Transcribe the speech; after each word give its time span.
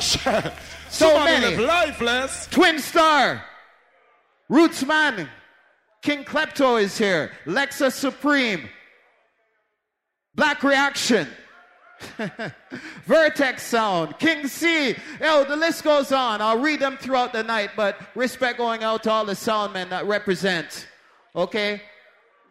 so 0.90 1.24
many. 1.24 1.56
Lifeless. 1.56 2.46
Twin 2.50 2.78
Star. 2.78 3.44
Rootsman. 4.50 5.28
King 6.02 6.24
Klepto 6.24 6.80
is 6.80 6.96
here. 6.96 7.32
Lexus 7.44 7.92
Supreme. 7.92 8.68
Black 10.34 10.62
Reaction. 10.62 11.28
Vertex 13.06 13.64
Sound, 13.64 14.18
King 14.18 14.46
C. 14.46 14.94
Yo, 15.20 15.44
the 15.44 15.56
list 15.56 15.82
goes 15.82 16.12
on. 16.12 16.40
I'll 16.40 16.60
read 16.60 16.80
them 16.80 16.96
throughout 16.96 17.32
the 17.32 17.42
night, 17.42 17.70
but 17.76 17.98
respect 18.14 18.58
going 18.58 18.84
out 18.84 19.02
to 19.04 19.10
all 19.10 19.24
the 19.24 19.32
soundmen 19.32 19.90
that 19.90 20.06
represent. 20.06 20.86
Okay? 21.34 21.82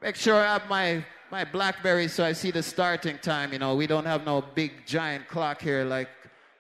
Make 0.02 0.16
sure 0.16 0.36
I 0.36 0.54
have 0.54 0.68
my, 0.70 1.04
my 1.32 1.46
Blackberry 1.46 2.08
so 2.08 2.26
I 2.26 2.34
see 2.34 2.52
the 2.52 2.62
starting 2.62 3.18
time. 3.20 3.54
You 3.54 3.60
know, 3.60 3.76
we 3.76 3.88
don't 3.88 4.06
have 4.06 4.26
no 4.26 4.42
big 4.42 4.86
giant 4.86 5.28
clock 5.28 5.62
here 5.62 5.86
like 5.86 6.10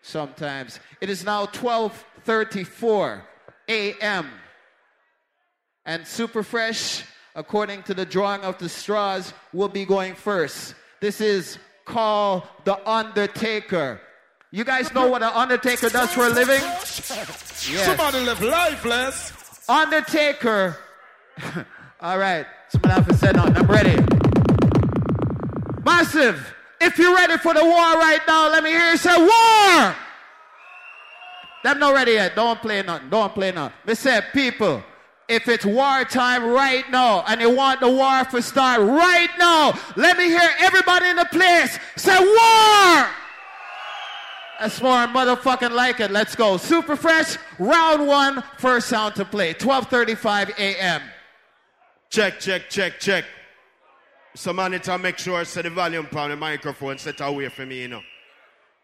sometimes. 0.01 0.79
It 1.01 1.09
is 1.09 1.23
now 1.23 1.45
12:34 1.47 3.21
a.m. 3.69 4.29
And 5.85 6.05
Super 6.05 6.43
Fresh, 6.43 7.03
according 7.35 7.83
to 7.83 7.93
the 7.93 8.05
drawing 8.05 8.41
of 8.41 8.57
the 8.57 8.69
straws, 8.69 9.33
will 9.53 9.69
be 9.69 9.85
going 9.85 10.15
first. 10.15 10.75
This 10.99 11.21
is 11.21 11.57
called 11.85 12.43
The 12.65 12.77
Undertaker. 12.89 14.01
You 14.51 14.63
guys 14.63 14.93
know 14.93 15.07
what 15.07 15.23
an 15.23 15.31
Undertaker 15.33 15.89
does 15.89 16.13
for 16.13 16.25
a 16.25 16.29
living? 16.29 16.61
Yes. 16.61 17.85
Somebody 17.85 18.19
live 18.21 18.41
lifeless. 18.41 19.33
Undertaker. 19.69 20.77
All 22.01 22.17
right. 22.17 22.45
Somebody 22.69 22.93
have 22.93 23.07
to 23.07 23.13
say 23.15 23.31
nothing. 23.31 23.57
I'm 23.57 23.67
ready. 23.67 23.97
Massive. 25.83 26.53
If 26.79 26.97
you're 26.97 27.15
ready 27.15 27.37
for 27.37 27.53
the 27.53 27.63
war 27.63 27.73
right 27.73 28.21
now, 28.27 28.49
let 28.49 28.63
me 28.63 28.69
hear 28.69 28.91
you 28.91 28.97
say 28.97 29.17
war. 29.17 29.95
Them 31.63 31.79
not 31.79 31.93
ready 31.93 32.13
yet. 32.13 32.35
Don't 32.35 32.61
play 32.61 32.81
nothing. 32.83 33.09
Don't 33.09 33.33
play 33.33 33.51
nothing. 33.51 33.77
They 33.85 33.95
say, 33.95 34.21
people, 34.31 34.83
if 35.27 35.47
it's 35.47 35.65
wartime 35.65 36.45
right 36.45 36.89
now 36.89 37.23
and 37.27 37.41
you 37.41 37.49
want 37.49 37.81
the 37.81 37.89
war 37.89 38.23
to 38.23 38.41
start 38.41 38.79
right 38.79 39.29
now, 39.37 39.77
let 39.95 40.17
me 40.17 40.25
hear 40.25 40.49
everybody 40.59 41.07
in 41.07 41.17
the 41.17 41.25
place 41.25 41.77
say 41.95 42.17
war. 42.17 43.07
That's 44.59 44.81
more 44.81 45.07
motherfucking 45.07 45.71
like 45.71 45.99
it. 45.99 46.11
Let's 46.11 46.35
go. 46.35 46.57
Super 46.57 46.95
fresh, 46.95 47.37
round 47.59 48.07
one, 48.07 48.43
first 48.57 48.87
sound 48.87 49.15
to 49.15 49.25
play. 49.25 49.53
12:35 49.53 50.57
a.m. 50.57 51.01
Check, 52.09 52.39
check, 52.39 52.69
check, 52.69 52.99
check. 52.99 53.25
So 54.35 54.53
man, 54.53 54.73
it 54.73 54.83
to 54.83 54.97
make 54.97 55.17
sure 55.17 55.39
I 55.39 55.43
set 55.43 55.63
the 55.63 55.69
volume 55.69 56.07
on 56.15 56.29
the 56.29 56.35
microphone 56.35 56.97
set 56.97 57.21
away 57.21 57.49
from 57.49 57.69
me, 57.69 57.81
you 57.81 57.87
know. 57.87 58.01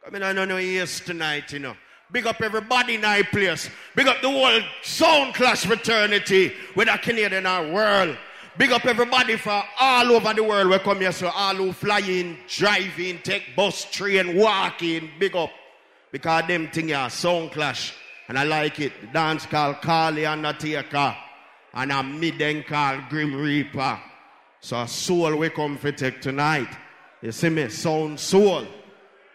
I 0.06 0.10
mean, 0.10 0.24
I 0.24 0.34
don't 0.34 0.52
ears 0.52 1.00
tonight, 1.00 1.54
you 1.54 1.60
know. 1.60 1.76
Big 2.12 2.28
up 2.28 2.42
everybody 2.42 2.96
in 2.96 3.06
our 3.06 3.24
place. 3.24 3.70
Big 3.96 4.08
up 4.08 4.22
the 4.22 4.30
whole 4.30 4.62
Sound 4.84 5.34
Clash 5.34 5.66
fraternity 5.66 6.54
with 6.76 6.88
a 6.88 6.98
Canadian 6.98 7.46
our 7.46 7.72
world. 7.72 8.18
Big 8.56 8.72
up 8.72 8.86
everybody 8.86 9.36
from 9.36 9.64
all 9.80 10.12
over 10.12 10.32
the 10.32 10.44
world. 10.44 10.70
We 10.70 10.78
come 10.78 11.00
here, 11.00 11.12
so 11.12 11.30
all 11.30 11.56
who 11.56 11.72
flying, 11.72 12.38
driving, 12.48 13.20
take 13.24 13.56
bus, 13.56 13.86
train, 13.86 14.38
walking. 14.38 15.10
Big 15.18 15.36
up. 15.36 15.50
Because 16.12 16.48
them 16.48 16.68
thing 16.68 16.94
are 16.94 17.10
Sound 17.10 17.52
Clash. 17.52 17.96
And 18.28 18.38
I 18.38 18.44
like 18.44 18.80
it. 18.80 18.94
The 19.02 19.08
dance 19.08 19.48
called 19.48 19.82
Carly 19.82 20.28
Undertaker. 20.28 21.16
And 21.74 21.92
a 21.92 22.04
midden 22.04 22.64
called 22.64 23.10
Grim 23.10 23.36
Reaper. 23.36 24.00
So 24.64 24.80
a 24.80 24.88
soul 24.88 25.36
we 25.36 25.50
come 25.50 25.78
for 25.78 25.92
take 25.92 26.22
tonight. 26.22 26.70
You 27.22 27.34
see 27.34 27.50
me? 27.50 27.68
Sound 27.68 28.18
soul. 28.18 28.66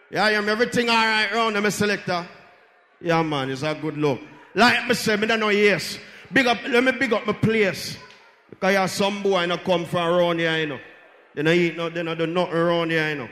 Yeah, 0.09 0.25
I 0.25 0.31
am 0.31 0.49
everything 0.49 0.89
all 0.89 0.95
right 0.95 1.31
around 1.31 1.53
them, 1.53 1.69
selector. 1.69 2.27
Yeah, 2.99 3.21
man, 3.21 3.51
it's 3.51 3.61
a 3.61 3.77
good 3.79 3.95
look. 3.95 4.19
Like 4.55 4.87
me 4.87 4.95
say, 4.95 5.17
me 5.17 5.27
don't 5.27 5.39
know 5.39 5.49
yes. 5.49 5.99
Big 6.33 6.47
up, 6.47 6.57
let 6.67 6.83
me 6.83 6.93
big 6.93 7.13
up 7.13 7.27
my 7.27 7.33
place. 7.33 7.95
Because 8.49 8.73
you 8.73 8.87
some 8.87 9.21
boy 9.21 9.45
not 9.45 9.63
come 9.63 9.85
from 9.85 10.09
around 10.09 10.39
here, 10.39 10.57
you 10.57 10.65
know. 10.65 10.79
They 11.35 11.43
don't 11.43 11.53
eat 11.53 11.77
no, 11.77 11.89
they 11.89 12.01
don't 12.01 12.17
do 12.17 12.25
nothing 12.25 12.55
around 12.55 12.89
here, 12.89 13.09
you 13.09 13.15
know. 13.17 13.29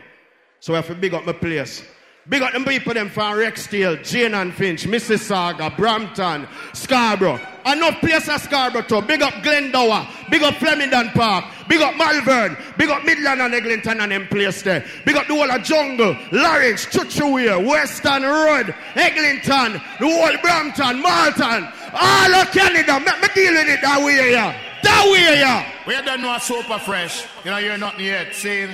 So 0.60 0.74
I 0.74 0.76
have 0.76 0.88
to 0.88 0.94
big 0.94 1.16
up 1.16 1.26
my 1.26 1.34
place. 1.34 1.82
Big 2.30 2.42
up 2.42 2.52
them 2.52 2.66
people 2.66 2.94
them 2.94 3.10
from 3.10 3.38
Rexdale, 3.38 4.04
Jane 4.04 4.34
and 4.34 4.54
Finch, 4.54 4.86
Mississauga, 4.86 5.76
Brampton, 5.78 6.46
Scarborough. 6.74 7.40
Enough 7.66 8.00
place 8.02 8.28
at 8.28 8.42
Scarborough 8.42 8.82
too. 8.82 9.02
Big 9.02 9.22
up 9.22 9.34
Glendower. 9.44 10.06
Big 10.30 10.44
up 10.44 10.56
Flemington 10.56 11.10
Park. 11.12 11.46
Big 11.70 11.82
up 11.82 11.96
Malvern. 11.96 12.58
Big 12.78 12.90
up 12.90 13.06
Midland 13.06 13.42
and 13.42 13.54
Eglinton 13.54 14.02
and 14.02 14.12
them 14.12 14.28
place 14.28 14.62
there. 14.62 14.86
Big 15.06 15.16
up 15.16 15.28
the 15.28 15.36
whole 15.36 15.50
of 15.50 15.64
Jungle, 15.64 16.16
Larynx, 16.32 16.86
Chuchuway, 16.88 17.66
Weston 17.66 18.24
Road, 18.24 18.76
Eglinton, 18.96 19.82
the 20.00 20.08
whole 20.08 20.38
Brampton, 20.42 21.02
Malton. 21.02 21.68
All 21.94 22.36
of 22.36 22.52
Canada. 22.52 23.00
Make 23.00 23.22
me 23.22 23.28
deal 23.36 23.54
with 23.54 23.70
it 23.70 23.82
that 23.82 24.04
way, 24.04 24.32
yeah. 24.32 24.60
That 24.84 25.06
way, 25.12 25.40
yeah. 25.40 25.72
We 25.88 25.94
don't 26.06 26.22
know 26.22 26.38
super 26.40 26.78
fresh. 26.80 27.26
You 27.46 27.52
know, 27.52 27.58
you're 27.58 27.78
not 27.78 28.00
yet. 28.00 28.36
See? 28.36 28.68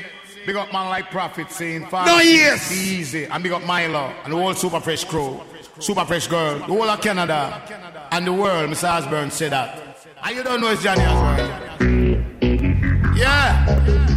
Big 0.46 0.56
up 0.56 0.74
man 0.74 0.90
like 0.90 1.10
Prophet 1.10 1.50
saying, 1.52 1.88
No, 1.92 2.20
yes. 2.20 2.72
Easy. 2.72 3.26
And 3.26 3.42
big 3.42 3.52
up 3.54 3.66
Milo 3.66 4.14
and 4.24 4.34
the 4.34 4.38
whole 4.38 4.54
super 4.54 4.80
fresh 4.80 5.04
crew. 5.06 5.40
Super 5.80 6.06
fresh 6.06 6.28
girl. 6.28 6.58
The 6.60 6.66
whole 6.66 6.84
of 6.84 7.02
Canada 7.02 7.62
and 8.12 8.28
the 8.28 8.34
world, 8.34 8.70
Mr. 8.70 8.90
Osborne 8.90 9.32
said 9.32 9.52
that. 9.54 9.98
And 10.24 10.36
you 10.36 10.44
don't 10.44 10.62
know 10.62 10.70
it's 10.70 10.84
Johnny 10.84 11.04
Osborne. 11.04 11.50
Yeah. 13.16 14.13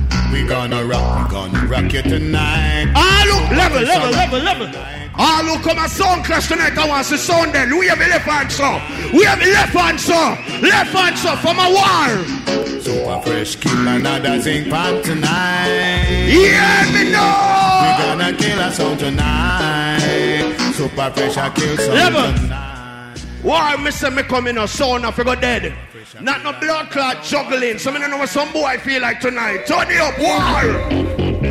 We 0.46 0.50
gonna 0.50 0.84
rock, 0.84 1.28
we 1.28 1.34
gonna 1.34 1.66
rock 1.66 1.92
you 1.92 2.02
tonight. 2.02 2.92
Ah, 2.94 3.24
look, 3.26 3.58
level, 3.58 3.82
level, 3.82 4.10
level, 4.10 4.38
level. 4.38 4.68
Ah, 5.16 5.42
look, 5.44 5.62
come 5.62 5.76
a 5.84 5.88
Sound 5.88 6.24
Clash 6.24 6.46
tonight. 6.46 6.78
I 6.78 6.86
want 6.86 7.04
to 7.08 7.18
sound 7.18 7.52
then. 7.52 7.76
We 7.76 7.88
have 7.88 7.98
a 7.98 8.06
left 8.06 8.26
hand 8.26 8.52
so. 8.52 8.78
We 9.12 9.24
have 9.24 9.42
a 9.42 9.50
left 9.50 9.72
hand 9.72 9.98
so. 9.98 10.14
Left 10.62 10.92
hand 10.94 11.18
so 11.18 11.34
from 11.42 11.58
a 11.58 11.68
war. 11.68 12.80
Super 12.80 13.22
fresh 13.22 13.56
kill 13.56 13.88
another 13.88 14.38
zinc 14.40 14.68
pan 14.68 15.02
tonight. 15.02 16.30
Yeah, 16.30 16.92
me 16.94 17.10
know. 17.10 17.82
We 17.82 17.90
gonna 18.06 18.32
kill 18.38 18.60
a 18.60 18.70
sound 18.70 19.00
tonight. 19.00 20.54
Super 20.74 21.10
fresh 21.10 21.36
I 21.38 21.50
kill 21.50 21.76
some 21.76 21.92
Level. 21.92 22.32
tonight. 22.38 23.18
Why 23.42 23.90
say 23.90 24.10
me 24.10 24.22
come 24.22 24.46
in 24.46 24.58
a 24.58 24.68
sound 24.68 25.06
I 25.06 25.10
forgot 25.10 25.40
dead. 25.40 25.74
Not 26.20 26.42
no 26.44 26.52
blood 26.60 26.90
clot 26.90 27.22
juggling. 27.24 27.78
So 27.78 27.90
me 27.90 27.98
don't 27.98 28.10
know 28.10 28.18
what 28.18 28.28
some 28.28 28.52
boy 28.52 28.64
I 28.64 28.78
feel 28.78 29.02
like 29.02 29.20
tonight. 29.20 29.66
Turn 29.66 29.90
it 29.90 30.00
up, 30.00 30.18
war. 30.18 30.38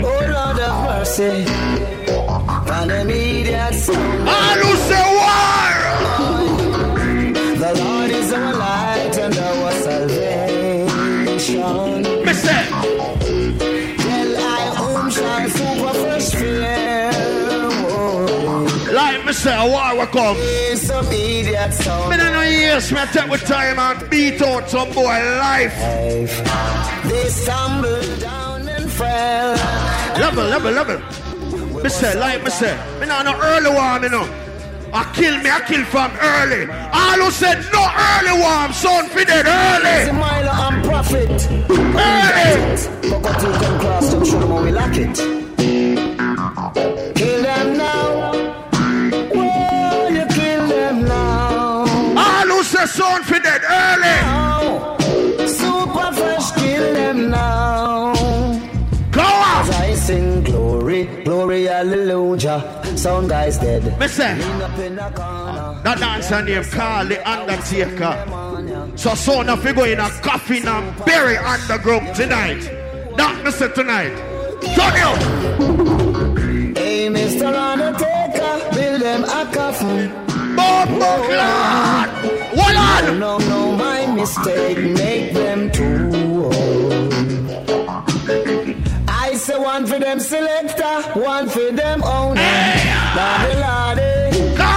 Oh 0.04 0.20
Lord 0.34 0.60
of 0.60 0.84
mercy, 0.86 1.46
on 2.72 2.90
immediate 2.90 3.74
sound. 3.74 4.30
All 4.30 4.58
who 4.64 4.76
say 4.88 5.06
war. 5.18 5.75
Me 19.25 19.34
say, 19.34 19.58
war 19.69 19.96
will 19.97 20.08
come. 20.08 20.38
It's 20.40 20.90
Me 20.90 22.18
know 22.18 22.41
yes, 22.41 22.91
me 22.91 23.00
take 23.12 23.30
with 23.30 23.44
time 23.46 23.80
and 23.80 24.09
beat 24.09 24.41
out 24.41 24.69
some 24.69 24.91
boy 24.94 25.18
life. 25.40 25.75
They 27.09 27.30
stumbled 27.30 28.19
down 28.19 28.68
and 28.68 28.91
fell. 28.91 29.56
Level, 30.19 30.46
level, 30.46 30.72
level. 30.72 31.81
Me 31.84 31.90
say, 31.90 32.18
like 32.19 32.44
me 32.44 32.52
say, 32.52 32.78
me 33.00 33.08
not 33.08 33.25
no 33.25 33.34
early 33.41 33.74
one, 33.74 34.03
you 34.03 34.09
know. 34.09 34.30
I 34.94 35.03
kill 35.14 35.38
me, 35.44 35.50
I 35.50 35.59
kill 35.68 35.84
from 35.85 36.12
early. 36.22 36.69
All 36.94 37.25
who 37.25 37.31
said 37.31 37.58
no 37.74 37.84
early 37.84 38.40
one, 38.41 38.74
son 38.74 39.09
for 39.09 39.25
dead 39.25 39.46
early. 39.46 40.12
mile 40.18 40.50
and 40.50 40.85
profit. 40.85 41.30
Early. 41.69 43.22
But 43.22 43.41
you 43.41 43.52
can 43.52 43.80
cross 43.80 44.14
them, 44.14 44.24
show 44.24 44.40
them 44.40 44.50
how 44.50 44.64
we 44.64 44.72
lack 44.72 44.96
it. 44.96 45.18
Kill 47.16 47.41
them 47.41 47.78
now. 47.78 48.25
Son 53.46 53.59
dead 53.59 53.62
early. 53.70 54.18
Now. 54.22 54.97
Super 55.47 56.12
fresh, 56.14 56.52
kill 56.52 56.94
them 56.94 57.30
now. 57.30 58.14
Go 59.12 59.22
As 59.22 59.70
on. 59.70 59.82
I 59.82 59.94
sing 59.96 60.44
glory, 60.44 61.06
glory, 61.24 61.64
hallelujah. 61.66 62.82
Sound 62.97 63.30
guys 63.30 63.58
dead. 63.58 64.00
Me 64.00 64.08
say, 64.08 64.36
Lean 64.36 64.62
up 64.62 64.80
in 64.80 64.96
the 64.96 65.09
corner. 65.16 65.82
that 65.84 66.00
dancer 66.00 66.42
named 66.42 66.66
Carl 66.72 67.08
the 67.08 67.30
Undertaker. 67.30 68.97
So 68.97 69.14
son 69.16 69.50
of 69.50 69.64
you 69.66 69.74
go 69.74 69.84
in 69.84 70.00
a 70.00 70.09
coffin 70.22 70.68
and 70.68 71.06
bury 71.06 71.38
underground 71.38 72.16
tonight. 72.16 72.62
That 73.18 73.44
me 73.44 73.52
say 73.52 73.70
tonight. 73.72 74.16
Turn 74.76 74.96
it 74.96 75.03
up. 75.03 75.18
Hey, 76.78 77.08
Mr. 77.09 77.53
Undertaker, 77.53 78.76
build 78.76 79.02
them 79.02 79.24
a 79.24 79.52
coffin. 79.53 80.25
Bob 80.55 80.87
Buckland. 80.99 82.11
Hold 82.57 82.78
on. 82.78 83.19
No, 83.19 83.37
no, 83.37 83.75
my 83.75 84.05
mistake, 84.07 84.78
make 84.78 85.34
them 85.34 85.72
too 85.72 86.46
old. 86.46 87.13
I 89.07 89.34
say 89.35 89.57
one 89.57 89.85
for 89.85 89.99
them 89.99 90.19
selector, 90.19 91.02
one 91.19 91.49
for 91.49 91.72
them 91.72 92.03
owner. 92.03 92.41
Go. 94.55 94.73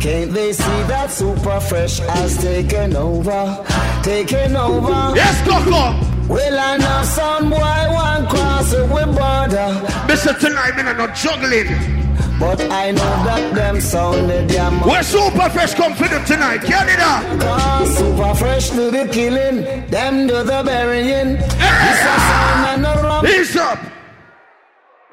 Can't 0.00 0.32
they 0.32 0.52
see 0.52 0.82
that 0.92 1.10
super 1.10 1.60
fresh 1.60 1.98
has 1.98 2.36
taken 2.38 2.96
over? 2.96 3.64
Taken 4.02 4.56
over. 4.56 5.14
Yes, 5.14 5.40
Coco. 5.46 6.08
Well, 6.28 6.58
I 6.58 6.76
know 6.76 7.02
some 7.04 7.50
boy 7.50 7.58
one 7.58 8.26
cross 8.28 8.70
the 8.70 8.86
border. 8.86 10.06
Listen 10.06 10.38
tonight, 10.38 10.76
me 10.76 10.82
not 10.82 11.14
juggling. 11.14 12.07
But 12.38 12.60
I 12.70 12.92
know 12.92 13.24
that 13.24 13.54
them 13.54 13.80
sounded 13.80 14.48
damn 14.48 14.80
Where 14.80 15.02
Super 15.02 15.50
Fresh 15.50 15.74
come 15.74 15.94
for 15.94 16.06
them 16.06 16.24
tonight? 16.24 16.58
Canada. 16.58 17.44
Cause 17.44 17.98
Super 17.98 18.34
Fresh 18.34 18.70
do 18.70 18.90
the 18.92 19.08
killing, 19.12 19.86
them 19.90 20.28
do 20.28 20.44
the 20.44 20.62
burying. 20.64 21.34
This 21.34 22.00
a 22.00 22.16
sound 22.28 22.66
and 22.66 22.86
a 22.86 23.02
rum. 23.02 23.26
Ease 23.26 23.56
up. 23.56 23.80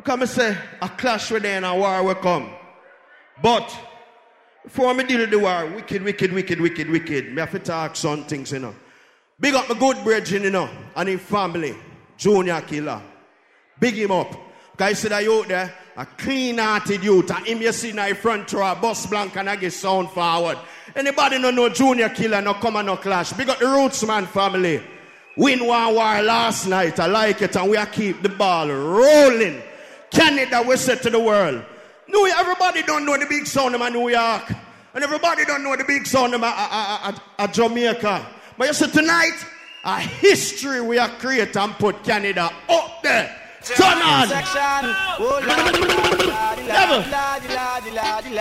Come 0.04 0.22
and 0.22 0.30
say, 0.30 0.56
a 0.84 0.90
clash 0.90 1.32
with 1.32 1.42
them 1.42 1.64
and 1.64 1.66
a 1.66 1.76
war 1.76 2.04
will 2.04 2.16
come. 2.16 2.52
But 3.42 3.76
before 4.64 4.94
me 4.94 5.04
deal 5.04 5.22
with 5.22 5.32
the 5.32 5.40
war, 5.40 5.66
wicked, 5.76 6.04
wicked, 6.04 6.32
wicked, 6.32 6.62
wicked, 6.62 6.90
wicked, 6.90 7.34
me 7.34 7.40
have 7.40 7.52
to 7.52 7.60
talk 7.60 7.96
some 7.96 8.24
things, 8.26 8.52
you 8.52 8.60
know. 8.60 8.76
Big 9.40 9.56
up 9.56 9.68
my 9.68 9.78
good 9.78 10.04
brethren, 10.04 10.44
you 10.44 10.52
know, 10.52 10.70
and 10.96 11.10
his 11.10 11.22
family, 11.22 11.76
Junior 12.18 12.62
Killer. 12.62 13.02
Big 13.80 13.96
him 13.96 14.12
up. 14.12 14.32
Guys, 14.78 15.00
see 15.00 15.08
that 15.08 15.24
youth 15.24 15.48
there, 15.48 15.74
a 15.98 16.06
clean-hearted 16.06 17.04
youth, 17.04 17.32
and 17.32 17.46
him 17.46 17.62
you 17.62 17.72
see 17.72 17.90
in 17.90 18.16
front 18.16 18.52
row, 18.54 18.72
a 18.72 18.76
bus 18.76 19.06
blank 19.06 19.36
and 19.38 19.50
I 19.50 19.56
get 19.56 19.72
sound 19.72 20.10
forward. 20.12 20.58
Anybody 20.96 21.40
know 21.40 21.52
no 21.52 21.70
Junior 21.70 22.10
Killer, 22.10 22.42
no 22.42 22.54
come 22.56 22.76
and 22.76 22.88
no 22.88 22.98
clash. 22.98 23.34
Big 23.34 23.50
up 23.50 23.60
the 23.60 23.66
Roots 23.66 24.06
Man 24.06 24.26
family. 24.26 24.82
Win 25.38 25.66
one 25.66 25.96
war 25.96 26.22
last 26.22 26.68
night, 26.68 27.00
I 27.00 27.08
like 27.08 27.42
it, 27.42 27.56
and 27.56 27.70
we 27.70 27.78
are 27.78 27.86
keep 27.86 28.22
the 28.22 28.30
ball 28.30 28.68
rolling. 28.70 29.62
Canada, 30.12 30.64
we 30.66 30.78
said 30.78 31.02
to 31.04 31.10
the 31.10 31.20
world. 31.20 31.64
No, 32.08 32.26
everybody 32.26 32.84
don't 32.84 33.06
know 33.06 33.18
the 33.18 33.26
big 33.26 33.46
sound 33.46 33.74
of 33.74 33.82
my 33.82 33.90
New 33.90 34.08
York. 34.10 34.52
And 34.94 35.04
everybody 35.04 35.44
don't 35.44 35.62
know 35.62 35.76
the 35.76 35.84
big 35.84 36.08
sound 36.08 36.34
of 36.34 36.42
uh, 36.42 36.54
uh, 36.56 37.12
uh, 37.38 37.48
Jamaica. 37.48 38.26
But 38.58 38.68
you 38.68 38.74
see, 38.74 38.90
tonight, 38.90 39.38
a 39.84 40.00
history 40.00 40.80
we 40.80 40.98
are 40.98 41.10
create 41.10 41.58
and 41.58 41.74
put 41.74 42.02
Canada 42.04 42.50
up 42.70 43.04
there. 43.04 43.45
Turn 43.74 43.98
on. 43.98 44.30
Level. 46.68 47.04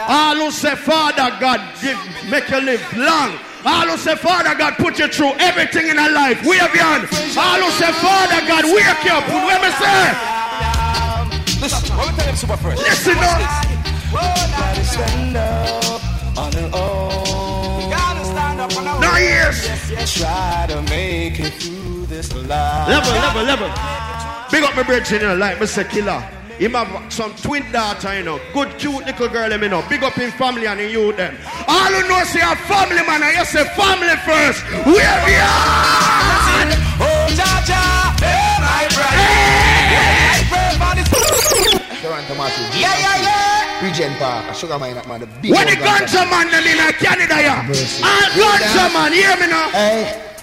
All 0.07 0.37
who 0.37 0.51
say, 0.51 0.75
Father 0.77 1.31
God, 1.41 1.61
give, 1.81 1.99
make 2.29 2.51
you 2.51 2.61
live 2.61 2.83
long. 2.97 3.39
All 3.65 3.89
who 3.89 3.97
say, 3.97 4.17
Father 4.17 4.55
God, 4.55 4.75
put 4.75 4.99
you 4.99 5.09
through 5.09 5.33
everything 5.39 5.89
in 5.89 5.99
our 5.99 6.11
life. 6.11 6.45
We 6.45 6.59
have 6.59 6.73
beyond. 6.75 7.05
All 7.39 7.61
who 7.63 7.71
say, 7.73 7.91
Father 7.93 8.47
God, 8.47 8.65
wake 8.65 9.05
you 9.05 9.13
up. 9.13 9.27
What 9.33 9.63
me 9.63 9.71
say? 9.81 10.13
Listen, 11.63 11.97
we 11.97 12.05
tell 12.05 12.17
them 12.27 12.37
super 12.37 12.57
fresh? 12.59 12.77
Listen 12.79 13.17
up. 13.17 13.41
Gotta 14.13 14.85
stand 14.85 15.37
up 15.37 16.03
on 16.37 16.53
her 16.53 16.71
own. 16.75 17.25
No 19.01 19.17
years. 19.17 19.67
Try 20.19 20.67
to 20.69 20.83
make 20.83 21.41
it 21.41 21.53
through 21.55 22.05
this 22.07 22.33
life. 22.35 22.89
Level, 22.89 23.13
level, 23.13 23.43
level. 23.43 23.71
Big 24.55 24.63
up 24.63 24.77
my 24.77 24.85
brethren, 24.85 25.21
you 25.21 25.27
know, 25.27 25.35
like 25.35 25.59
Mr. 25.59 25.83
Killer. 25.83 26.23
He 26.59 26.69
have 26.69 27.13
some 27.13 27.35
twin 27.35 27.67
daughter, 27.73 28.17
you 28.17 28.23
know. 28.23 28.39
Good, 28.53 28.79
cute 28.79 29.05
little 29.05 29.29
girl, 29.29 29.51
you 29.51 29.69
know. 29.69 29.83
Big 29.91 30.05
up 30.05 30.17
in 30.17 30.31
family 30.31 30.69
and 30.69 30.79
in 30.79 30.93
you 30.93 31.13
them. 31.13 31.35
All 31.67 31.91
who 31.91 32.07
know 32.07 32.23
say 32.23 32.39
a 32.39 32.55
family 32.71 33.03
man, 33.03 33.25
I 33.25 33.35
just 33.35 33.51
say 33.51 33.65
family 33.75 34.15
first. 34.23 34.63
Where 34.87 35.19
we 35.27 35.35
are! 35.43 36.71
Oh, 37.03 37.27
Jaja, 37.35 38.15
hey, 38.23 38.55
my 38.63 38.87
brother. 38.95 39.35
Toronto 42.01 42.35
Massive. 42.37 42.79
Yeah, 42.79 42.95
yeah, 42.95 43.23
yeah. 43.27 43.83
Regent 43.83 44.17
Park, 44.21 44.55
Sugar 44.55 44.79
Mine, 44.79 44.95
man, 45.09 45.19
the 45.19 45.27
big 45.43 45.51
When 45.51 45.67
the 45.67 45.75
one 45.75 45.83
ganja. 45.83 46.07
ganja 46.07 46.31
man 46.31 46.47
them 46.53 46.63
in 46.63 46.79
a 46.79 46.93
Canada, 46.93 47.43
yeah. 47.43 47.67
Mercy. 47.67 48.05
All 48.05 48.31
ganja 48.39 48.87
man, 48.95 49.13
hear 49.13 49.35
me 49.35 49.49
now. 49.49 49.71
Hey, 49.71 50.34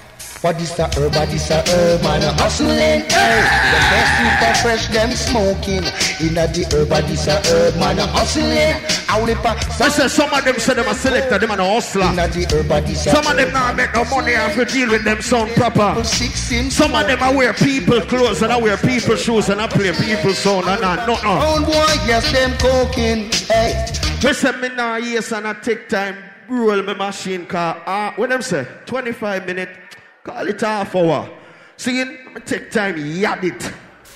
what 0.42 0.60
is 0.60 0.76
the 0.76 0.86
herb? 0.98 1.14
What 1.14 1.30
is 1.30 1.48
the 1.48 1.62
herb? 1.70 2.02
Man, 2.02 2.24
a 2.24 2.34
hustling. 2.34 3.06
Hey, 3.06 3.42
the 3.72 3.80
best 3.94 4.12
super 4.18 4.54
fresh, 4.62 4.88
them 4.90 5.12
smoking. 5.12 5.86
In 6.26 6.38
a 6.38 6.48
the 6.50 6.66
herb, 6.74 6.90
what 6.90 7.10
is 7.10 7.26
the 7.26 7.38
herb? 7.46 7.76
Man, 7.78 8.00
a 8.00 8.08
hustling. 8.08 8.74
I 9.08 9.22
will 9.22 9.36
I 9.38 9.90
say 9.90 10.08
some 10.08 10.34
of 10.34 10.44
them 10.44 10.58
say 10.58 10.74
them 10.74 10.88
a 10.88 10.96
selector, 10.96 11.38
them 11.38 11.52
a 11.52 11.58
hustler. 11.58 12.06
a 12.06 12.28
the 12.28 12.48
herb, 12.52 12.70
what 12.70 12.90
is 12.90 13.06
the 13.06 13.12
Some 13.12 13.28
of 13.28 13.38
them 13.38 13.54
not 13.54 13.76
make 13.76 13.94
no 13.94 14.04
money 14.06 14.34
have 14.34 14.56
to 14.56 14.66
deal 14.66 14.90
with 14.90 15.04
them 15.04 15.22
sound 15.22 15.52
proper. 15.52 16.04
Some 16.04 16.96
of 16.96 17.08
them 17.08 17.22
I 17.22 17.36
wear 17.36 17.54
people 17.54 18.02
clothes 18.02 18.42
and 18.42 18.52
I 18.52 18.58
wear 18.58 18.78
people 18.78 19.16
shoes 19.16 19.50
and 19.50 19.62
I 19.62 19.68
play 19.68 19.92
people 19.94 20.34
sound 20.34 20.66
and 20.66 20.84
I 20.84 21.06
no 21.06 21.22
no. 21.22 21.38
Old 21.38 21.66
boy, 21.66 21.94
yes, 22.10 22.32
them 22.32 22.58
coking. 22.58 23.30
Hey, 23.48 23.86
say 24.34 24.52
me 24.60 24.70
now 24.70 24.96
yes 24.98 25.32
and 25.32 25.48
I 25.48 25.54
take 25.54 25.88
time 25.88 26.16
roll 26.52 26.84
my 26.84 26.94
machine 26.94 27.46
car. 27.46 27.82
Ah, 27.86 28.14
what 28.16 28.30
them 28.30 28.42
say? 28.42 28.68
25 28.86 29.46
minutes. 29.46 29.91
Call 30.24 30.48
it 30.48 30.62
half 30.62 30.96
hour. 30.96 31.28
See, 31.78 32.04
me 32.04 32.42
take 32.46 32.70
time 32.70 32.96
yab 32.96 33.44
it. 33.44 33.60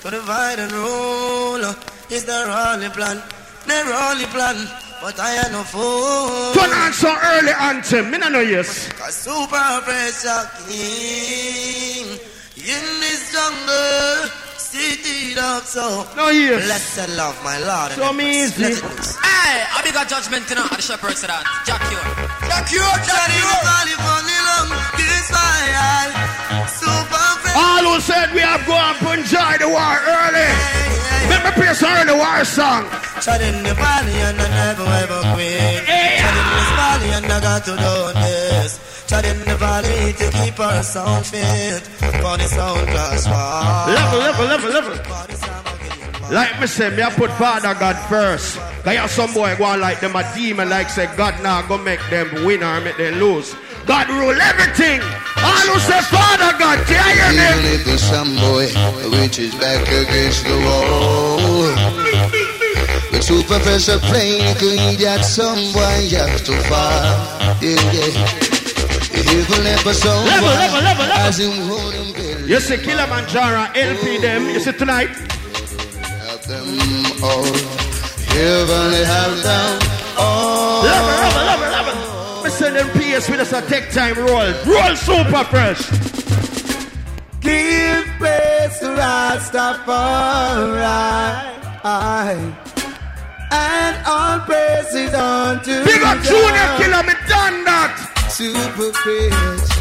To 0.02 0.12
divide 0.12 0.60
and 0.60 0.72
rule 0.72 1.66
is 2.12 2.26
the 2.26 2.46
only 2.46 2.90
plan, 2.90 3.18
the 3.66 3.82
only 4.10 4.26
plan. 4.26 4.56
But 5.02 5.20
I 5.20 5.34
am 5.34 5.52
no 5.52 5.64
fool. 5.64 6.54
Don't 6.54 6.74
answer 6.86 7.10
early 7.10 7.52
anthem. 7.58 8.12
Me 8.12 8.20
no 8.20 8.30
know 8.30 8.42
yes. 8.42 8.92
Cause 8.94 9.16
super 9.16 9.82
pressure 9.82 10.46
king 10.70 12.20
in 12.54 12.86
this 13.02 13.34
jungle. 13.34 14.30
City 14.58 15.34
dog 15.34 15.64
so. 15.64 16.06
No 16.16 16.30
yes. 16.30 16.66
Blessed 16.66 17.18
love, 17.18 17.38
my 17.44 17.58
Lord. 17.66 17.92
So 17.94 18.14
me 18.14 18.44
easy. 18.44 18.62
Let 18.62 18.72
it 18.74 18.84
loose. 18.84 19.16
Hey, 19.18 19.66
I 19.74 19.82
big 19.84 19.96
a 19.96 20.06
judgment 20.08 20.48
you 20.50 20.56
know, 20.56 20.66
at 20.66 20.78
the 20.78 20.82
shepherd 20.82 21.18
said 21.18 21.30
that. 21.30 21.44
Jack 21.66 21.82
you. 21.90 21.98
Jack 22.48 22.72
you, 22.72 22.86
Jack 23.06 23.30
you. 23.34 23.56
Fire. 25.36 26.08
Super. 26.80 27.28
All 27.56 27.84
who 27.92 28.00
said 28.00 28.34
we 28.34 28.42
have 28.42 28.64
go 28.66 28.74
and 28.76 29.20
enjoy 29.20 29.54
the 29.60 29.70
war 29.70 29.96
early. 30.08 30.50
Let 31.32 31.42
me 31.46 31.52
play 31.58 31.74
some 31.74 31.92
early 31.92 32.14
war 32.18 32.44
song. 32.46 32.84
Shot 33.22 33.42
in 33.42 33.64
the 33.64 33.74
valley 33.74 34.18
and 34.28 34.38
I 34.40 34.48
never 34.50 34.86
ever 35.04 35.20
quit. 35.34 35.84
Shot 36.22 36.36
in 36.42 36.48
this 36.56 36.70
valley 36.80 37.10
and 37.18 37.26
I 37.26 37.40
got 37.42 37.62
to 37.66 37.74
do 37.76 37.96
this. 38.22 38.72
Shot 39.10 39.26
in 39.26 39.40
the 39.40 39.56
valley 39.56 40.14
to 40.14 40.26
keep 40.38 40.60
our 40.60 40.84
sound 40.84 41.26
fit. 41.26 41.82
For 42.22 42.38
the 42.38 42.48
sound 42.48 42.88
class 42.90 43.26
war. 43.28 43.94
Level, 43.96 44.20
level, 44.20 44.46
level, 44.46 44.70
level. 44.72 44.96
For 45.04 45.28
the 45.32 45.38
sound 45.38 45.68
of 45.68 46.30
the- 46.30 46.34
Like 46.34 46.60
me 46.60 46.68
say, 46.68 46.90
me 46.96 47.02
I 47.04 47.10
put 47.12 47.32
Father 47.32 47.74
God 47.76 47.96
first. 48.10 48.58
Cause 48.84 48.94
you 48.94 49.00
have 49.00 49.12
some 49.12 49.34
boy 49.34 49.56
go 49.58 49.64
on 49.66 49.80
like 49.82 50.00
them 50.00 50.16
a 50.16 50.24
demon 50.36 50.70
like 50.70 50.90
say 50.90 51.08
God 51.18 51.42
now 51.42 51.62
go 51.68 51.78
make 51.78 52.02
them 52.12 52.30
win 52.46 52.62
or 52.64 52.80
make 52.82 52.98
them 52.98 53.16
lose. 53.20 53.56
God 53.86 54.10
rule 54.10 54.36
everything. 54.42 55.02
All 55.38 55.66
who 55.70 55.80
say 55.80 56.02
Father 56.10 56.58
God, 56.58 56.80
can 56.88 56.98
you 56.98 57.22
hear 57.38 57.54
Even 57.54 57.64
me? 57.64 57.76
if 57.76 57.88
it's 57.88 58.04
some 58.04 58.36
boy 58.36 58.66
which 59.22 59.38
is 59.40 59.54
back 59.56 59.82
against 59.88 60.44
the 60.46 60.58
wall. 60.66 61.70
But 63.12 63.22
super 63.24 63.60
pressure 63.60 64.00
playing 64.10 64.56
could 64.58 64.80
that 65.06 65.22
some 65.24 65.60
boy 65.72 66.10
have 66.18 66.44
to 66.50 66.54
fall. 66.66 67.06
Yeah, 67.62 67.78
yeah. 67.94 69.22
Even 69.38 69.62
if 69.70 69.86
it's 69.86 70.00
some 70.00 70.26
Level, 70.26 70.50
level, 70.50 70.82
level, 70.82 71.06
level. 71.06 71.28
as 71.30 71.40
him 71.40 71.54
hold 71.70 71.94
him 71.94 72.12
belly. 72.14 72.50
You 72.50 72.60
see 72.60 72.78
Killamanjaro, 72.78 73.76
LP 73.76 74.18
them. 74.18 74.50
You 74.50 74.60
see 74.60 74.72
tonight. 74.74 75.10
Have 75.10 76.42
them 76.48 76.68
all. 77.24 77.44
They 78.34 79.06
have 79.06 79.44
them 79.44 79.80
all. 80.18 80.84
Level, 80.84 81.08
level, 81.22 81.44
level, 81.46 81.70
level. 81.70 82.44
Me 82.44 82.50
send 82.50 82.76
PS 83.16 83.30
with 83.30 83.40
us 83.40 83.54
a 83.54 83.62
take 83.70 83.90
time 83.92 84.16
roll. 84.18 84.52
Roll 84.66 84.96
super 84.96 85.44
fresh. 85.46 85.90
Give 87.40 88.06
praise 88.20 88.80
to 88.80 88.88
Rastafari. 89.00 89.86
And 93.52 93.96
all 94.06 94.40
praises 94.40 95.14
unto 95.14 95.86
Big 95.86 96.02
up. 96.04 96.22
Junior 96.24 96.78
Killer, 96.78 97.04
me 97.04 97.14
done 97.28 97.64
that. 97.64 97.94
Super 98.30 98.92
praise. 98.92 99.72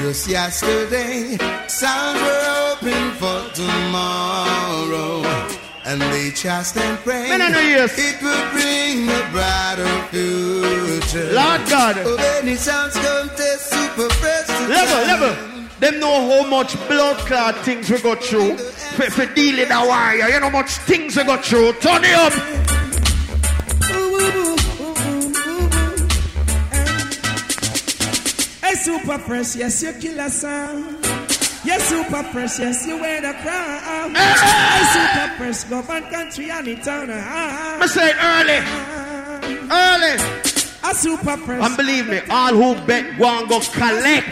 Just 0.00 0.28
yesterday, 0.28 1.38
sounds 1.68 2.20
were 2.20 2.72
open 2.72 3.12
for 3.20 3.40
tomorrow. 3.54 5.29
And 5.84 6.00
they 6.00 6.30
trust 6.30 6.76
and 6.76 6.98
pray 6.98 7.28
Man, 7.30 7.40
I 7.40 7.48
know 7.48 7.60
yes. 7.60 7.94
it 7.98 8.20
will 8.22 8.50
bring 8.52 9.08
a 9.08 9.30
brighter 9.32 9.88
future. 10.10 11.32
Lord 11.32 11.62
God. 11.68 11.96
Oh, 12.04 12.16
many 12.18 12.54
sounds 12.56 12.94
come 12.94 13.28
to 13.30 13.42
super 13.58 14.08
fresh 14.14 14.46
to 14.46 14.68
Level, 14.68 14.94
time. 14.94 15.06
level. 15.06 15.68
Them 15.80 15.98
know 15.98 16.42
how 16.42 16.48
much 16.48 16.74
blood 16.86 17.16
clot 17.26 17.56
things 17.64 17.88
we 17.90 17.98
go 18.00 18.14
through. 18.14 18.58
For, 18.58 19.10
for 19.10 19.26
dealing 19.34 19.70
a 19.72 19.86
wire, 19.88 20.28
you 20.28 20.38
know 20.40 20.50
how 20.50 20.60
much 20.60 20.70
things 20.84 21.16
we 21.16 21.24
go 21.24 21.38
through. 21.38 21.72
Turn 21.80 22.02
it 22.04 22.14
up. 22.14 22.32
Hey, 28.62 28.74
super 28.74 29.18
fresh, 29.18 29.56
yes, 29.56 29.82
you 29.82 29.92
kill 29.94 30.20
a 30.20 30.28
song. 30.30 30.96
Yes, 31.62 31.82
super 31.88 32.22
yes, 32.58 32.86
you 32.86 32.96
wear 32.98 33.20
the 33.20 33.32
crown. 33.42 34.14
Hey, 34.14 34.84
super 34.94 35.36
fresh, 35.36 35.64
govern 35.64 36.02
country 36.10 36.50
and 36.50 36.66
it 36.68 36.82
town. 36.82 37.08
Ah, 37.10 37.78
Me 37.80 37.86
say 37.86 38.12
early. 38.16 38.58
Early. 39.70 40.14
A 40.82 40.94
super 40.94 41.36
fresh. 41.36 41.62
And 41.62 41.76
believe 41.76 42.08
me, 42.08 42.20
all 42.30 42.54
who 42.54 42.86
bet 42.86 43.18
go 43.18 43.26
and 43.28 43.48
go 43.48 43.60
collect. 43.60 44.26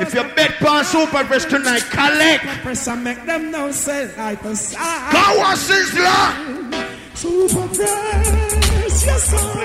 If 0.00 0.14
you 0.14 0.22
bet 0.36 0.62
on 0.64 0.84
Super 0.84 1.24
Fresh 1.24 1.46
tonight, 1.46 1.82
collect. 1.90 2.44
Super 2.62 2.96
make 3.02 3.24
them 3.26 3.50
know 3.50 3.72
say 3.72 4.14
like 4.16 4.40
the 4.42 4.54
side. 4.54 5.12
Go 5.12 5.42
on, 5.42 5.56
Sizzla. 5.56 7.16
Super 7.16 7.66
fresh, 7.74 9.06
yes 9.06 9.24
sir. 9.24 9.62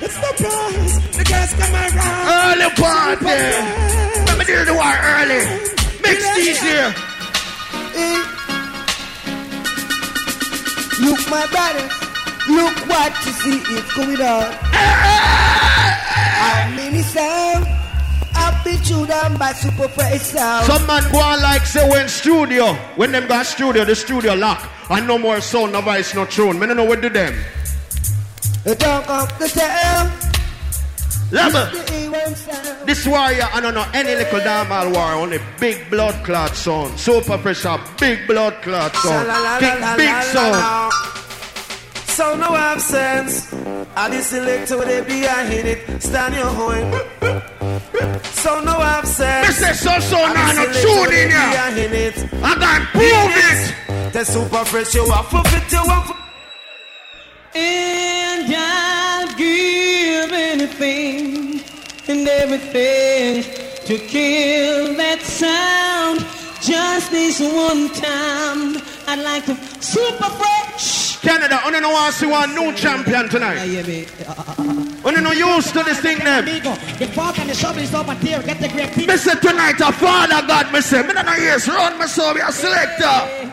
It's 0.00 0.16
the 0.16 0.42
best. 0.42 1.12
The 1.18 1.24
girls 1.24 1.52
come 1.60 1.74
around. 1.74 2.24
Early 2.48 2.70
party. 2.80 3.26
Let 4.26 4.38
me 4.38 4.44
do 4.46 4.64
the 4.64 4.72
war 4.74 4.94
early. 5.04 5.81
Mix 6.12 6.36
these 6.36 6.60
here. 6.60 6.94
Eh. 7.94 8.20
Look, 11.00 11.20
my 11.30 11.46
brother, 11.48 11.88
look 12.52 12.76
what 12.86 13.12
you 13.24 13.32
see 13.32 13.58
is 13.72 13.92
going 13.94 14.20
on. 14.20 14.52
How 16.42 16.70
many 16.76 17.00
sound? 17.00 17.66
I've 18.34 18.62
been 18.62 18.82
chewed 18.82 19.08
down 19.08 19.38
by 19.38 19.52
super 19.52 19.88
fresh 19.88 20.20
sound. 20.20 20.66
Some 20.66 20.86
man 20.86 21.10
go 21.10 21.18
on 21.18 21.40
like 21.40 21.64
say 21.64 21.88
when 21.88 22.08
studio. 22.08 22.74
When 22.96 23.12
them 23.12 23.26
got 23.26 23.46
studio, 23.46 23.86
the 23.86 23.94
studio 23.94 24.34
lock. 24.34 24.68
And 24.90 25.06
no 25.06 25.16
more 25.16 25.40
sound, 25.40 25.72
no 25.72 25.80
voice, 25.80 26.14
no 26.14 26.26
tune. 26.26 26.58
Me 26.58 26.66
no 26.66 26.74
know 26.74 26.84
what 26.84 27.00
do 27.00 27.08
them. 27.08 27.34
The 28.64 28.74
talk 28.74 29.08
of 29.08 29.38
the 29.38 29.48
town. 29.48 30.12
Level. 31.32 31.66
The 32.86 32.92
A1 32.92 32.96
sound. 32.96 33.04
This 33.04 33.06
warrior, 33.06 33.48
I 33.52 33.60
don't 33.60 33.74
know 33.74 33.86
any 33.94 34.14
little 34.14 34.38
damn 34.40 34.92
war, 34.92 35.12
only 35.12 35.38
big 35.60 35.90
blood 35.90 36.24
clot 36.24 36.54
sound. 36.54 36.98
Super 36.98 37.38
pressure, 37.38 37.78
big 37.98 38.26
blood 38.26 38.54
clot 38.62 38.94
sound. 38.96 39.60
Big, 39.60 39.96
big 39.96 40.22
sound. 40.24 40.92
So 42.06 42.36
no 42.36 42.54
absence. 42.54 43.48
sense. 43.48 43.52
I 43.96 44.08
the 44.10 44.22
selector 44.22 44.76
where 44.76 44.86
they 44.86 45.00
be 45.00 45.26
I 45.26 45.46
hit 45.46 45.66
it. 45.66 46.02
Stand 46.02 46.34
your 46.34 46.46
horn. 46.46 46.92
So 48.22 48.60
no 48.60 48.80
absence. 48.80 49.16
sense. 49.16 49.60
Me 49.60 49.66
say 49.66 49.72
so 49.72 49.98
so 50.00 50.16
I 50.18 50.32
now, 50.32 50.52
the 50.52 50.66
no 50.66 50.72
selector 50.72 50.82
tune 50.82 50.98
where 50.98 51.22
in 51.22 51.28
be 51.28 51.34
here. 51.34 51.40
I 51.40 51.70
hit 51.70 51.92
it. 51.92 52.16
I 52.42 52.54
can 52.54 52.86
prove 52.92 53.32
it. 53.48 54.12
The 54.12 54.24
super 54.24 54.64
fresh 54.66 54.94
you 54.94 55.04
are 55.04 55.24
for 55.24 55.42
fit 55.44 55.72
you 55.72 55.78
are 55.78 56.04
for 56.04 56.16
And 57.54 58.54
I'll 58.54 59.36
give 59.36 60.32
anything 60.32 61.51
and 62.08 62.26
everything 62.26 63.42
to 63.86 63.98
kill 64.06 64.94
that 64.96 65.20
sound. 65.22 66.20
Just 66.60 67.10
this 67.10 67.40
one 67.40 67.88
time, 67.90 68.80
I'd 69.08 69.22
like 69.22 69.44
to 69.46 69.56
super 69.82 70.30
fresh. 70.30 71.18
Canada, 71.20 71.60
I 71.62 71.70
don't 71.70 71.92
want 71.92 72.12
to 72.12 72.18
see 72.18 72.26
one 72.26 72.54
new 72.54 72.72
champion 72.74 73.28
tonight. 73.28 73.58
I 73.58 73.82
don't 73.82 74.28
uh, 74.28 74.42
uh, 74.42 75.18
uh, 75.18 75.20
know 75.20 75.32
used 75.32 75.72
to 75.72 75.82
this 75.82 76.00
thing 76.00 76.18
them. 76.18 76.44
The 76.44 77.10
fork 77.14 77.38
and 77.40 77.50
the 77.50 77.54
shovel 77.54 77.82
is 77.82 77.94
over 77.94 78.14
there. 78.14 78.42
Get 78.42 78.60
the 78.60 78.68
great 78.68 78.96
Me 78.96 79.16
say 79.16 79.34
tonight 79.40 79.80
a 79.80 79.92
father 79.92 80.46
God 80.46 80.72
me 80.72 80.80
say. 80.80 81.02
Me 81.02 81.14
no 81.14 81.22
know 81.22 81.34
yes, 81.34 81.68
run 81.68 81.98
me 81.98 82.06
so 82.06 82.32
be 82.34 82.40
a 82.40 82.52
selector. 82.52 83.04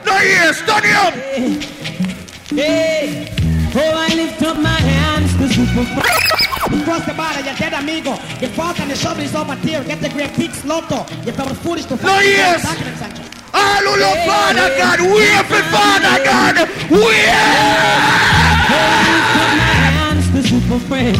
No 0.05 0.13
yes, 0.21 0.59
turn 0.61 0.85
up. 0.93 1.13
Hey, 2.51 3.27
oh, 3.75 4.07
I 4.09 4.15
lift 4.15 4.41
up 4.43 4.57
my 4.57 4.69
hands 4.69 5.35
to 5.37 5.47
super 5.49 5.85
fresh. 5.95 6.58
Cross 6.69 7.05
the 7.05 7.13
border, 7.13 7.41
you're 7.41 7.55
dead 7.55 7.73
amigo. 7.73 8.13
The 8.39 8.47
fork 8.49 8.79
and 8.79 8.91
the 8.91 8.95
shovel 8.95 9.23
is 9.23 9.33
over 9.33 9.55
there. 9.55 9.83
Get 9.83 10.01
the 10.01 10.09
great 10.09 10.33
pigs 10.33 10.63
lotto. 10.63 11.03
You're 11.25 11.33
probably 11.33 11.55
foolish 11.55 11.85
to 11.85 11.95
No 11.95 12.19
yes. 12.19 12.63
All 13.51 13.81
who 13.81 13.99
love 13.99 14.17
Father 14.29 14.69
God, 14.77 15.01
wait 15.01 15.45
for 15.49 15.63
Father 15.73 16.23
God. 16.23 16.69
Wait. 16.93 17.25
the 20.31 20.43
super 20.47 20.79
fresh. 20.85 21.17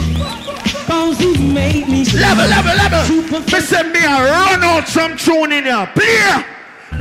Cause 0.85 1.19
you 1.19 1.33
made 1.51 1.87
me 1.87 2.05
Level, 2.05 2.47
level, 2.47 2.75
level. 2.77 3.01
Me 3.33 3.59
say 3.59 3.83
me 3.83 4.05
a 4.05 4.21
run 4.29 4.63
out 4.63 4.87
some 4.87 5.17
tune 5.17 5.51
in 5.51 5.65
here. 5.65 5.89
Play, 5.95 6.45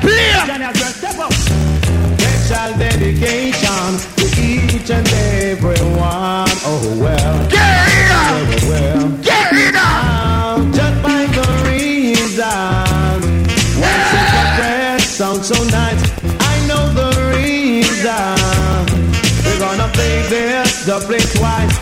play. 0.01 0.33
Special 2.49 2.79
dedication 2.79 3.99
to 4.17 4.25
each 4.41 4.91
and 4.91 5.09
every 5.09 5.81
one. 5.97 6.49
Oh 6.65 6.99
well. 6.99 7.49
Get 7.51 7.61
it 7.61 7.78
Oh 7.78 7.78
well. 8.69 9.09
Get 9.23 9.53
it 9.53 9.75
out. 9.75 10.61
Just 10.73 11.03
by 11.03 11.25
the 11.37 11.47
reason. 11.69 13.19
Why 13.81 13.95
such 14.13 14.35
a 14.41 14.45
fresh 14.59 15.05
sound 15.05 15.45
so 15.45 15.59
nice? 15.65 16.03
I 16.53 16.55
know 16.69 16.85
the 17.01 17.11
reason. 17.35 18.37
We're 19.45 19.59
gonna 19.59 19.89
play 19.93 20.23
this, 20.29 20.85
the 20.85 21.01
play 21.09 21.25
twice. 21.37 21.77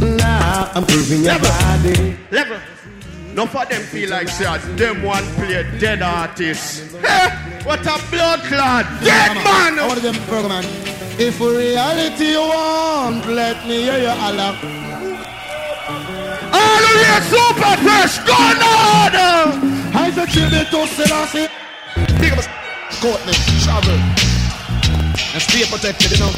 Now 0.00 0.70
I'm 0.74 0.84
proving 0.84 1.22
your 1.22 1.38
body. 1.38 2.16
Level. 2.30 2.58
No 3.34 3.46
for 3.46 3.64
them 3.66 3.82
feel 3.82 4.10
like 4.10 4.28
say 4.28 4.46
a 4.46 4.58
them 4.76 5.02
one 5.02 5.24
play 5.36 5.62
dead 5.78 6.02
artist. 6.02 6.96
Hey, 6.96 7.28
what 7.62 7.80
a 7.80 7.96
blood 8.10 8.40
clot. 8.50 8.86
Dead 9.04 9.34
man. 9.36 9.78
I 9.78 9.86
want 9.86 10.02
them 10.02 10.14
program. 10.26 10.64
If 11.20 11.40
reality 11.40 12.30
you 12.30 12.40
want, 12.40 13.26
let 13.26 13.66
me 13.66 13.82
hear 13.82 13.98
your 13.98 14.14
holler. 14.14 14.78
All 16.68 16.80
the 16.84 16.92
way 17.00 17.18
super 17.32 17.74
fresh. 17.84 18.14
Go 18.28 18.36
on. 18.36 19.12
I 19.96 20.10
said 20.14 20.28
tribute 20.28 20.68
to 20.70 20.80
Selassie. 20.86 21.48
Big 22.20 22.32
up 22.32 22.44
Courtney, 23.00 23.32
travel. 23.64 23.98
And 25.32 25.42
stay 25.42 25.64
protected, 25.70 26.10
you 26.12 26.18
know. 26.18 26.32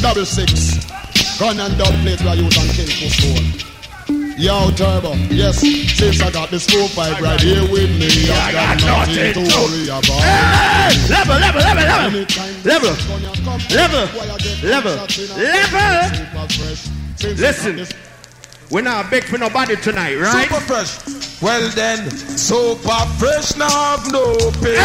Double 0.00 0.26
six. 0.26 0.86
Gun 1.38 1.58
and 1.60 1.76
dub 1.78 1.94
plate 2.02 2.22
where 2.22 2.36
you 2.36 2.48
can 2.48 2.68
kill 2.74 2.86
for 2.86 3.10
soul. 3.10 3.66
Yo, 4.38 4.70
Turbo, 4.72 5.14
yes, 5.30 5.60
since 5.60 6.20
I 6.20 6.30
got 6.30 6.50
this 6.50 6.66
full 6.66 6.88
pipe 6.90 7.18
right 7.22 7.40
here 7.40 7.62
with 7.72 7.88
me, 7.98 8.30
I 8.30 8.52
got 8.52 8.76
nothing 8.84 9.32
to 9.32 9.40
worry 9.40 9.88
about. 9.88 10.20
Hey, 10.20 10.92
level, 11.08 11.38
level, 11.40 11.60
level, 11.62 11.84
level, 11.84 12.26
level, 12.62 12.92
level, 13.72 14.04
level, 14.62 14.96
level. 15.00 15.06
Listen, 17.34 17.86
we're 18.70 18.82
not 18.82 19.10
big 19.10 19.24
for 19.24 19.38
nobody 19.38 19.76
tonight, 19.76 20.16
right? 20.16 20.48
Super 20.48 20.60
fresh. 20.60 21.42
Well 21.42 21.68
then, 21.70 22.10
super 22.10 23.04
fresh 23.18 23.56
now 23.56 23.68
have 23.68 24.10
no 24.10 24.34
pity. 24.62 24.80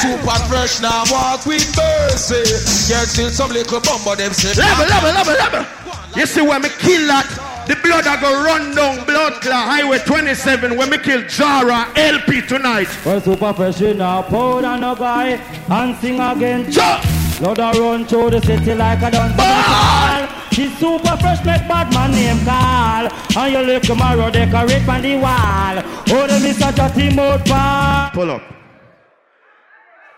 Super 0.00 0.38
fresh 0.48 0.80
now 0.80 1.04
walk 1.10 1.44
with 1.46 1.68
mercy. 1.76 2.42
Yet 2.90 3.06
still 3.08 3.30
some 3.30 3.50
little 3.50 3.80
bumbo 3.80 4.14
them 4.14 4.32
say. 4.32 4.58
Level, 4.60 4.86
level, 4.86 5.12
level, 5.12 5.34
level. 5.34 5.66
You 6.16 6.26
see 6.26 6.42
when 6.42 6.62
me 6.62 6.68
kill 6.78 7.06
that, 7.08 7.26
the 7.68 7.76
blood 7.76 8.06
I 8.06 8.20
go 8.20 8.44
run 8.44 8.74
down 8.74 9.04
blood 9.06 9.40
clot 9.40 9.68
highway 9.68 9.98
27 9.98 10.76
when 10.76 10.90
me 10.90 10.98
kill 10.98 11.22
Jara 11.28 11.90
LP 11.94 12.42
tonight. 12.42 12.88
Well, 13.04 13.20
super 13.20 13.52
fresh 13.52 13.80
in 13.80 14.00
a 14.00 14.22
powder 14.22 14.78
no 14.78 14.94
guy 14.94 15.40
and 15.68 15.96
sing 15.98 16.20
again. 16.20 17.21
Lord 17.40 17.58
I 17.58 17.72
run 17.78 18.06
through 18.06 18.30
the 18.30 18.40
city 18.40 18.74
like 18.74 19.02
a 19.02 19.10
ball. 19.10 20.28
She's 20.52 20.76
super 20.78 21.16
fresh, 21.16 21.44
make 21.44 21.66
bad 21.66 21.92
man 21.92 22.10
name 22.10 22.44
call. 22.44 23.42
And 23.42 23.52
you 23.52 23.60
look 23.60 23.82
tomorrow 23.82 24.30
decorate 24.30 24.86
on 24.86 25.02
the 25.02 25.16
wall. 25.16 25.78
Oh, 26.14 26.26
the 26.26 26.38
Mr. 26.46 26.70
Jotty 26.72 27.14
mode 27.14 27.44
pal. 27.46 28.10
Pull 28.10 28.30
up. 28.30 28.42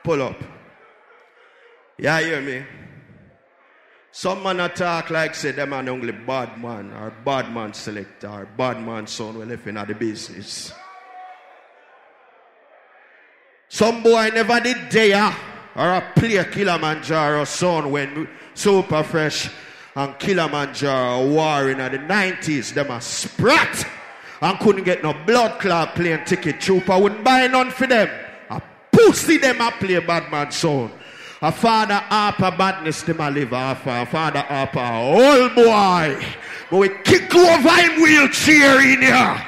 Pull 0.02 0.22
up. 0.22 0.36
Yeah, 1.98 2.20
hear 2.20 2.40
me? 2.40 2.64
Some 4.10 4.42
man 4.42 4.60
attack 4.60 5.10
like 5.10 5.34
say 5.34 5.52
them 5.52 5.70
man 5.70 5.88
only 5.88 6.12
bad 6.12 6.60
man 6.60 6.92
or 6.92 7.12
bad 7.24 7.52
man 7.52 7.72
selector 7.74 8.28
or 8.28 8.46
bad 8.56 8.80
man 8.80 9.06
son 9.06 9.38
we 9.38 9.44
left 9.44 9.66
in 9.66 9.74
the 9.74 9.94
business. 9.94 10.72
Some 13.68 14.02
boy 14.02 14.30
never 14.34 14.60
did 14.60 14.88
dare 14.88 15.34
or 15.76 15.94
a 15.94 16.12
play 16.14 16.36
Killamanjaro 16.36 17.46
son 17.46 17.90
when 17.90 18.28
super 18.54 19.02
fresh 19.02 19.50
and 19.96 20.14
Killamanjaro 20.14 21.32
war 21.32 21.70
in 21.70 21.78
the 21.78 21.98
90s. 21.98 22.74
Them 22.74 22.90
a 22.90 23.00
sprat 23.00 23.86
and 24.40 24.58
couldn't 24.58 24.84
get 24.84 25.02
no 25.02 25.12
blood 25.26 25.60
clot 25.60 25.94
plane 25.94 26.24
ticket. 26.24 26.60
Trooper 26.60 26.98
wouldn't 26.98 27.24
buy 27.24 27.46
none 27.46 27.70
for 27.70 27.86
them. 27.86 28.08
A 28.50 28.60
pussy 28.92 29.38
them 29.38 29.60
a 29.60 29.70
play 29.72 29.98
bad 30.00 30.30
man 30.30 30.50
son. 30.50 30.90
A 31.42 31.52
father 31.52 31.94
Harper 31.94 32.56
badness 32.56 33.02
them 33.02 33.20
a 33.20 33.30
live 33.30 33.52
off. 33.52 33.86
A 33.86 34.06
father 34.06 34.40
Harper 34.40 34.80
old 34.80 35.54
boy. 35.54 36.24
But 36.70 36.76
we 36.78 36.88
kick 37.04 37.34
over 37.34 37.68
him 37.68 38.02
wheelchair 38.02 38.80
in 38.80 39.02
here. 39.02 39.46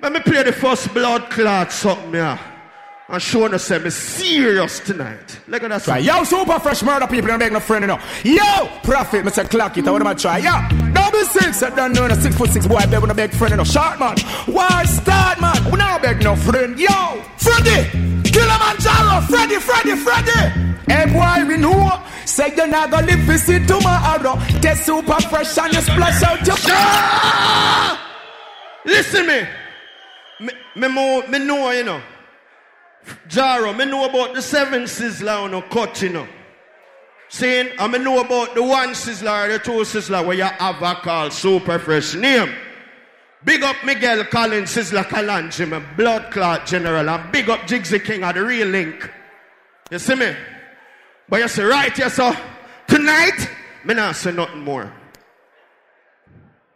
Let 0.00 0.12
me 0.12 0.20
play 0.20 0.42
the 0.42 0.52
first 0.52 0.92
blood 0.94 1.30
clot 1.30 1.72
something 1.72 2.12
here. 2.12 2.38
And 3.10 3.22
showing 3.22 3.54
us 3.54 3.70
I'm 3.70 3.88
serious 3.90 4.80
tonight. 4.80 5.40
Look 5.48 5.62
at 5.62 5.70
that. 5.70 5.82
Try. 5.82 5.98
Yo, 5.98 6.24
super 6.24 6.58
fresh 6.60 6.82
murder 6.82 7.06
people, 7.06 7.28
don't 7.28 7.38
make 7.38 7.52
no 7.52 7.58
friend, 7.58 7.84
you 7.84 7.86
know. 7.86 7.98
Yo, 8.22 8.68
profit, 8.82 9.24
Mr. 9.24 9.48
Clock 9.48 9.78
it, 9.78 9.88
I 9.88 9.90
want 9.90 10.04
to 10.04 10.14
try. 10.14 10.36
Yo, 10.36 10.92
double 10.92 11.24
six, 11.24 11.62
I 11.62 11.74
don't 11.74 11.94
know, 11.94 12.04
a 12.04 12.14
six 12.14 12.36
foot 12.36 12.50
six 12.50 12.66
boy, 12.66 12.76
I 12.76 12.84
beg 12.84 13.02
a 13.02 13.14
big 13.14 13.32
friend, 13.32 13.52
you 13.52 13.56
know. 13.56 13.64
Short 13.64 13.98
man, 13.98 14.18
why 14.44 14.84
start 14.84 15.40
man? 15.40 15.64
We 15.72 15.78
now 15.78 15.98
beg 15.98 16.22
no 16.22 16.36
friend. 16.36 16.78
Yo, 16.78 17.22
Freddy, 17.38 17.88
Killamanjaro, 18.28 19.26
Freddy, 19.26 19.56
Freddy, 19.56 19.96
Freddy. 19.96 20.68
Hey 20.86 21.06
boy, 21.10 21.48
we 21.48 21.56
know. 21.56 22.02
Say 22.26 22.54
you're 22.54 22.66
not 22.66 22.90
gonna 22.90 23.06
live 23.06 23.24
to 23.24 23.38
see 23.38 23.64
tomorrow. 23.64 24.38
Get 24.60 24.76
super 24.76 25.18
fresh 25.22 25.56
and 25.56 25.72
you 25.72 25.80
splash 25.80 26.22
out 26.24 26.46
your. 26.46 26.56
Ah! 26.68 27.98
Listen 28.84 29.26
me. 29.26 29.46
Me, 30.40 30.52
me, 30.76 30.88
more, 30.88 31.26
me 31.26 31.38
know, 31.38 31.70
you 31.70 31.84
know. 31.84 32.02
Jaro, 33.28 33.76
me 33.76 33.84
know 33.84 34.08
about 34.08 34.34
the 34.34 34.42
seven 34.42 34.82
sizzler 34.82 35.44
on 35.44 35.54
a 35.54 35.62
cut, 35.62 36.00
you 36.02 36.10
know. 36.10 36.28
Saying, 37.30 37.70
I 37.78 37.86
me 37.86 37.98
know 37.98 38.20
about 38.20 38.54
the 38.54 38.62
one 38.62 38.90
sizzler, 38.90 39.52
the 39.52 39.58
two 39.58 39.80
sizzler, 39.80 40.26
where 40.26 40.36
you 40.36 40.44
have 40.44 40.82
a 40.82 40.94
call 40.96 41.30
super 41.30 41.78
fresh 41.78 42.14
name. 42.14 42.54
Big 43.44 43.62
up 43.62 43.76
Miguel 43.84 44.24
Collins, 44.24 44.74
Sizzla 44.74 45.04
Kalonji, 45.04 45.68
my 45.68 45.78
blood 45.94 46.32
clot 46.32 46.66
general, 46.66 47.08
and 47.08 47.32
big 47.32 47.48
up 47.48 47.60
Jigsy 47.60 48.02
King 48.02 48.24
at 48.24 48.34
the 48.34 48.44
real 48.44 48.66
link. 48.66 49.10
You 49.90 49.98
see 49.98 50.16
me? 50.16 50.34
But 51.28 51.40
you 51.40 51.48
see, 51.48 51.62
right 51.62 51.96
yes, 51.96 52.14
sir. 52.14 52.36
tonight, 52.88 53.48
me 53.84 53.94
not 53.94 54.16
say 54.16 54.32
nothing 54.32 54.60
more. 54.60 54.92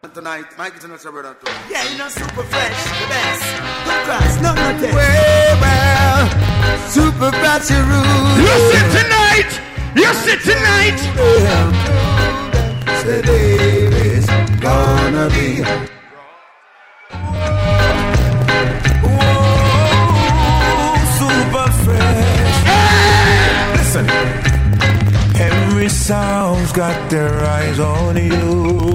Tonight, 0.02 0.46
Mike 0.58 0.76
is 0.76 0.82
another 0.82 1.12
brother 1.12 1.36
too. 1.44 1.52
Yeah, 1.70 1.88
you 1.88 1.96
know, 1.96 2.08
super 2.08 2.42
fresh, 2.42 2.84
the 3.00 3.06
best. 3.06 3.44
No 3.86 3.94
cross, 4.02 4.34
no 4.42 4.52
nothing. 4.52 4.94
Way 4.96 5.54
well, 5.60 6.28
super 6.90 7.30
fresh 7.30 7.70
you 7.70 7.80
rule. 7.86 8.36
You 8.42 8.54
see 8.68 8.82
tonight, 8.98 9.50
you 9.94 10.12
see 10.12 10.38
tonight. 10.42 10.98
Yeah, 11.14 11.70
say 13.00 13.22
Davis 13.22 14.26
gonna 14.60 15.30
be. 15.30 15.62
super 21.16 21.70
fresh. 21.84 22.58
Listen. 23.76 24.42
Every 25.42 25.88
sound's 25.88 26.70
got 26.70 27.10
their 27.10 27.34
eyes 27.44 27.80
on 27.80 28.16
you, 28.16 28.91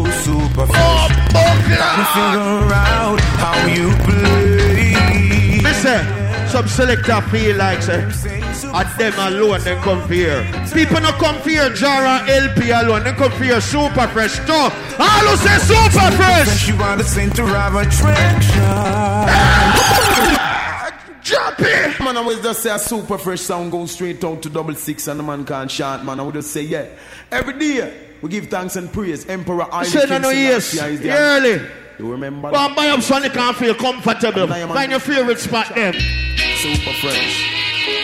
super 0.58 0.74
fresh. 0.74 1.30
Trying 1.78 2.00
to 2.00 2.06
figure 2.18 2.74
out 2.74 3.20
how 3.38 3.68
you 3.68 3.92
play. 4.06 5.62
Listen, 5.62 6.02
some 6.48 6.68
selector 6.68 7.22
feel 7.30 7.56
like 7.58 7.82
say, 7.82 8.04
at 8.74 8.98
them 8.98 9.14
alone 9.20 9.62
they 9.64 9.76
come 9.78 10.10
here. 10.10 10.44
People 10.74 11.02
not 11.02 11.16
come 11.16 11.40
here, 11.42 11.70
Jara 11.74 12.26
LP 12.28 12.72
alone, 12.72 13.04
they 13.04 13.14
come 13.14 13.32
here 13.34 13.62
super 13.62 14.08
fresh 14.08 14.38
too. 14.46 14.54
All 14.54 15.26
who 15.28 15.36
say 15.38 15.58
super 15.60 16.12
fresh. 16.16 16.68
You 16.68 16.78
want 16.78 17.00
the 17.00 17.04
sing 17.04 17.30
to 17.32 17.46
have 17.46 17.76
a 17.76 17.84
treasure. 17.84 19.28
Jumpy! 21.22 22.04
Man, 22.04 22.16
I 22.16 22.22
was 22.22 22.40
just 22.40 22.64
say 22.64 22.74
a 22.74 22.80
super 22.80 23.18
fresh 23.18 23.42
sound 23.42 23.72
going 23.72 23.88
straight 23.88 24.24
out 24.24 24.42
to 24.44 24.50
double 24.50 24.76
six 24.76 25.08
and 25.08 25.20
the 25.20 25.24
man 25.24 25.46
can't 25.46 25.70
chant, 25.70 26.06
man. 26.06 26.22
I 26.22 26.24
would 26.24 26.36
just 26.36 26.52
say, 26.52 26.62
yeah. 26.62 26.88
Every 27.30 27.60
day, 27.60 28.07
we 28.22 28.30
give 28.30 28.48
thanks 28.48 28.76
and 28.76 28.92
praise. 28.92 29.26
Emperor 29.28 29.64
Island. 29.72 29.88
Say 29.88 30.06
no, 30.08 30.18
no, 30.20 30.30
yes. 30.30 30.78
Early. 30.80 31.62
You 32.00 32.12
remember? 32.12 32.52
Go 32.52 32.58
and 32.58 32.76
buy 32.76 32.90
up 32.90 33.02
so 33.02 33.18
you 33.18 33.30
can 33.30 33.54
feel 33.56 33.74
comfortable. 33.76 34.48
Find 34.48 34.92
your 34.92 35.00
favorite 35.00 35.40
spot 35.40 35.72
then. 35.74 35.94
Super 35.94 36.94
fresh. 37.02 37.44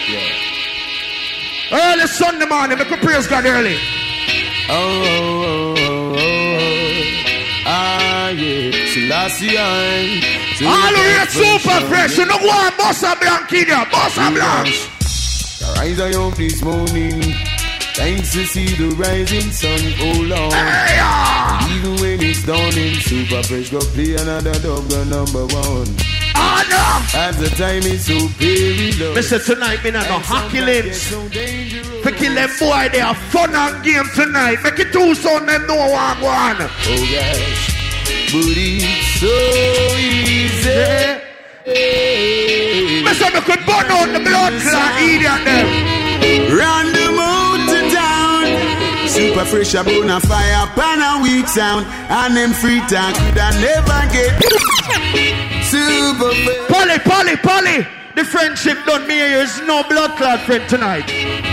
Yeah. 0.09 1.93
Early 1.93 2.07
Sunday 2.07 2.45
morning, 2.45 2.77
make 2.77 2.91
a 2.91 2.97
praise 2.97 3.27
God 3.27 3.45
early. 3.45 3.77
Oh, 4.69 5.03
oh, 5.05 5.75
oh, 5.77 6.15
oh. 6.15 6.17
oh. 6.17 6.83
Ah, 7.65 8.29
yeah. 8.29 8.71
Selassie. 8.93 9.57
All 9.57 10.93
of 10.93 11.05
you 11.05 11.25
super 11.29 11.79
fresh. 11.87 12.17
You 12.17 12.25
know 12.25 12.37
what? 12.37 12.73
Bossa 12.73 13.19
Blanc 13.19 13.51
in 13.53 13.65
here. 13.65 13.75
Bossa 13.85 14.33
Blanc. 14.33 14.67
The 15.59 15.73
rise 15.79 15.99
up 16.15 16.35
this 16.35 16.61
morning. 16.61 17.32
Thanks 17.95 18.33
to 18.33 18.43
see 18.45 18.73
the 18.73 18.89
rising 18.95 19.51
sun. 19.51 19.79
Oh 20.01 20.19
Lord. 20.25 20.53
Even 21.71 21.95
when 22.01 22.17
it's 22.25 22.43
dawning, 22.45 22.95
super 22.95 23.43
fresh 23.43 23.69
go 23.69 23.79
play 23.93 24.15
another 24.15 24.53
dub 24.59 24.83
the 24.89 25.05
number 25.05 25.45
one. 25.53 25.87
Oh 26.35 26.59
no! 26.73 27.19
As 27.19 27.37
the 27.37 27.49
time 27.55 27.83
is 27.83 28.05
so 28.05 28.17
very 28.41 28.91
low. 28.93 29.13
Listen, 29.13 29.39
tonight, 29.41 29.83
me 29.83 29.91
not 29.91 30.09
no 30.09 30.17
hockey 30.19 30.61
lanes. 30.61 31.07
For 32.01 32.11
kill 32.11 32.33
them 32.33 32.49
boy, 32.57 32.89
they 32.91 32.99
are 32.99 33.15
fun 33.29 33.53
and 33.53 33.83
game 33.85 34.09
tonight. 34.15 34.57
Make 34.63 34.79
it 34.79 34.91
two 34.91 35.13
son, 35.13 35.45
them 35.45 35.67
know 35.67 35.75
what 35.75 36.17
one. 36.19 36.57
Oh 36.59 36.97
gosh. 37.13 37.73
But 38.33 38.57
it's 38.57 39.21
so 39.21 39.29
easy. 40.01 41.21
Me 43.05 43.13
say 43.13 43.29
me 43.29 43.39
could 43.45 43.61
burn 43.69 43.85
out 43.93 44.09
the 44.11 44.19
blood 44.19 44.53
clot 44.65 44.97
idiot 44.99 45.45
them. 45.45 45.67
Run 46.57 46.91
the 46.91 47.11
mountain 47.11 47.33
down. 47.33 47.42
Super 49.13 49.45
fresh 49.45 49.75
a 49.75 49.83
bone 49.83 50.09
a 50.09 50.19
fire 50.19 50.65
pan 50.73 50.97
a 50.97 51.21
weak 51.21 51.47
sound. 51.47 51.85
And 52.09 52.35
them 52.35 52.51
free 52.51 52.79
talk 52.89 53.13
that 53.37 53.53
never 53.61 54.01
get. 54.09 54.33
Super 55.69 56.33
fresh. 56.33 56.65
Polly, 56.65 56.97
Polly, 57.05 57.35
Polly. 57.37 57.85
The 58.15 58.25
friendship 58.25 58.77
done 58.85 59.05
me 59.05 59.13
here 59.13 59.45
is 59.45 59.61
no 59.69 59.83
blood 59.85 60.17
clot 60.17 60.39
friend 60.41 60.67
tonight. 60.67 61.05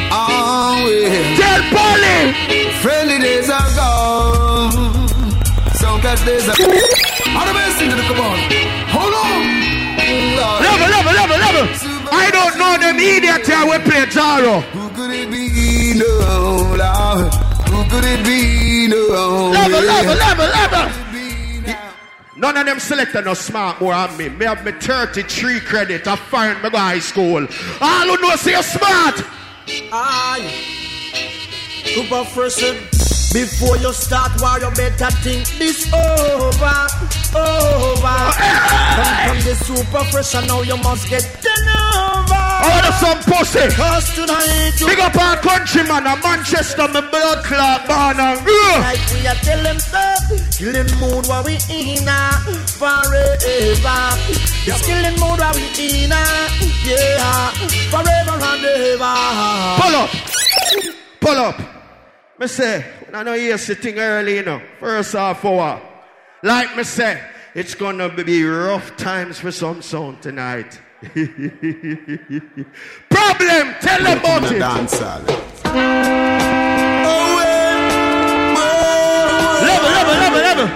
Oh, 0.08 0.80
well. 0.88 1.36
Tell 1.36 1.60
Polly. 1.68 2.32
Friendly 2.80 3.18
days 3.20 3.52
are 3.52 3.68
gone. 3.76 4.72
So 5.76 6.00
that 6.00 6.16
days 6.24 6.48
are 6.48 6.56
All 6.56 7.44
the 7.44 7.52
best 7.52 7.76
thing 7.76 7.92
to 7.92 7.96
the 7.96 8.08
come 8.08 8.24
on. 8.24 8.40
Hold 8.88 9.12
on. 9.20 9.40
Level, 10.64 10.88
level, 10.88 11.12
level, 11.12 11.36
level. 11.36 11.66
I 12.08 12.32
don't 12.32 12.56
know 12.56 12.72
them 12.80 12.96
idiot 12.96 13.44
here 13.44 13.68
we 13.68 13.76
play 13.84 14.08
Jaro. 14.08 14.64
Who 14.72 14.88
could 14.96 15.12
it 15.12 15.28
be? 15.30 16.00
No, 16.00 16.72
Lord. 16.72 17.49
Who 17.90 17.96
could 17.96 18.04
it 18.04 18.24
be? 18.24 18.86
No. 18.86 19.50
Level, 19.50 19.80
level, 19.80 20.14
level, 20.14 20.46
level. 20.46 21.10
None 22.36 22.56
of 22.56 22.66
them 22.66 22.78
selected 22.78 23.24
no 23.24 23.34
smart 23.34 23.80
more 23.80 23.92
than 23.92 24.16
me. 24.16 24.28
Me 24.28 24.46
have 24.46 24.64
me 24.64 24.72
33 24.72 25.60
credit. 25.60 26.06
I 26.06 26.14
find 26.14 26.62
me 26.62 26.70
go 26.70 26.78
high 26.78 27.00
school. 27.00 27.46
All 27.80 28.06
who 28.06 28.16
know 28.22 28.36
say 28.36 28.52
you're 28.52 28.62
smart. 28.62 29.24
Aye. 29.92 30.50
Super 31.84 32.24
fresh. 32.26 33.09
Before 33.32 33.76
you 33.76 33.92
start 33.92 34.32
war, 34.42 34.58
you 34.58 34.70
better 34.74 35.08
think 35.22 35.46
this 35.54 35.86
over, 35.94 36.78
over. 37.38 38.18
Come 38.34 39.16
from 39.22 39.38
the 39.46 39.54
super 39.54 40.04
fresh, 40.10 40.34
and 40.34 40.48
now 40.48 40.62
you 40.62 40.76
must 40.78 41.08
get 41.08 41.22
ten 41.38 41.62
over. 41.70 42.26
Oh, 42.34 42.80
that's 42.82 42.98
some 42.98 43.22
pussy. 43.22 43.70
Cause 43.70 44.12
tonight 44.16 44.74
you 44.80 44.86
Big 44.88 44.98
up 44.98 45.14
our 45.14 45.36
countryman, 45.36 46.10
a 46.10 46.18
Manchester, 46.18 46.88
me 46.88 47.00
blood 47.06 47.44
clot, 47.44 47.88
and 47.88 48.44
grew. 48.44 48.74
like 48.82 48.98
we 49.14 49.24
are 49.24 49.38
tell 49.46 49.62
them 49.62 49.78
stop. 49.78 50.26
Killing 50.58 50.90
mood 50.98 51.26
what 51.30 51.46
we 51.46 51.54
in 51.70 52.10
a 52.10 52.34
forever. 52.66 54.10
It's 54.66 54.82
killing 54.84 55.14
mood 55.22 55.38
what 55.38 55.54
we 55.54 56.02
in 56.02 56.10
a 56.10 56.22
yeah 56.82 57.50
forever 57.94 58.42
and 58.42 58.64
ever. 58.66 59.14
Pull 59.78 59.94
up. 59.94 60.10
Pull 61.20 61.38
up. 61.38 61.79
Me 62.40 62.46
say, 62.46 62.84
I 63.12 63.22
know 63.22 63.34
you 63.34 63.54
the 63.54 63.74
thing 63.74 63.98
early, 63.98 64.36
you 64.36 64.42
know. 64.42 64.62
First 64.78 65.12
half 65.12 65.44
hour. 65.44 65.78
Like 66.42 66.74
me 66.74 66.84
say, 66.84 67.22
it's 67.54 67.74
gonna 67.74 68.08
be 68.08 68.42
rough 68.42 68.96
times 68.96 69.38
for 69.38 69.52
some 69.52 69.82
sound 69.82 70.22
tonight. 70.22 70.80
Problem, 71.02 71.18
tell 73.82 74.02
them 74.02 74.18
about 74.20 74.50
it. 74.50 74.58
Dance 74.58 74.98
Level, 75.02 75.34
level, 79.90 80.14
level, 80.14 80.40
level. 80.40 80.68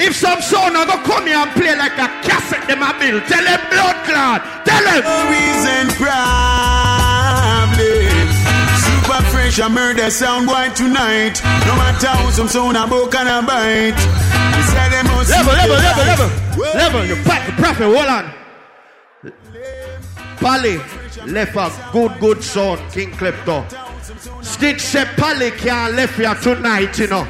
If 0.00 0.16
some 0.16 0.42
sound 0.42 0.76
are 0.76 0.86
gonna 0.86 1.04
come 1.04 1.28
here 1.28 1.36
and 1.36 1.52
play 1.52 1.76
like 1.76 1.98
a 1.98 2.08
cassette, 2.26 2.66
them 2.66 2.82
a 2.82 2.92
bill. 2.98 3.20
Tell 3.28 3.44
them 3.44 3.60
blood 3.70 4.04
clot. 4.06 4.42
Tell 4.66 4.82
them. 4.82 5.04
Reason 5.30 5.86
problem. 6.02 6.91
Super 9.52 9.64
fresh 9.64 9.70
a 9.70 9.74
murder 9.74 10.10
sound 10.10 10.46
boy 10.46 10.70
tonight. 10.74 11.40
No 11.66 11.76
matter 11.76 12.06
how 12.06 12.30
some 12.30 12.48
sound 12.48 12.76
a 12.76 12.86
book 12.86 13.14
and 13.14 13.28
a 13.28 13.46
bite. 13.46 13.92
They 13.92 14.62
say 14.62 14.88
they 14.90 15.02
must 15.02 15.30
Level, 15.30 15.52
be 15.52 15.58
level, 15.58 15.76
level, 15.76 16.04
level. 16.04 16.74
Level, 16.74 17.04
you 17.04 17.16
fight 17.16 17.46
the 17.46 17.52
prophet, 17.52 17.84
hold 17.84 18.06
on. 18.06 18.32
Pally 20.38 20.78
left 21.26 21.56
a 21.56 21.70
good, 21.92 22.18
good 22.20 22.42
son, 22.42 22.78
King 22.90 23.10
Klepto. 23.12 23.64
Stitch 24.42 24.80
said 24.80 25.08
Pally 25.16 25.50
can't 25.50 25.94
left 25.94 26.16
here 26.16 26.34
tonight, 26.34 26.98
you 26.98 27.08
know. 27.08 27.26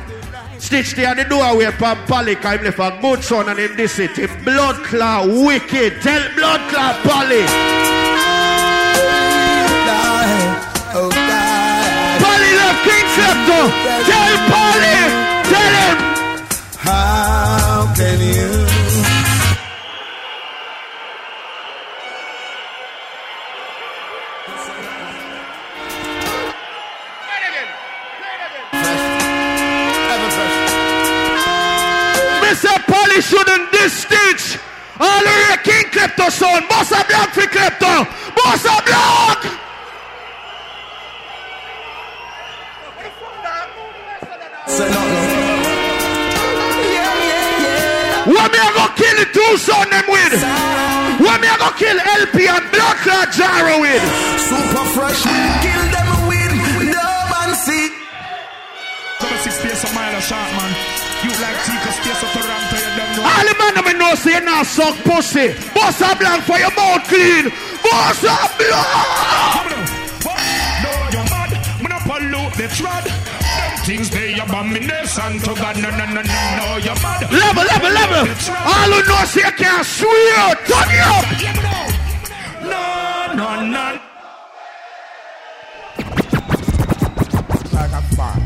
Stitch 0.58 0.94
there 0.94 1.08
at 1.08 1.16
the 1.16 1.24
doorway 1.24 1.70
from 1.72 1.98
Pally, 2.06 2.36
cause 2.36 2.58
him 2.58 2.64
left 2.64 2.78
a 2.78 2.98
good 3.00 3.24
son 3.24 3.48
and 3.48 3.58
him 3.58 3.76
this 3.76 3.98
it. 3.98 4.16
Him 4.16 4.44
blood 4.44 4.76
clot, 4.84 5.26
wicked. 5.26 6.00
Tell 6.00 6.34
blood 6.34 6.70
clot 6.70 7.02
Pally. 7.02 7.44
Oh 10.94 11.21
Polly 12.22 12.52
love 12.60 12.78
King 12.86 13.06
Klepto. 13.14 13.58
Tell 14.08 14.34
Polly, 14.50 14.98
tell 15.50 15.74
him. 15.82 15.96
How 16.78 17.92
can 17.96 18.18
you? 18.20 18.50
Mr. 32.42 32.74
Polly 32.86 33.20
shouldn't 33.20 33.72
this 33.72 33.92
stitch. 34.04 34.58
All 35.00 35.20
the 35.24 35.58
King 35.64 35.86
Klepto 35.90 36.30
son. 36.30 36.62
Bossa 36.70 37.00
Blanc 37.08 37.30
for 37.34 37.48
Klepto. 37.54 38.06
Bossa 38.36 38.74
Blanc. 38.86 39.71
Say 44.72 44.88
no, 44.88 45.02
no. 45.04 45.22
What 48.32 48.48
me 48.52 48.58
I 48.58 48.70
go 48.72 48.86
kill 48.96 49.16
the 49.20 49.26
two 49.36 49.52
son 49.60 49.90
them 49.92 50.06
with? 50.08 50.32
What 51.20 51.36
me 51.42 51.46
I 51.50 51.60
go 51.60 51.68
kill 51.76 51.98
LP 51.98 52.48
and 52.48 52.64
Black 52.72 52.96
Clot 53.04 53.28
Gyro 53.36 53.84
with? 53.84 54.00
Super 54.48 54.86
fresh, 54.96 55.20
kill 55.60 55.84
them 55.92 56.08
with 56.24 56.54
no 56.88 57.08
and 57.44 57.52
see. 57.52 57.90
Come 59.20 59.36
six 59.44 59.60
space 59.60 59.84
a 59.84 59.90
mile 59.92 60.16
a 60.16 60.22
shot, 60.24 60.48
man. 60.56 60.72
You 61.20 61.36
like 61.36 61.58
Tika 61.68 61.90
space 61.98 62.22
a 62.24 62.28
Toronto, 62.32 62.76
you 62.80 62.92
don't 62.96 63.12
know. 63.18 63.28
All 63.28 63.44
the 63.44 63.54
man 63.60 63.72
them 63.76 63.98
know 63.98 64.14
say 64.14 64.38
you 64.38 64.44
not 64.46 64.64
suck 64.64 64.96
pussy. 65.04 65.52
Bossa 65.76 66.16
Black 66.18 66.40
for 66.48 66.56
your 66.56 66.72
mouth 66.72 67.04
clean. 67.12 67.52
Bossa 67.84 68.38
Black. 68.56 69.68
No, 70.80 70.90
you're 71.12 71.28
mad. 71.28 71.50
Me 71.82 71.88
not 71.92 72.02
pollute 72.08 72.54
the 72.54 72.68
trod. 72.72 73.04
Them 73.04 73.74
things 73.84 74.08
they 74.10 74.21
abomination 74.40 75.38
to 75.40 75.54
God. 75.54 75.76
No, 75.82 75.90
no, 75.90 76.04
no, 76.06 76.22
no, 76.22 76.22
no, 76.22 76.76
you're 76.78 76.94
mad. 77.02 77.30
Level, 77.32 77.64
level, 77.64 77.90
level. 77.90 78.24
All 78.64 78.90
who 78.92 79.00
know 79.08 79.24
say 79.26 79.40
you 79.40 79.52
can't 79.52 79.86
swear. 79.86 80.54
Turn 80.68 80.90
it 80.90 81.02
up. 81.12 81.26
No, 82.62 82.82
no, 83.34 83.48
no. 83.66 83.98
Like 87.72 87.92
a 87.92 88.02
bar. 88.16 88.36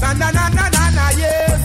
Na 0.00 0.12
na 0.12 0.30
na 0.30 0.48
na 0.48 0.64
na 0.68 0.84
na 0.90 1.06
yes. 1.16 1.60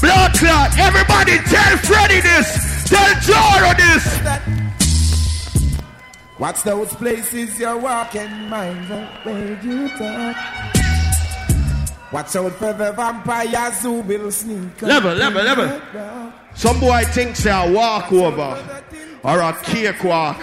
Blood 0.00 0.32
clot. 0.34 0.78
Everybody 0.78 1.38
tell 1.50 1.76
Freddy 1.78 2.20
this. 2.20 2.48
Tell 2.88 3.12
Joro 3.20 3.72
this. 3.74 4.65
What's 6.38 6.62
those 6.62 6.94
places 6.94 7.58
you're 7.58 7.78
walking, 7.78 8.30
minds 8.50 8.90
where 9.24 9.58
you 9.62 9.88
talk? 9.88 10.36
Watch 12.12 12.36
out 12.36 12.52
for 12.52 12.74
the 12.74 12.92
vampires 12.92 13.82
who 13.82 14.02
will 14.02 14.30
sneak. 14.30 14.82
up 14.82 14.82
Level, 14.82 15.14
level, 15.14 15.42
level. 15.42 16.32
Some 16.54 16.78
boy 16.78 17.04
thinks 17.04 17.42
they 17.42 17.50
a 17.50 17.72
walk 17.72 18.12
over 18.12 18.62
or 19.22 19.40
a 19.40 19.52
cake 19.62 20.04
walk. 20.04 20.38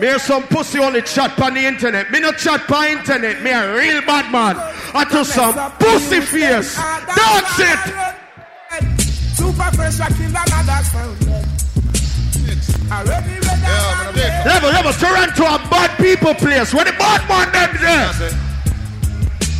Me 0.00 0.18
some 0.18 0.42
pussy 0.44 0.80
only 0.80 1.02
chat 1.02 1.40
on 1.40 1.54
the 1.54 1.64
internet. 1.64 2.10
Me 2.10 2.18
no 2.18 2.32
chat 2.32 2.68
on 2.70 2.98
internet. 2.98 3.40
Me 3.40 3.50
a 3.50 3.74
real 3.74 4.00
bad 4.02 4.32
man. 4.32 4.56
I 4.92 5.04
do 5.04 5.22
some 5.22 5.54
pussy 5.78 6.20
face. 6.20 6.76
That's 6.76 7.60
it. 7.60 8.08
Super 9.36 9.70
fresh, 9.76 10.00
I 10.00 10.08
kill 10.08 10.30
another 10.30 10.84
sound. 10.84 11.57
Already. 12.90 13.38
Level, 14.44 14.70
level. 14.70 14.92
Toronto 14.92 15.44
a 15.44 15.58
bad 15.68 15.96
people 15.98 16.34
place. 16.34 16.72
Where 16.72 16.84
the 16.84 16.92
bad 16.92 17.26
man 17.28 17.52
them 17.52 17.76
there? 17.80 18.30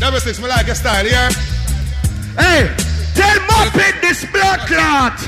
Double 0.01 0.21
six, 0.21 0.39
me 0.41 0.49
like 0.49 0.67
your 0.67 0.77
style, 0.77 1.07
yeah? 1.07 1.31
Hey, 2.39 2.71
tell 3.15 3.39
Muppet 3.51 4.01
this 4.01 4.25
blood 4.31 4.61
clot. 4.61 5.19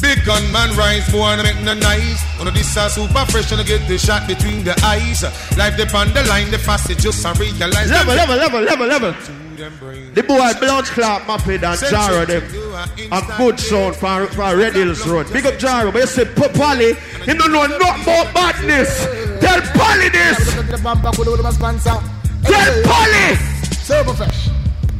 Big 0.00 0.24
gun 0.24 0.50
man 0.52 0.74
rise, 0.76 1.10
boy, 1.10 1.26
and 1.26 1.42
make 1.42 1.60
no 1.62 1.74
noise. 1.74 2.22
One 2.38 2.48
of 2.48 2.54
this 2.54 2.76
are 2.76 2.88
super 2.88 3.26
fresh, 3.26 3.52
and 3.52 3.66
get 3.66 3.86
the 3.86 3.98
shot 3.98 4.26
between 4.26 4.64
the 4.64 4.80
eyes. 4.84 5.22
Life 5.58 5.76
depend 5.76 6.14
the 6.14 6.24
line, 6.24 6.50
the 6.50 6.58
fast 6.58 6.88
it 6.88 6.98
just 6.98 7.24
a 7.26 7.34
realize. 7.34 7.90
Level, 7.90 8.14
level, 8.14 8.36
level, 8.36 8.60
level, 8.60 8.86
level. 8.86 9.39
The 9.60 10.24
boy 10.26 10.52
blood 10.58 10.84
clot 10.86 11.22
Muppet 11.22 11.62
and 11.62 11.78
Jaro 11.92 12.26
them. 12.26 12.42
A 13.12 13.20
good 13.36 13.60
sound 13.60 13.94
for, 13.96 14.26
for 14.28 14.56
Red 14.56 14.74
Hills 14.74 15.06
Road. 15.06 15.30
Big 15.32 15.44
up 15.44 15.54
Jaro, 15.54 15.92
but 15.92 16.00
you 16.00 16.06
say 16.06 16.24
P- 16.24 16.48
Polly, 16.58 16.94
he 17.26 17.34
don't 17.34 17.52
know 17.52 17.66
nothing 17.66 18.02
about 18.02 18.32
badness. 18.32 19.04
Tell 19.40 19.60
Polly 19.76 20.08
this. 20.08 20.38
Tell 22.42 22.82
Polly. 22.84 23.36
Super 23.84 24.14
fresh. 24.14 24.48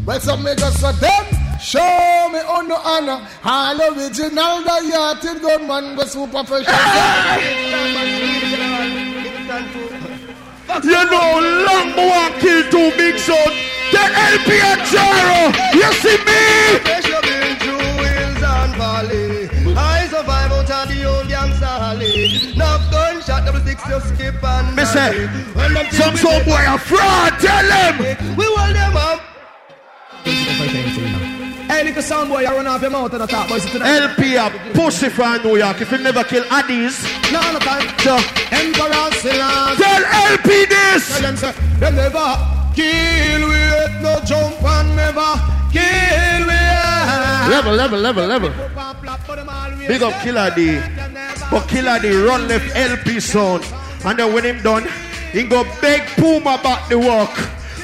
Well, 0.04 0.20
some 0.20 0.42
make 0.42 0.60
us 0.60 0.76
for 0.78 0.92
them. 0.92 1.24
Show 1.60 2.28
me 2.32 2.40
on 2.40 2.68
the 2.68 2.76
honor. 2.76 3.26
All 3.44 3.80
original, 3.80 4.62
the 4.62 4.90
yachted 4.92 5.40
gunman 5.40 5.96
go 5.96 6.04
super 6.04 6.44
fresh. 6.44 6.66
You 10.84 11.04
know, 11.10 11.40
long 11.66 11.92
boy 11.96 12.38
kill 12.40 12.62
two 12.70 12.90
big 12.96 13.18
son. 13.18 13.52
Tell 13.90 14.10
LP 14.10 14.50
and 14.70 14.80
Jaro. 14.90 15.40
You 15.74 15.90
see 16.02 16.18
me? 16.28 16.42
Pressure 16.86 17.22
build 17.22 17.56
through 17.62 18.04
hills 18.04 18.42
and 18.42 18.72
valley. 18.76 19.48
I 19.76 20.06
survive 20.08 20.52
out 20.52 20.70
of 20.70 20.88
the 20.88 21.04
old 21.04 21.28
gangster 21.28 21.64
alley. 21.64 22.52
Enough 22.54 22.90
gunshot, 22.90 23.46
double 23.46 23.60
six, 23.60 23.86
you 23.88 24.00
skip 24.00 24.42
and 24.42 24.76
Me 24.76 24.84
say, 24.84 25.26
When 25.54 25.74
them 25.74 25.86
some 25.92 26.16
some 26.16 26.44
boy 26.44 26.64
a 26.66 26.78
fraud. 26.78 27.32
Tell 27.40 27.66
them. 27.66 27.98
We 28.36 28.44
hold 28.46 28.74
them 28.76 28.96
up. 28.96 29.20
Hey, 31.70 31.84
little 31.84 32.02
sound 32.02 32.28
boy, 32.28 32.40
you 32.40 32.48
run 32.48 32.66
off 32.66 32.82
your 32.82 32.90
mouth 32.90 33.12
and 33.14 33.22
attack 33.22 33.48
boys 33.48 33.64
tonight. 33.64 33.88
LP 34.02 34.34
a 34.36 34.50
pussy 34.74 35.08
from 35.08 35.40
New 35.42 35.56
York. 35.56 35.80
If 35.80 35.92
you 35.92 35.98
never 35.98 36.24
kill 36.24 36.42
Addies, 36.44 37.00
No, 37.32 37.40
no 37.52 37.58
time. 37.60 37.86
so 38.00 38.16
Emperor 38.50 39.10
Selassie. 39.22 39.82
tell 39.82 40.04
LP 40.04 40.64
this. 40.66 41.08
Tell 41.08 41.22
them 41.22 41.36
say, 41.36 41.52
them 41.78 41.94
never 41.94 42.59
kill 42.80 43.42
we, 43.50 43.60
no 44.02 44.12
jump 44.24 44.62
and 44.62 44.96
never 44.96 45.30
kill 45.74 46.42
we. 46.48 46.60
Level, 47.54 47.74
level, 47.74 47.98
level, 47.98 48.26
level. 48.26 48.52
Big 49.88 50.02
up 50.02 50.14
Killer 50.22 50.50
D. 50.54 50.80
But 51.50 51.66
Killer 51.68 51.98
D 51.98 52.06
run 52.26 52.48
left 52.48 52.74
LP 52.76 53.20
sound. 53.20 53.64
And 54.04 54.18
then 54.18 54.32
when 54.32 54.44
him 54.44 54.62
done, 54.62 54.86
he 55.32 55.42
go 55.42 55.64
beg 55.80 56.02
Puma 56.16 56.58
back 56.62 56.88
the 56.88 56.98
work. 56.98 57.34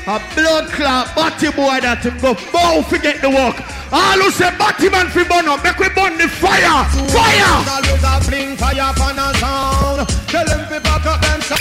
A 0.06 0.22
blood 0.36 0.66
clot 0.70 1.06
batty 1.16 1.50
boy 1.50 1.80
that 1.82 1.98
him 2.04 2.16
go 2.18 2.34
bow 2.52 2.82
forget 2.82 3.20
the 3.20 3.28
work. 3.28 3.56
All 3.92 4.18
who 4.22 4.30
say 4.30 4.50
batty 4.56 4.88
man 4.88 5.08
fi 5.08 5.24
burn 5.24 5.48
up, 5.48 5.62
make 5.64 5.78
we 5.78 5.88
burn 5.90 6.16
the 6.16 6.28
fire. 6.28 6.84
Fire! 7.10 7.56
Look 7.90 8.06
a 8.06 8.24
fling 8.24 8.56
fire 8.56 8.90
upon 8.90 9.18
a 9.18 9.34
sound. 9.42 10.08
Tell 10.30 10.46
them 10.46 10.62
to 10.70 10.80
back 10.80 11.06
up 11.06 11.20
them 11.20 11.40
sound. 11.42 11.60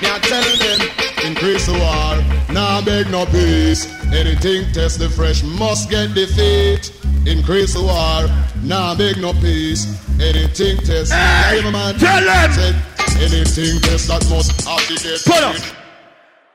Can't 0.00 0.22
tell 0.22 0.58
them. 0.58 1.03
Increase 1.44 1.66
the 1.66 1.72
war. 1.72 2.54
Now 2.54 2.82
beg 2.82 3.10
no 3.10 3.26
peace. 3.26 3.86
Anything 4.14 4.72
test 4.72 4.98
the 4.98 5.10
fresh 5.10 5.42
must 5.42 5.90
get 5.90 6.14
defeat. 6.14 6.90
Increase 7.26 7.74
the 7.74 7.82
war. 7.82 8.34
Now 8.62 8.94
beg 8.94 9.18
no 9.18 9.34
peace. 9.34 9.84
Anything 10.18 10.78
test. 10.78 11.12
Hey, 11.12 11.60
Yeah, 11.62 11.70
man. 11.70 11.98
tell 11.98 12.24
them. 12.24 12.50
Said, 12.50 12.74
Anything 13.20 13.78
test 13.82 14.08
that 14.08 14.26
must 14.30 14.56
get 15.04 15.22
Pull 15.26 15.44
up. 15.44 15.56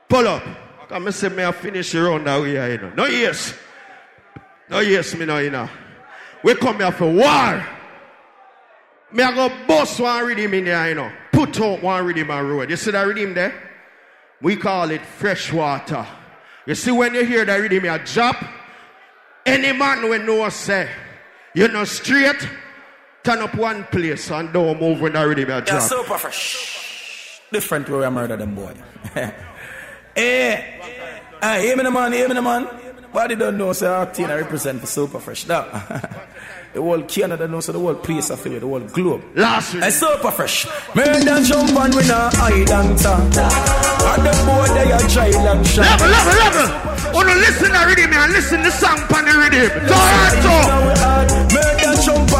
Pull 0.08 0.26
up. 0.26 0.42
Come 0.88 1.06
and 1.06 1.14
say 1.14 1.28
may 1.28 1.46
I 1.46 1.52
finish 1.52 1.92
the 1.92 2.02
round 2.02 2.26
that 2.26 2.40
way, 2.42 2.72
you 2.72 2.78
know. 2.78 2.92
No 2.96 3.06
yes. 3.06 3.54
No 4.68 4.80
yes, 4.80 5.14
me 5.14 5.24
no, 5.24 5.38
you 5.38 5.50
know. 5.50 5.70
We 6.42 6.56
come 6.56 6.78
here 6.78 6.90
for 6.90 7.06
war. 7.08 7.64
Me 9.12 9.22
I 9.22 9.34
go 9.36 9.54
bust 9.68 10.00
one 10.00 10.26
rhythm 10.26 10.52
in 10.52 10.64
there, 10.64 10.88
you 10.88 10.96
know. 10.96 11.12
Put 11.30 11.60
out 11.60 11.80
one 11.80 12.04
rhythm 12.04 12.32
on 12.32 12.48
road. 12.48 12.70
You 12.70 12.76
see 12.76 12.90
that 12.90 13.06
rhythm 13.06 13.34
there? 13.34 13.69
We 14.42 14.56
call 14.56 14.90
it 14.90 15.04
fresh 15.04 15.52
water. 15.52 16.06
You 16.66 16.74
see 16.74 16.90
when 16.90 17.14
you 17.14 17.24
hear 17.24 17.44
that 17.44 17.56
rhythm, 17.56 17.84
you 17.84 17.98
drop. 18.04 18.36
Any 19.44 19.72
man 19.76 20.08
when 20.08 20.26
no 20.26 20.48
say, 20.50 20.88
you 21.54 21.68
know 21.68 21.84
straight, 21.84 22.46
turn 23.24 23.38
up 23.38 23.54
one 23.54 23.84
place 23.84 24.30
and 24.30 24.52
don't 24.52 24.80
move 24.80 25.00
when 25.00 25.14
that 25.14 25.22
rhythm 25.22 25.48
you 25.48 25.54
Yeah, 25.54 25.60
drop. 25.60 25.82
super 25.82 26.18
fresh. 26.18 27.40
Different 27.52 27.88
way 27.88 28.04
I 28.04 28.10
murder 28.10 28.36
them 28.36 28.54
boy. 28.54 28.74
hey, 29.14 29.22
eh. 30.16 30.56
hey, 30.56 31.20
ah, 31.42 31.58
hear 31.58 31.76
me 31.76 31.82
the 31.82 31.90
man, 31.90 32.10
me 32.12 32.22
the 32.26 32.42
man. 32.42 32.68
Body 33.12 33.34
don't 33.34 33.58
know, 33.58 33.72
say 33.72 33.86
our 33.88 34.06
team 34.06 34.26
I 34.26 34.36
represent 34.36 34.80
for 34.80 34.86
super 34.86 35.18
fresh. 35.18 35.46
Now, 35.48 35.64
the 36.72 36.80
whole 36.80 37.02
Canada 37.02 37.48
knows, 37.48 37.64
so 37.64 37.72
the 37.72 37.78
whole 37.78 37.94
place 37.94 38.30
I 38.30 38.36
feel 38.36 38.60
the 38.60 38.66
whole 38.66 38.80
globe. 38.80 39.22
Last 39.34 39.74
week. 39.74 39.82
Hey, 39.84 39.90
super 39.90 40.30
fresh. 40.30 40.66
Murder 40.94 41.42
jump 41.42 41.70
and 41.70 41.94
we 41.94 42.06
not 42.06 42.34
hide 42.34 42.70
and 42.70 42.98
talk. 42.98 43.20
And 43.20 44.22
the 44.26 44.32
boy 44.46 44.66
they 44.74 44.90
a 44.92 44.98
child 45.08 45.56
and 45.58 45.66
shot. 45.66 45.84
Level, 45.84 46.08
level, 46.08 46.32
level. 46.38 46.66
Oh, 46.66 47.10
Wanna 47.14 47.34
listen 47.34 47.70
to 47.72 47.86
rhythm 47.86 48.12
and 48.12 48.32
listen 48.32 48.62
to 48.62 48.70
song 48.70 48.98
pan 49.08 49.24
the 49.24 49.32
rhythm. 49.38 49.70
Toronto. 49.88 51.39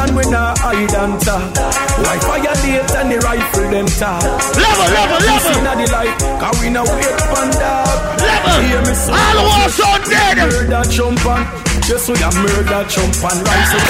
And 0.01 0.17
we 0.17 0.25
not 0.33 0.57
hide 0.57 0.93
and 0.97 1.21
talk. 1.21 1.53
Why 2.01 2.17
violate 2.25 2.89
and 2.97 3.11
the 3.11 3.17
rifle 3.21 3.69
them 3.69 3.85
talk. 4.01 4.23
Level, 4.57 4.89
level, 4.97 5.21
level. 5.29 5.53
Inna 5.61 5.73
the 5.77 5.87
light, 5.93 6.17
cause 6.41 6.57
we 6.57 6.69
no 6.73 6.81
wait 6.81 7.21
for 7.29 7.45
dog. 7.53 7.97
Level. 8.17 8.95
So. 8.95 9.13
All 9.13 9.39
was 9.45 9.79
on 9.79 10.01
dead. 10.09 10.37
Murder 10.41 10.83
jump 10.89 11.25
and 11.25 11.45
just 11.85 12.05
so 12.05 12.13
you 12.17 12.31
murder 12.33 12.81
jump 12.89 13.13
and 13.13 13.39
rise 13.45 13.73
up. 13.77 13.85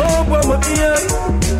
Oh, 0.00 0.24
boy, 0.24 0.42
my 0.48 0.56
ear, 0.80 0.96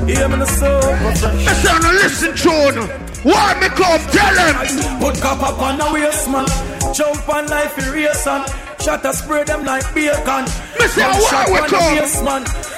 hear 0.08 0.28
me 0.28 0.36
no 0.36 0.46
oh, 0.48 0.56
so. 0.56 1.30
Listen, 1.36 1.80
listen, 2.00 2.36
John. 2.36 3.10
Why 3.22 3.52
me 3.60 3.68
come 3.68 4.00
tell 4.16 4.32
him? 4.32 4.56
Put 4.98 5.20
cap 5.20 5.42
up 5.42 5.60
on 5.60 5.76
the 5.76 5.84
waist, 5.92 6.24
man. 6.30 6.80
Jump 6.94 7.29
on 7.29 7.46
life 7.46 7.76
erase 7.87 8.26
and 8.26 8.44
shot 8.83 9.05
a 9.05 9.12
spray 9.12 9.44
them 9.44 9.64
like 9.64 9.85
bacon. 9.94 10.44
Me 10.79 10.87
say, 10.88 11.07
where 11.07 11.62
we 11.62 11.68
come? 11.68 11.96
base. 11.96 12.20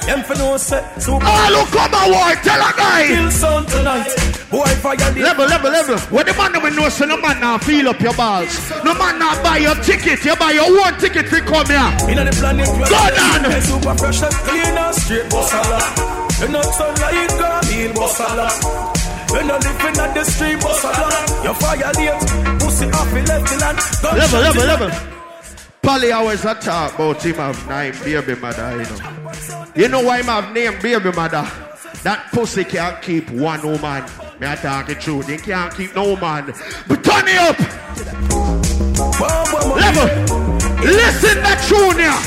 Them 0.07 0.22
for 0.25 0.35
no 0.35 0.57
say 0.57 0.83
super. 0.98 1.25
Oh, 1.25 1.48
look 1.53 1.68
come 1.70 1.94
a 1.94 2.03
war, 2.12 2.35
tell 2.42 2.61
a 2.61 2.72
guy. 2.77 3.07
Kill 3.07 3.31
sound 3.31 3.68
tonight. 3.68 4.11
Boy, 4.51 4.66
fire 4.83 4.96
the 4.96 5.20
Level, 5.22 5.46
level, 5.46 5.70
level. 5.70 5.98
What 6.11 6.27
the 6.27 6.35
man 6.35 6.61
we 6.62 6.70
know, 6.77 6.88
so 6.90 7.07
no 7.07 7.16
man 7.16 7.40
now 7.40 7.57
feel 7.59 7.88
up 7.88 8.01
your 8.01 8.12
balls. 8.14 8.53
No 8.85 8.92
man 8.94 9.18
now 9.18 9.40
buy 9.42 9.59
your 9.59 9.75
ticket. 9.77 10.22
You 10.25 10.37
buy 10.37 10.53
your 10.53 10.68
one 10.77 10.98
ticket 10.98 11.27
to 11.31 11.40
come 11.40 11.66
here. 11.66 11.88
In 12.11 12.18
the 12.20 12.33
planet, 12.37 12.66
Go 12.66 13.01
down. 13.16 13.46
are 13.46 13.61
super 13.62 13.94
fresh 13.96 14.20
clean 14.20 14.77
and 14.77 14.94
straight 14.94 15.31
bossala. 15.31 15.81
You 16.42 16.48
not 16.48 16.66
sunlight, 16.75 17.31
girl, 17.38 17.61
meal 17.70 17.92
bossala. 17.96 18.51
You 19.33 19.42
not 19.48 19.64
living 19.64 19.96
at 20.03 20.12
the 20.12 20.25
street 20.25 20.59
bossala. 20.59 21.09
You 21.46 21.55
violate, 21.57 22.61
pussy 22.72 22.87
off 22.90 23.14
in 23.14 23.24
left 23.24 23.61
land. 23.61 23.78
Gunshot 24.02 24.18
Level, 24.18 24.38
in 24.38 24.68
level, 24.68 24.87
level. 24.87 25.18
Polly 25.82 26.12
always 26.12 26.44
a 26.44 26.54
talk 26.54 26.94
about 26.94 27.22
him 27.22 27.35
have 27.35 27.68
nine 27.68 27.92
baby 28.04 28.40
mother, 28.40 28.70
you 28.76 28.85
know. 28.85 29.66
You 29.74 29.88
know 29.88 30.02
why 30.02 30.20
him 30.20 30.26
have 30.26 30.52
name 30.52 30.80
baby 30.80 31.12
mother? 31.12 31.48
That 32.02 32.28
pussy 32.32 32.64
can't 32.64 33.00
keep 33.02 33.30
one 33.30 33.62
woman. 33.62 34.04
Me 34.40 34.46
I 34.46 34.56
talk 34.56 34.87
the 34.87 34.94
truth. 34.94 35.26
They 35.26 35.38
can't 35.38 35.74
keep 35.74 35.94
no 35.94 36.16
man. 36.16 36.46
But 36.88 37.04
turn 37.04 37.28
it 37.28 37.37
up. 37.37 37.58
Level. 39.76 40.08
Listen 40.82 41.42
that 41.42 41.61
tune 41.68 41.98
here. 41.98 42.20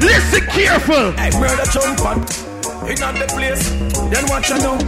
Listen 0.00 0.46
careful. 0.50 1.12
Hey, 1.12 1.30
murder 1.38 1.64
jump 1.70 2.00
on. 2.00 2.18
In 2.88 3.02
on 3.02 3.14
the 3.14 3.26
place. 3.28 3.70
Then 4.10 4.24
watch 4.28 4.50
you 4.50 4.58
know. 4.58 4.78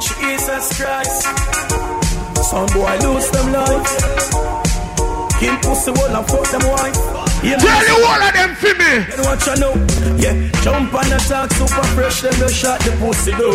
Jesus 0.00 0.80
Christ. 0.80 2.01
Some 2.42 2.66
boy 2.74 2.98
lose 3.00 3.30
them 3.30 3.52
life. 3.52 3.86
Kill 5.38 5.56
pussy 5.62 5.90
wall 5.92 6.16
and 6.16 6.26
fuck 6.26 6.46
them 6.50 6.64
wife. 6.70 6.96
Yeah, 7.42 7.56
Tell 7.56 7.82
you 7.86 8.04
all 8.06 8.22
of 8.22 8.32
them 8.34 8.54
for 8.54 8.74
me. 8.78 8.92
Then 9.08 9.22
watch 9.24 9.46
you 9.46 9.56
know. 9.56 9.74
Yeah, 10.18 10.34
jump 10.62 10.94
on 10.94 11.08
the 11.08 11.18
talk 11.28 11.50
super 11.52 11.82
fresh. 11.94 12.20
Then 12.20 12.38
they 12.38 12.52
shot 12.52 12.80
the 12.80 12.92
pussy 13.00 13.32
though. 13.32 13.52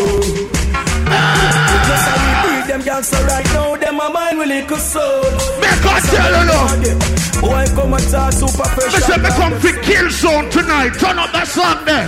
Just 1.87 2.05
how 2.07 2.17
we 2.19 2.59
beat 2.59 2.67
them 2.67 2.81
gangster 2.81 3.23
right 3.27 3.45
now. 3.53 3.75
Them 3.75 3.99
a 3.99 4.09
mind 4.09 4.39
with 4.39 4.47
little 4.49 4.77
soul. 4.77 5.23
Make 5.61 5.85
I 5.85 5.99
tell 6.11 6.31
you 6.35 6.45
no. 6.51 7.41
Boy, 7.41 7.65
come 7.75 7.93
and 7.93 8.07
talk 8.11 8.33
super 8.33 8.65
fresh. 8.75 8.93
Me 8.93 8.99
say 8.99 9.17
me 9.17 9.29
come 9.29 9.53
fi 9.59 9.71
kill 9.83 10.09
zone 10.09 10.49
tonight. 10.49 10.91
Turn 10.99 11.19
up 11.19 11.31
that 11.31 11.47
song 11.47 11.85
there. 11.85 12.07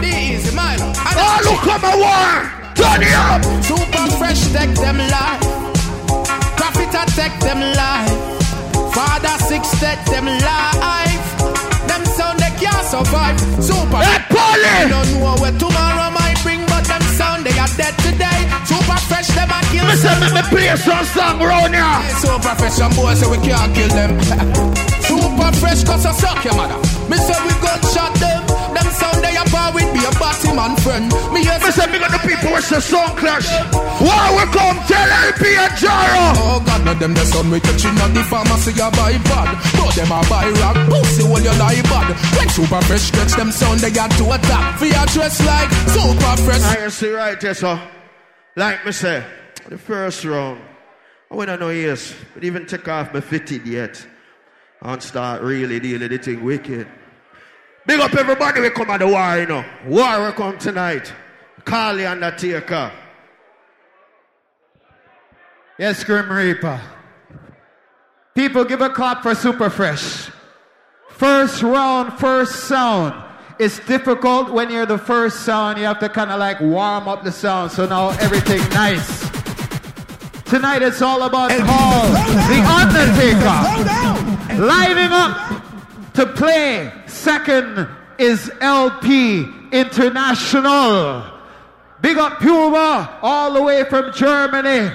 Be 0.00 0.08
easy, 0.08 0.54
man. 0.56 0.78
Oh, 0.80 1.38
look 1.44 1.66
at 1.68 1.80
my 1.82 1.94
war. 1.94 2.58
Turn 2.74 3.02
it 3.02 3.14
up. 3.14 3.42
Super 3.62 4.06
fresh, 4.18 4.40
take 4.52 4.74
them 4.74 4.98
life. 4.98 5.67
Profit 6.90 7.08
take 7.14 7.38
them 7.40 7.60
life. 7.60 8.16
Father 8.96 9.36
six, 9.44 9.68
take 9.80 10.00
them 10.08 10.24
life. 10.24 11.28
Them 11.84 12.02
sound 12.16 12.40
they 12.40 12.52
can't 12.56 12.84
survive. 12.88 13.36
Super. 13.60 14.00
Hey, 14.00 14.24
Polly! 14.32 14.64
I 14.64 14.88
don't 14.88 15.20
know 15.20 15.36
what 15.36 15.52
tomorrow 15.60 16.08
might 16.16 16.40
bring, 16.42 16.64
but 16.72 16.84
them 16.88 17.02
sound 17.20 17.44
they 17.44 17.52
are 17.60 17.68
dead 17.76 17.92
today. 18.00 18.40
Super 18.64 18.96
fresh, 19.04 19.28
them 19.36 19.52
a 19.52 19.60
kill. 19.68 19.84
Me 19.84 19.96
say 20.00 20.16
me 20.32 20.42
play 20.48 20.72
some 20.76 21.04
song 21.12 21.40
round 21.40 21.74
here. 21.76 22.00
Super 22.24 22.54
fresh, 22.56 22.80
and 22.80 22.94
boys 22.96 23.20
say 23.20 23.28
we 23.28 23.36
can't 23.44 23.68
kill 23.76 23.92
them. 23.92 24.16
Super 25.08 25.52
fresh, 25.60 25.84
cause 25.84 26.06
I 26.06 26.12
suck 26.12 26.44
your 26.44 26.56
mother. 26.56 26.78
Me 27.10 27.16
say 27.20 27.36
we 27.44 27.52
gun 27.60 27.80
shot 27.92 28.14
them. 28.16 28.40
Them 28.72 28.88
sound 28.96 29.27
are 29.38 29.48
bar 29.54 29.70
with 29.72 29.86
be 29.94 30.02
a 30.02 30.12
batty 30.18 30.50
man 30.50 30.74
friend. 30.82 31.06
Me 31.32 31.46
yes. 31.46 31.62
Me 31.62 31.70
say 31.70 31.86
me 31.86 31.98
got 32.02 32.10
the 32.10 32.20
people 32.26 32.50
with 32.50 32.68
the 32.68 32.80
song 32.82 33.14
clash. 33.14 33.46
Why 34.02 34.24
we 34.34 34.44
come 34.50 34.76
tell 34.90 35.08
LP 35.30 35.42
and 35.54 35.74
Jaro? 35.78 36.26
Oh 36.42 36.58
God, 36.66 36.84
no 36.84 36.92
them 36.94 37.14
the 37.14 37.24
son 37.24 37.50
we 37.50 37.60
touching 37.60 37.96
on 38.02 38.12
the 38.12 38.22
pharmacy 38.26 38.74
a 38.74 38.90
buy 38.90 39.16
bad. 39.30 39.48
But 39.78 39.94
them 39.94 40.10
a 40.10 40.20
buy 40.26 40.50
rock, 40.58 40.76
pussy 40.90 41.22
when 41.22 41.46
you 41.46 41.54
lie 41.56 41.82
bad. 41.86 42.18
When 42.36 42.48
super 42.50 42.82
fresh 42.82 43.10
catch 43.10 43.32
them 43.38 43.50
sound 43.52 43.80
they 43.80 43.90
got 43.90 44.10
to 44.18 44.24
attack. 44.34 44.80
Your 44.82 45.06
dress 45.06 45.38
like 45.46 45.70
super 45.94 46.34
fresh. 46.42 46.62
I 46.62 46.88
see 46.88 47.12
right 47.12 47.40
there, 47.40 47.54
so. 47.54 47.78
Like 48.56 48.84
me 48.84 48.90
say, 48.90 49.24
the 49.68 49.78
first 49.78 50.24
round. 50.24 50.60
I 51.30 51.36
wanna 51.36 51.56
know 51.58 51.68
yes, 51.68 52.14
but 52.34 52.42
even 52.42 52.66
take 52.66 52.88
off 52.88 53.14
my 53.14 53.20
fitted 53.20 53.66
yet. 53.66 54.04
And 54.80 55.02
start 55.02 55.42
really 55.42 55.78
dealing 55.78 56.08
the 56.08 56.18
thing 56.18 56.42
wicked. 56.42 56.88
Big 57.88 58.00
up 58.00 58.14
everybody 58.14 58.60
we 58.60 58.68
come 58.68 58.90
at 58.90 58.98
the 58.98 59.08
war, 59.08 59.38
you 59.38 59.46
know. 59.46 59.64
War 59.86 60.26
we 60.26 60.32
come 60.32 60.58
tonight. 60.58 61.10
Call 61.64 61.96
the 61.96 62.04
Undertaker. 62.04 62.92
Yes, 65.78 66.04
Grim 66.04 66.30
Reaper. 66.30 66.78
People 68.34 68.66
give 68.66 68.82
a 68.82 68.90
clap 68.90 69.22
for 69.22 69.34
Super 69.34 69.70
Fresh. 69.70 70.30
First 71.08 71.62
round, 71.62 72.12
first 72.18 72.66
sound. 72.68 73.14
It's 73.58 73.78
difficult 73.78 74.50
when 74.50 74.70
you're 74.70 74.84
the 74.84 74.98
first 74.98 75.46
sound. 75.46 75.78
You 75.78 75.84
have 75.84 75.98
to 76.00 76.10
kind 76.10 76.30
of 76.30 76.38
like 76.38 76.60
warm 76.60 77.08
up 77.08 77.24
the 77.24 77.32
sound. 77.32 77.72
So 77.72 77.86
now 77.86 78.10
everything 78.20 78.60
nice. 78.68 79.30
Tonight 80.44 80.82
it's 80.82 81.00
all 81.00 81.22
about 81.22 81.52
Paul, 81.52 82.02
the 82.52 82.60
Undertaker. 82.68 84.62
Lining 84.62 85.10
up 85.10 86.12
to 86.12 86.26
play. 86.26 86.92
Second 87.08 87.88
is 88.18 88.50
LP 88.60 89.46
International. 89.72 91.24
Big 92.00 92.16
up 92.16 92.38
Puma 92.38 93.18
all 93.22 93.52
the 93.52 93.62
way 93.62 93.84
from 93.84 94.12
Germany. 94.12 94.94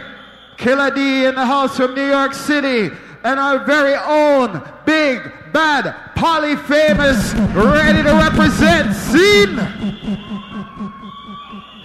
Killer 0.58 0.92
D 0.92 1.26
in 1.26 1.36
the 1.36 1.46
house 1.46 1.76
from 1.78 1.96
New 1.96 2.08
York 2.08 2.34
City. 2.34 2.96
And 3.24 3.40
our 3.40 3.66
very 3.66 3.96
own 3.96 4.62
big 4.86 5.32
bad 5.52 5.96
polyphamous 6.16 7.34
ready 7.56 8.04
to 8.04 8.14
represent 8.14 8.94
scene. 8.96 9.60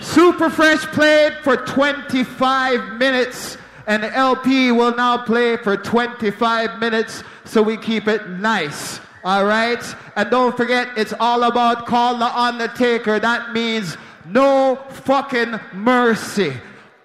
Super 0.00 0.50
Fresh 0.50 0.86
played 0.86 1.34
for 1.42 1.56
25 1.56 2.98
minutes 2.98 3.56
and 3.86 4.04
LP 4.04 4.70
will 4.70 4.94
now 4.94 5.18
play 5.18 5.56
for 5.56 5.76
25 5.76 6.78
minutes 6.78 7.24
so 7.44 7.62
we 7.62 7.76
keep 7.76 8.06
it 8.06 8.28
nice. 8.28 9.00
All 9.24 9.44
right? 9.44 9.83
And 10.16 10.31
don't 10.31 10.57
forget, 10.57 10.88
it's 10.96 11.12
all 11.18 11.42
about 11.44 11.87
call 11.87 12.18
the 12.18 12.26
Undertaker. 12.26 13.18
That 13.18 13.52
means 13.52 13.96
no 14.26 14.76
fucking 14.90 15.59
mercy. 15.72 16.52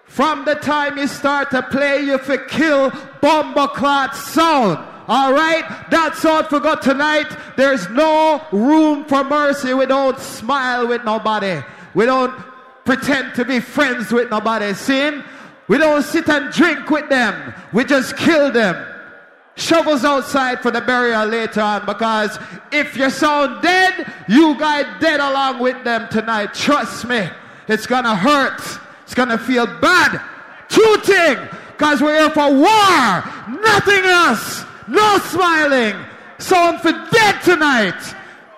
From 0.06 0.46
the 0.46 0.56
time 0.56 0.98
you 0.98 1.08
start 1.08 1.50
to 1.52 1.64
play, 1.64 2.02
you 2.02 2.18
for 2.20 2.38
kill 2.38 2.92
bomber 3.20 3.68
clot 3.68 4.16
sound. 4.16 4.78
All 5.08 5.34
right, 5.34 5.66
that's 5.90 6.24
all 6.24 6.44
for 6.44 6.60
God 6.60 6.82
tonight. 6.82 7.28
There's 7.58 7.90
no 7.90 8.42
room 8.52 9.06
for 9.06 9.24
mercy. 9.24 9.74
We 9.74 9.86
don't 9.86 10.18
smile 10.20 10.88
with 10.88 11.04
nobody. 11.04 11.62
We 11.94 12.06
don't 12.06 12.34
pretend 12.86 13.36
to 13.36 13.44
be 13.44 13.60
friends 13.60 14.12
with 14.12 14.30
nobody. 14.30 14.74
Sin. 14.74 15.24
We 15.68 15.78
don't 15.78 16.04
sit 16.04 16.30
and 16.30 16.54
drink 16.54 16.90
with 16.90 17.10
them. 17.10 17.54
We 17.74 17.84
just 17.84 18.16
kill 18.16 18.52
them. 18.52 18.93
Shovels 19.56 20.04
outside 20.04 20.62
for 20.62 20.72
the 20.72 20.82
burial 20.82 21.26
later 21.26 21.62
on 21.62 21.86
because 21.86 22.40
if 22.72 22.98
you 22.98 23.10
sound 23.12 23.62
dead, 23.62 24.12
you 24.28 24.58
guys 24.58 24.86
dead 25.00 25.20
along 25.20 25.60
with 25.60 25.84
them 25.84 26.08
tonight. 26.10 26.54
Trust 26.54 27.06
me, 27.06 27.30
it's 27.68 27.86
gonna 27.86 28.16
hurt. 28.16 28.62
It's 29.04 29.14
gonna 29.14 29.38
feel 29.38 29.68
bad. 29.68 30.20
True 30.70 30.98
thing, 30.98 31.38
because 31.68 32.02
we're 32.02 32.18
here 32.18 32.30
for 32.32 32.52
war, 32.52 33.24
nothing 33.62 34.04
else. 34.06 34.66
No 34.88 35.20
smiling. 35.20 35.96
Sound 36.40 36.82
for 36.82 36.92
dead 37.12 37.42
tonight. 37.44 38.16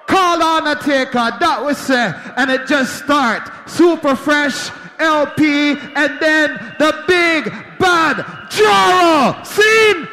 Call 0.07 0.41
on 0.41 0.67
a 0.67 0.75
taker, 0.75 1.31
that 1.39 1.61
was 1.61 1.77
say, 1.77 2.13
and 2.37 2.49
it 2.49 2.67
just 2.67 3.03
start. 3.03 3.49
Super 3.69 4.15
fresh 4.15 4.69
LP, 4.97 5.71
and 5.71 6.19
then 6.21 6.53
the 6.79 7.03
big 7.05 7.51
bad 7.79 8.17
Jaro. 8.49 9.45
Scene. 9.45 10.07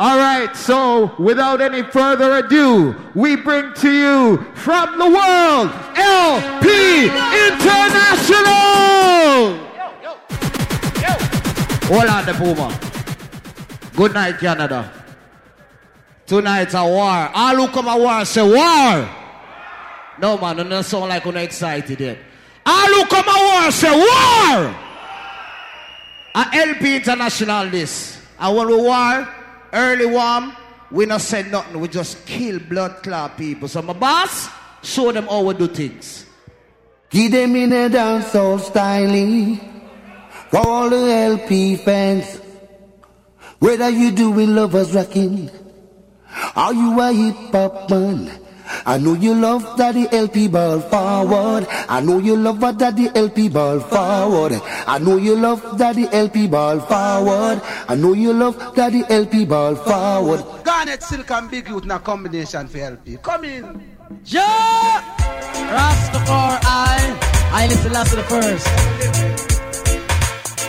All 0.00 0.16
right, 0.16 0.54
so 0.56 1.12
without 1.18 1.60
any 1.60 1.82
further 1.82 2.36
ado, 2.36 2.94
we 3.16 3.34
bring 3.34 3.74
to 3.74 3.90
you 3.90 4.36
from 4.54 4.96
the 4.96 5.06
world 5.10 5.72
LP 5.96 7.06
International. 7.50 8.38
Hold 11.90 12.08
on, 12.08 12.26
the 12.26 12.34
boomer. 12.38 12.70
Good 13.96 14.14
night, 14.14 14.38
Canada. 14.38 14.88
Tonight's 16.26 16.74
a 16.74 16.84
war. 16.84 17.30
All 17.34 17.56
who 17.56 17.66
come 17.66 17.88
a 17.88 17.98
war 17.98 18.24
say 18.24 18.42
war. 18.42 19.08
No, 20.20 20.38
man, 20.38 20.58
you 20.58 20.64
don't 20.64 20.84
sound 20.84 21.08
like 21.08 21.24
you're 21.24 21.36
excited 21.38 21.98
yet. 21.98 22.18
All 22.64 22.86
who 22.86 23.04
come 23.06 23.26
a 23.26 23.62
war 23.62 23.70
say 23.72 23.90
war. 23.90 24.74
A 26.36 26.46
LP 26.52 26.94
International 26.94 27.68
this. 27.68 28.22
And 28.38 28.56
when 28.56 28.68
we 28.68 28.76
war, 28.76 29.28
early 29.72 30.06
warm, 30.06 30.52
we 30.90 31.06
not 31.06 31.20
say 31.20 31.42
nothing. 31.48 31.80
We 31.80 31.88
just 31.88 32.26
kill 32.26 32.58
blood 32.58 33.02
clot 33.02 33.36
people. 33.36 33.68
So 33.68 33.82
my 33.82 33.92
boss, 33.92 34.48
show 34.82 35.12
them 35.12 35.26
how 35.26 35.42
we 35.42 35.54
do 35.54 35.68
things. 35.68 36.26
Give 37.10 37.32
them 37.32 37.56
in 37.56 37.72
a 37.72 37.88
dancehall 37.88 38.60
style. 38.60 39.68
For 40.50 40.58
all 40.66 40.88
the 40.88 40.96
LP 40.96 41.76
fans, 41.76 42.40
whether 43.58 43.90
you 43.90 44.12
doing 44.12 44.54
lovers 44.54 44.94
rocking, 44.94 45.50
are 46.54 46.72
you 46.72 47.00
a 47.00 47.12
hip 47.12 47.36
hop 47.52 47.90
man? 47.90 48.47
I 48.86 48.98
know 48.98 49.14
you 49.14 49.34
love 49.34 49.76
Daddy 49.76 50.06
LP 50.12 50.48
ball 50.48 50.80
forward. 50.80 51.66
I 51.88 52.00
know 52.00 52.18
you 52.18 52.36
love 52.36 52.62
a 52.62 52.72
Daddy 52.72 53.08
LP 53.14 53.48
ball 53.48 53.80
forward. 53.80 54.60
I 54.86 54.98
know 54.98 55.16
you 55.16 55.36
love 55.36 55.78
Daddy 55.78 56.06
LP 56.12 56.46
ball 56.46 56.80
forward. 56.80 57.60
I 57.88 57.94
know 57.94 58.12
you 58.14 58.32
love 58.32 58.74
Daddy 58.74 59.02
LP 59.08 59.44
ball 59.44 59.74
forward. 59.76 60.44
Garnet 60.64 61.02
Silk 61.02 61.30
and 61.30 61.50
Big 61.50 61.68
Youth 61.68 61.84
in 61.84 61.90
a 61.90 61.98
combination 61.98 62.68
for 62.68 62.78
LP. 62.78 63.18
Come 63.22 63.44
in. 63.44 63.82
Yeah! 64.24 65.02
Rastafari, 65.68 66.60
I 67.52 67.66
listen 67.68 67.92
last 67.92 68.10
to 68.10 68.16
the 68.16 68.22
first. 68.22 68.66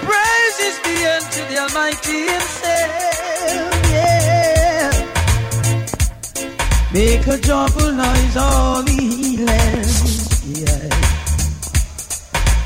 Praises 0.03 0.79
be 0.83 1.05
unto 1.05 1.41
the 1.53 1.59
Almighty 1.59 2.19
Himself, 2.27 3.78
Make 6.91 7.27
a 7.27 7.37
joyful 7.37 7.91
noise, 7.91 8.35
all 8.35 8.81
the 8.81 9.37
land, 9.45 9.85
yeah. 10.57 10.89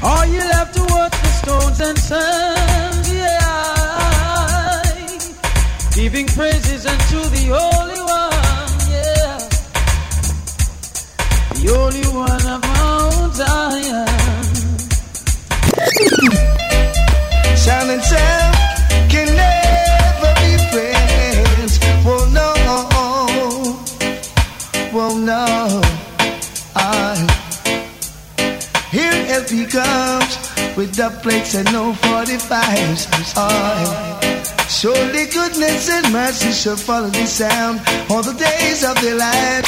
All 0.01 0.25
you'll 0.25 0.53
have 0.53 0.71
to 0.71 0.81
watch 0.81 1.11
the 1.11 1.27
stones 1.41 1.81
and 1.81 1.97
sands, 1.99 3.11
yeah. 3.13 4.81
Giving 5.93 6.25
praises 6.27 6.85
unto 6.85 7.19
the 7.35 7.47
Holy 7.51 7.99
One, 7.99 8.79
yeah. 8.93 9.37
The 11.51 11.67
Holy 11.75 12.05
One 12.15 12.45
of 12.47 12.61
Mount 12.61 13.35
Zion. 13.35 14.07
And 17.93 18.01
sound 18.01 18.52
comes 29.73 30.37
with 30.77 30.93
the 30.93 31.09
plates 31.23 31.55
and 31.55 31.65
no 31.73 31.93
45s. 32.05 33.09
I 33.35 34.65
surely 34.69 35.25
goodness 35.25 35.89
and 35.89 36.13
mercy 36.13 36.51
shall 36.51 36.75
follow 36.75 37.09
the 37.09 37.25
sound 37.25 37.81
all 38.09 38.21
the 38.21 38.33
days 38.33 38.83
of 38.85 38.93
their 39.01 39.17
life. 39.17 39.65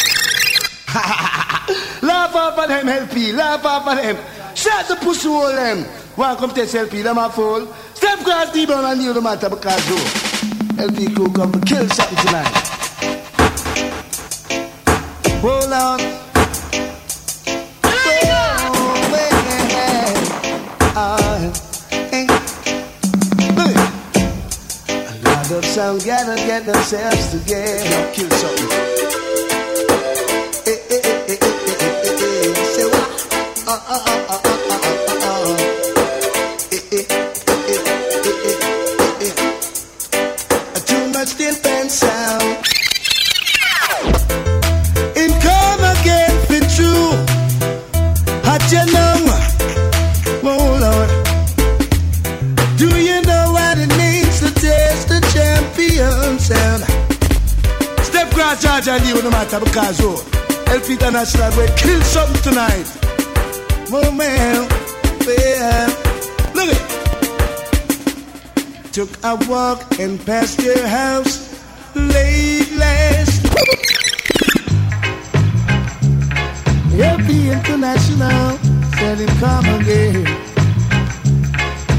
Laugh 2.04 2.36
off 2.36 2.60
of 2.60 2.68
them, 2.68 2.88
LP. 2.88 3.32
Laugh 3.32 3.65
off 3.65 3.88
of 3.88 3.98
them. 3.98 4.18
Shut 4.56 4.88
the 4.88 4.96
pussy 4.98 5.28
hole 5.28 5.48
them. 5.48 5.84
One 6.15 6.38
come 6.38 6.52
test 6.52 6.76
LP, 6.76 7.02
them 7.02 7.18
a 7.18 7.28
fool. 7.32 7.65
Step 7.96 8.20
cross 8.20 8.52
the 8.52 8.65
brown 8.68 8.86
and 8.86 9.02
deal 9.02 9.13
the 9.13 9.22
matter 9.22 9.50
because 9.50 9.89
you. 9.89 9.98
LP 10.84 11.15
crew 11.15 11.32
come 11.34 11.52
to 11.52 11.60
kill 11.62 11.89
something 11.89 12.18
tonight. 12.26 12.54
Hold 15.41 15.74
on. 15.74 16.25
up 25.56 25.63
some 25.63 25.98
gotta 26.00 26.36
get 26.36 26.65
themselves 26.65 27.32
together. 27.32 28.12
Kill 28.13 28.30
something. 28.30 28.70
Hey, 30.65 30.80
hey, 30.89 31.02
hey, 31.28 31.38
Say. 32.76 32.89
Too 40.86 41.04
much 41.13 41.30
thin 41.39 41.75
Charge 58.62 58.88
and 58.88 59.04
deal 59.04 59.22
no 59.22 59.30
matter 59.30 59.60
because 59.60 60.00
you. 60.00 60.18
LP 60.68 60.94
International 60.94 61.52
will 61.58 61.68
kill 61.76 62.02
something 62.02 62.41
tonight. 62.41 62.88
Oh 63.91 64.12
man. 64.12 64.68
Look 66.56 66.70
it. 66.72 66.82
Took 68.94 69.10
a 69.24 69.36
walk 69.50 70.00
and 70.00 70.24
past 70.26 70.62
your 70.62 70.88
house 70.88 71.62
late 71.96 72.72
last. 72.78 73.46
LP 76.96 77.50
International 77.52 78.58
said 78.98 79.20
him 79.20 79.30
come 79.39 79.68
again, 79.82 80.26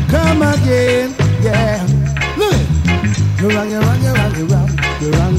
come 0.09 0.43
again, 0.43 1.15
yeah. 1.43 1.87
Look 2.39 2.55
it. 2.55 2.67
You're 3.41 3.51
wrong, 3.51 3.71
you're 3.71 3.83
wrong, 3.83 4.01
you 4.03 4.13
wrong, 4.15 4.35
you 4.37 4.47
wrong, 4.47 4.71
you 5.01 5.11
wrong. 5.13 5.37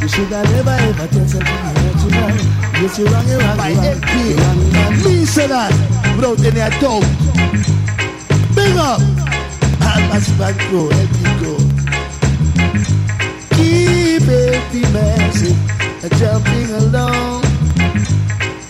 You 0.00 0.08
should 0.08 0.28
have 0.28 0.50
never 0.52 0.70
ever 0.70 1.06
tell 1.08 1.26
something 1.26 1.46
you 1.46 1.80
hurt 1.82 2.02
you. 2.04 2.58
Yes, 2.82 2.98
you 2.98 3.06
wrong, 3.06 3.26
you 3.26 3.38
wrong, 3.38 3.58
you 3.58 3.76
wrong, 3.76 3.98
you 4.28 4.36
wrong, 4.36 4.72
man. 4.72 4.92
Me 5.04 5.24
say 5.24 5.46
that 5.46 5.72
without 6.16 6.38
any 6.44 6.62
doubt. 6.80 7.04
Big 8.54 8.76
up. 8.76 9.00
Almas 9.80 10.28
Banco, 10.38 10.88
LP 10.88 11.18
go. 11.42 11.52
Keep 13.56 14.28
LP 14.28 14.72
massive, 14.92 15.58
a 16.04 16.08
jumping 16.18 16.70
along. 16.70 17.42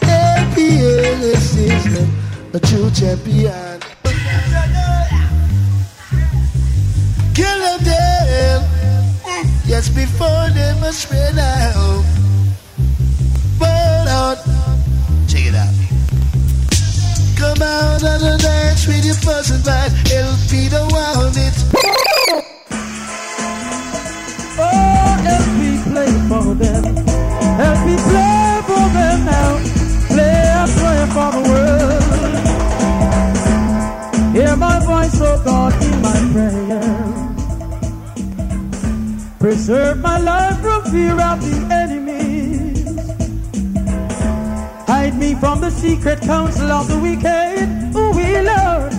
LP 0.03 0.57
is 0.81 1.57
a 2.55 2.61
true 2.61 2.91
champion. 2.91 3.81
Kill 7.35 7.79
them. 7.79 8.68
Yes, 9.69 9.91
before 9.91 10.49
they 10.55 10.73
must 10.81 11.13
out. 11.13 12.05
Fall 13.59 14.09
out. 14.09 14.39
Check 15.29 15.45
it 15.45 15.55
out. 15.55 15.75
Come 17.37 17.61
out 17.61 18.03
on 18.03 18.19
the 18.19 18.39
dance 18.41 18.87
with 18.87 19.05
your 19.05 19.15
fuss 19.17 19.51
and 19.51 19.63
fight. 19.63 19.93
LP 20.11 20.71
don't 20.71 20.91
want 20.91 21.37
it. 21.37 21.53
Oh, 24.59 25.27
LP 25.37 25.83
play 25.85 26.13
for 26.31 26.55
them. 26.55 26.85
LP 27.61 27.97
play 28.09 28.63
for 28.65 28.89
them 28.97 29.19
now. 29.29 29.61
Play 30.09 30.49
a 30.49 30.65
prayer 30.79 31.07
for 31.13 31.31
the 31.37 31.43
world. 31.51 32.05
Hear 34.35 34.57
my 34.57 34.79
voice, 34.81 35.21
oh 35.21 35.37
God, 35.45 35.75
in 35.83 36.01
my 36.01 36.19
prayer. 36.33 37.08
Preserve 39.49 39.99
my 40.01 40.19
life 40.19 40.61
from 40.61 40.85
fear 40.93 41.13
of 41.13 41.41
the 41.41 41.75
enemies. 41.75 42.85
Hide 44.87 45.17
me 45.17 45.35
from 45.37 45.63
the 45.63 45.71
secret 45.71 46.21
counsel 46.21 46.71
of 46.71 46.87
the 46.87 46.99
wicked. 46.99 47.67
Oh, 47.95 48.13
we 48.15 48.43
Lord. 48.43 48.93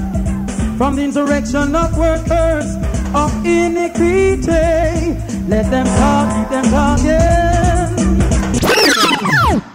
From 0.75 0.95
the 0.95 1.03
insurrection 1.03 1.75
of 1.75 1.95
workers 1.95 2.65
of 3.13 3.31
iniquity. 3.45 5.13
Let 5.47 5.69
them 5.69 5.85
talk, 5.85 6.33
keep 6.33 6.49
them 6.49 6.65
talking. 6.73 8.09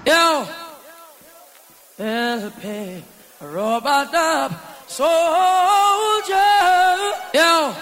Yo, 0.04 0.44
LP, 2.00 3.04
robot 3.40 4.12
up, 4.12 4.50
soldier. 4.88 6.35
Yo, 7.33 7.75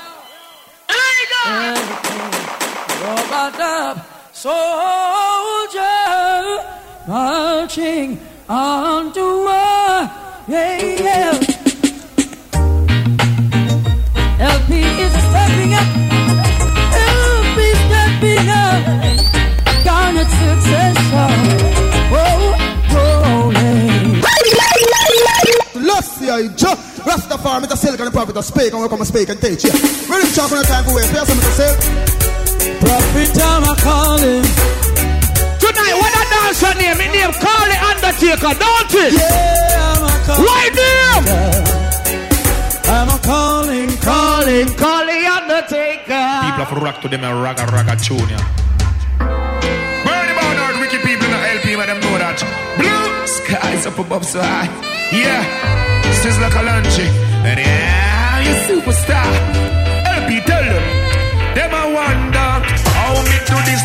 Up, 3.05 4.07
soldier. 4.32 5.82
Marching 7.09 8.20
on 8.48 9.12
to 9.12 9.20
war. 9.20 10.11
Yeah, 10.46 10.78
yeah. 10.78 11.32
LP 14.38 14.70
is 15.03 15.12
stepping 15.28 15.74
up. 15.74 15.88
LP 16.94 17.59
stepping 17.82 18.48
up. 18.48 18.82
Garnet 19.84 20.28
yeah. 26.20 26.38
You 26.38 26.50
jump. 26.50 26.78
Rastafari, 27.03 27.62
Mr. 27.62 27.76
Silk 27.76 28.00
and 28.00 28.12
the 28.12 28.42
speak 28.42 28.72
and 28.72 28.80
we 28.80 28.88
come 28.88 29.00
and 29.00 29.09
speak 29.09 29.28
and 29.28 29.40
teach 29.40 29.64
you. 29.64 29.70
To 29.70 30.34
talk 30.34 30.53
on 30.53 30.59
the 30.59 30.64
time 30.64 30.84
for 30.84 30.94
waste. 30.94 31.12
Pay. 31.12 31.24
Silk. 31.50 32.41
Prophet 32.81 33.31
time 33.35 33.65
I 33.65 33.75
call 33.83 34.19
him. 34.19 34.45
Tonight, 35.63 35.97
when 35.99 36.13
I 36.15 36.25
dance 36.33 36.63
your 36.63 36.75
name, 36.79 36.99
my 36.99 37.07
name 37.11 37.33
call 37.43 37.69
it 37.71 37.81
Undertaker, 37.91 38.55
don't 38.59 38.95
it? 38.95 39.13
Yeah, 39.15 39.93
I'm 39.93 40.05
a 40.05 40.13
calling. 40.27 40.47
Why 40.47 40.65
name? 40.79 41.25
I'm 42.87 43.09
a 43.09 43.19
calling, 43.23 43.91
calling. 43.99 44.69
Calling 44.77 45.25
Undertaker. 45.27 46.27
People 46.45 46.63
have 46.63 46.73
to 46.75 46.81
rock 46.81 47.01
to 47.03 47.09
them 47.09 47.25
a 47.25 47.31
ragga 47.35 47.67
ragga 47.75 47.97
tune, 48.03 48.29
yeah. 48.29 48.43
Burn 50.05 50.27
the 50.29 50.35
bound 50.35 50.81
wicked 50.81 51.03
people 51.03 51.25
in 51.27 51.31
the 51.31 51.41
LP, 51.57 51.77
let 51.77 51.87
them 51.87 52.01
know 52.01 52.19
that. 52.19 52.39
Blue 52.77 53.27
skies 53.27 53.87
up 53.87 53.99
above 53.99 54.25
so 54.25 54.41
high. 54.41 54.69
Yeah, 55.13 55.45
Sizzla 56.21 56.51
Kalonji. 56.51 57.07
And 57.45 57.59
yeah, 57.59 58.41
you 58.41 58.55
superstar. 58.81 59.72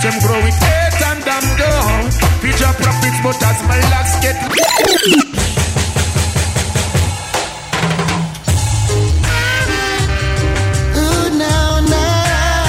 Me 0.02 0.10
do 0.10 0.14
this, 0.14 0.20
them 0.20 0.20
grow 0.22 0.44
with 0.44 0.54
hate 0.54 1.02
and 1.06 1.24
damn 1.26 1.58
down. 1.58 2.12
Feature 2.42 2.74
profits, 2.82 3.20
but 3.24 3.44
as 3.44 3.64
my 3.68 3.80
locks 3.90 4.16
get. 4.22 4.36
Good 10.94 11.34
now, 11.34 11.80
now. 11.80 12.64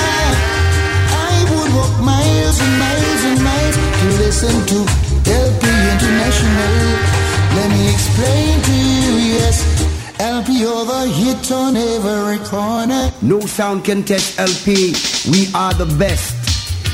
I 1.10 1.44
would 1.50 1.74
walk 1.74 2.00
miles 2.04 2.60
and 2.60 2.78
miles 2.78 3.24
and 3.24 3.44
miles 3.44 3.76
to 3.76 4.06
listen 4.22 4.66
to 4.66 4.78
LP 5.30 5.66
International. 5.92 6.78
Let 7.54 7.70
me 7.70 7.92
explain 7.92 8.62
to 8.62 8.72
you, 8.72 9.12
yes. 9.34 9.56
LP 10.20 10.66
over 10.66 11.06
hit 11.06 11.50
on 11.52 11.76
every 11.76 12.38
corner. 12.46 13.12
No 13.22 13.40
sound 13.40 13.84
can 13.84 14.02
test 14.02 14.38
LP. 14.38 14.94
We 15.30 15.48
are 15.54 15.74
the 15.74 15.86
best. 15.98 16.37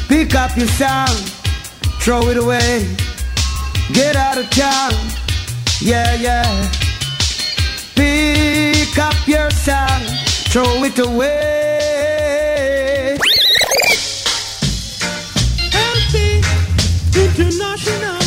Pick 0.09 0.35
up 0.35 0.55
your 0.57 0.67
sound, 0.67 1.33
throw 2.01 2.29
it 2.29 2.37
away. 2.37 2.95
Get 3.93 4.17
out 4.17 4.37
of 4.37 4.49
town. 4.51 4.93
Yeah, 5.81 6.15
yeah. 6.15 6.71
Pick 7.95 8.99
up 8.99 9.27
your 9.27 9.51
sound, 9.51 10.05
throw 10.53 10.85
it 10.85 10.99
away. 10.99 11.31
LP 15.73 16.43
International. 17.17 18.21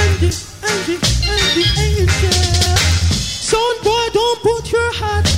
Andy, 0.00 0.30
Andy, 0.68 0.96
Andy 1.30 1.64
Angel. 1.78 2.76
Son 3.50 3.76
boy, 3.84 4.08
don't 4.12 4.42
put 4.42 4.72
your 4.72 4.92
hat 4.94 5.33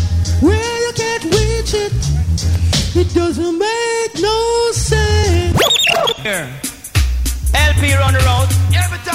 It 2.99 3.12
doesn't 3.12 3.59
make 3.59 4.14
no 4.22 4.70
sense. 4.72 5.61
Here. 6.24 6.49
LP 7.53 7.92
run 7.92 8.14
the 8.14 8.24
road. 8.24 8.49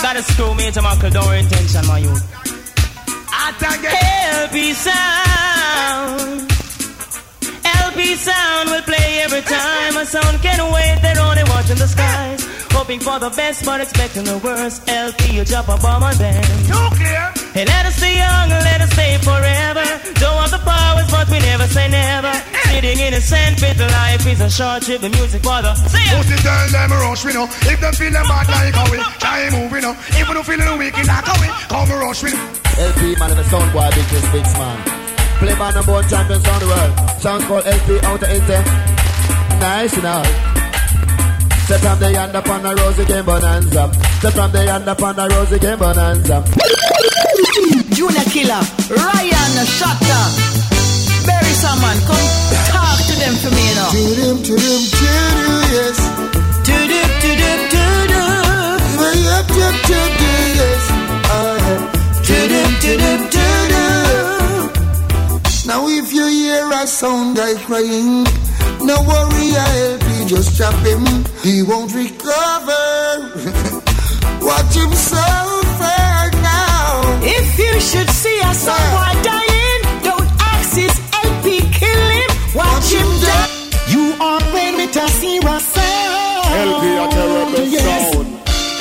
That 0.06 0.16
is 0.18 0.26
school 0.28 0.54
me 0.54 0.70
to 0.70 0.82
my 0.84 0.96
don't 1.10 1.34
intention, 1.34 1.88
my 1.88 1.98
youth. 1.98 2.22
LP 3.42 4.74
sound. 4.74 6.52
LP 7.66 8.16
sound 8.22 8.70
will 8.70 8.84
play 8.84 9.22
every 9.26 9.42
time. 9.42 9.98
A 9.98 10.06
sound 10.06 10.38
can 10.44 10.62
wait, 10.72 11.00
they're 11.02 11.20
only 11.20 11.44
watching 11.50 11.78
the 11.78 11.88
skies. 11.88 12.51
Hoping 12.82 13.00
for 13.00 13.20
the 13.20 13.30
best, 13.38 13.64
but 13.64 13.80
expecting 13.80 14.26
the 14.26 14.42
worst. 14.42 14.90
LP, 14.90 15.38
you 15.38 15.46
drop 15.46 15.70
a 15.70 15.78
bomb 15.78 16.02
on 16.02 16.18
them. 16.18 16.42
Nuclear. 16.66 17.30
Hey, 17.54 17.62
let 17.62 17.86
us 17.86 17.94
stay 17.94 18.18
young, 18.18 18.50
let 18.50 18.82
us 18.82 18.90
stay 18.98 19.22
forever. 19.22 19.86
Don't 20.18 20.34
want 20.34 20.50
the 20.50 20.58
powers, 20.66 21.06
but 21.14 21.30
we 21.30 21.38
never 21.46 21.70
say 21.70 21.86
never. 21.94 22.34
Sitting 22.74 22.98
in 22.98 23.14
a 23.14 23.22
sandpit, 23.22 23.78
life 23.78 24.26
is 24.26 24.42
a 24.42 24.50
short 24.50 24.82
trip. 24.82 24.98
The 25.06 25.14
music 25.14 25.46
for 25.46 25.62
the 25.62 25.78
see 25.78 26.10
ya. 26.10 26.26
Pussy 26.26 26.42
tell 26.42 26.68
them 26.74 26.90
rush 27.06 27.22
we 27.22 27.38
know. 27.38 27.46
If 27.70 27.78
them 27.78 27.94
feel 27.94 28.10
them 28.18 28.26
bad 28.26 28.50
like 28.50 28.74
how 28.74 28.90
we 28.90 28.98
try 29.22 29.46
move 29.54 29.70
we 29.70 29.80
know. 29.86 29.94
If 30.18 30.26
we 30.26 30.34
don't 30.34 30.48
feel 30.50 30.58
the 30.58 30.74
wicked 30.74 31.06
like 31.06 31.22
how 31.30 31.38
we 31.38 31.54
come 31.70 31.86
rush 32.02 32.26
we 32.26 32.34
know. 32.34 32.42
LP 32.82 33.14
man 33.22 33.30
and 33.30 33.38
the 33.38 33.46
sound 33.46 33.70
boy 33.78 33.94
bitches 33.94 34.26
big 34.34 34.48
man. 34.58 34.82
Play 35.38 35.54
by 35.54 35.70
number 35.70 36.02
one 36.02 36.10
champions 36.10 36.50
on 36.50 36.58
the 36.58 36.66
world. 36.66 36.94
Sounds 37.22 37.46
called 37.46 37.62
LP 37.62 38.02
out 38.10 38.26
of 38.26 38.30
Inter. 38.34 38.58
Eh? 38.58 39.60
Nice 39.62 39.94
enough. 40.02 40.51
Set 41.68 41.80
from 41.80 42.00
the 42.00 42.10
end 42.20 42.36
upon 42.36 42.64
the 42.64 42.76
rosy 42.76 43.06
game 43.06 43.26
bonanza. 43.26 43.84
Set 44.22 44.34
from 44.34 44.52
the 44.52 44.62
end 44.72 44.88
upon 44.88 45.16
the 45.16 45.28
rosy 45.30 45.60
game 45.60 45.80
bonanza. 45.80 46.44
Junior 47.96 48.26
Killer, 48.34 48.62
Ryan 48.92 49.54
Shatta, 49.78 50.20
Barry 51.26 51.54
Salmon, 51.62 51.98
come 52.08 52.28
talk 52.74 52.98
to 53.08 53.14
them 53.22 53.36
for 53.42 53.52
me 53.56 53.66
now. 53.78 53.90
To 53.92 54.04
them, 54.20 54.38
to 54.44 54.54
them, 54.56 54.82
to 54.92 55.08
them, 55.08 55.64
yes. 55.76 55.98
To 56.68 56.76
them, 56.92 57.10
to 57.22 57.30
them, 57.42 57.60
to 57.72 57.84
them. 58.12 58.80
Yep, 59.02 59.48
yep, 59.62 59.76
yep, 59.92 60.12
yes. 60.60 60.84
Uh, 61.32 61.60
To 62.28 62.38
them, 62.52 62.72
to 62.84 62.92
them, 63.04 63.22
to 63.36 63.46
them. 63.72 64.72
Now 65.68 65.88
if 65.88 66.12
you 66.14 66.26
hear 66.28 66.70
a 66.72 66.88
sound 66.88 67.38
guy 67.38 67.54
crying, 67.66 68.24
no 68.84 68.96
worry, 69.08 69.48
I'll 69.56 69.98
be 70.24 70.30
just 70.30 70.58
trap 70.58 70.74
him. 70.86 71.04
He 71.44 71.64
won't 71.64 71.94
recover. 71.94 72.84
Watch 74.42 74.76
him 74.76 74.92
suffer 74.94 76.32
now. 76.42 77.20
If 77.24 77.58
you 77.58 77.80
should 77.80 78.10
see 78.10 78.40
a 78.42 78.54
someone 78.54 79.18
dying, 79.24 79.82
don't 80.04 80.30
ask 80.54 80.76
his 80.76 80.96
LP 81.24 81.62
kill 81.72 82.04
him. 82.18 82.30
Watch 82.56 82.92
him 82.92 83.10
die. 83.22 83.50
You 83.94 84.14
are 84.20 84.42
playing 84.52 84.78
with 84.78 84.96
a 84.96 85.08
serious 85.10 85.66
sound. 85.66 86.54
LP 86.70 86.86
a 86.98 87.08
terrible 87.10 87.66
yes. 87.68 88.14
sound. 88.14 88.28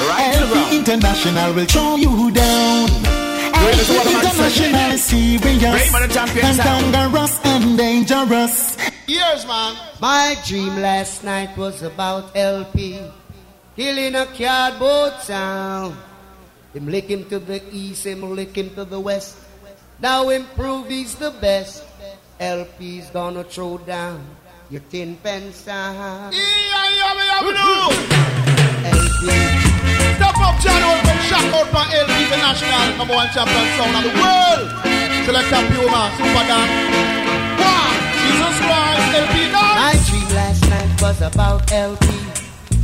Right 0.09 0.36
LP 0.36 0.53
around. 0.53 0.74
International 0.74 1.55
will 1.55 1.66
throw 1.66 1.97
you 1.97 2.30
down. 2.32 2.88
Greatest 3.61 3.91
LP 3.91 4.14
one 4.14 4.26
of 4.26 4.38
my 4.38 4.49
International 4.49 4.91
is 4.93 5.05
serious 5.05 5.41
Great 5.41 5.93
man, 5.93 6.09
the 6.09 6.14
champion 6.14 6.47
and 6.47 6.57
sound. 6.57 6.93
dangerous 6.93 7.41
and 7.45 7.78
dangerous. 7.78 8.89
Years, 9.11 9.42
man. 9.42 9.74
My 9.98 10.38
dream 10.46 10.78
last 10.78 11.24
night 11.24 11.58
was 11.58 11.82
about 11.82 12.30
LP 12.30 13.02
killing 13.74 14.14
a 14.14 14.24
cardboard 14.26 15.18
town. 15.26 15.98
Him 16.72 16.86
lick 16.86 17.11
him 17.11 17.26
to 17.26 17.40
the 17.40 17.58
east, 17.74 18.06
him 18.06 18.22
lick 18.22 18.54
him 18.54 18.70
to 18.78 18.84
the 18.84 19.00
west. 19.00 19.34
Now 19.98 20.30
improve, 20.30 20.86
he's 20.86 21.16
the 21.16 21.34
best. 21.42 21.82
LP's 22.38 23.11
gonna 23.11 23.42
throw 23.42 23.78
down 23.78 24.22
your 24.70 24.86
tin 24.86 25.18
pen 25.26 25.52
sound. 25.58 26.30
Step 30.14 30.38
up, 30.38 30.54
John 30.62 30.86
Oldman, 30.86 31.18
shout 31.26 31.50
out 31.50 31.66
for 31.66 31.82
LP 31.98 32.14
International, 32.30 32.94
number 32.94 33.18
one 33.18 33.26
champion 33.34 33.66
sound 33.74 33.90
of 33.90 34.06
the 34.06 34.14
world. 34.22 34.70
Select 35.26 35.50
up 35.50 35.66
Puma, 35.74 36.14
Super 36.14 36.46
Dan. 36.46 37.19
One, 38.30 38.38
Jesus 38.38 38.56
Christ, 38.62 39.06
LP 39.18 39.52
My 39.52 39.94
dream 40.06 40.28
last 40.34 40.62
night 40.70 41.02
was 41.02 41.20
about 41.22 41.72
LP 41.72 42.20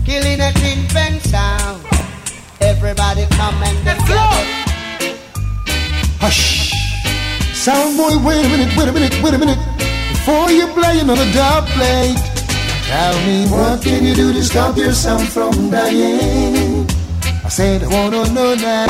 killing 0.07 0.40
a 0.40 0.53
tin 0.53 0.86
pen 0.88 1.20
sound. 1.20 1.82
Everybody 2.61 3.26
come 3.38 3.62
and 3.62 3.78
then 3.86 3.99
Hush. 6.22 6.70
Sound 7.55 7.97
boy, 7.97 8.14
wait 8.24 8.47
a 8.47 8.49
minute, 8.49 8.76
wait 8.76 8.88
a 8.88 8.92
minute, 8.92 9.22
wait 9.22 9.34
a 9.34 9.38
minute. 9.38 9.59
Before 10.11 10.51
you 10.51 10.66
play 10.68 11.01
another 11.01 11.26
dub 11.32 11.66
plate, 11.74 12.16
tell 12.86 13.16
me 13.26 13.47
what 13.51 13.82
can 13.82 14.05
you 14.05 14.14
do 14.14 14.32
to 14.32 14.42
stop 14.42 14.76
your 14.76 14.92
sound 14.92 15.28
from 15.28 15.70
dying? 15.70 16.86
I 17.44 17.49
said 17.49 17.82
I 17.82 17.88
wanna 17.88 18.30
know 18.32 18.55
that. 18.55 18.88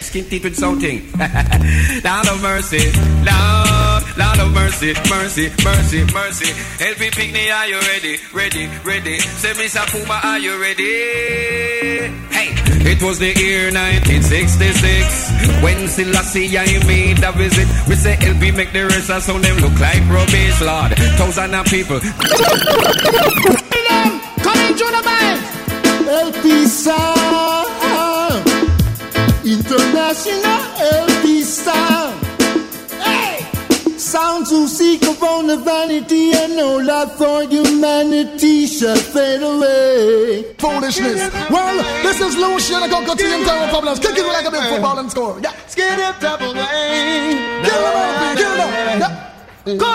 Skin 0.00 0.24
teeth 0.28 0.44
with 0.44 0.56
something. 0.56 1.00
Lord 2.04 2.28
of 2.28 2.42
mercy, 2.42 2.92
Lord, 3.24 3.75
Lord 4.16 4.38
of 4.40 4.52
mercy, 4.52 4.94
mercy, 5.10 5.52
mercy, 5.62 6.04
mercy. 6.12 6.50
LP 6.82 7.10
Pickney, 7.10 7.50
are 7.50 7.68
you 7.68 7.78
ready? 7.80 8.16
Ready, 8.32 8.66
ready. 8.82 9.18
Say, 9.18 9.52
Mr. 9.52 9.84
Puma, 9.92 10.20
are 10.22 10.38
you 10.38 10.58
ready? 10.60 12.08
Hey, 12.32 12.48
it 12.90 13.02
was 13.02 13.18
the 13.18 13.34
year 13.36 13.70
1966 13.72 15.62
when 15.62 15.86
Selassie 15.88 16.56
I 16.56 16.64
made 16.86 17.22
a 17.22 17.32
visit. 17.32 17.68
We 17.88 17.94
say 17.96 18.16
LP 18.20 18.52
make 18.52 18.72
the 18.72 18.84
rest 18.86 19.10
of 19.10 19.22
sound 19.22 19.44
them 19.44 19.56
look 19.58 19.78
like 19.78 20.00
rubbish, 20.08 20.60
Lord. 20.62 20.96
Thousand 21.18 21.54
of 21.54 21.66
people. 21.66 22.00
Come 24.40 24.58
in, 24.64 24.76
Jonah 24.78 25.02
Banks. 25.02 25.44
LP 26.08 26.66
sound, 26.66 27.68
international 29.44 30.60
LP 30.80 31.42
sound. 31.42 31.95
Hey, 34.16 34.22
sound 34.22 34.46
to 34.46 34.66
seek 34.66 35.02
upon 35.02 35.46
the 35.46 35.58
vanity 35.58 36.32
and 36.32 36.56
no 36.56 36.78
love 36.78 37.16
for 37.18 37.42
humanity 37.42 38.66
shall 38.66 38.96
fade 38.96 39.42
away. 39.42 40.54
Foolishness. 40.58 41.30
Well, 41.50 41.76
this 42.02 42.20
is 42.20 42.36
Lucian. 42.36 42.82
I 42.82 42.88
got 42.88 43.04
continue 43.06 43.44
terrible 43.44 43.68
problems. 43.68 43.98
Kick 43.98 44.16
it 44.16 44.26
like 44.26 44.46
a 44.46 44.50
big 44.50 44.62
football 44.70 44.98
and 44.98 45.10
score. 45.10 45.38
Yeah. 45.42 45.52
Skid 45.66 46.00
up 46.00 46.18
double 46.20 46.54
lane. 46.54 47.64
Kill 47.64 47.82
him 47.86 47.96
up, 47.96 48.36
kill 48.38 48.52
him 48.52 48.60
up. 48.60 48.70
Yeah. 49.02 49.76
Go. 49.76 49.92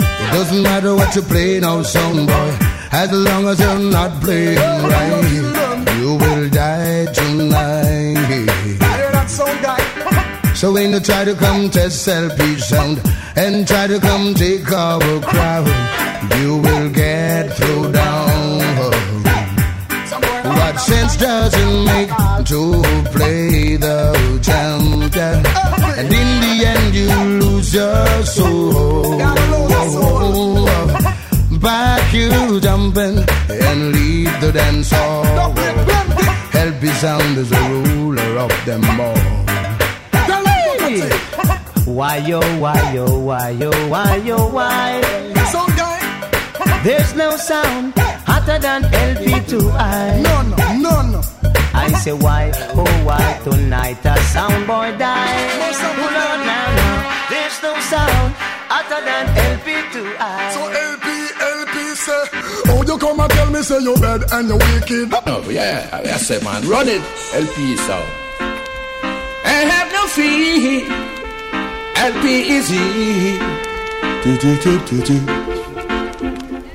It 0.00 0.30
doesn't 0.32 0.62
matter 0.62 0.94
what 0.94 1.14
you 1.14 1.22
play 1.22 1.60
now, 1.60 1.82
son 1.82 2.26
boy. 2.26 2.58
As 2.92 3.12
long 3.12 3.46
as 3.46 3.60
you're 3.60 3.78
not 3.78 4.20
playing 4.20 4.58
right, 4.58 5.96
you 6.00 6.14
will 6.14 6.48
die 6.50 7.06
tonight. 7.12 8.05
So 10.56 10.72
when 10.72 10.92
you 10.92 11.00
try 11.00 11.22
to 11.26 11.34
come 11.34 11.68
test 11.68 12.08
LP 12.08 12.58
sound 12.58 13.02
and 13.36 13.68
try 13.68 13.86
to 13.86 14.00
come 14.00 14.32
take 14.32 14.72
our 14.72 15.20
crowd, 15.20 15.68
you 16.40 16.56
will 16.56 16.88
get 16.88 17.52
thrown 17.52 17.92
down. 17.92 18.58
What 20.56 20.80
sense 20.80 21.16
does 21.18 21.52
it 21.54 21.84
make 21.84 22.08
to 22.46 22.82
play 23.12 23.76
the 23.76 24.40
champion? 24.42 25.44
And 25.98 26.08
in 26.08 26.30
the 26.40 26.54
end, 26.72 26.94
you 26.94 27.08
lose 27.44 27.74
your 27.74 28.24
soul. 28.24 29.18
Back 31.60 32.14
you 32.14 32.60
jumping 32.60 33.18
and 33.50 33.92
leave 33.92 34.40
the 34.40 34.52
dance 34.52 34.90
hall. 34.90 35.52
LP 36.54 36.86
sound 37.02 37.36
is 37.36 37.50
the 37.50 37.84
ruler 37.84 38.38
of 38.38 38.64
them 38.64 38.84
all. 38.98 39.45
Why 41.86 42.16
yo, 42.18 42.40
why 42.58 42.92
yo, 42.92 43.06
why 43.20 43.50
yo, 43.50 43.70
why 43.88 44.16
yo, 44.16 44.48
why? 44.48 45.00
Sound 45.52 45.76
guy. 45.76 46.00
There's 46.82 47.14
no 47.14 47.36
sound 47.36 47.92
hotter 48.26 48.58
than 48.58 48.82
LP2I. 48.82 50.20
No, 50.22 50.42
no, 50.42 50.56
no, 50.80 51.02
no. 51.12 51.20
I 51.74 51.92
say 52.02 52.12
why, 52.12 52.50
oh 52.74 52.84
why 53.06 53.40
tonight 53.44 54.04
a 54.04 54.16
sound 54.34 54.66
boy 54.66 54.96
die? 54.98 55.36
Oh 55.78 56.10
Lord, 56.16 56.40
now, 56.44 56.74
now. 56.74 57.28
There's 57.30 57.62
no 57.62 57.72
sound 57.80 58.34
hotter 58.68 59.00
than 59.06 59.26
LP2I. 59.54 60.52
So 60.52 60.62
LP, 60.66 61.06
LP 61.38 61.94
say, 61.94 62.24
oh 62.72 62.82
you 62.86 62.98
come 62.98 63.20
and 63.20 63.30
tell 63.30 63.50
me 63.50 63.62
say 63.62 63.80
you 63.80 63.94
bad 63.96 64.22
and 64.32 64.48
you 64.48 64.56
wicked. 64.56 65.14
Oh 65.26 65.48
yeah, 65.50 65.88
I 65.92 66.16
say 66.18 66.42
man, 66.42 66.66
run 66.68 66.88
it, 66.88 67.02
LP 67.32 67.76
sound. 67.76 68.25
I 70.18 70.22
have 70.22 70.38
no 70.38 70.56
fear. 70.62 70.86
LP 71.96 72.56
is 72.56 72.68
here. 72.68 73.38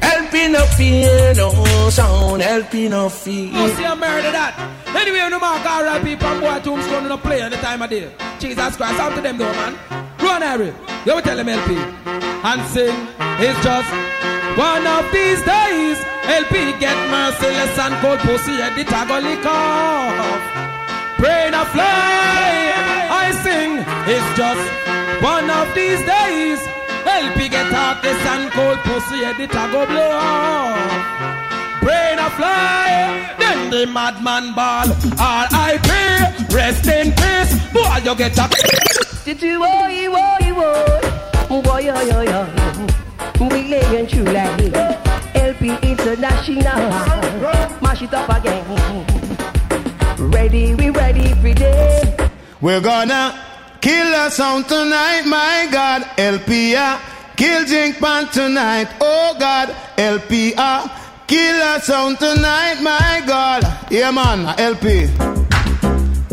LP 0.01 0.47
no 0.49 0.65
fear, 0.77 1.33
no 1.33 1.89
sound. 1.89 2.41
LP 2.41 2.89
no 2.89 3.09
fear. 3.09 3.49
Oh, 3.53 3.67
see, 3.75 3.85
I 3.85 3.95
murder 3.95 4.31
that. 4.31 4.53
Anyway, 4.95 5.27
no 5.29 5.39
mark 5.39 5.65
R.I.P. 5.65 6.15
from 6.17 6.39
boy 6.41 6.59
tombstone 6.59 7.09
no 7.09 7.17
play 7.17 7.41
any 7.41 7.55
time 7.57 7.81
of 7.81 7.89
day. 7.89 8.11
Jesus 8.39 8.75
Christ, 8.75 8.99
out 8.99 9.15
to 9.15 9.21
them 9.21 9.37
though, 9.37 9.51
man. 9.53 9.75
Run, 10.19 10.41
Harry. 10.41 10.73
You 11.05 11.15
will 11.15 11.21
tell 11.21 11.37
them 11.37 11.49
LP. 11.49 11.75
And 11.75 12.61
sing, 12.69 13.07
it's 13.41 13.63
just 13.63 13.91
one 14.57 14.85
of 14.85 15.11
these 15.11 15.41
days. 15.41 15.97
LP 16.29 16.77
get 16.79 16.95
merciless 17.09 17.79
and 17.79 17.95
cold 18.01 18.19
pussy 18.19 18.61
at 18.61 18.75
the 18.75 18.83
tag 18.83 19.09
off. 19.45 20.70
Brain 21.21 21.53
a 21.53 21.63
fly. 21.65 22.73
I 23.23 23.29
sing, 23.45 23.77
it's 24.09 24.29
just 24.33 24.65
one 25.21 25.47
of 25.51 25.69
these 25.77 26.01
days. 26.01 26.57
LP 27.05 27.47
get 27.47 27.71
heartless 27.71 28.21
and 28.33 28.49
cold 28.51 28.79
pussy 28.79 29.21
the 29.37 29.45
tag 29.45 29.69
or 29.69 29.85
blow 29.85 30.09
off. 30.17 30.81
Brain 31.85 32.17
a 32.17 32.27
fly, 32.31 33.35
then 33.37 33.69
the 33.69 33.85
madman 33.85 34.55
ball. 34.55 34.89
R.I.P. 35.21 36.55
Rest 36.55 36.87
in 36.87 37.13
peace. 37.13 37.53
Boy, 37.71 38.01
you 38.03 38.15
get 38.15 38.37
a. 38.39 38.49
Did 39.23 39.43
you 39.43 39.59
woy 39.61 40.09
woy 40.09 40.47
woy 40.57 41.01
oh, 41.51 41.61
Boy 41.61 41.81
yo 41.81 42.01
yo 42.01 42.21
yo 42.21 42.41
We 43.39 43.69
laying 43.69 44.07
true 44.07 44.23
like 44.23 44.73
LP 45.35 45.77
International 45.83 46.89
Mash 47.79 48.01
it 48.01 48.11
up 48.11 48.29
again 48.35 49.20
Ready, 50.41 50.73
we 50.73 50.89
ready 50.89 51.27
for 51.35 51.53
this 51.53 52.31
We're 52.61 52.81
gonna 52.81 53.37
kill 53.79 54.11
a 54.25 54.31
sound 54.31 54.67
tonight, 54.67 55.21
my 55.27 55.67
God. 55.71 56.01
LPR, 56.17 56.99
kill 57.37 57.63
Jink 57.63 57.99
Pan 57.99 58.27
tonight, 58.29 58.87
oh 58.99 59.35
God. 59.39 59.69
LPR, 59.97 60.89
kill 61.27 61.61
a 61.61 61.79
sound 61.79 62.17
tonight, 62.17 62.81
my 62.81 63.21
God. 63.27 63.61
Yeah, 63.91 64.09
man, 64.09 64.59
LP. 64.59 65.05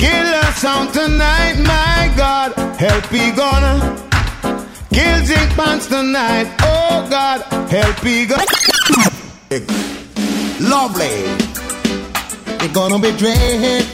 Kill 0.02 0.28
a 0.40 0.52
sound 0.56 0.94
tonight, 0.94 1.56
my 1.59 2.11
God. 2.16 2.56
LP 2.80 3.30
gonna 3.32 3.74
kill 4.90 5.20
Jink 5.26 5.50
Pants 5.52 5.86
tonight, 5.86 6.48
oh 6.62 7.06
God. 7.11 7.44
LP 7.70 8.24
gonna. 8.24 8.46
Lovely. 10.61 11.68
It's 12.69 12.77
gonna 12.77 12.99
be 12.99 13.12
dread. 13.16 13.87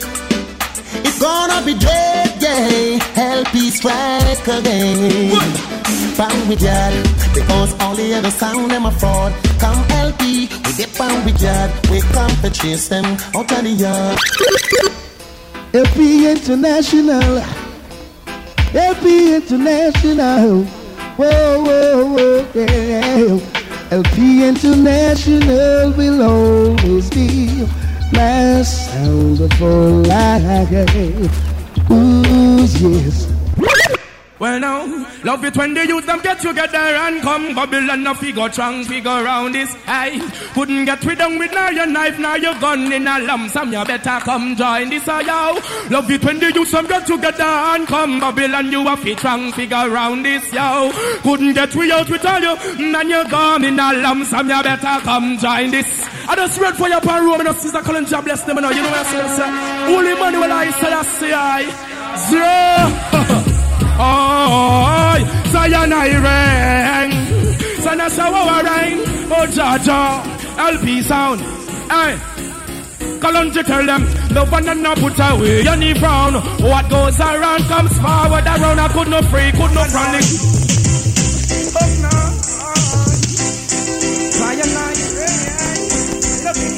It's 1.07 1.21
gonna 1.21 1.65
be 1.65 1.79
dread, 1.79 2.43
yeah. 2.43 2.99
LP 3.15 3.71
strike 3.71 4.49
again. 4.49 5.31
Bang 6.19 6.49
with 6.49 6.61
yard, 6.61 6.95
because 7.33 7.73
all 7.81 7.95
the 7.95 8.15
other 8.15 8.33
sound 8.33 8.73
them 8.73 8.87
a 8.87 8.91
fraud. 8.91 9.33
Come 9.61 9.79
LP, 9.91 10.49
we 10.49 10.73
get 10.75 10.93
bang 10.99 11.25
with 11.25 11.41
yard. 11.41 11.71
We 11.89 12.01
come 12.01 12.35
to 12.43 12.51
chase 12.51 12.89
them 12.89 13.05
out 13.37 13.53
of 13.53 13.63
the 13.63 13.71
yard. 13.71 14.19
LP 15.73 16.29
International. 16.33 17.45
LP 18.75 19.37
International. 19.37 20.65
Whoa, 21.15 21.63
whoa, 21.63 22.07
whoa, 22.13 22.47
yeah. 22.55 23.39
LP 23.93 24.49
International 24.49 25.93
will 25.93 26.23
always 26.23 27.09
be 27.11 27.65
my 28.15 28.63
sound 28.63 29.41
of 29.41 29.61
life. 29.61 30.71
Ooh, 31.91 32.61
yes. 32.63 33.35
Well 34.41 34.59
now, 34.59 34.85
love 35.23 35.45
it 35.45 35.57
when 35.57 35.75
the 35.75 35.87
youth 35.87 36.07
them 36.07 36.21
get 36.21 36.41
together 36.41 36.77
and 36.77 37.23
come. 37.23 37.55
Babylon 37.55 38.03
no 38.03 38.15
figure 38.15 38.51
strong, 38.51 38.83
figure 38.85 39.23
round 39.23 39.55
this 39.55 39.73
high 39.85 40.19
Couldn't 40.55 40.87
get 40.87 41.05
rid 41.05 41.21
of 41.21 41.39
with 41.39 41.53
now 41.53 41.69
your 41.71 41.87
knife, 41.87 42.19
now 42.19 42.35
your 42.35 42.59
gun 42.59 42.93
in 42.93 43.07
a 43.07 43.21
lump 43.21 43.49
Some 43.53 43.73
you 43.73 43.85
better 43.85 44.19
come 44.25 44.57
join 44.57 44.91
this 44.91 45.07
yo 45.07 45.61
Love 45.89 46.11
it 46.11 46.25
when 46.25 46.41
the 46.41 46.53
youth 46.53 46.69
them 46.73 46.87
get 46.89 47.07
together 47.07 47.45
and 47.45 47.87
come. 47.87 48.19
Babylon 48.19 48.73
you 48.73 48.89
a 48.89 48.97
fit 48.97 49.19
strong, 49.21 49.53
figure 49.53 49.89
round 49.89 50.25
this 50.25 50.53
yo 50.53 50.91
Couldn't 51.23 51.55
get 51.55 51.73
rid 51.77 51.93
out 51.93 52.11
with 52.11 52.25
all 52.27 52.41
you, 52.41 52.57
man 52.91 53.09
you 53.09 53.31
gone 53.31 53.63
in 53.65 53.79
a 53.79 53.93
lump 53.93 54.27
Some 54.27 54.51
you 54.51 54.63
better 54.65 55.01
come 55.05 55.39
join 55.39 55.71
this. 55.71 55.87
I 56.29 56.35
just 56.35 56.59
read 56.61 56.75
for 56.75 56.89
your 56.89 57.01
pan 57.01 57.25
room 57.25 57.41
and 57.47 57.57
sister 57.57 57.81
calling 57.83 58.05
job 58.07 58.25
bless 58.25 58.43
them 58.43 58.57
know, 58.57 58.71
you 58.71 58.83
know 58.83 58.91
what 58.91 59.07
I'm 59.07 59.29
saying 59.37 59.55
Holy 59.95 60.15
man 60.21 60.33
will 60.41 60.53
I 60.53 60.71
say 60.73 60.93
I 60.93 61.03
say 61.05 61.33
I. 61.33 61.63
Zero 63.45 63.55
Oh, 63.97 65.17
Zion 65.53 65.93
I 65.93 66.09
ring. 66.27 67.13
Sana 67.81 68.11
sawa 68.11 68.63
ring. 68.63 68.99
Oh, 69.31 69.47
Jaja. 69.47 70.25
LP 70.59 71.03
sound. 71.03 71.41
Hey. 71.91 72.19
Kalonji 73.21 73.65
tell 73.65 73.87
them, 73.87 74.05
the 74.35 74.45
one 74.51 74.69
and 74.69 74.83
not 74.83 74.99
put 74.99 75.19
away 75.19 75.67
any 75.67 75.95
frown. 75.95 76.35
What 76.61 76.91
goes 76.91 77.19
around 77.21 77.63
comes 77.65 77.97
forward 77.99 78.45
around. 78.45 78.81
I 78.81 78.89
could 78.93 79.09
not 79.09 79.25
free, 79.27 79.51
could 79.53 79.73
not 79.73 79.89
I 79.95 80.21
oh, 82.07 82.35
Looking. 86.45 86.75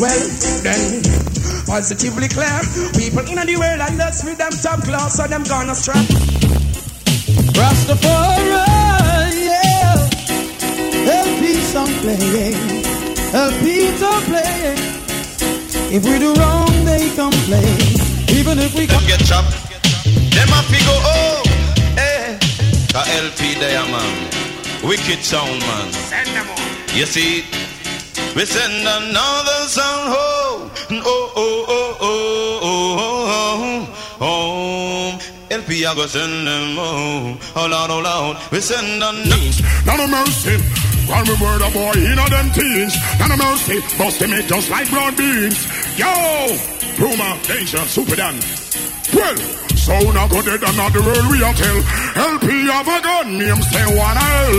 Well, 0.00 0.20
then. 0.62 1.41
Positively 1.66 2.28
clear. 2.28 2.60
People 2.96 3.26
in 3.26 3.46
the 3.46 3.56
world 3.56 3.80
and 3.80 3.98
that's 3.98 4.24
with 4.24 4.38
them 4.38 4.52
top 4.52 4.82
class, 4.84 5.16
so 5.16 5.26
them 5.26 5.42
gonna 5.44 5.74
strap. 5.74 6.04
Rastafari, 7.56 8.50
yeah. 9.46 10.08
LP 11.06 11.54
song 11.72 11.92
playing, 12.02 12.84
LP 13.32 13.96
song 13.98 14.22
playing. 14.24 14.92
If 15.94 16.04
we 16.04 16.18
do 16.18 16.32
wrong, 16.34 16.72
they 16.84 17.10
complain. 17.14 17.76
Even 18.32 18.58
if 18.58 18.74
we 18.74 18.86
Them 18.86 19.04
get 19.06 19.20
chopped. 19.26 19.52
Them 20.32 20.48
a 20.48 20.62
figure 20.72 21.00
oh, 21.04 21.42
eh. 21.98 22.38
The 22.88 23.02
LP 23.22 23.54
there, 23.60 23.84
man. 23.92 24.32
Wicked 24.82 25.22
sound, 25.22 25.60
man. 25.60 25.92
Send 25.92 26.28
them 26.28 26.48
on. 26.48 26.96
You 26.96 27.04
see, 27.04 27.44
we 28.34 28.46
send 28.46 28.72
another 28.72 29.68
sound 29.68 30.08
home. 30.16 30.70
Oh, 31.04 31.31
oh, 31.31 31.31
LP, 35.82 35.86
I 35.86 35.94
go 35.94 36.06
send 36.06 36.46
them 36.46 36.76
home. 36.76 37.38
Oh, 37.56 37.66
Lord, 37.66 37.90
oh, 37.90 38.00
Lord. 38.00 38.36
We 38.50 38.60
send 38.60 39.02
another. 39.02 39.26
None 39.86 40.00
of 40.00 40.10
mercy. 40.10 40.56
Call 41.06 41.24
me 41.24 41.34
word 41.40 41.62
a 41.62 41.70
boy, 41.70 41.92
you 41.98 42.14
know 42.14 42.28
them 42.28 42.50
teens. 42.52 42.94
None 43.18 43.32
of 43.32 43.38
mercy. 43.38 43.80
Bust 43.98 44.20
them 44.20 44.32
it 44.32 44.46
just 44.46 44.70
like 44.70 44.88
brown 44.90 45.14
beans. 45.16 45.58
Yo! 45.98 46.12
Puma, 46.96 47.38
danger, 47.46 47.82
super 47.86 48.16
dan. 48.16 48.34
Well, 49.14 49.36
so 49.76 49.98
now 50.12 50.28
go 50.28 50.42
dead 50.42 50.62
and 50.62 50.76
not 50.76 50.92
the 50.92 51.02
world 51.02 51.26
we 51.30 51.42
are 51.42 51.54
tell. 51.54 51.82
help 52.14 52.42
LP 52.42 52.66
have 52.70 52.88
a 52.88 53.02
gun, 53.02 53.38
name 53.38 53.62
say 53.62 53.86
one 53.96 54.16
L. 54.16 54.54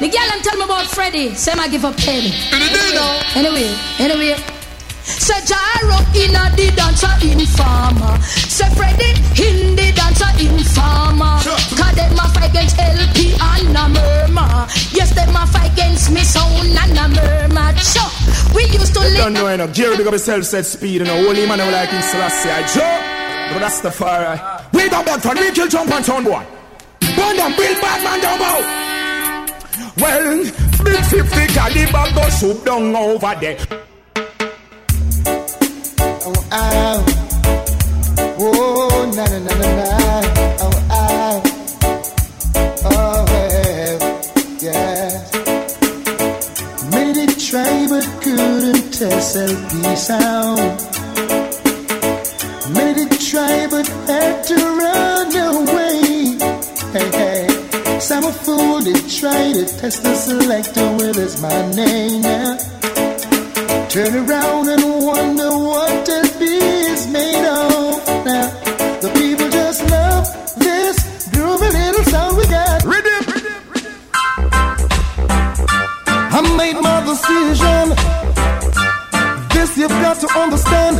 The 0.00 0.08
girl 0.08 0.28
them 0.30 0.40
tell 0.42 0.56
me 0.56 0.64
about 0.64 0.86
Freddy. 0.86 1.34
Say 1.34 1.52
I 1.52 1.68
give 1.68 1.84
up 1.84 1.96
Penny. 1.96 2.32
Anyway, 2.52 3.20
anyway, 3.34 3.76
anyway. 3.98 4.57
Say 5.08 5.40
Jaro 5.48 5.98
in 6.12 6.36
a 6.36 6.44
the 6.56 6.68
dancer 6.76 7.14
informer. 7.24 8.20
Say 8.22 8.68
Freddy 8.76 9.10
in 9.40 9.74
the 9.76 9.92
dancer 9.96 10.28
informer. 10.36 11.40
Cause 11.40 11.94
them 11.96 12.12
a 12.12 12.28
fight 12.28 12.50
against 12.50 12.78
LP 12.78 13.32
and 13.40 13.76
a 13.76 13.88
murmur. 13.88 14.66
Yes, 14.92 15.14
them 15.14 15.34
a 15.34 15.46
fight 15.46 15.72
against 15.72 16.10
me 16.12 16.20
sound 16.20 16.68
and 16.68 16.98
a 16.98 17.08
murmur. 17.08 17.72
Sure, 17.78 18.10
we 18.54 18.64
used 18.68 18.92
to 18.94 19.00
live. 19.00 19.16
don't 19.16 19.32
know 19.32 19.48
enough. 19.48 19.72
Jerry 19.72 19.96
big 19.96 20.06
up 20.06 20.12
himself 20.12 20.44
set 20.44 20.66
speed 20.66 21.00
and 21.00 21.10
a 21.10 21.16
holy 21.16 21.46
man 21.46 21.58
who 21.58 21.70
like 21.70 21.92
in 21.92 22.02
Selassie. 22.02 22.50
I 22.50 22.62
Joe, 22.68 23.54
but 23.54 23.60
that's 23.60 23.80
the 23.80 23.90
far 23.90 24.68
We 24.72 24.88
got 24.88 25.06
bad 25.06 25.22
fun. 25.22 25.36
We 25.38 25.50
kill 25.52 25.68
jump 25.68 25.90
and 25.90 26.04
sound 26.04 26.24
boy. 26.24 26.44
Burn 27.16 27.36
them, 27.36 27.56
build 27.56 27.80
bad 27.80 28.00
man 28.04 28.20
down 28.20 28.38
bow. 28.38 28.84
Well, 29.98 30.44
big 30.84 31.04
50 31.04 31.46
caliber 31.54 32.14
go 32.14 32.28
shoot 32.30 32.64
down 32.64 32.94
over 32.94 33.34
there. 33.40 33.58
Oh, 36.30 36.34
ow. 36.52 37.04
Oh, 38.38 39.12
na 39.16 39.24
na 39.32 39.38
na 39.38 39.54
na 39.60 39.68
na. 39.78 39.88
Oh, 40.60 40.78
ow. 40.92 41.36
Oh, 42.84 43.18
well, 43.30 43.98
yes. 44.60 45.24
Made 46.92 47.16
it 47.16 47.32
try 47.40 47.86
but 47.88 48.04
couldn't 48.20 48.92
test 48.92 49.36
LP 49.36 49.96
sound. 49.96 50.76
Made 52.76 52.98
it 53.04 53.12
try 53.30 53.66
but 53.70 53.88
had 54.06 54.44
to 54.50 54.56
run 54.82 55.32
away. 55.48 56.36
Hey, 56.92 57.08
hey. 57.20 57.48
Some 58.00 58.30
fool 58.44 58.80
did 58.80 59.08
try 59.08 59.52
to 59.52 59.64
test 59.80 60.02
the 60.02 60.14
selector 60.14 60.92
with 60.98 61.16
his 61.16 61.40
my 61.40 61.58
name 61.72 62.20
now. 62.20 62.58
Turn 63.88 64.14
around 64.14 64.68
and 64.68 64.84
wonder 65.02 65.47
you've 79.88 80.02
got 80.02 80.20
to 80.20 80.28
understand. 80.38 80.96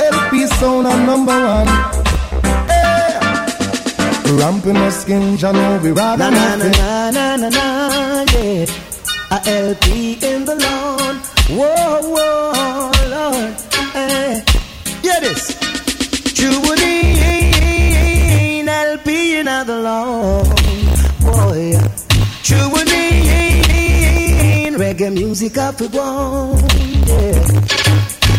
LP 0.00 0.46
sound 0.58 0.86
are 0.86 1.06
number 1.06 1.32
one. 1.32 1.66
Hey. 2.68 3.18
Ramping 4.38 4.74
my 4.74 4.90
skin, 4.90 5.36
you 5.36 5.52
know 5.52 5.80
we 5.82 5.90
rather 5.92 6.30
Na 6.30 6.56
na 6.56 6.56
na 6.56 7.10
na 7.10 7.36
na 7.36 7.48
na 7.48 8.24
yeah. 8.32 8.66
A 9.32 9.38
LP 9.46 10.18
in 10.22 10.44
the 10.44 10.54
lawn. 10.56 11.16
Whoa 11.48 12.00
whoa 12.14 12.90
Lord. 13.14 13.54
Eh. 13.94 13.96
Hey. 13.96 14.44
Yeah 15.02 15.20
this. 15.20 15.42
Chewing 16.36 16.80
LP 18.68 19.38
in 19.38 19.46
the 19.46 19.78
lawn. 19.86 20.44
Boy. 21.20 21.78
Chewing 22.42 22.79
reggae 25.00 25.12
music 25.14 25.56
up 25.58 25.76
to 25.76 25.88
one. 25.88 26.58
Yeah. 27.06 27.44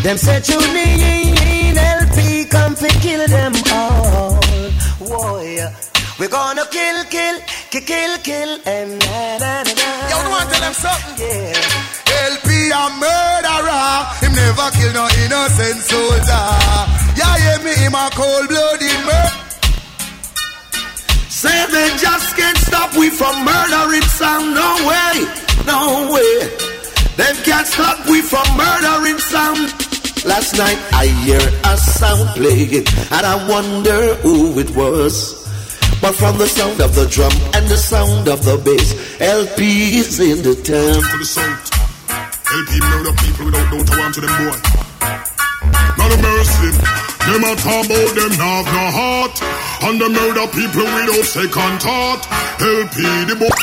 Them 0.03 0.18
say 0.18 0.39
tune 0.41 0.76
in 0.78 1.78
LP 1.78 2.45
come 2.45 2.76
fi 2.76 2.89
kill 3.01 3.28
them 3.28 3.53
all. 3.72 4.39
Boy. 4.99 5.57
We're 6.20 6.30
gonna 6.30 6.66
kill, 6.70 7.03
kill, 7.05 7.39
kill, 7.72 7.82
kill, 7.82 8.18
kill, 8.20 8.51
and 8.66 8.99
na 8.99 9.38
na 9.41 9.64
na 9.64 9.74
na. 9.74 9.89
Yo, 10.09 10.18
you 10.22 10.30
want 10.30 10.49
to 10.49 10.53
tell 10.53 10.62
them 10.62 10.74
something? 10.74 11.26
Yeah. 11.26 12.30
LP 12.30 12.49
a 12.70 12.84
murderer. 13.01 13.89
Him 14.22 14.34
never 14.38 14.70
kill 14.78 14.93
no 14.93 15.05
innocent 15.26 15.80
soldier. 15.82 16.45
Yeah, 17.18 17.36
hear 17.41 17.59
me, 17.66 17.74
him 17.74 17.95
a 17.95 18.09
cold-blooded 18.14 19.01
murderer. 19.07 19.49
Say 21.30 21.57
they 21.74 21.89
just 21.97 22.36
can't 22.38 22.57
stop 22.57 22.95
we 22.95 23.09
from 23.09 23.34
murdering 23.43 24.05
sound. 24.14 24.53
No 24.53 24.70
way, 24.86 25.26
no 25.66 26.12
way. 26.14 26.72
Them 27.18 27.36
can't 27.43 27.68
stop 27.68 28.07
we 28.07 28.22
from 28.22 28.45
murdering 28.57 29.20
sound. 29.20 29.74
Last 30.26 30.57
night 30.57 30.78
I 30.93 31.07
hear 31.26 31.41
a 31.66 31.78
sound 31.78 32.30
playing 32.38 32.86
and 32.86 33.26
I 33.26 33.36
wonder 33.49 34.16
who 34.22 34.59
it 34.59 34.70
was. 34.76 35.41
But 36.01 36.16
from 36.16 36.38
the 36.38 36.47
sound 36.47 36.82
of 36.82 36.95
the 36.95 37.05
drum 37.07 37.32
and 37.53 37.68
the 37.68 37.78
sound 37.78 38.28
of 38.28 38.43
the 38.45 38.57
bass, 38.57 39.22
LP 39.22 39.97
is 39.97 40.20
in 40.20 40.41
the 40.41 40.55
town. 40.55 41.01
To 41.01 41.18
the 41.18 41.26
south. 41.26 41.72
LP 42.09 42.72
murder 42.82 43.14
people 43.22 43.45
without 43.45 43.70
doubt 43.70 43.91
I 43.91 43.97
want 43.99 44.14
to 44.16 44.22
them 44.22 44.34
boy. 44.41 44.57
Not 45.97 46.12
a 46.12 46.18
mercy. 46.22 46.70
Them 47.22 47.43
a 47.45 47.53
talk 47.55 47.86
about 47.86 48.12
them 48.18 48.34
have 48.34 48.66
no 48.66 48.86
heart. 48.97 49.36
And 49.86 50.01
the 50.01 50.09
murder 50.09 50.47
people 50.53 50.86
without 50.86 51.26
second 51.26 51.76
thought. 51.82 52.22
LP 52.62 52.97
the 53.30 53.36
boy. 53.38 53.53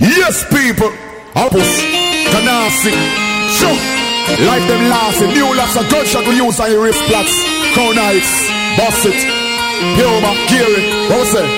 Yes, 0.00 0.46
people. 0.50 1.07
Opus, 1.38 1.70
Canasi, 2.34 2.90
Sure. 3.54 3.78
Like 4.44 4.66
them 4.66 4.90
lasting, 4.90 5.32
new 5.32 5.54
lots 5.54 5.76
of 5.76 5.88
gunshot 5.88 6.26
we 6.26 6.36
use 6.36 6.58
on 6.60 6.70
your 6.70 6.82
wrist 6.84 7.00
plates. 7.06 7.32
Crown 7.72 7.96
Heights, 7.96 8.28
Boss 8.76 9.06
it, 9.06 9.16
Puma, 9.96 10.34
Geary, 10.50 10.82
it? 11.38 11.48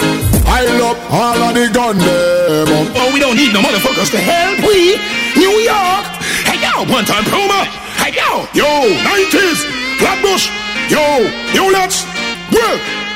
I 0.46 0.68
love 0.78 0.98
all 1.10 1.40
of 1.48 1.54
the 1.54 1.66
gun 1.72 1.96
them. 1.98 2.92
Oh, 2.94 3.10
we 3.12 3.20
don't 3.20 3.36
need 3.36 3.52
no 3.52 3.60
motherfuckers 3.60 4.10
to 4.12 4.18
help 4.18 4.60
we 4.68 5.00
New 5.40 5.56
York. 5.64 6.04
Hey 6.44 6.60
yo, 6.60 6.84
one 6.92 7.04
time 7.04 7.24
Puma. 7.24 7.64
Hey 7.98 8.12
yo, 8.14 8.46
Yo, 8.52 8.68
90s, 9.02 9.64
Flatbush. 9.98 10.50
Yo, 10.90 11.02
yo, 11.54 11.72
let's. 11.72 12.04
Well. 12.52 13.09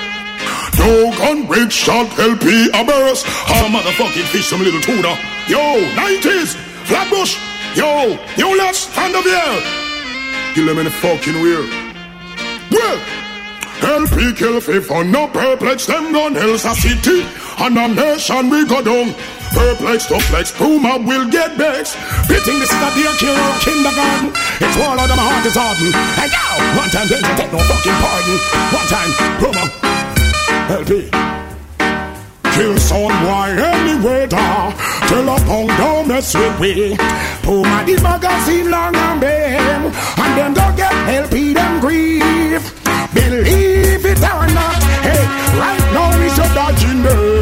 Yo, 0.78 1.10
gun 1.18 1.46
break 1.46 1.70
shot 1.70 2.06
LP 2.18 2.68
a 2.74 2.84
burst. 2.84 3.26
A 3.26 3.68
motherfucking 3.70 4.26
fish, 4.32 4.46
some 4.46 4.62
little 4.62 4.80
tuna. 4.80 5.16
Yo, 5.48 5.60
90s, 5.94 6.56
Flatbush. 6.86 7.38
Yo, 7.76 8.18
yo, 8.36 8.50
let's 8.56 8.78
stand 8.78 9.14
up 9.16 9.24
here. 9.24 9.60
Kill 10.54 10.66
them 10.66 10.78
in 10.78 10.84
the 10.84 10.90
fucking 10.90 11.40
weird. 11.42 11.68
Well, 12.70 12.98
LP 13.82 14.32
kill 14.34 14.60
fifth 14.60 14.90
on 14.90 15.10
no 15.10 15.28
perplex 15.28 15.86
them 15.86 16.12
gun 16.12 16.34
hills 16.34 16.64
a 16.64 16.74
city 16.74 17.26
and 17.58 17.76
a 17.76 17.88
nation 17.88 18.50
we 18.50 18.64
go 18.66 18.82
down. 18.82 19.14
Perplex 19.52 20.06
to 20.06 20.18
flex, 20.30 20.50
Puma 20.50 20.98
will 20.98 21.28
get 21.30 21.56
vexed. 21.56 21.94
Beating 22.28 22.58
this 22.58 22.70
is 22.70 22.82
a 22.82 22.90
dear 22.94 23.14
kill 23.18 23.38
kindergarten. 23.62 24.30
It's 24.58 24.76
all 24.78 24.98
out 24.98 25.10
of 25.10 25.16
my 25.16 25.26
heart 25.26 25.46
is 25.46 25.54
hardened. 25.54 25.94
And 25.94 26.30
now, 26.30 26.54
one 26.78 26.90
time 26.90 27.06
then 27.06 27.22
take 27.38 27.52
no 27.52 27.58
fucking 27.58 27.98
pardon. 28.02 28.38
One 28.74 28.88
time, 28.90 29.10
Puma, 29.38 29.93
LP. 30.70 31.10
Kill 32.54 32.78
some 32.78 33.14
boy 33.22 33.50
anyway 33.58 34.26
da. 34.26 34.70
Tell 35.08 35.28
a 35.28 35.36
punk 35.40 35.70
don't 35.76 36.08
mess 36.08 36.34
with 36.34 36.58
we. 36.60 36.96
Puma 37.42 37.84
the 37.84 38.00
magazine 38.02 38.70
long 38.70 38.94
and 38.94 39.20
bam 39.20 39.86
And 39.86 40.38
them 40.38 40.54
don't 40.54 40.76
get 40.76 40.92
LP 41.08 41.52
them 41.52 41.80
grief. 41.80 42.62
Believe 43.12 44.04
it 44.04 44.18
or 44.18 44.46
not 44.58 44.74
Hey, 45.06 45.24
right 45.58 45.84
now 45.92 46.10
is 46.22 46.38
a 46.38 46.54
dodging 46.54 47.02
there 47.02 47.33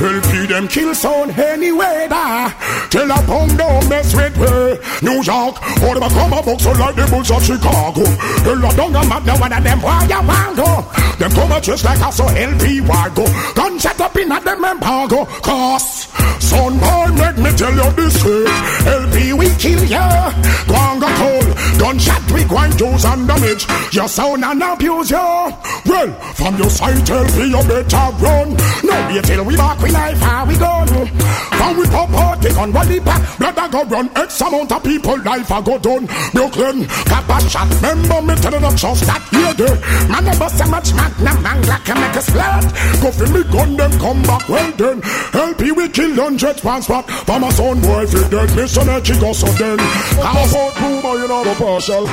LP 0.00 0.46
them 0.46 0.68
kill 0.68 0.94
sound 0.94 1.30
anyway 1.38 2.06
da 2.08 2.50
Tell 2.90 3.10
a 3.10 3.18
punk 3.26 3.56
don't 3.56 3.88
mess 3.88 4.14
with 4.14 4.36
we 4.36 5.06
New 5.06 5.22
York, 5.22 5.56
all 5.82 5.94
them 5.94 6.02
a 6.02 6.08
come 6.08 6.32
a 6.32 6.42
box 6.42 6.62
so 6.62 6.72
like 6.72 6.96
the 6.96 7.06
bulls 7.06 7.30
of 7.30 7.42
Chicago. 7.44 8.04
Hell 8.44 8.64
a 8.64 8.76
dung 8.76 8.96
a 8.96 9.02
mad 9.08 9.26
now 9.26 9.38
one 9.40 9.52
of 9.52 9.62
them 9.62 9.80
why 9.82 10.04
you 10.04 10.22
want 10.26 10.56
go? 10.56 10.70
Them 11.18 11.30
come 11.32 11.52
a 11.52 11.60
just 11.60 11.84
like 11.84 12.00
us 12.00 12.16
so 12.16 12.26
LP 12.26 12.80
why 12.80 13.08
go? 13.14 13.24
Gun 13.54 13.78
set 13.78 14.00
up 14.00 14.16
in 14.16 14.32
a 14.32 14.40
them 14.40 14.64
embargo 14.64 15.24
Cause 15.24 16.08
Son 16.40 16.78
boy 16.78 17.08
make 17.14 17.38
me 17.38 17.50
tell 17.56 17.72
you 17.72 17.90
this 17.92 18.18
straight 18.18 18.48
LP 18.86 19.32
we 19.34 19.48
kill 19.56 19.84
ya. 19.84 20.32
Go 20.66 20.98
go 20.98 21.08
cold. 21.20 21.48
Gunshot 21.78 22.32
we 22.32 22.44
go 22.44 22.58
and 22.58 22.80
and 22.80 23.28
damage. 23.28 23.66
Your 23.92 24.08
sound 24.08 24.44
and 24.44 24.62
abuse 24.62 25.10
ya. 25.10 25.52
Well 25.86 26.10
from 26.34 26.56
your 26.56 26.70
side 26.70 27.08
LP 27.08 27.50
you 27.54 27.62
better 27.68 28.06
run. 28.18 28.56
No 28.82 28.94
wait 29.08 29.24
till 29.24 29.44
we 29.44 29.54
back 29.60 29.78
we 29.82 29.90
life 29.90 30.18
how 30.20 30.46
we 30.46 30.56
gone 30.56 30.88
From 30.88 31.76
we 31.76 31.84
pop 31.92 32.10
out 32.16 32.40
the 32.40 32.48
gun 32.56 32.72
one 32.72 33.00
pack 33.04 33.20
Blood 33.38 33.58
a 33.60 33.64
go 33.68 33.84
run 33.84 34.08
X 34.16 34.40
amount 34.40 34.72
of 34.72 34.82
people 34.82 35.18
life 35.22 35.50
a 35.50 35.60
go 35.62 35.76
done 35.78 36.06
Brooklyn 36.32 36.88
Kappa 37.04 37.36
shot. 37.48 37.68
Remember 37.76 38.20
me 38.24 38.34
telling 38.40 38.62
them 38.64 38.76
just 38.76 39.04
that 39.04 39.22
here 39.28 39.52
there 39.60 39.76
Man 40.08 40.24
a 40.24 40.32
bust 40.40 40.60
a 40.60 40.66
much 40.66 40.94
magnum 40.96 41.36
man 41.44 41.60
like 41.68 41.88
a 41.88 41.94
make 41.94 42.16
a 42.16 42.22
splat. 42.24 42.64
Go 43.04 43.08
for 43.12 43.28
me 43.28 43.42
gun 43.52 43.76
them 43.76 43.92
come 44.00 44.22
back 44.24 44.48
well 44.48 44.72
then 44.80 44.98
LP 45.36 45.72
we 45.72 45.88
kill 45.88 46.14
hundred 46.16 46.56
pounds 46.64 46.86
spot. 46.88 47.04
From 47.28 47.44
a 47.44 47.52
son 47.52 47.80
boy 47.84 48.04
if 48.08 48.12
you 48.16 48.24
dead 48.32 48.48
Mission 48.56 48.88
kick 49.04 49.20
us 49.22 49.40
so 49.40 49.48
then 49.60 49.78
Come 50.16 50.36
on 50.40 50.72
Puma 50.80 51.10
you 51.20 51.28
know 51.28 51.44
the 51.44 51.54
partial. 51.60 52.06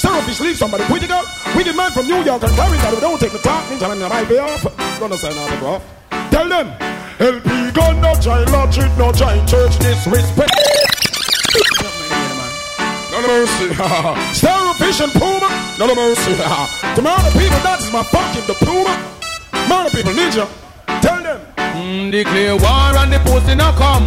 Selfish 0.00 0.40
leave 0.40 0.56
somebody 0.56 0.84
critical 0.84 1.22
Wicked 1.54 1.76
man 1.76 1.92
from 1.92 2.06
New 2.08 2.24
York 2.24 2.42
and 2.42 2.54
carry 2.56 2.78
that 2.80 2.92
we 2.94 3.00
don't 3.00 3.20
take 3.20 3.32
the 3.32 3.38
talk 3.38 3.64
Ninja 3.68 3.88
man 3.88 4.00
might 4.08 4.28
be 4.28 4.38
off. 4.38 4.64
Gonna 4.98 5.16
say 5.16 5.34
now 5.34 5.60
bro 5.60 5.95
Tell 6.30 6.48
them 6.48 6.68
LP 7.18 7.70
gun 7.72 8.00
no 8.00 8.14
giant 8.20 8.50
logic 8.52 8.90
no 8.98 9.12
giant 9.12 9.48
church 9.48 9.78
disrespect 9.78 10.52
no 13.12 13.28
mercy. 13.28 13.72
Starfish 14.34 15.00
and 15.00 15.12
Puma, 15.12 15.48
not 15.78 15.90
a 15.90 15.94
mercy. 15.94 16.34
to 16.36 17.00
murder 17.02 17.32
people, 17.32 17.60
that 17.64 17.78
is 17.80 17.90
my 17.92 18.02
fucking 18.02 18.44
diploma. 18.46 18.92
Murder 19.68 19.90
people, 19.90 20.12
ninja. 20.12 20.46
Tell 21.00 21.22
them. 21.22 21.40
Mm, 21.56 22.10
declare 22.10 22.56
war 22.56 22.92
and 23.00 23.12
the 23.12 23.18
pussy 23.24 23.54
not 23.54 23.74
come. 23.76 24.06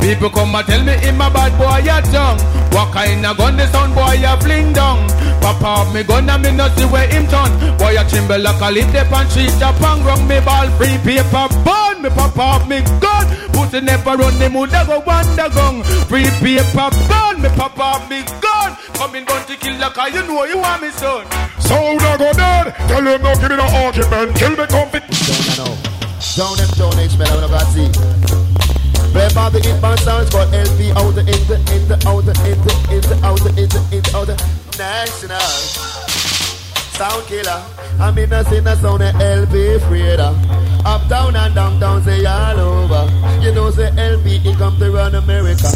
People 0.00 0.30
come 0.30 0.54
and 0.54 0.66
tell 0.66 0.82
me 0.84 0.94
in 1.06 1.16
my 1.16 1.28
bad 1.32 1.52
boy 1.58 1.84
ya 1.84 2.00
tongue. 2.00 2.38
What 2.72 2.92
kind 2.92 3.24
of 3.26 3.36
gun 3.36 3.56
the 3.56 3.66
sound 3.72 3.94
boy 3.94 4.14
ya 4.20 4.36
fling 4.38 4.72
down? 4.72 5.04
Pop 5.46 5.62
off 5.62 5.94
me 5.94 6.02
gun 6.02 6.28
and 6.28 6.42
me 6.42 6.50
not 6.50 6.74
see 6.74 6.90
where 6.90 7.06
him 7.06 7.22
turn. 7.30 7.46
Boy 7.78 7.94
ya 7.94 8.02
tremble 8.02 8.42
like 8.42 8.58
a 8.58 8.66
lip 8.66 8.90
dip 8.90 9.12
and 9.14 9.30
street 9.30 9.62
up 9.62 9.78
and 9.78 10.02
grung 10.02 10.26
me 10.26 10.42
ball 10.42 10.66
free 10.74 10.98
paper 11.06 11.46
burn. 11.62 12.02
Me 12.02 12.10
pop 12.10 12.36
off 12.36 12.66
me 12.66 12.82
gun. 12.98 13.30
Pussy 13.54 13.78
never 13.78 14.18
run 14.18 14.34
the 14.42 14.50
mood 14.50 14.74
go 14.74 14.98
wonder 15.06 15.46
gun. 15.54 15.86
Free 16.10 16.26
paper 16.42 16.90
burn. 17.06 17.38
Me 17.38 17.48
pop 17.54 17.78
off 17.78 18.10
me 18.10 18.26
gun. 18.42 18.74
Come 18.98 19.14
in 19.14 19.24
gun 19.24 19.46
to 19.46 19.54
kill 19.54 19.78
like 19.78 19.94
you 20.10 20.26
know 20.26 20.42
you 20.50 20.58
want 20.58 20.82
me 20.82 20.90
son. 20.90 21.22
So 21.62 21.94
now 21.94 22.18
go 22.18 22.34
dead. 22.34 22.74
Tell 22.90 23.06
them 23.06 23.22
no 23.22 23.30
give 23.38 23.46
me 23.46 23.54
no 23.54 23.70
argument. 23.70 24.34
Kill 24.34 24.50
me 24.50 24.66
comfy. 24.66 24.98
Don't 24.98 25.62
know. 25.62 25.78
Down 26.34 26.58
them 26.58 26.70
down 26.74 26.98
H 26.98 27.14
man, 27.22 27.30
I 27.30 27.34
wanna 27.38 27.54
go 27.54 27.62
see. 27.70 27.86
Play 29.14 29.30
by 29.30 29.46
the 29.54 29.62
hit 29.62 29.78
man 29.78 29.96
sounds 30.02 30.28
called 30.28 30.52
LP 30.52 30.90
out 30.90 31.14
the 31.14 31.22
in 31.22 31.42
the 31.46 31.54
in 31.70 31.86
the 31.86 31.94
out 32.02 32.26
the 32.26 32.34
in 32.50 32.58
the 32.66 32.74
in 32.90 33.00
the 33.06 33.14
out 33.22 33.38
the 33.38 33.50
in 33.54 33.70
the 33.70 33.80
in 33.94 34.02
the 34.02 34.10
out 34.18 34.26
the 34.26 34.65
national 34.78 35.40
sound 36.96 37.26
killer. 37.26 37.62
I 38.00 38.10
mean 38.12 38.32
I 38.32 38.42
sing 38.44 38.66
a 38.66 38.76
sound 38.76 39.02
of 39.02 39.14
LP 39.20 39.78
freeder. 39.86 40.34
Up 40.84 41.08
down 41.08 41.34
and 41.36 41.54
down 41.54 41.80
downtown 41.80 42.02
say 42.04 42.24
all 42.24 42.60
over. 42.60 43.04
You 43.42 43.52
know 43.52 43.70
say 43.70 43.90
LP 43.96 44.38
he 44.38 44.54
come 44.54 44.78
to 44.78 44.90
run 44.90 45.14
America. 45.14 45.72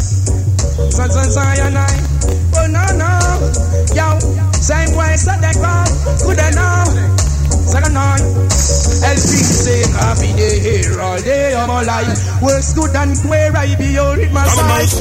Son, 0.91 1.09
son, 1.09 1.77
I. 1.77 2.01
Oh, 2.55 2.67
no, 2.67 2.85
no. 2.97 3.11
Yo, 3.95 4.19
same 4.53 4.95
way, 4.95 5.15
so 5.15 5.31
they 5.39 5.53
go. 5.53 5.83
Good 6.25 6.39
enough. 6.51 7.30
Second 7.71 7.93
night. 7.93 8.19
LP 9.01 9.31
say, 9.63 9.81
I 9.95 10.11
be 10.19 10.29
there 10.35 10.59
here 10.59 10.99
all 10.99 11.21
day 11.21 11.55
of 11.55 11.67
my 11.67 11.81
life. 11.83 12.19
Works 12.43 12.73
good 12.73 12.91
and 12.93 13.15
queer, 13.23 13.55
I 13.55 13.75
be 13.79 13.95
your 13.95 14.19
in 14.19 14.33
my 14.33 14.43
side. 14.43 14.91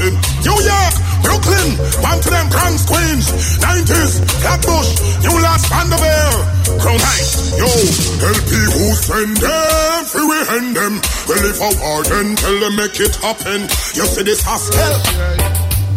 New 0.46 0.54
York, 0.54 0.94
Brooklyn, 1.26 1.68
one 1.98 2.20
to 2.22 2.30
them 2.30 2.46
Bronx 2.48 2.86
Queens, 2.86 3.26
90s, 3.58 4.22
Flatbush, 4.38 4.90
New 5.26 5.36
Las 5.42 5.66
Vanderbilt, 5.66 6.80
Crown 6.80 7.00
Heights, 7.02 7.58
yo, 7.58 7.66
LP 7.66 8.50
who 8.70 8.86
send 8.94 9.36
them, 9.36 10.04
free 10.06 10.24
we 10.30 10.38
hand 10.48 10.70
them. 10.78 10.94
Well, 11.26 11.44
if 11.50 11.58
I 11.58 11.70
war, 11.74 12.00
then 12.06 12.36
tell 12.38 12.54
them 12.54 12.74
make 12.78 12.98
it 13.02 13.14
happen. 13.18 13.66
You 13.98 14.06
see 14.06 14.22
this 14.22 14.40
hostel. 14.46 14.78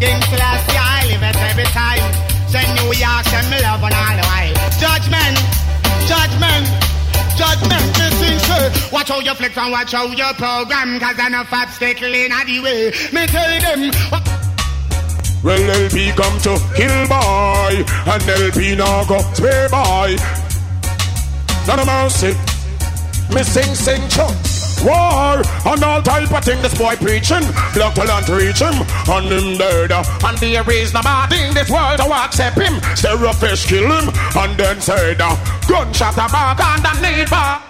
King 0.01 0.19
Selassie, 0.25 0.73
I 0.75 1.05
live 1.05 1.23
it 1.23 1.37
every 1.37 1.69
time. 1.69 2.03
Say 2.49 2.65
New 2.81 2.91
York, 2.97 3.23
send 3.29 3.47
me 3.53 3.61
love 3.61 3.81
on 3.85 3.93
all 3.93 4.15
the 4.17 4.25
while. 4.25 4.53
Judgment, 4.81 5.37
judgment, 6.07 6.65
judgment, 7.37 7.85
missing 7.97 8.39
sir. 8.39 8.71
Watch 8.91 9.09
how 9.09 9.19
you 9.19 9.33
flex 9.35 9.57
and 9.57 9.71
watch 9.71 9.91
how 9.91 10.05
you 10.05 10.33
program. 10.35 10.99
Cause 10.99 11.19
I 11.19 11.29
know 11.29 11.43
stickling 11.71 12.31
out 12.31 12.45
the 12.45 12.59
way. 12.59 12.91
Me 13.11 13.27
tell 13.27 13.53
them, 13.61 13.91
what 14.11 14.23
Well, 15.43 15.71
LP 15.83 16.11
come 16.11 16.37
to 16.47 16.55
kill 16.75 17.07
boy, 17.07 17.83
and 18.11 18.23
LP 18.29 18.75
now 18.75 19.03
go 19.05 19.19
spare 19.33 19.69
boy. 19.69 20.15
None 21.67 21.79
of 21.79 21.87
mercy. 21.87 22.33
Me 23.33 23.43
sing, 23.43 23.75
sing, 23.75 24.09
chunk. 24.09 24.52
War 24.83 25.39
and 25.39 25.83
all 25.83 26.01
type 26.01 26.31
of 26.31 26.43
thing 26.43 26.61
this 26.61 26.77
boy 26.77 26.95
preaching. 26.97 27.43
Block 27.73 27.95
till 27.95 28.11
and 28.11 28.29
reach 28.29 28.59
him 28.59 28.75
and 29.07 29.31
him 29.31 29.57
dead. 29.57 29.91
And 29.91 30.37
there 30.37 30.69
is 30.71 30.93
no 30.93 31.01
bad 31.01 31.29
thing 31.29 31.53
this 31.53 31.69
world 31.69 31.99
to 31.99 32.11
accept 32.11 32.57
him. 32.57 32.81
Fish, 33.33 33.65
kill 33.65 33.89
him, 33.91 34.11
and 34.35 34.57
then 34.57 34.79
say 34.79 35.15
the 35.15 35.25
uh, 35.25 35.67
gunshot 35.67 36.13
a 36.13 36.27
back 36.31 36.59
underneath 36.59 37.29
bar. 37.29 37.61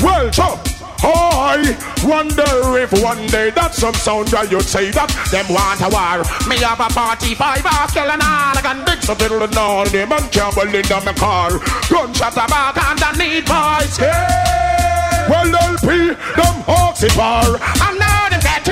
Well, 0.00 0.30
chop. 0.30 0.58
I 1.02 1.76
wonder 2.04 2.78
if 2.78 2.92
one 3.02 3.26
day 3.26 3.50
that 3.50 3.74
some 3.74 3.94
sound 3.94 4.30
guy 4.30 4.44
you'd 4.44 4.62
say 4.62 4.90
that 4.90 5.10
them 5.30 5.46
want 5.52 5.80
a 5.82 5.88
war. 5.92 6.24
Me 6.48 6.56
have 6.62 6.80
a 6.80 6.88
45 6.90 7.66
off 7.66 7.94
killing 7.94 8.10
all 8.10 8.56
I 8.56 8.60
can 8.62 8.84
big 8.84 9.02
so 9.02 9.14
little 9.14 9.42
and 9.42 9.56
all 9.56 9.84
them 9.86 10.12
and 10.12 10.30
believe 10.30 10.90
in 10.90 11.04
my 11.04 11.12
car. 11.12 11.50
Gunshot 11.90 12.32
a 12.32 12.46
back 12.48 12.76
underneath 12.78 13.48
my 13.48 13.82
skin. 13.86 14.65
Well, 15.28 15.50
LP, 15.50 16.14
them 16.14 16.56
hawks 16.66 17.02
it 17.02 17.16
bar. 17.16 17.58
I'm 17.82 17.98
not 17.98 18.32
in 18.32 18.40
that. 18.40 18.62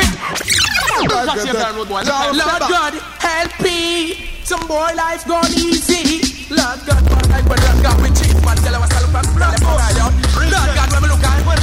Lord 2.35 2.63
God, 2.71 2.95
help 3.19 3.53
me. 3.61 4.31
Some 4.45 4.67
boy 4.69 4.93
life 4.95 5.27
gone 5.27 5.51
easy. 5.51 6.21
Lord 6.53 6.79
God, 6.87 7.03
man, 7.11 7.33
I 7.33 7.43
but 7.43 7.59
Lord 7.59 7.83
God, 7.83 7.97
we 8.03 8.09
chief 8.15 8.37
man, 8.45 8.57
tell 8.63 8.77
us 8.77 8.93
all 8.93 9.05
about 9.09 9.27
blood. 9.35 9.59
Lord 9.65 10.71
God, 10.77 10.89
when 10.93 11.03
we 11.03 11.09
look 11.09 11.25
at 11.25 11.41
but 11.43 11.59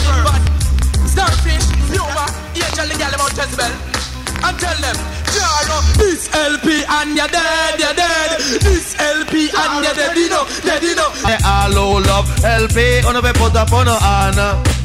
starfish, 1.08 1.66
Nova, 1.94 2.26
angel, 2.58 2.88
the 2.90 2.96
gal 2.98 3.14
about 3.14 3.32
Jezebel, 3.38 3.72
and 4.44 4.56
tell 4.60 4.78
them, 4.82 4.98
Jaro, 5.32 5.78
this 6.02 6.28
LP 6.34 6.84
and 6.84 7.16
you're 7.16 7.28
dead, 7.30 7.80
you're 7.80 7.94
dead. 7.94 8.30
This 8.60 9.00
LP 9.00 9.50
and 9.54 9.86
you're 9.86 9.94
dead, 9.94 10.18
you 10.18 10.30
know, 10.30 10.44
dead, 10.66 10.84
you 10.84 10.96
know. 10.96 11.10
I 11.24 11.38
all 11.78 12.02
love 12.02 12.28
LP, 12.44 13.06
on 13.06 13.16
a 13.16 13.22
put 13.34 13.56
up 13.56 13.72
on 13.72 13.88
a 13.88 13.96
Anna. 14.02 14.81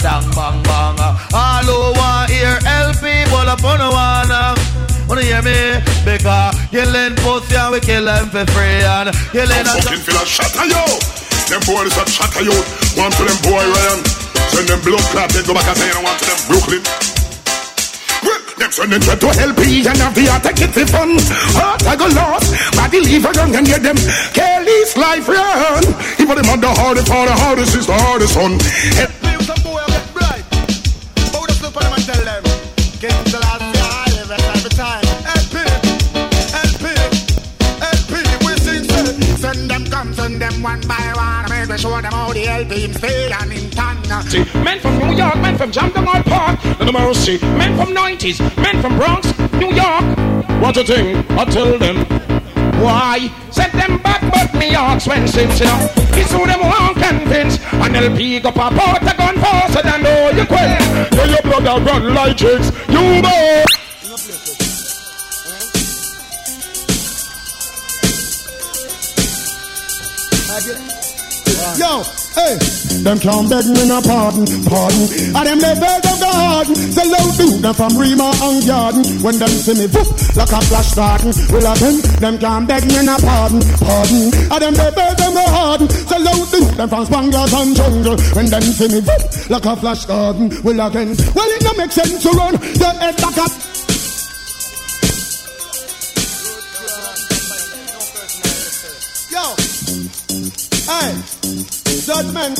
Badang 0.00 0.32
bang 0.32 0.56
bang. 0.64 0.96
Ah. 0.96 1.60
All 1.60 1.68
who 1.68 1.92
want 1.92 2.32
LP, 2.32 3.04
pull 3.28 3.44
up 3.44 3.60
on 3.60 3.84
a 3.84 3.92
wanna. 3.92 4.56
Ah. 4.56 5.04
Wanna 5.04 5.28
hear 5.28 5.44
me? 5.44 5.76
Because 6.08 6.56
you 6.72 6.88
pussy 7.20 7.52
and 7.52 7.68
we 7.68 7.84
kill 7.84 8.08
them 8.08 8.32
for 8.32 8.48
free 8.56 8.80
and 8.80 9.12
you 9.36 9.44
lend 9.44 9.68
I'm 9.68 9.76
fucking 9.84 10.00
feel 10.00 10.16
a 10.16 10.24
shot 10.24 10.56
at 10.56 10.72
you. 10.72 10.88
Them 11.52 11.60
boy 11.68 11.84
is 11.84 11.92
a 12.00 12.08
shot 12.08 12.32
at 12.32 12.48
you. 12.48 12.56
One 12.96 13.12
to 13.12 13.22
them 13.28 13.36
boy 13.44 13.60
Ryan. 13.60 14.00
Send 14.48 14.72
them 14.72 14.80
blood 14.80 15.04
clot. 15.12 15.28
They 15.36 15.44
go 15.44 15.52
back 15.52 15.68
and 15.68 15.76
say 15.76 15.92
I 15.92 16.00
want 16.00 16.16
to 16.16 16.24
them 16.32 16.40
Brooklyn. 16.48 16.82
Them 18.56 18.72
send 18.72 18.92
them 18.96 19.04
to 19.04 19.28
LP 19.36 19.84
and 19.84 20.00
have 20.00 20.16
the 20.16 20.32
attack 20.32 20.64
it 20.64 20.72
for 20.72 20.88
fun. 20.88 21.20
Heart 21.60 21.84
I 21.84 21.92
go 22.00 22.08
lost. 22.08 22.56
Body 22.72 23.04
leave 23.04 23.28
a 23.28 23.32
gun 23.36 23.52
and 23.52 23.68
hear 23.68 23.76
them. 23.76 24.00
Kelly's 24.32 24.96
life 24.96 25.28
run. 25.28 25.84
Even 26.16 26.40
them 26.40 26.48
on 26.48 26.60
the 26.64 26.72
hardest, 26.72 27.12
the 27.12 27.36
hardest 27.36 27.76
is 27.76 27.84
the 27.84 27.92
hardest 28.00 28.36
one. 28.40 28.56
Hey, 28.96 29.29
King 33.00 33.24
Selassie, 33.32 33.80
I 33.80 34.04
live 34.14 34.30
it 34.30 34.42
every 34.54 34.70
time. 34.76 35.04
LP, 35.24 35.56
LP, 36.52 36.84
LP, 37.80 38.12
we 38.44 38.52
sing 38.60 38.84
say. 38.84 39.36
Send 39.36 39.70
them 39.70 39.86
come, 39.86 40.12
send 40.12 40.40
them 40.40 40.62
one 40.62 40.82
by 40.82 41.12
one. 41.16 41.68
Make 41.68 41.78
show 41.78 41.98
them 42.00 42.12
how 42.12 42.32
the 42.32 42.46
LP 42.46 42.92
stay 42.92 43.32
and 43.32 43.52
in. 43.52 43.70
See, 44.28 44.44
men 44.62 44.78
from 44.80 44.98
New 44.98 45.16
York, 45.16 45.36
men 45.36 45.56
from 45.56 45.72
Jamdamar 45.72 46.22
Park, 46.24 46.62
no 46.80 46.92
mercy. 46.92 47.38
Men 47.56 47.76
from 47.76 47.94
90s, 47.94 48.38
men 48.56 48.82
from 48.82 48.98
Bronx, 48.98 49.26
New 49.54 49.72
York. 49.72 50.04
What 50.60 50.76
you 50.76 50.84
think? 50.84 51.30
I 51.30 51.44
tell 51.46 51.78
them. 51.78 52.39
Why? 52.80 53.30
Set 53.50 53.72
them 53.72 53.98
back, 53.98 54.22
but 54.32 54.58
me 54.58 54.74
when 55.06 55.28
Simpson 55.28 55.66
up. 55.66 55.90
It's 56.16 56.32
who 56.32 56.46
them 56.46 56.60
want 56.60 56.96
convince. 56.96 57.58
And 57.72 57.94
LP 57.94 58.40
go 58.40 58.50
pop 58.50 58.72
out 58.72 59.02
a 59.02 59.16
gun 59.16 59.36
faster 59.36 59.82
than 59.82 60.06
all 60.06 60.32
you 60.32 60.46
quit. 60.46 60.80
Yeah, 61.12 61.24
your 61.26 61.42
brother 61.42 61.84
run 61.84 62.14
like 62.14 62.36
chicks. 62.38 62.72
You 62.88 63.22
know. 63.22 63.64
Yo, 71.76 72.00
hey, 72.36 72.56
them 73.04 73.18
can't 73.20 73.48
beg 73.48 73.66
me 73.68 73.84
no 73.84 74.00
pardon, 74.00 74.48
pardon. 74.64 75.04
And 75.36 75.44
them 75.44 75.58
they 75.60 75.74
beg 75.76 76.06
of 76.08 76.20
God. 76.20 76.66
Say 76.66 77.04
low 77.04 77.26
do 77.36 77.58
them 77.60 77.74
from 77.74 77.96
Rima 78.00 78.32
and 78.40 78.66
Garden. 78.66 79.04
When 79.20 79.36
them 79.38 79.48
see 79.48 79.74
me 79.76 79.86
whoop 79.92 80.08
like 80.36 80.52
a 80.52 80.60
flash 80.64 80.88
starting. 80.92 81.32
Well 81.52 81.68
again, 81.72 82.00
them 82.16 82.38
can't 82.38 82.66
beg 82.66 82.84
me 82.88 83.04
no 83.04 83.16
pardon, 83.20 83.60
pardon. 83.76 84.32
And 84.48 84.60
them 84.64 84.74
they 84.74 84.90
beg 84.96 85.20
of 85.20 85.34
God. 85.34 85.80
Say 85.92 86.18
low 86.18 86.38
do 86.48 86.60
them 86.76 86.88
from 86.88 87.04
Spangers 87.04 87.52
and 87.52 87.76
Jungle. 87.76 88.16
When 88.32 88.46
them 88.46 88.62
see 88.62 88.88
me 88.88 89.00
whoop 89.00 89.50
like 89.50 89.66
a 89.66 89.76
flash 89.76 90.06
garden. 90.06 90.48
Well 90.64 90.80
again, 90.80 91.12
well 91.34 91.50
it 91.52 91.62
no 91.62 91.72
make 91.76 91.92
sense 91.92 92.22
to 92.22 92.30
run 92.30 92.54
your 92.56 92.94
head 92.96 93.20
like 93.20 93.36
a 93.36 93.70
Yo, 99.30 99.54
Hey, 100.90 101.14
judgment. 102.02 102.58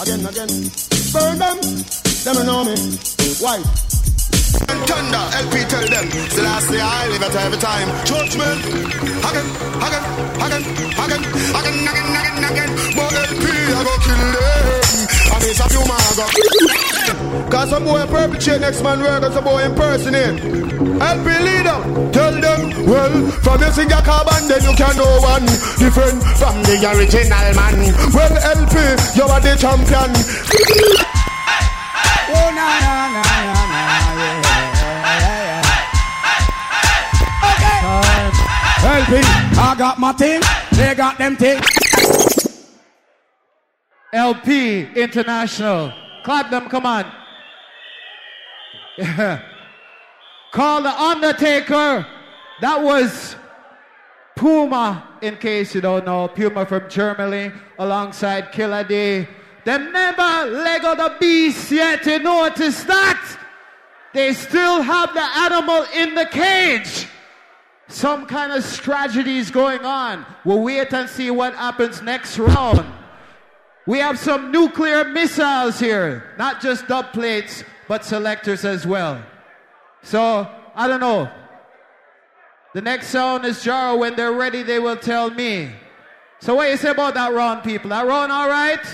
Again, 0.00 0.24
again. 0.24 0.48
Burn 1.12 1.36
them. 1.36 1.58
Them 2.24 2.46
know 2.46 2.64
me. 2.64 2.72
White. 3.44 3.60
And 4.72 4.80
thunder, 4.88 5.24
me 5.52 5.60
tell 5.68 5.86
them. 5.86 6.08
The 6.08 6.42
last 6.44 6.70
day 6.70 6.80
I 6.80 7.08
live 7.08 7.22
at 7.24 7.36
every 7.36 7.58
time. 7.58 7.88
Judgment. 8.06 8.64
Again, 9.28 9.48
again, 9.84 10.04
again, 10.44 10.64
again, 10.96 11.24
again, 11.58 11.78
again, 12.16 12.44
again. 12.48 12.70
But 12.96 13.12
LP, 13.12 13.44
I 13.44 13.84
go 13.84 13.94
kill 14.00 14.32
them 14.32 14.77
and 15.48 15.56
it's 15.56 15.64
a 15.64 15.68
few 15.68 15.80
more 15.88 15.96
I 15.96 16.12
go. 16.16 17.50
Cause 17.50 17.70
some 17.70 17.84
boy 17.84 18.04
perpetrate 18.06 18.60
next 18.60 18.82
man 18.82 19.00
work 19.00 19.22
and 19.22 19.32
some 19.32 19.44
boy 19.44 19.64
impersonate. 19.64 20.40
LP 21.00 21.26
leader, 21.40 21.78
tell 22.12 22.34
them, 22.36 22.86
well, 22.86 23.30
from 23.40 23.60
your 23.60 23.72
sing 23.72 23.88
your 23.88 24.02
carbon, 24.02 24.48
then 24.48 24.62
you 24.62 24.74
can 24.76 24.96
know 24.96 25.20
one 25.20 25.46
different 25.80 26.20
from 26.36 26.62
the 26.68 26.76
original 26.92 27.54
man. 27.56 27.76
Well, 28.12 28.34
LP, 28.36 28.76
you 29.16 29.24
are 29.24 29.40
the 29.40 29.56
champion. 29.56 30.10
Oh, 32.28 32.50
na, 32.52 32.66
na, 32.84 33.08
na, 33.08 33.22
na, 33.40 33.56
na, 33.72 33.82
yeah. 35.24 35.64
Okay. 37.56 37.78
LP, 39.00 39.12
I 39.56 39.74
got 39.78 39.98
my 39.98 40.12
thing, 40.12 40.42
they 40.72 40.94
got 40.94 41.16
them 41.16 41.36
thing. 41.36 41.60
LP 44.12 44.88
International. 44.94 45.92
Clap 46.22 46.50
them, 46.50 46.68
come 46.68 46.86
on. 46.86 47.04
Call 50.52 50.82
the 50.82 50.90
Undertaker. 50.90 52.06
That 52.60 52.82
was 52.82 53.36
Puma, 54.34 55.18
in 55.20 55.36
case 55.36 55.74
you 55.74 55.80
don't 55.80 56.04
know. 56.06 56.28
Puma 56.28 56.64
from 56.66 56.88
Germany, 56.88 57.52
alongside 57.78 58.52
Killer 58.52 58.84
D. 58.84 59.26
They 59.64 59.78
never 59.78 60.50
Lego 60.50 60.94
the 60.94 61.16
beast 61.20 61.70
yet. 61.70 62.06
You 62.06 62.20
notice 62.20 62.84
that? 62.84 63.38
They 64.14 64.32
still 64.32 64.80
have 64.80 65.12
the 65.12 65.22
animal 65.22 65.84
in 65.94 66.14
the 66.14 66.26
cage. 66.26 67.06
Some 67.88 68.26
kind 68.26 68.52
of 68.52 68.64
strategy 68.64 69.38
is 69.38 69.50
going 69.50 69.84
on. 69.84 70.24
We'll 70.44 70.62
wait 70.62 70.92
and 70.92 71.08
see 71.08 71.30
what 71.30 71.54
happens 71.54 72.02
next 72.02 72.38
round. 72.38 72.84
We 73.88 74.00
have 74.00 74.18
some 74.18 74.52
nuclear 74.52 75.02
missiles 75.02 75.80
here, 75.80 76.34
not 76.36 76.60
just 76.60 76.86
dub 76.88 77.10
plates, 77.14 77.64
but 77.88 78.04
selectors 78.04 78.66
as 78.66 78.86
well. 78.86 79.24
So, 80.02 80.46
I 80.74 80.86
don't 80.86 81.00
know. 81.00 81.30
The 82.74 82.82
next 82.82 83.06
sound 83.06 83.46
is 83.46 83.64
Jaro. 83.64 83.98
When 83.98 84.14
they're 84.14 84.34
ready, 84.34 84.62
they 84.62 84.78
will 84.78 84.98
tell 84.98 85.30
me. 85.30 85.70
So, 86.40 86.54
what 86.54 86.68
you 86.68 86.76
say 86.76 86.90
about 86.90 87.14
that 87.14 87.32
round, 87.32 87.64
people? 87.64 87.88
That 87.88 88.06
round 88.06 88.30
all 88.30 88.50
right? 88.50 88.84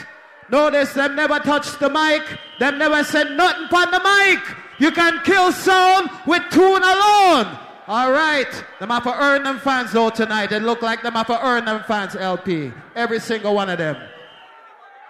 Notice 0.49 0.93
them 0.93 1.17
never 1.17 1.41
touch 1.41 1.77
the 1.81 1.91
mic. 1.91 2.23
Them 2.61 2.79
never 2.79 3.03
said 3.03 3.33
nothing 3.33 3.77
on 3.77 3.91
the 3.91 3.99
mic. 3.99 4.57
You 4.79 4.93
can 4.93 5.19
kill 5.25 5.51
sound 5.51 6.09
with 6.25 6.45
tune 6.53 6.85
alone. 6.85 7.59
All 7.89 8.13
right. 8.13 8.65
Them 8.79 8.91
have 8.91 9.03
to 9.03 9.21
earn 9.21 9.43
them 9.43 9.59
fans 9.59 9.91
though 9.91 10.11
tonight. 10.11 10.53
It 10.53 10.63
look 10.63 10.83
like 10.83 11.03
them 11.03 11.15
have 11.15 11.27
to 11.27 11.45
earn 11.45 11.65
them 11.65 11.83
fans 11.89 12.15
LP. 12.15 12.73
Every 12.95 13.19
single 13.19 13.57
one 13.57 13.71
of 13.71 13.79
them. 13.79 13.97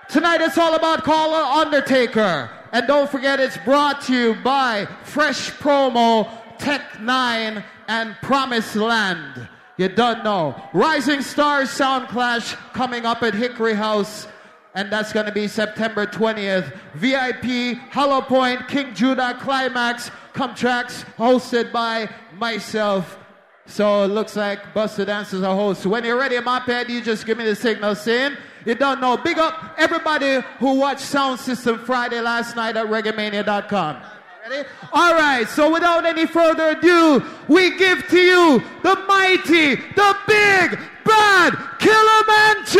Tonight 0.08 0.40
it's 0.40 0.58
all 0.58 0.74
about 0.74 1.02
Call 1.02 1.30
Caller 1.30 1.64
Undertaker. 1.64 2.50
And 2.72 2.86
don't 2.86 3.08
forget 3.10 3.40
it's 3.40 3.56
brought 3.58 4.00
to 4.02 4.12
you 4.12 4.34
by 4.42 4.86
Fresh 5.04 5.52
Promo, 5.52 6.28
Tech 6.58 7.00
9, 7.00 7.64
and 7.88 8.16
Promised 8.20 8.76
Land. 8.76 9.48
You 9.76 9.88
don't 9.88 10.22
know. 10.22 10.60
Rising 10.72 11.22
Stars 11.22 11.70
Sound 11.70 12.08
Clash 12.08 12.54
coming 12.72 13.06
up 13.06 13.22
at 13.22 13.34
Hickory 13.34 13.74
House. 13.74 14.28
And 14.74 14.90
that's 14.90 15.12
going 15.12 15.26
to 15.26 15.32
be 15.32 15.46
September 15.46 16.06
20th. 16.06 16.76
VIP, 16.94 17.78
Hollow 17.92 18.20
Point, 18.20 18.66
King 18.68 18.94
Judah, 18.94 19.38
Climax, 19.40 20.10
Come 20.32 20.54
Tracks, 20.54 21.04
hosted 21.16 21.72
by 21.72 22.08
myself. 22.36 23.18
So 23.66 24.04
it 24.04 24.08
looks 24.08 24.36
like 24.36 24.74
Buster 24.74 25.04
Dance 25.04 25.32
is 25.32 25.42
a 25.42 25.54
host. 25.54 25.86
When 25.86 26.04
you're 26.04 26.18
ready, 26.18 26.38
my 26.40 26.60
pad, 26.60 26.90
you 26.90 27.00
just 27.00 27.24
give 27.24 27.38
me 27.38 27.44
the 27.44 27.56
signal 27.56 27.94
saying, 27.94 28.36
you 28.64 28.74
don't 28.74 29.00
know. 29.00 29.16
Big 29.16 29.38
up 29.38 29.74
everybody 29.76 30.40
who 30.58 30.74
watched 30.74 31.00
Sound 31.00 31.40
System 31.40 31.78
Friday 31.84 32.20
last 32.20 32.56
night 32.56 32.76
at 32.76 32.86
reggaemania.com. 32.86 34.02
Ready? 34.48 34.68
All 34.92 35.14
right, 35.14 35.48
so 35.48 35.72
without 35.72 36.04
any 36.04 36.26
further 36.26 36.70
ado, 36.70 37.24
we 37.48 37.76
give 37.78 38.06
to 38.08 38.18
you 38.18 38.62
the 38.82 38.94
mighty, 39.06 39.76
the 39.76 40.16
big, 40.26 40.78
bad 41.04 41.54
Killamanjaro! 41.78 42.74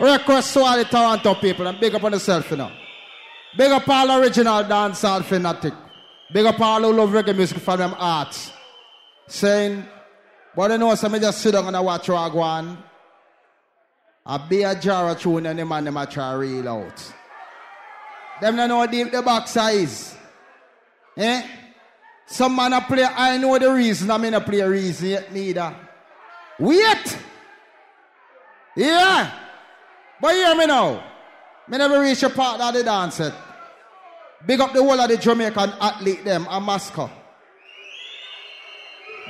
Request 0.00 0.52
to 0.52 0.60
all 0.60 0.76
the 0.76 0.84
Toronto 0.84 1.34
people 1.34 1.66
and 1.66 1.80
big 1.80 1.94
up 1.94 2.04
on 2.04 2.12
yourself, 2.12 2.50
you 2.50 2.58
know. 2.58 2.70
Big 3.56 3.72
up 3.72 3.88
all 3.88 4.20
original 4.20 4.62
dancehall 4.64 5.24
fanatic. 5.24 5.72
Big 6.30 6.44
up 6.44 6.60
all 6.60 6.82
who 6.82 6.92
love 6.92 7.10
reggae 7.10 7.34
music 7.34 7.58
from 7.58 7.78
them 7.78 7.94
arts. 7.98 8.52
Saying, 9.26 9.84
but 10.54 10.70
you 10.70 10.78
know, 10.78 10.94
so 10.94 11.08
me 11.08 11.18
just 11.18 11.40
sit 11.40 11.52
down 11.52 11.66
and 11.66 11.76
I 11.76 11.80
watch 11.80 12.08
on. 12.08 12.78
I 14.26 14.36
be 14.46 14.62
a 14.62 14.78
jar 14.78 15.08
of 15.10 15.20
tune 15.20 15.46
and 15.46 15.58
the 15.58 15.64
man 15.64 15.84
them 15.84 15.96
a 15.96 16.06
try 16.06 16.34
reel 16.34 16.68
out. 16.68 17.14
Them 18.40 18.56
don't 18.56 18.68
know 18.68 18.86
deep 18.86 19.10
the 19.10 19.22
box 19.22 19.56
is. 19.56 20.14
Eh? 21.16 21.42
Some 22.26 22.54
man 22.54 22.74
a 22.74 22.80
play, 22.82 23.04
I 23.04 23.38
know 23.38 23.58
the 23.58 23.72
reason, 23.72 24.10
I 24.10 24.18
mean 24.18 24.34
a 24.34 24.40
play 24.40 24.60
a 24.60 24.68
reason 24.68 25.08
yet 25.08 25.32
neither. 25.32 25.74
Wait! 26.58 27.18
Yeah! 28.76 29.32
But 30.20 30.34
hear 30.34 30.54
me 30.54 30.66
now. 30.66 31.04
Me 31.68 31.78
never 31.78 32.00
reach 32.00 32.22
a 32.22 32.30
part 32.30 32.60
of 32.60 32.74
the 32.74 32.82
dance. 32.82 33.20
Big 34.46 34.60
up 34.60 34.72
the 34.72 34.82
whole 34.82 35.00
of 35.00 35.08
the 35.08 35.16
Jamaican 35.16 35.72
athlete 35.80 36.24
them 36.24 36.46
and 36.50 36.64
Moscow. 36.64 37.10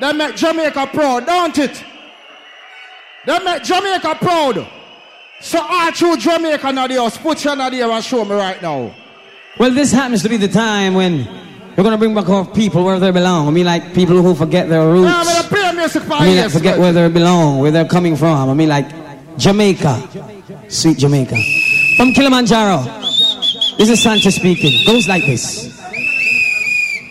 They 0.01 0.13
make 0.13 0.37
Jamaica 0.37 0.91
proud, 0.93 1.27
don't 1.27 1.59
it? 1.59 1.85
They 3.27 3.39
make 3.41 3.63
Jamaica 3.63 4.17
proud. 4.21 4.69
So 5.41 5.61
all 5.61 5.93
true 5.93 6.17
Jamaica 6.17 6.73
now 6.73 6.87
the 6.87 6.95
house, 6.95 7.17
put 7.19 7.45
your 7.45 7.57
hand 7.57 7.75
there 7.75 7.91
and 7.91 8.05
show 8.05 8.25
me 8.25 8.35
right 8.35 8.61
now. 8.61 8.95
Well, 9.59 9.71
this 9.73 9.93
happens 9.93 10.23
to 10.23 10.29
be 10.29 10.37
the 10.37 10.49
time 10.49 10.95
when 10.95 11.25
we're 11.77 11.85
going 11.85 11.93
to 11.93 11.99
bring 11.99 12.15
back 12.15 12.29
our 12.29 12.45
people 12.45 12.85
where 12.85 12.99
they 12.99 13.11
belong. 13.11 13.47
I 13.47 13.51
mean, 13.51 13.67
like 13.67 13.95
people 13.95 14.21
who 14.23 14.35
forget 14.35 14.69
their 14.69 14.87
roots. 14.87 15.11
Yeah, 15.11 15.23
I'm 15.25 15.45
play 15.45 15.73
music 15.73 16.03
for 16.03 16.15
I 16.15 16.27
mean, 16.27 16.37
like 16.37 16.51
forget 16.51 16.79
where 16.79 16.93
they 16.93 17.09
belong, 17.09 17.59
where 17.59 17.71
they're 17.71 17.85
coming 17.85 18.17
from. 18.17 18.51
I 18.51 18.55
mean, 18.55 18.69
like 18.69 18.89
Jamaica, 19.37 20.67
sweet 20.69 20.99
Jamaica. 20.99 21.37
From 21.97 22.13
Killamanjaro, 22.15 23.77
this 23.79 23.91
is 23.91 24.03
Sanchez 24.03 24.35
speaking. 24.35 24.85
Goes 24.87 25.07
like 25.07 25.25
this. 25.25 25.78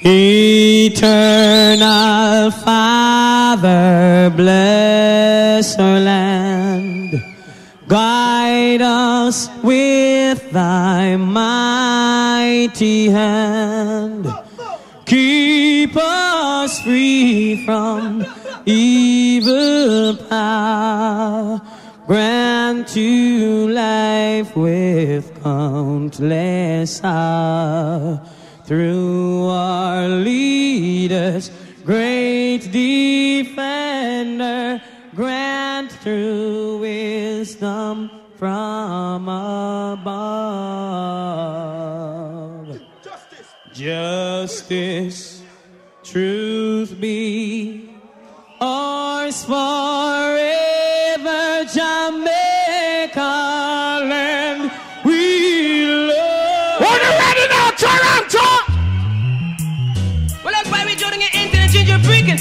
Eternal 0.03 1.81
Father, 2.51 4.31
bless 4.35 5.75
our 5.79 5.99
land. 5.99 7.23
Guide 7.87 8.81
us 8.81 9.49
with 9.63 10.51
thy 10.51 11.15
mighty 11.15 13.09
hand. 13.09 14.27
Keep 15.05 15.97
us 15.97 16.81
free 16.81 17.65
from 17.65 18.23
evil 18.65 20.15
power. 20.29 21.61
Grant 22.05 22.87
to 22.89 23.67
life 23.69 24.55
with 24.55 25.41
countless 25.41 27.03
hour. 27.03 28.21
Through 28.67 29.47
our 29.47 30.09
leaders, 30.09 31.49
great 31.85 32.69
defender, 32.69 34.81
grant 35.15 35.89
through 35.89 36.79
wisdom 36.79 38.11
from 38.35 39.29
above. 39.29 40.17
Justice, 43.73 45.41
truth 46.03 46.99
be 46.99 47.89
ours 48.59 49.45
forever, 49.45 49.86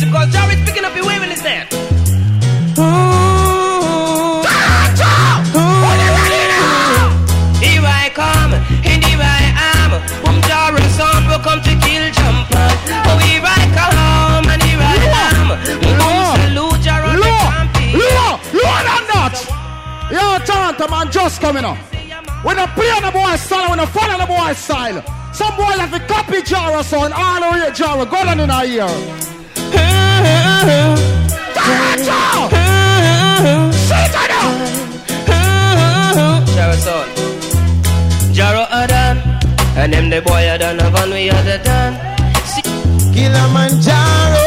because 0.01 0.33
Jarvis 0.33 0.61
picking 0.65 0.85
up 0.85 0.95
your 0.95 1.07
waving 1.07 1.31
his 1.31 1.41
hand. 1.41 1.69
Here 7.57 7.83
I 7.83 8.11
come, 8.13 8.53
and 8.53 9.05
here 9.05 9.19
I 9.21 9.53
am. 9.73 9.91
From 10.21 10.41
Jarvis 10.43 10.97
son 10.97 11.27
will 11.29 11.41
come 11.41 11.61
to 11.63 11.73
kill 11.81 12.05
Jumper. 12.13 12.69
Oh, 13.09 13.19
here 13.25 13.41
I 13.41 13.65
come, 13.73 14.49
and 14.53 14.63
here 14.63 14.79
I 14.79 14.97
am. 15.33 15.57
Come 15.97 16.37
salute 16.45 16.81
Jarvis 16.85 17.17
the 17.17 17.31
champion. 17.49 17.97
Lower, 17.97 18.37
lower 18.53 18.83
than 18.85 19.05
that. 19.13 19.37
Yo, 20.13 20.39
Toronto 20.45 20.87
man, 20.89 21.11
just 21.11 21.41
coming 21.41 21.65
up. 21.65 21.79
We 22.45 22.55
don't 22.55 22.71
play 22.73 22.91
on 22.91 23.03
the 23.03 23.11
boy 23.11 23.37
style, 23.37 23.71
we 23.71 23.77
don't 23.77 23.89
follow 23.91 24.19
the 24.19 24.27
boy 24.27 24.53
style. 24.53 25.03
Some 25.33 25.57
boy 25.57 25.73
have 25.81 25.91
to 25.93 26.01
copy 26.07 26.43
Jara 26.43 26.85
son, 26.85 27.13
all 27.15 27.41
the 27.41 27.49
way 27.59 27.73
Jara, 27.73 28.05
go 28.05 28.25
down 28.25 28.41
in 28.41 28.51
our 28.51 28.65
ear. 28.65 29.36
Jaro 38.37 38.67
Adan 38.71 39.17
And 39.77 39.93
them 39.93 40.11
the 40.11 40.21
boy 40.21 40.45
Adan 40.55 40.79
have 40.79 40.95
on 40.95 41.11
we 41.11 41.31
other 41.31 41.59
than 41.59 41.95
Killamanjaro 43.15 44.45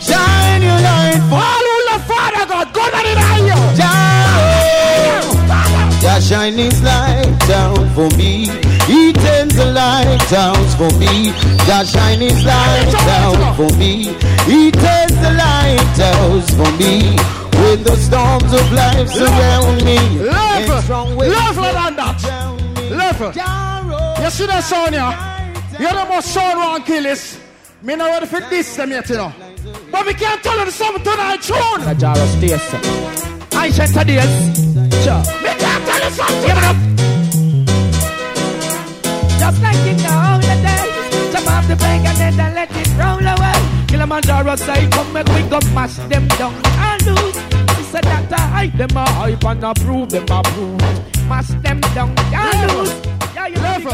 Shine 0.00 0.62
your 0.62 0.80
light. 0.80 1.20
For 1.30 1.40
all 1.50 1.64
who 1.68 1.76
love 1.90 2.04
Father 2.06 2.44
God. 2.46 2.66
Go 2.74 2.84
to 2.84 2.90
the 2.90 3.14
higher. 3.20 3.60
Jaro 3.80 4.49
shine 6.20 6.54
His 6.54 6.82
light 6.82 7.38
down 7.48 7.88
for 7.94 8.08
me. 8.16 8.46
He 8.86 9.12
turns 9.12 9.54
the 9.56 9.66
light 9.72 10.20
down 10.30 10.56
for 10.78 10.90
me. 10.98 11.32
Jah 11.66 11.84
shine 11.84 12.20
His 12.20 12.44
light 12.44 12.92
down 12.92 13.56
for 13.56 13.70
me. 13.76 14.14
He 14.46 14.70
turns 14.70 15.16
the 15.24 15.32
light 15.36 15.88
down 15.96 16.40
for 16.56 16.70
me. 16.78 17.16
When 17.60 17.82
the 17.82 17.96
storms 17.96 18.52
of 18.52 18.72
life 18.72 19.08
surround 19.08 19.84
me, 19.84 19.98
and 19.98 20.82
strong 20.84 21.16
winds 21.16 21.34
Level 21.36 21.62
than 21.62 21.96
that. 21.96 22.22
Level. 22.90 23.28
You 24.24 24.30
see 24.30 24.46
that 24.46 24.64
sound 24.64 24.94
here? 24.94 25.80
You're 25.80 25.92
the 25.92 26.06
most 26.08 26.28
sound 26.32 26.58
one 26.58 26.82
kill 26.82 27.02
this. 27.02 27.38
Me 27.82 27.96
not 27.96 28.06
ready 28.06 28.26
for 28.26 28.40
this 28.40 28.76
them 28.76 28.90
yet, 28.90 29.08
you 29.10 29.16
know. 29.16 29.32
But 29.90 30.06
we 30.06 30.14
can't 30.14 30.42
tell 30.42 30.58
you 30.58 30.64
the 30.64 30.72
song 30.72 30.98
tonight, 31.02 31.42
tune. 31.42 31.84
The 31.84 31.94
jar 31.94 32.18
of 32.18 32.28
space. 32.28 32.74
I 33.54 33.70
said 33.70 34.06
to 34.06 34.12
this. 34.12 35.04
Sure. 35.04 35.39
Just 39.38 39.62
like 39.62 39.86
in 39.86 39.96
the 39.96 40.10
olden 40.10 40.60
days, 40.62 41.34
off 41.48 41.66
the 41.68 41.76
bank 41.76 42.06
and 42.06 42.18
then 42.38 42.54
let 42.54 42.70
it 42.70 42.88
roll 42.98 43.26
away. 43.26 43.58
Killamanjaro 43.86 44.56
say, 44.58 44.88
come 44.90 45.12
make 45.12 45.28
we 45.28 45.42
go 45.48 45.58
mash 45.74 45.96
them 46.08 46.26
down 46.38 46.54
and 46.64 47.06
lose. 47.06 47.36
He 47.76 47.84
said 47.84 48.04
that 48.04 48.32
I 48.32 48.40
hide 48.40 48.78
them 48.78 48.96
a 48.96 49.08
hype 49.10 49.44
and 49.44 49.64
a 49.64 49.74
prove 49.74 50.10
them 50.10 50.26
prove. 50.26 50.80
Mash 51.28 51.48
them 51.62 51.80
down 51.94 52.14
and 52.18 52.72
lose. 52.72 52.92
Yeah, 53.34 53.46
you 53.46 53.60
Level. 53.60 53.92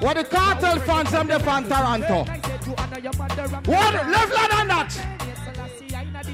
What 0.00 0.14
the 0.16 0.24
cartel 0.24 0.78
fans 0.80 1.10
them 1.10 1.26
they 1.26 1.38
from 1.38 1.64
Toronto. 1.68 2.24
What 3.66 3.94
level 3.94 4.48
than 4.50 4.68
that? 4.68 5.27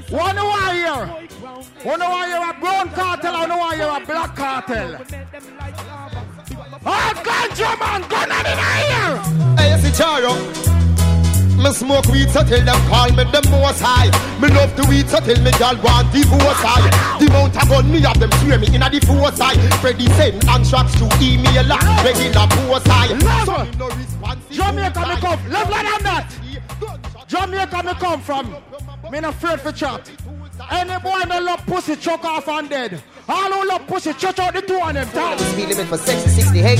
One 0.09 0.35
why 0.35 0.73
here? 0.75 1.07
One 1.83 1.99
why 1.99 2.27
you're 2.29 2.49
a 2.49 2.53
brown 2.59 2.89
cartel 2.89 3.35
and 3.35 3.51
one 3.51 3.77
you're 3.77 3.89
a 3.89 4.05
black 4.05 4.35
cartel. 4.35 4.97
Oh, 6.85 7.13
ganja 7.25 7.79
man, 7.79 8.01
gun 8.07 8.31
on 8.31 8.45
in 8.45 8.59
here. 8.61 9.17
Hey, 9.57 9.81
see 9.81 9.89
Charo? 9.89 10.35
Me 11.57 11.71
smoke 11.71 12.05
weed 12.07 12.29
so 12.29 12.43
till 12.43 12.63
them 12.63 12.79
call 12.87 13.09
me 13.13 13.23
the 13.31 13.41
most 13.49 13.81
high. 13.81 14.11
Me 14.39 14.49
love 14.49 14.75
the 14.75 14.85
weed 14.87 15.09
so 15.09 15.19
till 15.21 15.41
me 15.41 15.49
gal 15.57 15.75
want 15.81 16.11
divorce 16.13 16.61
high. 16.61 17.17
The 17.17 17.25
amount 17.25 17.59
of 17.59 17.67
gun 17.67 17.91
me 17.91 18.01
have 18.01 18.19
them 18.19 18.31
swear 18.33 18.59
me 18.59 18.67
inna 18.75 18.89
the 18.91 18.99
force 18.99 19.39
high. 19.39 19.57
Freddy 19.81 20.05
send 20.13 20.45
anthrax 20.47 20.93
to 20.99 21.09
email 21.17 21.65
a 21.65 21.77
regular 22.05 22.45
post 22.53 22.87
high. 22.87 23.07
So 23.45 23.63
me 23.63 23.71
no 23.79 23.89
response. 23.89 24.45
Jamaica 24.51 24.99
me 25.07 25.15
come, 25.15 25.49
level 25.49 25.73
than 25.73 26.03
that. 26.03 26.29
Jamaica 27.27 27.83
me 27.83 27.93
come 27.95 28.21
from. 28.21 28.55
Me 29.11 29.19
not 29.19 29.33
afraid 29.35 29.59
for 29.61 29.71
chat. 29.71 30.09
Any 30.71 30.99
boy 30.99 31.21
no 31.27 31.39
love 31.39 31.65
pussy 31.65 31.95
chuck 31.95 32.23
off 32.25 32.47
and 32.47 32.69
dead. 32.69 33.03
All 33.27 33.51
who 33.51 33.67
love 33.67 33.85
pussy 33.87 34.13
chuck 34.13 34.39
out 34.39 34.53
the 34.53 34.61
two 34.61 34.79
of 34.79 34.93
them. 34.93 35.07
Tell 35.09 35.37
Speed 35.37 35.69
limit 35.69 35.87
for 35.87 35.97
sex 35.97 36.25
is 36.25 36.35
68. 36.35 36.79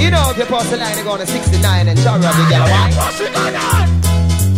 You 0.00 0.10
know 0.10 0.30
if 0.30 0.38
you 0.38 0.44
pass 0.44 0.70
the 0.70 0.76
line, 0.76 0.96
you're 0.96 1.04
going 1.04 1.20
to 1.20 1.26
69 1.26 1.88
and 1.88 1.98
Chara 2.02 2.20
the 2.20 2.46
girl. 2.48 2.62
Why? 2.62 3.99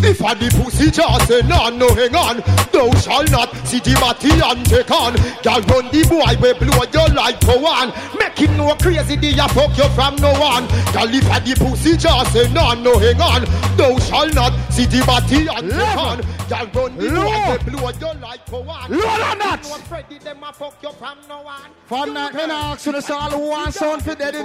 If 0.04 0.22
I 0.22 0.34
the 0.34 0.50
pussy 0.50 0.90
just 0.90 1.28
say 1.28 1.42
none, 1.42 1.78
no 1.78 1.88
hang 1.94 2.14
on. 2.14 2.42
Thou 2.72 2.90
shall 2.98 3.24
not 3.30 3.54
see 3.66 3.78
the 3.78 3.94
matty 4.02 4.34
and 4.34 4.66
take 4.66 4.90
on 4.90 5.14
Girl 5.46 5.62
run 5.70 5.86
the 5.94 6.02
boy 6.10 6.34
we 6.42 6.52
blow 6.58 6.82
your 6.90 7.08
life 7.14 7.38
for 7.40 7.58
one. 7.60 7.92
Make 8.18 8.38
him 8.38 8.56
no 8.56 8.74
crazy, 8.74 9.16
the 9.16 9.30
ya 9.30 9.46
fuck 9.48 9.76
you 9.78 9.88
from 9.94 10.16
no 10.16 10.32
one 10.40 10.66
Girl 10.90 11.06
if 11.06 11.30
I 11.30 11.38
the 11.38 11.54
pussy 11.54 11.96
just 11.96 12.32
say 12.32 12.50
none, 12.52 12.82
no 12.82 12.98
hang 12.98 13.20
on. 13.20 13.44
Thou 13.76 13.98
shall 14.00 14.28
not 14.34 14.52
see 14.72 14.86
the 14.86 15.06
matty 15.06 15.46
and 15.46 15.70
take 15.70 15.96
on 15.96 16.18
Girl 16.50 16.66
run 16.74 16.96
the 16.98 17.08
boy 17.08 17.62
we 17.62 17.70
blow 17.70 17.90
your 18.00 18.14
life 18.20 18.42
for 18.46 18.62
one. 18.62 18.90
Lower 18.90 19.00
than 19.00 19.38
that. 19.38 19.60
No 19.62 19.76
Freddy 19.86 20.18
them 20.18 20.42
a 20.42 20.52
fuck 20.52 20.82
you 20.82 20.92
from 20.92 21.18
no 21.28 21.42
one 21.42 21.70
From 21.86 22.14
that, 22.14 22.34
me 22.34 22.46
not 22.46 22.76
ask 22.76 22.86
you 22.86 22.92
this 22.92 23.10
all 23.10 23.30
who 23.30 23.48
want 23.48 23.74
sound 23.74 24.02
for 24.02 24.14
dead, 24.14 24.34
you 24.34 24.42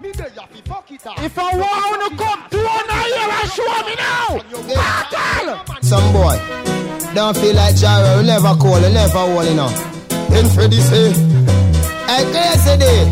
know. 0.00 0.08
Me 0.08 0.12
there 0.12 0.32
ya 0.34 0.46
fi 0.46 0.60
fuck 0.62 0.90
it 0.90 1.06
up 1.06 1.18
If 1.22 1.38
I 1.38 1.56
want 1.56 2.10
to 2.10 2.24
come 2.24 2.48
to 2.50 2.56
one 2.56 2.88
here 3.04 3.30
and 3.30 3.50
show 3.50 3.86
me 3.86 3.94
now. 3.96 4.40
Cartel. 4.74 5.82
Some 5.82 6.12
boy 6.12 6.58
don't 7.14 7.36
feel 7.36 7.54
like 7.54 7.74
Jara 7.74 8.16
will 8.16 8.24
never 8.24 8.54
call, 8.54 8.80
will 8.80 8.92
never 8.92 9.18
hold, 9.18 9.44
you 9.46 9.54
know. 9.54 9.68
Then 10.28 10.44
eh? 10.44 10.48
Freddy 10.50 10.76
say 10.80 11.12
Hey, 12.06 12.24
crazy 12.30 12.78
day. 12.78 13.04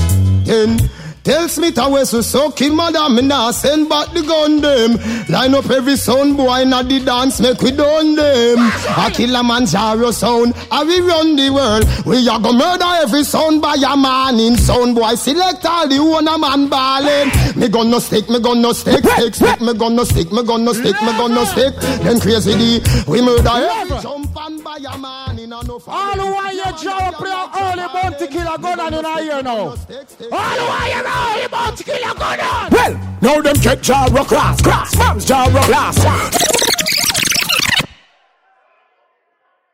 Then 0.45 0.78
Tell 1.27 1.49
Smith 1.49 1.77
I 1.77 1.89
was 1.89 2.11
so 2.11 2.20
sucking 2.20 2.77
madam, 2.77 3.16
me 3.16 3.22
nah 3.22 3.51
send 3.51 3.89
back 3.89 4.12
the 4.14 4.22
gun 4.22 4.61
them. 4.61 4.95
Line 5.29 5.57
up 5.57 5.68
every 5.68 5.97
sound 5.97 6.37
boy 6.37 6.62
in 6.62 6.70
the 6.70 7.03
dance, 7.05 7.41
make 7.41 7.61
we 7.62 7.72
done 7.72 8.14
them. 8.14 8.59
A 8.95 9.11
Killamanjaro 9.11 10.14
sound, 10.14 10.55
I 10.70 10.85
we 10.85 11.01
run 11.01 11.35
the 11.35 11.51
world. 11.51 11.83
We 12.07 12.29
a 12.29 12.39
go 12.39 12.53
murder 12.53 13.03
every 13.03 13.24
sound 13.24 13.61
by 13.61 13.74
a 13.74 13.97
man 13.97 14.39
in 14.39 14.57
sound 14.57 14.95
boy. 14.95 15.16
Select 15.16 15.66
all 15.66 15.89
the 15.89 15.99
one 15.99 16.29
a 16.29 16.39
man 16.39 16.68
ballin'. 16.68 17.33
Me 17.59 17.66
gonna 17.70 18.01
stick, 18.01 18.31
me 18.31 18.39
gonna 18.39 18.72
stick, 18.72 19.05
stick, 19.05 19.35
stick, 19.35 19.61
me 19.61 19.74
gonna 19.74 20.07
stick, 20.07 20.31
me 20.31 20.45
gonna 20.45 20.74
stick, 20.74 20.95
me 21.03 21.11
gonna 21.18 21.45
stick. 21.47 21.74
Then 22.07 22.20
crazy 22.20 22.55
D, 22.55 22.81
we 23.09 23.20
murder 23.20 23.51
every 23.51 23.99
jump 23.99 24.31
and 24.47 24.62
by 24.62 24.79
a 24.79 24.97
man 24.97 25.41
in 25.41 25.53
a 25.53 25.61
no 25.64 25.83
All 25.89 26.14
who 26.14 26.31
want 26.31 26.55
your 26.55 26.72
job 26.79 27.14
play 27.14 27.35
a 27.35 27.51
early 27.51 27.89
bounty 27.93 28.27
killer 28.29 28.59
gun 28.59 28.79
on 28.79 28.95
in 28.95 29.24
here 29.24 29.43
now. 29.43 29.74
All 29.74 29.74
who 29.74 30.66
want 30.70 30.95
your 30.95 31.16
early 31.17 31.49
bounty 31.49 31.85
killer 31.85 32.14
gun 32.14 32.41
on. 32.41 32.71
Well, 32.71 33.19
now 33.23 33.41
them 33.41 33.57
check 33.57 33.81
jar 33.83 34.09
rock 34.11 34.29
class, 34.29 34.61
class, 34.62 34.97
mom's 34.97 35.25
jar 35.25 35.51
rock 35.51 35.64
class. 35.64 35.97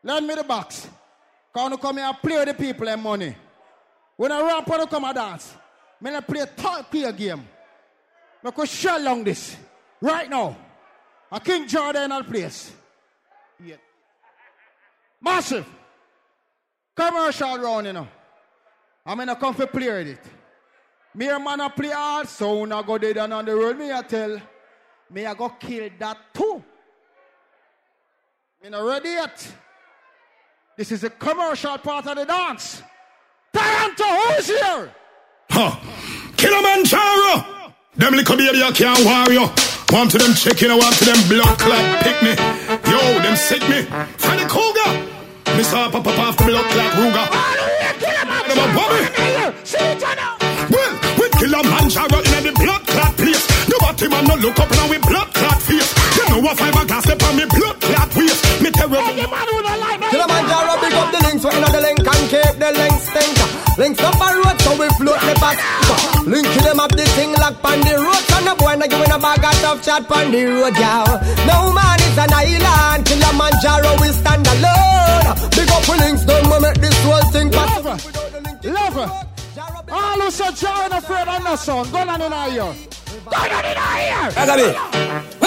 Lend 0.03 0.27
me 0.27 0.35
the 0.35 0.43
box. 0.43 0.87
Come 1.53 1.77
come 1.77 1.97
here 1.97 2.05
and 2.05 2.17
play 2.17 2.37
with 2.37 2.47
the 2.47 2.53
people 2.53 2.89
and 2.89 3.01
money. 3.01 3.35
When 4.17 4.31
I 4.31 4.41
rap 4.41 4.69
on 4.69 4.87
come 4.87 5.05
and 5.05 5.15
dance, 5.15 5.53
me 6.01 6.11
not 6.11 6.27
play 6.27 6.45
third 6.45 6.85
player 6.91 7.11
game. 7.11 7.45
Me 8.43 8.51
could 8.51 8.67
shell 8.67 9.01
long 9.01 9.23
this. 9.23 9.55
Right 10.01 10.29
now. 10.29 10.57
A 11.31 11.39
King 11.39 11.67
Jordan 11.67 12.11
at 12.11 12.29
place. 12.29 12.71
Yeah. 13.63 13.77
Massive. 15.21 15.65
Commercial 16.95 17.57
round, 17.57 17.87
you 17.87 17.93
know. 17.93 18.07
I'm 19.05 19.17
gonna 19.17 19.35
come 19.35 19.53
for 19.53 19.65
play 19.65 19.87
with 19.87 20.07
it. 20.09 20.32
Me 21.15 21.29
a 21.29 21.39
man 21.39 21.61
a 21.61 21.69
play 21.69 21.89
hard, 21.89 22.27
so 22.27 22.65
I 22.71 22.81
go 22.81 22.97
dead 22.97 23.17
and 23.17 23.33
on 23.33 23.45
the 23.45 23.55
road. 23.55 23.77
Me 23.77 23.91
a 23.91 24.01
tell, 24.01 24.41
me 25.11 25.25
a 25.25 25.35
go 25.35 25.49
kill 25.49 25.89
that 25.99 26.17
too. 26.33 26.63
Me 28.63 28.69
not 28.69 28.83
ready 28.83 29.09
yet. 29.09 29.47
This 30.75 30.91
is 30.91 31.03
a 31.03 31.09
commercial 31.11 31.77
part 31.77 32.07
of 32.07 32.15
the 32.15 32.25
dance. 32.25 32.81
Toronto, 33.53 34.03
who's 34.03 34.47
here? 34.47 34.91
Huh. 35.51 35.75
Killamanjaro. 36.35 37.73
Them 37.95 38.13
little 38.15 38.35
baby 38.35 38.63
I 38.63 38.71
can't 38.71 39.05
war 39.05 39.31
you. 39.31 39.45
Want 39.91 40.09
to 40.11 40.17
them 40.17 40.33
chicken, 40.33 40.71
I 40.71 40.75
want 40.75 40.95
to 40.95 41.05
them 41.05 41.29
blood 41.29 41.59
clot 41.59 42.01
pick 42.01 42.23
me. 42.23 42.31
Yo, 42.89 43.21
them 43.21 43.35
sick 43.35 43.61
me. 43.69 43.83
Freddy 44.17 44.45
Cougar. 44.45 44.89
Me 45.55 45.61
saw 45.61 45.91
pop 45.91 46.07
up 46.07 46.17
off 46.17 46.37
the 46.37 46.45
blood 46.45 46.65
clot 46.71 46.91
Ruger. 46.97 47.27
Them 48.47 48.57
a 48.57 48.65
bummy. 48.73 49.42
Well, 51.53 51.61
we 51.61 51.69
Killamanjaro 51.69 52.17
in 52.33 52.49
the 52.49 52.51
blood 52.57 52.81
clot 52.81 53.13
place. 53.13 53.45
Nobody 53.69 54.09
man 54.09 54.25
no 54.25 54.35
look 54.41 54.57
up 54.57 54.73
now 54.73 54.89
with 54.89 55.05
blood 55.05 55.29
clot 55.37 55.61
face. 55.61 55.85
You 56.17 56.25
know 56.33 56.41
what 56.41 56.57
fiberglass 56.57 57.05
step 57.05 57.21
on 57.29 57.37
me 57.37 57.45
blood 57.45 57.77
clot 57.77 58.09
waist. 58.17 58.41
Me 58.57 58.73
terrible. 58.73 58.97
Killamanjaro, 58.97 60.73
pick 60.81 60.97
up 60.97 61.13
the 61.13 61.21
links, 61.29 61.45
we're 61.45 61.53
in 61.53 61.61
the 61.61 61.81
link 61.85 62.01
and 62.01 62.25
keep 62.25 62.57
the 62.57 62.69
links 62.73 63.05
stink. 63.05 63.37
Links 63.77 64.01
up 64.01 64.17
a 64.17 64.27
road, 64.33 64.57
so 64.65 64.73
we 64.81 64.89
float 64.97 65.21
the 65.21 65.33
back. 65.37 65.61
Link 66.25 66.49
them 66.65 66.79
up 66.81 66.89
the 66.89 67.05
thing 67.13 67.37
like 67.37 67.61
on 67.61 67.79
the 67.85 68.01
road. 68.01 68.23
So 68.33 68.37
no 68.41 68.57
boy, 68.57 68.73
no 68.73 68.89
give 68.89 69.05
a 69.05 69.19
bag 69.21 69.45
of 69.45 69.53
tough 69.61 69.85
chat 69.85 70.09
on 70.09 70.33
the 70.33 70.41
road, 70.57 70.73
y'all. 70.81 71.21
No 71.45 71.69
man 71.69 72.01
is 72.01 72.17
an 72.17 72.33
island. 72.33 73.05
Killamanjaro, 73.05 74.01
we 74.01 74.09
stand 74.09 74.41
alone. 74.57 75.37
Big 75.53 75.69
up 75.69 75.85
the 75.85 75.93
links, 76.01 76.25
don't 76.25 76.49
we 76.49 76.57
make 76.65 76.81
this 76.81 76.97
whole 77.05 77.21
thing 77.29 77.53
possible. 77.53 78.01
Love 78.65 78.97
her. 78.97 79.32
All 79.93 80.19
who 80.21 80.31
said 80.31 80.55
John 80.55 80.91
afraid 80.91 81.27
of 81.27 81.43
no 81.43 81.55
son. 81.55 81.91
Go 81.91 81.97
on 81.99 82.21
in 82.21 82.31
here. 82.51 82.73
Go 83.29 83.37
on 83.37 83.65
in 83.71 83.77
here. 83.77 84.29
I 84.35 84.43
got 84.49 84.59
it. 84.59 84.73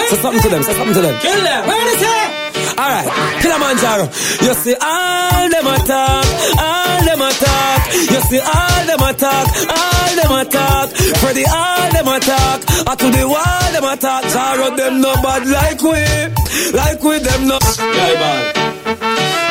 Say 0.09 0.15
something 0.23 0.41
to 0.41 0.49
them. 0.49 0.63
Say 0.63 0.73
something 0.73 0.95
to 0.95 1.01
them. 1.01 1.19
Kill 1.19 1.41
them. 1.43 1.67
Where 1.67 1.87
is 1.93 2.01
it? 2.01 2.47
All 2.77 2.89
right, 2.93 3.07
Killamanjaro. 3.41 4.05
You 4.45 4.53
see 4.53 4.75
all 4.79 5.49
them 5.49 5.65
attack, 5.65 6.25
all 6.61 6.99
them 7.09 7.21
attack. 7.25 7.93
You 7.93 8.21
see 8.29 8.39
all 8.39 8.81
them 8.85 9.01
attack, 9.01 9.47
all 9.67 10.11
them 10.15 10.31
attack. 10.45 10.89
Freddy 11.17 11.45
all 11.49 11.89
them 11.91 12.07
attack. 12.07 12.61
I 12.87 12.95
to 12.95 13.07
the 13.09 13.27
wall 13.27 13.71
them 13.73 13.83
attack. 13.83 14.23
Jaro 14.29 14.77
them 14.77 15.01
no 15.01 15.13
bad 15.25 15.47
like 15.47 15.81
we, 15.81 16.05
like 16.77 17.01
we 17.01 17.17
them 17.19 17.47
no. 17.47 17.57
Yeah, 17.81 18.15
ball. 18.21 18.39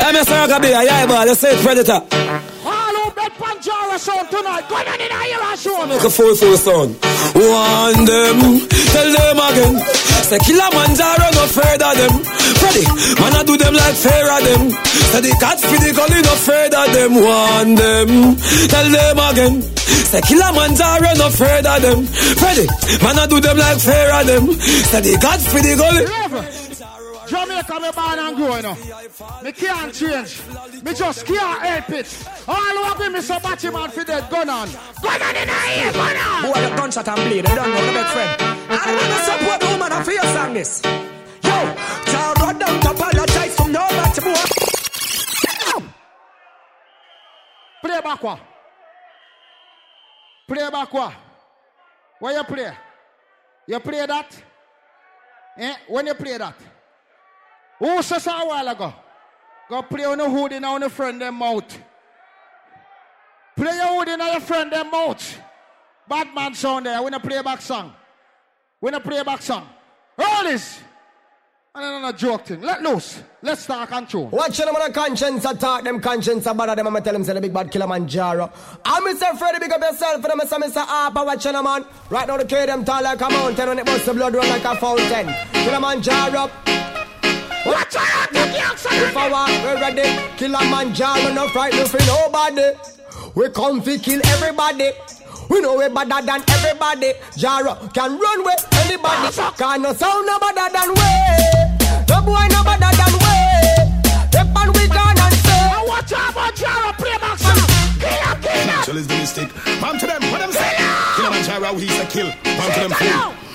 Hey, 0.00 0.12
Mr. 0.14 0.46
Rockabilly, 0.46 0.84
yeah, 0.84 1.06
ball. 1.06 1.26
You 1.26 1.34
say 1.34 1.52
it, 1.52 1.60
Predator. 1.64 2.00
All 2.64 2.94
who 2.94 3.10
bet 3.10 3.32
Panjara 3.66 3.94
a 3.94 3.98
sound 3.98 4.30
tonight. 4.30 4.68
Go 4.68 4.76
on 4.76 4.86
in 4.86 5.10
here 5.10 5.42
and 5.42 5.58
show 5.58 5.86
me. 5.86 5.94
Make 5.94 6.04
a 6.04 6.10
full 6.10 6.34
full 6.36 6.56
sound. 6.56 6.94
One 7.34 8.04
them, 8.06 8.38
tell 8.94 9.10
them 9.10 9.38
again. 9.42 9.74
Say 10.22 10.38
Killamanjaro 10.38 11.28
no 11.34 11.44
afraid 11.44 11.82
of 11.82 11.94
them. 11.98 12.14
Freddy, 12.62 12.86
man 13.18 13.34
I 13.34 13.42
do 13.42 13.56
them 13.56 13.74
like 13.74 13.98
of 13.98 14.42
them. 14.46 14.70
Say 14.70 15.20
the 15.20 15.32
cats 15.40 15.62
for 15.66 15.78
the 15.82 15.90
gully 15.98 16.22
no 16.22 16.34
of 16.78 16.88
them. 16.94 17.12
One 17.18 17.74
them, 17.74 18.36
tell 18.70 18.86
them 18.86 19.18
again. 19.18 19.62
Say 19.62 20.20
Killamanjaro 20.20 21.18
no 21.18 21.26
afraid 21.26 21.66
of 21.66 21.82
them. 21.82 22.06
Freddy, 22.38 22.66
man 23.02 23.18
I 23.18 23.26
do 23.26 23.40
them 23.40 23.58
like 23.58 23.82
of 23.82 24.26
them. 24.26 24.52
Say 24.62 25.00
the 25.00 25.18
cats 25.18 25.46
for 25.50 25.58
the 25.58 25.74
gully. 25.74 26.65
Jamaica 27.26 27.80
me 27.80 27.90
born 27.90 28.18
and 28.18 28.36
grow, 28.36 28.56
you 28.56 28.62
know. 28.62 28.76
Me 29.42 29.52
can't 29.52 29.92
change. 29.92 30.42
Me 30.82 30.94
just 30.94 31.26
can't 31.26 31.62
help 31.62 31.90
it. 31.90 32.28
All 32.46 32.56
who 32.56 32.98
give 32.98 33.12
me 33.12 33.20
some 33.20 33.42
batty 33.42 33.70
man 33.70 33.90
for 33.90 34.04
dead 34.04 34.30
gun 34.30 34.48
on. 34.48 34.68
Gun 35.02 35.22
on 35.22 35.36
in 35.36 35.48
the 35.48 35.54
ear, 35.78 35.92
gun 35.92 36.16
on. 36.16 36.42
Boy, 36.42 36.60
the 36.60 36.76
gunshot 36.76 37.08
and 37.08 37.28
bleed. 37.28 37.46
I 37.46 37.54
don't 37.54 37.70
know 37.70 37.86
the 37.86 37.92
best 37.92 38.12
friend. 38.14 38.42
I 38.70 38.94
wanna 38.96 39.18
support 39.26 39.60
the 39.60 39.66
woman 39.66 40.04
for 40.04 40.12
your 40.12 40.24
song 40.24 40.54
this. 40.54 40.82
Yo, 40.84 41.74
tell 42.06 42.34
run 42.34 42.58
down 42.58 42.80
to 42.80 42.90
apologize 42.90 43.56
from 43.56 43.72
no 43.72 43.80
matter 43.80 44.22
what. 44.22 44.52
Play 47.82 48.00
back 48.00 48.22
one. 48.22 48.40
Play 50.48 50.70
back 50.70 50.92
one. 50.92 51.14
Where 52.20 52.36
you 52.36 52.44
play? 52.44 52.72
You 53.66 53.80
play 53.80 54.06
that? 54.06 54.42
Eh? 55.58 55.74
When 55.88 56.06
you 56.06 56.14
play 56.14 56.38
that? 56.38 56.54
Who 57.78 58.02
says 58.02 58.26
ah, 58.26 58.42
a 58.42 58.46
while 58.46 58.68
ago? 58.68 58.94
Go 59.68 59.82
play 59.82 60.04
on 60.04 60.18
the 60.18 60.28
hood 60.30 60.52
in 60.52 60.64
on 60.64 60.80
the 60.80 60.88
friend 60.88 61.20
them 61.20 61.34
mouth. 61.36 61.78
Play 63.56 63.76
your 63.76 63.98
hood 63.98 64.08
in 64.08 64.20
on 64.20 64.32
your 64.32 64.40
friend 64.40 64.72
them 64.72 64.90
mouth. 64.90 65.40
Bad 66.08 66.34
man 66.34 66.54
sound 66.54 66.86
there. 66.86 67.02
We 67.02 67.10
no 67.10 67.18
play 67.18 67.42
back 67.42 67.60
song. 67.60 67.92
We 68.80 68.90
no 68.90 69.00
play 69.00 69.22
back 69.22 69.42
song. 69.42 69.68
All 70.18 70.44
this. 70.44 70.80
And 71.74 72.06
a 72.06 72.12
joke 72.12 72.46
thing. 72.46 72.62
Let 72.62 72.82
loose. 72.82 73.22
Let's 73.42 73.62
start 73.62 73.90
control. 73.90 74.28
Watch 74.28 74.56
them 74.56 74.74
on 74.74 74.88
a 74.88 74.92
conscience 74.92 75.44
attack 75.44 75.84
them 75.84 76.00
conscience 76.00 76.46
about 76.46 76.74
them. 76.74 76.86
I'ma 76.86 77.00
tell 77.00 77.12
them 77.12 77.22
say 77.22 77.34
the 77.34 77.40
big 77.42 77.52
bad 77.52 77.70
Killamanjaro. 77.70 78.50
I'm 78.82 79.04
Mr. 79.04 79.36
Freddy, 79.36 79.58
big 79.58 79.72
up 79.72 79.82
yourself 79.82 80.22
for 80.22 80.28
them. 80.28 80.40
Mr. 80.40 80.58
Mr. 80.58 80.86
Harper, 80.86 81.24
watch 81.24 81.44
them 81.44 81.62
man. 81.62 81.84
Right 82.08 82.26
now 82.26 82.38
the 82.38 82.46
K 82.46 82.64
them 82.64 82.82
tall 82.82 83.02
like 83.02 83.20
a 83.20 83.28
mountain 83.28 83.68
when 83.68 83.78
it 83.78 83.84
bust 83.84 84.06
the 84.06 84.14
blood 84.14 84.34
run 84.34 84.48
like 84.48 84.64
a 84.64 84.74
fountain. 84.76 85.26
Killamanjaro. 85.52 86.95
Watch 87.66 87.96
out, 87.96 88.30
the 88.30 88.46
If 88.46 89.16
I 89.16 89.28
want, 89.28 89.50
we 89.50 89.72
ready. 89.82 90.06
Killamanjaro, 90.38 91.34
no 91.34 91.48
frightened 91.48 91.90
for 91.90 91.98
nobody. 92.06 92.78
We 93.34 93.48
come 93.50 93.82
to 93.82 93.98
kill 93.98 94.20
everybody. 94.24 94.92
We 95.50 95.60
know 95.60 95.74
we 95.76 95.88
better 95.88 96.22
than 96.24 96.42
everybody. 96.46 97.14
Jaro 97.34 97.74
can 97.92 98.18
run 98.18 98.44
with 98.44 98.62
anybody. 98.86 99.34
Can 99.58 99.82
no 99.82 99.92
sound 99.94 100.26
no 100.26 100.38
better 100.38 100.68
than 100.72 100.88
we. 100.94 101.10
No 102.08 102.22
boy 102.22 102.46
no 102.54 102.62
better 102.62 102.92
than 102.94 103.12
we. 103.18 103.34
Step 104.30 104.46
and 104.54 104.70
we 104.76 104.86
can 104.86 105.18
and 105.18 105.34
say. 105.34 105.66
Watch 105.90 106.12
out 106.12 106.32
for 106.38 106.50
Jaro, 106.54 106.92
play 106.98 107.18
back. 107.18 107.38
Kill 107.38 108.30
up, 108.30 108.42
kill 108.42 108.70
up. 108.70 108.84
Kill 108.86 108.96
is 108.96 109.06
the 109.08 109.14
mistake. 109.14 109.52
Pam 109.80 109.98
to 109.98 110.06
them, 110.06 110.22
what 110.30 110.38
them 110.38 110.52
say? 110.52 110.74
Killamanjaro, 111.18 111.78
he's 111.80 111.98
a 111.98 112.06
kill. 112.06 112.30
Pam 112.44 112.72
to 112.74 112.80
them, 112.80 112.90
fool. 112.92 113.45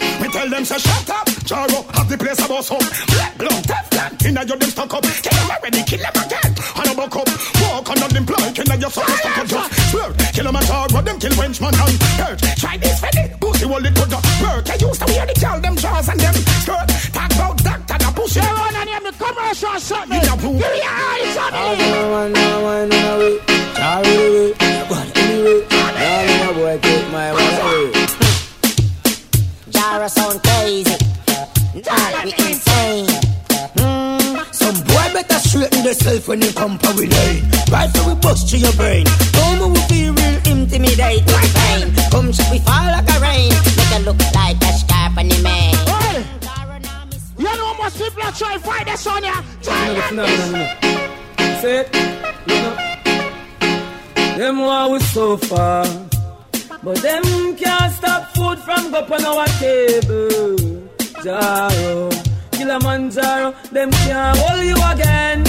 We 0.42 0.50
tell 0.50 0.58
them, 0.58 0.66
say, 0.66 0.78
shut 0.80 1.10
up. 1.12 1.28
Jaro, 1.46 1.86
have 1.94 2.10
the 2.10 2.18
place 2.18 2.42
about 2.44 2.66
some. 2.66 2.82
Black 3.14 3.38
blood, 3.38 3.62
Teflon. 3.62 4.26
Inna 4.26 4.42
your 4.42 4.58
them 4.58 4.70
stuck 4.74 4.92
up. 4.92 5.04
Kill 5.06 5.38
them 5.38 5.52
already, 5.54 5.84
kill 5.86 6.02
them 6.02 6.18
again. 6.18 6.52
And 6.82 6.90
a 6.90 6.94
buck 6.98 7.14
up. 7.14 7.30
Walk 7.62 7.90
on 7.94 8.10
them 8.10 8.26
ply. 8.26 8.50
Inna 8.50 8.76
your 8.82 8.90
sucker 8.90 9.14
stuck 9.22 9.38
up. 9.38 9.46
Just 9.46 9.92
swear. 9.94 10.10
Killamanjaro, 10.34 11.06
them 11.06 11.20
kill 11.22 11.36
wenchman 11.38 11.78
and 11.78 11.94
hurt. 12.18 12.42
Try 12.58 12.78
this 12.82 12.98
for 12.98 13.14
the 13.14 13.30
pussy, 13.38 13.68
hold 13.70 13.86
it 13.86 13.94
good. 13.94 14.10
Work. 14.42 14.66
I 14.66 14.82
used 14.82 14.98
to 14.98 15.06
wear 15.14 15.26
the 15.30 15.36
girl, 15.38 15.62
them 15.62 15.76
jaws 15.78 16.10
and 16.10 16.20
them 16.20 16.34
skirt. 16.34 16.90
Talk 17.14 17.32
about 17.38 17.58
doctor, 17.62 17.98
the 18.02 18.10
pussy. 18.18 18.40
They 18.42 18.50
run 18.50 18.76
and 18.82 18.90
name 18.90 19.04
the 19.06 19.14
commercial 19.14 19.78
something. 19.78 20.26
In 20.26 20.26
a 20.26 20.36
pool. 20.42 20.58
Give 20.58 20.74
me 20.74 20.82
a 20.82 20.90
eyes 20.90 21.38
on 21.38 21.54
I 21.54 21.70
me. 21.70 21.86
don't 21.86 22.10
want 22.10 22.34
no 22.34 22.50
one 22.66 22.90
away. 22.98 24.71
Jara 30.02 30.10
sound 30.10 30.42
crazy. 30.42 30.98
Nah, 31.86 32.24
we 32.24 32.34
insane. 32.34 33.06
Mm. 33.78 34.52
Some 34.52 34.82
boy 34.90 35.14
better 35.14 35.38
straighten 35.38 35.84
themselves 35.84 36.28
when 36.28 36.42
you 36.42 36.52
come 36.54 36.80
for 36.80 36.92
we 36.96 37.06
lane. 37.06 37.44
Right 37.70 37.88
for 37.92 38.10
we 38.10 38.16
bust 38.16 38.50
to 38.50 38.58
your 38.58 38.74
brain. 38.74 39.06
Come 39.06 39.72
we 39.72 39.80
feel 39.82 40.14
real 40.14 40.40
Intimidate 40.48 41.24
with 41.24 41.54
pain. 41.54 41.94
Come 42.10 42.32
shit, 42.34 42.50
we 42.50 42.58
fall 42.66 42.86
like 42.90 43.08
a 43.14 43.20
rain. 43.22 43.54
Make 43.78 43.94
it 43.94 44.02
look 44.04 44.18
like 44.34 44.58
a 44.58 44.74
scarp 44.74 45.18
on 45.20 45.28
the 45.28 45.38
man. 45.44 45.76
Hey. 45.86 46.26
You 47.38 47.44
know 47.44 47.74
how 47.74 47.84
much 47.84 47.94
people 47.94 48.24
are 48.24 48.32
trying 48.32 48.60
to 48.60 48.66
fight 48.66 48.86
this 48.88 49.06
on 49.06 49.24
ya? 49.24 49.34
Try 49.62 49.86
No, 49.86 50.02
and 50.02 50.16
no, 50.18 50.26
no, 50.26 50.52
no. 50.52 51.62
Say 51.62 51.78
it. 51.82 51.88
You 52.50 52.58
know. 52.64 52.76
Them 54.40 54.60
want 54.62 54.94
we 54.94 55.00
so 55.00 55.38
far. 55.38 55.86
But 56.84 56.98
them 57.04 57.56
can't 57.58 57.94
stop 57.94 58.34
food 58.36 58.58
from 58.58 58.90
go 58.90 59.02
on 59.02 59.26
our 59.26 59.46
table. 59.62 60.58
Jaro, 61.22 62.10
Killamanjaro, 62.50 63.70
them 63.70 63.92
can't 63.92 64.38
hold 64.40 64.66
you 64.66 64.78
again. 64.90 65.44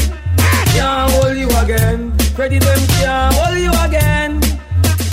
Can't 0.76 1.10
hold 1.12 1.36
you 1.38 1.48
again. 1.48 2.12
Freddy, 2.36 2.58
them 2.58 2.80
can't 3.00 3.34
hold 3.34 3.58
you 3.58 3.72
again. 3.80 4.40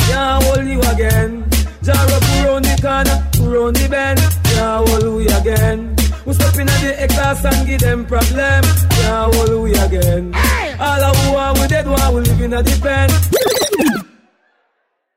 Can't 0.10 0.44
hold 0.44 0.68
you 0.68 0.82
again. 0.92 1.44
Jaro, 1.84 2.20
pull 2.28 2.44
round 2.52 2.66
the 2.66 2.82
corner, 2.82 3.30
pull 3.32 3.48
round 3.48 3.76
the 3.78 3.88
bend. 3.88 4.20
Can't 4.44 4.90
hold 4.90 5.16
we 5.16 5.26
again. 5.28 5.96
We 6.26 6.34
step 6.34 6.56
in 6.56 6.68
at 6.68 6.82
the 6.82 7.02
exhaust 7.02 7.46
and 7.46 7.66
give 7.66 7.80
them 7.80 8.06
problem. 8.06 8.64
Can't 8.90 9.36
hold 9.36 9.64
we 9.64 9.74
again. 9.74 10.36
All 10.82 11.02
of 11.02 11.16
who 11.24 11.36
are 11.36 11.54
we 11.54 11.68
dead, 11.68 11.88
one 11.88 12.14
we 12.14 12.22
live 12.22 12.42
in 12.42 12.54
a 12.54 12.62
the 12.62 12.78
pen. 12.84 13.10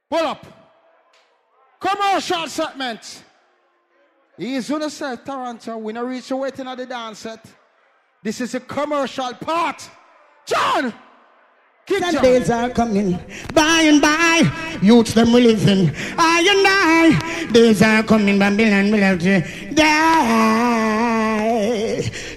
Pull 0.09 0.27
up. 0.29 0.62
Commercial 1.83 2.47
segment. 2.47 3.25
He's 4.39 4.69
gonna 4.71 4.89
say 4.89 5.17
Toronto. 5.17 5.77
we're 5.79 5.93
not 5.93 6.07
reach 6.07 6.31
waiting 6.31 6.67
at 6.69 6.79
the 6.79 6.87
dance 6.87 7.19
set. 7.21 7.45
This 8.23 8.41
is 8.41 8.55
a 8.55 8.61
commercial 8.61 9.35
part. 9.35 9.91
John! 10.47 10.95
The 11.89 12.21
days 12.23 12.49
are 12.49 12.71
coming, 12.71 13.19
by 13.53 13.83
and 13.83 14.01
by, 14.01 14.79
youths 14.81 15.15
them 15.15 15.33
will 15.33 15.43
live 15.43 15.67
in. 15.67 15.93
I 16.17 16.41
and 16.49 16.67
I, 16.67 17.53
days 17.53 17.83
are 17.83 18.05
coming, 18.05 18.39
Babylon 18.39 18.93
will 18.93 19.01
have 19.01 19.19
to 19.19 19.75
die. 19.75 21.22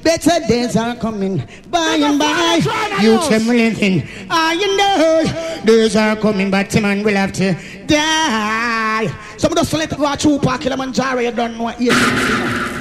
Better 0.04 0.48
days 0.48 0.76
are 0.76 0.96
coming, 0.96 1.38
by 1.70 1.98
and 2.02 2.18
by, 2.20 2.60
youths 3.02 3.30
them 3.30 3.48
live. 3.48 4.10
I 4.30 4.56
I, 4.56 5.66
days 5.66 5.96
are 5.96 6.16
coming, 6.16 6.50
but 6.50 6.70
man 6.82 7.04
will 7.04 7.16
have 7.16 7.32
to 7.34 7.54
die. 7.86 9.08
Some 9.38 9.52
of 9.52 9.58
let 9.74 9.92
it 9.92 9.98
go 9.98 10.16
true 10.16 10.40
park 10.40 10.62
Killamanjaro, 10.62 11.24
you 11.24 11.32
don't 11.32 11.58
know 11.58 11.64
what 11.64 11.80
yes. 11.80 11.96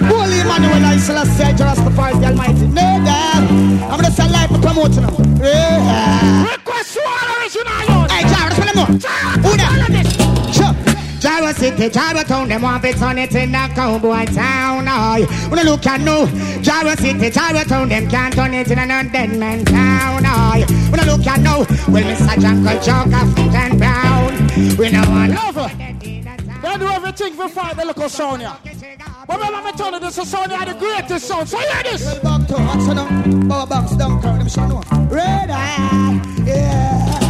Holy 0.03 0.41
Emmanuel, 0.41 0.85
I 0.85 0.97
still 0.99 1.25
say, 1.27 1.53
Rastafari 1.53 2.21
the 2.21 2.27
Almighty. 2.29 2.67
No, 2.69 2.83
God, 3.05 3.51
I'm 3.83 4.01
gonna 4.01 4.11
say 4.11 4.29
life 4.31 4.51
for 4.51 4.61
promoting 4.61 5.03
them. 5.03 5.39
Yeah. 5.39 6.53
Request 6.53 6.99
one 7.05 7.39
original 7.39 7.81
youth. 7.81 8.11
Hey, 8.11 8.23
Jara, 8.29 8.55
tell 8.55 8.67
them 8.67 8.77
more. 8.77 9.51
Who 9.51 9.57
that? 9.57 10.24
Sure. 11.39 11.53
City, 11.55 11.91
Jara 11.91 12.25
Town, 12.25 12.49
them 12.49 12.63
want 12.63 12.85
it 12.85 13.03
on 13.03 13.19
it 13.19 13.35
in 13.35 13.53
the 13.53 13.71
cowboy 13.75 14.25
town. 14.27 14.87
Oh, 14.89 15.49
when 15.49 15.59
I 15.59 15.63
look 15.63 15.87
at 15.87 16.01
no, 16.01 16.27
Jara 16.63 16.97
City, 16.97 17.31
Jara 17.31 17.65
Town, 17.65 17.89
them 17.89 18.09
can't 18.09 18.35
turn 18.35 18.55
it 18.55 18.71
in 18.71 18.79
a 18.79 19.05
dead 19.11 19.37
man 19.37 19.65
town. 19.65 20.23
Oh, 20.27 20.91
when 20.91 21.01
I 21.01 21.05
look 21.05 21.27
at 21.27 21.41
no, 21.41 21.59
well, 21.93 22.05
Mr. 22.05 22.41
Jungle 22.41 22.81
Joker, 22.81 23.27
fit 23.35 23.55
and 23.55 23.79
brown. 23.79 24.77
We 24.77 24.91
know 24.91 25.03
one. 25.11 25.35
Lover. 25.35 25.71
They 26.65 26.79
do 26.79 26.87
everything 26.89 27.35
for 27.35 27.49
fight 27.49 27.77
the 27.77 27.85
local 27.85 28.09
Sonia. 28.09 28.57
But 29.27 29.39
remember 29.39 29.63
me 29.63 29.73
tell 29.73 29.93
you 29.93 30.01
this 30.01 30.19
is 30.19 30.31
Sonia 30.31 30.65
the 30.65 30.75
greatest 30.79 31.27
sound. 31.27 31.49
So 31.49 31.59
hear 31.59 31.83
this. 31.83 32.05
Well, 32.23 32.39
back 32.39 32.49
to 32.49 32.55
what's 32.55 32.89
on 32.89 32.97
them? 32.97 33.49
Power 33.49 33.67
box 33.67 33.97
down, 33.97 34.23
turn 34.23 34.39
them 34.39 34.49
show 34.49 34.67
no. 34.67 34.83
Red 35.11 35.51
eye, 35.51 36.21
yeah. 36.45 37.24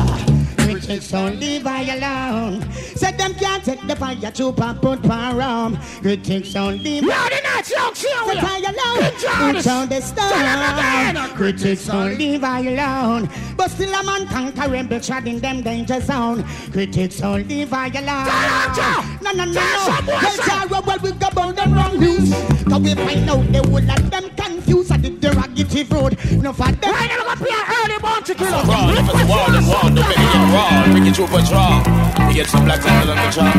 Critics 0.84 1.10
don't 1.12 1.40
leave 1.40 1.64
alone. 1.64 2.70
Said 2.72 3.16
them 3.16 3.32
can't 3.34 3.64
take 3.64 3.80
the 3.86 3.96
fire 3.96 4.30
to 4.30 4.52
pop 4.52 4.82
put 4.82 5.02
power 5.02 5.40
on. 5.40 5.76
Critics 6.02 6.52
don't 6.52 6.82
leave. 6.82 7.04
Yeah, 7.04 7.26
the 7.30 7.40
night 7.42 7.70
young 7.70 7.94
see 7.94 8.10
how 8.12 8.28
we 8.28 8.34
Set 8.34 8.44
are. 8.44 8.58
Alone. 8.58 8.98
Good. 8.98 9.56
Put 9.56 9.66
on 9.66 9.88
the 9.88 10.00
Tell 10.00 10.28
them 10.28 10.76
again. 10.78 11.16
stone. 11.16 11.36
Critics 11.36 11.86
don't 11.86 12.18
leave 12.18 12.42
alone. 12.44 13.30
But 13.56 13.70
still 13.70 13.94
a 13.94 14.04
man 14.04 14.26
conquering 14.26 14.86
be 14.86 15.00
trod 15.00 15.26
in 15.26 15.38
them 15.38 15.62
danger 15.62 16.00
zone. 16.02 16.44
Critics 16.70 17.20
leave 17.48 17.72
I 17.72 17.86
alone. 17.86 19.22
No, 19.22 19.32
no, 19.32 19.44
no, 19.44 19.52
no. 19.52 19.98
Well, 20.06 20.36
Jara, 20.36 20.68
well, 20.68 20.98
we 21.02 21.12
go 21.12 21.28
about 21.28 21.56
them 21.56 21.72
wrong 21.72 21.98
news. 21.98 22.30
Cause 22.64 22.82
we 22.82 22.94
find 22.94 23.30
out 23.30 23.50
they 23.50 23.60
would 23.60 23.86
let 23.86 24.10
them 24.10 24.28
confused. 24.36 24.92
I 24.92 24.98
did 24.98 25.22
the 25.22 25.30
ragged 25.30 25.53
native 25.74 25.92
road. 25.92 26.18
No 26.42 26.52
for 26.52 26.70
them. 26.70 26.92
Why 26.92 27.06
never 27.06 27.24
go 27.24 27.34
play 27.34 27.50
early 27.50 27.98
bounty 27.98 28.34
killer? 28.34 28.62
Raw, 28.62 28.90
if 28.90 28.98
it's 28.98 29.22
a 29.22 29.26
wall, 29.26 29.50
then 29.50 29.66
wall, 29.66 29.88
don't 29.90 30.08
make 30.08 30.18
it 30.18 30.30
get 30.30 30.54
raw. 30.54 30.86
Bring 30.90 31.06
it 31.06 31.14
to 31.14 31.24
a 31.24 31.26
patrol. 31.26 31.82
You 32.28 32.34
get 32.34 32.46
some 32.46 32.64
black 32.64 32.80
tackle 32.80 33.10
on 33.10 33.18
the 33.18 33.28
job. 33.34 33.54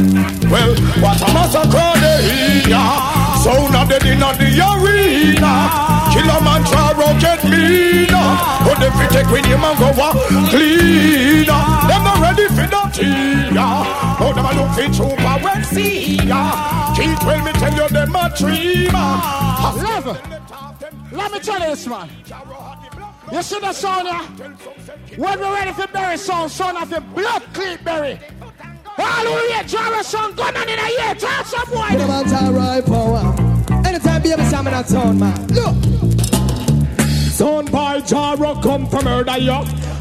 Well, 0.52 0.72
what 1.04 1.20
a 1.22 1.28
massacre 1.36 1.92
they 2.00 2.72
hear. 2.72 2.88
Sound 3.44 3.76
of 3.76 3.88
the 3.90 3.98
in 4.08 4.20
the 4.20 4.48
arena. 4.72 5.54
Killer 6.14 6.42
man 6.42 6.64
Charo 6.64 7.08
get 7.20 7.44
meaner. 7.44 8.30
But 8.64 8.80
if 8.82 8.96
you 8.96 9.08
take 9.12 9.30
with 9.30 9.46
him 9.46 9.64
and 9.64 9.78
go 9.78 9.90
up 10.00 10.16
cleaner. 10.50 11.64
Them 11.88 12.04
not 12.04 12.20
ready 12.24 12.48
for 12.48 12.68
the 12.68 12.82
tea. 12.96 13.52
Oh, 14.18 14.32
them 14.34 14.46
a 14.46 14.52
look 14.56 14.72
for 14.74 14.88
trooper 14.96 15.36
when 15.44 15.64
see 15.64 16.16
ya. 16.24 16.94
Keith 16.96 17.22
well 17.26 17.44
me 17.44 17.52
tell 17.54 17.74
you 17.74 17.88
them 17.90 18.16
a 18.16 18.32
dreamer. 18.38 19.20
Love. 19.84 20.65
Let 21.16 21.32
me 21.32 21.40
tell 21.40 21.60
you 21.60 21.68
this, 21.68 21.88
man. 21.88 22.10
You 23.32 23.42
see 23.42 23.60
the 23.60 23.74
sound 23.74 24.08
here? 24.08 24.50
When 25.18 25.40
we 25.40 25.46
ready 25.46 25.72
for 25.74 25.88
bury 25.88 26.18
sound, 26.18 26.52
son 26.52 26.76
of 26.78 26.92
a 26.92 27.02
blood 27.02 27.44
clean 27.54 27.78
berry. 27.84 28.20
Hallelujah, 28.98 29.64
Jara 29.66 30.04
son, 30.04 30.36
gun 30.36 30.56
on 30.56 30.70
in 30.70 30.80
a 30.80 30.90
year. 30.90 31.16
Tell 31.16 31.44
some 31.46 31.70
boy. 31.70 31.86
Anytime 33.86 34.22
baby 34.22 34.44
time 34.50 34.68
in 34.68 34.74
that 34.74 34.88
sound, 34.88 35.20
man. 35.20 35.48
Look. 35.48 36.05
Son 37.36 37.66
boy 37.66 38.00
Jaro 38.00 38.64
come 38.64 38.88
from 38.88 39.04
murder 39.04 39.38
you. 39.38 39.52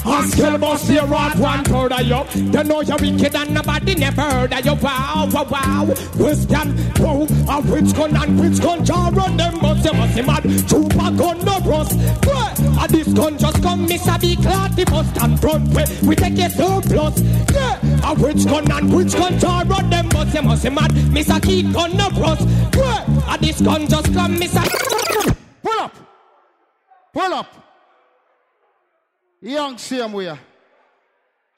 Haskell 0.04 0.56
must 0.56 0.86
be 0.86 0.98
rot 0.98 1.36
one 1.36 1.64
third 1.64 1.90
of 1.90 2.02
you. 2.02 2.50
They 2.52 2.62
know 2.62 2.80
you're 2.80 2.96
wicked 2.96 3.34
and 3.34 3.52
nobody 3.52 3.96
never 3.96 4.22
heard 4.22 4.52
of 4.52 4.64
you. 4.64 4.74
Wow, 4.74 5.28
wow, 5.32 5.44
wow. 5.50 5.94
Question, 6.14 6.76
wow. 7.00 7.26
A 7.50 7.60
which 7.62 7.92
gun 7.92 8.14
and 8.14 8.38
which 8.38 8.60
gun 8.62 8.84
Jaro 8.84 9.36
them 9.36 9.60
must 9.60 9.84
you 9.84 9.92
must 9.94 10.16
mad. 10.24 10.44
Chupa 10.44 11.18
gun 11.18 11.44
no 11.44 11.58
rust. 11.68 11.98
Yeah. 12.24 12.84
A 12.84 12.86
this 12.86 13.12
gun 13.12 13.36
just 13.36 13.60
come 13.60 13.86
miss 13.86 14.06
a 14.06 14.16
big 14.16 14.40
clot. 14.40 14.76
The 14.76 14.84
bust 14.84 15.20
and 15.20 15.40
front 15.40 15.74
way. 15.74 15.86
We 16.04 16.14
take 16.14 16.38
it 16.38 16.52
surplus. 16.52 17.20
Yeah. 17.52 18.12
A 18.12 18.14
which 18.14 18.44
gun 18.44 18.70
and 18.70 18.94
which 18.94 19.12
gun 19.12 19.32
Jaro 19.40 19.90
them 19.90 20.08
must 20.14 20.34
you 20.36 20.42
must 20.42 20.70
mad. 20.70 21.12
Miss 21.12 21.30
a 21.30 21.40
key 21.40 21.64
gun 21.72 21.96
no 21.96 22.10
rust. 22.10 22.46
Yeah. 22.76 23.34
A 23.34 23.38
this 23.38 23.60
gun 23.60 23.88
just 23.88 24.14
come 24.14 24.38
miss 24.38 24.54
a. 24.54 24.62
Pull 25.64 25.80
up. 25.80 26.03
Pull 27.14 27.32
up. 27.32 27.54
Young 29.40 29.78
same 29.78 30.12
way. 30.12 30.26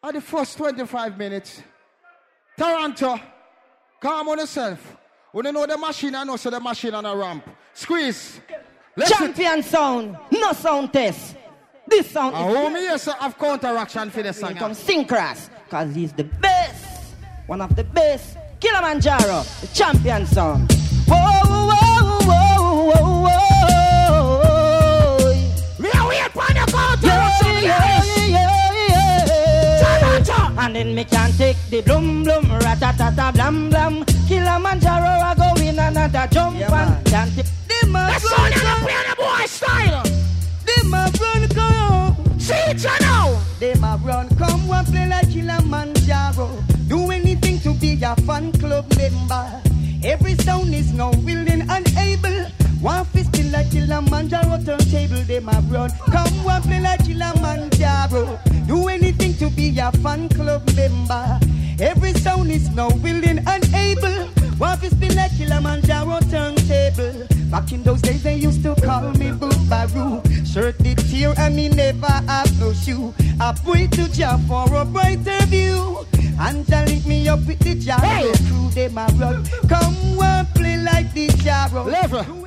At 0.03 0.15
the 0.15 0.21
first 0.21 0.59
25 0.59 1.17
minutes, 1.17 1.63
Toronto, 2.59 3.19
calm 3.99 4.29
on 4.29 4.39
yourself. 4.39 4.97
When 5.33 5.47
you 5.47 5.53
know 5.53 5.67
the 5.67 5.79
machine, 5.79 6.15
I 6.15 6.25
know 6.25 6.37
so 6.37 6.51
the 6.51 6.61
machine 6.61 6.95
on 6.95 7.07
a 7.07 7.17
ramp. 7.17 7.49
Squeeze. 7.73 8.41
Champion 9.07 9.63
sound, 9.63 10.17
no 10.31 10.53
sound 10.53 10.93
test. 10.93 11.37
This 11.87 12.11
sound 12.11 12.37
I 12.37 12.49
is 12.49 12.57
hold 12.57 12.73
me 12.73 12.83
yes, 12.83 13.05
have 13.07 13.39
counteraction 13.39 14.11
for 14.11 14.23
the 14.23 14.33
song. 14.33 14.51
Here 14.51 14.59
comes 14.59 14.83
Syncras, 14.83 15.49
cause 15.71 15.95
he's 15.95 16.13
the 16.13 16.25
best. 16.25 17.15
One 17.47 17.61
of 17.61 17.75
the 17.77 17.85
best. 17.85 18.37
Killamanjaro, 18.61 19.61
the 19.61 19.67
champion 19.69 20.27
sound. 20.27 20.73
Whoa, 21.07 21.17
whoa, 21.45 22.19
whoa, 22.27 22.91
whoa, 22.91 23.23
whoa. 23.23 23.76
Yeah. 30.77 30.83
And 30.83 30.89
then 30.89 30.95
me 30.95 31.05
can 31.05 31.33
take 31.33 31.57
the 31.71 31.81
blum 31.81 32.23
blum, 32.23 32.45
ratatata 32.45 33.33
blam 33.33 33.71
blam. 33.71 34.05
Killamanjaro, 34.29 35.23
I 35.23 35.35
go 35.35 35.63
in 35.63 35.79
another 35.79 36.29
jump 36.31 36.57
and 36.57 37.07
can 37.07 37.31
take 37.31 37.47
them 37.69 37.97
a 37.97 38.07
That's 38.07 38.33
all 38.33 38.49
you 38.49 38.55
play 38.55 38.95
on 38.95 39.05
the 39.09 39.17
boy 39.17 39.47
style. 39.47 40.03
Them 40.67 40.95
a 40.95 41.11
run 41.21 41.49
come. 41.49 42.39
See 42.39 42.55
it 42.55 42.83
you 42.83 42.91
now. 43.01 43.41
Them 43.59 43.85
a 43.85 43.97
run 44.05 44.29
come 44.37 44.69
one 44.69 44.85
play 44.87 45.09
like 45.09 45.29
Killamanjaro. 45.29 46.89
Do 46.89 47.11
anything 47.11 47.59
to 47.61 47.73
be 47.75 47.99
a 48.03 48.15
fan 48.17 48.53
club 48.53 48.87
member. 48.97 49.63
Every 50.05 50.35
sound 50.37 50.75
is 50.75 50.93
now 50.93 51.11
willing 51.11 51.63
and 51.71 51.89
able. 51.97 52.66
One 52.81 53.05
fist 53.07 53.35
spin 53.35 53.51
like 53.53 53.67
Killamanjaro 53.69 54.65
turntable. 54.65 55.23
Them 55.23 55.49
a 55.49 55.61
run 55.73 55.91
come 56.11 56.45
one 56.45 56.63
play 56.63 56.81
like 56.81 57.01
Killamanjaro. 57.01 58.67
Do 58.67 58.89
anything 58.89 59.35
to 59.39 59.51
be 59.51 59.79
a 59.79 59.91
fan 59.93 60.29
club 60.29 60.63
member. 60.75 61.41
Every 61.81 62.13
sound 62.15 62.51
is 62.51 62.71
now 62.71 62.91
willing 62.97 63.41
and 63.47 63.75
able. 63.75 64.29
One 64.59 64.79
fist 64.79 64.97
spin 64.97 65.15
like 65.17 65.33
Killamanjaro 65.33 66.21
turntable. 66.31 67.27
Back 67.51 67.73
in 67.73 67.83
those 67.83 68.03
days, 68.03 68.23
they 68.23 68.35
used 68.37 68.63
to 68.65 68.75
call 68.75 69.11
me 69.13 69.31
Boobaroo. 69.31 70.21
Shirt 70.47 70.79
did 70.79 70.99
tear 70.99 71.33
and 71.39 71.57
me 71.57 71.69
never 71.69 72.07
have 72.07 72.61
no 72.61 72.73
shoe. 72.73 73.15
I 73.41 73.55
pray 73.65 73.87
to 73.87 74.09
Jah 74.13 74.39
for 74.49 74.67
a 74.75 74.85
brighter 74.85 75.47
view. 75.47 76.07
And 76.39 76.67
Jah 76.67 76.85
link 76.87 77.07
me 77.07 77.29
up 77.29 77.41
with 77.47 77.59
the 77.61 77.75
Jah 77.75 78.01
hey. 78.01 78.33
crew. 78.49 78.69
Them 78.71 78.99
a 78.99 79.07
run. 79.19 79.45
Come 79.69 80.17
one 80.17 80.47
play 80.55 80.77
like 80.79 81.13
the 81.15 81.29
Jaro. 81.29 81.87
Level. 81.87 82.47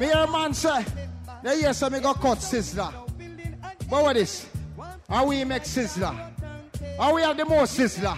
Me 0.00 0.06
hear 0.06 0.26
man 0.28 0.54
say, 0.54 0.82
they 1.42 1.60
hear 1.60 1.74
say 1.74 1.90
me 1.90 2.00
go 2.00 2.14
cut 2.14 2.38
Sizzla. 2.38 2.90
But 3.90 4.02
what 4.02 4.16
is? 4.16 4.46
How 5.06 5.26
we 5.26 5.44
make 5.44 5.64
Sizzla? 5.64 6.16
How 6.98 7.14
we 7.14 7.20
have 7.20 7.36
the 7.36 7.44
most 7.44 7.78
Sizzla? 7.78 8.16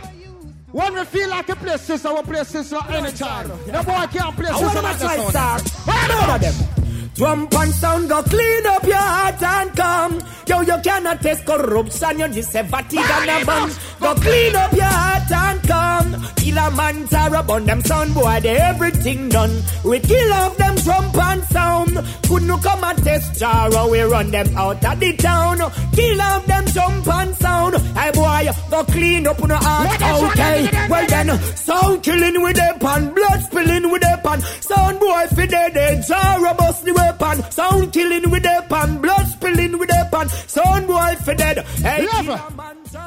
When 0.70 0.94
we 0.94 1.04
feel 1.04 1.28
like 1.28 1.48
a 1.48 1.56
play 1.56 1.74
Sizzla, 1.74 2.16
we 2.18 2.22
play 2.22 2.40
Sizzla 2.42 2.88
anytime. 2.88 3.48
No 3.66 3.82
boy 3.82 4.06
can't 4.12 4.36
play 4.36 4.50
I 4.50 4.62
Sizzla 4.62 4.82
like 4.82 4.98
the 5.00 5.30
star. 5.30 5.58
sound. 5.58 6.08
None 6.08 6.40
them. 6.40 6.81
Drum 7.14 7.46
and 7.52 7.72
sound 7.74 8.08
go 8.08 8.22
clean 8.22 8.66
up 8.66 8.84
your 8.84 8.96
heart 8.96 9.42
and 9.42 9.76
come. 9.76 10.22
Yo, 10.46 10.60
you 10.60 10.78
cannot 10.82 11.20
taste 11.20 11.44
corruption. 11.44 12.18
You 12.18 12.28
just 12.28 12.52
say 12.52 12.62
fatigue 12.64 12.98
and 13.00 13.30
a 13.30 13.44
bun. 13.44 13.70
Go 14.00 14.14
clean 14.14 14.56
up 14.56 14.72
your 14.72 14.84
heart 14.84 15.30
and 15.30 15.62
come. 15.62 16.26
Kill 16.36 16.58
a 16.58 16.70
man, 16.70 17.06
Tara, 17.08 17.42
bun 17.42 17.66
them 17.66 17.82
sound 17.82 18.14
boy. 18.14 18.40
They 18.40 18.56
everything 18.56 19.28
done. 19.28 19.62
We 19.84 20.00
kill 20.00 20.32
off 20.32 20.56
them 20.56 20.74
drum 20.76 21.10
and 21.14 21.44
sound. 21.44 21.94
Could 22.26 22.42
no 22.44 22.56
come 22.58 22.82
and 22.82 23.04
test 23.04 23.38
Jara. 23.38 23.86
We 23.88 24.00
run 24.00 24.30
them 24.30 24.56
out 24.56 24.84
of 24.84 24.98
the 24.98 25.16
town. 25.16 25.58
Kill 25.94 26.20
off 26.20 26.46
them 26.46 26.66
jump 26.66 27.06
and 27.06 27.36
sound. 27.36 27.76
Hey 27.96 28.10
boy, 28.12 28.48
go 28.70 28.84
clean 28.84 29.26
up 29.26 29.38
no 29.46 29.56
heart. 29.56 30.32
Okay, 30.32 30.88
well 30.88 31.06
then, 31.06 31.38
sound 31.56 32.02
killing 32.02 32.42
with 32.42 32.58
a 32.58 32.78
pan, 32.80 33.14
blood 33.14 33.42
spilling 33.42 33.90
with 33.90 34.02
a 34.02 34.20
pan. 34.24 34.40
Sound 34.40 34.98
boy 34.98 35.26
fi 35.36 35.46
dead, 35.46 35.74
dead. 35.74 36.04
Jara 36.06 36.54
bust 36.54 36.84
the 36.84 36.92
weapon. 37.02 37.50
Sound 37.50 37.92
killing 37.92 38.30
with 38.30 38.44
a 38.44 38.64
pan, 38.68 39.00
blood 39.00 39.26
spilling 39.26 39.78
with 39.78 39.90
a 39.90 40.08
pan. 40.10 40.28
Sound 40.28 40.86
boy 40.86 41.14
fi 41.24 41.34
dead. 41.34 41.58
Hey, 41.86 42.06
Level. 42.06 42.38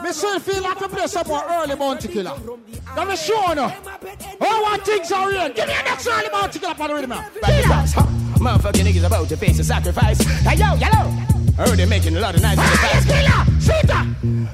Me 0.04 0.12
still 0.12 0.40
feel 0.40 0.64
like 0.64 0.82
a 0.82 0.90
play 0.90 1.08
some 1.08 1.28
more 1.28 1.44
early 1.48 1.76
bounty 1.76 2.08
killer. 2.08 2.34
Let 2.96 3.08
me 3.08 3.16
show 3.16 3.54
you. 3.54 3.62
All 3.62 3.72
oh, 4.42 4.62
what 4.64 4.86
things 4.86 5.12
are 5.12 5.30
real. 5.30 5.50
Give 5.50 5.68
me 5.68 5.74
a 5.74 5.84
next 5.84 6.08
early 6.08 6.30
bounty 6.30 6.60
killer 6.60 6.76
for 6.76 6.88
the 6.88 6.94
rhythm. 6.96 7.10
now. 7.10 7.24
Motherfucking 8.46 8.86
niggas 8.86 9.06
about 9.06 9.30
to 9.30 9.38
face 9.38 9.60
a 9.60 9.64
sacrifice. 9.64 10.20
Hey 10.20 10.56
yo, 10.56 10.76
yellow. 10.76 11.35
Heard 11.58 11.78
they 11.80 11.86
making 11.86 12.18
a 12.18 12.20
lot 12.20 12.36
of 12.36 12.42
nice 12.42 12.58
Yes, 12.58 13.06
killer. 13.06 13.60
Sita. 13.62 14.06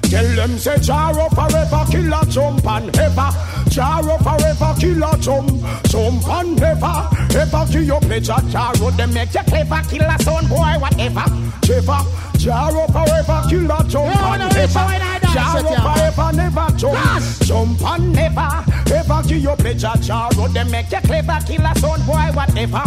Tell 0.08 0.36
them 0.36 0.58
say 0.58 0.76
Jaro 0.76 1.28
forever, 1.34 1.84
killer 1.90 2.24
jump 2.30 2.64
and 2.66 2.96
ever. 2.98 3.30
Jaro 3.74 4.16
forever, 4.22 4.74
killer 4.78 5.16
jump, 5.18 5.50
jump 5.88 6.28
and 6.28 6.62
ever. 6.62 7.08
Ever 7.36 7.72
kill 7.72 7.82
your 7.82 8.00
pleasure, 8.00 8.34
Jaro 8.52 8.96
them 8.96 9.12
make 9.14 9.34
you 9.34 9.40
clever, 9.42 9.82
killer 9.88 10.16
son 10.20 10.46
boy 10.46 10.74
whatever. 10.78 11.26
Jefa, 11.66 11.98
Jaro 12.38 12.86
forever, 12.92 13.42
killer 13.48 13.82
jump 13.88 14.14
Yeah, 14.14 14.32
and 14.34 14.40
no, 14.42 14.46
it's 14.62 14.76
ever. 14.76 14.78
how 14.78 14.86
I 14.86 15.18
dance 15.18 15.34
it, 15.34 15.38
Jaro 15.38 15.74
forever, 15.82 16.36
never 16.36 16.76
jump, 16.76 17.42
jump 17.42 17.82
and 17.82 18.12
never. 18.12 18.48
Ever 18.94 19.22
kill 19.28 19.38
your 19.38 19.56
pleasure, 19.56 19.88
Jaro 20.06 20.52
them 20.52 20.70
make 20.70 20.92
you 20.92 21.00
clever, 21.00 21.38
killer 21.46 21.74
son 21.76 22.00
boy 22.06 22.30
whatever. 22.32 22.82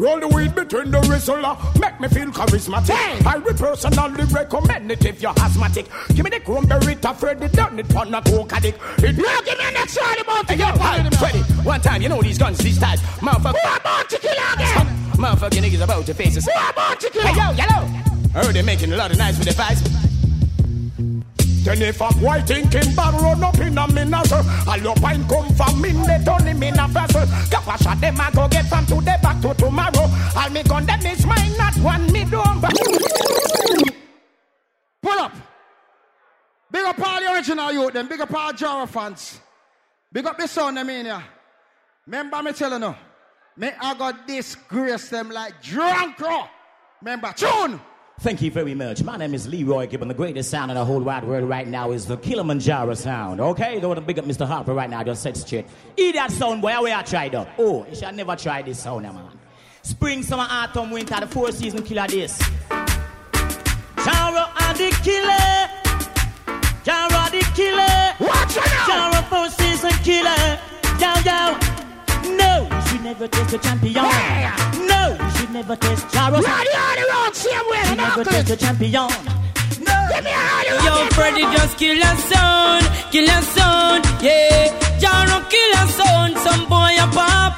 Roll 0.00 0.18
the 0.18 0.28
weed 0.28 0.54
between 0.54 0.90
the 0.90 0.98
wristler, 1.02 1.44
uh, 1.44 1.78
make 1.78 2.00
me 2.00 2.08
feel 2.08 2.28
charismatic. 2.32 2.96
I 3.26 3.36
will 3.36 3.52
personally 3.52 4.24
recommend 4.32 4.90
it 4.90 5.04
if 5.04 5.20
you're 5.20 5.38
asthmatic. 5.38 5.88
Give 6.14 6.24
me 6.24 6.30
the 6.30 6.40
cranberry 6.40 6.94
to 6.96 7.12
Freddy, 7.12 7.48
done 7.48 7.78
it 7.78 7.94
on 7.94 8.14
a 8.14 8.22
coke 8.22 8.50
addict. 8.54 8.78
It 9.04 9.14
Yeah, 9.14 9.40
give 9.44 9.58
me 9.58 9.64
a 9.68 9.72
next 9.72 9.98
early 9.98 10.22
bounty 10.22 10.54
Hey 10.54 10.60
yo, 10.60 10.72
killer. 10.72 10.78
hi, 10.78 11.10
Freddy. 11.10 11.40
One 11.68 11.80
time, 11.82 12.00
you 12.00 12.08
know 12.08 12.22
these 12.22 12.38
guns, 12.38 12.56
these 12.56 12.78
types. 12.80 13.02
Motherfucker. 13.20 13.58
Who 13.60 13.68
about 13.76 13.84
bounty 13.84 14.16
killer 14.16 14.54
again? 14.54 14.86
Motherfucking 15.20 15.62
niggas 15.68 15.84
about 15.84 16.06
to 16.06 16.14
face 16.14 16.38
us. 16.38 16.46
Who 16.46 16.50
about 16.52 16.76
bounty 16.76 17.10
killer? 17.10 17.26
Hey 17.26 17.36
yo, 17.36 17.52
yellow. 17.52 17.86
Heard 18.32 18.54
they 18.54 18.62
making 18.62 18.90
a 18.94 18.96
lot 18.96 19.10
of 19.10 19.18
nice 19.18 19.36
with 19.38 19.48
the 19.48 19.52
vibes. 19.52 20.09
Then 21.62 21.82
if 21.82 22.00
a 22.00 22.08
boy 22.14 22.42
thinking 22.46 22.94
bad 22.94 23.14
run 23.20 23.44
up 23.44 23.58
in 23.58 23.76
a 23.76 23.86
minator, 23.86 24.66
all 24.66 24.78
your 24.78 24.94
pine 24.94 25.26
come 25.28 25.54
from 25.54 25.84
in 25.84 25.96
the 25.96 26.22
turn 26.24 26.46
him 26.46 26.62
in 26.62 26.78
a 26.78 26.88
vessel. 26.88 27.26
Cap 27.50 27.66
a 27.66 27.82
shot 27.82 28.00
them 28.00 28.20
I 28.20 28.30
go 28.30 28.48
get 28.48 28.66
from 28.66 28.86
today 28.86 29.16
back 29.22 29.40
to 29.42 29.54
tomorrow. 29.54 30.08
All 30.36 30.50
me 30.50 30.62
gun 30.62 30.86
them 30.86 31.00
is 31.04 31.26
mine, 31.26 31.56
not 31.58 31.76
one 31.76 32.10
me 32.12 32.24
don't. 32.24 32.62
Pull 35.02 35.18
up. 35.18 35.32
Big 36.70 36.84
up 36.84 36.98
all 36.98 37.20
the 37.20 37.32
original 37.32 37.72
youth, 37.72 37.92
them. 37.92 38.08
Big 38.08 38.20
up 38.20 38.32
all 38.32 38.52
Jara 38.54 38.86
fans. 38.86 39.40
Big 40.10 40.24
up 40.24 40.38
the 40.38 40.46
sound 40.46 40.78
them 40.78 40.88
in 40.88 41.04
here. 41.06 41.24
Remember 42.06 42.42
me 42.42 42.52
telling 42.52 42.82
you, 42.82 42.94
me 43.56 43.70
I 43.80 43.94
got 43.94 44.26
disgrace 44.26 45.10
them 45.10 45.30
like 45.30 45.62
drunk 45.62 46.18
raw. 46.20 46.48
Remember, 47.02 47.32
tune. 47.36 47.80
Thank 48.20 48.42
you 48.42 48.50
very 48.50 48.74
much. 48.74 49.02
My 49.02 49.16
name 49.16 49.32
is 49.32 49.48
Leroy 49.48 49.86
Gibbon. 49.86 50.06
The 50.06 50.12
greatest 50.12 50.50
sound 50.50 50.70
in 50.70 50.74
the 50.74 50.84
whole 50.84 51.00
wide 51.00 51.24
world 51.24 51.48
right 51.48 51.66
now 51.66 51.90
is 51.90 52.04
the 52.04 52.18
Killamanjaro 52.18 52.94
sound. 52.94 53.40
Okay? 53.40 53.80
Don't 53.80 53.88
want 53.88 53.98
to 53.98 54.04
big 54.04 54.18
up 54.18 54.26
Mr. 54.26 54.46
Harper 54.46 54.74
right 54.74 54.90
now. 54.90 55.02
Just 55.02 55.22
set 55.22 55.38
straight. 55.38 55.64
Eat 55.96 56.12
that 56.16 56.30
sound, 56.30 56.60
boy. 56.60 56.82
Where 56.82 56.94
I 56.94 57.00
tried 57.02 57.34
up. 57.34 57.48
Oh, 57.58 57.86
you 57.88 57.96
should 57.96 58.14
never 58.14 58.36
try 58.36 58.60
this 58.60 58.80
sound, 58.80 59.04
man. 59.04 59.18
Spring, 59.80 60.22
summer, 60.22 60.46
autumn, 60.50 60.90
winter, 60.90 61.18
the 61.18 61.26
four 61.26 61.50
season 61.50 61.82
killer 61.82 62.06
this. 62.08 62.38
Jaro 63.96 64.50
and 64.68 64.76
the 64.76 64.90
killer. 65.02 65.70
Jaro 66.84 67.30
the 67.30 67.40
killer. 67.56 68.28
Watch 68.28 68.56
now. 68.56 69.12
Jaro 69.12 69.24
four 69.30 69.48
season 69.48 69.92
killer. 70.04 70.58
Yo, 71.00 71.14
yo. 71.24 71.79
No, 72.24 72.68
you 72.70 72.80
should 72.88 73.02
never 73.04 73.28
test 73.28 73.50
the 73.50 73.58
champion. 73.58 73.94
No, 73.94 75.16
you 75.20 75.30
should 75.36 75.50
never 75.52 75.76
test 75.76 76.06
Jaro. 76.08 76.42
Right 76.42 76.68
on 76.84 76.96
the 76.96 77.04
road, 77.12 77.34
same 77.34 77.66
way. 77.70 77.90
You 77.90 77.96
never 77.96 78.24
test 78.24 78.48
the 78.48 78.56
champion. 78.56 79.08
Give 80.10 80.24
me 80.24 80.30
a 80.30 80.84
Yo, 80.84 81.06
Freddy 81.16 81.42
just 81.56 81.78
kill 81.78 81.98
a 81.98 82.16
son, 82.28 82.82
kill 83.10 83.28
a 83.28 83.42
son, 83.42 84.02
yeah. 84.20 84.68
Jaro 84.98 85.38
kill 85.48 85.72
a 85.80 85.86
son, 85.88 86.36
some 86.44 86.68
boy 86.68 86.94
a 86.98 87.06
pop. 87.14 87.56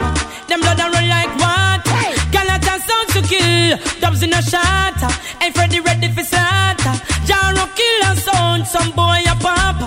Them 0.48 0.60
blood 0.60 0.78
a 0.78 0.90
run 0.90 1.09
like 1.09 1.32
water. 1.40 2.05
Galata 2.30 2.78
sound 2.86 3.09
to 3.14 3.22
kill, 3.22 3.78
dubs 4.01 4.22
in 4.22 4.32
a 4.32 4.43
shot. 4.43 5.01
Hey, 5.40 5.51
Freddy 5.51 5.80
ready 5.80 6.09
for 6.12 6.22
slaughter. 6.22 6.94
Jaro 7.26 7.66
kill 7.74 8.02
a 8.10 8.16
son, 8.16 8.64
some 8.64 8.93
boy 8.93 9.20
a 9.26 9.34
pop. 9.40 9.78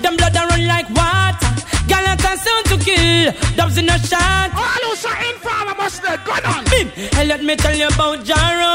Them 0.00 0.16
blood 0.16 0.34
a 0.36 0.46
run 0.46 0.66
like 0.66 0.88
water. 0.90 1.50
Galata 1.92 2.32
sound 2.44 2.64
to 2.72 2.76
kill, 2.86 3.32
dubs 3.56 3.76
in 3.76 3.88
a 3.88 3.98
shot. 3.98 4.48
All 4.56 4.82
who's 4.88 5.04
an 5.04 5.16
informer 5.34 5.74
must 5.76 6.02
dead. 6.02 6.20
Go 6.24 6.32
on. 6.32 6.64
Bim. 6.70 6.88
Hey, 7.14 7.26
let 7.26 7.42
me 7.44 7.54
tell 7.56 7.76
you 7.76 7.88
about 7.88 8.18
Jaro. 8.28 8.72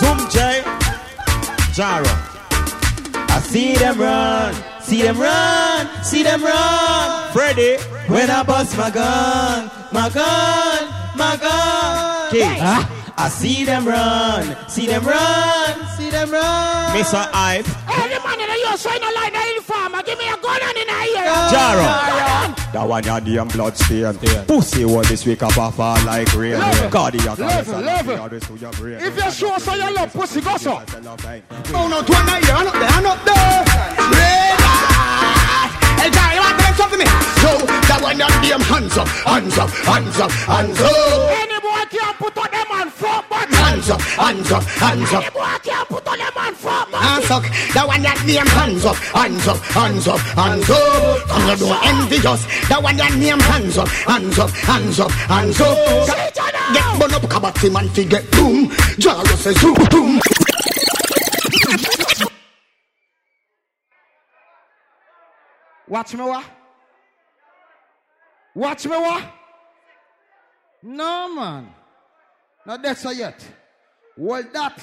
Zoom 0.00 0.18
J. 0.34 0.62
Jaro. 1.76 2.12
I 3.34 3.40
see 3.40 3.74
them 3.74 3.98
run, 4.00 4.54
see 4.80 5.02
them 5.02 5.18
run, 5.20 5.88
see 6.02 6.22
them 6.22 6.42
run. 6.42 7.32
Freddy, 7.32 7.76
when 8.08 8.30
I 8.30 8.42
bust 8.42 8.76
my 8.78 8.90
gun, 8.90 9.70
my 9.92 10.08
gun, 10.08 10.80
my 11.16 11.36
gun. 11.36 12.30
Kid, 12.30 12.58
I 13.18 13.28
see 13.28 13.64
them 13.64 13.86
run, 13.86 14.56
see 14.68 14.86
them 14.86 15.04
run, 15.04 15.86
see 15.96 16.10
them 16.10 16.30
run. 16.30 16.96
Mr. 16.96 17.28
Ive, 17.32 17.66
a 19.68 19.72
line 19.72 19.92
the 19.92 20.02
informer. 20.02 20.02
Give 20.02 20.18
me 20.18 20.28
a 20.28 20.36
gun 20.36 20.62
on 20.62 20.76
in 20.76 20.88
a 20.88 21.00
ear. 21.12 21.26
Jaro. 21.50 22.72
That 22.72 22.88
one 22.88 23.04
your 23.04 23.20
damn 23.20 23.48
blood 23.48 23.76
stain. 23.76 24.14
Pussy 24.46 24.84
all 24.84 25.02
this 25.02 25.24
week 25.26 25.42
up 25.42 25.56
off 25.56 25.78
all 25.80 25.96
like 26.04 26.32
rain. 26.34 26.58
Level, 26.58 26.90
Cardiac 26.90 27.38
arrest 27.38 27.68
level, 27.68 27.80
level. 27.80 27.84
nothing 27.84 28.18
always 28.18 28.46
to 28.46 28.56
your 28.56 28.72
brain. 28.72 28.98
If 29.00 29.16
you 29.16 29.30
show 29.30 29.54
us 29.54 29.66
how 29.66 29.74
you 29.74 29.94
love 29.94 30.12
pussy, 30.12 30.40
go 30.40 30.56
so. 30.56 30.72
Oh 30.72 31.88
no, 31.88 32.02
to 32.02 32.12
one 32.12 32.28
here, 32.28 32.54
hand 32.54 32.68
up 32.68 32.74
there, 32.74 32.90
hand 32.90 33.06
up 33.06 33.24
there. 33.24 33.64
Red 34.12 34.60
light. 34.60 35.06
Hey, 35.96 36.10
Jerry, 36.10 36.34
you 36.34 36.40
want 36.40 36.58
to 36.58 36.64
tell 36.64 36.74
something 36.74 36.98
me? 37.00 37.04
Yo, 37.06 37.52
that 37.88 38.00
one 38.02 38.18
that 38.18 38.32
damn 38.42 38.60
hands 38.60 38.96
up, 38.98 39.08
hands 39.08 39.58
up, 39.58 39.70
hands 39.70 40.20
up, 40.20 40.30
hands 40.30 40.80
up. 40.80 40.90
Any 41.32 41.58
boy 41.60 41.84
can 41.88 42.14
put 42.14 42.36
on 42.36 42.50
them 42.50 42.70
on 42.70 42.90
front 42.90 43.28
button. 43.28 43.54
Hands 43.54 43.90
up, 43.90 44.00
hands 44.00 44.52
up, 44.52 44.62
hands 44.64 45.12
up. 45.12 45.22
Any 45.22 45.30
boy 45.30 45.56
can 45.62 45.86
put 45.86 46.05
Hands 47.06 47.30
up, 47.30 47.42
that 47.72 47.84
one 47.86 48.02
that 48.02 48.18
name 48.26 48.46
hands 48.46 48.84
up, 48.84 48.96
hands 48.96 49.46
up, 49.46 49.58
hands 49.58 50.08
up, 50.08 50.18
hands 50.18 50.68
up. 50.68 51.28
Come 51.28 51.48
you 51.50 51.56
don't 51.56 51.84
envy 51.86 52.26
us. 52.26 52.42
That 52.68 52.82
one 52.82 52.96
that 52.96 53.14
name 53.14 53.38
hands 53.38 53.78
up, 53.78 53.88
hands 53.88 54.38
up, 54.38 54.50
hands 54.50 54.98
up, 54.98 55.10
hands 55.12 55.60
up. 55.60 55.76
Get 56.74 56.98
burn 56.98 57.14
up, 57.14 57.22
kabati 57.22 57.72
man, 57.72 57.88
fi 57.90 58.04
get 58.04 58.28
boom. 58.32 58.66
Jaro 58.98 59.24
says 59.36 59.56
boom, 59.62 59.76
boom. 59.88 60.20
Watch 65.88 66.14
me 66.14 66.20
what? 66.22 66.44
Watch 68.56 68.84
me 68.84 68.96
what? 68.96 69.24
No 70.82 71.34
man. 71.34 71.68
Not 72.66 72.82
that's 72.82 73.02
so 73.02 73.10
yet. 73.10 73.46
Well 74.16 74.42
that. 74.52 74.82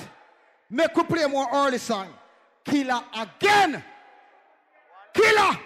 Make 0.73 0.97
we 0.97 1.03
play 1.03 1.27
more 1.27 1.47
early 1.53 1.77
song. 1.77 2.07
Killer 2.65 2.99
again. 3.15 3.83
Killer. 5.13 5.59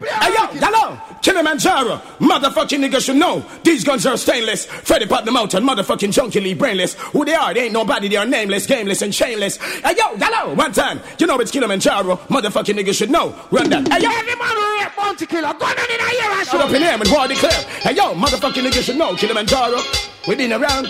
Hey 0.00 0.34
yo, 0.34 0.46
hello, 0.58 0.98
Killamanjaro, 1.22 2.00
motherfucking 2.18 2.84
niggas 2.84 3.06
should 3.06 3.14
know 3.14 3.44
these 3.62 3.84
guns 3.84 4.04
are 4.04 4.16
stainless. 4.16 4.66
Freddy 4.66 5.06
Pot 5.06 5.24
the 5.24 5.30
Mountain, 5.30 5.62
motherfucking 5.62 6.12
junkie 6.12 6.40
Lee 6.40 6.54
brainless. 6.54 6.94
Who 7.12 7.24
they 7.24 7.36
are? 7.36 7.54
They 7.54 7.66
ain't 7.66 7.72
nobody. 7.72 8.08
They 8.08 8.16
are 8.16 8.26
nameless, 8.26 8.66
gameless, 8.66 9.02
and 9.02 9.12
chainless. 9.12 9.58
Hey 9.58 9.94
yo, 9.96 10.16
hello, 10.16 10.54
one 10.54 10.72
time, 10.72 11.00
you 11.20 11.28
know 11.28 11.38
it's 11.38 11.52
Killamanjaro, 11.52 12.18
motherfucking 12.26 12.74
niggas 12.76 12.94
should 12.94 13.10
know. 13.10 13.32
Run 13.52 13.70
that. 13.70 13.86
Hey 13.86 14.02
yo, 14.02 14.10
Every 14.10 14.34
man 14.34 15.16
who 15.16 15.26
killer. 15.26 15.54
Go 15.54 15.66
on 15.66 15.78
in 15.78 16.00
a 16.00 16.14
ear 16.14 16.38
and 16.40 16.48
shut 16.48 16.60
up 16.60 16.72
in 16.72 16.82
here 16.82 16.90
and 16.90 17.08
war 17.08 17.28
declare. 17.28 17.52
Hey 17.82 17.94
yo, 17.94 18.14
motherfucking 18.14 18.68
niggas 18.68 18.82
should 18.82 18.96
know 18.96 19.14
Killamanjaro. 19.14 20.26
We 20.26 20.34
been 20.34 20.52
around. 20.52 20.88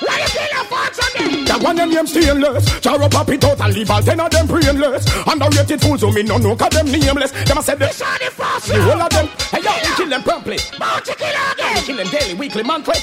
What 0.00 0.18
you 0.20 0.28
killer 0.34 0.64
for 0.66 0.94
Sunday? 0.94 1.44
That 1.44 1.62
one 1.62 1.76
them 1.76 1.90
name 1.90 2.06
stainless. 2.06 2.64
Jaro 2.80 3.10
pop 3.10 3.28
it 3.30 3.44
out 3.44 3.60
and 3.60 3.74
leave 3.74 3.90
all 3.90 4.02
ten 4.02 4.20
of 4.20 4.30
them 4.30 4.46
brainless. 4.46 5.04
Underrated 5.26 5.80
fools 5.80 6.00
who 6.02 6.12
me 6.12 6.22
no 6.22 6.36
know 6.38 6.56
cause 6.56 6.70
them 6.70 6.86
nameless. 6.86 7.30
Them 7.32 7.58
a 7.58 7.62
said 7.62 7.78
them. 7.78 7.92
Shot 7.92 8.18
the 8.18 8.30
first 8.30 8.66
The 8.68 8.82
whole 8.82 9.00
of 9.00 9.10
them. 9.10 9.26
Hey 9.50 9.62
yo, 9.62 9.70
we 9.82 9.94
kill 9.96 10.08
them 10.08 10.22
promptly. 10.22 10.58
Killer 10.58 10.98
We 11.06 11.62
again. 11.62 11.84
kill 11.84 11.96
them 11.96 12.08
daily, 12.08 12.34
weekly, 12.34 12.62
monthly. 12.62 12.96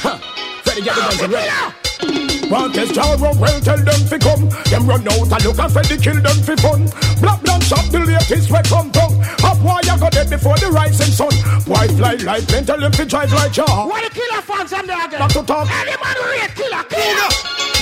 Huh. 0.00 0.18
Freddy 0.62 0.82
get 0.82 0.94
the 0.94 1.00
guns 1.00 1.22
and 1.22 1.32
ready. 1.32 2.37
Want 2.48 2.74
test 2.74 2.92
Jaro, 2.92 3.36
well 3.36 3.60
tell 3.60 3.76
them 3.76 4.00
fi 4.08 4.16
come. 4.16 4.48
Them 4.72 4.88
run 4.88 5.04
out 5.04 5.28
and 5.28 5.44
look 5.44 5.58
and 5.58 5.72
Freddy 5.72 5.96
kill 6.00 6.16
them 6.16 6.38
fi 6.40 6.56
fun. 6.56 6.88
Black 7.20 7.42
blank 7.44 7.62
shot 7.62 7.84
the 7.92 8.00
latest 8.00 8.50
red 8.50 8.64
come 8.64 8.90
tongue. 8.90 9.20
Up 9.44 9.60
why 9.60 9.80
you 9.84 9.98
go 10.00 10.08
dead 10.08 10.30
before 10.30 10.56
the 10.56 10.72
rising 10.72 11.12
sun. 11.12 11.32
Why 11.68 11.86
fly 11.88 12.16
like 12.24 12.48
plane, 12.48 12.64
tell 12.64 12.80
them 12.80 12.92
fi 12.92 13.04
drive 13.04 13.32
like 13.32 13.52
jar. 13.52 13.68
What 13.86 14.00
the 14.00 14.10
killer 14.16 14.40
for 14.40 14.66
Sunday 14.66 14.96
again? 14.96 15.20
Not 15.20 15.30
to 15.36 15.42
talk. 15.44 15.68
Every 15.68 15.92
man 16.00 16.16
who 16.16 16.24
rape 16.32 16.54
killer. 16.56 16.82
Killer. 16.88 17.30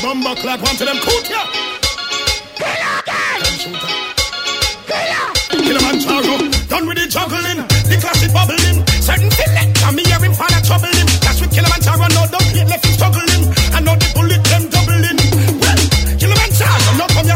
Bumba 0.02 0.34
clap 0.34 0.60
onto 0.66 0.84
them 0.84 0.98
coot 0.98 1.30
ya. 1.30 1.43
Killer 2.59 2.94
again. 3.06 3.70
Killer. 4.90 5.26
Killamanjaro, 5.62 6.68
done 6.68 6.86
with 6.90 6.98
the 6.98 7.06
juggling, 7.06 7.62
the 7.86 7.97
classic 8.02 8.34
bubbling. 8.34 8.82
Certain 8.98 9.30
select, 9.30 9.78
and 9.86 9.94
me 9.94 10.02
hear 10.02 10.18
him 10.18 10.34
fall 10.34 10.51
a 10.51 10.59
trouble 10.59 10.90
him. 10.90 11.06
That's 11.22 11.38
with 11.40 11.55
Killamanjaro, 11.55 12.10
no 12.18 12.26
don't 12.34 12.51
hit 12.51 12.66
left 12.66 12.84
him 12.84 13.25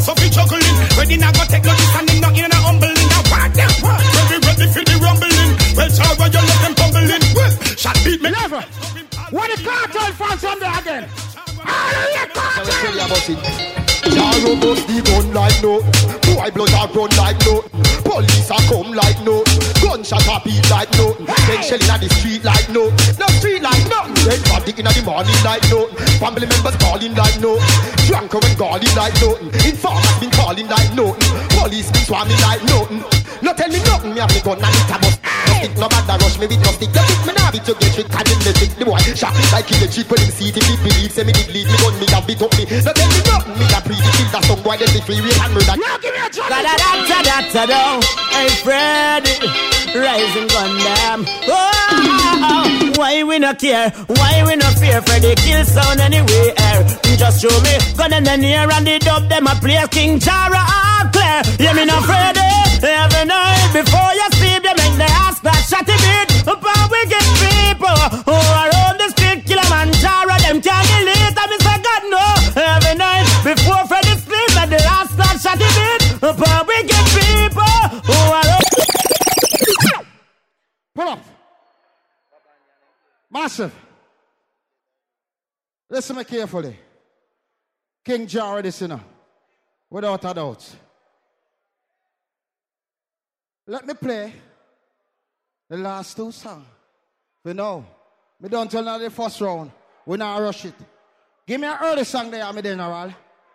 Killamanjaro, 0.01 0.07
no 0.07 0.07
come 0.07 0.07
here 0.07 0.07
so 0.07 0.15
fi 0.15 0.29
juggling. 0.29 0.99
Ready 0.99 1.17
now 1.17 1.33
go 1.33 1.45
take 1.45 1.65
no 1.65 1.75
this 1.75 1.97
and 1.97 2.11
him 2.11 2.21
not 2.21 2.39
in 2.39 2.51
a 2.51 2.55
humbling. 2.57 2.95
Now 2.95 3.23
what 3.31 3.55
them 3.55 3.71
want? 3.83 4.03
So 4.03 4.37
ready 4.41 4.67
for 4.73 4.85
the 4.85 4.97
rumbling. 5.03 5.51
Well, 5.77 5.91
Jaro, 5.91 6.27
you 6.33 6.41
let 6.41 6.59
them 6.63 6.75
tumbling. 6.75 7.23
Well, 7.35 7.51
shot 7.77 7.99
beat 8.05 8.23
me. 8.23 8.31
Never. 8.31 8.63
What 9.31 9.51
the 9.51 9.63
cartel 9.63 10.13
for 10.13 10.39
Sunday 10.39 10.73
again? 10.79 11.09
All 11.61 11.95
of 11.95 12.09
you 12.15 12.27
Tell 12.81 12.97
cartel. 12.97 13.80
About 14.17 14.79
it. 14.79 14.87
The 14.87 14.99
gun 15.05 15.33
like 15.35 15.59
no. 15.63 15.81
Boy 16.27 16.51
blood 16.51 16.75
a 16.75 16.83
run 16.93 17.11
like 17.17 17.39
no. 17.47 17.63
Police 18.03 18.51
a 18.51 18.59
come 18.69 18.93
like 18.93 19.21
no. 19.23 19.43
Gunshot 19.83 20.27
a 20.27 20.37
beat 20.45 20.67
like 20.71 20.91
no. 20.99 21.15
Then 21.47 21.63
shell 21.63 21.83
inna 21.83 21.97
the 21.99 22.09
street 22.19 22.45
like 22.45 22.69
no. 22.71 22.91
No 23.19 23.27
street 23.39 23.63
like 23.63 23.85
no. 23.89 24.07
Then 24.27 24.41
body 24.51 24.73
inna 24.77 24.91
the 24.91 25.03
morning 25.05 25.41
like 25.45 25.65
no. 25.71 25.87
Family 26.19 26.47
members 26.47 26.77
calling 26.77 27.15
like 27.15 27.39
no. 27.41 27.59
Drunk 28.07 28.35
and 28.35 28.57
calling 28.59 28.95
like 28.97 29.17
no. 29.21 29.37
Informers 29.65 30.19
been 30.19 30.31
calling 30.31 30.69
like 30.69 30.93
no. 30.95 31.15
Police 31.55 31.91
been 31.91 32.05
swarming 32.05 32.41
like 32.43 32.63
no. 32.67 32.87
No 33.43 33.53
tell 33.55 33.71
me 33.71 33.81
nothing. 33.85 34.15
Me 34.15 34.21
have 34.21 34.33
me 34.35 34.41
gun 34.41 34.59
and 34.59 34.75
it 34.75 34.91
a 34.91 34.99
bust. 34.99 35.40
No 35.61 35.67
stick 35.67 35.77
no 35.77 35.89
bad 35.89 36.23
rush 36.23 36.39
me 36.41 36.47
with 36.47 36.63
no 36.65 36.73
stick. 36.73 36.89
You 36.89 37.27
me 37.29 37.33
nah 37.37 37.51
be 37.53 37.59
to 37.61 37.75
get 37.77 37.93
trick 37.93 38.09
and 38.09 38.29
him 38.29 38.41
the 38.41 38.53
trick. 38.57 38.73
The 38.81 38.85
boy 38.89 38.97
shot 39.13 39.37
like 39.53 39.67
kill 39.69 39.77
the 39.85 39.89
chick 39.93 40.09
when 40.09 40.21
him 40.25 40.33
see 40.33 40.49
it. 40.49 40.57
If 40.57 40.65
he 40.65 40.75
believe 40.81 41.13
say 41.13 41.25
me 41.25 41.33
did 41.37 41.53
lead 41.53 41.69
me 41.69 41.77
gun 41.77 41.95
me 42.01 42.07
have 42.09 42.25
beat 42.25 42.41
up 42.41 42.53
me. 42.57 42.65
No 42.65 42.93
tell 42.97 43.09
me 43.13 43.21
nothing. 43.29 43.61
Me 43.61 43.67
a 43.69 43.81
pre 43.85 43.97
the 44.01 44.11
kill 44.17 44.29
that 44.33 44.43
some 44.49 44.63
boy 44.65 44.77
them 44.81 44.89
be 44.89 45.01
free 45.05 45.21
and 45.21 45.53
murder. 45.53 45.77
Now 45.77 46.01
give 46.01 46.17
me 46.17 46.21
a 46.25 46.29
drum. 46.33 46.49
Da 46.49 46.65
da 46.65 46.75
da 46.81 46.91
da 47.05 47.19
da 47.21 47.37
da 47.53 47.63
da. 47.69 47.83
Hey 48.33 48.49
Freddy, 48.65 49.37
rising 49.93 50.49
gun 50.49 50.73
them. 50.81 51.19
Oh, 51.45 52.97
why 52.97 53.21
we 53.21 53.37
not 53.37 53.61
care? 53.61 53.93
Why 54.17 54.41
we 54.49 54.57
not 54.57 54.81
fear? 54.81 55.05
Freddy 55.05 55.37
kill 55.45 55.61
sound 55.69 56.01
anywhere. 56.01 56.57
Eh? 56.57 57.17
Just 57.21 57.45
show 57.45 57.53
me 57.61 57.77
gun 58.01 58.17
in 58.17 58.25
the 58.25 58.37
near 58.41 58.65
and 58.65 58.87
the 58.87 58.97
dub 58.97 59.29
them 59.29 59.45
a 59.45 59.53
play 59.61 59.77
King 59.93 60.17
Jara 60.17 60.57
all 60.57 61.05
clear. 61.13 61.45
Yeah 61.61 61.77
me 61.77 61.85
not 61.85 62.01
Freddy. 62.09 62.49
Every 62.81 63.29
night 63.29 63.77
before 63.77 64.13
you 64.17 64.25
sleep, 64.41 64.65
you 64.65 64.73
make 64.73 64.97
the 64.97 65.05
ass 65.05 65.39
that 65.51 65.63
shot 65.67 65.89
it 65.91 65.99
beat. 65.99 66.31
We 66.47 67.01
get 67.11 67.27
people 67.43 67.99
who 68.27 68.37
are 68.39 68.71
on 68.87 68.95
the 68.99 69.09
street, 69.11 69.45
Killamanjaro, 69.47 70.37
them 70.47 70.59
can't 70.63 70.87
delete. 70.87 71.35
I 71.35 71.45
say 71.59 71.79
God 71.83 72.03
no. 72.15 72.25
Every 72.55 72.95
night 72.95 73.27
before 73.43 73.83
Freddy 73.91 74.15
sleep, 74.23 74.51
make 74.55 74.71
the 74.71 74.81
ass 74.87 75.11
that 75.19 75.37
shot 75.43 75.59
it 75.59 75.73
beat. 75.75 76.03
We 76.23 76.77
get 76.87 77.05
people 77.19 77.77
who 78.07 78.19
are 78.39 78.49
on. 78.55 78.63
Pull 80.95 81.09
up. 81.09 81.25
Massive. 83.31 83.75
Listen 85.89 86.17
me 86.17 86.25
carefully. 86.25 86.77
King 88.05 88.27
Jar 88.27 88.63
this, 88.63 88.81
you. 88.81 89.01
Without 89.89 90.25
a 90.25 90.35
doubt. 90.35 90.77
Let 93.67 93.87
me 93.87 93.95
play 93.95 94.33
the 95.71 95.79
last 95.79 96.17
two 96.17 96.33
songs. 96.33 96.67
For 97.43 97.55
know. 97.55 97.87
me 98.41 98.49
don't 98.49 98.71
tell 98.71 98.83
now 98.83 98.99
the 98.99 99.09
first 99.09 99.41
round. 99.41 99.71
We 100.05 100.19
not 100.19 100.39
rush 100.43 100.67
it. 100.67 100.75
Give 101.47 101.61
me 101.61 101.67
an 101.69 101.79
early 101.83 102.05
song 102.05 102.31
there, 102.31 102.53
me 102.53 102.61
general. 102.61 103.15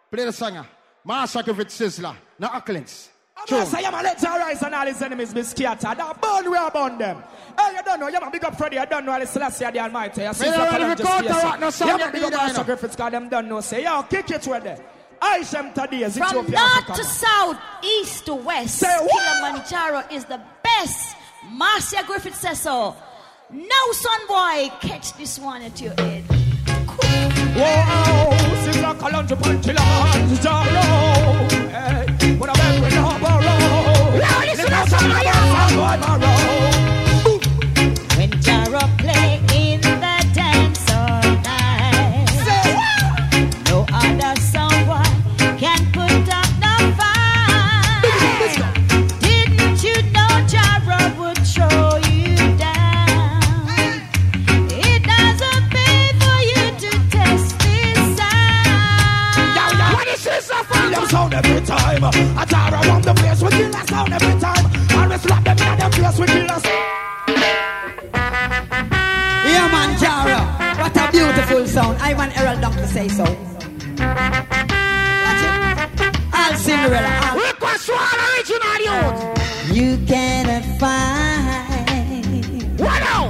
Play 0.09 0.25
the 0.25 0.31
song. 0.31 0.57
Ah. 0.57 0.67
Massacre 1.03 1.53
with 1.53 1.67
Sizzla. 1.67 2.15
No 2.39 2.47
Acklings. 2.47 3.09
Yes, 3.49 3.73
I 3.73 3.81
am 3.81 3.93
a 3.93 4.01
let 4.01 4.25
our 4.25 4.39
rise 4.39 4.63
and 4.63 4.73
all 4.73 4.85
his 4.87 5.01
enemies 5.01 5.33
be 5.33 5.43
scattered. 5.43 5.97
That 5.97 6.21
burn 6.21 6.49
we 6.49 6.57
upon 6.57 6.97
them. 6.97 7.21
Hey, 7.59 7.75
you 7.75 7.83
don't 7.83 7.99
know. 7.99 8.07
You 8.07 8.19
man 8.19 8.31
big 8.31 8.43
up 8.45 8.57
Freddy. 8.57 8.79
I 8.79 8.85
don't 8.85 9.05
know. 9.05 9.11
Ali 9.11 9.25
Selassie 9.25 9.65
the 9.71 9.79
Almighty. 9.79 10.25
I 10.25 10.31
see 10.31 10.45
Me 10.45 10.51
the 10.51 10.57
not 10.57 10.71
ready 10.71 10.83
column 10.83 10.97
for 10.97 11.03
just 11.03 11.11
counter 11.11 11.33
face 11.33 11.43
rock, 11.43 11.55
it. 11.55 11.59
no 11.59 11.69
song 11.69 11.87
You 11.87 11.97
yet, 11.97 11.99
man 11.99 12.13
big 12.13 12.23
up 12.23 12.29
there, 12.31 12.39
Master. 12.39 12.63
Griffiths. 12.63 12.95
God, 12.95 13.13
them 13.13 13.29
don't 13.29 13.47
know. 13.49 13.61
Say, 13.61 13.83
yo, 13.83 14.03
kick 14.03 14.31
it 14.31 14.47
with 14.47 14.63
them. 14.63 14.79
I 15.21 15.45
am 15.55 15.73
today. 15.73 16.09
From 16.09 16.49
north 16.49 16.95
to 16.95 17.03
south, 17.03 17.57
east 17.83 18.25
to 18.25 18.35
west, 18.35 18.77
Say? 18.77 18.87
Killamanjaro 18.87 20.11
is 20.11 20.25
the 20.25 20.41
best. 20.63 21.15
Marcia 21.51 22.03
Griffith 22.05 22.35
says 22.35 22.61
so. 22.61 22.95
Now, 23.51 23.91
son 23.91 24.27
boy, 24.27 24.72
catch 24.81 25.13
this 25.13 25.39
one 25.39 25.61
at 25.61 25.80
your 25.80 25.93
head. 25.93 26.23
Whoa, 27.55 28.31
Sizzla, 28.63 28.95
Kalonji, 28.95 29.35
Pan, 29.41 29.61
Killamanjaro. 29.61 30.85
Hey, 31.72 32.35
when 32.38 32.49
I 32.49 32.53
beg, 32.53 32.84
we 32.84 32.89
no 32.95 33.17
borrow. 33.22 34.19
Now 34.19 34.39
listen 34.41 34.65
Listen 34.65 34.65
to 34.65 34.84
to 34.84 34.89
some 34.89 34.99
some 34.99 35.11
of 35.11 36.22
boy, 36.22 36.55
every 61.35 61.61
time. 61.65 62.03
I 62.03 62.45
jar 62.45 62.73
around 62.73 63.03
the 63.03 63.13
place, 63.13 63.41
we 63.41 63.49
kill 63.49 63.75
a 63.75 63.83
sound 63.87 64.13
every 64.13 64.39
time. 64.39 64.65
Always 64.97 65.21
slap 65.21 65.43
them 65.43 65.57
in 65.57 65.77
the 65.79 65.89
place, 65.95 66.17
we 66.19 66.25
kill 66.27 66.49
a 66.55 66.59
Yeah, 69.51 69.67
man, 69.73 69.89
Jara. 69.99 70.39
What 70.81 70.97
a 70.97 70.99
beautiful 71.11 71.65
sound. 71.67 71.97
I 72.01 72.13
want 72.13 72.37
Errol 72.39 72.59
Dunk 72.61 72.75
to 72.77 72.87
say 72.87 73.07
so. 73.09 73.23
Watch 73.23 73.33
it. 75.47 75.55
All 76.33 76.53
Cinderella. 76.65 77.11
All. 77.31 77.37
Request 77.47 77.89
one 77.89 78.19
original 78.29 78.77
youth. 78.87 79.17
You 79.77 79.89
cannot 80.07 80.65
find 80.79 82.79
What 82.79 82.99
now? 83.09 83.29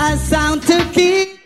a 0.00 0.02
sound 0.16 0.62
to 0.62 0.76
keep. 0.92 1.37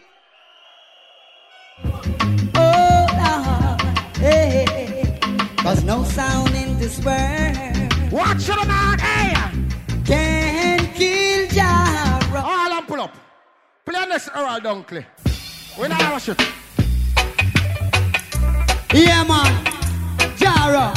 Cause 5.63 5.85
no 5.85 6.03
sound 6.03 6.53
in 6.57 6.77
this 6.77 6.99
world. 7.05 8.13
Watch 8.13 8.49
it, 8.49 8.67
man. 8.67 8.99
Hey. 8.99 9.33
Can 10.05 10.93
kill 10.93 11.47
Jara. 11.51 12.43
All 12.45 12.73
and 12.73 12.89
pull 12.89 13.01
up. 13.01 13.17
Play 13.87 14.05
this 14.07 14.29
Errol 14.35 14.59
Dunkley. 14.59 15.07
We 15.81 15.87
not 15.87 16.01
rush 16.01 16.31
it. 16.31 16.41
Yeah, 18.93 19.23
man. 19.23 19.65
Jara. 20.37 20.93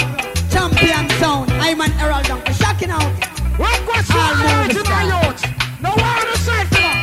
Champion 0.49 1.09
sound. 1.19 1.51
I'm 1.51 1.79
an 1.81 1.91
Errol 1.99 2.23
Dunk. 2.23 2.47
Shocking 2.55 2.89
out. 2.89 3.03
One 3.59 3.85
movie 3.85 4.01
original 4.63 4.83
star. 4.83 5.03
youth. 5.05 5.45
No 5.79 5.91
one 5.91 6.25
for 6.41 6.63
them. 6.73 6.97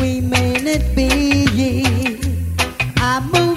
We 0.00 0.20
may 0.20 0.54
not 0.66 0.82
be 0.96 1.46
a 3.00 3.20
movie 3.20 3.51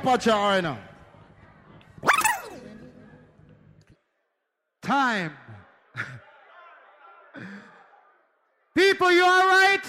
Papa 0.00 0.60
now. 0.62 0.78
Time. 4.80 5.32
People, 8.76 9.10
you 9.10 9.24
all 9.24 9.48
right? 9.48 9.82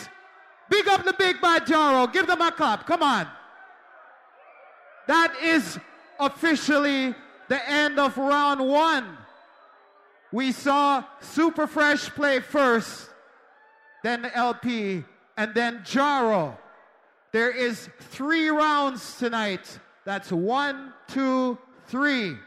Big 0.69 0.88
up 0.88 1.06
the 1.06 1.14
big 1.14 1.40
bad 1.41 1.65
Jaro. 1.68 2.11
Give 2.11 2.26
them 2.26 2.41
a 2.41 2.52
clap. 2.52 2.88
Come 2.88 3.03
on. 3.03 3.27
That 5.07 5.36
is 5.44 5.77
officially 6.19 7.14
the 7.48 7.69
end 7.69 7.99
of 7.99 8.18
round 8.18 8.68
one. 8.68 9.18
We 10.31 10.52
saw 10.52 11.03
Super 11.22 11.68
Fresh 11.68 12.10
play 12.11 12.40
first, 12.40 13.10
then 14.03 14.26
LP, 14.34 15.03
and 15.38 15.53
then 15.53 15.80
Jaro. 15.80 16.57
There 17.31 17.52
is 17.52 17.90
three 17.99 18.49
rounds 18.49 19.18
tonight. 19.18 19.80
That's 20.05 20.31
one, 20.31 20.93
two, 21.07 21.57
three. 21.88 22.38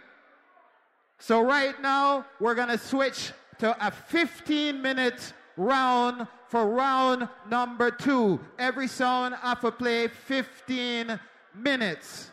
So 1.19 1.41
right 1.41 1.81
now, 1.81 2.27
we're 2.41 2.55
gonna 2.55 2.79
switch 2.79 3.33
to 3.59 3.87
a 3.87 3.91
15 3.91 4.83
minute 4.83 5.33
round 5.57 6.27
for 6.49 6.67
round 6.67 7.29
number 7.49 7.91
two. 7.91 8.41
Every 8.59 8.89
sound 8.89 9.35
have 9.37 9.61
to 9.61 9.71
play 9.71 10.09
15 10.09 11.21
minutes. 11.55 12.31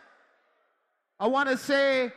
I 1.20 1.28
wanna 1.28 1.58
say 1.58 2.12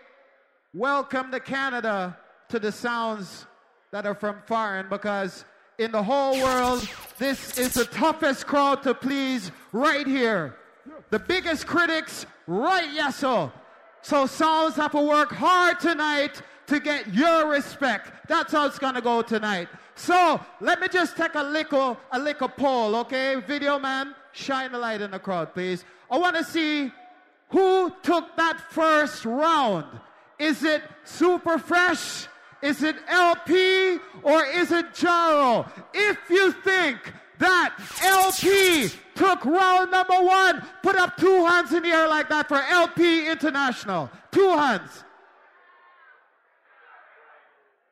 welcome 0.72 1.30
to 1.32 1.40
Canada 1.40 2.16
to 2.48 2.58
the 2.58 2.72
sounds 2.72 3.46
that 3.90 4.06
are 4.06 4.14
from 4.14 4.36
foreign 4.46 4.88
because 4.88 5.44
in 5.78 5.92
the 5.92 6.02
whole 6.02 6.40
world, 6.42 6.88
this 7.18 7.58
is 7.58 7.74
the 7.74 7.84
toughest 7.84 8.46
crowd 8.46 8.82
to 8.84 8.94
please 8.94 9.50
right 9.72 10.06
here. 10.06 10.56
The 11.10 11.18
biggest 11.18 11.66
critics, 11.66 12.26
right, 12.46 12.88
yes, 12.92 13.16
so. 13.16 13.52
So 14.02 14.26
sounds 14.26 14.74
have 14.76 14.92
to 14.92 15.00
work 15.00 15.32
hard 15.32 15.78
tonight 15.78 16.42
to 16.66 16.80
get 16.80 17.12
your 17.14 17.48
respect. 17.48 18.28
That's 18.28 18.52
how 18.52 18.66
it's 18.66 18.78
gonna 18.78 19.00
go 19.00 19.22
tonight. 19.22 19.68
So 19.94 20.40
let 20.60 20.80
me 20.80 20.88
just 20.88 21.16
take 21.16 21.34
a 21.34 21.42
little, 21.42 21.98
a 22.10 22.18
little 22.18 22.48
poll, 22.48 22.96
okay? 22.96 23.36
Video 23.46 23.78
man, 23.78 24.14
shine 24.32 24.74
a 24.74 24.78
light 24.78 25.00
in 25.00 25.10
the 25.12 25.18
crowd, 25.18 25.54
please. 25.54 25.84
I 26.10 26.18
wanna 26.18 26.42
see 26.42 26.90
who 27.50 27.92
took 28.02 28.36
that 28.36 28.58
first 28.70 29.24
round. 29.24 29.86
Is 30.38 30.64
it 30.64 30.82
Super 31.04 31.58
Fresh? 31.58 32.26
Is 32.62 32.82
it 32.82 32.96
LP? 33.08 33.98
Or 34.22 34.44
is 34.44 34.72
it 34.72 34.92
Jaro? 34.94 35.70
If 35.92 36.18
you 36.30 36.52
think 36.52 37.12
that 37.38 37.74
LP 38.02 38.88
took 39.14 39.44
round 39.44 39.90
number 39.90 40.20
one, 40.20 40.62
put 40.82 40.96
up 40.96 41.16
two 41.16 41.44
hands 41.44 41.72
in 41.72 41.82
the 41.82 41.88
air 41.88 42.08
like 42.08 42.28
that 42.28 42.48
for 42.48 42.56
LP 42.56 43.28
International. 43.28 44.10
Two 44.30 44.50
hands. 44.50 45.04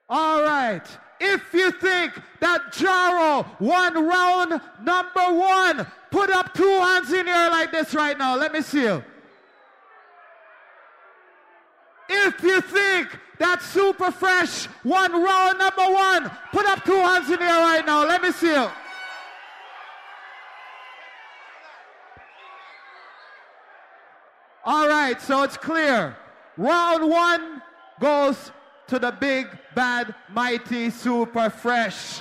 All 0.09 0.43
right. 0.43 0.83
If 1.21 1.53
you 1.53 1.71
think 1.71 2.15
that 2.41 2.73
Jaro 2.73 3.47
won 3.61 4.07
round 4.07 4.61
number 4.83 5.35
one, 5.35 5.87
put 6.11 6.31
up 6.31 6.55
two 6.55 6.65
hands 6.65 7.13
in 7.13 7.27
the 7.27 7.33
air 7.33 7.51
like 7.51 7.71
this 7.71 7.95
right 7.95 8.17
now. 8.17 8.37
Let 8.37 8.53
me 8.53 8.63
see 8.63 8.83
you. 8.83 9.05
If 12.09 12.43
you 12.43 12.61
think 12.63 13.17
that 13.39 13.63
Super 13.63 14.11
Fresh 14.11 14.67
won 14.83 15.13
round 15.13 15.59
number 15.59 15.85
one, 15.85 16.31
put 16.53 16.67
up 16.67 16.85
two 16.85 16.97
hands 16.97 17.31
in 17.31 17.39
the 17.39 17.45
air 17.45 17.61
right 17.61 17.87
now. 17.87 18.05
Let 18.07 18.23
me 18.23 18.33
see 18.33 18.53
you. 18.53 18.69
All 24.65 24.89
right, 24.89 25.21
so 25.21 25.43
it's 25.43 25.57
clear. 25.57 26.17
Round 26.57 27.09
one 27.09 27.63
goes 27.99 28.53
to 28.89 28.99
the 28.99 29.13
big, 29.13 29.47
bad, 29.75 30.15
mighty, 30.31 30.91
super 30.91 31.49
fresh. 31.49 32.21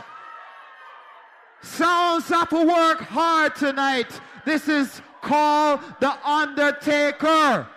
Sounds 1.61 2.29
have 2.29 2.49
to 2.49 2.65
work 2.65 2.99
hard 2.99 3.55
tonight. 3.55 4.21
This 4.45 4.69
is 4.69 5.01
called 5.21 5.81
The 5.99 6.15
Undertaker. 6.25 7.67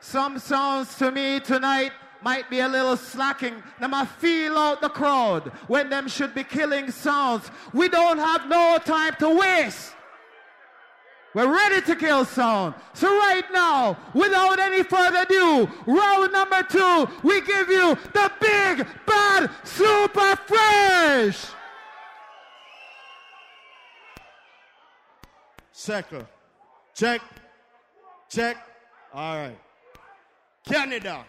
Some 0.00 0.38
sounds 0.38 0.96
to 0.96 1.12
me 1.12 1.38
tonight 1.40 1.92
might 2.22 2.50
be 2.50 2.60
a 2.60 2.68
little 2.68 2.96
slacking. 2.96 3.62
Them 3.78 3.94
I 3.94 4.04
feel 4.04 4.58
out 4.58 4.80
the 4.80 4.88
crowd 4.88 5.52
when 5.68 5.88
them 5.88 6.08
should 6.08 6.34
be 6.34 6.44
killing 6.44 6.90
sounds. 6.90 7.50
We 7.72 7.88
don't 7.88 8.18
have 8.18 8.48
no 8.48 8.78
time 8.84 9.14
to 9.20 9.38
waste. 9.38 9.94
We're 11.32 11.52
ready 11.52 11.80
to 11.82 11.94
kill 11.94 12.24
sound. 12.24 12.74
So 12.92 13.06
right 13.08 13.44
now, 13.52 13.96
without 14.14 14.58
any 14.58 14.82
further 14.82 15.22
ado, 15.22 15.68
round 15.86 16.32
number 16.32 16.62
two, 16.64 17.08
we 17.22 17.40
give 17.42 17.68
you 17.68 17.96
the 18.12 18.32
big 18.40 18.86
bad 19.06 19.50
super 19.62 20.36
fresh. 20.36 21.46
Circle. 25.72 26.26
Check. 26.94 27.20
Check. 28.28 28.56
All 29.14 29.36
right. 29.36 29.58
Canada. 30.64 31.24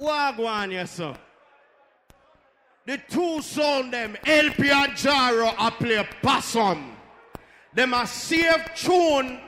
Wagwan, 0.00 0.72
yes, 0.72 0.92
sir. 0.92 1.14
The 2.86 2.98
two 3.08 3.42
sound 3.42 3.92
them, 3.92 4.16
LP 4.26 4.70
and 4.70 4.92
Jaro, 4.92 5.54
a 5.58 5.70
play 5.70 6.08
possum. 6.22 6.96
Them 7.74 7.94
a 7.94 8.06
safe 8.06 8.74
tune 8.74 9.40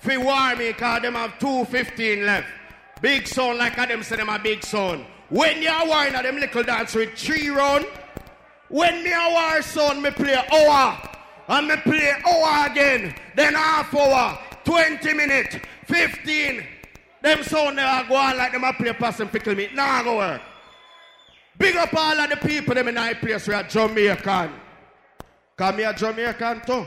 for 0.00 0.20
war 0.20 0.56
me, 0.56 0.72
cause 0.72 1.02
them 1.02 1.14
have 1.14 1.38
215 1.38 2.26
left. 2.26 2.48
Big 3.00 3.26
son, 3.26 3.58
like 3.58 3.78
a 3.78 3.86
them 3.86 4.02
say 4.02 4.16
them 4.16 4.28
a 4.28 4.38
big 4.38 4.62
son. 4.62 5.06
When 5.28 5.62
you 5.62 5.70
are 5.70 6.06
in 6.06 6.12
them 6.12 6.38
little 6.38 6.62
dance 6.62 6.94
with 6.94 7.14
three 7.16 7.48
round, 7.48 7.86
when 8.68 9.02
me 9.02 9.12
a 9.12 9.28
war 9.30 9.62
sound, 9.62 10.02
me 10.02 10.10
play 10.10 10.34
hour. 10.34 11.08
And 11.48 11.68
me 11.68 11.76
play 11.76 12.12
hour 12.26 12.66
again. 12.66 13.14
Then 13.34 13.54
half 13.54 13.94
hour, 13.94 14.38
20 14.64 15.12
minutes, 15.14 15.56
15. 15.86 16.64
Them 17.22 17.42
sound 17.44 17.78
they 17.78 17.82
are 17.82 18.04
go 18.04 18.16
on 18.16 18.36
like 18.36 18.52
them 18.52 18.64
a 18.64 18.72
play 18.72 18.92
possum 18.92 19.28
pickle 19.28 19.54
me. 19.54 19.68
Nah 19.74 20.02
go 20.02 20.16
work. 20.16 20.42
Big 21.58 21.76
up 21.76 21.94
all 21.94 22.18
of 22.18 22.30
the 22.30 22.36
people 22.36 22.74
them 22.74 22.88
in 22.88 22.96
that 22.96 23.20
place 23.20 23.46
who 23.46 23.52
are 23.52 23.62
Jamaican. 23.62 24.50
Cause 25.56 25.76
me 25.76 25.84
a 25.84 25.94
Jamaican 25.94 26.62
too. 26.66 26.86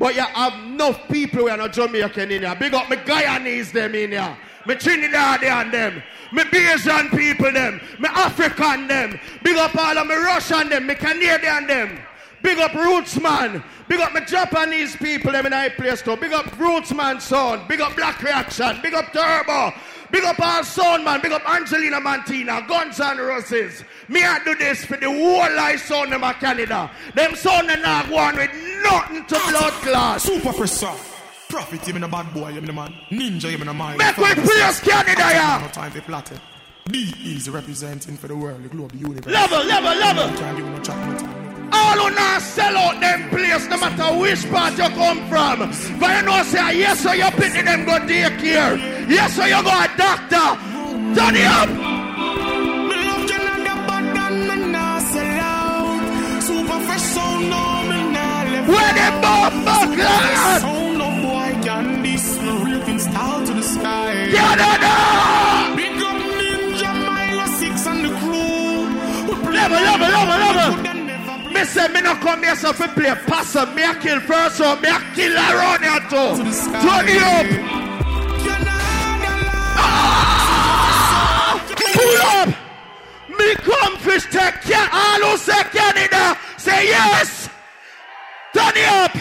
But 0.00 0.14
you 0.14 0.22
have 0.22 0.54
enough 0.64 1.06
people 1.08 1.40
who 1.40 1.50
are 1.50 1.58
not 1.58 1.74
Jamaican 1.74 2.30
in 2.30 2.40
here. 2.40 2.56
Big 2.58 2.72
up 2.72 2.88
my 2.88 2.96
Guyanese 2.96 3.70
them 3.70 3.94
in 3.94 4.12
here. 4.12 4.36
Me 4.66 4.74
Trinidadian 4.74 5.70
them. 5.70 6.02
Me 6.32 6.42
Bajan 6.44 7.10
people 7.10 7.52
them. 7.52 7.78
Me 7.98 8.08
African 8.08 8.88
them. 8.88 9.20
Big 9.42 9.58
up 9.58 9.76
all 9.76 9.98
of 9.98 10.06
me 10.06 10.14
Russian 10.14 10.70
them. 10.70 10.86
Me 10.86 10.94
Canadian 10.94 11.66
them. 11.66 11.98
Big 12.42 12.58
up 12.58 12.72
Roots 12.72 13.20
man. 13.20 13.62
Big 13.88 14.00
up 14.00 14.14
my 14.14 14.24
Japanese 14.24 14.96
people 14.96 15.32
them 15.32 15.44
in 15.44 15.50
that 15.50 15.76
place 15.76 16.00
too. 16.00 16.16
Big 16.16 16.32
up 16.32 16.58
Roots 16.58 16.94
man 16.94 17.20
son. 17.20 17.68
Big 17.68 17.82
up 17.82 17.94
Black 17.94 18.22
Reaction. 18.22 18.80
Big 18.82 18.94
up 18.94 19.12
Turbo. 19.12 19.74
Big 20.10 20.24
up 20.24 20.40
our 20.40 20.64
son 20.64 21.04
man. 21.04 21.20
Big 21.20 21.32
up 21.32 21.48
Angelina 21.48 22.00
Mantina. 22.00 22.66
Guns 22.66 23.00
and 23.00 23.20
Roses. 23.20 23.84
Me 24.08 24.24
I 24.24 24.42
do 24.44 24.54
this 24.56 24.84
for 24.84 24.96
the 24.96 25.06
whole 25.06 25.56
life 25.56 25.86
son 25.86 26.10
them 26.10 26.24
of 26.24 26.34
Canada. 26.36 26.90
Them 27.14 27.34
son 27.36 27.66
them 27.66 27.82
not 27.82 28.08
going 28.08 28.36
with 28.36 28.50
nothing 28.82 29.24
to 29.26 29.50
blood 29.50 29.72
clot. 29.82 30.20
Super 30.20 30.66
song. 30.66 30.98
Prophet, 31.48 31.86
you 31.88 31.94
mean 31.94 32.04
a 32.04 32.08
bad 32.08 32.32
boy, 32.32 32.50
you 32.50 32.60
mean 32.60 32.70
a 32.70 32.72
man. 32.72 32.94
Ninja, 33.10 33.50
you 33.50 33.58
mean 33.58 33.68
a 33.68 33.74
man. 33.74 33.98
Make 33.98 34.16
way 34.18 34.34
praise 34.34 34.80
Canada, 34.80 35.18
yeah. 35.18 35.60
No 35.60 35.68
time 35.72 35.90
for 35.90 36.00
plotting. 36.00 36.38
D 36.86 37.12
is 37.24 37.50
representing 37.50 38.16
for 38.16 38.28
the 38.28 38.36
world, 38.36 38.62
the 38.62 38.68
globe, 38.68 38.92
the 38.92 38.98
universe. 38.98 39.32
Level, 39.32 39.64
level, 39.64 39.94
level. 39.98 40.38
Can't 40.38 40.56
give 40.56 40.66
no 40.66 40.78
chat, 40.80 41.08
no 41.08 41.18
time. 41.18 41.49
All 41.72 41.98
who 41.98 42.14
not 42.14 42.42
sell 42.42 42.76
out 42.76 43.00
them 43.00 43.28
place, 43.30 43.66
no 43.68 43.76
matter 43.76 44.18
which 44.18 44.48
part 44.50 44.76
you 44.78 44.88
come 44.96 45.20
from. 45.28 45.58
But 45.98 46.16
you 46.16 46.22
know, 46.26 46.42
say, 46.44 46.78
yes, 46.78 47.00
so 47.00 47.12
you're 47.12 47.30
pity 47.32 47.62
them 47.62 47.84
go 47.84 47.98
daycare. 48.00 48.78
Yes, 49.08 49.34
so 49.36 49.44
you 49.44 49.62
go 49.62 49.70
a 49.70 49.88
doctor. 49.96 50.48
Turn 51.14 51.36
it 51.36 51.46
up. 51.46 52.00
Super 56.50 56.80
fresh 56.80 57.02
sound, 57.02 57.50
no, 57.50 57.82
me 57.88 58.12
nah 58.12 58.42
left 58.42 58.68
Where 58.68 59.12
bumper 59.22 59.94
class? 59.94 60.60
Sound 60.62 60.98
no 60.98 61.08
boy 61.22 61.50
can 61.62 62.02
this 62.02 62.40
no 62.42 62.64
rating 62.64 62.98
style 62.98 63.46
to 63.46 63.52
the 63.52 63.62
sky. 63.62 64.24
Yeah, 64.24 64.54
no, 64.60 64.70
no. 64.84 65.76
Big 65.76 66.02
up 66.02 66.16
Ninja 66.38 66.92
Milo 67.06 67.46
6 67.46 67.86
and 67.86 68.04
the 68.04 68.10
crew. 68.18 69.52
Level, 69.52 69.80
level, 69.80 70.08
level, 70.08 70.84
level. 70.84 70.99
Me 71.60 71.66
say 71.66 71.88
me 71.88 72.00
no 72.00 72.14
come 72.14 72.42
here 72.42 72.56
so 72.56 72.72
fi 72.72 72.86
play 72.86 73.14
possum. 73.26 73.74
Me 73.74 73.82
a 73.82 73.94
kill 73.96 74.18
first 74.20 74.56
so 74.56 74.76
me 74.80 74.88
a 74.88 74.98
kill 75.14 75.36
around 75.36 75.82
here 75.82 76.00
too. 76.08 76.32
Turn 76.80 77.06
it 77.06 77.20
up. 77.20 77.46
Ah! 79.76 81.60
Pull 81.76 82.16
up. 82.32 82.48
Me 83.38 83.54
come 83.56 83.98
fish 83.98 84.24
take 84.30 84.62
care. 84.62 84.88
All 84.90 85.20
who 85.20 85.36
say 85.36 85.62
Canada 85.64 86.38
say 86.56 86.86
yes. 86.86 87.50
Turn 88.54 88.72
it 88.74 88.88
up. 88.88 89.14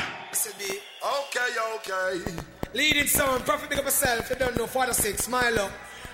Okay, 1.19 1.49
okay. 1.75 2.31
Leading 2.73 3.07
sound, 3.07 3.43
profit 3.43 3.69
big 3.69 3.79
up 3.79 3.85
yourself. 3.85 4.29
You 4.29 4.37
don't 4.37 4.55
know, 4.55 4.65
Father 4.65 4.93
Six, 4.93 5.27
Milo. 5.27 5.69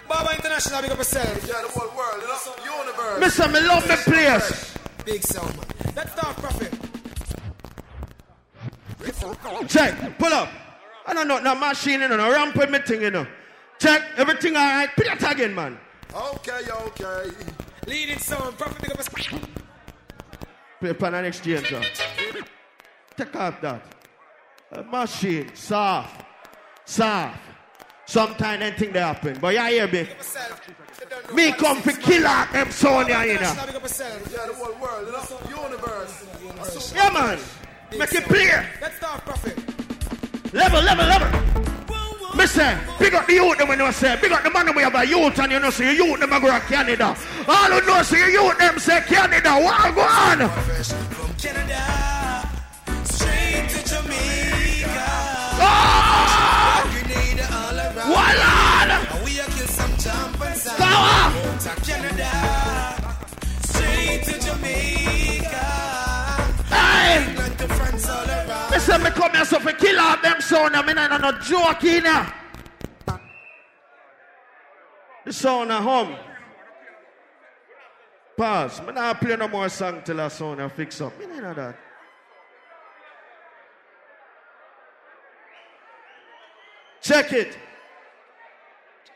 Baba 0.09 0.33
International, 0.33 0.81
big 0.81 0.89
up 0.89 0.97
yourself. 0.97 1.47
Yeah, 1.47 1.61
the 1.61 1.67
whole 1.67 1.95
world, 1.95 2.19
you 2.19 2.27
know, 2.27 2.79
universe. 2.79 3.21
Me 3.21 3.29
say 3.29 3.47
me 3.51 3.59
love 3.67 3.87
me 3.87 3.95
place. 3.95 4.74
Big 5.05 5.21
sound, 5.21 5.55
man. 5.55 5.65
Let's 5.95 6.11
start, 6.13 6.35
Prophet. 6.37 6.73
Check. 9.69 10.17
Pull 10.17 10.33
up. 10.33 10.49
I 11.05 11.13
don't 11.13 11.27
know, 11.27 11.39
no 11.39 11.53
machine, 11.55 12.01
you 12.01 12.07
know, 12.07 12.17
no 12.17 12.31
ramp 12.31 12.55
with 12.55 12.69
me 12.71 12.79
thing, 12.79 13.01
you 13.01 13.11
know. 13.11 13.27
Check. 13.79 14.01
Everything 14.17 14.55
all 14.55 14.63
right. 14.63 14.89
Play 14.95 15.11
it 15.11 15.31
again, 15.31 15.53
man. 15.53 15.77
Okay, 16.13 16.61
okay. 16.71 17.29
Leading 17.85 18.17
sound, 18.17 18.57
profit 18.57 18.81
big 18.81 18.91
up 18.91 18.97
yourself. 18.97 19.47
Play 20.79 20.93
pan 20.93 21.13
and 21.13 21.27
exchange. 21.27 21.71
uh. 21.71 21.83
Take 23.15 23.35
off 23.35 23.61
that. 23.61 23.81
A 24.71 24.83
machine, 24.83 25.51
soft, 25.53 26.25
soft. 26.85 27.39
Sometimes 28.07 28.61
anything 28.63 28.91
they 28.91 28.99
happen, 28.99 29.37
but 29.39 29.53
you 29.53 29.61
hear 29.61 29.87
me? 29.87 30.07
Me 31.33 31.51
come 31.53 31.81
for 31.81 31.91
kill 31.91 32.25
out 32.25 32.51
them 32.53 32.71
Sonia, 32.71 33.25
you 33.25 33.35
know. 33.35 33.41
Yeah, 33.41 33.65
the 33.65 34.53
whole 34.55 34.73
world, 34.79 35.07
you 35.49 35.57
universe. 35.63 36.93
Yeah, 36.93 37.09
man. 37.09 37.39
Make 37.97 38.13
it 38.13 38.23
clear. 38.23 38.67
Let's 38.81 38.97
start, 38.97 39.25
Prophet. 39.25 39.57
Level, 40.53 40.81
level, 40.81 41.05
level. 41.05 41.55
Say, 42.45 42.77
big 42.99 43.13
up 43.15 43.25
the 43.25 43.33
youth 43.33 43.57
them 43.57 43.67
when 43.67 43.79
you 43.79 43.91
say, 43.91 44.17
big 44.21 44.31
up 44.31 44.43
the 44.43 44.51
man 44.51 44.73
we 44.75 44.83
have 44.83 44.93
a 44.93 45.03
youth 45.05 45.39
and 45.39 45.51
you 45.51 45.59
know 45.59 45.71
say 45.71 45.95
your 45.95 46.07
youth 46.07 46.19
them 46.19 46.29
go 46.29 46.41
to 46.41 46.59
Canada. 46.67 47.17
All 47.47 47.71
who 47.71 47.81
know 47.87 48.03
say 48.03 48.19
your 48.19 48.29
youth 48.29 48.57
them 48.59 48.77
say 48.77 49.01
Canada. 49.01 49.49
What 49.55 49.95
go 49.95 50.01
on? 50.01 50.49
From 50.49 51.33
Canada, 51.35 52.47
straight 53.03 53.67
to 53.69 53.83
Jamaica. 53.89 55.05
Ah! 55.59 56.85
Grenada 57.03 57.47
all 57.51 57.79
around. 57.79 58.11
Wallad! 58.11 58.54
Straight 63.61 64.23
to 64.23 64.39
Jamaica. 64.39 65.65
Hey! 66.69 67.35
Around. 68.87 69.03
Me 69.03 69.09
come 69.11 69.31
here 69.31 69.45
so 69.45 69.59
for 69.59 69.73
kill 69.73 69.99
out 69.99 70.21
them 70.23 70.41
son. 70.41 70.75
I 70.75 70.85
mean, 70.85 70.97
I'm 70.97 71.21
not 71.21 71.41
joking. 71.41 72.03
The 75.25 75.33
sound 75.33 75.71
a 75.71 75.81
hum. 75.81 76.15
Pause. 78.37 78.81
Me 78.81 78.93
not 78.93 79.19
play 79.19 79.35
no 79.35 79.47
more 79.47 79.69
song 79.69 80.01
till 80.05 80.19
a 80.19 80.29
sound 80.29 80.61
a 80.61 80.69
fix 80.69 81.01
up. 81.01 81.17
Me 81.19 81.25
know 81.25 81.53
that. 81.53 81.77
Check 87.01 87.33
it. 87.33 87.57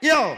Yo, 0.02 0.38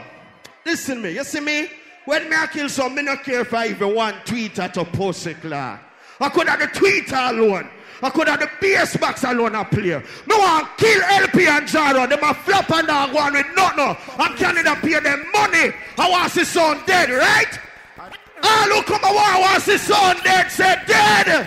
listen 0.64 1.00
me. 1.02 1.10
You 1.10 1.24
see 1.24 1.40
me? 1.40 1.68
When 2.04 2.28
me 2.28 2.36
I 2.36 2.46
kill 2.48 2.68
some, 2.68 2.94
me 2.94 3.02
not 3.02 3.22
care 3.22 3.40
if 3.42 3.54
I 3.54 3.68
even 3.68 3.94
one 3.94 4.14
tweeter 4.24 4.72
to 4.72 4.84
post 4.84 5.26
it. 5.26 5.36
I 5.44 5.78
could 6.28 6.48
have 6.48 6.60
the 6.60 6.66
tweeter 6.66 7.30
alone. 7.30 7.68
I 8.02 8.10
could 8.10 8.26
have 8.26 8.40
the 8.40 8.50
bass 8.60 8.96
box 8.96 9.22
alone 9.22 9.54
I 9.54 9.62
play. 9.62 10.02
No 10.26 10.38
want 10.38 10.76
kill 10.76 11.00
LP 11.02 11.46
and 11.46 11.68
Jaro. 11.68 12.08
They 12.08 12.16
a 12.16 12.34
flop 12.34 12.68
and 12.72 12.88
dog 12.88 13.14
one 13.14 13.34
with 13.34 13.46
nothing. 13.54 13.96
I 14.18 14.34
Canada 14.36 14.74
pay 14.82 14.98
them 14.98 15.24
money. 15.32 15.72
I 15.96 16.10
want 16.10 16.32
his 16.32 16.48
son 16.48 16.80
dead, 16.84 17.10
right? 17.10 17.58
All 18.42 18.68
who 18.68 18.82
come 18.82 19.04
a 19.04 19.12
war 19.12 19.40
want 19.40 19.62
his 19.62 19.80
son 19.82 20.16
dead, 20.24 20.50
say 20.50 20.74
dead. 20.86 21.46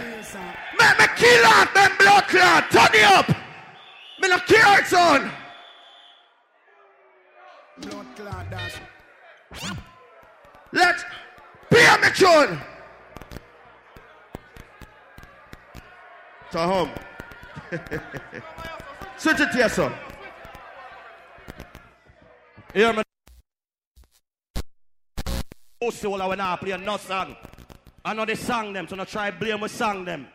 Make 0.80 1.00
me 1.00 1.06
kill 1.18 1.46
out 1.46 1.74
them 1.74 1.92
blood 2.00 2.24
clot. 2.28 2.72
Turn 2.72 2.88
it 2.94 3.04
up. 3.04 3.28
Me 4.22 4.30
no 4.30 4.40
care, 4.40 4.86
son. 4.86 5.30
Blood 7.82 8.06
clot 8.16 8.50
dash. 8.50 8.85
Let's 10.76 11.06
play 11.70 11.88
me 12.02 12.10
tune. 12.14 12.60
To 16.52 16.60
home. 16.60 16.92
Switch 19.18 19.40
it 19.40 19.50
here, 19.56 19.70
son. 19.70 19.94
Hear 22.74 22.92
me. 22.92 23.04
Oh, 24.58 24.62
Pussy 25.80 26.08
all 26.08 26.22
I 26.22 26.28
when 26.28 26.42
I 26.42 26.58
play 26.58 26.76
no 26.78 26.98
song. 26.98 27.38
I 28.04 28.14
know 28.14 28.26
they 28.26 28.36
sang 28.36 28.74
them, 28.74 28.86
so 28.90 28.98
no 28.98 29.06
try 29.06 29.32
blame 29.32 29.62
me 29.62 29.70
sang 29.70 30.04
them. 30.04 30.28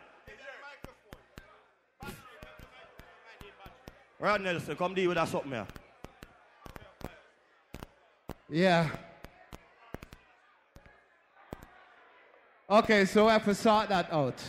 Rod 4.19 4.41
Nelson, 4.41 4.75
come 4.75 4.95
deal 4.95 5.09
with 5.09 5.17
that 5.17 5.27
something 5.27 5.51
here. 5.51 5.67
Yeah. 8.49 8.89
Okay, 12.71 13.03
so 13.03 13.27
I 13.27 13.33
have 13.33 13.57
sort 13.57 13.89
that 13.89 14.13
out. 14.13 14.41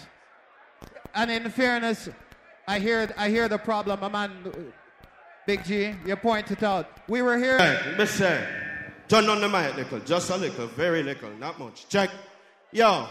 And 1.13 1.29
in 1.29 1.51
fairness, 1.51 2.09
I 2.69 2.79
hear 2.79 3.13
I 3.19 3.29
hear 3.29 3.49
the 3.49 3.59
problem. 3.59 3.99
My 3.99 4.09
man, 4.09 4.31
Big 5.45 5.65
G, 5.65 5.93
you 6.07 6.15
point 6.15 6.49
it 6.53 6.63
out. 6.63 6.87
We 7.09 7.21
were 7.21 7.37
here. 7.37 7.59
Hey, 7.59 7.97
Mister, 7.99 8.47
turn 9.09 9.29
on 9.29 9.41
the 9.41 9.49
mic 9.49 9.75
little, 9.75 9.99
just 9.99 10.31
a 10.31 10.37
little, 10.37 10.69
very 10.69 11.03
little, 11.03 11.31
not 11.41 11.59
much. 11.59 11.89
Check. 11.89 12.11
Yo, 12.71 13.09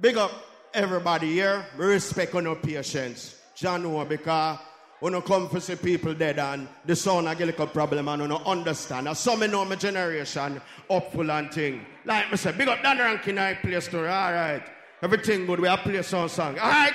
big 0.00 0.16
up 0.16 0.30
everybody 0.72 1.32
here. 1.32 1.66
Respect 1.76 2.32
on 2.36 2.44
your 2.44 2.54
patience. 2.54 3.40
John 3.56 3.82
because 4.08 4.58
when 5.00 5.12
you 5.12 5.20
come 5.20 5.48
to 5.48 5.60
see 5.60 5.76
people 5.76 6.14
dead 6.14 6.38
and 6.38 6.68
the 6.84 6.96
sound 6.96 7.28
I 7.28 7.34
get 7.34 7.58
a 7.58 7.66
problem 7.66 8.08
and 8.08 8.22
you 8.22 8.28
don't 8.28 8.46
understand. 8.46 9.08
And 9.08 9.16
some 9.16 9.40
know 9.50 9.64
my 9.64 9.76
generation 9.76 10.60
upful 10.88 11.30
and 11.38 11.52
thing. 11.52 11.84
Like 12.04 12.30
me 12.30 12.36
say, 12.36 12.52
big 12.52 12.68
up 12.68 12.82
Dan 12.82 12.98
Rankin 12.98 13.38
I 13.38 13.54
play 13.54 13.78
story. 13.80 14.08
All 14.08 14.32
right. 14.32 14.62
Everything 15.02 15.44
good. 15.46 15.60
We 15.60 15.68
have 15.68 15.80
play 15.80 16.02
some 16.02 16.28
song. 16.28 16.58
All 16.58 16.68
right. 16.70 16.94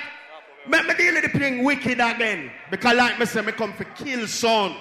Make 0.66 0.86
me 0.86 0.94
deal 0.94 1.14
with 1.14 1.32
the 1.32 1.38
thing 1.38 1.64
wicked 1.64 2.00
again. 2.00 2.50
Because 2.70 2.96
like 2.96 3.18
me 3.18 3.26
say, 3.26 3.42
me 3.42 3.52
come 3.52 3.72
for 3.72 3.84
kill 3.84 4.26
son. 4.26 4.74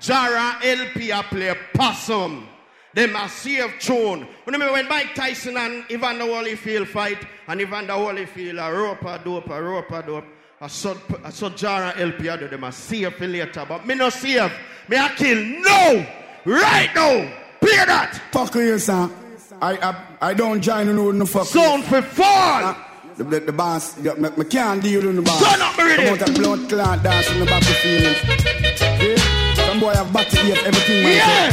Jara 0.00 0.58
LP 0.62 1.12
I 1.12 1.22
play 1.22 1.54
possum. 1.74 2.48
Them 2.92 3.16
a 3.16 3.28
save 3.28 3.78
tune. 3.80 4.26
Remember 4.46 4.72
when 4.72 4.88
Mike 4.88 5.14
Tyson 5.14 5.56
and 5.56 5.84
Evander 5.90 6.24
Holyfield 6.24 6.86
fight 6.86 7.18
and 7.48 7.60
Evander 7.60 7.94
Holyfield 7.94 8.64
a 8.64 8.72
rope 8.72 9.02
a 9.02 9.18
dope 9.18 9.50
a 9.50 9.62
rope 9.62 9.90
a 9.90 10.02
dope. 10.02 10.24
I 10.64 10.66
saw, 10.68 10.94
I 11.22 11.28
saw 11.28 11.50
Jara 11.50 11.92
LP 11.98 12.30
I 12.30 12.38
do 12.38 12.48
them 12.48 12.64
a 12.64 12.72
save 12.72 13.12
for 13.16 13.26
later. 13.26 13.66
But 13.68 13.86
me 13.86 13.94
no 13.96 14.08
save. 14.08 14.50
Me 14.88 14.96
a 14.96 15.10
kill 15.10 15.36
no. 15.60 16.06
Right 16.46 16.88
now. 16.94 17.30
Play 17.60 17.84
that. 17.84 18.18
Fuck 18.32 18.54
you, 18.54 18.78
son. 18.78 19.12
I, 19.60 19.76
I, 19.76 20.30
I 20.30 20.32
don't 20.32 20.62
join 20.62 20.86
you 20.86 21.12
no 21.12 21.26
fuck. 21.26 21.48
Sound 21.48 21.84
for 21.84 22.00
fall. 22.00 22.24
Ah, 22.24 23.12
the, 23.18 23.24
the, 23.24 23.40
the 23.40 23.52
boss, 23.52 23.92
the, 23.92 24.14
me, 24.16 24.30
me 24.38 24.44
can't 24.46 24.82
deal 24.82 25.04
with 25.04 25.16
the 25.16 25.20
boss. 25.20 25.44
Turn 25.44 25.60
up, 25.60 25.76
ready. 25.76 26.02
Come 26.02 26.14
out 26.14 26.28
of 26.30 26.34
blood 26.34 26.68
clot 26.70 27.02
dance 27.02 27.30
in 27.30 27.40
the 27.40 27.44
back 27.44 27.60
of 27.60 27.76
feelings. 27.84 28.16
Yeah? 28.24 29.66
Some 29.68 29.80
boy 29.80 29.92
have 29.92 30.10
batty 30.14 30.48
ears, 30.48 30.64
everything 30.64 31.04
Yeah. 31.04 31.50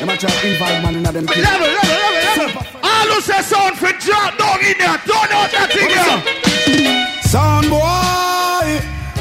Them 0.00 0.08
a 0.08 0.16
try 0.16 0.30
to 0.30 0.50
invite 0.50 0.82
man 0.82 0.96
in 0.96 1.02
them. 1.02 1.26
Level, 1.26 1.36
level, 1.36 1.68
level, 1.68 2.46
level. 2.46 2.62
All 2.82 3.08
who 3.12 3.20
say 3.20 3.42
sound 3.42 3.76
for 3.76 3.92
drop 4.00 4.38
down 4.38 4.64
in 4.64 4.78
there. 4.78 4.96
Don't 5.04 5.28
know 5.28 5.44
that 5.52 5.68
thing 5.70 5.92
here. 5.92 7.20
Son 7.28 7.68
boy, 7.68 8.33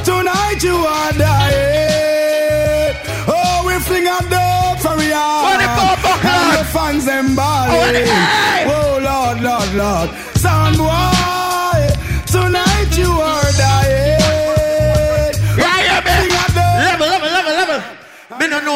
tonight 0.04 0.60
you 0.62 0.76
are 0.76 1.12
dying. 1.14 2.96
Oh, 3.28 3.64
we 3.68 3.74
fling 3.88 4.08
a 4.08 4.20
dope 4.34 4.80
from 4.86 5.00
your 5.00 5.34
What 5.48 5.58
the 5.64 5.70
fuck, 5.80 6.00
fuck, 6.06 6.26
And 6.26 6.58
the 6.60 6.66
fans 6.76 7.06
them 7.06 7.28
Oh, 7.32 7.36
balling. 7.36 8.08
Oh, 8.76 9.00
Lord, 9.10 9.38
Lord, 9.48 9.72
Lord. 9.76 10.10
Son 10.44 10.76
boy, 10.78 11.13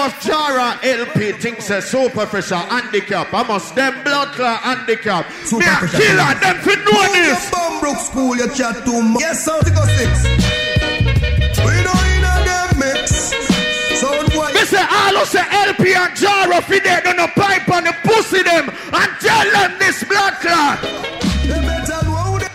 Me 0.07 0.13
no 0.13 0.15
know 0.15 0.15
if 0.15 0.23
Jara 0.23 0.79
LP 0.83 1.31
thinks 1.33 1.69
a 1.69 1.81
superficial 1.81 2.57
handicap. 2.57 3.33
I 3.33 3.43
must 3.43 3.75
them 3.75 4.03
blood 4.03 4.33
clot 4.33 4.59
handicap. 4.61 5.25
Me 5.51 5.65
a 5.65 5.87
killer, 5.87 6.35
them 6.39 6.57
fi 6.63 6.75
know 6.75 7.13
this. 7.13 7.49
Bumbrooke 7.51 7.99
school, 7.99 8.35
you 8.37 8.47
chat 8.53 8.85
too 8.85 9.01
much. 9.01 9.21
Yes, 9.21 9.45
so 9.45 9.59
go 9.61 9.85
six. 9.97 10.23
We 11.59 11.73
know 11.83 11.99
in 12.15 12.23
a 12.23 12.35
them 12.45 12.79
mix. 12.79 13.33
Sound 13.99 14.31
boy. 14.33 14.51
Me 14.53 14.63
say 14.65 14.79
all 14.79 15.15
who 15.15 15.25
say 15.25 15.45
LP 15.49 15.93
and 15.93 16.15
Jara 16.15 16.61
fi 16.61 16.79
there 16.79 17.01
do 17.01 17.13
no 17.13 17.27
pipe 17.27 17.69
on 17.69 17.83
the 17.83 17.93
pussy 18.03 18.43
them 18.43 18.69
and 18.69 19.11
tell 19.19 19.51
them 19.51 19.79
this 19.79 20.03
blood 20.03 20.33
clot. 20.35 20.81
They 21.43 21.59
better 21.59 22.05
know 22.05 22.37
them. 22.39 22.51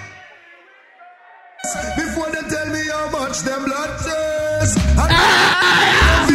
Before 1.96 2.30
they 2.30 2.48
tell 2.48 2.68
me 2.68 2.82
how 2.90 3.10
much 3.10 3.40
them 3.40 3.64
blood 3.64 4.00
says. 4.00 4.76
And 4.76 5.10
they 5.10 6.31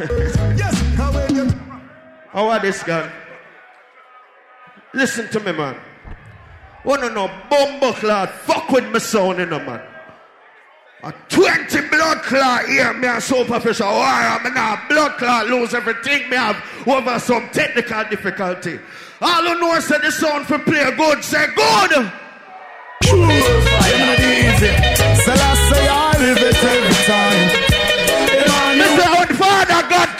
Yes, 0.00 0.80
how 0.96 1.12
when 1.12 1.34
you 1.34 1.44
How 2.32 2.48
are 2.48 2.60
this 2.60 2.82
guy? 2.82 3.10
Listen 4.94 5.28
to 5.28 5.40
me, 5.40 5.52
man. 5.52 5.76
Wanna 6.84 7.10
know 7.10 7.30
bumbo 7.50 7.92
clot? 7.92 8.30
Fuck 8.30 8.70
with 8.70 8.90
me 8.90 8.98
sound, 8.98 9.38
you 9.38 9.46
know, 9.46 9.58
man. 9.58 9.82
A 11.02 11.12
20 11.28 11.88
blood 11.88 12.22
clot 12.22 12.66
here, 12.66 12.94
me 12.94 13.08
a 13.08 13.20
superficial 13.20 13.88
warrior, 13.88 14.40
me 14.42 14.50
now 14.50 14.82
blood 14.88 15.18
clot 15.18 15.46
lose 15.48 15.74
everything 15.74 16.28
me 16.30 16.36
have 16.36 16.56
over 16.86 17.18
some 17.18 17.50
technical 17.50 18.02
difficulty. 18.04 18.78
All 19.20 19.42
who 19.42 19.60
know 19.60 19.80
say 19.80 19.98
the 19.98 20.10
sound 20.10 20.46
for 20.46 20.58
play 20.60 20.94
good, 20.96 21.22
say 21.22 21.46
good. 21.54 22.10
Selassie, 25.24 25.88
I 25.88 26.16
live 26.18 26.38
it 26.38 26.64
every 26.64 26.94
time. 27.04 27.49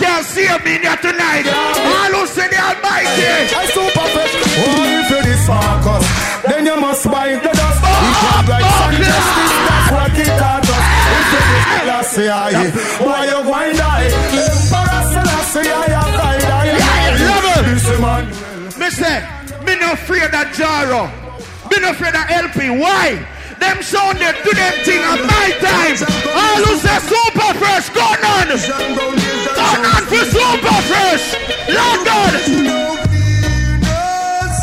Father 0.00 0.16
God 0.16 0.24
can 0.24 0.24
save 0.24 0.64
me 0.64 0.78
here 0.80 0.96
tonight. 0.96 1.46
All 1.46 2.20
who 2.20 2.26
say 2.26 2.48
the 2.48 2.56
Almighty. 2.56 3.52
I 3.52 3.66
super 3.68 4.06
fresh. 4.16 4.32
Oh, 4.32 4.88
if 4.88 5.10
you 5.10 5.20
this 5.28 5.44
circus, 5.44 6.04
then 6.48 6.66
you 6.66 6.76
must 6.80 7.04
bite 7.04 7.42
the 7.42 7.52
dust. 7.52 7.80
If 7.84 8.16
you 8.24 8.40
rights 8.48 8.80
and 8.80 8.96
justice, 8.96 9.54
that's 9.68 9.92
what 9.92 10.16
it 10.16 10.32
taught 10.40 10.64
us. 10.64 10.84
If 11.10 11.28
you 11.32 11.42
this 11.50 11.64
Selassie, 11.80 12.28
I, 12.28 12.64
boy, 12.98 13.22
you 13.28 13.40
going 13.44 13.76
die. 13.76 14.08
Emperor 14.40 15.02
Selassie, 15.12 15.68
I 15.68 15.88
have 15.92 16.12
died. 16.16 16.48
I 16.48 17.16
Level. 17.20 17.60
Listen, 17.72 18.00
man. 18.00 18.24
Me 18.80 18.88
say, 18.90 19.20
me 19.64 19.76
no 19.80 19.92
afraid 19.92 20.32
of 20.32 20.46
Jaro. 20.56 21.12
Me 21.70 21.76
no 21.80 21.90
afraid 21.90 22.14
of 22.14 22.24
LP. 22.30 22.70
Why? 22.70 23.39
Them 23.60 23.82
sound 23.82 24.18
they 24.18 24.32
do 24.42 24.52
them 24.56 24.74
thing 24.84 25.02
at 25.04 25.20
my 25.20 25.48
time. 25.60 25.96
All 26.32 26.60
who 26.64 26.72
say 26.80 26.98
super 27.04 27.52
fresh, 27.60 27.88
go 27.90 28.00
on. 28.00 28.48
Go 28.48 29.66
on 29.84 30.02
for 30.10 30.24
super 30.34 30.78
fresh. 30.88 31.24
Lord 31.68 32.00
God. 32.08 32.34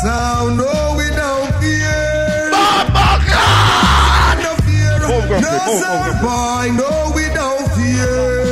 Sound, 0.02 0.58
no, 0.58 0.94
we 0.98 1.06
don't 1.16 1.50
fear. 1.62 2.50
Baba 2.50 3.22
God. 3.26 4.36
No 4.42 4.52
fear. 4.66 4.98
No 5.40 5.80
sound, 5.80 6.76
no, 6.76 7.12
we 7.14 7.28
fear. 7.74 8.48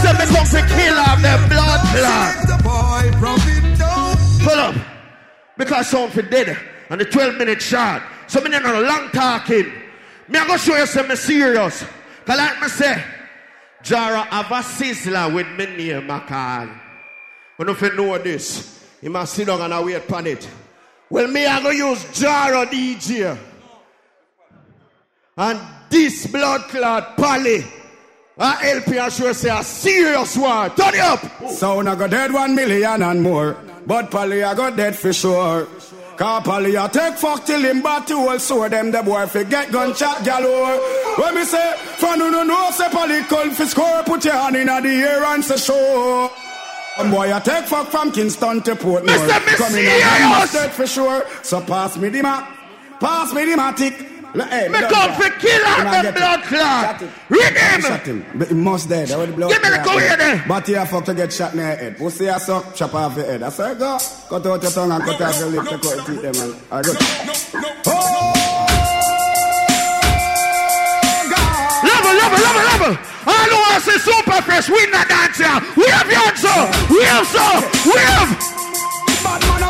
Say 0.00 0.12
me 0.12 0.24
come 0.32 0.46
to 0.46 0.60
kill 0.74 0.96
off 0.98 1.20
them 1.20 1.48
blood 1.48 1.80
clot. 1.92 2.34
Pull 4.42 4.58
up. 4.58 4.74
Because 5.58 5.88
sound 5.88 6.12
for 6.12 6.22
dead. 6.22 6.56
And 6.88 7.00
the 7.00 7.04
12 7.04 7.36
minute 7.36 7.60
shot. 7.60 8.02
So 8.30 8.40
me 8.42 8.48
no 8.50 8.60
long 8.60 9.10
talking. 9.10 9.72
Me 10.28 10.38
I 10.38 10.46
go 10.46 10.56
show 10.56 10.76
you 10.76 10.86
some 10.86 11.16
serious. 11.16 11.84
Cause 12.24 12.38
like 12.38 12.62
me 12.62 12.68
say, 12.68 13.04
Jara 13.82 14.22
have 14.22 14.46
a 14.52 14.62
Sizzla 14.62 15.34
with 15.34 15.48
me 15.58 15.66
name 15.76 16.06
Macan. 16.06 16.80
When 17.56 17.70
if 17.70 17.80
you 17.82 17.92
know 17.96 18.16
this, 18.18 18.86
you 19.02 19.10
must 19.10 19.34
sit 19.34 19.48
down 19.48 19.60
and 19.62 19.74
I 19.74 19.82
wait 19.82 19.94
upon 19.94 20.28
it. 20.28 20.48
Well, 21.10 21.26
me 21.26 21.44
I 21.44 21.60
go 21.60 21.70
use 21.70 22.04
Jara 22.20 22.66
DJ. 22.66 23.36
And 25.36 25.60
this 25.88 26.28
blood 26.28 26.60
clot 26.68 27.16
Polly. 27.16 27.64
I 28.38 28.54
help 28.64 28.86
you 28.86 29.00
and 29.00 29.12
sure 29.12 29.34
say 29.34 29.50
a 29.50 29.64
serious 29.64 30.36
one. 30.36 30.70
Turn 30.76 30.94
it 30.94 31.00
up. 31.00 31.50
Sound 31.50 31.88
I 31.88 31.96
got 31.96 32.10
dead 32.10 32.32
one 32.32 32.54
million 32.54 33.02
and 33.02 33.22
more. 33.24 33.56
But 33.84 34.08
Polly 34.08 34.44
I 34.44 34.54
got 34.54 34.76
dead 34.76 34.94
for 34.94 35.12
sure. 35.12 35.66
Cause 36.20 36.42
Polly 36.42 36.76
I 36.76 36.86
take 36.88 37.14
fuck 37.14 37.46
till 37.46 37.62
him 37.64 37.80
batty 37.80 38.12
all 38.12 38.38
so 38.38 38.68
them 38.68 38.90
the 38.90 39.02
boy 39.02 39.24
forget 39.26 39.72
gunshot 39.72 40.22
galore. 40.22 40.76
When 41.16 41.34
me 41.34 41.44
say, 41.44 41.74
for 41.96 42.14
no 42.14 42.28
no 42.28 42.42
no 42.42 42.70
say 42.72 42.90
for 42.90 43.64
score, 43.64 44.02
put 44.02 44.26
your 44.26 44.34
hand 44.34 44.54
in 44.54 44.66
the 44.66 44.88
air 44.90 45.24
and 45.24 45.42
say 45.42 45.56
show. 45.56 46.30
Um, 46.98 47.10
boy, 47.10 47.34
I 47.34 47.40
take 47.40 47.64
fuck 47.64 47.88
from 47.88 48.12
Kingston 48.12 48.60
to 48.64 48.74
Portmore. 48.74 49.06
Mr. 49.06 49.56
Come 49.56 49.74
in 49.76 49.86
and 49.86 50.72
for 50.72 50.86
sure. 50.86 51.26
So 51.42 51.62
pass 51.62 51.96
me 51.96 52.10
the 52.10 52.20
mat. 52.20 52.54
Pass 53.00 53.32
me 53.32 53.46
the 53.46 53.56
matic. 53.56 54.09
Hey, 54.32 54.68
Me 54.68 54.78
come 54.78 55.12
for 55.14 55.28
kill 55.40 55.64
out 55.66 55.84
know, 55.84 56.02
them 56.02 56.14
blood 56.14 56.42
clot. 56.42 57.02
Read 57.28 57.56
him. 57.56 57.80
Shot 57.80 58.06
him. 58.06 58.24
But 58.34 58.48
he 58.48 58.54
must 58.54 58.88
dead. 58.88 59.10
I 59.10 59.16
would 59.16 59.34
blood 59.34 59.50
Give 59.50 59.62
me 59.62 59.70
the 59.70 59.82
go 59.82 59.98
here 59.98 60.16
then. 60.16 60.42
But 60.46 60.66
he 60.68 60.74
a 60.74 60.86
fuck 60.86 61.04
to 61.06 61.14
get 61.14 61.32
shot 61.32 61.52
in 61.52 61.58
the 61.58 61.64
head. 61.64 61.98
Pussy 61.98 62.26
a 62.26 62.38
suck, 62.38 62.74
chop 62.76 62.94
off 62.94 63.16
your 63.16 63.26
head. 63.26 63.42
I 63.42 63.48
say 63.48 63.74
go. 63.74 63.98
Cut 64.28 64.46
out 64.46 64.62
your 64.62 64.70
tongue 64.70 64.92
and 64.92 65.02
cut 65.02 65.20
off 65.20 65.38
your 65.38 65.48
lips. 65.48 65.72
Out 65.72 65.82
your 65.82 66.04
teeth 66.04 66.22
them 66.22 66.58
I 66.70 66.82
go. 66.82 66.92
Level, 71.82 72.14
level, 72.14 72.38
level, 72.38 72.64
level. 72.70 72.98
All 73.26 73.34
who 73.34 73.56
want 73.56 73.82
to 73.82 73.90
say 73.90 73.98
super 73.98 74.42
fresh, 74.42 74.68
we 74.70 74.86
not 74.90 75.08
dance 75.08 75.38
here. 75.38 75.60
We 75.76 75.86
have 75.90 76.06
the 76.06 76.16
answer. 76.16 76.94
We 76.94 77.02
have 77.02 77.26
so. 77.26 77.90
We 77.90 77.98
have. 77.98 78.59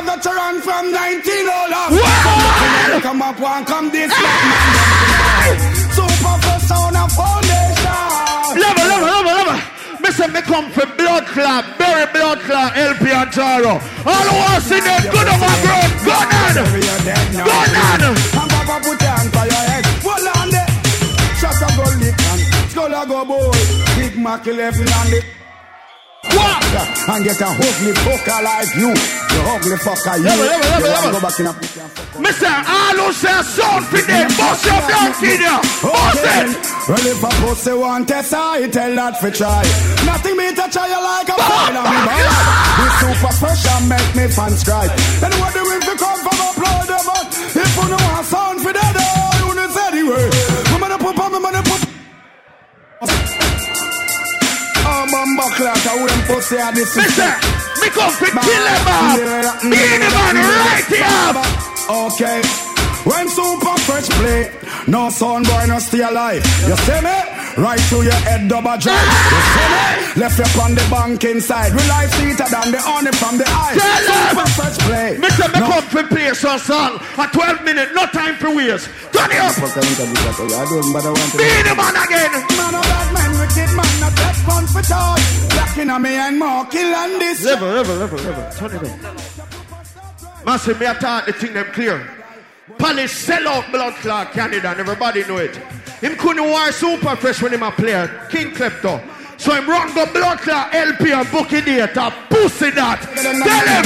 A 0.01 0.02
veteran 0.02 0.62
from 0.62 0.93
19 0.93 1.48
all 1.48 1.74
off. 1.74 1.90
Well, 1.93 3.01
come 3.02 3.20
up 3.20 3.39
and 3.39 3.66
come 3.66 3.90
this 3.90 4.09
man. 4.09 5.60
Super 5.93 6.36
fresh 6.40 6.64
sound 6.64 6.97
of 6.97 7.12
foundation. 7.12 8.56
Level, 8.56 8.86
level, 8.89 9.09
level, 9.12 9.32
level. 9.36 9.60
Me 10.01 10.10
say 10.10 10.28
me 10.28 10.40
come 10.40 10.70
for 10.70 10.86
blood 10.97 11.27
clot, 11.27 11.77
berry 11.77 12.06
blood 12.16 12.40
clot, 12.40 12.74
LP 12.78 13.12
and 13.12 13.28
Jaro. 13.28 13.77
All 14.09 14.24
who 14.24 14.36
want 14.40 14.64
see 14.64 14.81
them 14.81 15.02
good 15.12 15.28
on 15.28 15.39
my 15.39 15.52
ground, 15.60 15.93
go 16.01 16.16
on. 16.16 16.55
Go 17.36 17.52
on. 17.52 17.68
And 18.01 18.16
Papa 18.32 18.81
put 18.81 18.97
your 19.02 19.10
hand 19.10 19.28
for 19.36 19.44
your 19.52 19.64
head. 19.68 19.85
Hold 20.01 20.28
on 20.32 20.48
there. 20.48 20.70
Shut 21.36 21.60
up, 21.60 21.77
go 21.77 21.85
lick 22.01 22.16
and 22.16 22.40
skull 22.70 22.94
a 22.94 23.05
go 23.05 23.24
boy. 23.27 23.52
Big 24.01 24.16
Mac 24.16 24.47
left 24.47 24.78
hand 24.78 25.12
it. 25.12 25.24
What? 26.36 26.62
And 27.11 27.24
get 27.24 27.40
a 27.40 27.48
ugly 27.51 27.93
fucker 28.07 28.40
like 28.43 28.73
you. 28.77 28.90
You 28.90 29.40
ugly 29.51 29.77
fucker, 29.82 30.16
you. 30.19 30.31
Level, 30.31 30.47
level, 30.47 30.86
You 30.86 30.93
wanna 30.94 31.12
go 31.12 31.20
back 31.20 31.40
in 31.40 31.47
a 31.47 31.52
put 31.52 31.77
your 31.77 31.89
fuck 31.89 32.20
Me 32.20 32.31
say 32.32 32.47
all 32.47 32.97
who 32.98 33.12
say 33.12 33.43
sound 33.43 33.85
for 33.86 34.02
them, 34.02 34.28
bust 34.39 34.65
your 34.66 34.81
donkey 34.86 35.35
there. 35.43 35.62
Bust 35.82 36.23
it. 36.23 36.48
Well, 36.89 37.07
if 37.07 37.23
a 37.23 37.31
pussy 37.43 37.73
want 37.73 38.09
test, 38.09 38.35
I 38.35 38.69
tell 38.69 38.94
that 38.94 39.20
for 39.20 39.31
try. 39.31 39.62
Nothing 40.07 40.36
me 40.36 40.55
to 40.55 40.66
try 40.70 40.86
like 40.86 41.28
a 41.28 41.36
fire 41.39 41.77
on 41.78 41.86
me 41.86 41.98
boy. 42.07 42.61
This 42.78 42.94
super 43.01 43.35
pressure 43.39 43.81
make 43.90 44.11
me 44.15 44.27
fans 44.31 44.62
cry. 44.65 44.86
And 45.24 45.35
what 45.40 45.55
do 45.55 45.62
we 45.66 45.78
come 45.98 46.20
from 46.23 46.39
upload 46.39 46.86
them 46.86 47.09
up? 47.11 47.27
If 47.31 47.70
you 47.74 47.86
know 47.90 48.19
a 48.19 48.23
sound 48.24 48.61
for 48.61 48.73
that, 48.73 48.94
oh, 48.98 49.48
you 49.48 49.55
know 49.55 49.66
the 49.66 50.02
word. 50.07 50.32
I'm 50.74 50.81
gonna 50.81 50.98
put, 50.98 51.19
I'm 51.19 51.43
gonna 51.43 51.62
put. 51.62 53.49
Oh, 55.02 55.06
bumbo 55.10 55.48
clock, 55.56 55.81
I 55.86 56.02
wouldn't 56.02 56.27
pussy 56.27 56.59
at 56.59 56.74
this. 56.74 56.94
Mister, 56.94 57.32
me 57.81 57.89
come 57.89 58.12
for 58.12 58.27
kill 58.27 58.36
them 58.36 58.85
up. 58.85 59.16
Be 59.62 59.70
the 59.70 60.09
man 60.12 60.36
right 60.36 60.85
here. 60.93 61.40
Okay. 61.89 62.70
When 63.11 63.28
super 63.28 63.77
fresh 63.91 64.09
play, 64.23 64.53
no 64.87 65.11
sound 65.11 65.47
boy 65.47 65.66
no 65.66 65.81
stay 65.81 65.99
alive. 66.01 66.47
You 66.62 66.77
see 66.87 67.01
me? 67.03 67.16
Right 67.59 67.82
through 67.91 68.07
your 68.07 68.20
head 68.23 68.47
double 68.47 68.78
drive. 68.78 69.11
You 69.35 69.43
see 69.51 69.69
me? 69.74 70.23
Left 70.23 70.39
you 70.39 70.62
on 70.62 70.74
the 70.78 70.87
bank 70.87 71.24
inside. 71.24 71.73
Real 71.74 71.89
life 71.91 72.15
sweeter 72.15 72.47
than 72.47 72.70
the 72.70 72.78
honey 72.78 73.11
from 73.19 73.35
the 73.35 73.47
eye. 73.51 73.74
Super 73.74 74.47
fresh 74.55 74.78
play. 74.87 75.19
Me 75.19 75.28
say 75.35 75.49
me 75.51 75.59
come 75.59 75.82
for 75.91 76.05
play 76.07 76.31
some 76.35 76.61
song. 76.61 77.03
A 77.19 77.27
12 77.27 77.65
minute, 77.66 77.91
no 77.99 78.07
time 78.15 78.37
for 78.37 78.55
waste. 78.55 78.87
Turn 79.11 79.27
it 79.27 79.43
up. 79.43 79.59
Be 79.59 81.51
the 81.66 81.74
man 81.74 81.97
again. 81.99 82.31
Man 82.31 82.74
of 82.78 82.87
bad 82.87 83.11
man, 83.11 83.31
wicked 83.43 83.74
man, 83.74 83.91
not 83.99 84.15
that 84.23 84.39
fun 84.47 84.65
for 84.70 84.87
toy. 84.87 85.19
Blacking 85.51 85.91
on 85.91 86.01
me 86.03 86.15
and 86.15 86.39
more 86.39 86.65
kill 86.66 86.95
and 86.95 87.20
this. 87.20 87.43
Level, 87.43 87.74
level, 87.74 87.97
level, 87.97 88.19
level. 88.23 88.45
Turn 88.55 88.70
it 88.70 88.87
up. 88.87 90.47
Massive, 90.47 90.78
me 90.78 90.87
attack 90.87 91.27
the 91.27 91.32
thing 91.32 91.55
them 91.55 91.66
clear. 91.73 92.20
Palace 92.79 93.13
sell 93.13 93.49
out 93.49 93.71
blood 93.73 93.95
clot 93.95 94.33
Canada 94.33 94.71
and 94.71 94.81
everybody 94.81 95.25
know 95.27 95.39
it. 95.39 95.57
Him 96.01 96.17
couldn't 96.17 96.45
wear 96.45 96.73
super 96.73 97.17
fresh 97.17 97.43
when 97.43 97.53
him 97.53 97.63
a 97.63 97.71
player. 97.71 98.09
King 98.31 98.53
Klepto. 98.53 99.01
So 99.39 99.55
him 99.55 99.69
run 99.69 99.95
go 99.95 100.07
blood 100.13 100.39
clot 100.39 100.75
LP 100.75 101.13
and 101.13 101.31
book 101.31 101.53
it 101.53 101.65
data. 101.65 102.13
Pussy 102.29 102.71
that. 102.71 103.01
Tell 103.21 103.67
him. 103.67 103.85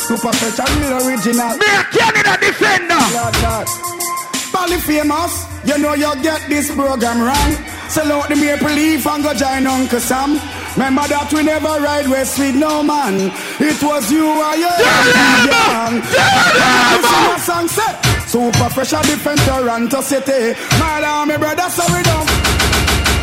Super 0.00 0.32
fresh 0.32 0.60
and 0.60 0.84
original. 1.04 1.56
Me 1.56 1.66
a 1.66 1.84
Canada 1.92 2.36
defender. 2.40 3.04
Bally 4.52 4.78
famous, 4.78 5.44
you 5.64 5.78
know 5.78 5.94
you 5.94 6.10
get 6.22 6.40
this 6.48 6.74
program 6.74 7.20
wrong. 7.20 7.52
Sell 7.88 8.12
out 8.12 8.28
the 8.28 8.36
maple 8.36 8.68
leaf 8.68 9.06
and 9.06 9.22
go 9.22 9.32
join 9.34 9.66
Uncle 9.66 10.00
Sam. 10.00 10.40
Remember 10.78 11.10
that 11.10 11.26
we 11.34 11.42
never 11.42 11.74
ride 11.82 12.06
west 12.06 12.38
with 12.38 12.54
no 12.54 12.86
man. 12.86 13.34
It 13.58 13.82
was 13.82 14.06
you 14.14 14.30
and 14.30 14.62
your 14.62 14.78
young. 14.78 15.94
Listen 16.06 17.24
a 17.34 17.38
song 17.42 17.66
set. 17.66 17.98
Super 18.30 18.70
a 18.70 18.98
defend 19.02 19.42
Toronto 19.42 19.98
City. 20.06 20.54
My 20.78 21.02
army 21.02 21.34
brother, 21.34 21.66
so 21.66 21.82
we 21.90 21.98
don't. 22.06 22.30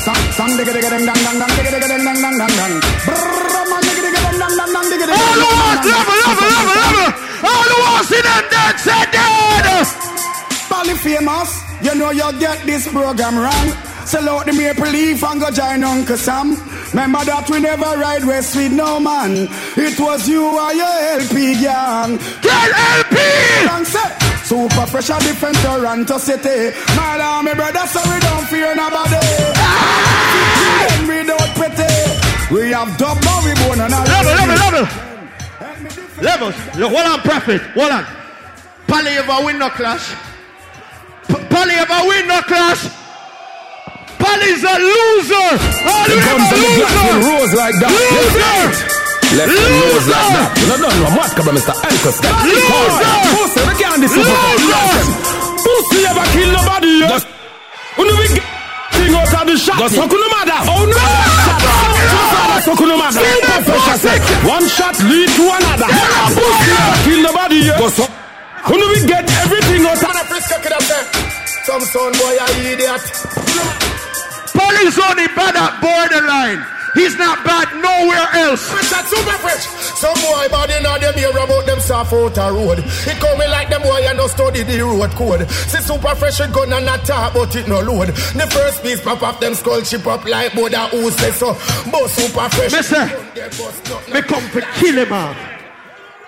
Song, 0.04 0.52
digga 0.60 0.76
digga 0.76 1.00
dang 1.00 1.08
dang 1.08 1.16
dang, 1.16 1.52
digga 1.56 1.72
digga 1.80 1.88
ding 1.96 2.04
dang 2.04 2.20
dang 2.20 2.36
dang 2.44 2.54
dang. 2.60 2.76
Brrrr, 3.08 3.64
man, 3.72 3.82
digga 3.88 4.02
digga 4.04 4.20
dang 4.36 4.56
dang 4.60 4.72
dang, 4.76 4.88
digga 4.92 5.06
digga 5.08 5.16
All 5.16 5.40
the 5.40 5.48
ones, 5.56 5.88
level, 5.96 6.18
level, 6.28 6.50
level, 6.52 6.76
level. 6.76 7.08
All 7.40 7.66
the 7.72 7.78
ones 7.88 8.12
in 8.12 8.24
them 8.28 8.44
dead, 8.52 8.76
say 8.84 9.04
dead. 9.16 9.66
Bally 10.68 10.96
famous, 11.00 11.50
you 11.80 11.96
know 11.96 12.12
you 12.12 12.28
get 12.36 12.60
this 12.68 12.84
program 12.92 13.40
wrong. 13.40 13.95
Sell 14.06 14.30
out 14.30 14.46
the 14.46 14.54
maple 14.54 14.86
leaf 14.88 15.24
and 15.24 15.42
go 15.42 15.50
join 15.50 15.84
Uncle 15.84 16.18
Sam. 16.18 16.56
Remember 16.94 17.26
that 17.26 17.50
we 17.50 17.60
never 17.60 17.98
ride 17.98 18.24
west 18.24 18.56
with 18.56 18.72
no 18.72 19.00
man. 19.00 19.50
It 19.76 20.00
was 20.00 20.30
you 20.30 20.46
and 20.46 20.78
your 20.78 20.98
LP 21.20 21.58
gang. 21.60 22.18
Tell 22.46 22.72
LP! 23.02 23.18
Super 24.46 24.86
fresh 24.86 25.10
a 25.10 25.18
defend 25.26 25.58
Toronto 25.58 26.18
City. 26.20 26.70
My 26.96 27.18
army 27.18 27.56
brother, 27.56 27.82
so 27.90 28.00
we 28.06 28.20
don't 28.22 28.46
fear 28.46 28.76
nobody. 28.76 29.18
Ah! 29.58 30.88
And 30.94 31.08
we 31.10 31.26
don't 31.26 31.52
pity. 31.58 31.90
We 32.54 32.70
have 32.78 32.94
but 33.02 33.18
we 33.42 33.54
born 33.66 33.82
on 33.82 33.90
a 33.90 34.06
Level, 34.06 34.34
level, 34.38 34.86
level. 34.86 34.86
Levels. 36.22 36.56
Look, 36.78 36.94
hold 36.94 37.08
on, 37.10 37.20
prophet. 37.22 37.62
Hold 37.74 37.92
on. 37.92 38.06
Pally 38.86 39.18
ever 39.18 39.44
win 39.46 39.58
no 39.58 39.70
clash. 39.72 40.14
P- 41.28 41.44
Pally 41.50 41.74
ever 41.74 42.08
win 42.08 42.28
no 42.28 42.40
clash. 42.42 42.86
Pally's 44.26 44.64
a 44.66 44.76
loser. 44.82 45.50
All 45.86 46.06
The 46.10 46.16
you 46.18 46.26
guns 46.26 46.50
ever 46.50 46.56
and 46.56 46.62
the 46.66 46.70
black 46.82 46.94
loser. 46.98 47.06
will 47.06 47.22
rose 47.30 47.54
like 47.54 47.78
that. 47.78 47.92
Loser. 47.94 48.58
Left 49.38 49.52
them 49.54 49.74
rose 49.86 50.08
like 50.10 50.30
that. 50.34 50.50
You 50.58 50.66
don't 50.66 50.82
know 50.82 51.12
what 51.14 51.30
come 51.38 51.50
Mr. 51.54 51.74
Elkos. 51.86 52.18
Get 52.26 52.34
the 52.34 52.50
Loser. 52.50 52.66
car. 52.66 53.22
Pussy, 53.36 53.62
we 53.70 53.74
can't 53.78 54.00
disappoint. 54.02 54.62
Loser. 54.66 55.06
Pussy 55.62 56.00
ever 56.10 56.26
kill 56.34 56.50
nobody. 56.58 56.94
Just, 57.06 57.28
when 57.98 58.08
we 58.18 58.26
get 58.34 58.46
thing 58.98 59.14
out 59.14 59.30
of 59.30 59.44
the 59.46 59.56
shot. 59.62 59.78
Just 59.86 59.94
suck 59.96 60.10
on 60.10 60.20
the 60.26 60.30
mother. 60.34 60.60
Oh 60.74 60.84
no. 60.90 60.98
Shot. 61.46 62.64
Suck 62.66 62.82
on 62.82 62.90
the 62.90 62.98
mother. 62.98 63.22
Super 63.22 63.60
pressure 63.70 64.00
set. 64.02 64.20
One 64.48 64.66
shot 64.66 64.96
lead 65.06 65.30
to 65.38 65.46
another. 65.54 65.90
Pussy 66.34 66.72
ever 66.82 66.98
kill 67.06 67.22
nobody. 67.30 67.60
Go 67.78 67.88
suck. 67.94 68.12
When 68.66 68.82
we 68.90 69.06
get 69.06 69.26
everything 69.46 69.86
out 69.86 70.02
of 70.02 70.16
Some 71.66 71.82
son 71.82 72.12
boy 72.18 72.38
a 72.42 72.48
idiot. 72.74 73.95
Pally's 74.56 74.98
only 74.98 75.28
bad 75.36 75.56
at 75.56 75.82
borderline. 75.84 76.66
He's 76.96 77.18
not 77.18 77.44
bad 77.44 77.68
nowhere 77.76 78.48
else. 78.48 78.62
Super 79.12 79.38
fresh. 79.44 79.68
Some 80.00 80.16
boy 80.16 80.48
body 80.50 80.82
now 80.82 80.98
them 80.98 81.14
hear 81.16 81.30
about 81.30 81.66
them 81.66 81.82
soft 81.82 82.14
out 82.14 82.38
a 82.38 82.54
road. 82.54 82.80
It 82.80 83.20
coming 83.20 83.50
like 83.50 83.70
them 83.70 83.82
boy 83.82 84.00
and 84.08 84.18
no 84.18 84.28
study 84.28 84.64
the 84.64 84.80
road 84.80 85.12
code. 85.12 85.50
See 85.52 85.80
super 85.80 86.16
fresh 86.16 86.40
it 86.40 86.54
gun 86.54 86.72
and 86.72 86.86
not 86.86 87.04
talk 87.04 87.34
but 87.34 87.54
it 87.54 87.68
no 87.68 87.82
load. 87.82 88.08
The 88.08 88.48
first 88.50 88.82
piece 88.82 89.02
pop 89.02 89.22
up 89.24 89.42
them 89.42 89.56
skull 89.56 89.82
chip 89.82 90.08
up 90.08 90.24
like 90.26 90.54
Buddha 90.54 90.88
who 90.88 91.12
say 91.12 91.32
so. 91.32 91.54
But 91.92 92.08
super 92.08 92.50
fresh. 92.50 92.72
Mister, 92.72 93.06
me 94.14 94.22
come 94.22 94.48
for 94.50 94.62
kill 94.80 94.96
him 94.96 95.12
off. 95.12 95.38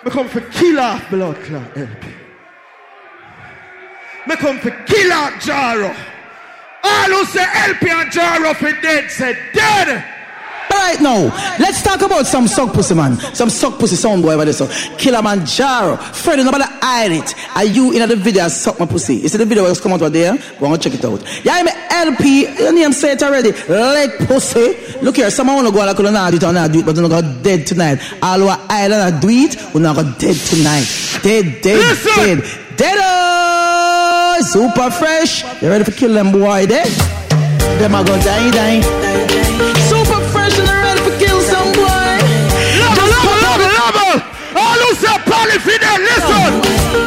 Me 0.04 0.12
come 0.12 0.28
for 0.28 0.42
kill 0.42 0.80
off 0.80 1.10
blood 1.10 1.38
clot 1.46 1.78
LP. 1.78 2.08
Me 4.28 4.36
come 4.36 4.60
for 4.60 4.72
kill 4.86 5.14
off 5.14 5.34
Jaro. 5.36 5.96
All 6.84 7.10
who 7.10 7.26
say 7.26 7.46
LP 7.70 7.90
and 7.90 8.12
Jaro 8.12 8.56
for 8.56 8.72
dead 8.82 9.10
said 9.10 9.38
dead. 9.54 10.14
Right 10.70 11.02
now, 11.02 11.24
let's 11.60 11.82
talk 11.82 12.02
about 12.02 12.28
some 12.28 12.48
suck 12.48 12.74
pussy 12.74 12.94
man. 12.94 13.18
Some 13.34 13.50
suck 13.50 13.80
pussy 13.80 13.96
sound 13.96 14.22
boy 14.22 14.34
over 14.34 14.46
there. 14.46 14.54
So 14.54 14.68
Killamanjaro. 14.68 15.98
Freddy, 16.16 16.44
nobody 16.44 16.66
hide 16.66 17.12
it. 17.12 17.34
Are 17.56 17.66
you 17.66 17.94
in 17.94 18.08
the 18.08 18.16
video 18.16 18.48
suck 18.48 18.80
my 18.80 18.86
pussy? 18.86 19.16
You 19.16 19.28
see 19.30 19.38
the 19.38 19.46
video 19.46 19.64
was 19.64 19.82
come 19.82 19.94
out 19.94 20.02
over 20.02 20.10
there? 20.10 20.38
Go 20.60 20.72
and 20.72 20.82
check 20.82 20.94
it 20.94 21.04
out. 21.04 21.24
Yeah, 21.44 21.54
I'm 21.56 21.68
LP. 21.68 22.48
Your 22.58 22.74
name 22.74 22.94
say 22.94 23.14
it 23.14 23.24
already. 23.24 23.52
Leg 23.68 24.28
pussy. 24.28 24.78
Look 25.02 25.16
here, 25.18 25.30
someone 25.30 25.58
wanna 25.58 25.72
go 25.72 25.82
and 25.82 25.98
like, 25.98 26.14
not 26.14 26.32
do 26.32 26.38
it 26.38 26.44
or 26.44 26.54
not 26.54 26.72
do 26.72 26.80
it, 26.80 26.86
but 26.86 26.96
you're 26.96 27.08
not 27.08 27.22
gonna 27.22 27.44
dead 27.44 27.66
tonight. 27.66 28.00
All 28.22 28.40
who 28.40 28.48
are 28.48 28.60
island 28.70 29.14
and 29.14 29.22
do 29.22 29.30
it, 29.30 29.58
we're 29.74 29.82
not 29.82 29.96
gonna 29.96 30.16
dead 30.18 30.36
tonight. 30.36 30.86
Dead, 31.24 31.62
dead, 31.62 31.98
dead. 32.04 32.44
Dead 32.78 32.98
oh, 34.38 34.42
super 34.42 34.92
fresh. 34.92 35.44
You 35.62 35.70
ready 35.70 35.84
for 35.84 35.92
kill 35.92 36.14
them 36.14 36.32
boy 36.32 36.66
there? 36.66 36.86
Them 37.80 37.96
are 37.96 38.04
gonna 38.04 38.24
die, 38.24 38.52
die. 38.52 38.82
Super 39.90 40.22
fresh 40.32 40.58
and 40.60 40.70
ready 40.70 41.02
for 41.02 41.18
kill 41.18 41.42
some 41.42 41.72
boy. 41.74 42.18
Level, 42.82 43.08
level, 43.14 43.36
level, 43.46 43.70
level. 43.80 44.14
All 44.56 44.78
who 44.84 44.96
say 44.96 45.18
Polly 45.26 45.60
for 45.60 45.78
dead, 45.80 46.02
listen. 46.02 47.07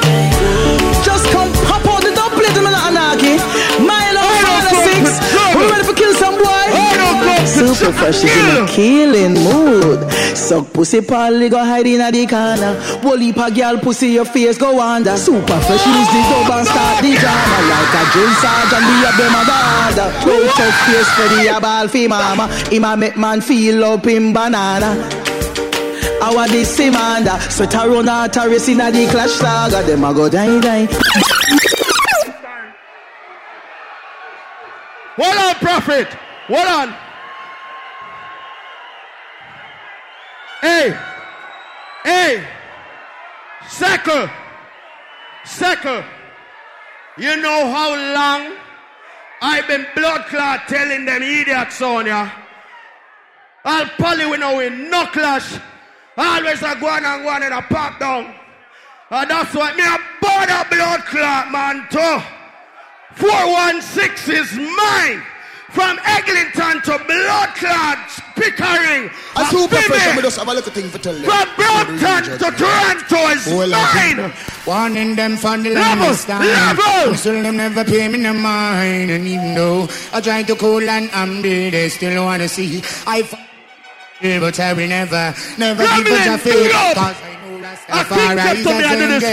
Super 7.61 7.93
fresh 7.93 8.25
is 8.25 8.37
in 8.37 8.65
a 8.65 8.67
killing 8.67 9.35
mood. 9.35 10.11
Suck 10.35 10.73
pussy 10.73 11.03
pally 11.03 11.51
go 11.51 11.59
hide 11.59 11.87
in 11.87 12.01
a 12.01 12.11
the 12.11 12.27
corner. 12.27 12.73
Wally 13.05 13.35
pa 13.35 13.51
girl 13.51 13.79
pussy 13.79 14.09
your 14.09 14.25
face 14.25 14.57
go 14.57 14.73
wander. 14.77 15.15
Super 15.19 15.61
fresh 15.61 15.85
use 15.85 16.09
the 16.09 16.21
dub 16.31 16.51
and 16.57 16.67
start 16.67 17.03
the 17.05 17.13
drama 17.21 17.59
like 17.69 17.95
a 18.01 18.03
drill 18.13 18.33
sergeant. 18.41 18.85
Be 18.89 18.97
a 19.05 19.11
them 19.13 19.37
a 19.37 19.43
order. 19.85 20.09
Throw 20.25 20.41
tough 20.57 20.77
face 20.89 21.11
for 21.13 21.29
the 21.35 21.55
a 21.55 21.61
ball 21.61 21.87
fi 21.89 22.07
mama. 22.09 22.49
Him 22.73 22.85
a 22.85 22.97
make 22.97 23.19
man 23.19 23.43
feel 23.43 23.85
up 23.85 24.07
in 24.07 24.33
banana. 24.33 24.97
Our 26.23 26.49
this 26.49 26.79
Simanda. 26.79 27.39
Sweat 27.51 27.75
around 27.75 28.09
a 28.09 28.49
race 28.49 28.69
in 28.69 28.81
a 28.81 28.91
the 28.91 29.07
clash 29.11 29.33
saga. 29.33 29.83
Them 29.87 30.05
a 30.05 30.15
go 30.15 30.31
die 30.31 30.61
die. 30.61 30.87
Hold 35.17 35.37
on, 35.37 35.55
prophet. 35.57 36.09
Hold 36.49 36.67
on. 36.67 37.10
Hey. 40.61 40.95
Hey. 42.05 42.47
Circle. 43.69 44.29
Circle. 45.45 46.05
You 47.17 47.37
know 47.37 47.71
how 47.71 47.91
long 48.15 48.57
I've 49.41 49.67
been 49.67 49.87
blood 49.95 50.27
clot 50.27 50.69
telling 50.69 51.05
them 51.07 51.23
idiots 51.23 51.81
on 51.81 52.07
ya. 52.07 52.31
I'll 53.65 53.89
poly 53.99 54.27
we 54.27 54.37
know 54.37 54.61
in 54.61 54.91
no 54.91 55.07
clash. 55.07 55.59
Always 56.17 56.63
a 56.63 56.77
go 56.79 56.89
on 56.89 57.05
and 57.05 57.23
go 57.23 57.29
on 57.31 57.43
and 57.43 57.55
a 57.55 57.63
pop 57.63 57.99
down. 57.99 58.35
And 59.11 59.31
that's 59.31 59.55
why 59.55 59.75
me 59.75 59.83
a 59.83 59.99
border 60.21 60.69
blood 60.71 61.01
clot 61.07 61.51
man 61.51 61.87
too. 61.91 62.23
416 63.17 64.35
is 64.35 64.53
mine. 64.57 65.23
From 65.73 65.99
Eglinton 66.05 66.83
to 66.83 66.99
Blood 67.07 67.49
Clot, 67.55 67.99
Pickering, 68.35 69.09
A 69.37 69.45
super 69.47 69.77
Bibi. 69.77 69.83
fresh, 69.87 70.19
I 70.19 70.21
just 70.21 70.39
have 70.39 70.49
a 70.49 70.55
little 70.55 70.73
thing 70.73 70.89
for 70.91 70.99
tell 70.99 71.17
you. 71.17 71.25
From 71.25 71.49
Brampton 71.57 72.39
to 72.39 72.51
Toronto 72.57 73.17
is 73.31 73.47
Well, 73.47 73.71
mine. 73.71 74.33
One 74.65 74.97
in 74.97 75.15
them 75.15 75.37
from 75.37 75.63
the 75.63 75.71
longest 75.71 76.27
time. 76.27 76.45
level. 76.47 77.15
Still 77.15 77.43
them 77.43 77.57
never 77.57 77.85
pay 77.85 78.09
me 78.09 78.19
no 78.19 78.33
mind. 78.35 79.11
And 79.13 79.27
even 79.29 79.55
though 79.55 79.89
I 80.13 80.21
try 80.21 80.43
to 80.43 80.57
cool 80.57 80.83
and 80.89 81.09
humble, 81.11 81.43
they 81.71 81.89
still 81.89 82.25
wanna 82.25 82.49
see 82.49 82.83
I 83.07 83.21
f- 83.21 83.35
but 84.21 84.61
I 84.61 84.73
will 84.75 84.89
never, 84.89 85.35
never 85.57 85.83
give 85.83 86.07
Gremlin, 86.07 86.27
it 86.27 86.41
a 86.41 86.45
do 86.45 86.51
faith. 86.51 86.75
up. 86.75 86.97
I 86.99 87.13
know 87.13 87.40
I 87.71 88.05
think 88.05 88.35
that 88.35 88.57
to 88.63 88.71
me 88.75 88.85
I 88.85 88.95
do 88.99 89.07
this 89.21 89.27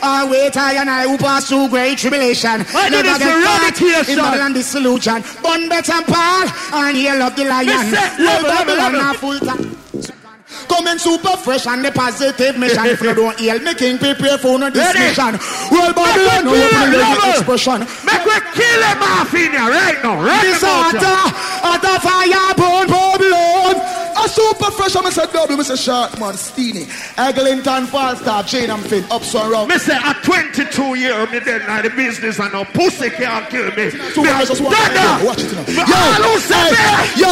I 0.02 0.30
wait 0.30 0.56
I 0.56 0.72
and 0.80 0.90
I 0.90 1.08
who 1.08 1.16
pass 1.18 1.48
through 1.48 1.68
great 1.68 1.98
tribulation. 1.98 2.60
I 2.74 2.88
do 2.90 3.00
Never 3.02 3.18
this 3.18 3.18
caught 3.18 3.62
eradication. 3.72 4.12
in 4.12 4.24
Babylon 4.24 4.52
disillusion. 4.52 5.22
Bun 5.42 5.68
bet 5.68 5.88
and 5.88 6.04
Paul 6.06 6.46
and 6.84 6.96
heal 6.96 7.22
of 7.22 7.36
the 7.36 7.44
lion. 7.44 7.66
Listen, 7.68 7.92
Well, 8.18 8.42
level, 8.42 8.76
level, 8.76 8.76
Babylon 8.76 9.14
a 9.14 9.18
full 9.18 9.38
time. 9.40 9.74
Coming 10.68 10.98
super 10.98 11.36
fresh 11.38 11.66
and 11.66 11.84
the 11.84 11.92
positive 11.92 12.58
mission. 12.58 12.84
if 12.86 13.00
you 13.00 13.14
don't 13.14 13.38
heal, 13.38 13.58
making 13.60 13.96
prepare 13.98 14.36
for 14.38 14.58
no 14.58 14.68
this 14.70 14.92
mission. 14.94 15.38
Well, 15.72 15.92
Babylon, 15.92 16.44
no 16.44 16.52
Make 16.52 16.72
open 16.72 16.90
we 16.92 16.96
your 16.96 17.04
level. 17.08 17.30
expression. 17.32 17.78
Make 18.04 18.24
we 18.24 18.36
kill 18.52 18.82
him 18.84 19.00
off 19.02 19.32
in 19.34 19.52
here 19.52 19.68
right 19.68 19.98
now. 20.02 20.20
Right 20.20 20.42
This 20.44 20.60
heart, 20.64 20.94
ya. 21.00 21.72
at 21.72 21.80
the 21.80 21.94
fire 22.04 22.52
burn 22.56 22.86
Babylon. 22.88 23.97
A 24.18 24.28
super 24.28 24.70
fresh, 24.72 24.96
I'm 24.96 25.10
say 25.12 25.26
double, 25.32 25.54
I'm 25.54 25.62
say 25.62 25.76
short 25.76 26.18
man, 26.18 26.34
Steeny. 26.34 26.90
Eglinton, 27.16 27.86
Falstaff, 27.86 28.46
Jane 28.48 28.68
and 28.70 28.82
Finn, 28.84 29.04
up 29.12 29.22
so 29.22 29.48
around. 29.48 29.68
Me 29.68 29.78
say 29.78 29.94
at 29.94 30.22
22 30.24 30.94
years, 30.96 31.30
me 31.30 31.38
dead 31.40 31.62
now 31.68 31.80
the 31.82 31.90
business 31.90 32.38
and 32.40 32.52
no 32.52 32.64
pussy 32.64 33.10
can't 33.10 33.48
kill 33.48 33.70
me. 33.78 33.90
Two 34.14 34.22
Me 34.22 34.28
a 34.28 34.32
guys 34.32 34.48
just 34.48 34.62
dagger. 34.62 34.98
around. 34.98 35.24
Watch 35.24 35.38
it 35.42 35.52
now. 35.54 35.62
Who 35.62 36.38
say. 36.40 36.66
Yo, 37.14 37.30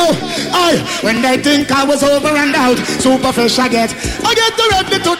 I, 0.54 0.78
When 1.02 1.22
they 1.22 1.42
think 1.42 1.70
I 1.72 1.84
was 1.84 2.02
over 2.04 2.28
and 2.28 2.54
out, 2.54 2.78
super 3.02 3.32
fresh 3.32 3.58
I 3.58 3.68
get. 3.68 3.90
I 4.22 4.34
get 4.34 4.56
the 4.56 4.66
red 4.70 4.88
little. 4.90 5.16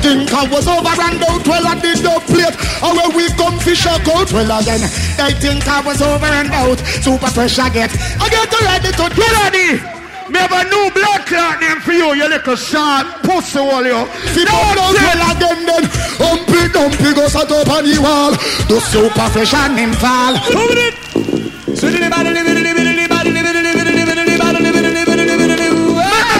Think 0.00 0.32
I 0.32 0.46
was 0.48 0.68
over 0.68 0.88
and 0.88 1.20
out, 1.24 1.46
well 1.46 1.66
I 1.66 1.74
did 1.80 2.02
no 2.04 2.20
plate. 2.20 2.54
And 2.80 2.96
when 2.96 3.16
we 3.16 3.28
come 3.36 3.58
fish 3.58 3.84
a 3.86 3.98
coat, 4.06 4.32
well 4.32 4.60
again. 4.60 4.80
They 5.18 5.32
think 5.34 5.66
I 5.68 5.82
was 5.84 6.00
over 6.00 6.24
and 6.26 6.48
out, 6.52 6.78
super 7.02 7.26
fresh 7.26 7.58
I 7.58 7.68
get. 7.68 7.90
I 8.22 8.28
get 8.30 8.48
the 8.50 8.58
red 8.64 8.82
little. 8.84 9.08
Get 9.10 9.32
ready. 9.52 9.97
Me 10.30 10.38
have 10.38 10.52
a 10.52 10.62
new 10.68 10.90
blood 10.92 11.24
clot 11.26 11.60
name 11.60 11.80
for 11.80 11.92
you, 11.92 12.14
you 12.14 12.28
little 12.28 12.56
short 12.56 13.06
pussy 13.22 13.58
wall 13.58 13.84
you. 13.84 14.04
Fi 14.34 14.44
pop 14.44 14.76
down 14.76 14.94
well 14.94 15.22
again 15.32 15.60
then. 15.64 15.84
Humpy 16.20 16.68
dumpy 16.72 17.14
goes 17.14 17.34
at 17.34 17.50
up 17.50 17.68
on 17.68 17.84
the 17.84 17.98
wall. 17.98 18.32
The 18.68 18.80
super 18.80 19.28
fresh 19.32 19.54
and 19.54 19.78
him 19.78 19.92
fall. 19.96 20.36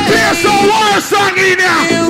Play 0.08 0.32
some 0.42 0.64
war 0.68 1.00
song 1.00 1.38
in 1.38 1.58
here. 1.58 2.08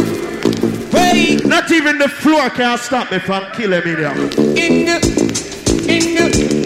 Wait. 0.93 1.47
Not 1.47 1.71
even 1.71 1.99
the 1.99 2.09
floor 2.09 2.51
can 2.51 2.79
stop 2.79 3.11
me 3.13 3.19
from 3.19 3.45
killing 3.53 3.85
me 3.85 3.95
there. 3.95 4.17
In 4.17 4.85
the, 4.87 4.99
in 5.87 6.15
the, 6.15 6.58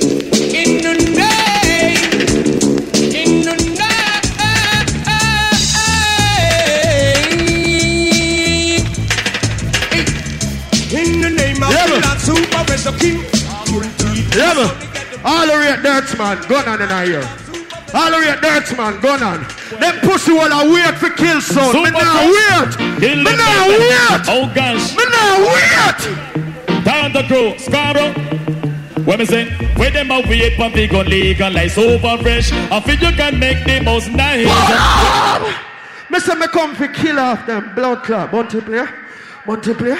Lord, 12.72 12.80
super 12.80 12.86
fresh 12.86 12.86
of 12.86 12.98
King. 12.98 13.20
Yeah, 14.36 14.54
man. 14.54 14.70
All 15.24 15.46
the 15.46 15.56
rate 15.56 15.82
dirts 15.82 16.16
man, 16.18 16.40
gun 16.48 16.68
on 16.68 16.82
in 16.82 16.88
here. 17.06 17.28
All 17.94 18.10
the 18.10 18.18
rate 18.18 18.40
dirts 18.40 18.76
man, 18.76 19.00
gun 19.00 19.22
on. 19.22 19.46
Them 19.78 20.00
pussy 20.00 20.32
will 20.32 20.50
a 20.50 20.72
wait 20.72 20.94
for 20.96 21.10
kill 21.10 21.40
son. 21.40 21.74
Me 21.74 21.86
Super 21.86 21.92
nah 21.92 22.12
fresh. 22.12 22.78
wait. 22.78 23.00
Kill 23.00 23.16
Me 23.18 23.24
them 23.24 23.38
nah 23.38 23.66
dead. 23.66 23.80
wait. 23.80 24.26
Oh 24.28 24.52
gosh. 24.54 24.96
Me 24.96 25.04
nah 25.04 25.36
wait. 25.46 26.84
Down 26.84 27.12
the 27.12 27.22
crew, 27.24 27.58
Scarborough. 27.58 28.12
When 29.04 29.18
me 29.18 29.24
say, 29.26 29.50
where 29.76 29.90
them 29.90 30.10
a 30.10 30.20
wait 30.28 30.56
for 30.56 30.70
big 30.70 30.90
gun 30.90 31.06
legalize 31.06 31.74
super 31.74 32.18
fresh. 32.18 32.52
I 32.52 32.80
feel 32.80 33.10
you 33.10 33.16
can 33.16 33.38
make 33.38 33.64
the 33.64 33.80
most 33.80 34.10
nice. 34.10 34.46
Me 36.10 36.20
say 36.20 36.34
me 36.34 36.46
come 36.48 36.74
for 36.74 36.88
kill 36.88 37.18
off 37.18 37.46
them 37.46 37.74
blood 37.74 38.02
clot. 38.04 38.30
Multiplayer. 38.32 38.86
Multiplayer. 39.44 39.98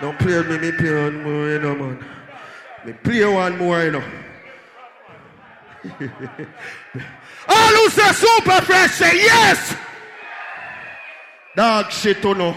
Don't 0.00 0.18
play 0.18 0.36
with 0.38 0.48
me, 0.48 0.58
me 0.58 0.72
play 0.72 0.94
one 0.94 1.22
more, 1.22 1.48
you 1.48 1.58
know, 1.58 1.74
man. 1.74 2.04
Me 2.84 2.92
play 2.92 3.24
one 3.24 3.58
more, 3.58 3.82
you 3.82 3.90
know. 3.90 4.04
All 7.48 7.68
who 7.74 7.88
say 7.90 8.12
super 8.12 8.60
fresh 8.62 8.92
say 8.92 9.16
yes. 9.16 9.76
Dog 11.56 11.90
shit, 11.90 12.22
you 12.22 12.34
know. 12.34 12.56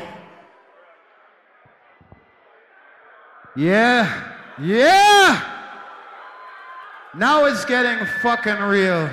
Yeah. 3.56 4.34
Yeah. 4.62 5.42
Now 7.16 7.46
it's 7.46 7.66
getting 7.66 8.06
fucking 8.22 8.60
real. 8.60 9.10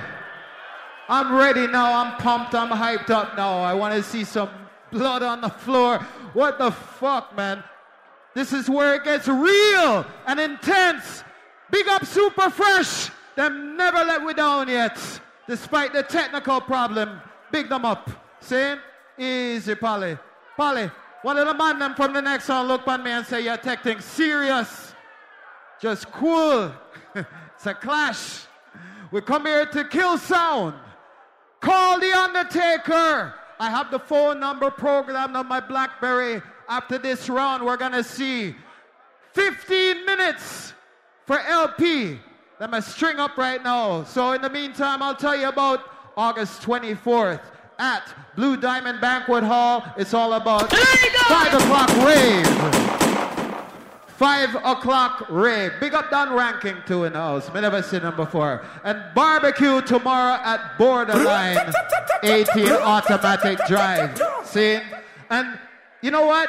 I'm 1.09 1.34
ready 1.34 1.66
now. 1.66 2.05
I'm 2.05 2.16
pumped. 2.18 2.55
I'm 2.55 2.68
hyped 2.68 3.10
up 3.10 3.36
now. 3.36 3.60
I 3.60 3.72
want 3.74 3.94
to 3.94 4.02
see 4.02 4.24
some 4.24 4.50
blood 4.92 5.22
on 5.22 5.40
the 5.40 5.48
floor. 5.48 5.98
What 6.34 6.59
the 6.59 6.70
fuck, 6.70 7.34
man? 7.34 7.64
This 8.39 8.52
is 8.52 8.70
where 8.70 8.94
it 8.94 9.02
gets 9.02 9.27
real 9.27 10.06
and 10.24 10.39
intense. 10.39 11.24
Big 11.73 11.89
up 11.89 12.05
Super 12.05 12.48
Fresh. 12.51 13.10
Them 13.35 13.77
never 13.77 13.98
let 14.05 14.24
we 14.24 14.32
down 14.32 14.69
yet. 14.69 14.97
Despite 15.48 15.93
the 15.93 16.05
technical 16.05 16.60
problem. 16.60 17.20
Big 17.51 17.69
them 17.69 17.85
up. 17.85 18.09
See? 18.40 18.74
Easy, 19.19 19.74
Polly. 19.74 20.16
Polly, 20.56 20.89
one 21.23 21.36
of 21.36 21.48
the 21.48 21.55
man 21.55 21.81
them 21.81 21.97
from 21.97 22.12
the 22.12 22.23
next 22.23 22.48
one 22.48 22.69
look 22.69 22.86
on 22.86 23.02
me 23.02 23.10
and 23.10 23.27
say, 23.27 23.40
you're 23.40 23.56
taking 23.56 23.98
serious. 23.98 24.94
Just 25.82 26.09
cool. 26.12 26.73
it's 27.16 27.66
a 27.66 27.74
clash. 27.74 28.44
We 29.10 29.20
come 29.20 29.47
here 29.47 29.66
to 29.66 29.82
kill 29.82 30.16
sound. 30.16 30.74
Call 31.59 31.98
the 31.98 32.12
Undertaker. 32.12 33.35
I 33.59 33.69
have 33.69 33.90
the 33.90 33.98
phone 33.98 34.39
number 34.39 34.70
programmed 34.70 35.35
on 35.35 35.48
my 35.48 35.59
Blackberry. 35.59 36.40
After 36.69 36.99
this 36.99 37.28
round, 37.28 37.65
we're 37.65 37.77
gonna 37.78 38.05
see 38.05 38.55
15 39.32 40.05
minutes 40.05 40.74
for 41.27 41.39
LP. 41.40 42.19
Let 42.61 42.70
me 42.70 42.81
string 42.81 43.19
up 43.19 43.36
right 43.36 43.62
now. 43.62 44.05
So 44.05 44.32
in 44.32 44.43
the 44.43 44.51
meantime, 44.51 45.03
I'll 45.03 45.15
tell 45.15 45.36
you 45.36 45.49
about 45.49 45.81
August 46.16 46.61
24th 46.62 47.40
at 47.78 48.03
Blue 48.36 48.57
Diamond 48.57 49.01
Banquet 49.01 49.45
Hall. 49.45 49.85
It's 49.97 50.12
all 50.12 50.32
about 50.35 50.70
five 50.70 51.55
o'clock 51.55 51.89
rave. 52.05 52.47
Five 54.09 54.57
o'clock 54.57 55.27
rave. 55.31 55.73
Big 55.81 55.95
up 55.95 56.11
Don 56.11 56.35
Ranking 56.35 56.77
too 56.86 57.05
in 57.05 57.12
the 57.12 57.20
house. 57.20 57.53
Me 57.55 57.61
never 57.61 57.81
seen 57.82 58.01
him 58.01 58.16
before. 58.16 58.65
And 58.82 59.01
barbecue 59.15 59.81
tomorrow 59.82 60.43
at 60.45 60.77
Borderline 60.77 61.73
18 62.24 62.69
Automatic 62.73 63.59
Drive. 63.69 64.20
See? 64.45 64.81
And 65.31 65.57
you 66.02 66.10
know 66.10 66.26
what? 66.26 66.48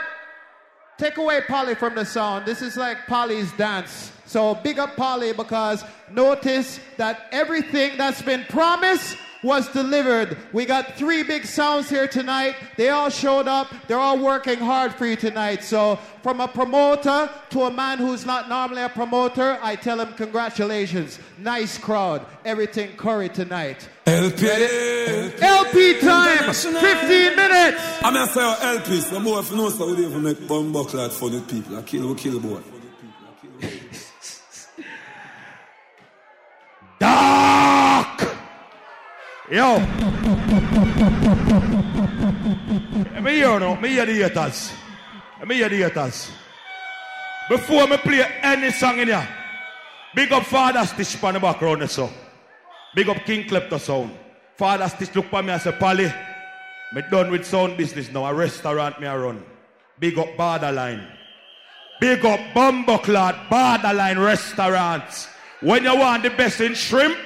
Take 0.98 1.18
away 1.18 1.42
Polly 1.48 1.76
from 1.76 1.96
the 1.96 2.06
sound. 2.06 2.46
This 2.46 2.62
is 2.62 2.76
like 2.76 3.08
Polly's 3.08 3.52
dance. 3.54 4.12
So 4.26 4.56
big 4.56 4.80
up 4.80 4.96
Polly 4.96 5.34
because 5.34 5.84
notice 6.12 6.80
that 6.98 7.28
everything 7.32 7.98
that's 7.98 8.22
been 8.22 8.44
promised 8.50 9.18
was 9.44 9.68
delivered. 9.70 10.38
We 10.54 10.66
got 10.66 10.96
three 10.96 11.24
big 11.24 11.46
sounds 11.46 11.90
here 11.90 12.08
tonight. 12.08 12.56
They 12.78 12.90
all 12.90 13.10
showed 13.10 13.48
up. 13.48 13.74
They're 13.88 14.00
all 14.00 14.18
working 14.18 14.60
hard 14.60 14.94
for 14.94 15.06
you 15.06 15.16
tonight. 15.16 15.64
So, 15.64 15.98
from 16.24 16.42
a 16.42 16.48
promoter 16.48 17.30
to 17.52 17.62
a 17.64 17.72
man 17.72 17.98
who's 17.98 18.26
not 18.26 18.50
normally 18.50 18.82
a 18.82 18.90
promoter, 18.90 19.58
I 19.62 19.76
tell 19.76 20.00
him 20.00 20.14
congratulations. 20.14 21.20
Nice 21.38 21.78
crowd. 21.78 22.26
Everything 22.44 22.96
curry 22.98 23.30
tonight. 23.30 23.88
LP. 24.06 24.48
LP 25.42 26.00
time. 26.00 26.54
15 26.54 27.36
minutes. 27.36 27.82
I'm 28.02 28.14
gonna 28.14 28.28
say 28.28 28.42
oh, 28.42 28.78
LP. 28.78 29.00
Some 29.00 29.24
more 29.24 29.40
if 29.40 29.52
you 29.52 29.58
know 29.58 29.70
so 29.70 29.96
we 29.96 30.06
even 30.06 30.24
make 30.24 30.48
bomb 30.48 30.72
buckler 30.72 31.06
at 31.06 31.14
funny 31.14 31.42
people. 31.42 31.78
I 31.78 31.84
kill, 31.84 32.10
we 32.10 32.16
kill 32.16 32.40
boy. 32.40 32.62
Yo. 39.52 39.80
me 43.20 43.32
hear 43.34 43.60
now, 43.60 43.80
me 43.80 43.90
hear 43.90 44.06
the 44.06 44.14
haters. 44.14 44.72
Me 45.44 45.56
hear 45.56 45.70
the 45.70 45.78
haters. 45.78 46.32
Before 47.50 47.88
me 47.88 47.98
play 47.98 48.22
any 48.44 48.70
song 48.70 49.00
in 49.00 49.08
here, 49.08 49.28
big 50.14 50.32
up 50.32 50.44
Father 50.44 50.86
Stitch 50.86 51.24
on 51.24 51.34
the 51.34 51.40
background 51.40 51.90
so. 51.90 52.12
Big 52.94 53.10
up 53.10 53.18
King 53.26 53.48
Klepto 53.48 53.80
sound. 53.80 54.12
Father 54.56 54.88
Stitch 54.88 55.16
look 55.16 55.26
for 55.26 55.42
me 55.42 55.50
and 55.50 55.62
say, 55.62 55.72
Polly, 55.72 56.14
me 56.94 57.02
done 57.10 57.32
with 57.32 57.44
sound 57.44 57.76
business 57.76 58.12
now. 58.12 58.26
A 58.26 58.34
restaurant 58.34 59.02
me 59.02 59.08
a 59.08 59.18
run. 59.18 59.44
Big 59.98 60.20
up 60.20 60.38
Borderline. 60.38 61.08
Big 62.00 62.24
up 62.24 62.40
Bumbleclad 62.54 63.50
Borderline 63.50 64.20
Restaurants. 64.20 65.28
When 65.62 65.86
you 65.86 65.96
want 65.98 66.22
the 66.22 66.30
best 66.30 66.62
in 66.62 66.76
shrimp, 66.76 67.18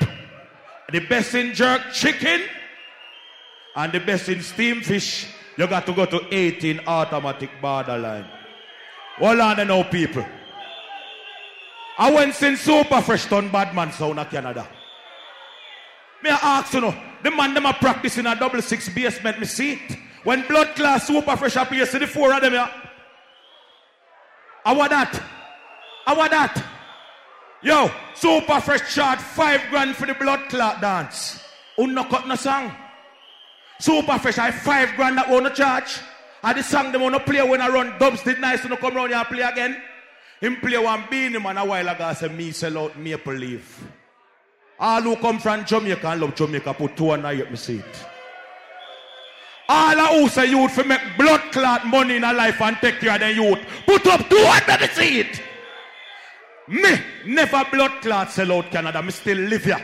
the 0.94 1.00
best 1.00 1.34
in 1.34 1.56
jerk 1.56 1.92
chicken, 1.92 2.42
and 3.76 3.92
the 3.92 4.00
best 4.00 4.30
in 4.30 4.42
steamed 4.42 4.86
fish, 4.86 5.28
you 5.58 5.66
got 5.66 5.88
to 5.88 5.92
go 5.92 6.06
to 6.06 6.22
18 6.32 6.82
automatic 6.86 7.50
borderline. 7.60 8.26
Hold 9.18 9.40
on 9.40 9.56
to 9.58 9.66
know, 9.66 9.84
people. 9.84 10.24
I 11.98 12.12
went 12.12 12.36
since 12.36 12.62
super 12.62 13.02
fresh 13.02 13.26
done 13.26 13.50
badman 13.50 13.92
sound 13.92 14.20
of 14.20 14.30
Canada. 14.30 14.68
Me 16.24 16.30
I 16.30 16.60
ask 16.60 16.74
you 16.74 16.82
know, 16.82 16.96
the 17.24 17.32
man 17.32 17.56
them 17.56 17.66
a 17.66 17.74
practice 17.74 18.20
in 18.20 18.28
a 18.28 18.36
double 18.36 18.62
six 18.62 18.88
basement, 18.88 19.40
me 19.40 19.48
see 19.48 19.74
it. 19.74 19.98
When 20.24 20.48
blood 20.48 20.76
class 20.76 21.08
super 21.08 21.36
fresh 21.36 21.56
appears 21.56 21.90
to 21.92 22.00
the 22.00 22.08
four 22.08 22.34
of 22.34 22.42
them 22.42 22.54
here. 22.54 22.70
I 24.64 24.74
want 24.74 24.92
that. 24.92 25.22
I 26.06 26.14
want 26.14 26.32
that. 26.32 26.73
Yo, 27.64 27.90
super 28.14 28.60
fresh 28.60 28.94
chart, 28.94 29.22
five 29.22 29.62
grand 29.70 29.96
for 29.96 30.06
the 30.06 30.14
blood 30.14 30.50
clot 30.50 30.82
dance. 30.82 31.42
Unno 31.78 32.08
cut 32.10 32.28
no 32.28 32.36
song. 32.36 32.70
Super 33.80 34.20
fresh, 34.20 34.38
I 34.38 34.52
five 34.52 34.94
grand 34.98 35.18
that 35.18 35.30
wanna 35.30 35.50
charge. 35.50 36.00
And 36.44 36.58
the 36.58 36.64
song 36.64 36.92
them 36.92 37.02
wanna 37.02 37.22
play 37.22 37.42
when 37.42 37.62
I 37.62 37.70
run 37.70 37.98
dubs 38.00 38.22
did 38.22 38.42
nice 38.42 38.62
to 38.62 38.76
come 38.76 38.96
round 38.96 39.12
here 39.12 39.18
and 39.18 39.28
play 39.28 39.42
again. 39.42 39.82
Him 40.42 40.58
play 40.58 40.78
one 40.78 41.06
Beenie 41.10 41.40
Man 41.40 41.58
a 41.58 41.64
while 41.64 41.88
ago 41.88 42.12
say 42.14 42.28
me 42.28 42.52
sell 42.52 42.78
out 42.80 43.00
maple 43.00 43.34
leaf. 43.34 43.82
All 44.78 45.02
who 45.02 45.16
come 45.16 45.40
from 45.40 45.64
Jamaica 45.64 46.08
and 46.08 46.20
love 46.20 46.36
Jamaica 46.36 46.74
put 46.74 46.98
two 46.98 47.12
and 47.12 47.26
I 47.26 47.36
me 47.36 47.56
see 47.56 47.78
it. 47.78 48.06
All 49.70 50.20
who 50.20 50.28
say 50.28 50.50
youth 50.50 50.74
for 50.74 50.84
make 50.84 51.02
blood 51.18 51.42
clot 51.54 51.88
money 51.88 52.18
in 52.18 52.26
a 52.26 52.34
life 52.34 52.60
and 52.62 52.76
take 52.82 53.00
care 53.00 53.14
of 53.14 53.22
the 53.22 53.34
youth. 53.34 53.60
Put 53.86 54.06
up 54.08 54.30
two 54.30 54.36
me 54.36 54.88
see 54.94 55.20
it. 55.22 55.42
Me 56.68 56.98
never 57.26 57.66
blood 57.72 58.02
clot 58.02 58.32
sell 58.32 58.52
out 58.54 58.72
Canada. 58.72 59.02
Me 59.02 59.12
still 59.12 59.38
live 59.38 59.64
here. 59.64 59.82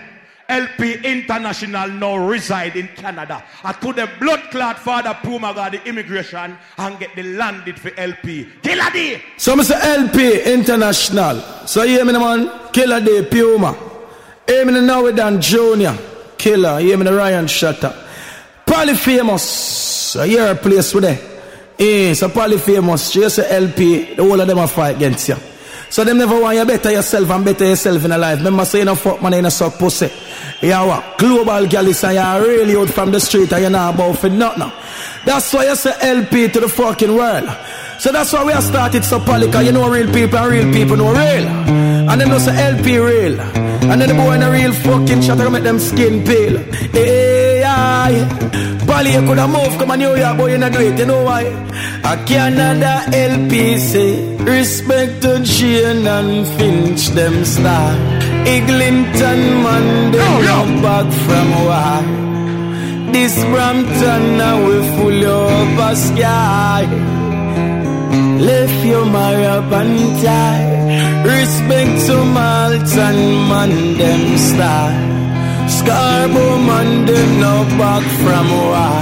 LP 0.50 0.96
International 1.04 1.88
now 1.88 2.18
reside 2.18 2.76
in 2.76 2.88
Canada. 2.96 3.44
I 3.64 3.72
put 3.74 3.98
the 3.98 4.10
blood 4.20 4.42
clot 4.50 4.80
father 4.80 5.16
Puma 5.22 5.54
got 5.54 5.74
the 5.74 5.88
immigration 5.88 6.58
and 6.78 7.00
get 7.00 7.16
the 7.16 7.22
landed 7.22 7.80
for 7.80 7.92
LP. 7.98 8.50
Killer 8.64 8.90
D. 8.92 9.22
So 9.38 9.56
Mr. 9.56 9.80
LP 9.80 10.52
International. 10.52 11.40
So 11.68 11.84
you 11.84 11.98
hear 11.98 12.06
me 12.06 12.14
man? 12.14 12.50
Killer 12.74 13.00
D 13.00 13.26
Puma. 13.30 13.78
Hear 14.48 14.66
me 14.66 14.82
now 14.82 15.04
with 15.04 15.18
Dan 15.18 15.40
Junior. 15.40 15.96
Killer. 16.38 16.80
Hear 16.80 16.98
me 16.98 17.04
the 17.04 17.14
Ryan 17.14 17.46
Shutter. 17.46 17.94
Polyphamous. 18.66 20.20
I 20.20 20.28
hear 20.28 20.52
a 20.52 20.56
place 20.56 20.94
with 20.96 21.04
there. 21.04 21.20
Eh, 21.78 22.14
so 22.16 22.28
Polyphamous. 22.30 23.14
Just 23.14 23.36
say 23.36 23.56
LP. 23.56 24.16
The 24.16 24.24
whole 24.24 24.40
of 24.42 24.48
them 24.48 24.58
are 24.58 24.68
fight 24.68 24.96
against 24.96 25.30
you. 25.30 25.36
So 25.90 26.04
them 26.04 26.18
never 26.20 26.40
want 26.40 26.58
you 26.58 26.66
better 26.66 26.92
yourself 26.92 27.30
and 27.32 27.44
better 27.44 27.66
yourself 27.66 28.06
in 28.06 28.12
a 28.12 28.18
life. 28.18 28.38
Remember 28.38 28.64
say 28.66 28.84
know 28.84 28.96
fuck 28.96 29.22
man, 29.22 29.34
you 29.34 29.42
know 29.42 29.50
suck 29.50 29.78
pussy. 29.78 30.10
You 30.62 30.72
what? 30.72 31.18
Global 31.18 31.68
gallus 31.68 32.04
and 32.04 32.16
you're 32.16 32.48
really 32.48 32.76
out 32.76 32.90
from 32.90 33.12
the 33.12 33.20
street 33.20 33.52
and 33.54 33.62
you're 33.62 33.72
not 33.72 33.96
about 33.96 34.20
for 34.20 34.30
nothing. 34.30 34.72
That's 35.26 35.52
why 35.54 35.66
you 35.66 35.76
say 35.76 35.94
LP 36.02 36.50
to 36.50 36.60
the 36.60 36.70
fucking 36.70 37.16
world. 37.16 37.50
So 38.00 38.12
that's 38.12 38.32
why 38.32 38.44
we 38.46 38.54
have 38.54 38.64
started 38.64 39.04
so 39.04 39.20
cause 39.20 39.66
you 39.66 39.72
know 39.72 39.90
real 39.90 40.12
people 40.14 40.38
and 40.38 40.52
real 40.52 40.74
people 40.74 40.96
know 40.96 41.12
real. 41.12 41.48
And 42.10 42.22
then 42.22 42.40
say 42.40 42.56
LP 42.56 42.98
real. 42.98 43.40
And 43.42 44.00
then 44.00 44.10
the 44.10 44.16
boy 44.16 44.34
in 44.36 44.44
a 44.44 44.52
real 44.52 44.72
fucking 44.74 45.22
shot 45.22 45.52
make 45.52 45.64
them 45.64 45.80
skin 45.80 46.24
pale. 46.24 46.58
Eh, 46.58 46.94
hey, 46.94 47.49
aye. 47.64 48.26
Polly, 48.88 49.14
you 49.14 49.22
coulda 49.22 49.48
move, 49.48 49.78
come 49.78 49.92
on 49.92 50.00
New 50.00 50.16
York, 50.16 50.38
boy, 50.38 50.52
you 50.52 50.58
not 50.58 50.72
do 50.72 50.80
it, 50.80 50.98
you 50.98 51.06
know 51.06 51.24
why? 51.24 51.44
A 52.04 52.14
Canada 52.26 53.04
LP 53.14 53.78
say, 53.78 54.36
respect 54.38 55.22
to 55.22 55.40
Jane 55.44 56.08
and 56.08 56.48
Finch, 56.58 57.10
them 57.10 57.46
star. 57.46 57.92
Eglinton, 58.46 59.40
man, 59.64 60.12
them 60.12 60.22
oh, 60.24 60.82
back 60.82 61.08
from 61.26 61.48
war. 61.66 62.20
This 63.14 63.36
Brampton, 63.46 64.38
now 64.38 64.58
we 64.66 64.78
full 64.98 65.26
of 65.26 65.80
a 65.80 65.96
sky. 65.96 67.10
Left 68.40 68.86
your 68.86 69.06
Maria 69.06 69.62
Bantai 69.70 70.80
Respect 71.26 72.08
to 72.08 72.24
Malton 72.24 73.20
man 73.50 73.98
them 73.98 74.38
star 74.38 74.90
Scarborough 75.78 76.62
man 76.68 77.06
them 77.06 77.40
now 77.40 77.64
back 77.80 78.04
from 78.22 78.46
war 78.58 78.98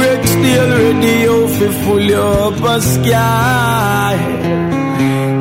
Rexdale 0.00 0.72
radio 0.78 1.34
fi 1.56 1.68
full 1.82 2.10
up 2.14 2.62
a 2.74 2.80
sky 2.80 4.16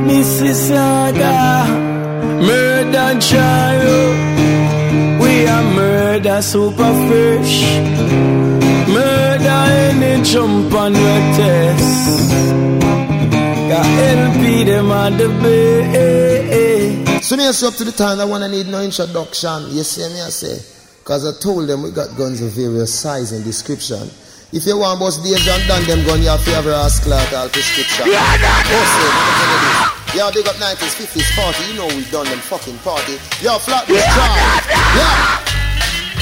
Mississauga 0.07 1.37
Murder 2.47 3.11
child. 3.19 4.15
We 5.21 5.31
are 5.53 5.65
murder 5.79 6.41
super 6.41 6.93
fresh 7.07 7.55
Murder 8.95 9.63
any 9.85 10.23
jump 10.23 10.73
on 10.73 10.93
your 10.95 11.21
test. 11.37 12.29
Got 13.71 13.87
LP 14.17 14.63
them 14.63 14.91
on 14.91 15.17
the 15.17 15.29
bay 15.41 16.36
So 17.27 17.35
me 17.35 17.43
up 17.43 17.75
to 17.75 17.83
the 17.83 17.91
time 17.91 18.21
I 18.21 18.23
wanna 18.23 18.47
need 18.47 18.67
no 18.67 18.79
introduction. 18.79 19.75
You 19.75 19.83
see 19.83 20.07
me 20.15 20.21
I 20.21 20.29
say? 20.31 20.63
Cause 21.03 21.27
I 21.27 21.35
told 21.43 21.67
them 21.67 21.83
we 21.83 21.91
got 21.91 22.15
guns 22.15 22.39
of 22.39 22.55
various 22.55 22.95
size 22.97 23.33
and 23.33 23.43
description. 23.43 24.07
If 24.55 24.65
you 24.65 24.79
want 24.79 25.01
boss 25.01 25.19
the 25.19 25.35
John 25.43 25.59
done 25.67 25.83
them 25.83 26.07
gun, 26.07 26.23
you 26.23 26.29
have 26.29 26.39
to 26.45 26.51
have 26.55 26.67
a 26.67 26.75
ass 26.87 27.03
cloth 27.03 27.27
or 27.35 27.51
prescription. 27.51 28.07
Yeah, 28.07 28.23
Yo, 30.15 30.31
big 30.31 30.47
up 30.47 30.55
90s, 30.55 30.95
50s, 30.95 31.27
40. 31.35 31.67
You 31.67 31.75
know 31.75 31.87
we've 31.87 32.09
done 32.09 32.27
them 32.27 32.39
fucking 32.39 32.77
party. 32.77 33.19
Yo, 33.43 33.59
flat 33.59 33.83
this 33.91 33.99
yeah, 33.99 34.63
yeah. 34.95 35.43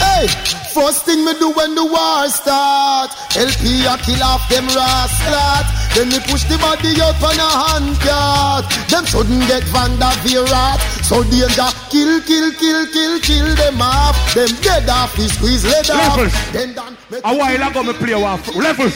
Hey, 0.01 0.64
first 0.75 1.05
thing 1.05 1.23
me 1.23 1.31
do 1.39 1.55
when 1.55 1.73
the 1.73 1.85
war 1.87 2.27
start, 2.27 3.09
LP 3.39 3.87
a 3.87 3.95
kill 4.03 4.19
off 4.27 4.43
them 4.51 4.67
rascals. 4.75 5.67
Then 5.95 6.11
we 6.11 6.19
push 6.27 6.43
the 6.51 6.59
body 6.59 6.99
out 6.99 7.15
on 7.23 7.39
a 7.39 7.49
hand 7.63 7.95
guard. 8.03 8.67
Them 8.91 9.05
shouldn't 9.07 9.47
get 9.47 9.63
Vanda 9.71 10.11
Virat. 10.27 10.83
So 11.07 11.23
danger, 11.23 11.71
kill, 11.87 12.19
kill, 12.27 12.51
kill, 12.59 12.83
kill, 12.91 13.15
kill 13.23 13.49
them 13.55 13.81
off. 13.81 14.19
Them 14.35 14.51
dead 14.59 14.89
off, 14.89 15.15
the 15.15 15.29
squeeze 15.29 15.63
lead 15.63 15.89
off. 15.89 16.19
Levels. 16.19 16.35
Then 16.51 16.73
done. 16.75 16.97
A 17.23 17.31
while 17.39 17.63
ago 17.71 17.81
me 17.83 17.93
play 17.93 18.15
one 18.19 18.41
levels. 18.59 18.95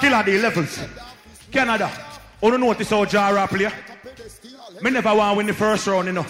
Killer 0.00 0.22
the 0.24 0.38
levels. 0.42 0.80
Canada. 1.52 1.88
Oh, 2.42 2.46
you 2.46 2.50
don't 2.50 2.60
know 2.60 2.66
what 2.66 2.78
notice 2.78 2.90
how 2.90 3.04
Jara 3.04 3.46
play? 3.46 3.70
Me 4.82 4.90
never 4.90 5.14
want 5.14 5.36
win 5.36 5.46
the 5.46 5.54
first 5.54 5.86
round, 5.86 6.06
you 6.06 6.12
know. 6.12 6.26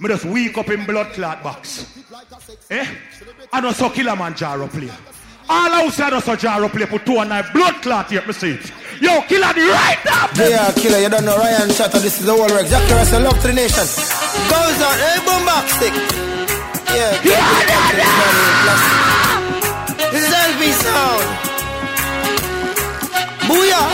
Me 0.00 0.08
just 0.08 0.24
weak 0.24 0.56
up 0.56 0.68
in 0.70 0.84
blood 0.86 1.12
clot 1.12 1.42
box. 1.42 1.86
Eh? 2.70 2.86
I 3.52 3.60
don't 3.60 3.74
saw 3.74 3.90
Killamanjaro 3.90 4.70
play. 4.70 4.90
All 5.48 5.72
outside 5.72 6.12
of 6.12 6.24
Jaro 6.24 6.70
play 6.70 6.86
put 6.86 7.04
two 7.04 7.18
and 7.18 7.28
nine 7.28 7.44
blood 7.52 7.74
clot 7.82 8.08
here, 8.08 8.24
me 8.24 8.32
see 8.32 8.52
it. 8.52 8.72
Yo, 9.00 9.20
killer 9.22 9.52
the 9.52 9.66
right 9.66 10.06
up! 10.06 10.30
Yeah, 10.36 10.72
killer, 10.72 10.98
you 10.98 11.08
don't 11.08 11.24
know 11.24 11.36
Ryan 11.36 11.70
Shatter, 11.70 11.98
this 11.98 12.20
is 12.20 12.26
the 12.26 12.32
whole 12.32 12.46
work. 12.46 12.68
Jack 12.68 12.88
Russell, 12.88 13.22
love 13.22 13.40
to 13.42 13.48
the 13.48 13.54
nation. 13.54 13.84
Goes 14.48 14.80
on, 14.80 14.96
hey, 14.96 15.18
boom 15.26 15.44
back 15.44 15.68
stick. 15.68 15.92
Yeah, 16.94 17.18
yeah, 17.26 17.66
yeah, 17.66 17.98
yeah. 17.98 18.90
This 20.12 20.22
is 20.22 20.32
LB 20.32 20.62
sound. 20.80 21.24
Booyah! 23.50 23.90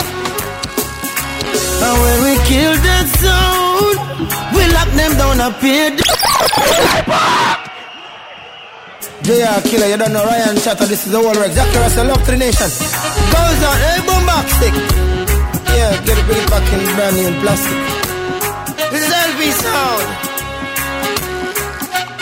And 1.83 1.95
when 2.01 2.17
we 2.23 2.33
kill 2.45 2.73
that 2.85 3.07
sound, 3.17 3.96
we 4.53 4.63
lock 4.73 4.89
them 4.95 5.11
down 5.17 5.39
a 5.41 5.49
page. 5.59 6.01
JR 9.23 9.59
Killer, 9.67 9.87
you 9.87 9.97
don't 9.97 10.13
know 10.13 10.23
Ryan 10.23 10.55
Chatter, 10.57 10.85
this 10.85 11.05
is 11.05 11.11
the 11.11 11.19
whole 11.19 11.35
work. 11.35 11.51
Jackie 11.51 11.77
Russell, 11.77 12.07
love 12.07 12.23
to 12.25 12.31
the 12.31 12.37
nation. 12.37 12.69
Goes 13.33 13.61
on, 13.67 13.77
hey, 13.83 13.99
boom 14.07 14.23
back 14.25 14.47
stick. 14.55 14.75
Yeah, 15.75 15.91
get 16.05 16.17
it, 16.17 16.25
bring 16.25 16.39
it 16.39 16.49
back 16.49 16.63
in 16.71 16.79
brand 16.95 17.15
new 17.17 17.27
in 17.27 17.35
plastic. 17.41 17.77
This 18.91 19.03
is 19.03 19.11
LB 19.11 19.41
sound. 19.61 20.07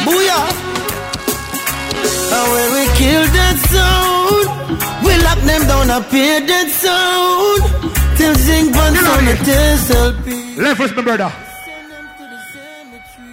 Booyah. 0.01 0.45
And 2.35 2.45
when 2.51 2.67
we 2.73 2.83
kill 2.97 3.23
that 3.37 3.57
sound, 3.69 4.47
we 5.05 5.13
lock 5.21 5.39
them 5.45 5.61
down, 5.69 5.89
a 5.93 6.01
pay 6.09 6.41
that 6.41 6.69
sound. 6.73 7.61
Till 8.17 8.33
zinc 8.35 8.73
buns 8.73 8.97
on 8.97 9.25
the 9.25 9.35
test 9.45 9.91
LP. 9.91 10.55
Left 10.59 10.79
us, 10.81 10.95
my 10.95 11.01
brother. 11.03 11.44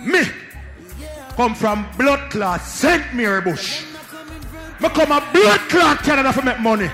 Me 0.04 0.24
come 1.36 1.54
from 1.54 1.86
blood 1.96 2.30
clot 2.30 2.60
St. 2.60 3.14
Mary 3.14 3.40
Bush. 3.40 3.84
Me 4.80 4.88
come 4.88 5.12
a 5.12 5.20
blood 5.32 5.60
clot 5.68 5.98
Canada 5.98 6.32
for 6.32 6.42
make 6.42 6.58
money. 6.60 6.90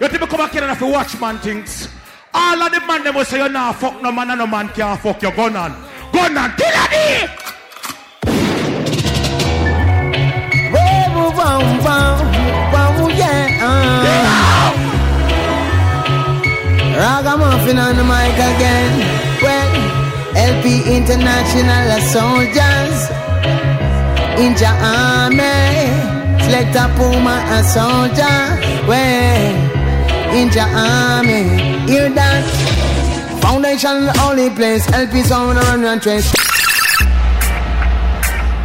You 0.00 0.08
think 0.08 0.22
me 0.22 0.26
come 0.26 0.40
a 0.40 0.48
Canada 0.48 0.74
for 0.74 0.90
watch 0.90 1.20
man 1.20 1.38
things? 1.38 1.88
All 2.32 2.62
of 2.62 2.72
the 2.72 2.80
man 2.80 3.04
them 3.04 3.14
will 3.14 3.24
say 3.24 3.42
you 3.42 3.48
nah 3.48 3.72
fuck 3.72 4.00
no 4.02 4.10
man 4.10 4.30
and 4.30 4.38
no 4.38 4.46
man 4.46 4.68
can't 4.70 4.98
fuck 5.00 5.20
your 5.20 5.32
gun 5.32 5.56
on. 5.56 5.72
Gun 6.12 6.36
on, 6.36 6.52
kill 6.56 6.68
a 6.68 7.28
Wow, 10.72 11.32
wow, 11.36 11.60
wow, 11.84 12.22
wow, 12.72 13.08
yeah. 13.08 13.58
Uh. 13.60 13.96
Ragamuffin 16.96 17.78
on 17.78 17.96
the 17.96 18.04
mic 18.04 18.34
again. 18.34 19.42
Well, 19.42 20.05
LP 20.36 20.84
International 20.96 22.00
Soldiers. 22.12 22.96
Inja 24.36 24.68
Army. 24.84 25.88
Select 26.44 26.76
a 26.76 26.86
Puma 26.96 27.40
a 27.56 27.64
soldier. 27.64 28.38
Well, 28.86 29.54
Inja 30.36 30.66
Army. 30.68 31.88
Hear 31.90 32.10
that? 32.10 32.44
Foundation 33.40 34.08
only 34.20 34.50
place. 34.50 34.86
LP 34.92 35.22
sound 35.22 35.56
run 35.56 35.84
and 35.84 36.02
trace. 36.02 36.30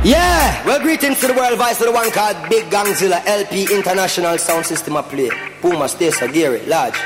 Yeah! 0.04 0.66
Well, 0.66 0.82
greetings 0.82 1.20
to 1.22 1.28
the 1.28 1.34
world, 1.34 1.58
vice 1.58 1.78
to 1.78 1.86
the 1.86 1.92
one 1.92 2.12
called 2.12 2.36
Big 2.50 2.66
Gangzilla 2.66 3.22
LP 3.26 3.74
International 3.74 4.38
Sound 4.38 4.66
System 4.66 4.98
a 4.98 5.04
play. 5.04 5.30
Puma, 5.62 5.86
Stesa, 5.86 6.32
Gary, 6.34 6.66
Large. 6.66 7.00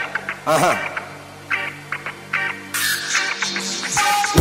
Uh 0.48 0.95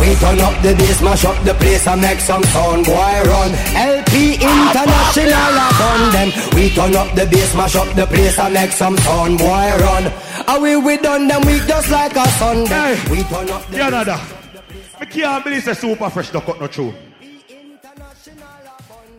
We 0.05 0.13
turn 0.17 0.39
up 0.39 0.61
the 0.61 0.75
bass, 0.75 1.01
mash 1.01 1.25
up 1.25 1.43
the 1.43 1.53
place 1.55 1.87
and 1.87 1.99
make 1.99 2.19
some 2.19 2.43
sound, 2.43 2.85
boy 2.85 2.93
run. 3.25 3.51
LP 3.73 4.35
International 4.35 5.55
upon 5.65 6.11
them. 6.13 6.29
We 6.53 6.69
turn 6.69 6.95
up 6.95 7.15
the 7.15 7.25
bass, 7.25 7.55
mash 7.55 7.75
up 7.75 7.89
the 7.95 8.05
place 8.05 8.37
and 8.37 8.53
make 8.53 8.71
some 8.71 8.95
sound, 8.97 9.39
boy 9.39 9.69
run. 9.81 10.13
And 10.47 10.61
we 10.61 10.75
we 10.75 10.97
done 10.97 11.27
them 11.27 11.41
week 11.47 11.63
just 11.65 11.89
like 11.89 12.15
a 12.15 12.27
Sunday. 12.37 12.93
We 13.09 13.23
turn 13.23 13.49
up 13.49 13.65
the 13.67 13.77
Canada. 13.77 14.21
Me 15.01 15.07
can't 15.07 15.43
believe 15.43 15.65
the 15.65 15.73
super 15.73 16.09
fresh 16.11 16.29
don't 16.29 16.45
cut 16.45 16.61
no 16.61 16.67
true. 16.67 16.93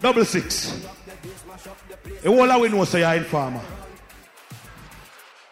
Double 0.01 0.25
six. 0.25 0.87
The 2.23 2.31
whole 2.31 2.49
of 2.49 2.61
we 2.61 2.69
know 2.69 2.85
say 2.85 3.01
you're 3.01 3.15
informer. 3.15 3.61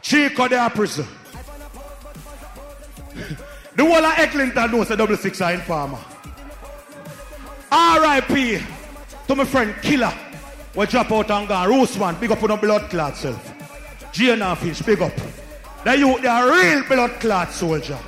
Chico 0.01 0.47
they 0.47 0.56
are 0.56 0.70
prison. 0.70 1.06
The 3.76 3.84
whole 3.84 4.05
of 4.05 4.18
Eglinton 4.18 4.70
knows 4.70 4.88
say 4.88 4.96
double 4.96 5.16
six 5.16 5.40
are 5.40 5.55
informer. 5.55 5.98
R.I.P. 7.70 8.60
to 9.26 9.34
my 9.34 9.44
friend 9.44 9.74
Killer. 9.82 10.12
We 10.74 10.86
drop 10.86 11.10
out 11.10 11.30
and 11.30 11.48
gone. 11.48 11.68
Roseman, 11.68 12.20
big 12.20 12.30
up 12.30 12.42
on 12.42 12.51
the 12.51 12.56
blood 12.56 12.90
clot 12.90 13.16
self. 13.16 13.52
Jane 14.12 14.56
Finch, 14.56 14.84
big 14.86 15.02
up. 15.02 15.12
The 15.84 15.96
youth, 15.96 16.22
they 16.22 16.28
are 16.28 16.51
real 16.51 16.84
blood 16.84 17.20
clot 17.20 17.51
soldier. 17.51 17.98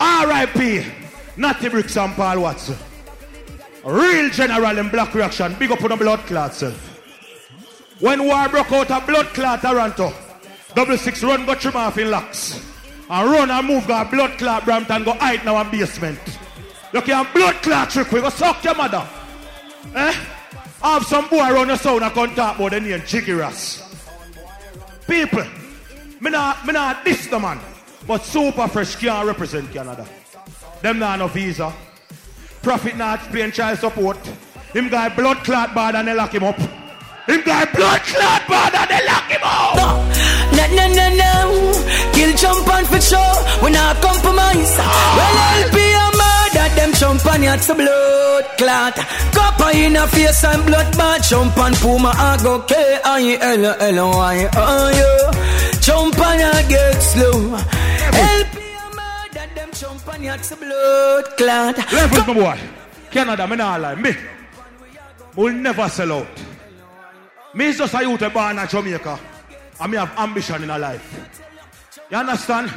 R.I.P. 0.00 0.84
Natty 1.36 1.68
Bricks 1.68 1.96
and 1.96 2.14
Paul 2.14 2.40
Watson. 2.42 2.76
Real 3.84 4.30
general 4.30 4.78
in 4.78 4.88
black 4.90 5.12
reaction. 5.14 5.54
Big 5.58 5.72
up 5.72 5.82
on 5.82 5.90
the 5.90 5.96
blood 5.96 6.20
clot 6.20 6.54
self. 6.54 6.88
When 8.00 8.24
war 8.26 8.48
broke 8.48 8.72
out 8.72 8.90
a 8.90 9.04
blood 9.04 9.26
clot 9.26 9.60
Toronto, 9.60 10.12
double 10.74 10.96
six 10.96 11.22
run 11.22 11.46
go 11.46 11.54
trim 11.54 11.76
off 11.76 11.98
in 11.98 12.10
locks. 12.10 12.71
And 13.12 13.30
run 13.30 13.50
and 13.50 13.66
move 13.66 13.86
go 13.86 14.02
blood 14.06 14.38
clot 14.38 14.64
Brampton 14.64 15.04
go 15.04 15.12
hide 15.12 15.44
now 15.44 15.60
in 15.60 15.70
basement. 15.70 16.18
Look, 16.94 17.06
you 17.06 17.12
can 17.12 17.26
blood 17.34 17.56
clot 17.56 17.90
trick 17.90 18.10
we 18.10 18.22
go 18.22 18.30
suck 18.30 18.64
your 18.64 18.74
mother. 18.74 19.06
Eh? 19.94 20.14
I've 20.82 21.04
some 21.04 21.28
boy 21.28 21.46
around 21.46 21.68
the 21.68 21.76
sound 21.76 22.02
and 22.02 22.14
come 22.14 22.34
talk 22.34 22.56
about 22.56 22.70
the 22.70 22.80
name. 22.80 23.02
People, 25.06 25.44
me 26.20 26.30
not, 26.30 26.66
me 26.66 26.72
not 26.72 27.04
diss 27.04 27.26
the 27.26 27.38
man, 27.38 27.60
but 28.06 28.24
Super 28.24 28.66
Fresh 28.66 28.96
can't 28.96 29.26
represent 29.26 29.70
Canada. 29.70 30.08
Them 30.80 30.98
not 30.98 31.18
no 31.18 31.28
visa. 31.28 31.70
Profit 32.62 32.96
not 32.96 33.20
paying 33.30 33.52
child 33.52 33.78
support. 33.78 34.16
Him 34.72 34.88
guy 34.88 35.10
blood 35.10 35.44
clot 35.44 35.74
bad 35.74 35.96
and 35.96 36.08
they 36.08 36.14
lock 36.14 36.32
him 36.34 36.44
up. 36.44 36.58
Him 37.26 37.42
guy 37.44 37.66
blood 37.66 38.00
clot 38.00 38.48
bad 38.48 38.74
and 38.74 38.90
they 38.90 39.06
lock 39.06 39.30
him 39.30 39.40
up. 39.42 40.11
No, 40.70 40.86
no, 40.86 40.94
no, 40.94 41.06
no. 41.16 41.72
Kill 42.12 42.32
jump 42.36 42.68
on 42.68 42.84
for 42.84 43.00
sure. 43.00 43.36
We 43.62 43.70
not 43.70 44.00
compromise. 44.00 44.76
Well, 44.78 45.36
LP 45.64 45.76
a 45.78 46.06
murder. 46.20 46.74
Them 46.76 46.92
jump 46.94 47.26
on 47.26 47.42
you 47.42 47.56
to 47.56 47.74
blood 47.74 48.44
clot. 48.58 48.94
Copper 49.34 49.76
in 49.76 49.96
a 49.96 50.06
face 50.06 50.44
and 50.44 50.64
blood 50.66 50.96
bad. 50.96 51.22
Jump 51.22 51.56
on 51.58 51.74
Puma. 51.74 52.12
I 52.14 52.38
go 52.42 52.60
K 52.62 53.00
I 53.04 53.38
L 53.40 53.64
L 53.80 54.10
Y. 54.16 54.48
Oh, 54.54 54.90
yeah. 54.98 55.80
Jump 55.80 56.18
on 56.18 56.38
you 56.38 56.68
get 56.68 57.00
slow. 57.00 57.56
LP 58.14 58.58
a 58.58 58.88
murder. 58.94 59.54
Them 59.54 59.70
jump 59.72 60.08
on 60.08 60.38
to 60.38 60.56
blood 60.56 61.24
clot. 61.36 61.76
Left 61.76 62.12
with 62.12 62.26
my 62.28 62.34
boy. 62.34 62.60
Canada, 63.10 63.46
me 63.48 63.56
not 63.56 63.80
lie. 63.80 63.94
Me. 63.94 64.14
Will 65.36 65.54
never 65.54 65.88
sell 65.88 66.12
out. 66.12 66.26
Me 67.54 67.66
is 67.66 67.78
just 67.78 67.94
a 67.94 68.02
youth 68.02 68.32
born 68.32 68.58
in 68.58 68.68
Jamaica. 68.68 69.31
And 69.80 69.92
me 69.92 69.98
have 69.98 70.16
ambition 70.18 70.62
in 70.62 70.70
a 70.70 70.78
life. 70.78 71.40
You 72.10 72.16
understand? 72.16 72.72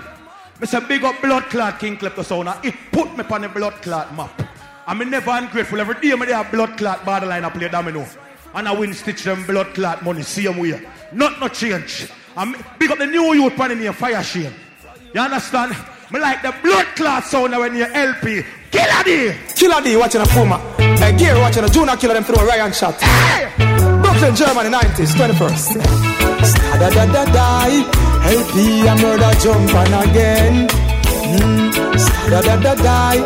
Me 0.60 0.68
say 0.68 0.80
big 0.88 1.04
up 1.04 1.22
blood 1.22 1.44
clot 1.44 1.80
King 1.80 1.98
Klepto 1.98 2.24
sound. 2.24 2.50
It 2.64 2.74
put 2.92 3.16
me 3.18 3.24
on 3.24 3.42
the 3.42 3.50
blood 3.50 3.74
clot 3.82 4.16
map. 4.16 4.42
Me 4.98 5.06
never 5.06 5.32
ungrateful. 5.32 5.80
Every 5.80 5.96
day 5.96 6.16
me 6.16 6.26
they 6.26 6.34
have 6.34 6.52
blood 6.52 6.78
clot 6.78 7.04
borderline 7.06 7.44
I 7.44 7.50
play 7.50 7.68
domino. 7.68 8.06
And 8.54 8.68
I 8.68 8.72
win 8.72 8.94
stitch 8.94 9.24
them 9.24 9.46
blood 9.46 9.74
clot 9.74 10.04
money 10.04 10.22
same 10.24 10.58
way. 10.58 10.82
Not 11.12 11.40
no 11.40 11.50
change. 11.50 12.10
Me, 12.38 12.56
big 12.80 12.92
up 12.92 12.98
the 12.98 13.06
new 13.06 13.34
youth 13.34 13.56
pan 13.56 13.72
in 13.72 13.80
here 13.80 13.94
fire 13.94 14.24
shame. 14.24 14.54
You 15.14 15.22
understand? 15.22 15.76
Me 16.12 16.20
like 16.20 16.42
the 16.42 16.54
blood 16.64 16.86
clot 16.96 17.24
sound 17.26 17.52
when 17.58 17.76
you 17.76 17.86
LP. 17.86 18.44
Killer 18.72 19.04
D! 19.04 19.34
Killer 19.56 19.82
D 19.82 19.96
watching 19.98 20.22
a 20.22 20.26
Puma. 20.26 20.56
Uh, 20.78 21.18
Gear 21.18 21.36
watching 21.40 21.64
a 21.64 21.70
Junior 21.70 21.96
Killer 21.96 22.14
them 22.14 22.24
through 22.24 22.38
a 22.38 22.46
Ryan 22.46 22.72
shot. 22.72 23.95
Brooklyn, 24.06 24.36
Germany, 24.36 24.70
90s, 24.70 25.12
21st. 25.18 25.70
Da 26.80 26.90
da 26.90 27.06
da 27.16 27.24
die. 27.26 27.78
LP 28.38 28.88
a 28.88 28.96
murder 29.02 29.34
jump 29.44 29.74
on 29.74 29.94
again. 30.06 30.68
Mm. 31.34 31.72
Da 32.30 32.42
da 32.42 32.56
da 32.66 32.76
die. 32.76 33.20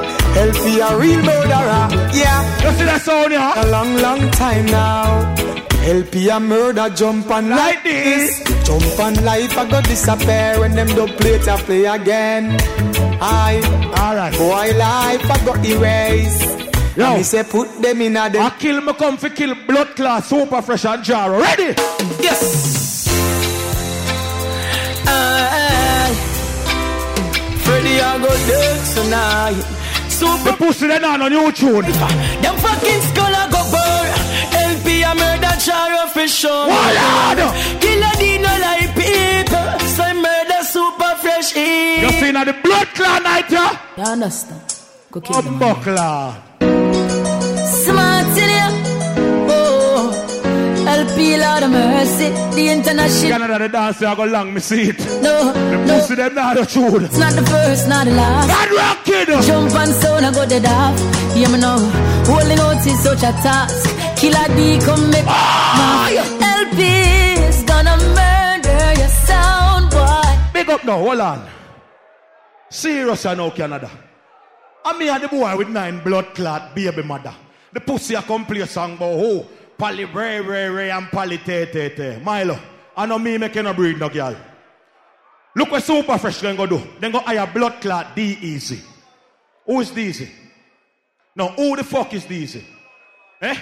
LP 0.47 0.80
a 0.80 0.97
real 0.97 1.22
murderer. 1.22 1.85
Yeah. 2.15 2.39
You 2.64 2.72
see 2.77 2.85
that 2.85 3.01
sound, 3.03 3.31
yeah? 3.34 3.61
A 3.61 3.65
long, 3.68 3.91
long 3.97 4.31
time 4.31 4.65
now. 4.68 5.35
LP 5.84 6.30
a 6.30 6.39
murder 6.39 6.89
jump 6.95 7.30
on 7.30 7.49
like 7.49 7.84
this. 7.84 8.39
Jump 8.65 8.99
on 8.99 9.15
life 9.26 9.57
I 9.57 9.69
go 9.69 9.81
disappear 9.81 10.60
when 10.61 10.76
them 10.76 10.88
don't 10.88 11.15
play 11.18 11.39
to 11.39 11.57
play 11.57 11.85
again. 11.85 12.56
I 13.22 13.60
alright. 13.99 14.34
Boy 14.38 14.77
life 14.77 15.30
I 15.30 15.45
got 15.45 15.65
erase. 15.65 16.69
Yo. 16.99 17.05
And 17.05 17.17
me 17.19 17.23
say 17.23 17.43
put 17.43 17.81
them 17.81 18.01
in 18.01 18.17
a 18.17 18.30
them. 18.30 18.43
I 18.43 18.49
kill 18.59 18.81
me 18.81 18.93
come 18.93 19.15
for 19.15 19.30
kill 19.30 19.55
blood 19.65 19.95
clot 19.95 20.21
super 20.26 20.61
fresh 20.61 20.84
and 20.84 21.01
jar. 21.01 21.31
Ready? 21.31 21.73
Yes. 22.19 23.07
Aye. 25.07 26.13
Freddy, 27.63 28.01
I 28.01 28.17
go 28.19 28.27
dance 28.27 28.93
tonight. 28.95 29.63
Super 30.09 30.51
The 30.51 30.57
pussy 30.57 30.88
then 30.88 31.05
on 31.05 31.21
on 31.21 31.31
your 31.31 31.51
tune. 31.53 31.85
Them 31.85 32.55
fucking 32.65 33.01
skull 33.07 33.34
I 33.34 33.47
go 33.49 33.61
burn. 33.71 34.09
LP 34.67 35.01
a 35.01 35.15
murder 35.15 35.55
jar 35.63 36.05
for 36.09 36.27
sure. 36.27 36.67
Wallad. 36.67 37.39
Killer 37.80 38.15
D 38.19 38.38
no 38.39 38.51
like 38.59 38.91
people. 38.99 39.69
So 39.95 40.03
I 40.03 40.13
murder 40.26 40.63
super 40.65 41.15
fresh. 41.21 41.55
Eh. 41.55 42.01
You 42.01 42.09
seen 42.19 42.35
at 42.35 42.43
the 42.43 42.53
blood 42.61 42.88
clot 42.88 43.23
night, 43.23 43.49
yeah? 43.49 43.80
You 43.95 44.03
understand? 44.03 44.78
Go 45.11 45.22
kill 45.22 45.41
them. 45.41 45.57
Buckler. 45.60 46.36
Smart 47.84 48.38
in 48.44 48.49
ya. 48.60 48.68
Oh. 49.49 50.14
LP 50.88 51.38
Lord 51.38 51.64
of 51.64 51.72
Mercy. 51.72 52.30
The 52.56 52.69
international. 52.69 53.31
Canada 53.40 53.60
the 53.60 53.69
dance 53.69 54.02
I 54.03 54.15
go 54.15 54.23
long, 54.26 54.53
me 54.53 54.60
see 54.60 54.90
it. 54.90 54.99
No, 55.22 55.52
The 55.53 55.86
no. 55.88 55.99
pussy 55.99 56.15
them 56.15 56.36
not 56.36 56.56
the 56.57 56.65
tune. 56.65 57.06
It's 57.06 57.18
not 57.18 57.34
the 57.34 57.44
first, 57.45 57.88
not 57.88 58.06
the 58.06 58.14
last. 58.14 58.48
Bad 58.48 58.72
rock 58.72 58.98
kid. 59.06 59.27
Jump 59.48 59.73
and 59.73 59.94
sound, 60.02 60.26
I 60.26 60.31
go 60.31 60.45
dead 60.45 60.65
off. 60.65 60.94
Yeah, 61.36 61.49
me 61.49 61.60
know. 61.60 61.77
Holding 62.30 62.60
out 62.60 62.86
is 62.86 62.99
such 63.03 63.23
a 63.23 63.31
task. 63.41 63.90
Killer 64.19 64.48
D 64.56 64.77
come 64.86 65.10
make 65.10 65.26
Ah, 65.27 66.10
LP 66.61 66.81
is 67.49 67.64
gonna 67.64 67.98
murder 67.98 68.99
your 68.99 69.07
sound 69.26 69.90
boy. 69.90 70.30
Big 70.53 70.69
up 70.69 70.84
now, 70.86 70.98
hold 70.99 71.19
on. 71.19 71.48
Serious 72.69 73.26
I 73.26 73.34
know 73.34 73.49
Canada. 73.49 73.90
I 74.85 74.97
me 74.97 75.10
and 75.10 75.23
the 75.23 75.27
boy 75.27 75.57
with 75.57 75.69
nine 75.69 75.99
blood 75.99 76.34
clot 76.34 76.76
baby 76.76 77.03
mother. 77.03 77.34
The 77.73 77.80
pussy 77.80 78.15
a 78.15 78.22
come 78.22 78.45
play 78.45 78.65
song 78.65 78.93
about 78.93 79.19
who? 79.19 79.45
Pally 79.77 80.06
Ray 80.06 80.39
Ray 80.39 80.91
and 80.91 81.07
Pally 81.07 81.38
Tay 81.38 81.65
Tay 81.72 81.89
Tay. 81.89 82.22
Milo, 82.23 82.57
I 82.95 83.06
know 83.06 83.19
me 83.19 83.38
making 83.38 83.65
a 83.65 83.73
breed 83.73 83.99
no 83.99 84.10
girl. 84.10 84.35
Look 85.56 85.72
what 85.72 85.84
super 85.84 86.18
fresh 86.18 86.41
going 86.41 86.56
go 86.56 86.65
do. 86.65 86.81
Then 86.99 87.11
go 87.11 87.19
hire 87.19 87.47
blood 87.47 87.81
clot 87.81 88.15
D 88.15 88.38
easy. 88.41 88.81
Who 89.65 89.81
is 89.81 89.91
Deezy? 89.91 90.30
No, 91.35 91.49
who 91.49 91.76
the 91.76 91.84
fuck 91.84 92.14
is 92.14 92.26
Deezy? 92.26 92.64
Eh? 93.41 93.56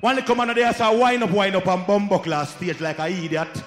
When 0.00 0.16
they 0.16 0.22
come 0.22 0.40
on 0.40 0.54
there, 0.54 0.72
say 0.72 0.98
wind 0.98 1.22
up, 1.22 1.30
wind 1.30 1.56
up 1.56 1.66
and 1.66 1.86
bumbo 1.86 2.18
class 2.18 2.54
stage 2.54 2.80
like 2.80 2.98
a 2.98 3.08
idiot. 3.08 3.62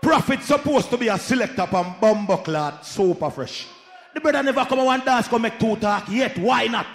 Prophet 0.00 0.42
supposed 0.42 0.90
to 0.90 0.98
be 0.98 1.08
a 1.08 1.18
selector 1.18 1.66
on 1.72 1.96
bumbo 2.00 2.82
super 2.82 3.30
fresh. 3.30 3.66
The 4.14 4.20
brother 4.20 4.42
never 4.44 4.64
come 4.64 4.78
on 4.78 4.86
one 4.86 5.04
dance, 5.04 5.26
come 5.26 5.42
make 5.42 5.58
two 5.58 5.74
talk 5.76 6.08
yet. 6.08 6.38
Why 6.38 6.68
not? 6.68 6.86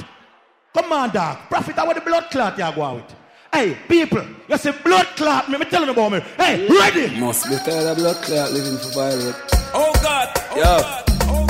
Come 0.74 0.91
on, 0.94 1.10
dog. 1.10 1.38
Prophet, 1.50 1.78
I 1.78 1.84
want 1.84 1.96
the 1.96 2.06
blood 2.06 2.32
clot 2.32 2.58
you 2.58 2.72
go 2.74 2.96
with. 2.96 3.16
Hey, 3.52 3.78
people, 3.90 4.26
you 4.48 4.58
say 4.58 4.72
blood 4.84 5.06
clot, 5.18 5.50
me, 5.50 5.58
me 5.58 5.66
telling 5.66 5.90
about 5.90 6.12
me. 6.14 6.20
Hey, 6.38 6.66
ready? 6.68 7.20
Must 7.20 7.50
be 7.50 7.58
tired 7.58 7.88
of 7.88 7.98
blood 7.98 8.16
clot 8.24 8.52
living 8.54 8.78
for 8.78 8.91
violence. 8.94 9.36
Oh 9.74 9.91
God. 10.02 10.32
Oh 10.36 10.56
yeah. 10.56 10.64
God. 10.64 11.04
Oh, 11.24 11.46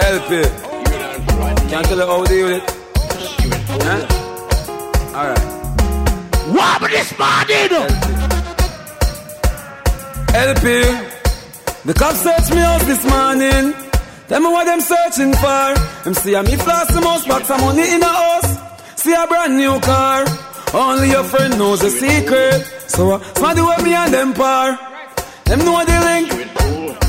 Yo. 0.00 0.18
LP. 0.18 1.70
Can't 1.70 1.86
tell 1.86 1.98
you 1.98 2.06
how 2.06 2.24
they 2.24 2.34
do 2.34 2.48
it. 2.48 2.62
Huh? 3.82 4.06
Alright. 5.16 5.44
What 6.54 6.82
with 6.82 6.90
this 6.90 7.18
morning? 7.18 7.70
LP. 10.34 11.08
The 11.86 11.94
cops 11.94 12.20
search 12.20 12.50
me 12.50 12.58
house 12.58 12.84
this 12.84 13.02
morning. 13.08 13.89
Tell 14.30 14.38
me 14.38 14.46
what 14.46 14.64
them 14.64 14.80
searching 14.80 15.32
for. 15.32 15.74
Them 16.04 16.14
see 16.14 16.34
a 16.34 16.42
me 16.44 16.54
floss 16.54 16.86
the 16.94 17.00
most 17.00 17.26
box 17.26 17.50
of 17.50 17.60
money 17.62 17.82
in 17.82 18.00
a 18.00 18.06
house. 18.06 18.50
See 18.94 19.12
a 19.12 19.26
brand 19.26 19.56
new 19.58 19.80
car. 19.80 20.24
Only 20.72 21.10
your 21.10 21.24
friend 21.24 21.58
knows 21.58 21.80
the 21.80 21.90
secret. 21.90 22.62
So 22.86 23.10
uh, 23.10 23.18
somebody 23.34 23.60
with 23.60 23.82
me 23.82 23.92
and 23.92 24.14
them 24.14 24.32
par. 24.32 24.78
Them 25.46 25.58
know 25.66 25.84
the 25.84 25.98
link. 26.06 26.30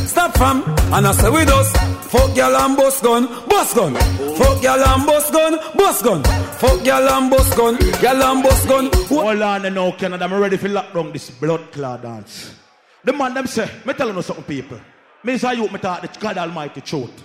Stop 0.09 0.35
from 0.35 0.63
and 0.65 1.05
I 1.05 1.11
say 1.11 1.29
with 1.29 1.47
us. 1.49 1.71
Fuck 2.09 2.35
y'all 2.35 2.55
and 2.55 2.75
bus 2.75 2.99
gun, 3.03 3.27
bus 3.47 3.71
gun. 3.75 3.93
Fuck 3.93 4.63
y'all 4.63 4.83
and 4.83 5.05
bus 5.05 5.29
gun, 5.29 5.59
bus 5.77 6.01
gun. 6.01 6.23
Fuck 6.23 6.83
y'all 6.83 7.07
and 7.07 7.29
bus 7.29 7.55
gun, 7.55 7.77
y'all 8.01 8.23
and 8.23 8.41
bus 8.41 8.65
gun. 8.65 8.89
Hold 9.09 9.41
on 9.43 9.73
now, 9.75 9.91
Canada. 9.91 10.25
I'm 10.25 10.33
ready 10.33 10.57
for 10.57 10.69
lock 10.69 10.91
down 10.91 11.11
this 11.11 11.29
blood 11.29 11.71
clot 11.71 12.01
dance. 12.01 12.55
The 13.03 13.13
man 13.13 13.35
them 13.35 13.45
say, 13.45 13.69
me 13.85 13.93
telling 13.93 14.15
you 14.15 14.23
something, 14.23 14.43
people. 14.43 14.79
Me 15.23 15.37
say 15.37 15.55
you, 15.55 15.67
me 15.67 15.79
talk 15.79 16.01
the 16.01 16.19
God 16.19 16.37
Almighty 16.37 16.81
truth. 16.81 17.23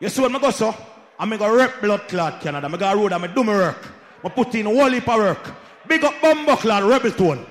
You 0.00 0.08
see 0.08 0.22
when 0.22 0.36
I 0.36 0.38
go 0.38 0.50
so, 0.50 0.74
I'm 1.18 1.28
going 1.30 1.40
to 1.40 1.56
rep 1.56 1.80
blood 1.80 2.08
clot 2.08 2.40
Canada. 2.40 2.68
I 2.72 2.76
go 2.76 2.94
road 2.94 3.12
and 3.12 3.24
I 3.24 3.26
do 3.28 3.44
my 3.44 3.52
work. 3.52 3.88
I 4.22 4.28
put 4.28 4.54
in 4.54 4.66
whole 4.66 4.90
heap 4.90 5.08
of 5.08 5.16
work. 5.16 5.54
Big 5.86 6.02
up 6.04 6.14
bumbo 6.20 6.56
clot 6.56 6.82
rebel 6.82 7.10
tone. 7.10 7.46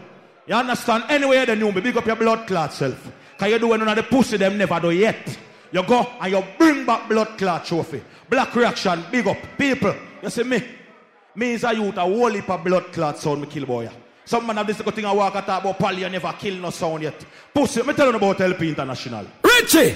You 0.47 0.55
understand? 0.55 1.05
Anyway, 1.09 1.45
they 1.45 1.55
knew 1.55 1.71
me. 1.71 1.81
Big 1.81 1.95
up 1.97 2.05
your 2.05 2.15
blood 2.15 2.47
clot 2.47 2.73
self. 2.73 3.11
Cause 3.37 3.49
you 3.49 3.59
do 3.59 3.67
when 3.67 3.79
none 3.79 3.89
of 3.89 3.95
the 3.95 4.03
pussy 4.03 4.37
them 4.37 4.57
never 4.57 4.79
do 4.79 4.91
yet. 4.91 5.37
You 5.71 5.83
go 5.83 6.07
and 6.21 6.31
you 6.31 6.43
bring 6.57 6.85
back 6.85 7.09
blood 7.09 7.37
clot 7.37 7.65
trophy. 7.65 8.03
Black 8.29 8.55
reaction, 8.55 9.03
big 9.11 9.27
up. 9.27 9.37
People, 9.57 9.95
you 10.21 10.29
see 10.29 10.43
me? 10.43 10.63
Me 11.35 11.53
is 11.53 11.63
a 11.63 11.73
youth, 11.73 11.97
a 11.97 12.01
whole 12.01 12.29
heap 12.29 12.49
of 12.49 12.63
blood 12.63 12.91
clot 12.93 13.17
sound 13.17 13.41
me 13.41 13.47
kill 13.47 13.65
boy. 13.65 13.89
Some 14.25 14.47
man 14.47 14.57
have 14.57 14.67
this 14.67 14.81
good 14.81 14.95
thing 14.95 15.05
I 15.05 15.11
walk 15.11 15.35
at 15.35 15.43
about 15.43 15.77
Pally 15.77 16.03
and 16.03 16.13
never 16.13 16.31
kill 16.33 16.55
no 16.55 16.69
sound 16.69 17.03
yet. 17.03 17.25
Pussy, 17.53 17.83
me 17.83 17.93
tell 17.93 18.09
you 18.09 18.15
about 18.15 18.39
LP 18.39 18.69
International. 18.69 19.25
Richie. 19.43 19.95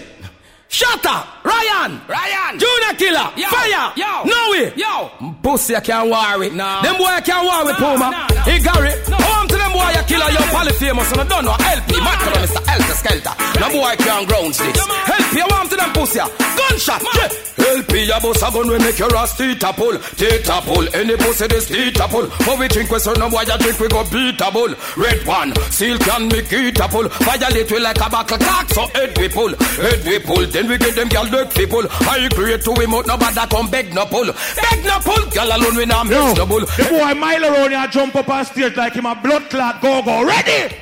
Shatter, 0.70 1.24
Ryan, 1.46 2.02
Ryan, 2.10 2.60
Junior 2.60 2.94
Killer, 3.00 3.32
Yo, 3.38 3.48
Fire, 3.48 3.94
yo, 3.96 4.24
no 4.26 4.52
way, 4.52 4.74
yo. 4.76 5.10
Pussy 5.42 5.74
I 5.78 5.80
can't 5.80 6.10
war 6.10 6.38
with, 6.40 6.52
Nah. 6.54 6.82
them 6.82 6.98
boy 6.98 7.06
I 7.06 7.22
can't 7.22 7.46
war 7.48 7.64
with 7.64 7.80
Nah, 7.80 7.94
Puma. 7.96 8.12
nah, 8.12 8.28
nah. 8.28 8.44
Hey 8.44 8.60
Gary, 8.60 8.92
home 9.08 9.48
to 9.48 9.56
them 9.56 9.72
boy 9.72 9.80
I 9.80 10.04
killer, 10.04 10.28
yo 10.30 10.44
Pally 10.52 10.74
famous 10.74 11.10
and 11.14 11.22
I 11.22 11.24
don't 11.24 11.46
know 11.46 11.56
LP, 11.56 12.02
Michael 12.04 12.36
and 12.36 12.50
Mr. 12.52 12.62
Elter 12.68 12.96
Skelter. 13.00 13.36
No 13.64 13.70
boy 13.72 13.96
can't 13.96 14.28
grounds 14.28 14.58
this. 14.58 14.76
LP, 14.76 15.40
I 15.40 15.48
want 15.50 15.70
to 15.72 15.76
them 15.78 15.94
pussy, 15.94 16.20
gunshot, 16.20 17.02
yeah. 17.16 17.57
LP, 17.78 18.10
a 18.10 18.20
boss 18.20 18.42
a 18.42 18.52
gun 18.52 18.68
we 18.68 18.78
make 18.80 18.98
your 19.00 19.16
ass 19.16 19.38
teeth 19.38 19.64
a 19.64 19.72
pull, 19.74 19.98
teeth 20.18 20.50
a 20.50 20.62
pull. 20.62 20.86
Any 20.96 21.16
pussy 21.18 21.48
this 21.48 21.68
teeth 21.68 22.00
a 22.00 22.08
pull. 22.08 22.28
But 22.46 22.60
we 22.60 22.68
drink 22.68 22.90
we 22.90 23.00
so 23.00 23.14
no 23.14 23.30
boy 23.30 23.44
a 23.44 23.58
drink 23.58 23.80
we 23.80 23.88
go 23.88 24.04
beat 24.10 24.42
a 24.42 24.52
bull. 24.52 24.74
Red 24.98 25.26
one, 25.28 25.56
seal 25.72 25.98
can 26.00 26.28
make 26.30 26.52
it 26.52 26.80
a 26.80 26.88
pull. 26.88 27.08
Violate 27.10 27.72
we 27.72 27.80
like 27.80 28.02
a 28.02 28.10
buckle 28.10 28.38
cock, 28.38 28.70
so 28.70 28.88
head 28.98 29.18
we 29.18 29.30
pull, 29.30 29.54
head 29.56 30.06
we 30.06 30.20
pull. 30.20 30.46
Then 30.48 30.68
we 30.68 30.78
get 30.78 30.96
them 30.96 31.08
gal 31.10 31.26
dirt 31.26 31.54
people. 31.54 31.84
I 31.90 32.26
agree 32.32 32.58
to 32.58 32.72
him 32.82 32.94
out 32.94 33.08
nobody 33.08 33.48
come 33.50 33.70
beg 33.70 33.94
no 33.94 34.06
pull, 34.06 34.26
beg 34.26 34.84
no 34.86 34.98
pull. 35.00 35.26
Gal 35.32 35.50
alone 35.56 35.76
we 35.76 35.86
not 35.86 36.08
Yo, 36.08 36.28
miss 36.30 36.38
no 36.38 36.46
bull. 36.46 36.62
the 36.62 36.88
boy 36.90 37.14
Milo 37.14 37.54
around 37.54 37.72
here 37.72 37.88
jump 37.88 38.16
up 38.16 38.30
on 38.30 38.46
stage 38.46 38.76
like 38.76 38.94
him 38.94 39.06
a 39.06 39.16
blood 39.16 39.50
clot 39.50 39.82
go 39.82 40.02
go. 40.02 40.26
Ready? 40.26 40.76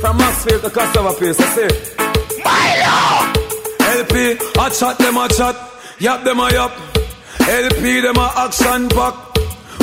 From 0.00 0.18
Maxfield 0.18 0.62
to 0.62 0.70
Cassava 0.70 1.12
Place, 1.14 1.40
I 1.40 1.44
say. 1.56 1.68
Milo! 2.44 3.42
LP, 3.98 4.36
hot 4.56 4.74
shot 4.74 4.98
them 4.98 5.16
a 5.16 5.28
chat, 5.28 5.54
yap 5.98 6.24
them 6.24 6.40
a 6.40 6.50
yap. 6.52 6.72
LP 7.40 8.00
them 8.00 8.16
a 8.16 8.32
action 8.36 8.88
pack. 8.88 9.14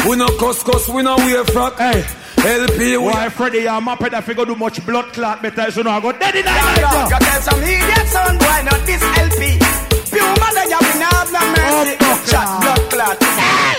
We 0.07 0.17
no 0.17 0.27
cuss 0.37 0.63
cuss, 0.63 0.89
we 0.89 1.01
no 1.03 1.15
wear 1.15 1.43
frack. 1.45 1.77
Hey. 1.77 2.03
LP, 2.45 2.77
we 2.77 2.97
Why 2.97 3.29
Freddy, 3.29 3.69
I'm 3.69 3.87
a 3.87 3.95
pet 3.95 4.13
I 4.13 4.19
you 4.27 4.33
go 4.33 4.43
do 4.43 4.55
much 4.55 4.85
blood 4.85 5.13
clot 5.13 5.41
better, 5.41 5.71
so 5.71 5.81
now 5.81 5.97
I 5.97 6.01
go 6.01 6.11
dead 6.11 6.35
in 6.35 6.43
Yo, 6.43 6.51
that 6.51 7.07
yo, 7.09 7.17
tell 7.17 7.41
some 7.41 7.63
idiot 7.63 8.07
son 8.11 8.37
why 8.37 8.61
not 8.67 8.83
this 8.83 8.99
LP. 8.99 9.63
Pure 10.11 10.35
mother, 10.43 10.65
you 10.67 10.75
will 10.75 10.99
not 10.99 11.13
have 11.13 11.31
no 11.31 11.39
mercy. 11.55 11.95
Oh, 12.01 12.23
Shot 12.27 12.61
blood 12.61 12.83
clot. 12.91 13.23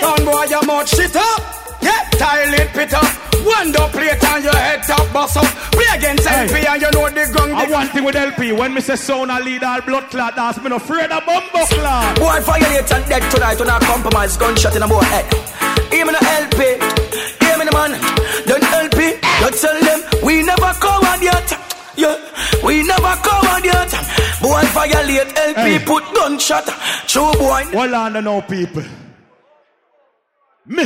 Son 0.01 0.25
boy, 0.25 0.45
your 0.49 0.65
mouth 0.65 0.89
shit 0.89 1.15
up. 1.15 1.64
Yeah, 1.85 2.01
tile 2.17 2.55
it, 2.55 2.69
pit 2.73 2.93
up. 2.95 3.05
One 3.45 3.73
door 3.73 3.89
plate 3.91 4.25
on 4.33 4.43
your 4.43 4.57
head 4.57 4.83
top, 4.89 5.13
bust 5.13 5.37
up. 5.37 5.45
Play 5.77 5.85
against 5.95 6.27
LP 6.27 6.65
and 6.67 6.81
you 6.81 6.91
know 6.97 7.09
the 7.11 7.25
gun. 7.37 7.53
I 7.53 7.69
one 7.69 7.89
thing 7.89 8.05
with 8.05 8.17
LP, 8.17 8.53
when 8.53 8.81
say 8.81 8.97
sound 8.97 9.31
a 9.31 9.39
lead 9.45 9.63
all 9.63 9.83
blood 9.83 10.09
clot 10.11 10.35
dance, 10.35 10.57
me 10.63 10.71
no 10.71 10.77
afraid 10.77 11.11
of 11.13 11.27
bumbo 11.27 11.61
clot. 11.69 12.17
Boy, 12.17 12.41
violate 12.41 12.91
and 12.91 13.05
dead 13.07 13.23
tonight, 13.31 13.59
do 13.59 13.65
not 13.67 13.83
compromise. 13.83 14.37
Gunshot 14.39 14.75
in 14.77 14.83
a 14.83 14.89
boy 14.89 15.01
head. 15.13 15.27
Hear 15.93 16.07
me 16.07 16.13
no 16.13 16.21
LP. 16.25 16.59
Hear 17.45 17.59
me 17.59 17.65
no 17.69 17.73
man. 17.77 17.93
Don't 18.49 18.65
LP. 18.65 19.21
Don't 19.41 19.55
tell 19.55 19.79
them 19.85 20.01
we 20.25 20.43
never 20.43 20.73
coward 20.81 21.21
yet. 21.21 21.49
Yeah, 21.97 22.17
we 22.65 22.83
never 22.83 23.15
coward 23.23 23.65
yet. 23.65 23.93
Boy, 24.41 24.63
violate 24.73 25.37
LP, 25.37 25.61
Hey. 25.61 25.85
put 25.85 26.03
gunshot. 26.15 26.65
True 27.07 27.33
boy. 27.35 27.63
Hold 27.77 27.93
on 27.93 28.13
to 28.15 28.23
know 28.23 28.41
people. 28.41 28.83
Me, 30.67 30.85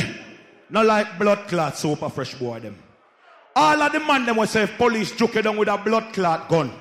not 0.71 0.87
like 0.87 1.19
blood 1.19 1.49
clot 1.49 1.77
super 1.77 2.09
fresh 2.09 2.35
boy 2.35 2.61
them. 2.61 2.77
All 3.57 3.83
of 3.83 3.93
the 3.93 4.01
man 4.01 4.27
them 4.27 4.37
will 4.37 4.47
say 4.47 4.67
police 4.67 5.13
juke 5.13 5.35
you 5.35 5.43
down 5.43 5.57
with 5.57 5.69
a 5.69 5.77
blood 5.77 6.13
clot 6.13 6.49
gun. 6.49 6.73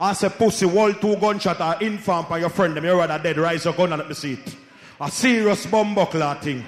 I 0.00 0.12
say 0.12 0.28
pussy 0.28 0.66
wall 0.66 0.92
two 0.92 1.16
gunshot 1.16 1.60
or 1.60 1.82
infant 1.82 2.28
by 2.28 2.38
your 2.38 2.48
friend 2.48 2.76
them, 2.76 2.84
you 2.84 2.98
rather 2.98 3.22
dead, 3.22 3.38
rise 3.38 3.64
your 3.64 3.74
gun 3.74 3.92
and 3.92 4.00
let 4.00 4.08
me 4.08 4.14
see 4.14 4.32
it. 4.34 4.56
A 5.00 5.10
serious 5.10 5.66
clot 5.66 6.42
thing. 6.42 6.64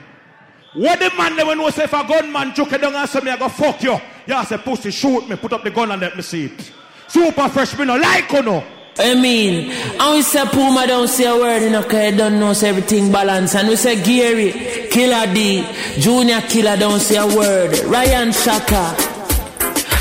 What 0.74 0.98
the 0.98 1.10
man 1.16 1.36
them 1.36 1.48
will 1.48 1.72
say 1.72 1.84
if 1.84 1.92
a 1.92 2.06
gunman 2.06 2.54
juke 2.54 2.70
you 2.72 2.78
down 2.78 2.94
and 2.94 3.08
say 3.08 3.20
me 3.20 3.30
I 3.30 3.36
go 3.36 3.48
fuck 3.48 3.82
you. 3.82 3.98
You 4.26 4.44
say 4.44 4.58
pussy 4.58 4.90
shoot 4.90 5.28
me, 5.28 5.36
put 5.36 5.52
up 5.52 5.64
the 5.64 5.70
gun 5.70 5.90
and 5.90 6.00
let 6.02 6.16
me 6.16 6.22
see 6.22 6.46
it. 6.46 6.72
Super 7.08 7.48
fresh, 7.48 7.78
me 7.78 7.84
no 7.86 7.96
like 7.96 8.30
you 8.30 8.42
no. 8.42 8.64
I 8.98 9.14
mean, 9.14 9.70
and 9.70 10.14
we 10.14 10.22
say 10.22 10.44
Puma 10.46 10.86
don't 10.86 11.08
say 11.08 11.26
a 11.26 11.34
word, 11.36 11.62
you 11.62 11.70
know, 11.70 11.82
cause 11.82 12.10
he 12.10 12.16
don't 12.16 12.40
know 12.40 12.54
say 12.54 12.70
everything 12.70 13.12
balance. 13.12 13.54
And 13.54 13.68
we 13.68 13.76
say 13.76 14.02
Gary, 14.02 14.52
Killer 14.90 15.32
D, 15.34 15.66
Junior 15.98 16.40
Killer 16.40 16.76
don't 16.78 17.00
say 17.00 17.16
a 17.16 17.26
word. 17.26 17.78
Ryan 17.84 18.32
Shaka, 18.32 18.96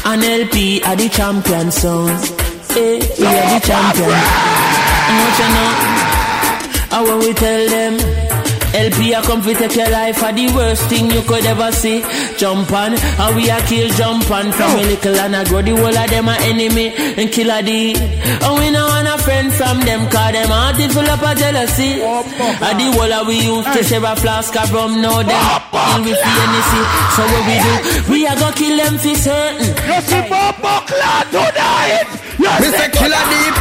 and 0.06 0.24
LP 0.24 0.82
are 0.84 0.96
the 0.96 1.10
champion 1.10 1.72
sound. 1.72 2.24
Hey, 2.72 3.00
eh, 3.00 3.16
we 3.20 3.26
are 3.26 3.60
the 3.60 3.68
champion. 3.68 4.16
And 5.08 5.18
what 5.22 5.36
you 5.42 5.50
know? 5.56 5.96
And 6.96 7.08
when 7.08 7.20
we 7.20 7.34
tell 7.34 7.70
them, 7.70 8.55
LP 8.76 9.14
a 9.14 9.22
come 9.22 9.42
fi 9.42 9.54
take 9.54 9.76
your 9.76 9.90
life 9.90 10.22
are 10.22 10.34
the 10.34 10.48
worst 10.54 10.84
thing 10.90 11.10
you 11.10 11.22
could 11.24 11.46
ever 11.46 11.72
see. 11.72 12.04
Jump 12.38 12.72
on, 12.72 12.94
and 12.94 13.36
we 13.36 13.50
a 13.50 13.58
kill 13.64 13.88
jump 13.96 14.30
on 14.30 14.52
from 14.52 14.72
a 14.80 14.84
little 14.84 15.16
and 15.16 15.36
a 15.36 15.44
grow 15.48 15.62
the 15.62 15.72
whole 15.72 15.96
of 15.96 16.10
them 16.10 16.28
a 16.28 16.36
enemy 16.44 16.92
and 16.96 17.32
kill 17.32 17.50
a 17.52 17.64
D. 17.64 17.96
And 17.96 18.54
we 18.60 18.72
no 18.72 18.84
want 18.86 19.08
a 19.08 19.18
friend 19.24 19.52
from 19.54 19.80
them 19.88 20.10
cause 20.12 20.32
them 20.34 20.50
heart 20.52 20.80
is 20.80 20.92
full 20.94 21.08
up 21.08 21.24
of 21.24 21.38
jealousy. 21.38 22.04
And 22.04 22.76
the 22.76 22.88
whole 22.92 23.14
of 23.14 23.28
we 23.28 23.40
used 23.40 23.72
to 23.72 23.84
share 23.84 24.04
a 24.04 24.16
flask 24.16 24.56
of 24.56 24.72
rum 24.74 25.02
now 25.02 25.24
them 25.24 25.44
kill 25.72 26.04
we 26.04 26.14
fi 26.14 26.30
Hennessy. 26.36 26.82
So 27.16 27.22
what 27.32 27.44
we 27.48 27.56
do? 27.64 27.74
We 28.12 28.28
a 28.28 28.36
go 28.36 28.52
kill 28.52 28.76
them 28.76 28.98
fi 29.00 29.16
certain. 29.16 29.72
You 29.88 30.02
see 30.04 30.24
Bumbo 30.28 30.76
Clan 30.84 31.26
tonight. 31.32 32.08
Mr. 32.60 32.92
Killer 32.92 33.24
Deep. 33.32 33.56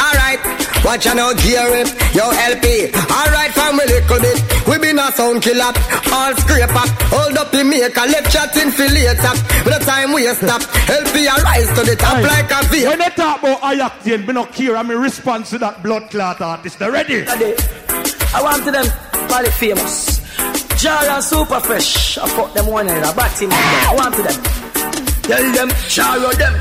Alright, 0.00 0.40
watch 0.84 1.06
out 1.06 1.16
now, 1.16 1.32
Gary. 1.34 1.84
Yo, 2.14 2.30
LP. 2.30 2.88
Alright, 3.10 3.49
from 3.70 3.80
a 3.80 3.86
little 3.86 4.20
bit. 4.20 4.66
We 4.66 4.78
been 4.78 4.98
a 4.98 5.06
a 5.06 5.12
sound 5.12 5.42
killer. 5.42 5.72
All 6.12 6.34
scraper. 6.36 6.86
Hold 7.14 7.38
up 7.38 7.50
the 7.50 7.62
maker. 7.62 8.06
Left 8.06 8.32
chatting 8.32 8.70
for 8.70 8.88
later. 8.90 9.34
With 9.64 9.78
the 9.78 9.82
time 9.86 10.12
we 10.12 10.26
stop. 10.34 10.62
LP 10.90 11.26
a 11.26 11.34
rise 11.42 11.68
to 11.78 11.82
the 11.86 11.96
top 11.96 12.16
Hey, 12.18 12.26
like 12.26 12.50
a 12.50 12.60
V. 12.68 12.86
When 12.86 12.98
they 12.98 13.10
talk 13.10 13.38
about 13.38 13.60
Ayactian, 13.62 14.26
me 14.26 14.32
not 14.34 14.52
care. 14.52 14.76
I'm 14.76 14.90
in 14.90 14.98
response 14.98 15.50
to 15.50 15.58
that 15.58 15.82
blood 15.82 16.10
clot 16.10 16.40
artist. 16.40 16.78
They 16.78 16.90
ready? 16.90 17.24
I 17.26 18.42
want 18.42 18.64
to 18.64 18.70
them 18.70 18.86
probably 19.28 19.50
famous. 19.50 20.20
Jara 20.80 21.22
super 21.22 21.60
fresh. 21.60 22.18
I 22.18 22.28
fuck 22.28 22.52
them 22.54 22.66
one 22.66 22.88
in 22.88 22.96
a 22.96 23.12
bad 23.14 23.36
team. 23.36 23.50
I 23.52 23.94
want 23.94 24.14
to 24.16 24.22
them. 24.22 24.42
Tell 25.22 25.52
them, 25.52 25.70
Jara 25.88 26.34
them. 26.34 26.54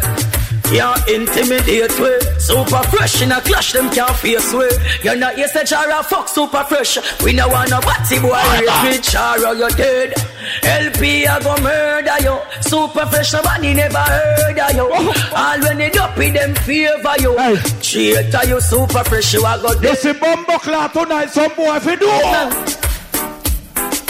Yeah, 0.72 0.94
intimidate 1.08 2.00
way. 2.00 2.29
Super 2.50 2.82
fresh 2.90 3.22
in 3.22 3.32
a 3.32 3.40
clash, 3.42 3.74
them 3.74 3.92
can't 3.92 4.16
face 4.16 4.52
way. 4.52 4.72
You're 5.04 5.16
not 5.16 5.38
yes, 5.38 5.56
a 5.56 5.64
Jara 5.64 6.02
fuck 6.02 6.28
super 6.28 6.64
fresh. 6.64 6.98
We 7.24 7.32
no 7.32 7.48
want 7.48 7.70
no 7.70 7.80
batty 7.80 8.18
boy 8.18 8.42
rape 8.52 8.90
with 8.90 9.04
Jara, 9.04 9.56
you're 9.56 9.70
dead. 9.70 10.16
LP 10.64 11.28
I 11.28 11.40
go 11.44 11.56
murder 11.62 12.18
you. 12.26 12.40
Super 12.64 13.06
fresh, 13.06 13.34
nobody 13.34 13.76
never 13.76 14.00
heard 14.00 14.58
of 14.58 14.74
you. 14.74 14.90
All 15.38 15.60
when 15.62 15.78
they 15.78 15.92
dopey 15.92 16.32
them 16.32 16.56
favor 16.66 17.14
you. 17.20 17.38
Traitor 17.84 18.48
you 18.48 18.60
super 18.62 19.04
fresh, 19.04 19.32
you 19.32 19.46
a 19.46 19.60
go 19.62 19.80
dead. 19.80 19.84
You 19.84 19.96
see 19.96 20.14
Bumbo 20.14 20.58
clot 20.58 20.94
tonight, 20.94 21.30
some 21.30 21.54
boy 21.54 21.76
if 21.76 21.86
you 21.86 21.98
do. 21.98 22.10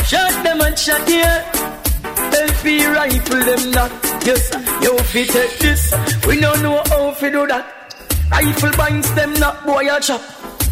Shot 0.06 0.44
them 0.46 0.62
and 0.62 0.80
shot 0.80 1.06
here. 1.10 1.44
LP 2.32 2.86
rifle 2.86 3.44
them 3.44 3.72
not. 3.72 3.92
Yes, 4.26 4.50
you 4.82 4.98
fit 5.00 5.28
take 5.28 5.60
this. 5.60 5.94
We 6.26 6.40
don't 6.40 6.62
know 6.62 6.82
how 6.88 7.12
to 7.12 7.30
do 7.30 7.46
that. 7.48 7.79
Rifle 8.32 8.72
binds 8.78 9.14
them 9.16 9.34
not 9.34 9.66
boy 9.66 9.88
a 9.90 10.00
chop. 10.00 10.22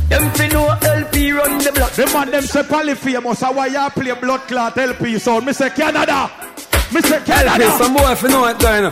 Them 0.09 0.31
fi 0.35 0.47
know 0.47 0.69
LP 0.81 1.31
run 1.31 1.57
the 1.57 1.71
block. 1.73 1.91
The 1.91 2.05
man 2.13 2.31
them 2.31 2.43
say 2.43 2.63
Pally 2.63 2.95
famous. 2.95 3.41
How 3.41 3.53
why 3.53 3.67
you 3.67 3.89
play 3.89 4.13
blood 4.13 4.41
clot 4.41 4.77
LP 4.77 5.19
sound? 5.19 5.45
Me 5.45 5.53
say 5.53 5.69
Canada. 5.69 6.31
Me 6.93 7.01
say 7.01 7.19
Canada. 7.25 7.65
LP, 7.65 7.83
some 7.83 7.93
boy 7.93 8.11
if 8.11 8.21
you 8.21 8.29
know 8.29 8.47
it 8.47 8.59
going 8.59 8.85
on. 8.85 8.91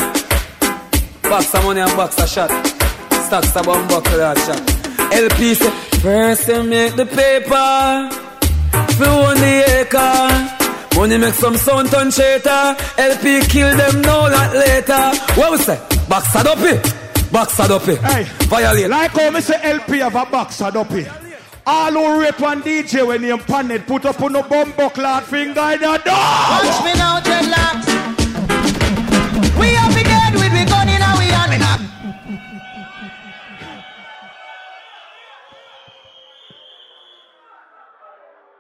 Box 1.24 1.54
of 1.56 1.64
money 1.64 1.82
and 1.82 1.96
box 1.96 2.20
of 2.20 2.28
shot. 2.28 2.50
Stacks 3.26 3.56
of 3.56 3.66
bomb 3.66 3.88
buckle 3.88 4.18
that 4.18 4.38
shot. 4.46 4.62
LP 5.14 5.54
say, 5.54 5.72
first 6.02 6.48
you 6.48 6.64
make 6.64 6.96
the 6.96 7.06
paper. 7.06 8.10
For 8.98 9.08
own 9.08 9.36
the 9.36 9.64
acre. 9.80 11.00
Money 11.00 11.18
make 11.18 11.34
some 11.34 11.56
sound 11.56 11.90
turn 11.92 12.12
traitor. 12.12 12.76
LP 12.98 13.42
kill 13.48 13.76
them 13.78 14.02
now, 14.02 14.28
not 14.28 14.54
later. 14.54 15.16
What 15.40 15.52
we 15.54 15.58
say? 15.60 15.80
Box 16.10 16.36
of 16.36 16.44
dopey. 16.44 17.05
Box 17.36 17.60
of 17.60 17.68
dopey. 17.68 17.96
Hey, 17.96 18.24
Violate. 18.48 18.90
Like 18.90 19.12
how 19.12 19.30
me 19.30 19.42
say 19.42 19.60
LP 19.62 19.98
have 20.00 20.16
a 20.16 20.26
box 20.26 20.62
a 20.62 20.72
dopey. 20.72 21.06
All 21.68 21.92
who 21.92 22.22
rape 22.22 22.40
one 22.40 22.62
DJ 22.62 23.06
when 23.06 23.24
he 23.24 23.38
pan 23.40 23.68
put 23.84 24.06
up 24.06 24.22
on 24.22 24.32
no 24.32 24.42
bumbo 24.42 24.88
clot 24.88 25.26
finger 25.26 25.60
in 25.74 25.82
the 25.82 26.02
door. 26.06 26.16
Watch 26.16 26.86
me 26.86 26.94
now, 26.94 27.20
dreadlocks. 27.20 27.88
We 29.60 29.68
have 29.74 29.94
been 29.94 30.06
dead 30.06 30.34
with 30.34 30.54
we 30.54 30.64
gun 30.64 30.88
in 30.88 31.02
our 31.02 31.22
hand. 31.22 31.90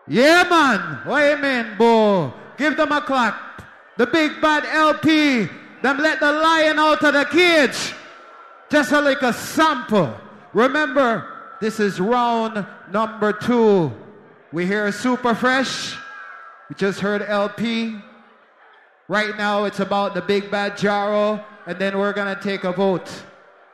Yeah, 0.09 0.43
man. 0.49 0.99
What 1.05 1.29
you 1.29 1.37
mean, 1.37 1.77
boo? 1.77 2.33
Give 2.57 2.75
them 2.75 2.91
a 2.91 2.99
clap. 2.99 3.35
The 3.95 4.05
big 4.05 4.41
bad 4.41 4.65
LP. 4.65 5.47
Them 5.81 5.97
let 5.99 6.19
the 6.19 6.29
lion 6.29 6.77
out 6.77 7.01
of 7.05 7.13
the 7.13 7.23
cage. 7.23 7.93
Just 8.75 8.91
a, 8.91 8.99
like 8.99 9.21
a 9.21 9.31
sample. 9.31 10.13
Remember, 10.51 11.25
this 11.61 11.79
is 11.79 11.97
round 11.97 12.67
number 12.91 13.31
two. 13.31 13.89
We 14.51 14.65
hear 14.65 14.91
super 14.91 15.33
fresh. 15.33 15.95
We 16.67 16.75
just 16.75 16.99
heard 16.99 17.21
LP. 17.21 17.95
Right 19.07 19.37
now, 19.37 19.63
it's 19.63 19.79
about 19.79 20.13
the 20.13 20.21
big 20.21 20.51
bad 20.51 20.73
Jaro, 20.73 21.41
and 21.65 21.79
then 21.79 21.97
we're 21.97 22.11
gonna 22.11 22.37
take 22.37 22.65
a 22.65 22.73
vote. 22.73 23.09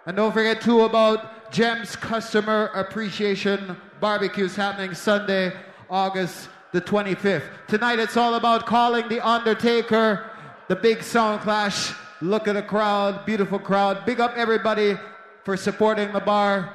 And 0.05 0.15
don't 0.15 0.31
forget 0.33 0.61
too 0.61 0.81
about 0.81 1.51
Gems 1.51 1.95
Customer 1.95 2.69
Appreciation 2.75 3.75
Barbecues 3.99 4.55
happening 4.55 4.93
Sunday, 4.93 5.51
August 5.89 6.47
the 6.73 6.79
25th. 6.79 7.49
Tonight, 7.67 7.97
it's 7.97 8.17
all 8.17 8.35
about 8.35 8.67
calling 8.67 9.09
the 9.09 9.19
Undertaker, 9.27 10.29
the 10.67 10.75
big 10.75 11.01
sound 11.01 11.41
clash. 11.41 11.91
Look 12.21 12.47
at 12.47 12.53
the 12.53 12.61
crowd, 12.61 13.25
beautiful 13.25 13.57
crowd. 13.57 14.05
Big 14.05 14.19
up 14.19 14.37
everybody 14.37 14.95
for 15.43 15.57
supporting 15.57 16.11
the 16.11 16.19
bar 16.19 16.71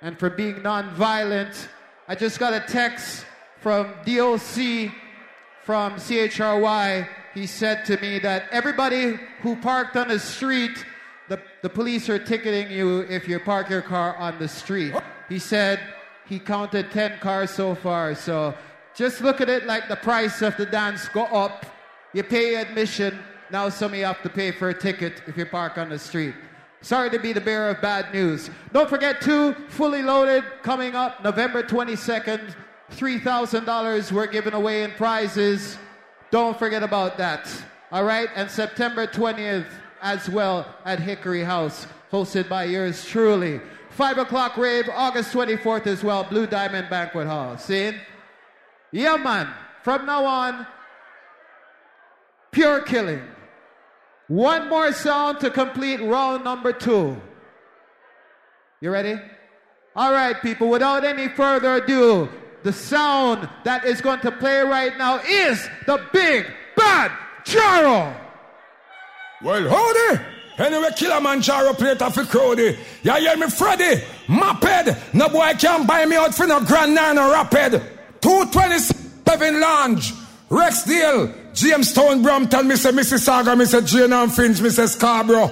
and 0.00 0.18
for 0.18 0.30
being 0.30 0.62
non-violent. 0.62 1.68
I 2.08 2.14
just 2.14 2.38
got 2.38 2.54
a 2.54 2.60
text 2.60 3.26
from 3.60 3.92
DOC 4.06 4.92
from 5.62 5.96
CHRY. 5.96 7.06
He 7.34 7.46
said 7.46 7.84
to 7.84 8.00
me 8.00 8.18
that 8.20 8.44
everybody 8.50 9.18
who 9.42 9.56
parked 9.56 9.94
on 9.94 10.08
the 10.08 10.18
street, 10.18 10.86
the, 11.28 11.38
the 11.60 11.68
police 11.68 12.08
are 12.08 12.18
ticketing 12.18 12.70
you 12.70 13.00
if 13.10 13.28
you 13.28 13.38
park 13.40 13.68
your 13.68 13.82
car 13.82 14.16
on 14.16 14.38
the 14.38 14.48
street. 14.48 14.94
He 15.28 15.38
said 15.38 15.80
he 16.26 16.38
counted 16.38 16.90
10 16.92 17.18
cars 17.18 17.50
so 17.50 17.74
far. 17.74 18.14
So 18.14 18.54
just 18.94 19.20
look 19.20 19.42
at 19.42 19.50
it 19.50 19.66
like 19.66 19.88
the 19.88 19.96
price 19.96 20.40
of 20.40 20.56
the 20.56 20.64
dance 20.64 21.08
go 21.08 21.24
up. 21.24 21.66
You 22.14 22.22
pay 22.22 22.54
admission. 22.54 23.18
Now 23.50 23.68
some 23.68 23.92
of 23.92 23.98
you 23.98 24.04
have 24.04 24.22
to 24.22 24.28
pay 24.28 24.50
for 24.50 24.70
a 24.70 24.74
ticket 24.74 25.22
if 25.26 25.36
you 25.36 25.46
park 25.46 25.78
on 25.78 25.88
the 25.88 25.98
street. 25.98 26.34
Sorry 26.82 27.10
to 27.10 27.18
be 27.18 27.32
the 27.32 27.40
bearer 27.40 27.70
of 27.70 27.80
bad 27.80 28.12
news. 28.12 28.50
Don't 28.72 28.88
forget, 28.88 29.20
too, 29.20 29.54
fully 29.68 30.02
loaded 30.02 30.44
coming 30.62 30.94
up 30.94 31.22
November 31.24 31.62
22nd. 31.62 32.54
$3,000 32.92 34.12
we're 34.12 34.26
giving 34.26 34.52
away 34.52 34.84
in 34.84 34.92
prizes. 34.92 35.78
Don't 36.30 36.56
forget 36.58 36.82
about 36.82 37.18
that. 37.18 37.50
All 37.90 38.04
right? 38.04 38.28
And 38.34 38.50
September 38.50 39.06
20th 39.06 39.66
as 40.00 40.28
well 40.28 40.66
at 40.84 41.00
Hickory 41.00 41.42
House, 41.42 41.86
hosted 42.12 42.48
by 42.48 42.64
yours 42.64 43.04
truly. 43.04 43.60
5 43.90 44.18
o'clock 44.18 44.56
rave, 44.56 44.88
August 44.92 45.32
24th 45.32 45.86
as 45.86 46.04
well, 46.04 46.22
Blue 46.22 46.46
Diamond 46.46 46.88
Banquet 46.90 47.26
Hall. 47.26 47.56
See? 47.58 47.92
Yeah, 48.92 49.16
man. 49.16 49.48
From 49.82 50.06
now 50.06 50.24
on, 50.24 50.66
pure 52.52 52.82
killing. 52.82 53.22
One 54.28 54.68
more 54.68 54.92
sound 54.92 55.40
to 55.40 55.50
complete 55.50 56.00
round 56.00 56.44
number 56.44 56.72
two. 56.72 57.16
You 58.80 58.90
ready? 58.90 59.20
All 59.94 60.12
right, 60.12 60.40
people, 60.42 60.68
without 60.68 61.04
any 61.04 61.28
further 61.28 61.76
ado, 61.76 62.28
the 62.62 62.72
sound 62.72 63.48
that 63.64 63.84
is 63.84 64.00
going 64.00 64.20
to 64.20 64.32
play 64.32 64.60
right 64.60 64.96
now 64.98 65.20
is 65.20 65.68
the 65.86 66.04
big 66.12 66.46
bad 66.76 67.12
Jaro. 67.44 68.14
Well, 69.42 69.68
howdy. 69.68 70.22
Anyway, 70.58 70.88
Killamanjaro 70.88 71.76
plate 71.76 72.00
off 72.02 72.16
a 72.16 72.22
crowdy. 72.22 72.76
Ya 73.02 73.16
hear 73.16 73.36
me, 73.36 73.48
Freddy? 73.48 74.02
Moped. 74.26 75.14
No 75.14 75.28
boy 75.28 75.52
can 75.58 75.86
buy 75.86 76.04
me 76.06 76.16
out 76.16 76.34
for 76.34 76.46
no 76.46 76.64
Grand 76.64 76.94
Nano 76.94 77.30
Rapid. 77.30 77.82
227 78.20 79.60
Lounge. 79.60 80.12
Rexdale. 80.48 81.45
Jamestown, 81.56 82.22
Brampton, 82.22 82.68
Mr. 82.68 82.92
Mississauga, 82.92 83.56
Mr. 83.56 83.84
Jane 83.84 84.12
and 84.12 84.32
Finch, 84.32 84.58
Mr. 84.58 84.86
Scarborough. 84.86 85.50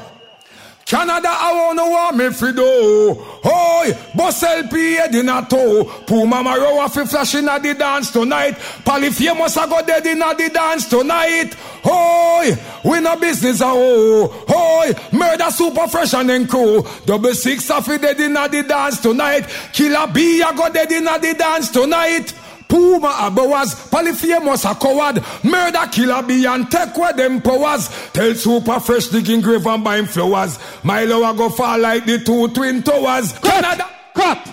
Canada, 0.85 1.29
I 1.31 1.55
wanna 1.55 1.91
want 1.91 2.17
me 2.19 2.31
fi 2.31 2.53
do. 2.53 3.15
Hoy, 3.43 3.99
boss 4.15 4.43
LP 4.43 4.97
head 4.97 5.15
in 5.15 5.31
a 5.31 5.47
toe. 5.49 5.85
Puma 6.07 6.43
Maro 6.43 6.85
a 6.85 6.91
fi 6.91 7.07
flash 7.07 7.35
in 7.37 7.49
a 7.49 7.59
the 7.59 7.73
dance 7.73 8.11
tonight. 8.11 8.59
Famous 8.59 9.57
a 9.57 9.67
go 9.67 9.81
dead 9.87 10.05
in 10.05 10.21
a 10.21 10.35
the 10.35 10.51
dance 10.51 10.87
tonight. 10.87 11.55
Hoy, 11.83 12.55
we 12.85 13.01
no 13.01 13.17
business 13.17 13.63
a 13.63 13.69
oh. 13.69 14.45
Hoy, 14.47 14.93
murder 15.11 15.51
super 15.51 15.89
fresh 15.89 16.13
and 16.13 16.29
then 16.29 16.47
crew. 16.47 16.87
Double 17.07 17.33
six 17.33 17.71
a 17.71 17.81
fi 17.81 17.97
dead 17.97 18.21
in 18.21 18.37
a 18.37 18.47
the 18.47 18.63
dance 18.63 19.01
tonight. 19.01 19.49
Killer 19.73 20.07
B 20.13 20.43
a 20.43 20.55
go 20.55 20.69
dead 20.71 20.93
in 20.93 21.09
a 21.09 21.19
the 21.19 21.33
dance 21.33 21.71
tonight. 21.71 22.35
Puma 22.75 23.15
a 23.21 23.31
boaz, 23.31 23.73
polyphemus 23.89 24.65
a 24.65 24.75
coward, 24.75 25.23
murder 25.45 25.87
killer 25.93 26.25
be 26.25 26.45
and 26.45 26.69
take 26.69 26.99
where 26.99 27.13
them 27.13 27.41
powers. 27.41 27.89
Tell 28.13 28.35
super 28.35 28.81
fresh 28.81 29.07
digging 29.07 29.43
grave 29.43 29.65
and 29.65 29.85
buying 29.85 30.07
flowers. 30.07 30.59
Milo 30.83 31.23
a 31.23 31.33
go 31.37 31.51
far 31.51 31.79
like 31.79 32.05
the 32.05 32.19
two 32.19 32.49
twin 32.49 32.83
towers. 32.83 33.33
Canada. 33.39 33.89
Cut. 34.13 34.53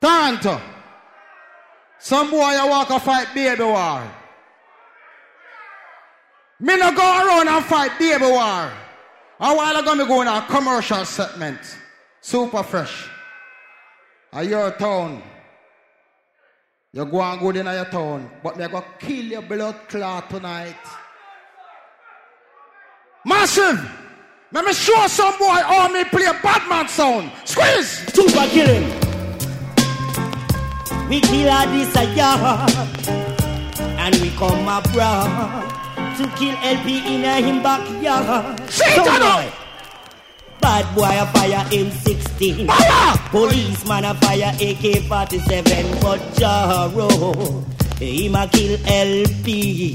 Toronto. 0.00 0.58
Some 1.98 2.30
boy 2.30 2.56
a 2.56 2.66
walk 2.66 2.88
a 2.88 2.98
fight 2.98 3.28
baby 3.34 3.64
war. 3.64 4.10
Me 6.60 6.78
no 6.78 6.92
go 6.92 7.02
around 7.02 7.48
and 7.48 7.64
fight 7.66 7.98
baby 7.98 8.24
war. 8.24 8.72
A 9.40 9.54
while 9.54 9.76
ago 9.76 9.94
me 9.94 10.06
go 10.06 10.22
in 10.22 10.28
a 10.28 10.46
commercial 10.48 11.04
segment. 11.04 11.60
Super 12.22 12.62
fresh. 12.62 13.06
A 14.32 14.42
your 14.42 14.70
town. 14.70 15.22
You 16.90 17.04
go 17.04 17.20
and 17.20 17.38
good 17.38 17.56
in 17.56 17.66
your 17.66 17.84
town, 17.84 18.30
but 18.42 18.56
me 18.56 18.66
go 18.66 18.82
kill 18.98 19.24
your 19.26 19.42
blood 19.42 19.76
clot 19.88 20.30
tonight. 20.30 20.74
Massive! 23.26 23.78
Let 24.52 24.64
me 24.64 24.72
show 24.72 25.06
some 25.06 25.36
boy 25.38 25.60
how 25.68 25.88
me 25.92 26.04
play 26.04 26.24
a 26.24 26.32
Batman 26.42 26.88
sound. 26.88 27.30
Squeeze! 27.44 28.10
Super 28.14 28.46
killing. 28.48 28.88
We 31.10 31.20
kill 31.20 31.50
a 31.94 32.04
yard. 32.16 32.72
And 34.00 34.14
we 34.22 34.30
come 34.30 34.66
abroad 34.66 35.68
to 36.16 36.26
kill 36.38 36.56
LP 36.62 37.16
in 37.16 37.24
a 37.24 37.42
him 37.42 37.62
backyard. 37.62 38.58
Say 38.70 38.86
it, 38.86 39.04
So. 39.04 39.67
Boy, 40.60 40.68
Bad 40.68 40.94
boy 40.94 41.04
a 41.04 41.26
fire 41.32 41.64
M16 41.70 42.68
Policeman 43.30 44.04
a 44.04 44.14
fire 44.14 44.52
AK-47 44.54 46.02
But 46.02 46.20
Jaro 46.34 47.64
Him 48.00 48.34
a 48.34 48.46
kill 48.48 48.78
LP 48.86 49.94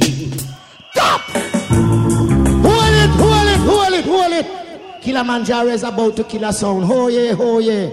Stop! 0.91 1.22
Hold 2.64 2.94
it, 2.94 3.10
hold 3.10 3.48
it, 3.49 3.60
hold 3.60 3.94
it, 3.94 4.06
hold 4.06 4.34
it. 4.34 5.02
Killamanjaro 5.02 5.72
is 5.73 5.84
about 5.84 6.15
to 6.18 6.23
kill 6.23 6.44
a 6.44 6.53
sound. 6.53 6.85
Oh 6.90 7.07
yeah, 7.07 7.35
oh 7.40 7.57
yeah. 7.60 7.90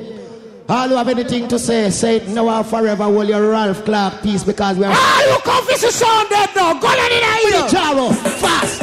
All 0.69 0.89
who 0.89 0.97
have 0.97 1.09
anything 1.09 1.49
to 1.49 1.59
say, 1.59 1.89
say 1.91 2.17
it 2.17 2.29
now 2.29 2.61
or 2.61 2.63
forever. 2.63 3.05
Hold 3.05 3.29
your 3.29 3.51
Ralph 3.51 3.85
Clark 3.87 4.23
peace 4.23 4.45
because 4.45 4.77
we 4.77 4.85
are. 4.85 4.93
Ah, 4.95 5.23
you 5.35 5.39
come 5.43 5.65
this 5.67 5.83
is 5.83 5.95
sound 5.95 6.29
dead 6.29 6.51
now. 6.55 6.75
Go 6.79 6.87
on 6.89 6.99
in 6.99 7.11
here. 7.11 7.69
Jaro, 7.69 8.15
fast. 8.39 8.83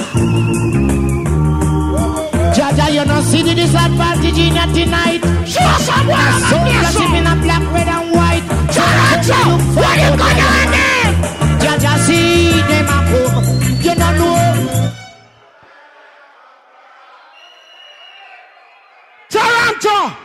Jaja, 2.57 2.91
you 2.91 3.05
not 3.05 3.23
see 3.23 3.43
the 3.43 3.53
disadvantage 3.53 4.39
in 4.39 4.55
your 4.55 4.65
tonight. 4.73 5.21
Show 5.45 5.77
someone. 5.85 6.41
So 6.49 6.57
just 6.65 6.97
in 6.97 7.27
a 7.27 7.35
black, 7.45 7.61
red 7.71 7.87
and 7.87 8.09
white. 8.17 8.41
Jaja, 8.73 9.41
what 9.77 9.95
you 10.01 10.09
gonna 10.17 10.47
on 10.57 10.71
there? 10.73 11.13
Jaja, 11.61 11.93
see 12.05 12.49
them 12.65 12.89
a 12.89 12.97
come. 13.13 13.45
You 13.85 13.93
don't 13.93 14.17
know. 14.17 14.93
Toronto! 19.29 20.17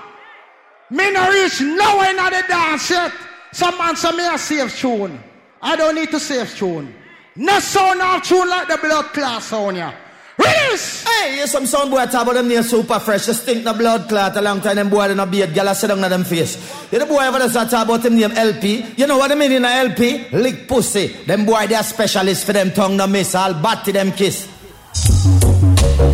Me 0.89 1.11
no 1.11 1.29
reach 1.29 1.61
nowhere 1.61 2.11
in 2.13 2.17
the 2.17 2.45
dance 2.49 2.89
yet. 2.89 3.13
Some 3.53 3.77
man 3.77 3.95
say 3.95 4.17
me 4.17 4.27
a 4.27 4.39
safe 4.39 4.81
tune. 4.81 5.21
I 5.61 5.77
don't 5.77 5.95
need 5.97 6.11
to 6.13 6.19
save 6.19 6.57
tune. 6.57 6.95
No 7.37 7.61
sound 7.61 8.01
of 8.01 8.23
tune 8.23 8.49
like 8.49 8.69
the 8.69 8.79
blood 8.79 9.05
class 9.13 9.45
sound 9.49 9.77
ya. 9.77 9.93
Release! 10.39 11.05
Hey, 11.05 11.37
here's 11.37 11.51
some 11.51 11.67
sound 11.67 11.91
boy 11.91 12.05
talk 12.07 12.23
about 12.23 12.35
them 12.35 12.49
near 12.49 12.63
super 12.63 12.99
fresh. 12.99 13.27
They 13.27 13.33
stink 13.33 13.65
the 13.65 13.73
blood 13.73 14.09
clot 14.09 14.37
a 14.37 14.41
long 14.41 14.61
time. 14.61 14.77
Them 14.77 14.89
boy 14.89 15.09
they 15.09 15.15
no 15.15 15.27
beard. 15.27 15.51
Gyal 15.51 15.71
a 15.71 15.75
sit 15.75 15.89
down 15.89 16.03
on 16.03 16.11
them 16.11 16.25
face. 16.25 16.57
You 16.91 16.99
the 16.99 17.07
boy 17.07 17.21
ever 17.21 17.39
does 17.39 17.53
talk 17.53 17.85
about 17.85 18.03
them 18.03 18.17
name 18.17 18.33
LP? 18.33 18.95
You 18.97 19.07
know 19.07 19.19
what 19.19 19.31
I 19.31 19.35
mean 19.35 19.53
in 19.53 19.65
a 19.65 19.69
LP? 19.69 20.29
Lick 20.33 20.67
pussy. 20.67 21.09
Them 21.27 21.45
boy 21.45 21.67
they 21.67 21.75
are 21.75 21.83
specialists 21.83 22.45
for 22.45 22.53
them 22.53 22.71
tongue 22.73 22.97
no 22.97 23.07
miss. 23.07 23.35
I'll 23.35 23.61
bat 23.61 23.85
to 23.85 23.93
them 23.93 24.13
kiss. 24.13 24.49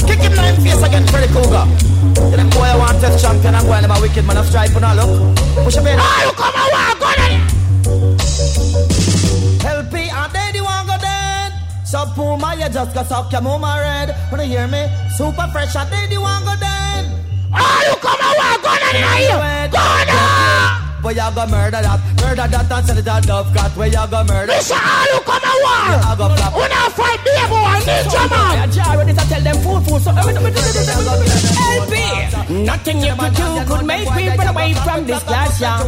Kick 0.07 0.19
him 0.19 0.33
in 0.33 0.55
the 0.55 0.61
face 0.63 0.83
again, 0.83 1.07
Freddy 1.07 1.33
Krueger. 1.33 1.65
You 2.31 2.37
them 2.37 2.51
boy 2.51 2.79
want 2.79 3.01
test 3.01 3.23
champion 3.25 3.55
and 3.55 3.67
go 3.67 3.73
and 3.73 3.85
them 3.85 3.93
a 3.93 4.01
wicked 4.01 4.25
man 4.27 4.37
of 4.37 4.47
stripe 4.47 4.75
and 4.75 4.85
all 4.85 4.97
look. 4.97 5.37
Push 5.65 5.77
up 5.77 5.87
in. 5.87 5.97
Ah, 5.99 6.27
you 6.27 6.33
come 6.33 6.55
and 6.55 6.73
walk 6.73 7.09
on 7.09 7.33
it. 7.33 7.58
So 11.89 12.05
Puma, 12.15 12.55
you 12.55 12.69
just 12.69 12.93
got 12.93 13.07
suck 13.07 13.33
your 13.33 13.41
mama 13.41 13.79
red. 13.81 14.15
Wanna 14.31 14.45
hear 14.45 14.69
me? 14.69 14.87
Super 15.17 15.49
fresh 15.51 15.75
and 15.75 15.91
then 15.91 16.11
you 16.11 16.21
want 16.21 16.45
go 16.45 16.55
dead. 16.61 17.09
Ah, 17.51 17.81
you 17.89 17.97
come 17.97 18.21
and 18.21 18.37
walk 18.37 18.69
on 18.69 18.77
it 18.77 18.97
here. 19.17 19.69
Go 19.73 19.79
on. 19.79 20.88
Where 21.03 21.15
you 21.15 21.31
go 21.35 21.47
murder 21.47 21.79
that, 21.79 22.01
murder 22.19 22.47
that 22.51 22.73
and 22.73 22.87
send 22.87 22.99
it 22.99 23.07
a 23.07 23.21
dove 23.23 23.55
cat. 23.55 23.71
Where 23.77 23.87
you 23.87 24.03
go 24.11 24.25
murder? 24.25 24.51
Listen, 24.51 24.83
all 24.83 25.07
you 25.07 25.21
come 25.23 25.47
and 25.47 25.59
walk. 25.63 26.03
I 26.03 26.15
go 26.19 26.27
flap. 26.35 26.53
Who 26.59 26.65
not 26.67 26.91
fight 26.99 27.23
me, 27.23 27.39
boy? 27.47 27.79
Ninja 27.87 28.23
man. 28.27 28.71
Jar 28.75 28.99
ready 28.99 29.15
to 29.15 29.25
tell 29.31 29.43
them 29.47 29.57
fool 29.63 29.81
fool. 29.87 30.01
So 30.03 30.11
LP, 30.11 30.43
nothing 32.67 32.99
you 32.99 33.15
could 33.15 33.35
do 33.39 33.47
could 33.69 33.87
make 33.87 34.09
people 34.11 34.49
away 34.51 34.75
from 34.75 35.07
this 35.07 35.23
class, 35.23 35.61
yeah. 35.61 35.79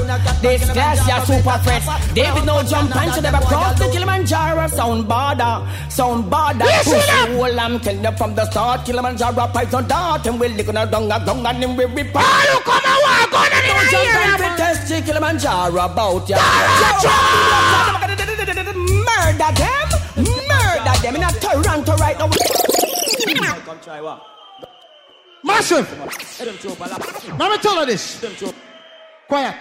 This 0.41 0.71
class, 0.71 1.03
yeah, 1.09 1.25
super 1.25 1.59
fresh. 1.59 1.87
David 2.15 2.47
no 2.47 2.63
jump 2.63 2.95
and 2.95 3.13
should 3.13 3.25
never 3.25 3.43
cross 3.45 3.79
the 3.79 3.87
Killamanjaro 3.87 4.71
sound 4.71 5.09
border, 5.09 5.67
sound 5.91 6.31
border. 6.31 6.65
Listen 6.65 7.03
up. 7.19 7.31
Well, 7.35 7.59
I'm 7.59 7.81
telling 7.81 8.05
you 8.05 8.13
from 8.13 8.35
the 8.37 8.49
start, 8.51 8.87
Killamanjaro 8.87 9.53
pies 9.53 9.75
on 9.75 9.89
dart, 9.89 10.27
and 10.27 10.39
we'll 10.39 10.53
lick 10.53 10.69
on 10.69 10.77
a 10.77 10.87
dung, 10.87 11.11
a 11.11 11.19
dung, 11.25 11.45
and 11.45 11.77
we 11.77 11.85
rip. 11.85 12.15
All 12.15 12.43
you 12.47 12.61
come 12.63 12.87
and 12.87 13.03
walk 13.03 13.10
on 13.81 13.87
it 13.87 13.93
No 13.93 14.01
in 14.01 14.13
jump 14.13 14.41
and 14.41 14.57
test 14.59 14.89
the 14.89 15.01
Killamanjaro 15.01 15.85
about 15.93 16.29
ya. 16.29 16.37
Murder 19.07 19.53
them, 19.57 19.89
murder 20.49 20.97
them 21.03 21.15
in 21.17 21.23
a 21.23 21.31
Toronto 21.41 21.95
right 21.97 22.19
now. 22.19 22.29
Come 23.65 23.81
try 23.81 24.01
what? 24.01 24.23
Massive! 25.43 25.89
Let 27.39 27.51
me 27.51 27.59
tell 27.59 27.81
you 27.81 27.87
this. 27.87 28.05
Quiet. 29.29 29.57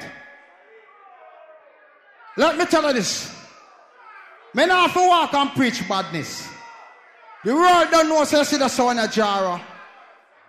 Let 2.38 2.58
me 2.58 2.66
tell 2.66 2.88
you 2.88 2.94
this. 2.94 3.36
Me 4.54 4.66
not 4.66 4.90
have 4.90 4.94
to 4.94 5.08
walk 5.08 5.34
and 5.34 5.52
preach 5.52 5.88
badness. 5.88 6.50
The 7.46 7.54
world 7.54 7.88
don't 7.92 8.10
know 8.10 8.24
say 8.26 8.44
see 8.44 8.58
the 8.58 8.68
sound 8.68 9.00
of 9.00 9.12
Jara. 9.12 9.62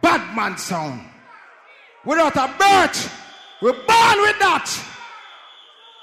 Bad 0.00 0.34
man 0.34 0.56
sound. 0.56 1.02
Without 2.04 2.34
a 2.36 2.48
birth, 2.58 3.19
we're 3.60 3.72
born 3.72 4.20
with 4.22 4.38
that. 4.40 4.66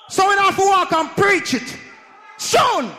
So 0.09 0.29
we 0.29 0.35
don't 0.35 0.45
have 0.45 0.55
to 0.55 0.65
walk 0.65 0.91
and 0.93 1.09
preach 1.11 1.53
it. 1.53 1.75
Soon. 2.37 2.91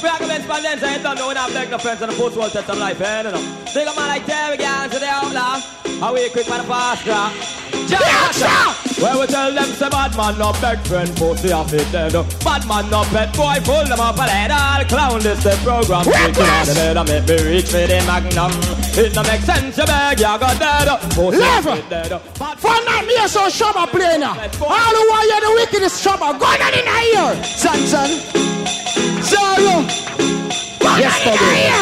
Fragments 0.00 0.46
by 0.46 0.60
don't 1.02 1.16
know 1.16 1.26
when 1.28 1.36
I 1.36 1.48
black 1.48 1.68
the 1.68 1.78
friends 1.78 2.00
the 2.08 2.14
post 2.14 2.36
world 2.36 2.52
life, 2.78 3.00
eh? 3.00 3.22
Man 3.22 3.32
the. 5.32 5.60
How 6.00 6.14
we 6.14 6.28
quick 6.30 6.48
man 6.48 6.64
fast 6.64 7.04
track. 7.04 8.91
Where 9.02 9.18
we 9.18 9.26
tell 9.26 9.52
them 9.52 9.66
say 9.74 9.90
bad 9.90 10.16
man 10.16 10.38
no 10.38 10.52
beg 10.62 10.78
friend 10.86 11.10
pussy 11.16 11.50
off 11.50 11.72
it 11.72 11.90
dead. 11.90 12.12
Bad 12.44 12.62
man 12.68 12.88
no 12.88 13.02
pet 13.10 13.34
boy 13.34 13.58
pull 13.64 13.82
them 13.84 13.98
up 13.98 14.16
a 14.16 14.22
head. 14.30 14.52
All 14.54 14.84
clown 14.86 15.20
this 15.20 15.42
the 15.42 15.58
program. 15.66 16.04
Taking 16.04 16.46
on 16.46 16.66
the 16.66 16.74
bed 16.78 16.96
and 16.96 17.08
make 17.10 17.26
me 17.26 17.36
reach 17.50 17.66
for 17.66 17.82
the 17.82 17.98
magnum. 18.06 18.52
It 18.94 19.12
no 19.16 19.22
make 19.24 19.40
sense 19.42 19.76
you 19.76 19.86
beg 19.86 20.20
you 20.20 20.38
got 20.38 20.54
dead. 20.54 20.86
Pussy 21.18 21.38
Level. 21.38 21.74
it 21.74 21.90
dead. 21.90 22.20
For 22.62 22.78
now, 22.86 23.02
me 23.02 23.18
so 23.26 23.50
Shabba 23.50 23.90
play 23.90 24.18
now. 24.18 24.38
All 24.38 24.94
who 24.94 25.02
want 25.10 25.26
you 25.26 25.40
the 25.42 25.50
wickedest 25.58 25.98
Shabba, 26.04 26.38
go 26.38 26.46
down 26.54 26.70
in 26.70 26.86
here. 26.86 27.34
Sanson. 27.42 28.22
Zero. 29.18 29.82
Yes, 30.94 31.18
baby. 31.26 31.74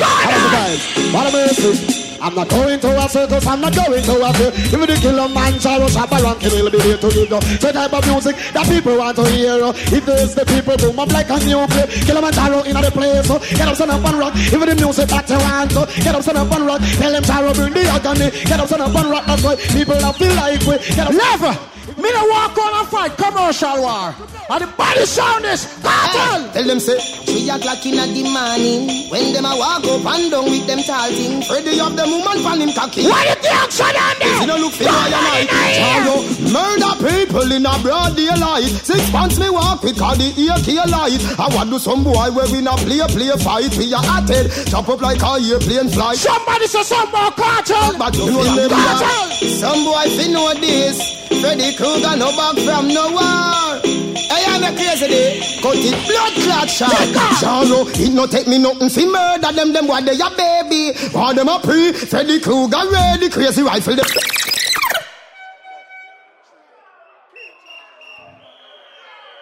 Hello, 0.00 0.40
guys. 0.56 1.12
What 1.12 1.28
a 1.28 1.32
mercy. 1.36 2.11
I'm 2.22 2.34
not 2.36 2.48
going 2.48 2.78
to 2.78 2.90
a 3.02 3.08
circus, 3.08 3.46
I'm 3.46 3.60
not 3.60 3.74
going 3.74 4.02
to 4.02 4.14
a 4.22 4.30
circus. 4.34 4.72
If 4.72 4.78
the 4.78 4.96
killer 5.02 5.28
man 5.28 5.58
shall 5.58 5.82
shop 5.88 6.12
around, 6.12 6.40
he 6.40 6.48
will 6.54 6.70
be 6.70 6.78
here 6.78 6.96
to 6.96 7.08
you. 7.10 7.26
The 7.26 7.70
type 7.74 7.92
of 7.92 8.06
music 8.06 8.36
that 8.54 8.66
people 8.68 8.96
want 8.96 9.16
to 9.16 9.26
hear. 9.26 9.58
Oh. 9.58 9.74
If 9.74 10.06
there's 10.06 10.34
the 10.34 10.46
people 10.46 10.76
boom 10.76 10.98
up 11.00 11.10
like 11.10 11.28
a 11.30 11.38
new 11.42 11.66
nuclear. 11.66 11.86
Killamanjaro 12.06 12.64
in 12.66 12.78
the 12.78 12.90
place, 12.94 13.26
so 13.26 13.38
get 13.38 13.66
up, 13.66 13.74
stand 13.74 13.90
up 13.90 14.04
and 14.06 14.18
rock. 14.18 14.32
If 14.36 14.54
the 14.54 14.74
music 14.78 15.08
that 15.08 15.28
you 15.28 15.38
want, 15.38 15.72
so 15.72 15.86
get 15.86 16.14
up, 16.14 16.22
stand 16.22 16.38
up 16.38 16.52
and 16.52 16.66
rock. 16.66 16.80
Tell 16.80 17.12
them 17.12 17.22
Taro 17.22 17.54
bring 17.54 17.74
the 17.74 17.82
agony. 17.90 18.30
Get 18.30 18.60
up, 18.60 18.66
stand 18.66 18.82
up 18.82 18.94
and 18.94 19.10
rock. 19.10 19.26
That's 19.26 19.42
why 19.42 19.56
people 19.56 19.98
don't 19.98 20.16
feel 20.16 20.34
like 20.34 20.60
we. 20.62 20.78
Get 20.94 21.06
up, 21.06 21.14
Never. 21.14 21.71
Me 21.96 22.08
no 22.12 22.22
walk 22.28 22.56
on 22.58 22.72
and 22.80 22.88
fight 22.88 23.16
commercial 23.16 23.82
war. 23.82 24.14
And 24.50 24.60
the 24.62 24.66
body 24.76 25.06
sound 25.06 25.44
is 25.44 25.64
cartel. 25.80 26.44
Ah, 26.44 26.50
tell 26.52 26.66
them 26.66 26.80
say 26.80 26.98
three 27.24 27.48
o'clock 27.48 27.84
in 27.86 27.96
the 27.96 28.22
morning 28.28 29.08
when 29.10 29.32
them 29.32 29.44
a 29.44 29.56
walk 29.56 29.84
up 29.84 30.04
and 30.04 30.30
down 30.30 30.44
with 30.44 30.66
them 30.66 30.80
tall 30.82 31.08
thing. 31.08 31.42
Freddy 31.42 31.78
have 31.78 31.96
them 31.96 32.10
woman 32.10 32.42
pan 32.42 32.60
him 32.60 32.72
cocky. 32.72 33.08
What 33.08 33.26
is 33.28 33.40
the 33.40 33.50
action 33.52 33.92
on 33.92 34.14
there? 34.18 34.40
You 34.40 34.46
know 34.46 34.58
look 34.58 34.74
for 34.74 34.84
your 34.84 34.92
night. 34.92 35.48
Murder 36.52 36.94
people 37.00 37.48
in 37.52 37.64
a 37.64 37.74
broad 37.80 38.16
daylight. 38.16 38.68
Six 38.84 39.12
months 39.12 39.38
me 39.38 39.48
walk 39.48 39.82
with 39.82 40.00
all 40.00 40.16
the 40.16 40.28
AK 40.28 40.68
light. 40.90 41.20
I 41.38 41.48
want 41.54 41.70
do 41.70 41.78
some 41.78 42.04
boy 42.04 42.28
where 42.32 42.48
we 42.52 42.60
not 42.60 42.78
play 42.84 43.00
play 43.08 43.32
fight. 43.40 43.72
We 43.76 43.92
are 43.94 44.04
at 44.04 44.28
it. 44.28 44.68
Chop 44.68 44.88
up 44.88 45.00
like 45.00 45.22
a 45.22 45.40
airplane 45.40 45.88
flight. 45.88 46.16
Somebody 46.16 46.66
say 46.66 46.82
some 46.82 47.10
more 47.10 47.32
cartel. 47.32 47.96
But 47.96 48.16
you 48.16 48.26
know 48.26 48.68
them 48.68 48.70
Cartel. 48.70 49.28
Some 49.60 49.84
boy 49.84 50.06
fi 50.12 50.28
know 50.28 50.52
this. 50.54 51.22
Freddy 51.40 51.74
Krueger 51.82 52.16
no 52.16 52.30
back 52.36 52.54
from 52.58 52.86
no 52.94 53.10
war. 53.10 53.80
Hey, 53.82 54.44
I'm 54.46 54.62
a 54.62 54.70
crazy 54.76 55.08
day. 55.08 55.40
Cut 55.60 55.74
it 55.74 56.06
blood 56.06 56.32
clot 56.44 56.70
shot. 56.70 56.92
Charo, 57.42 57.90
it 57.98 58.14
no 58.14 58.24
take 58.28 58.46
me 58.46 58.58
nothing 58.58 58.88
fi 58.88 59.04
murder 59.04 59.50
them. 59.52 59.72
Them 59.72 59.88
boy 59.88 60.00
they 60.02 60.14
a 60.14 60.30
baby. 60.30 60.96
Want 61.12 61.38
them 61.38 61.48
a 61.48 61.58
pre. 61.58 61.92
Freddy 61.92 62.38
Krueger 62.38 62.88
ready. 62.88 63.28
Crazy 63.28 63.62
rifle. 63.62 63.96
Them. 63.96 64.04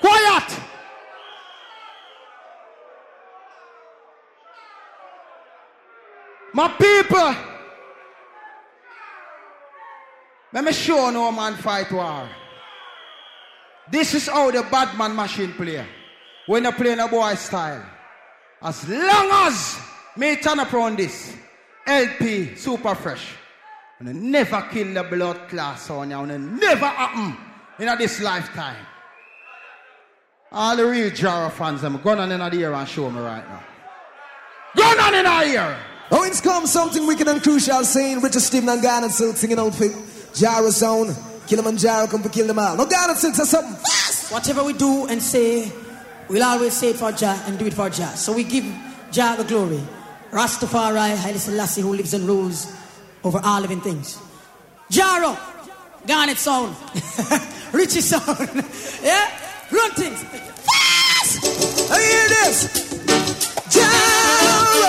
Quiet. 0.01 0.61
My 6.55 6.69
people. 6.69 7.50
Let 10.53 10.65
me 10.65 10.73
show 10.73 11.11
no 11.11 11.31
man 11.31 11.55
fight 11.55 11.93
war. 11.93 12.29
This 13.91 14.15
is 14.15 14.29
how 14.29 14.51
the 14.51 14.63
bad 14.71 14.97
man 14.97 15.15
machine 15.15 15.53
play. 15.53 15.85
When 16.47 16.65
you 16.65 16.73
play 16.73 16.93
in 16.93 17.01
a 17.01 17.09
boy 17.09 17.35
style. 17.35 17.85
As 18.63 18.89
long 18.89 19.29
as 19.47 19.81
me 20.17 20.37
turn 20.37 20.61
up 20.61 20.73
on 20.75 20.97
this 20.97 21.37
LP 21.87 22.57
super 22.57 22.95
fresh. 22.95 23.33
And 23.99 24.31
never 24.31 24.63
kill 24.73 24.95
the 24.95 25.03
blood 25.05 25.49
class 25.49 25.91
on 25.91 26.11
you. 26.11 26.19
And 26.19 26.59
never 26.59 26.87
happen. 26.87 27.37
in 27.79 27.99
this 27.99 28.21
lifetime. 28.21 28.87
All 30.53 30.77
the 30.77 30.85
real 30.85 31.11
Jara 31.11 31.51
fans, 31.51 31.85
I'm 31.85 32.01
going 32.03 32.19
on 32.19 32.33
in 32.33 32.41
the 32.41 32.55
ear 32.57 32.73
and 32.75 32.89
show 32.89 33.09
me 33.09 33.21
right 33.21 33.47
now. 33.49 33.63
Going 34.77 34.99
on 34.99 35.15
in 35.15 35.25
the 35.25 35.59
ear. 35.59 35.77
Oh, 36.11 36.25
it's 36.25 36.41
come 36.41 36.67
something 36.67 37.07
wicked 37.07 37.29
and 37.29 37.41
crucial 37.41 37.85
saying 37.85 38.21
Richard 38.21 38.41
Steven 38.41 38.69
and 38.69 38.83
Garnet 38.83 39.13
Silk 39.13 39.37
singing 39.37 39.61
out 39.61 39.73
for 40.33 40.39
Jara 40.39 40.73
sound. 40.73 41.11
Killamanjaro 41.47 42.11
come 42.11 42.23
to 42.23 42.29
kill 42.29 42.47
them 42.47 42.59
all. 42.59 42.77
No 42.77 42.87
Garnet 42.87 43.17
Silk 43.17 43.35
says 43.35 43.51
something 43.51 43.75
fast. 43.75 44.33
Whatever 44.33 44.65
we 44.65 44.73
do 44.73 45.07
and 45.07 45.21
say, 45.21 45.71
we'll 46.29 46.45
always 46.45 46.75
say 46.75 46.91
it 46.91 46.97
for 46.97 47.13
Jah 47.13 47.43
and 47.47 47.59
do 47.59 47.67
it 47.67 47.75
for 47.75 47.91
Jah. 47.91 48.15
So 48.17 48.33
we 48.33 48.45
give 48.45 48.65
Jah 49.11 49.35
the 49.37 49.45
glory. 49.45 49.81
Rastafari, 50.31 51.17
Haile 51.17 51.39
Selassie, 51.39 51.83
who 51.83 51.93
lives 51.93 52.15
and 52.15 52.25
rules 52.25 52.73
over 53.25 53.41
all 53.43 53.61
living 53.61 53.81
things. 53.81 54.17
Jaro, 54.91 55.37
Garnet 56.07 56.39
sound, 56.39 56.77
Richie 57.73 58.01
sound, 58.01 58.39
yeah, 59.03 59.39
run 59.73 59.91
things. 59.93 60.23
Fast! 60.23 61.91
I 61.91 62.01
hear 62.01 62.29
this. 62.29 62.63
Sound, 63.71 64.81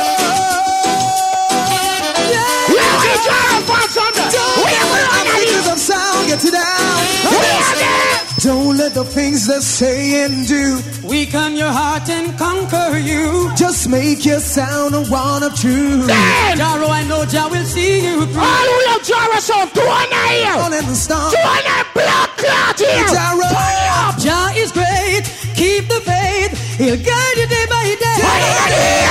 get 6.43 6.53
it 6.53 7.77
down. 7.79 8.31
Don't 8.41 8.77
let 8.77 8.93
the 8.93 9.03
things 9.03 9.45
they 9.45 9.59
say 9.59 10.25
and 10.25 10.47
do 10.47 10.81
weaken 11.07 11.55
your 11.55 11.69
heart 11.69 12.09
and 12.09 12.37
conquer 12.37 12.97
you. 12.97 13.51
Just 13.55 13.87
make 13.87 14.25
your 14.25 14.39
sound 14.39 14.95
a 14.95 15.03
one 15.05 15.43
of 15.43 15.53
truth. 15.59 16.09
Jaro, 16.57 16.89
I 16.89 17.03
know 17.07 17.25
Jah 17.25 17.47
will 17.49 17.65
see 17.65 18.05
you 18.05 18.25
through. 18.25 18.41
All 18.41 18.67
who 18.71 18.77
love 18.89 19.01
Jaro 19.05 19.39
sound, 19.39 19.69
two 19.73 19.81
on 19.81 20.09
the 20.09 20.21
ear. 20.41 20.53
All 20.57 20.73
in 20.73 20.85
the 20.85 20.95
storm. 20.95 21.31
Two 21.31 21.37
on 21.37 21.63
the 21.69 21.85
blood 21.93 22.29
clot 22.41 22.79
here. 22.79 23.05
Jaro. 23.13 23.45
Turn 23.45 23.75
it 23.77 23.91
up. 24.01 24.17
Jah 24.17 24.49
is 24.57 24.71
great. 24.71 25.23
Keep 25.55 25.87
the 25.89 26.01
faith. 26.01 26.51
He'll 26.77 26.97
guide 26.97 27.37
you 27.37 27.47
day 27.47 27.65
by 27.69 27.95
day. 27.99 29.10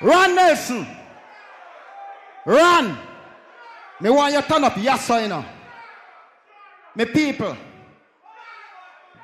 Run, 0.00 0.34
Nelson. 0.34 0.86
Run. 2.46 2.98
Me 4.00 4.10
want 4.10 4.32
you 4.32 4.42
turn 4.42 4.64
up, 4.64 4.76
yes, 4.76 5.06
sir, 5.06 5.22
you 5.22 5.28
know. 5.28 5.44
Me 6.94 7.04
people, 7.04 7.56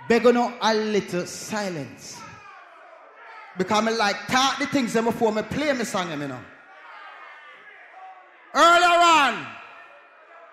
beg 0.09 0.26
on 0.26 0.55
a 0.60 0.74
little 0.74 1.26
silence. 1.26 2.20
Because 3.56 3.98
like 3.98 4.26
talk 4.26 4.59
the 4.59 4.66
things 4.66 4.92
them 4.92 5.05
before 5.05 5.32
me 5.32 5.42
play 5.42 5.72
me 5.72 5.84
song, 5.84 6.10
you 6.10 6.28
know. 6.28 6.40
Earlier 8.55 8.86
on, 8.86 9.46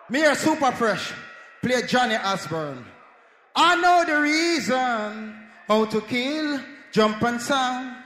me 0.10 0.20
hear 0.20 0.36
super 0.36 0.72
fresh, 0.72 1.14
play 1.62 1.82
Johnny 1.88 2.16
Osbourne. 2.16 2.86
I 3.56 3.76
know 3.76 4.04
the 4.06 4.22
reason 4.22 5.36
how 5.68 5.86
to 5.86 6.02
kill, 6.02 6.60
jump 6.92 7.22
and 7.24 7.42
sound. 7.42 8.01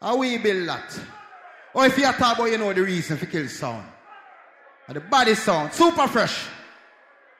How 0.00 0.16
we 0.16 0.38
build 0.38 0.68
that? 0.68 1.00
Or 1.74 1.86
if 1.86 1.98
you 1.98 2.04
are 2.04 2.12
talking 2.12 2.44
about 2.44 2.52
you 2.52 2.58
know 2.58 2.72
the 2.72 2.82
reason 2.82 3.16
for 3.16 3.26
kill 3.26 3.48
sound. 3.48 3.86
And 4.86 4.96
the 4.96 5.00
body 5.00 5.34
sound, 5.34 5.72
super 5.72 6.06
fresh. 6.06 6.46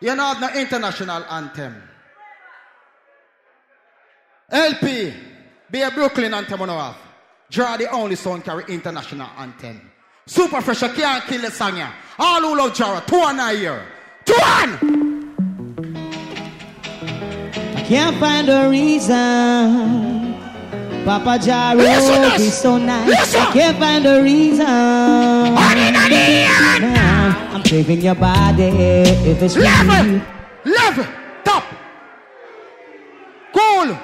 You 0.00 0.14
know 0.14 0.34
no 0.40 0.50
international 0.50 1.24
anthem. 1.24 1.82
LP, 4.50 5.12
be 5.70 5.82
a 5.82 5.90
Brooklyn 5.90 6.34
anthem 6.34 6.62
on 6.62 6.68
have. 6.68 6.96
Draw 7.50 7.76
the 7.76 7.90
only 7.90 8.16
sound 8.16 8.44
carry 8.44 8.64
international 8.68 9.28
anthem. 9.38 9.90
Super 10.26 10.60
fresh, 10.60 10.82
you 10.82 10.88
can't 10.90 11.24
kill 11.24 11.40
the 11.40 11.50
song 11.50 11.76
here. 11.76 11.92
All 12.18 12.40
who 12.40 12.56
love 12.56 12.74
Jara, 12.74 13.02
two 13.06 13.16
and 13.16 13.40
a 13.40 13.52
year. 13.54 13.86
Two 14.24 14.34
one! 14.34 15.34
I 17.76 17.84
can't 17.88 18.16
find 18.18 18.48
a 18.48 18.68
reason. 18.68 20.17
Papa 21.04 21.38
Jaro 21.40 21.80
Yes, 21.82 22.40
is 22.40 22.54
so 22.54 22.76
nice. 22.76 23.08
Yes. 23.08 23.34
I 23.34 23.52
can't 23.52 23.78
find 23.78 24.06
a 24.06 24.22
reason. 24.22 24.66
I'm 27.54 27.62
craving 27.62 28.00
your 28.02 28.14
body 28.14 28.64
if 28.64 29.42
it's 29.42 29.56
Level, 29.56 30.20
level, 30.64 31.06
top, 31.44 31.64
cool. 33.54 33.96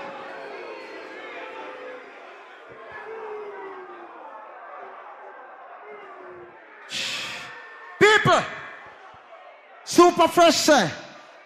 People, 7.98 8.42
super 9.84 10.28
fresh 10.28 10.56
say, 10.56 10.90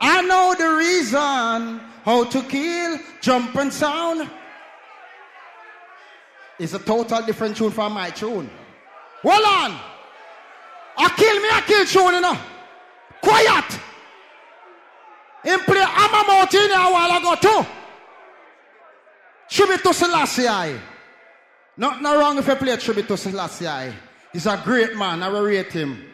I 0.01 0.23
know 0.23 0.55
the 0.59 0.69
reason 0.77 1.81
how 2.05 2.25
to 2.25 2.43
kill, 2.43 2.99
jump 3.21 3.55
and 3.57 3.73
sound. 3.73 4.29
It's 6.59 6.75
a 6.75 6.79
total 6.79 7.23
different 7.23 7.57
tune 7.57 7.71
from 7.71 7.93
my 7.93 8.11
tune. 8.11 8.51
Hold 9.23 9.45
on. 9.45 9.81
I 10.97 11.09
kill 11.17 11.41
me, 11.41 11.49
I 11.53 11.61
kill 11.67 11.85
tune, 11.87 12.15
you 12.15 12.21
know. 12.21 12.37
Quiet. 13.23 13.81
Him 15.45 15.61
play 15.61 15.81
Amamout 15.81 16.55
in 16.55 16.71
here 16.71 16.79
a 16.79 16.93
while 16.93 17.19
ago 17.19 17.35
too. 17.41 17.67
Tribute 19.49 19.83
to 19.83 19.95
Selassie. 19.95 20.81
Nothing 21.77 22.03
wrong 22.03 22.39
if 22.39 22.47
you 22.49 22.57
play 22.57 22.77
tribute 22.77 23.07
to 23.09 23.17
Selassie. 23.17 23.95
He's 24.33 24.47
a 24.47 24.61
great 24.65 24.97
man, 24.97 25.23
I 25.23 25.29
will 25.29 25.45
rate 25.45 25.73
him. 25.73 26.05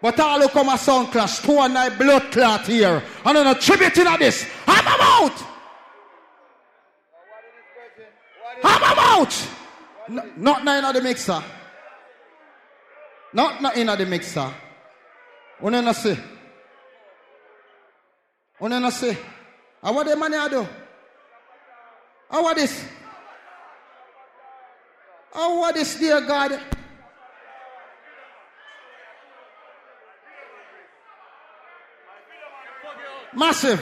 But 0.00 0.18
all 0.18 0.40
who 0.40 0.48
come 0.48 0.70
a 0.70 0.78
sound 0.78 1.12
clash, 1.12 1.40
two 1.40 1.58
and 1.58 1.76
I 1.76 1.90
blood 1.90 2.32
clot 2.32 2.66
here. 2.66 3.02
And 3.24 3.36
then 3.36 3.46
a 3.46 3.54
tribute 3.54 3.98
in 3.98 4.18
this. 4.18 4.46
Amamout! 4.66 5.46
Amamout! 8.62 9.56
Not 10.10 10.64
nine 10.64 10.84
of 10.84 10.94
the 10.94 11.00
mixer. 11.00 11.42
Not 13.32 13.62
not 13.62 13.76
in 13.76 13.86
the 13.86 14.06
mixer. 14.06 14.52
Una 15.62 15.82
na 15.82 15.92
say. 15.92 16.18
Una 18.60 18.80
na 18.80 18.90
say. 18.90 19.16
How 19.82 19.92
what 19.92 20.06
the 20.06 20.16
money 20.16 20.36
I 20.36 20.48
do? 20.48 20.66
How 22.28 22.42
what 22.42 22.56
this? 22.56 22.84
How 25.32 25.60
what 25.60 25.74
this, 25.74 25.94
dear 25.94 26.20
God? 26.22 26.60
Massive. 33.32 33.80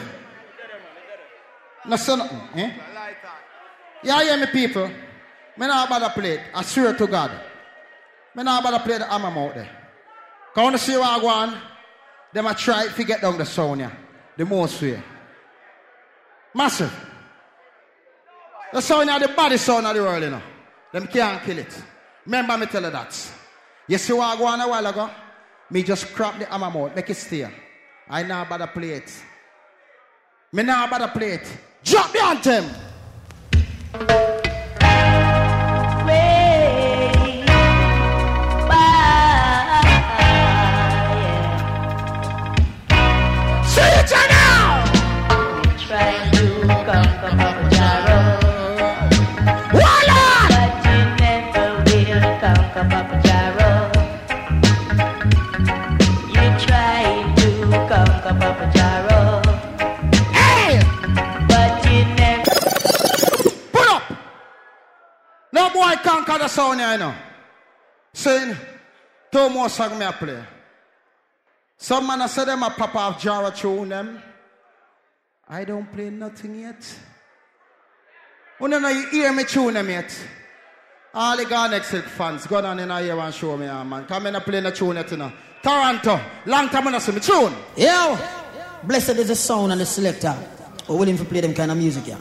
No 1.87 1.97
nothing, 1.97 2.41
eh? 2.55 2.73
Yeah, 4.03 4.37
me 4.37 4.47
people. 4.47 4.91
Me 5.59 5.67
not 5.67 5.89
to 5.89 6.11
play 6.11 6.35
it. 6.35 6.41
I 6.55 6.63
swear 6.63 6.95
to 6.95 7.07
God. 7.07 7.33
Me 8.35 8.45
not 8.45 8.63
to 8.63 8.81
play 8.81 8.99
the 8.99 9.07
hammer 9.07 9.29
out 9.29 9.55
there. 9.55 9.69
Come 10.55 10.73
to 10.73 10.79
see 10.79 10.97
what 10.97 11.09
I 11.09 11.19
want. 11.19 11.57
Them 12.33 12.47
I 12.47 12.53
try 12.53 12.87
to 12.87 13.05
get 13.05 13.21
down 13.21 13.37
the 13.37 13.45
sound 13.45 13.81
here. 13.81 13.93
The 14.37 14.45
most 14.45 14.81
way. 14.81 15.03
Massive. 16.55 16.93
The 18.73 18.81
sound 18.81 19.11
here, 19.11 19.19
the 19.19 19.29
body 19.29 19.57
sound 19.57 19.87
of 19.87 19.97
the 19.97 20.03
world, 20.03 20.23
you 20.23 20.31
know. 20.31 20.43
Them 20.93 21.07
can't 21.09 21.43
kill 21.43 21.59
it. 21.59 21.83
Remember 22.25 22.57
me 22.57 22.67
tell 22.67 22.83
you 22.83 22.91
that. 22.91 23.31
You 23.89 23.99
see 23.99 24.13
what 24.13 24.37
I 24.37 24.39
go 24.39 24.47
on 24.47 24.61
a 24.61 24.69
while 24.69 24.87
ago? 24.87 25.11
Me 25.71 25.83
just 25.83 26.15
crap 26.15 26.39
the 26.39 26.47
hammer 26.47 26.67
out, 26.67 26.95
make 26.95 27.11
it 27.11 27.17
stay. 27.17 27.51
I 28.09 28.23
now 28.23 28.45
to 28.45 28.67
play 28.69 28.91
it. 28.91 29.13
Me 30.53 30.63
about 30.63 30.99
to 30.99 31.09
play 31.09 31.33
it. 31.33 31.59
Drop 31.83 32.13
the 32.13 32.23
anthem. 32.23 34.38
Boy 65.89 66.03
conquer 66.03 66.39
the 66.39 66.49
sound 66.49 66.81
here, 66.81 66.93
you 66.93 66.99
know. 66.99 67.15
Saying, 68.13 68.57
two 69.33 69.49
more 69.51 69.69
song 69.69 69.99
me 69.99 70.05
a 70.05 70.13
play. 70.13 70.43
Some 71.77 72.07
man 72.07 72.23
a 72.23 72.29
say 72.29 72.45
them 72.45 72.63
a 72.63 72.71
pop 72.71 72.95
off 72.95 73.23
Jara 73.23 73.51
tune 73.51 73.89
them. 73.89 74.21
I 75.49 75.65
don't 75.65 75.91
play 75.93 76.11
nothing 76.11 76.61
yet. 76.61 76.99
When 78.59 78.73
you 78.73 78.81
know 78.81 78.89
you 78.89 79.09
hear 79.09 79.33
me 79.33 79.45
tune 79.45 79.75
them 79.75 79.89
yet. 79.89 80.15
All 81.15 81.37
the 81.37 81.47
Garnet 81.47 81.85
Silk 81.85 82.05
fans, 82.05 82.47
go 82.47 82.61
down 82.61 82.79
in 82.79 82.91
here 82.91 83.19
and 83.19 83.35
show 83.35 83.57
me, 83.57 83.67
ah, 83.67 83.83
man. 83.83 84.05
Come 84.05 84.27
in 84.27 84.37
and 84.37 84.45
play 84.45 84.61
the 84.61 84.71
tune, 84.71 84.97
yet, 84.97 85.11
you 85.11 85.17
know. 85.17 85.33
Toronto, 85.63 86.21
long 86.47 86.69
time 86.69 86.89
I 86.89 86.91
not 86.93 87.03
see 87.03 87.13
me 87.13 87.21
tune. 87.21 87.55
Yo, 87.77 88.19
blessed 88.85 89.11
is 89.11 89.29
the 89.29 89.35
sound 89.35 89.73
and 89.73 89.81
the 89.81 89.87
selector 89.87 90.33
who 90.87 90.97
willing 90.97 91.17
to 91.17 91.25
play 91.25 91.41
them 91.41 91.55
kind 91.55 91.71
of 91.71 91.79
music, 91.79 92.07
yeah. 92.09 92.19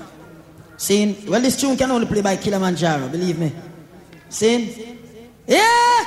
Saying, 0.77 1.25
well, 1.27 1.41
this 1.41 1.59
tune 1.59 1.75
can 1.75 1.89
only 1.89 2.05
play 2.05 2.21
by 2.21 2.37
Killamanjaro, 2.37 3.11
believe 3.11 3.39
me. 3.39 3.51
Saying, 4.29 4.97
yeah, 5.47 6.05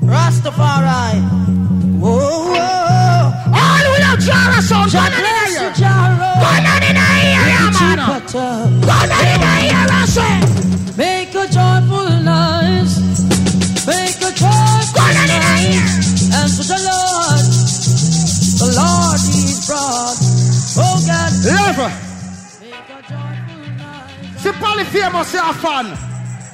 Rastafari. 0.00 1.20
Whoa, 2.00 2.16
whoa. 2.16 3.20
All 3.52 4.00
have 4.00 4.18
Jara 4.18 4.62
sound, 4.62 4.90
go 4.90 4.98
down 4.98 5.12
in 5.12 5.24
here. 5.52 5.70
Go 5.70 5.80
down 5.80 6.82
in 6.82 6.96
here, 6.96 7.44
yeah, 7.52 7.70
man. 7.76 7.98
Go 8.00 8.48
down 8.86 9.12
in 9.28 9.44
here, 9.68 9.86
I 9.92 10.06
say. 10.08 10.40
Make 10.96 11.34
a 11.34 11.46
joyful 11.52 12.08
noise. 12.24 12.96
Make 13.86 14.20
a 14.24 14.32
joyful 14.32 15.12
noise. 15.20 16.00
And 16.32 16.48
to 16.56 16.62
the 16.64 16.80
Lord. 16.88 17.44
The 18.60 18.68
Lord 18.76 19.20
is 19.20 19.66
brought. 19.66 20.16
Oh 20.76 20.96
God. 21.06 21.32
Love. 21.76 22.09
See, 24.40 24.52
Polly 24.52 24.84
famous, 24.84 25.34
you're 25.34 25.44
a 25.44 25.52
fan. 25.52 25.92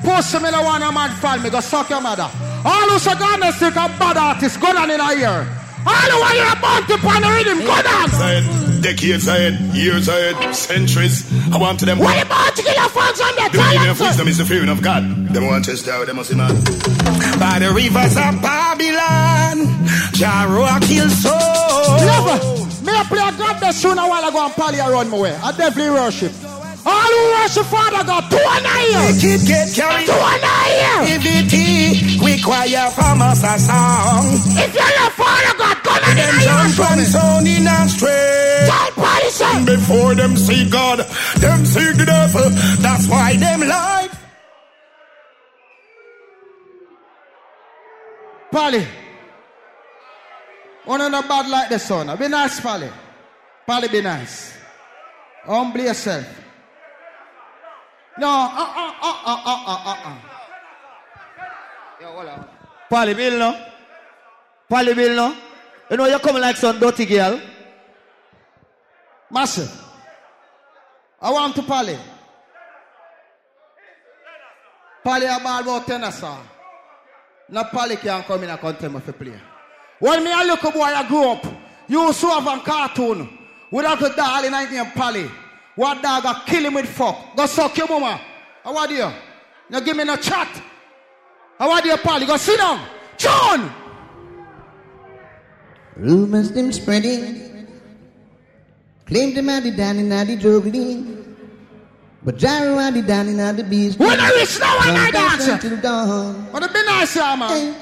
Post 0.03 0.35
me 0.43 0.51
the 0.51 0.61
one 0.61 0.83
a 0.83 0.91
man 0.91 1.15
fan, 1.23 1.41
me 1.43 1.51
go 1.51 1.61
suck 1.61 1.89
your 1.89 2.01
mother. 2.01 2.29
All 2.65 2.91
who 2.91 2.99
say 2.99 3.15
Garnet 3.15 3.55
Silk 3.55 3.77
a 3.77 3.87
bad 3.95 4.17
artist, 4.17 4.61
go 4.61 4.73
down 4.73 4.91
in 4.91 4.99
here. 4.99 5.47
All 5.87 5.95
who 5.95 6.19
want 6.19 6.35
you 6.35 6.43
a 6.43 6.57
bounty 6.59 6.95
upon 6.95 7.23
the 7.23 7.31
rhythm, 7.31 7.59
go 7.63 7.83
down. 7.83 8.83
Decades 8.83 9.29
ahead, 9.29 9.55
years 9.75 10.09
ahead, 10.09 10.55
centuries. 10.55 11.31
I 11.55 11.59
want 11.59 11.79
to 11.79 11.87
them. 11.87 11.99
What 12.01 12.21
about 12.27 12.57
to 12.57 12.63
get 12.63 12.77
your 12.77 12.89
fans 12.89 13.21
on 13.21 13.35
the 13.37 13.51
The 13.53 13.59
meaning 13.59 13.79
talent, 13.79 13.91
of 13.91 14.01
wisdom 14.01 14.29
is 14.29 14.39
the 14.39 14.45
fearing 14.45 14.69
of 14.69 14.83
God. 14.83 15.03
Them 15.33 15.47
want 15.47 15.65
to 15.65 15.71
test 15.71 15.87
out, 15.87 16.07
them 16.07 16.17
must 16.17 16.31
see 16.31 16.37
man. 16.37 16.55
By 17.39 17.61
the 17.61 17.73
rivers 17.73 18.17
of 18.17 18.43
Babylon, 18.43 19.79
Jaro 20.19 20.67
kill 20.83 21.09
soul. 21.11 22.03
Lover, 22.03 22.67
me 22.83 22.93
a 22.99 23.05
play 23.05 23.23
a 23.23 23.31
God 23.39 23.59
bless 23.61 23.81
tune 23.81 23.99
a 23.99 24.09
while 24.09 24.29
ago 24.29 24.45
and 24.45 24.55
Polly 24.55 24.81
around 24.81 25.09
my 25.09 25.19
way. 25.19 25.35
I 25.37 25.53
definitely 25.57 25.91
worship. 25.91 26.33
All 26.87 27.11
who 27.11 27.23
worship 27.35 27.67
Father 27.67 28.05
God, 28.07 28.31
two 28.31 28.39
and 28.39 28.67
a 28.67 28.79
year. 28.87 29.11
Keep 29.19 29.41
get 29.49 29.75
carried. 29.75 30.07
Two 30.07 30.15
and 30.15 30.45
a 30.47 30.59
year. 30.79 31.19
If 31.19 31.23
it 31.27 31.47
require 32.23 32.91
from 32.91 33.23
us 33.23 33.43
a 33.43 33.59
song. 33.59 34.39
If 34.55 34.71
you 34.71 34.87
love 35.03 35.13
Father 35.19 35.59
God, 35.59 35.77
go 35.83 35.93
down 35.99 36.11
in 36.11 36.17
Them 36.17 36.39
here 36.39 36.51
and 36.63 36.71
jump 36.71 36.75
show 36.75 36.93
and 36.93 37.01
me. 37.01 37.07
sounding 37.07 37.67
and 37.67 37.91
straight. 37.91 38.71
Tell 38.71 38.91
Polly, 39.03 39.31
sir. 39.31 39.65
Before 39.67 40.15
them 40.15 40.37
see 40.37 40.71
God, 40.71 40.99
them 41.43 41.67
see 41.67 41.93
the 41.93 42.05
devil. 42.07 42.51
That's 42.79 43.09
why 43.09 43.37
them 43.37 43.61
lie. 43.61 44.09
Polly. 48.53 48.87
One 50.85 51.11
not 51.11 51.27
bad 51.29 51.49
like 51.49 51.69
the 51.69 51.81
son. 51.81 52.17
Be 52.17 52.29
nice, 52.29 52.61
Polly. 52.61 52.91
Polly, 53.67 53.89
be 53.89 54.01
nice. 54.03 54.57
Humble 55.45 55.81
yourself. 55.81 56.46
No, 58.19 58.29
uh 58.29 58.49
uh 58.49 58.93
uh 59.03 59.17
uh 59.25 59.43
uh 59.45 59.63
uh 59.67 59.83
uh. 59.85 59.97
uh. 60.05 60.17
Yo, 62.01 62.13
hold 62.13 62.29
on. 62.29 62.49
Polly 62.89 63.15
Bill, 63.15 63.39
no? 63.39 63.67
Polly 64.69 64.95
Bill, 64.95 65.15
no? 65.17 65.37
You 65.91 65.97
know, 65.97 66.07
you're 66.07 66.19
coming 66.19 66.43
like 66.43 66.57
some 66.57 66.79
dirty 66.79 67.05
girl. 67.07 67.41
Massive. 69.31 69.71
I 71.21 71.31
want 71.31 71.55
to 71.57 71.63
Polly. 71.63 71.99
Polly 75.05 75.27
all 75.27 75.61
about 75.61 75.87
tennis, 75.87 76.19
sir. 76.19 76.37
Now 77.49 77.65
Polly 77.65 77.97
can 77.97 78.23
come 78.25 78.43
in 78.45 78.51
and 78.51 78.59
contest 78.61 78.93
for 79.05 79.13
play. 79.13 79.33
When 80.01 80.25
me 80.25 80.33
a 80.33 80.39
little 80.39 80.71
boy, 80.73 80.81
I 80.83 81.07
grew 81.07 81.31
up. 81.31 81.47
You 81.89 82.13
saw 82.13 82.39
a 82.39 82.61
cartoon. 82.61 83.29
Without 83.71 84.03
a 84.03 84.09
to 84.11 84.23
I 84.23 84.47
in 84.47 84.53
19 84.53 84.91
Polly. 84.93 85.31
What 85.77 86.03
dog 86.03 86.25
I 86.25 86.43
kill 86.47 86.65
him 86.65 86.75
with 86.75 86.89
fuck? 86.89 87.37
Go 87.37 87.47
suck 87.47 87.77
your 87.77 87.87
mama. 87.87 88.21
How 88.65 88.77
are 88.77 88.91
you? 88.91 89.13
Now 89.69 89.81
give 89.81 89.97
me 89.97 90.05
no 90.05 90.17
chat. 90.17 90.49
How 91.59 91.71
are 91.71 91.87
you, 91.87 91.97
Polly? 91.99 92.27
Go 92.27 92.37
sit 92.37 92.59
down. 92.59 92.81
John! 93.19 93.73
Rumors 95.97 96.51
them 96.53 96.73
spreading. 96.73 97.69
Claim 99.07 99.35
them 99.35 99.49
had 99.49 99.63
the 99.65 99.71
down 99.71 99.99
in 99.99 100.09
the 100.09 100.37
juggling. 100.37 101.37
But 102.23 102.39
Gyro 102.39 102.79
had 102.79 102.95
the 102.95 103.03
down 103.03 103.29
in 103.29 103.37
the 103.37 103.63
beast. 103.63 103.99
When 103.99 104.19
I 104.19 104.31
reach 104.31 104.59
now, 104.59 104.79
when 104.81 104.97
I 104.97 105.11
dance. 105.11 105.63
Till 105.63 105.77
dawn. 105.81 106.49
But 106.53 106.63
it 106.65 106.75
be 106.75 106.85
nice, 106.85 107.17
man. 107.17 107.75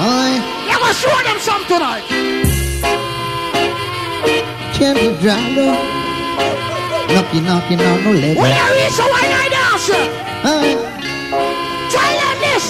I 0.00 0.68
You 0.70 0.78
gonna 0.78 0.94
show 0.94 1.22
them 1.24 1.38
some 1.40 1.64
tonight 1.64 2.47
knocking 7.42 7.80
on 7.80 8.04
Tell 11.90 12.14
them 12.20 12.36
this. 12.46 12.66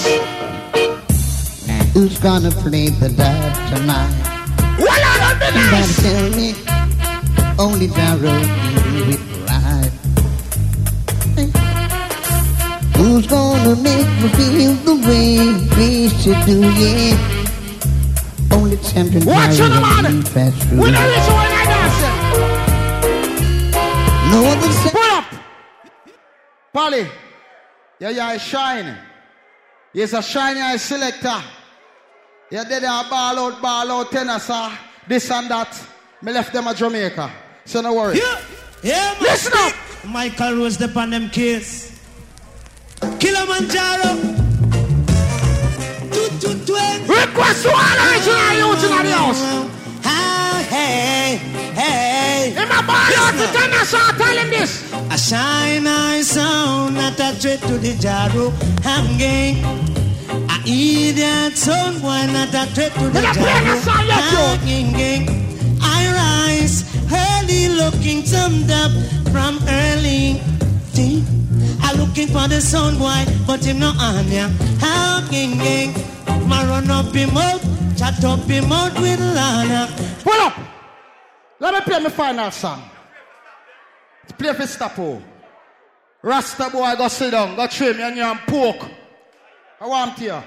Who's 1.93 2.17
gonna 2.17 2.49
play 2.49 2.89
the 2.89 3.09
dog 3.09 3.53
tonight? 3.69 4.09
Well, 4.79 4.89
I 4.89 5.35
tell 6.01 6.29
me. 6.31 6.55
Only 7.59 7.87
Darrow 7.87 8.39
with 9.07 9.23
pride. 9.45 9.93
Who's 12.97 13.27
gonna 13.27 13.75
make 13.75 14.09
me 14.21 14.29
feel 14.29 14.73
the 14.73 14.95
way 15.07 15.37
we 15.77 16.09
should 16.09 16.41
do, 16.47 16.59
it? 16.63 17.17
Only 18.51 18.77
tempting 18.77 19.25
Watch 19.25 19.59
on 19.59 19.69
the 19.69 19.81
money 19.81 20.23
When 20.81 20.93
there 20.93 21.19
is 21.19 21.58
Dance. 24.29 24.31
No 24.31 24.45
other 24.45 24.71
se- 24.71 24.89
Pull 24.91 25.11
up. 25.11 25.25
Polly. 26.73 27.07
Yeah, 27.99 28.09
yeah, 28.11 28.27
I 28.27 28.37
shine. 28.37 28.97
He's 29.93 30.13
a 30.13 30.21
shiny 30.21 30.61
eye 30.61 30.77
selector. 30.77 31.41
Yeah, 32.51 32.63
they 32.63 32.85
are 32.85 33.09
ball 33.09 33.39
out, 33.39 33.61
ball 33.61 33.91
out, 33.91 34.11
tennis, 34.11 34.43
sir. 34.43 34.71
This 35.07 35.29
and 35.31 35.49
that. 35.49 35.79
Me 36.21 36.31
left 36.31 36.53
them 36.53 36.67
at 36.67 36.75
Jamaica. 36.77 37.31
So 37.65 37.81
no 37.81 37.93
worry. 37.93 38.17
Yeah, 38.17 38.41
yeah, 38.83 39.13
man. 39.13 39.21
Listen 39.23 39.53
up. 39.55 39.73
Michael 40.05 40.55
Rose 40.57 40.77
the 40.77 40.89
on 40.99 41.09
them 41.09 41.29
case. 41.29 41.99
Killamanjaro. 43.01 44.37
Two, 46.13 46.29
two, 46.39 46.65
twelve. 46.65 47.09
Request 47.09 47.63
to 47.63 47.69
all 47.69 48.11
original 48.11 48.53
youth 48.57 48.83
in 48.83 49.05
the 49.05 49.11
house. 49.15 49.41
Ah, 50.05 50.65
hey, 50.69 51.35
hey. 51.73 52.08
In 52.57 52.67
my 52.67 52.81
out 52.81 53.33
to 53.37 53.45
tennis, 53.53 53.93
I'll 53.93 54.13
tell 54.13 54.37
him 54.37 54.49
this. 54.49 54.91
A 55.11 55.17
shine 55.17 55.85
eye 55.85 56.21
sound, 56.21 56.95
not 56.95 57.19
a 57.19 57.33
threat 57.35 57.59
to 57.61 57.77
the 57.77 57.93
Jaro 57.93 58.51
hanging. 58.81 59.63
A 60.49 60.57
idiot 60.65 61.57
sound, 61.57 62.01
why 62.01 62.25
not 62.25 62.53
a 62.53 62.65
threat 62.73 62.93
to 62.93 63.09
the 63.09 63.21
Let 63.21 63.35
me 63.35 63.41
play 63.41 63.59
that 63.65 63.81
song, 63.83 64.05
yes, 64.07 64.33
Jaro 64.33 64.57
hanging. 64.65 65.23
I 65.81 66.01
rise 66.21 66.85
early, 67.11 67.69
looking 67.69 68.25
summed 68.25 68.71
up 68.71 68.91
from 69.31 69.59
early. 69.67 70.41
See, 70.93 71.23
I 71.81 71.93
looking 71.93 72.27
for 72.27 72.47
the 72.47 72.61
sun, 72.61 72.97
boy, 72.97 73.25
but 73.45 73.63
him 73.63 73.79
no 73.79 73.93
on 73.99 74.27
ya. 74.27 74.49
Hanging, 74.79 75.93
ma 76.47 76.61
run 76.63 76.89
up 76.89 77.13
him 77.13 77.37
out, 77.37 77.61
chat 77.95 78.23
up 78.23 78.41
him 78.41 78.71
out 78.71 78.99
with 78.99 79.19
Lana. 79.19 79.87
Pull 80.23 80.41
up. 80.41 80.78
Let 81.59 81.73
me 81.73 81.81
play 81.81 81.99
my 81.99 82.09
final 82.09 82.51
song. 82.51 82.89
Play 84.37 84.53
for 84.53 84.63
Stapo. 84.63 85.21
Rasta 86.21 86.69
boy, 86.69 86.95
go 86.95 87.07
sit 87.07 87.31
down. 87.31 87.55
Go 87.55 87.67
trim 87.67 87.97
your 87.97 88.25
and 88.27 88.39
pork. 88.41 88.89
I 89.81 89.87
want 89.87 90.19
you. 90.19 90.41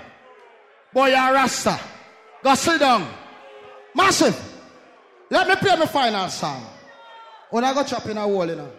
Boy, 0.93 1.09
you're 1.09 1.33
Rasta. 1.33 1.79
Go 2.43 2.55
sit 2.55 2.81
down. 2.81 3.09
Massive. 3.95 4.39
Let 5.31 5.49
me 5.49 5.57
play 5.57 5.77
my 5.77 5.87
final 5.87 6.29
song. 6.29 6.67
When 7.51 7.65
I 7.65 7.75
go 7.75 7.85
chop 7.85 8.07
in 8.07 8.17
a 8.17 8.27
wall, 8.27 8.47
you 8.47 8.57
know. 8.57 8.73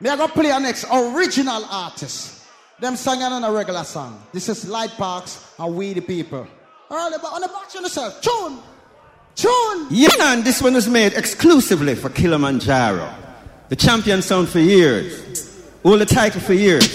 Me 0.00 0.08
I 0.08 0.16
go 0.16 0.28
play 0.28 0.50
a 0.50 0.60
next 0.60 0.86
original 0.90 1.64
artist. 1.66 2.46
Them 2.80 2.96
singing 2.96 3.24
on 3.24 3.44
a 3.44 3.52
regular 3.52 3.84
song. 3.84 4.22
This 4.32 4.48
is 4.48 4.66
Light 4.66 4.90
Parks 4.92 5.52
and 5.58 5.74
We 5.74 5.92
the 5.92 6.00
People. 6.00 6.46
All 6.88 7.14
about 7.14 7.34
on 7.34 7.40
the 7.42 7.48
back 7.48 7.74
yourself. 7.74 8.20
Tune. 8.22 8.58
Tune. 9.40 9.86
Yeah, 9.88 10.32
and 10.32 10.44
this 10.44 10.60
one 10.60 10.74
was 10.74 10.86
made 10.86 11.14
exclusively 11.14 11.94
for 11.94 12.10
Killamanjaro. 12.10 13.08
The 13.70 13.76
champion 13.76 14.20
sound 14.20 14.50
for 14.50 14.58
years. 14.58 15.56
All 15.82 15.96
the 15.96 16.04
title 16.04 16.42
for 16.42 16.52
years. 16.52 16.88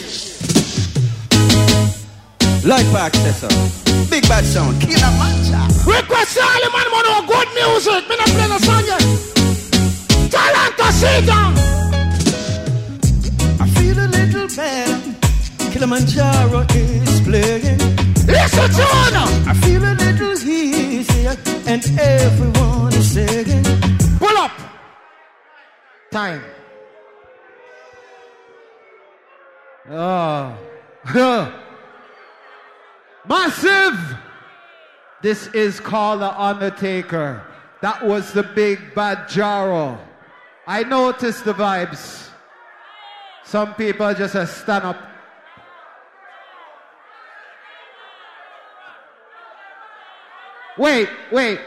Life 2.64 2.86
so. 3.34 3.48
Big 4.12 4.28
bad 4.30 4.46
sound. 4.46 4.80
Killamanjaro. 4.80 5.88
Request 5.88 6.38
all 6.38 6.60
the 6.64 6.70
man 6.70 6.88
know 7.08 7.22
good 7.28 7.50
music. 7.60 8.10
Me 8.10 8.16
not 8.16 8.28
play 8.28 8.48
no 8.48 8.58
song 8.60 8.86
yet. 8.86 9.26
Sit 10.96 11.26
down. 11.26 11.54
I 13.60 13.68
feel 13.76 13.98
a 14.00 14.08
little 14.08 14.48
better. 14.56 15.16
Killamanjaro 15.72 16.62
is 16.74 17.22
playing. 17.22 17.80
Listen 18.28 18.70
to 18.78 18.86
I 19.48 19.54
feel 19.62 19.84
a 19.84 19.94
little 19.94 20.50
easier, 20.50 21.35
and 21.68 22.00
everyone 22.00 22.94
is 22.94 23.12
singing. 23.12 23.64
Pull 24.20 24.38
up. 24.38 24.52
Time. 26.12 26.44
Oh. 29.90 30.58
Massive. 33.28 34.18
This 35.22 35.48
is 35.48 35.80
called 35.80 36.22
the 36.22 36.40
Undertaker. 36.40 37.44
That 37.82 38.06
was 38.06 38.32
the 38.34 38.44
big 38.44 38.94
bad 38.94 39.28
Jaro. 39.28 40.00
I 40.68 40.84
noticed 40.84 41.46
the 41.46 41.54
vibes. 41.54 42.30
Some 43.44 43.76
people 43.76 44.14
just 44.14 44.36
uh, 44.36 44.46
stand 44.46 44.86
up. 44.86 44.98
Wait, 50.78 51.10
wait. 51.32 51.60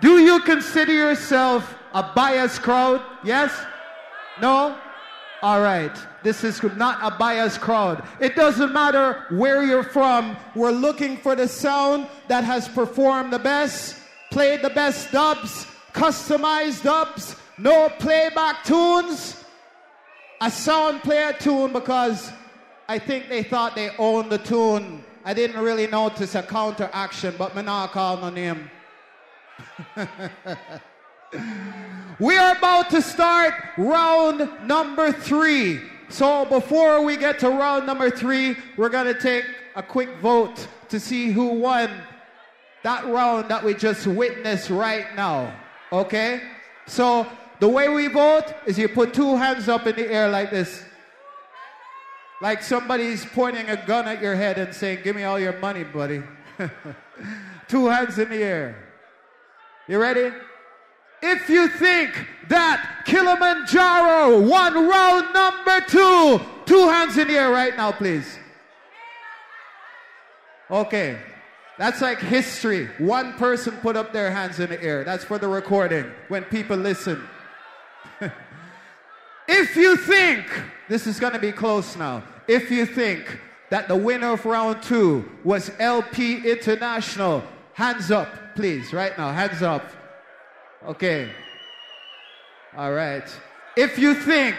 Do 0.00 0.18
you 0.18 0.40
consider 0.40 0.92
yourself 0.92 1.74
a 1.94 2.02
biased 2.14 2.62
crowd? 2.62 3.02
Yes? 3.24 3.52
No? 4.40 4.76
All 5.42 5.60
right. 5.60 5.96
This 6.22 6.44
is 6.44 6.62
not 6.76 6.98
a 7.02 7.16
biased 7.16 7.60
crowd. 7.60 8.04
It 8.20 8.36
doesn't 8.36 8.72
matter 8.72 9.24
where 9.30 9.64
you're 9.64 9.82
from. 9.82 10.36
We're 10.54 10.70
looking 10.70 11.16
for 11.16 11.34
the 11.34 11.48
sound 11.48 12.06
that 12.28 12.44
has 12.44 12.68
performed 12.68 13.32
the 13.32 13.40
best, 13.40 13.96
played 14.30 14.62
the 14.62 14.70
best 14.70 15.10
dubs, 15.10 15.66
customized 15.92 16.84
dubs, 16.84 17.36
no 17.58 17.88
playback 17.98 18.64
tunes. 18.64 19.44
A 20.40 20.50
sound 20.50 21.02
player 21.02 21.32
tune 21.32 21.72
because 21.72 22.32
I 22.88 22.98
think 22.98 23.28
they 23.28 23.42
thought 23.42 23.74
they 23.74 23.90
owned 23.98 24.30
the 24.30 24.38
tune. 24.38 25.04
I 25.24 25.34
didn't 25.34 25.62
really 25.62 25.86
notice 25.86 26.34
a 26.34 26.42
counter 26.42 26.90
action, 26.92 27.34
but 27.38 27.54
me 27.54 27.62
not 27.62 27.92
call 27.92 28.16
no 28.16 28.28
name. 28.30 28.68
we 32.18 32.36
are 32.36 32.56
about 32.56 32.90
to 32.90 33.00
start 33.00 33.54
round 33.78 34.50
number 34.66 35.12
three. 35.12 35.80
So 36.08 36.44
before 36.44 37.04
we 37.04 37.16
get 37.16 37.38
to 37.40 37.48
round 37.48 37.86
number 37.86 38.10
three, 38.10 38.56
we're 38.76 38.88
gonna 38.88 39.18
take 39.18 39.44
a 39.76 39.82
quick 39.82 40.10
vote 40.20 40.66
to 40.88 40.98
see 40.98 41.30
who 41.30 41.46
won 41.46 41.90
that 42.82 43.06
round 43.06 43.48
that 43.48 43.62
we 43.62 43.74
just 43.74 44.06
witnessed 44.08 44.70
right 44.70 45.06
now. 45.14 45.54
Okay? 45.92 46.42
So 46.86 47.28
the 47.60 47.68
way 47.68 47.88
we 47.88 48.08
vote 48.08 48.52
is 48.66 48.76
you 48.76 48.88
put 48.88 49.14
two 49.14 49.36
hands 49.36 49.68
up 49.68 49.86
in 49.86 49.94
the 49.94 50.10
air 50.10 50.28
like 50.28 50.50
this. 50.50 50.84
Like 52.42 52.64
somebody's 52.64 53.24
pointing 53.24 53.70
a 53.70 53.76
gun 53.86 54.08
at 54.08 54.20
your 54.20 54.34
head 54.34 54.58
and 54.58 54.74
saying, 54.74 55.02
Give 55.04 55.14
me 55.14 55.22
all 55.22 55.38
your 55.38 55.56
money, 55.60 55.84
buddy. 55.84 56.24
two 57.68 57.86
hands 57.86 58.18
in 58.18 58.30
the 58.30 58.42
air. 58.42 58.76
You 59.86 60.00
ready? 60.00 60.34
If 61.22 61.48
you 61.48 61.68
think 61.68 62.10
that 62.48 63.04
Killamanjaro 63.06 64.50
won 64.50 64.74
round 64.74 65.32
number 65.32 65.86
two, 65.86 66.40
two 66.66 66.88
hands 66.88 67.16
in 67.16 67.28
the 67.28 67.34
air 67.34 67.52
right 67.52 67.76
now, 67.76 67.92
please. 67.92 68.26
Okay. 70.68 71.20
That's 71.78 72.00
like 72.00 72.18
history. 72.18 72.88
One 72.98 73.34
person 73.34 73.76
put 73.76 73.96
up 73.96 74.12
their 74.12 74.32
hands 74.32 74.58
in 74.58 74.70
the 74.70 74.82
air. 74.82 75.04
That's 75.04 75.22
for 75.22 75.38
the 75.38 75.46
recording 75.46 76.10
when 76.26 76.42
people 76.42 76.76
listen. 76.76 77.22
if 79.46 79.76
you 79.76 79.96
think, 79.96 80.44
this 80.92 81.06
is 81.06 81.18
going 81.18 81.32
to 81.32 81.38
be 81.38 81.50
close 81.50 81.96
now. 81.96 82.22
If 82.46 82.70
you 82.70 82.84
think 82.84 83.38
that 83.70 83.88
the 83.88 83.96
winner 83.96 84.34
of 84.34 84.44
round 84.44 84.82
two 84.82 85.24
was 85.42 85.70
LP 85.78 86.46
International, 86.46 87.42
hands 87.72 88.10
up, 88.10 88.28
please, 88.54 88.92
right 88.92 89.16
now. 89.16 89.32
Hands 89.32 89.62
up. 89.62 89.90
Okay. 90.86 91.30
All 92.76 92.92
right. 92.92 93.24
If 93.74 93.98
you 93.98 94.12
think, 94.12 94.54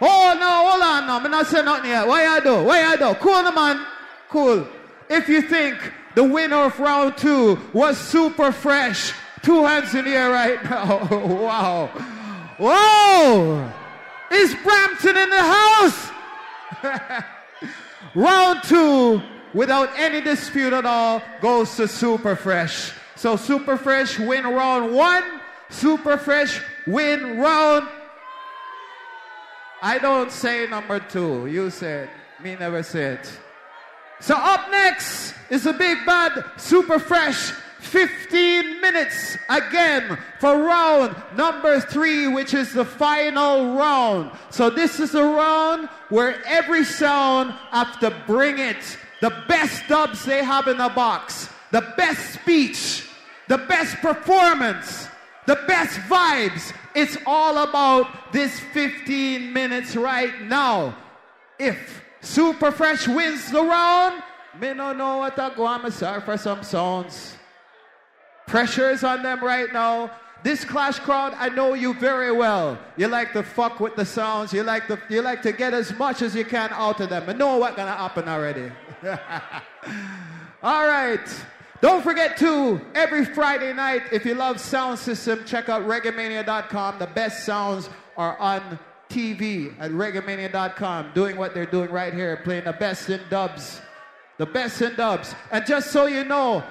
oh 0.00 0.36
no, 0.38 0.70
hold 0.70 0.82
on, 0.82 1.06
no, 1.08 1.16
I'm 1.16 1.28
not 1.28 1.48
saying 1.48 1.64
nothing 1.64 1.90
yet. 1.90 2.06
Why 2.06 2.26
I 2.28 2.38
do? 2.38 2.62
Why 2.62 2.84
I 2.84 2.94
do? 2.94 3.12
Cool, 3.14 3.50
man. 3.50 3.84
Cool. 4.28 4.64
If 5.08 5.28
you 5.28 5.42
think 5.42 5.92
the 6.14 6.22
winner 6.22 6.66
of 6.66 6.78
round 6.78 7.16
two 7.18 7.58
was 7.72 7.98
super 7.98 8.52
fresh, 8.52 9.12
two 9.42 9.64
hands 9.64 9.92
in 9.92 10.04
the 10.04 10.12
air 10.12 10.30
right 10.30 10.62
now. 10.70 11.08
wow. 11.10 11.86
Whoa! 12.58 13.79
Is 14.30 14.54
Brampton 14.62 15.16
in 15.16 15.30
the 15.30 15.42
house? 15.42 16.10
round 18.14 18.62
two, 18.62 19.22
without 19.52 19.90
any 19.98 20.20
dispute 20.20 20.72
at 20.72 20.86
all, 20.86 21.22
goes 21.40 21.74
to 21.76 21.88
Super 21.88 22.36
Fresh. 22.36 22.92
So 23.16 23.36
Super 23.36 23.76
Fresh 23.76 24.18
win 24.18 24.44
round 24.44 24.94
one. 24.94 25.24
Super 25.68 26.16
Fresh 26.16 26.60
win 26.86 27.38
round. 27.38 27.88
I 29.82 29.98
don't 29.98 30.30
say 30.30 30.66
number 30.66 31.00
two. 31.00 31.46
You 31.46 31.70
said. 31.70 32.10
Me 32.42 32.56
never 32.56 32.82
said. 32.82 33.20
So 34.20 34.34
up 34.34 34.70
next 34.70 35.34
is 35.50 35.64
the 35.64 35.72
big 35.72 36.04
bad 36.06 36.44
Super 36.56 36.98
Fresh 36.98 37.52
15 37.80 38.80
minutes 38.80 39.36
again 39.48 40.18
for 40.38 40.56
round 40.58 41.16
number 41.36 41.80
three, 41.80 42.28
which 42.28 42.54
is 42.54 42.72
the 42.72 42.84
final 42.84 43.74
round. 43.74 44.30
So 44.50 44.70
this 44.70 45.00
is 45.00 45.14
a 45.14 45.24
round 45.24 45.88
where 46.08 46.42
every 46.46 46.84
sound 46.84 47.52
have 47.70 47.98
to 48.00 48.10
bring 48.26 48.58
it. 48.58 48.98
The 49.20 49.34
best 49.48 49.86
dubs 49.88 50.24
they 50.24 50.44
have 50.44 50.68
in 50.68 50.78
the 50.78 50.88
box, 50.90 51.48
the 51.72 51.92
best 51.96 52.34
speech, 52.34 53.08
the 53.48 53.58
best 53.58 53.96
performance, 53.96 55.08
the 55.46 55.58
best 55.66 55.98
vibes. 56.00 56.72
It's 56.94 57.16
all 57.26 57.58
about 57.68 58.32
this 58.32 58.58
15 58.72 59.52
minutes 59.52 59.96
right 59.96 60.42
now. 60.42 60.96
If 61.58 62.02
Super 62.20 62.70
Fresh 62.70 63.08
wins 63.08 63.50
the 63.50 63.62
round, 63.62 64.22
me 64.58 64.72
no 64.74 64.92
know 64.92 65.18
what 65.18 65.38
I 65.38 65.54
go. 65.54 65.66
I'm 65.66 65.90
sorry 65.90 66.20
for 66.20 66.36
some 66.36 66.62
sounds. 66.62 67.36
Pressure 68.50 68.90
is 68.90 69.04
on 69.04 69.22
them 69.22 69.44
right 69.44 69.72
now. 69.72 70.10
This 70.42 70.64
clash 70.64 70.98
crowd, 70.98 71.34
I 71.38 71.50
know 71.50 71.74
you 71.74 71.94
very 71.94 72.32
well. 72.32 72.76
You 72.96 73.06
like 73.06 73.32
to 73.34 73.44
fuck 73.44 73.78
with 73.78 73.94
the 73.94 74.04
sounds. 74.04 74.52
You 74.52 74.64
like 74.64 74.88
to 74.88 74.98
you 75.08 75.22
like 75.22 75.40
to 75.42 75.52
get 75.52 75.72
as 75.72 75.96
much 75.96 76.20
as 76.20 76.34
you 76.34 76.44
can 76.44 76.70
out 76.72 77.00
of 77.00 77.10
them. 77.10 77.28
I 77.28 77.32
know 77.32 77.58
what's 77.58 77.76
gonna 77.76 77.92
happen 77.92 78.28
already. 78.28 78.72
All 80.64 80.84
right. 80.84 81.44
Don't 81.80 82.02
forget 82.02 82.36
to 82.38 82.80
every 82.92 83.24
Friday 83.24 83.72
night, 83.72 84.02
if 84.10 84.26
you 84.26 84.34
love 84.34 84.58
sound 84.58 84.98
system, 84.98 85.44
check 85.46 85.68
out 85.68 85.82
reggaemania.com. 85.82 86.98
The 86.98 87.06
best 87.06 87.44
sounds 87.44 87.88
are 88.16 88.36
on 88.38 88.80
TV 89.08 89.74
at 89.78 89.92
reggaemania.com, 89.92 91.12
doing 91.14 91.36
what 91.36 91.54
they're 91.54 91.66
doing 91.66 91.92
right 91.92 92.12
here, 92.12 92.36
playing 92.42 92.64
the 92.64 92.72
best 92.72 93.08
in 93.10 93.20
dubs. 93.30 93.80
The 94.38 94.46
best 94.46 94.82
in 94.82 94.96
dubs. 94.96 95.36
And 95.52 95.64
just 95.64 95.92
so 95.92 96.06
you 96.06 96.24
know, 96.24 96.64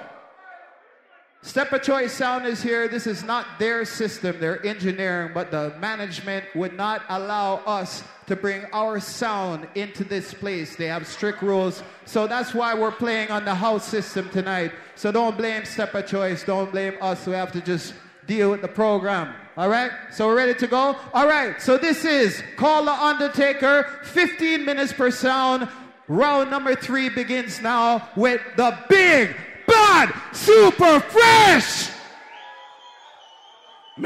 Stepachoice 1.42 2.10
Sound 2.10 2.46
is 2.46 2.62
here. 2.62 2.86
This 2.86 3.06
is 3.06 3.24
not 3.24 3.46
their 3.58 3.86
system, 3.86 4.38
their 4.40 4.64
engineering, 4.64 5.32
but 5.32 5.50
the 5.50 5.74
management 5.80 6.44
would 6.54 6.74
not 6.74 7.02
allow 7.08 7.56
us 7.66 8.04
to 8.26 8.36
bring 8.36 8.66
our 8.72 9.00
sound 9.00 9.66
into 9.74 10.04
this 10.04 10.34
place. 10.34 10.76
They 10.76 10.86
have 10.86 11.06
strict 11.06 11.40
rules. 11.40 11.82
So 12.04 12.26
that's 12.26 12.54
why 12.54 12.74
we're 12.74 12.92
playing 12.92 13.30
on 13.30 13.46
the 13.46 13.54
house 13.54 13.88
system 13.88 14.28
tonight. 14.28 14.72
So 14.96 15.10
don't 15.10 15.36
blame 15.36 15.62
Stepachoice. 15.62 16.44
Don't 16.44 16.70
blame 16.70 16.94
us. 17.00 17.26
We 17.26 17.32
have 17.32 17.52
to 17.52 17.60
just 17.62 17.94
deal 18.26 18.50
with 18.50 18.60
the 18.60 18.68
program. 18.68 19.34
All 19.56 19.68
right? 19.68 19.90
So 20.12 20.26
we're 20.26 20.36
ready 20.36 20.54
to 20.54 20.66
go? 20.66 20.94
All 21.14 21.26
right. 21.26 21.60
So 21.60 21.78
this 21.78 22.04
is 22.04 22.42
Call 22.56 22.84
the 22.84 22.92
Undertaker, 22.92 23.98
15 24.04 24.64
minutes 24.64 24.92
per 24.92 25.10
sound. 25.10 25.68
Round 26.06 26.50
number 26.50 26.74
three 26.74 27.08
begins 27.08 27.60
now 27.60 28.08
with 28.14 28.40
the 28.56 28.76
big, 28.88 29.36
bad, 29.70 30.12
super 30.32 31.00
fresh. 31.00 31.90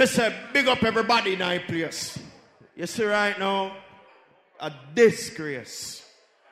Say 0.06 0.34
big 0.52 0.66
up 0.68 0.82
everybody 0.82 1.34
in 1.34 1.42
our 1.42 1.60
place. 1.60 2.18
You 2.76 2.86
see 2.86 3.04
right 3.04 3.38
now, 3.38 3.76
a 4.60 4.72
disgrace. 4.94 6.04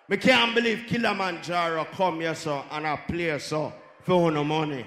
Me 0.09 0.17
can't 0.17 0.55
believe 0.55 0.87
Killamanjaro 0.89 1.91
come 1.93 2.21
here 2.21 2.35
so 2.35 2.65
and 2.71 2.87
I 2.87 2.97
play 2.97 3.39
so 3.39 3.73
for 4.03 4.31
no 4.31 4.45
money. 4.45 4.87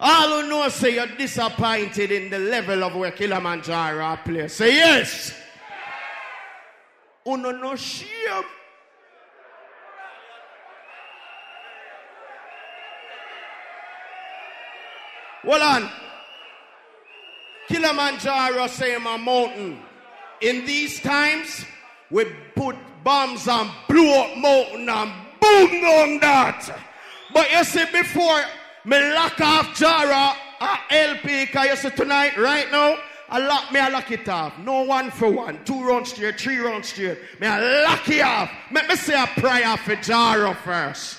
All 0.00 0.42
who 0.42 0.48
know 0.48 0.68
say 0.68 0.94
you're 0.94 1.06
disappointed 1.06 2.12
in 2.12 2.30
the 2.30 2.38
level 2.38 2.84
of 2.84 2.94
where 2.94 3.10
Killamanjaro 3.10 4.24
play. 4.24 4.48
Say 4.48 4.74
yes. 4.76 5.34
Uno 7.26 7.50
no 7.50 7.76
shame. 7.76 8.44
Hold 15.44 15.62
on. 15.62 15.90
Killamanjaro 17.68 18.68
say 18.68 18.96
my 18.98 19.16
mountain. 19.16 19.78
In 20.40 20.64
these 20.64 21.00
times, 21.00 21.64
we 22.10 22.24
put 22.54 22.76
bombs 23.04 23.46
and 23.48 23.70
blow 23.88 24.22
up 24.22 24.38
mountain 24.38 24.88
and 24.88 25.12
boom 25.40 25.84
on 25.84 26.20
that. 26.20 26.78
But 27.32 27.50
you 27.52 27.64
see, 27.64 27.84
before 27.92 28.40
me 28.84 29.12
lock 29.12 29.40
off 29.40 29.76
Jara 29.76 30.34
at 30.60 30.80
LP, 30.90 31.46
cause 31.46 31.66
you 31.66 31.76
see 31.76 31.90
tonight, 31.90 32.36
right 32.38 32.70
now, 32.72 32.96
I 33.28 33.38
lock 33.38 33.70
me, 33.70 33.80
I 33.80 33.88
lock 33.90 34.10
it 34.10 34.28
off. 34.28 34.56
No 34.58 34.82
one 34.82 35.10
for 35.10 35.30
one, 35.30 35.62
two 35.64 35.86
rounds 35.86 36.12
straight, 36.12 36.40
three 36.40 36.58
rounds 36.58 36.88
straight. 36.88 37.18
Me 37.40 37.46
I 37.46 37.82
lock 37.84 38.08
it 38.08 38.22
off. 38.22 38.50
Let 38.72 38.88
me 38.88 38.96
say 38.96 39.22
a 39.22 39.26
prayer 39.26 39.76
for 39.76 39.96
Jara 39.96 40.54
first. 40.54 41.18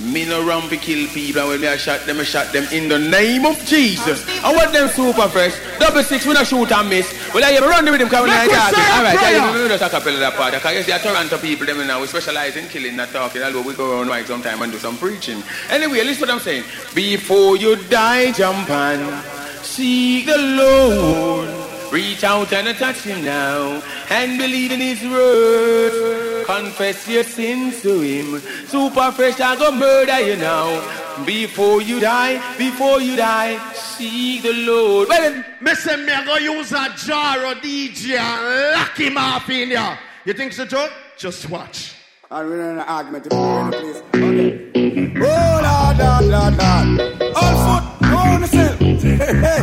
Me 0.00 0.24
no 0.24 0.46
run 0.46 0.66
to 0.70 0.78
kill 0.78 1.06
people, 1.08 1.42
and 1.42 1.50
when 1.50 1.60
me 1.60 1.68
I 1.68 1.76
shot 1.76 2.06
them, 2.06 2.20
I 2.20 2.24
shot 2.24 2.52
them 2.54 2.64
in 2.72 2.88
the 2.88 2.98
name 2.98 3.44
of 3.44 3.58
Jesus. 3.66 4.24
I 4.42 4.54
want 4.54 4.72
them 4.72 4.88
super 4.88 5.28
fresh. 5.28 5.52
Double 5.78 6.02
six, 6.02 6.24
we 6.24 6.32
not 6.32 6.46
shoot 6.46 6.72
and 6.72 6.88
miss. 6.88 7.12
Well, 7.34 7.44
I 7.44 7.58
run 7.58 7.84
with 7.84 8.00
them 8.00 8.08
coming 8.08 8.32
we 8.32 8.36
that. 8.36 8.72
say 8.72 8.80
a 8.80 8.96
All 8.96 9.02
right, 9.04 9.14
yeah, 9.14 9.52
you 9.52 9.68
know 9.68 9.68
that 9.68 9.80
acapella 9.80 10.18
that 10.20 10.34
part. 10.34 10.54
Because 10.54 10.74
you 10.74 10.82
see, 10.84 10.98
Toronto 11.02 11.36
people, 11.36 11.66
them 11.66 11.86
now, 11.86 12.00
we 12.00 12.06
specialize 12.06 12.56
in 12.56 12.68
killing, 12.68 12.96
not 12.96 13.10
talking. 13.10 13.42
Although 13.42 13.62
we 13.62 13.74
go 13.74 13.98
around 13.98 14.08
like 14.08 14.26
sometime 14.26 14.62
and 14.62 14.72
do 14.72 14.78
some 14.78 14.96
preaching. 14.96 15.42
Anyway, 15.68 16.02
listen 16.02 16.22
what 16.22 16.30
I'm 16.30 16.40
saying. 16.40 16.64
Before 16.94 17.56
you 17.56 17.76
die, 17.76 18.32
jump 18.32 18.70
on. 18.70 19.22
Seek 19.62 20.26
the 20.26 20.38
Lord. 20.38 21.69
Reach 21.92 22.22
out 22.22 22.52
and 22.52 22.76
touch 22.78 23.02
him 23.02 23.24
now. 23.24 23.82
And 24.10 24.38
believe 24.38 24.70
in 24.72 24.80
his 24.80 25.02
word. 25.02 26.46
Confess 26.46 27.08
your 27.08 27.24
sins 27.24 27.82
to 27.82 28.00
him. 28.00 28.40
Super 28.66 29.10
fresh, 29.12 29.40
I 29.40 29.56
go 29.56 29.72
murder 29.72 30.20
you 30.20 30.36
now. 30.36 31.24
Before 31.26 31.82
you 31.82 32.00
die, 32.00 32.40
before 32.56 33.00
you 33.00 33.16
die, 33.16 33.58
seek 33.74 34.42
the 34.42 34.52
Lord. 34.52 35.08
Well, 35.08 35.44
Me 35.60 35.74
say 35.74 35.96
me 35.96 36.12
I 36.12 36.24
go 36.24 36.36
use 36.36 36.72
a 36.72 36.88
jar 36.96 37.44
or 37.46 37.54
DJ 37.56 38.16
and 38.18 38.74
lock 38.78 38.96
him 38.96 39.18
off 39.18 39.48
in 39.50 39.68
here. 39.70 39.98
You 40.24 40.32
think 40.32 40.52
so, 40.52 40.64
Joe? 40.64 40.88
Just 41.18 41.50
watch. 41.50 41.94
And 42.30 42.48
we're 42.48 42.70
in 42.70 42.78
an 42.78 42.80
argument 42.80 43.24
to 43.24 43.30
the 43.30 43.68
place. 43.70 44.02
Okay. 44.14 45.12
Oh, 45.22 45.60
Lord, 45.66 45.98
Lord, 45.98 46.24
Lord, 46.24 46.54
Lord. 46.56 47.34
All 47.36 47.54
foot, 47.66 47.84
go 48.08 48.16
on 48.16 48.40
yourself. 48.42 48.80
Hey, 49.00 49.34
hey. 49.34 49.60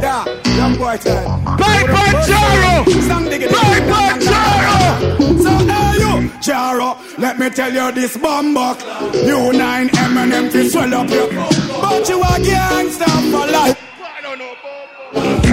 Yeah, 0.00 0.24
young 0.24 0.25
boy 0.74 0.96
time. 0.96 1.44
Piper 1.44 2.08
Jaro! 2.28 3.02
Stand 3.04 3.30
digging. 3.30 3.48
Jaro! 3.48 5.42
So, 5.42 5.50
hey, 5.70 5.92
you, 6.00 6.30
Jaro, 6.40 7.18
let 7.18 7.38
me 7.38 7.50
tell 7.50 7.72
you 7.72 7.92
this 7.92 8.16
bumbug. 8.16 8.82
You 9.26 9.52
nine 9.52 9.88
Eminem 9.88 10.50
to 10.50 10.68
swell 10.68 10.94
up 10.94 11.10
your. 11.10 11.28
But 11.28 12.08
you 12.08 12.22
a 12.22 12.40
gangster 12.42 13.04
for 13.30 13.46
life. 13.52 13.85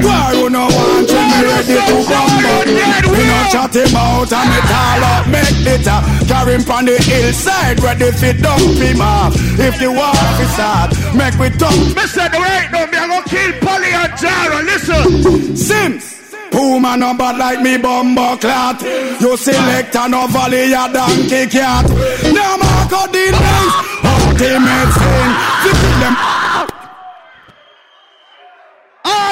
Why 0.03 0.33
you 0.35 0.49
no 0.49 0.67
want 0.67 1.07
to 1.09 1.19
me 1.31 1.39
ready 1.47 1.77
to 1.79 1.95
bumble? 2.05 3.13
We 3.15 3.23
no 3.23 3.39
chat 3.51 3.75
him 3.75 3.95
out 3.95 4.31
and 4.31 4.47
me 4.51 4.59
tall 4.67 5.03
up 5.03 5.23
make 5.33 5.65
it 5.65 5.87
up. 5.87 6.03
Carry 6.27 6.53
him 6.55 6.69
on 6.69 6.85
the 6.85 6.97
hillside 7.01 7.79
ready 7.81 8.11
fi 8.11 8.33
dump 8.33 8.77
him 8.77 9.01
off. 9.01 9.33
If 9.59 9.79
the 9.79 9.89
war 9.91 10.13
fi 10.37 10.45
start, 10.53 10.89
make 11.15 11.37
we 11.39 11.49
dump. 11.57 11.95
Me 11.95 12.05
said 12.07 12.33
right 12.33 12.69
now, 12.71 12.85
me 12.85 12.97
a 12.97 13.05
go 13.07 13.19
kill 13.25 13.51
Polly 13.63 13.91
and 13.91 14.13
Jaro. 14.13 14.59
Listen. 14.63 15.55
Sims. 15.55 16.13
Puma 16.51 16.95
no 16.97 17.15
bad 17.17 17.37
like 17.37 17.61
me 17.61 17.77
bumbo 17.77 18.37
clat. 18.37 18.79
You 19.19 19.35
select 19.37 19.95
a 19.95 20.07
no 20.07 20.27
valley 20.27 20.71
a 20.71 20.85
donkey 20.93 21.47
cat. 21.49 21.89
Now 22.29 22.57
Marco 22.61 23.09
the 23.11 23.25
nice 23.33 23.75
ultimate 24.05 24.91
sin. 25.01 25.29
To 25.63 25.69
kill 25.81 25.99
them. 25.99 26.52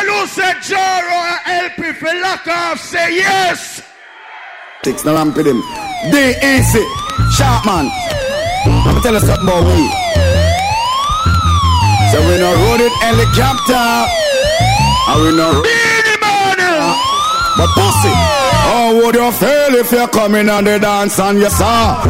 All 0.02 0.08
who 0.08 0.28
said 0.28 0.56
Jaro 0.66 1.18
and 1.46 1.72
LP 1.78 1.94
for 1.94 2.14
lock 2.22 2.48
off, 2.48 2.80
say 2.80 3.16
yes. 3.16 3.84
Six, 4.84 5.06
no 5.06 5.14
with 5.14 5.46
him. 5.46 5.62
D 6.12 6.34
easy, 6.42 6.84
sharp 7.38 7.66
man. 7.68 7.86
Me 7.86 9.02
tell 9.04 9.14
you 9.14 9.20
something 9.20 9.46
about 9.46 9.64
we. 9.64 9.78
So 12.10 12.18
we 12.28 12.38
no 12.42 12.50
road 12.62 12.82
it 12.82 12.94
helicopter, 13.06 13.88
and 15.10 15.22
we 15.22 15.38
no. 15.38 15.62
But 17.58 17.70
pussy, 17.76 18.14
how 18.66 18.96
would 18.96 19.14
you 19.14 19.32
feel 19.34 19.76
if 19.76 19.92
you're 19.92 20.08
coming 20.08 20.50
on 20.50 20.64
the 20.64 20.80
dance 20.80 21.20
and 21.20 21.38
you 21.38 21.50
saw? 21.50 22.02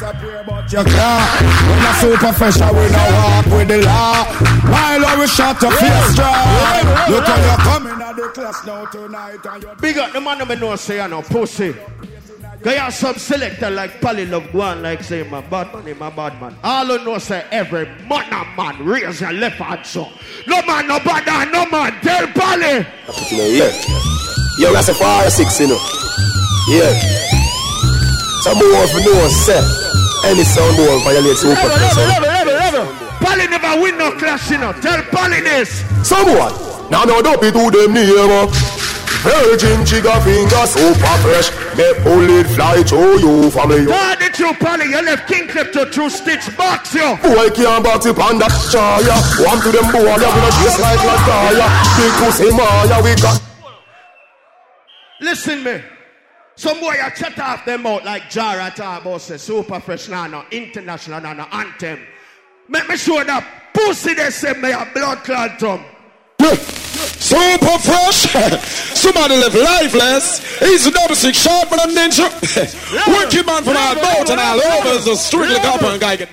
But 0.00 0.72
you 0.72 0.82
can't. 0.82 1.44
When 1.68 1.78
a 1.78 1.94
super 2.00 2.32
fresh, 2.32 2.60
I 2.60 2.70
will 2.72 2.90
not 2.90 3.10
walk 3.12 3.58
with 3.58 3.68
the 3.68 3.78
law. 3.82 4.24
While 4.70 5.20
we 5.20 5.26
shot 5.26 5.62
your 5.62 5.70
face 5.72 6.14
dry. 6.14 7.06
Look 7.08 7.24
how 7.24 7.36
you're 7.36 7.56
coming 7.58 8.02
at 8.02 8.16
the 8.16 8.28
class 8.34 8.66
now 8.66 8.84
tonight. 8.86 9.38
And 9.44 9.62
you 9.62 9.70
Big 9.80 9.98
up 9.98 10.12
the 10.12 10.20
man 10.20 10.38
that 10.38 10.58
know 10.58 10.74
say 10.76 11.00
I 11.00 11.06
know 11.06 11.22
pussy. 11.22 11.74
They 12.62 12.76
have 12.78 12.94
some 12.94 13.16
selector 13.16 13.70
like 13.70 14.00
Polly 14.00 14.24
Love 14.26 14.52
one 14.54 14.82
like 14.82 15.02
say 15.02 15.22
my 15.22 15.42
bad 15.42 15.72
man, 15.74 15.98
my 15.98 16.10
bad 16.10 16.40
man. 16.40 16.56
All 16.64 16.86
who 16.86 17.04
know 17.04 17.18
say 17.18 17.46
every 17.50 17.86
man 18.08 18.32
a 18.32 18.56
man 18.56 18.84
raise 18.84 19.20
your 19.20 19.32
left 19.32 19.56
hand 19.56 19.84
so. 19.84 20.08
No 20.46 20.62
man 20.62 20.88
no 20.88 20.98
bad 21.00 21.28
and 21.28 21.52
no 21.52 21.66
man 21.66 22.00
tell 22.00 22.26
Polly. 22.28 22.86
You 23.30 23.38
know, 23.38 23.46
yeah. 23.46 23.70
Yo, 24.58 24.72
that's 24.72 24.88
a 24.88 24.94
fire 24.94 25.28
six, 25.30 25.60
you 25.60 25.68
know. 25.68 25.78
Yeah. 26.68 27.43
Some 28.44 28.60
more 28.60 28.86
for 28.92 29.00
no 29.00 29.28
say. 29.28 29.56
Any 30.28 30.44
sound 30.44 30.76
will 30.76 31.00
violate 31.00 31.36
super 31.40 31.56
Level, 31.56 31.80
level, 31.80 32.04
level, 32.04 32.28
level, 32.28 32.84
level. 32.84 32.84
Polly 33.24 33.48
never 33.48 33.80
win 33.80 33.96
no 33.96 34.12
clash, 34.20 34.50
you 34.50 34.58
know. 34.58 34.72
Tell 34.84 35.00
Polly 35.04 35.40
this. 35.40 35.80
Someone. 36.06 36.52
Now, 36.90 37.04
no, 37.04 37.22
don't 37.22 37.40
be 37.40 37.50
to 37.50 37.70
them 37.72 37.94
near. 37.94 38.44
Virgin 39.24 39.80
chicken 39.86 40.20
finger 40.20 40.66
super 40.68 41.16
fresh. 41.24 41.48
Make 41.72 42.04
bullet 42.04 42.46
fly 42.52 42.82
through 42.82 43.16
you 43.24 43.50
family. 43.50 43.86
God, 43.86 44.20
the 44.20 44.28
true 44.28 44.52
Polly, 44.60 44.92
you 44.92 45.00
left 45.00 45.26
King 45.26 45.48
Klepto 45.48 45.90
true 45.90 46.10
stitch 46.10 46.44
box, 46.54 46.92
yo. 46.92 47.16
Boy 47.24 47.48
can't 47.48 47.82
box 47.82 48.04
it 48.04 48.18
on 48.18 48.38
that 48.40 48.52
chaya. 48.68 49.16
One 49.40 49.56
to 49.64 49.72
them 49.72 49.88
boy, 49.88 50.04
you 50.04 50.20
know 50.20 50.50
just 50.60 50.78
like 50.84 51.00
Lataya. 51.00 51.66
Big 51.96 52.12
pussy 52.20 52.52
Maya, 52.52 53.00
we 53.02 53.14
got. 53.16 53.40
Listen 55.22 55.64
me. 55.64 55.80
Some 56.56 56.80
boy 56.80 56.94
a 57.02 57.10
chat 57.10 57.38
off 57.38 57.64
them 57.64 57.86
out 57.86 58.04
like 58.04 58.30
Jara 58.30 58.72
say 59.18 59.36
super 59.38 59.80
fresh 59.80 60.08
now 60.08 60.26
no 60.26 60.44
international 60.52 61.20
now 61.20 61.32
no 61.32 61.44
anthem. 61.50 62.00
Make 62.68 62.88
me 62.88 62.96
sure 62.96 63.24
that 63.24 63.72
pussy 63.74 64.14
they 64.14 64.30
say 64.30 64.52
me 64.54 64.70
a 64.70 64.88
blood 64.94 65.18
clot 65.24 65.58
tongue. 65.58 65.84
Super 67.18 67.78
fresh. 67.78 68.30
Somebody 68.94 69.36
live 69.36 69.54
lifeless. 69.54 70.58
He's 70.60 70.84
six 71.18 71.38
shot 71.38 71.68
but 71.68 71.84
a 71.84 71.88
ninja. 71.88 72.30
Wicked 73.08 73.46
man 73.46 73.64
from 73.64 73.76
our 73.76 73.94
boat 73.96 74.30
and 74.30 74.40
all 74.40 74.62
over 74.62 74.98
is 74.98 75.08
a 75.08 75.16
strictly 75.16 75.56
copper 75.56 75.86
and 75.86 76.00
guy 76.00 76.16
get 76.16 76.28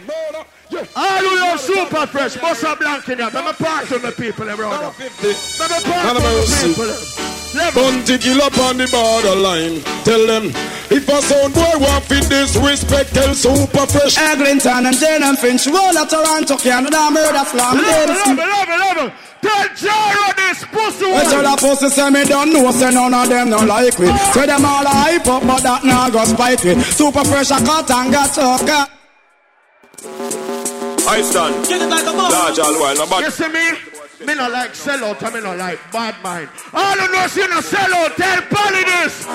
All 0.96 1.18
who 1.18 1.36
love 1.40 1.60
super 1.60 2.06
fresh, 2.06 2.38
bust 2.38 2.64
a 2.64 2.76
blank 2.76 3.10
in 3.10 3.18
here. 3.18 3.30
Let 3.34 3.46
me 3.46 3.54
part 3.54 3.90
with 3.90 4.04
my 4.04 4.12
people 4.12 4.48
around. 4.48 4.82
Let 4.82 5.00
me 5.00 5.10
part 5.20 6.16
with 6.16 6.24
my 6.24 6.74
people. 6.76 7.31
Bunty 7.54 8.18
kill 8.18 8.42
up 8.42 8.58
on 8.60 8.78
the 8.78 8.88
borderline. 8.88 9.84
Tell 10.08 10.26
them 10.26 10.52
if 10.90 11.08
a 11.08 11.22
sound 11.22 11.54
boy 11.54 11.84
want 11.84 12.06
fit 12.06 12.28
disrespect, 12.30 13.14
tell 13.14 13.34
super 13.36 13.86
fresh. 13.88 14.18
Eglinton 14.18 14.86
and 14.86 14.96
Jane 14.96 15.24
and 15.24 15.38
Finch, 15.38 15.68
roll 15.68 15.98
out 15.98 16.10
Toronto, 16.10 16.56
Canada, 16.58 17.12
murder 17.12 17.44
slam. 17.44 17.76
Level, 17.76 18.16
level, 18.16 18.48
level, 18.48 18.78
level. 18.80 19.08
Tell 19.42 19.68
Jaro 19.76 20.36
this 20.38 20.64
pussy 20.72 21.06
I 21.12 21.24
tell 21.28 21.44
one. 21.44 21.54
a 21.54 21.58
pussy 21.58 21.90
say 21.90 22.10
me 22.10 22.24
don't 22.24 22.54
know, 22.54 22.72
say 22.72 22.92
none 22.92 23.14
of 23.14 23.28
them 23.28 23.50
don't 23.50 23.68
like 23.68 24.00
me. 24.00 24.08
Say 24.32 24.46
them 24.46 24.64
all 24.64 24.86
a 24.86 24.90
hype 24.90 25.28
up, 25.28 25.44
but 25.44 25.62
that 25.64 25.84
now 25.84 26.10
go 26.10 26.24
spite 26.24 26.64
me. 26.64 26.80
Super 26.84 27.26
fresh, 27.26 27.52
I 27.52 27.60
cut 27.66 27.90
and 27.92 28.12
got 28.14 28.32
choker. 28.32 28.88
I 31.04 31.22
stand. 31.22 31.68
Get 31.68 31.82
it 31.82 31.90
like 31.90 32.06
a 32.06 32.12
Large 32.12 32.60
all 32.60 32.80
while, 32.80 32.96
no 32.96 33.06
bad. 33.08 33.24
You 33.24 33.32
see 33.32 33.48
me? 33.50 33.91
Me 34.26 34.36
not 34.36 34.52
like 34.52 34.72
sellout, 34.72 35.22
and 35.24 35.34
me 35.34 35.42
not 35.42 35.58
like 35.58 35.80
bad 35.92 36.16
mind. 36.22 36.50
All 36.74 36.96
who 36.96 37.12
know 37.12 37.28
see 37.28 37.42
no 37.42 37.60
sellout, 37.60 38.16
tell 38.16 38.42
Polly 38.54 38.84
this. 38.86 39.26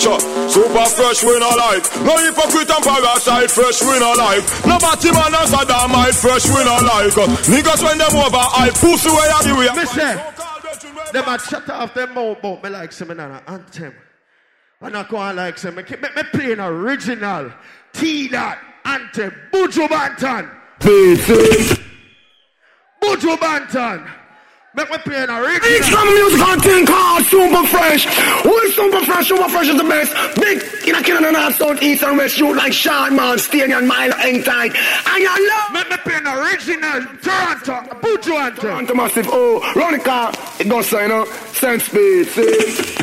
Super 0.53 0.87
fresh 0.87 1.25
we 1.25 1.39
no 1.39 1.51
like. 1.59 1.83
No 2.07 2.15
hypocrite 2.23 2.71
and 2.71 2.85
parasite 2.85 3.51
fresh 3.51 3.83
we 3.83 3.99
no 3.99 4.15
like. 4.15 4.45
No 4.65 4.79
batty 4.79 5.11
man 5.11 5.35
and 5.35 5.49
Saddamite 5.51 6.15
fresh 6.15 6.47
we 6.47 6.63
no 6.63 6.79
like. 6.87 7.13
Niggas 7.51 7.83
when 7.83 7.99
them 7.99 8.15
over 8.15 8.37
I 8.39 8.71
pussy 8.71 9.11
where 9.11 9.31
you 9.43 9.55
be 9.55 9.71
we. 9.71 9.77
Me 9.77 9.87
say, 9.87 10.15
them 11.13 11.29
a 11.29 11.39
shut 11.39 11.69
off 11.69 11.93
them 11.95 12.15
mouth 12.15 12.39
about 12.39 12.63
me 12.63 12.71
like 12.71 12.93
some 12.93 13.11
an 13.11 13.21
anthem. 13.21 13.95
And 14.81 14.97
I 14.97 15.03
go 15.09 15.17
on 15.17 15.37
like 15.37 15.59
some, 15.59 15.75
me, 15.75 15.83
me, 15.83 16.09
me 16.15 16.23
play 16.33 16.53
an 16.53 16.61
original 16.61 17.51
T-Dot 17.93 18.59
anthem. 18.85 19.33
Buju 19.53 19.89
Banton. 19.89 20.51
Buju 23.03 23.37
Banton. 23.37 24.09
Make 24.77 24.91
me 24.91 24.99
play 24.99 25.17
an 25.17 25.31
original. 25.31 25.71
It's 25.73 25.89
from 25.89 26.07
a 26.07 26.13
musical 26.13 26.61
thing 26.61 26.85
called 26.85 27.25
Super 27.25 27.67
Fresh. 27.67 28.05
Who 28.43 28.59
is 28.59 28.75
Super 28.75 29.03
Fresh? 29.07 29.29
Super 29.29 29.49
Fresh 29.49 29.69
is 29.69 29.77
the 29.79 29.85
best. 29.85 30.13
Big 30.39 30.63
in 30.87 30.95
a 30.95 31.03
Canada, 31.03 31.33
North, 31.33 31.57
South, 31.57 31.83
East, 31.83 32.03
and 32.03 32.19
West. 32.19 32.35
Shoot 32.35 32.55
like 32.55 32.75
Sean 32.75 33.17
Man, 33.17 33.39
Stadium, 33.39 33.87
Mile, 33.87 34.13
Hang 34.13 34.43
Tight. 34.43 34.77
And 34.77 35.23
you 35.23 35.49
love. 35.49 35.73
Make 35.73 35.89
me 35.89 35.97
play 35.97 36.17
an 36.17 36.27
original 36.27 37.07
Toronto. 37.23 37.97
Buju 38.01 38.39
Ante. 38.39 38.61
Toronto 38.61 38.95
Massive. 38.95 39.29
Oh, 39.31 39.61
the 39.75 39.99
car. 39.99 40.35
It 40.61 40.69
goes 40.69 40.93
you 40.93 41.09
know. 41.09 41.25
Send 41.55 41.81
speed. 41.81 42.27
See? 42.27 42.96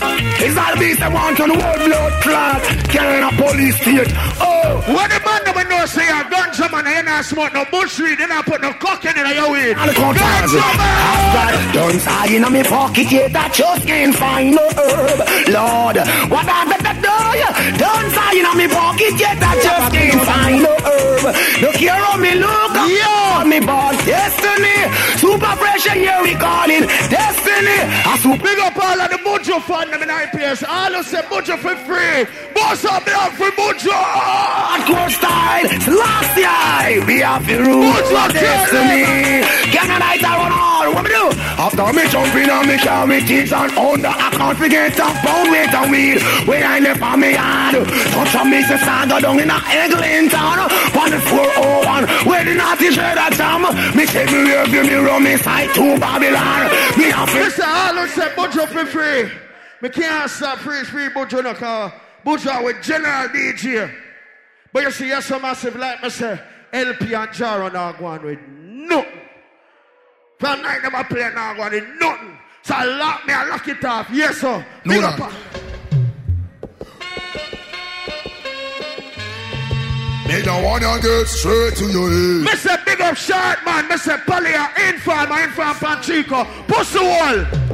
It's 0.00 0.56
all 0.56 0.72
the 0.72 0.80
beast 0.80 1.00
that 1.00 1.12
want 1.12 1.38
on 1.40 1.48
the 1.50 1.58
world 1.58 1.80
blood 1.82 2.12
clot. 2.22 2.62
Carrying 2.88 3.26
a 3.26 3.32
police 3.34 3.76
state. 3.80 4.10
Oh. 4.40 4.80
What 4.94 5.10
the 5.10 5.20
man 5.20 5.40
never 5.44 5.64
know 5.68 5.84
say 5.86 6.06
a 6.08 6.24
ganja 6.30 6.70
man 6.70 6.86
ain't 6.86 7.06
not 7.06 7.24
smoke 7.24 7.52
no 7.52 7.64
bush 7.70 7.98
weed, 7.98 8.18
they 8.18 8.26
not 8.26 8.44
put 8.46 8.60
no 8.60 8.72
cock 8.74 9.04
in 9.04 9.12
it 9.16 9.36
your 9.36 9.50
weed. 9.50 9.74
All 9.76 9.86
the 9.86 9.94
contrast. 9.94 10.54
Don't 11.74 12.00
tie 12.00 12.30
in 12.32 12.42
my 12.42 12.62
pocket 12.62 13.10
yet, 13.10 13.32
that 13.32 13.52
just 13.52 13.86
can't 13.86 14.14
find 14.14 14.54
no 14.54 14.64
herb. 14.78 15.18
Lord, 15.50 15.96
what 16.30 16.46
I 16.46 16.64
better 16.70 16.94
do? 17.02 17.18
Don't 17.76 18.08
tie 18.14 18.38
in 18.38 18.46
my 18.46 18.66
pocket 18.70 19.14
yet, 19.18 19.36
that 19.40 19.56
just 19.58 19.88
can't 19.92 20.22
find 20.22 20.62
no 20.62 20.74
herb. 20.84 21.34
Look 21.62 21.76
here 21.76 21.98
on 22.12 22.20
me, 22.20 22.34
look. 22.38 22.72
Yo, 22.84 23.44
me 23.44 23.58
boss, 23.60 23.96
destiny. 24.04 24.78
Super 25.18 25.54
and 25.90 26.00
here 26.00 26.22
we 26.22 26.34
call 26.34 26.68
it 26.70 26.86
destiny. 27.10 27.78
I 28.04 28.18
super 28.20 28.44
Big 28.44 28.58
up 28.58 28.76
all 28.76 29.00
of 29.00 29.10
the 29.10 29.16
Buju 29.24 29.58
fan 29.84 30.00
them 30.00 30.02
in 30.02 30.10
IPS. 30.10 30.62
All 30.62 30.92
who 30.92 31.02
say 31.02 31.22
Buju 31.22 31.58
for 31.58 31.76
free. 31.84 32.26
Boss 32.54 32.84
up 32.84 33.06
up 33.06 33.32
for 33.32 33.50
Buju. 33.50 33.90
hardcore 33.90 35.10
style. 35.10 35.64
Last 35.96 36.36
year, 36.36 37.06
we 37.06 37.20
have 37.20 37.46
the 37.46 37.58
roots 37.58 38.10
of 38.10 38.32
destiny. 38.32 39.44
Can 39.72 39.90
I 39.90 39.98
night 39.98 40.22
around 40.22 40.52
all? 40.52 40.94
What 40.94 41.04
me 41.04 41.10
do? 41.10 41.26
After 41.64 41.92
me 41.92 42.08
jumping 42.08 42.50
on 42.50 42.68
me 42.68 42.76
car, 42.78 43.06
me 43.06 43.20
teeth 43.20 43.52
and 43.52 43.72
under, 43.72 44.08
I 44.08 44.30
can't 44.30 44.58
forget 44.58 44.92
to 44.96 45.02
pound 45.02 45.50
weight 45.50 45.74
and 45.74 45.90
weed. 45.90 46.20
When 46.48 46.62
I 46.62 46.78
left 46.80 47.02
on 47.02 47.20
me 47.20 47.32
yard, 47.32 47.86
touch 48.12 48.34
on 48.36 48.50
me 48.50 48.62
say 48.62 48.78
saga 48.78 49.20
down 49.20 49.40
in 49.40 49.50
a 49.50 49.58
Eglinton. 49.68 50.58
On 50.94 51.10
the 51.10 51.20
401, 51.20 52.26
where 52.26 52.44
the 52.44 52.54
naughty 52.54 52.90
shred 52.90 53.18
at 53.18 53.32
jam. 53.34 53.62
Me 53.96 54.06
take 54.06 54.30
me 54.30 54.44
view 54.70 54.84
mirror, 54.84 55.20
me 55.20 55.36
side 55.36 55.74
to 55.74 55.98
Babylon. 55.98 56.70
Me 56.98 57.10
have 57.10 57.30
to 57.30 57.38
Listen, 57.38 57.64
all 57.66 57.94
who 57.94 58.06
say 58.08 58.28
Buju 58.36 58.68
for 58.68 58.86
free. 58.86 59.43
Me 59.84 59.90
can't 59.90 60.30
stop 60.30 60.60
free 60.60 60.82
free 60.84 61.10
Buju 61.10 61.44
no 61.44 61.52
car. 61.52 61.92
Buju 62.24 62.64
with 62.64 62.82
general 62.82 63.28
DJ. 63.28 63.94
But 64.72 64.84
you 64.84 64.90
see, 64.90 65.08
you're 65.08 65.20
so 65.20 65.38
massive 65.38 65.76
like 65.76 66.02
me 66.02 66.08
say, 66.08 66.40
LP 66.72 67.12
and 67.12 67.28
Jaro 67.28 67.70
now 67.70 67.92
going 67.92 68.22
with 68.22 68.38
nothing. 68.48 69.20
From 70.38 70.62
night 70.62 70.80
I 70.90 71.02
play 71.02 71.30
now 71.34 71.52
going 71.52 71.72
with 71.72 71.88
nothing. 72.00 72.38
So 72.62 72.74
I 72.74 72.84
lock 72.86 73.26
me, 73.26 73.34
I 73.34 73.44
lock 73.46 73.68
it 73.68 73.84
off. 73.84 74.08
Yes, 74.10 74.38
sir. 74.38 74.64
Big 74.84 75.02
No, 75.02 75.06
up. 75.06 75.18
no. 75.18 75.28
Me 80.26 80.40
don't 80.40 80.64
wanna 80.64 80.98
get 81.02 81.26
straight 81.26 81.76
to 81.76 81.84
your 81.92 82.08
head. 82.08 82.40
Me 82.40 82.52
say 82.56 82.76
big 82.86 83.02
up 83.02 83.18
short 83.18 83.62
man. 83.66 83.86
Me 83.90 83.98
say 83.98 84.16
Palia, 84.16 84.66
Inform, 84.88 85.30
Inform 85.30 85.74
Panchico. 85.76 86.46
Pussy 86.68 87.00
wall. 87.00 87.64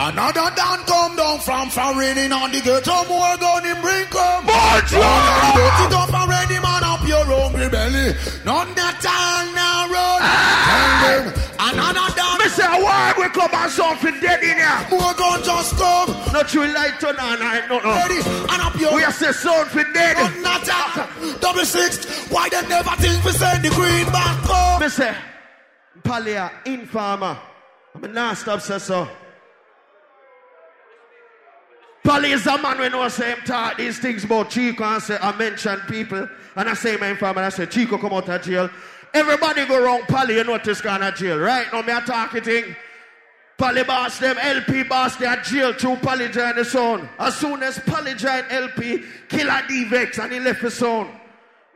Another 0.00 0.54
down 0.54 0.78
come 0.86 1.16
down 1.16 1.40
from 1.40 1.70
foreign 1.70 2.30
on 2.30 2.52
the 2.52 2.60
ghetto 2.62 3.02
more 3.10 3.34
gun 3.42 3.64
him 3.66 3.82
bring 3.82 4.06
come. 4.14 4.46
March 4.46 4.94
Run 4.94 5.58
dirty 5.58 5.90
up 5.90 6.14
and 6.14 6.30
ready 6.30 6.54
man 6.62 6.86
up 6.86 7.02
your 7.02 7.26
hungry 7.26 7.68
belly. 7.68 8.14
None 8.46 8.70
that 8.78 9.02
time 9.02 9.50
now 9.58 9.90
run. 9.90 10.22
Tell 10.22 10.94
them 11.02 11.24
another 11.58 12.14
down. 12.14 12.38
Me 12.38 12.46
say 12.46 12.70
why 12.78 13.10
we 13.18 13.26
come 13.34 13.50
and 13.50 13.72
something 13.74 14.14
dead 14.22 14.38
in 14.38 14.54
here. 14.62 14.86
More 14.86 15.14
gun 15.18 15.42
just 15.42 15.74
come. 15.74 16.14
Not 16.30 16.46
true 16.46 16.70
light 16.70 17.02
on 17.02 17.18
and 17.18 17.42
I 17.42 17.66
no 17.66 17.82
no. 17.82 17.90
Ready 17.90 18.22
and 18.22 18.62
up 18.62 18.78
your. 18.78 18.94
We 18.94 19.02
are 19.02 19.10
say 19.10 19.32
something 19.32 19.90
dead. 19.92 20.14
None 20.14 20.62
that. 20.62 21.10
Double 21.40 21.66
six. 21.66 22.30
Why 22.30 22.48
they 22.48 22.62
never 22.68 22.94
think 23.02 23.18
we 23.24 23.32
send 23.32 23.64
the 23.64 23.70
green 23.74 24.06
back 24.14 24.46
up? 24.46 24.80
Me 24.80 24.88
say 24.90 25.12
Palia, 26.04 26.52
Informer. 26.66 27.36
I'm 27.96 28.14
not 28.14 28.36
stop 28.36 28.60
say 28.60 28.78
so. 28.78 29.08
Pali 32.08 32.30
is 32.30 32.46
a 32.46 32.56
man 32.62 32.78
when 32.78 32.94
I 32.94 33.08
say 33.08 33.34
him 33.34 33.44
talk 33.44 33.76
these 33.76 33.98
things 33.98 34.24
about 34.24 34.48
Chico 34.48 34.82
and 34.82 35.02
say 35.02 35.18
I 35.20 35.36
mention 35.36 35.78
people 35.80 36.26
and 36.56 36.66
I 36.70 36.72
say 36.72 36.96
my 36.96 37.14
family, 37.16 37.42
I 37.42 37.50
say 37.50 37.66
Chico 37.66 37.98
come 37.98 38.14
out 38.14 38.30
of 38.30 38.42
jail. 38.42 38.70
Everybody 39.12 39.66
go 39.66 39.84
wrong 39.84 40.00
Pali, 40.08 40.36
you 40.36 40.44
notice 40.44 40.80
gone 40.80 41.00
to 41.00 41.12
jail, 41.12 41.36
right? 41.38 41.66
Now 41.70 41.82
me 41.82 41.92
a 41.92 42.00
talking 42.00 42.42
thing. 42.42 42.76
Boss 43.58 44.18
them, 44.20 44.38
LP 44.38 44.84
boss 44.84 45.16
they 45.16 45.26
are 45.26 45.36
jail 45.42 45.74
through 45.74 45.96
Pali 45.96 46.30
join 46.30 46.56
the 46.56 46.64
son. 46.64 47.06
As 47.18 47.36
soon 47.36 47.62
as 47.62 47.78
Pali 47.80 48.14
join 48.14 48.42
LP, 48.48 49.04
killer 49.28 49.60
D-Vex 49.68 50.18
and 50.18 50.32
he 50.32 50.40
left 50.40 50.62
his 50.62 50.72
son. 50.72 51.08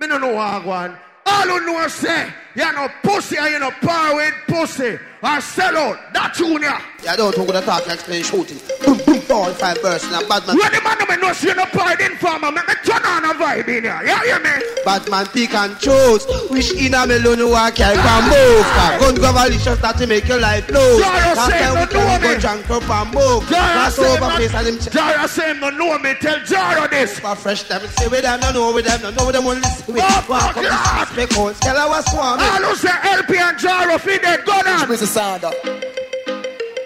Me 0.01 0.07
no 0.07 0.17
know 0.17 0.39
how 0.39 0.61
I 0.61 0.87
on. 0.87 0.99
All 1.27 1.59
who 1.59 1.67
know 1.67 1.87
say, 1.89 2.33
you 2.57 2.73
no 2.73 2.89
pussy 3.03 3.37
you 3.37 3.59
no 3.59 3.71
power 3.71 4.17
with 4.17 4.35
pussy. 4.49 4.99
Or 5.23 5.41
sell 5.41 5.77
out. 5.79 6.13
That 6.13 6.35
ya. 6.39 6.81
Yeah, 7.05 7.17
don't 7.17 7.35
talk 7.35 7.47
with 7.47 7.65
talk, 7.65 7.87
explain 7.87 8.23
shooting. 8.23 8.59
Boom, 8.83 8.99
boom, 9.07 9.21
four, 9.23 9.51
five 9.55 9.81
bursts, 9.83 10.11
and 10.11 10.25
a 10.25 10.29
bad 10.29 10.47
man. 10.47 10.59
When 10.59 10.71
the 10.71 10.81
man 10.83 10.99
me 10.99 11.17
know 11.23 11.33
say 11.33 11.49
you 11.51 11.55
no 11.55 11.67
power 11.67 11.95
in 11.99 12.15
farmer, 12.19 12.51
make 12.51 12.67
me 12.67 12.75
turn 12.83 13.03
on 13.03 13.27
a 13.27 13.35
vibe 13.35 13.67
in 13.71 13.83
here. 13.87 14.03
You 14.03 14.19
hear 14.23 14.39
me? 14.39 14.55
Bad 14.85 15.11
man 15.11 15.27
pick 15.27 15.55
and 15.55 15.79
choose. 15.79 16.27
Wish 16.51 16.75
in 16.75 16.95
a 16.95 17.07
melon 17.07 17.39
who 17.39 17.55
I 17.55 17.71
carry 17.71 17.99
and 17.99 18.07
ah. 18.07 18.27
move. 18.31 18.67
Gun 18.99 19.15
revolution 19.23 19.77
start 19.79 19.99
to 19.99 20.07
make 20.07 20.27
your 20.27 20.39
life 20.39 20.69
low. 20.71 20.99
Last 20.99 21.51
say 21.51 21.59
time 21.59 21.75
we 21.75 21.87
me. 21.87 22.35
gun 22.35 22.41
junk 22.41 22.71
up 22.71 22.91
and 22.91 23.15
move. 23.15 23.43
Cross 23.47 23.97
say 23.97 24.17
over 24.17 24.31
face 24.39 24.55
and 24.55 24.67
him 24.67 24.79
Jara 24.91 25.29
say 25.29 25.55
no 25.59 25.71
know 25.71 25.99
me. 25.99 26.15
Tell 26.19 26.39
Jara 26.45 26.89
this. 26.89 27.17
Super 27.17 27.35
fresh 27.35 27.63
them 27.65 27.83
say 27.99 28.09
with 28.09 28.23
them, 28.23 28.41
no 28.41 28.53
know 28.53 28.75
with 28.75 28.87
them, 28.87 29.03
no 29.03 29.11
know 29.11 29.27
with 29.27 29.35
them, 29.35 29.47
only 29.47 29.61
listen 29.63 29.95
with. 29.95 30.03
Oh, 30.03 30.27
Walk 30.31 30.55
fuck 30.55 30.57
up 30.57 30.63
yeah. 30.63 31.01
and 31.03 31.09
speak 31.11 31.33
out. 31.39 31.51
Oh, 31.51 31.53
tell 31.63 31.79
her 31.79 31.89
what's 31.91 32.15
wrong. 32.15 32.39
All 32.39 32.63
who 32.63 32.75
say 32.75 32.95
LP 33.03 33.39
and 33.39 33.59
Jara 33.59 33.99
feed 33.99 34.23
their 34.23 34.43
gun 34.43 34.67
on. 34.67 34.87
Mr. 35.13 35.41
Sada. 35.41 35.51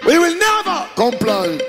We 0.06 0.18
will 0.18 0.36
never 0.36 0.88
comply. 0.96 1.60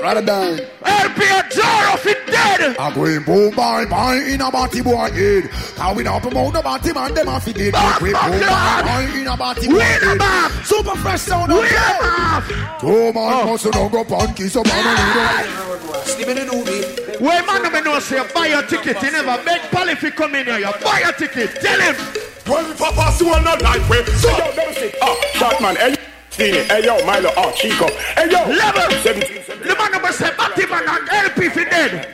Rather 0.00 0.20
than 0.20 0.60
LP 0.84 1.22
and 1.24 1.50
Jara 1.50 1.96
feed 1.98 2.16
dead. 2.26 2.76
I 2.78 2.94
go 2.94 3.04
in 3.06 3.22
boom 3.24 3.54
bye 3.54 3.86
bye 3.86 4.16
in 4.16 4.40
a 4.40 4.50
body 4.50 4.82
boy 4.82 5.10
head. 5.10 5.44
How 5.76 5.94
we 5.94 6.02
not 6.02 6.22
promote 6.22 6.52
the 6.52 6.62
body 6.62 6.92
man 6.92 7.14
them 7.14 7.28
off 7.28 7.48
it. 7.48 7.56
We 7.56 7.70
Back, 7.70 8.00
boom 8.00 8.12
back, 8.12 8.30
bye 8.30 9.04
lad. 9.04 9.16
in 9.16 9.26
a 9.26 9.36
body 9.36 9.68
boy 9.68 9.78
head. 9.78 10.50
Super 10.64 10.96
fresh 10.96 11.20
sound 11.22 11.50
We 11.52 11.58
of 11.58 11.64
the 11.64 11.74
back. 11.74 12.80
Two 12.80 13.12
man 13.12 13.32
oh. 13.32 13.46
must 13.46 13.64
not 13.64 13.90
go 13.92 14.04
punky 14.04 14.48
so 14.48 14.62
man 14.64 16.04
Sleep 16.04 16.28
in 16.28 16.36
the 16.36 16.42
doobie. 16.44 17.20
When 17.20 17.46
man 17.46 17.72
me 17.72 17.80
know 17.80 17.98
say 18.00 18.22
buy 18.34 18.46
your 18.46 18.62
ticket, 18.62 19.02
you 19.02 19.10
never 19.10 19.42
beg 19.44 19.60
Pali 19.70 19.94
fi 19.94 20.10
come 20.10 20.34
in 20.34 20.46
here. 20.46 20.58
You 20.58 20.72
buy 20.84 21.00
your 21.00 21.12
ticket. 21.12 21.60
Tell 21.60 21.80
him. 21.80 21.96
Well, 22.46 22.74
Papa, 22.76 23.10
so 23.12 23.32
I'm 23.32 23.42
not 23.42 23.60
like 23.60 23.88
way. 23.90 24.04
So, 24.04 24.28
yo, 24.30 24.38
never 24.54 24.92
oh, 25.02 25.20
shot 25.34 25.60
man, 25.60 25.76
hey, 26.36 26.50
Steenie, 26.52 26.64
hey, 26.68 26.84
yo, 26.84 27.04
Milo, 27.06 27.30
oh, 27.36 27.52
Chico, 27.56 27.86
hey, 28.16 28.30
yo, 28.30 28.40
Level. 28.46 28.90
17, 29.02 29.42
The 29.66 29.74
man 29.74 29.92
never 29.92 30.12
say 30.12 30.30
Batman 30.36 30.88
and 30.88 31.08
LP 31.08 31.48
fi 31.48 31.64
dead. 31.64 32.12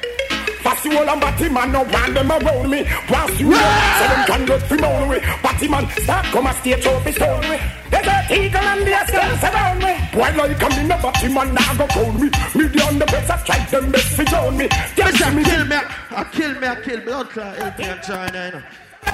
Passwall 0.62 1.08
and 1.10 1.20
Batman, 1.20 1.72
no 1.72 1.82
one 1.84 2.14
them 2.14 2.30
around 2.30 2.70
me. 2.70 2.84
Pass 2.84 3.40
you 3.40 3.50
Yeah. 3.50 3.98
so 3.98 4.14
them 4.14 4.26
can 4.26 4.46
get 4.46 4.62
free 4.68 4.78
moan 4.78 5.08
me. 5.10 5.18
Batman, 5.42 5.88
start 6.02 6.24
come 6.26 6.46
a 6.46 6.54
stage 6.54 6.82
trophy 6.82 7.12
stone 7.12 7.40
me. 7.50 7.58
There's 7.90 8.06
a 8.06 8.16
eagle 8.30 8.60
and 8.60 8.86
the 8.86 9.06
scales 9.06 9.42
around 9.42 9.78
me. 9.80 9.92
Why 10.14 10.30
like 10.30 10.58
come 10.60 10.72
in 10.72 10.88
the 10.88 10.94
Batman, 11.02 11.54
now 11.54 11.74
go 11.74 11.86
call 11.88 12.12
me. 12.12 12.30
Me 12.54 12.64
the 12.68 12.82
on 12.86 12.98
the 12.98 13.06
best, 13.06 13.30
I 13.30 13.38
strike 13.42 13.70
them 13.70 13.90
best 13.90 14.16
drown 14.24 14.56
me. 14.56 14.68
Just 14.94 15.12
Listen, 15.20 15.34
me 15.36 15.44
kill 15.44 15.64
me, 15.66 15.76
I 16.10 16.24
kill 16.30 16.54
me, 16.60 16.66
I 16.68 16.74
kill 16.80 16.98
me. 16.98 17.04
Don't 17.06 17.30
try 17.30 17.56
LP 17.56 17.82
and 17.82 18.02
China, 18.02 18.44
you 18.46 18.52
know. 18.52 18.62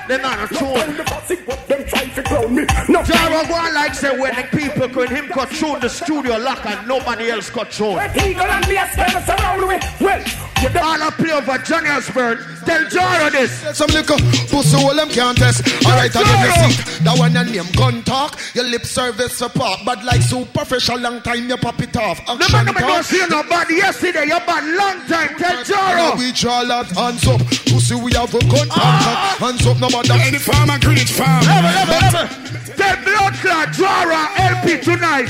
They 0.06 0.18
not 0.18 0.50
a 0.50 0.54
tune. 0.54 0.96
them 0.96 1.84
try 1.86 2.04
to 2.08 2.22
clone 2.22 2.54
me. 2.54 2.64
No, 2.88 3.02
Jara 3.02 3.46
go 3.46 3.54
on 3.54 3.74
like 3.74 3.94
say 3.94 4.18
when 4.18 4.34
the 4.34 4.42
people 4.56 4.88
could 4.88 5.10
him 5.10 5.28
cut 5.28 5.48
through 5.50 5.80
the 5.80 5.88
studio 5.88 6.36
lock 6.38 6.64
and 6.66 6.86
nobody 6.88 7.30
else 7.30 7.50
cut 7.50 7.72
through. 7.72 8.00
eagle 8.16 8.42
and 8.42 8.64
the 8.64 8.88
scales 8.92 9.28
around 9.28 9.60
me. 9.68 9.78
Well, 10.00 10.20
you 10.62 10.68
don't 10.70 10.84
All 10.84 11.02
I 11.02 11.10
play 11.10 11.32
over 11.32 11.58
Johnny 11.58 11.88
Osbourne. 11.90 12.38
Tell 12.64 12.84
Jara 12.88 13.30
this. 13.30 13.52
Some 13.76 13.88
little 13.90 14.18
pussy 14.48 14.76
hole 14.76 14.94
them 14.94 15.08
can't 15.08 15.36
test. 15.38 15.62
Alright, 15.86 16.14
I 16.16 16.24
give 16.24 16.68
me 16.68 16.72
seat. 16.74 17.04
That 17.04 17.16
one 17.18 17.32
your 17.32 17.44
name 17.44 17.70
gun 17.76 18.02
talk. 18.02 18.38
Your 18.54 18.64
lip 18.64 18.84
service 18.84 19.36
support. 19.36 19.80
But 19.84 20.04
like 20.04 20.20
super 20.22 20.64
fresh, 20.64 20.88
a 20.88 20.96
long 20.96 21.20
time 21.22 21.48
you 21.48 21.56
pop 21.56 21.80
it 21.80 21.96
off. 21.96 22.24
The 22.26 22.32
Action 22.32 22.52
man 22.52 22.64
never 22.66 22.80
talk. 22.80 22.88
don't 22.88 23.04
see 23.04 23.26
no 23.28 23.42
bad 23.44 23.70
yesterday. 23.70 24.24
You 24.24 24.38
bad 24.44 24.64
long 24.76 25.06
time. 25.06 25.36
Tell 25.38 25.64
Jara. 25.64 26.16
We 26.18 26.32
draw 26.32 26.60
lot 26.62 26.86
hands 26.92 27.26
up. 27.26 27.40
Pussy 27.68 27.94
we 27.94 28.12
have 28.14 28.34
a 28.34 28.40
gun 28.40 28.68
Ah. 28.72 29.38
contact. 29.38 29.38
Hands 29.38 29.66
up, 29.66 29.77
no 29.80 29.88
matter 29.90 30.14
any 30.14 30.38
farm 30.38 30.70
and 30.70 30.82
Greenwich 30.82 31.12
farm. 31.12 31.42
Level, 31.44 31.70
level, 31.70 31.94
level. 32.18 32.74
Tell 32.76 32.96
blood 33.04 33.34
clot 33.42 33.72
Jara 33.72 34.28
LP 34.38 34.78
tonight. 34.82 35.28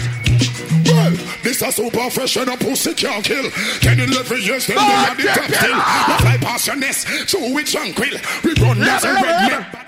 Well, 0.87 1.11
this 1.43 1.61
a 1.63 1.71
super 1.71 2.09
fresh 2.11 2.37
and 2.37 2.49
a 2.49 2.57
pussy 2.57 2.95
can't 2.95 3.25
kill. 3.25 3.51
Ten 3.81 4.01
eleven 4.01 4.41
years, 4.41 4.67
then 4.67 4.77
they 4.77 4.83
are 4.83 5.15
the 5.15 5.23
top 5.23 5.35
check 5.37 5.55
still. 5.55 5.75
out. 5.75 6.09
No 6.09 6.17
fly 6.19 6.37
past 6.39 6.67
your 6.67 6.77
nest, 6.77 7.07
so 7.29 7.53
we 7.53 7.63
tranquil. 7.65 8.19
We 8.45 8.55
run 8.63 8.81
as 8.83 9.05
a 9.05 9.09
Level, 9.09 9.23
level, 9.23 9.49
red 9.59 9.73
man. 9.73 9.85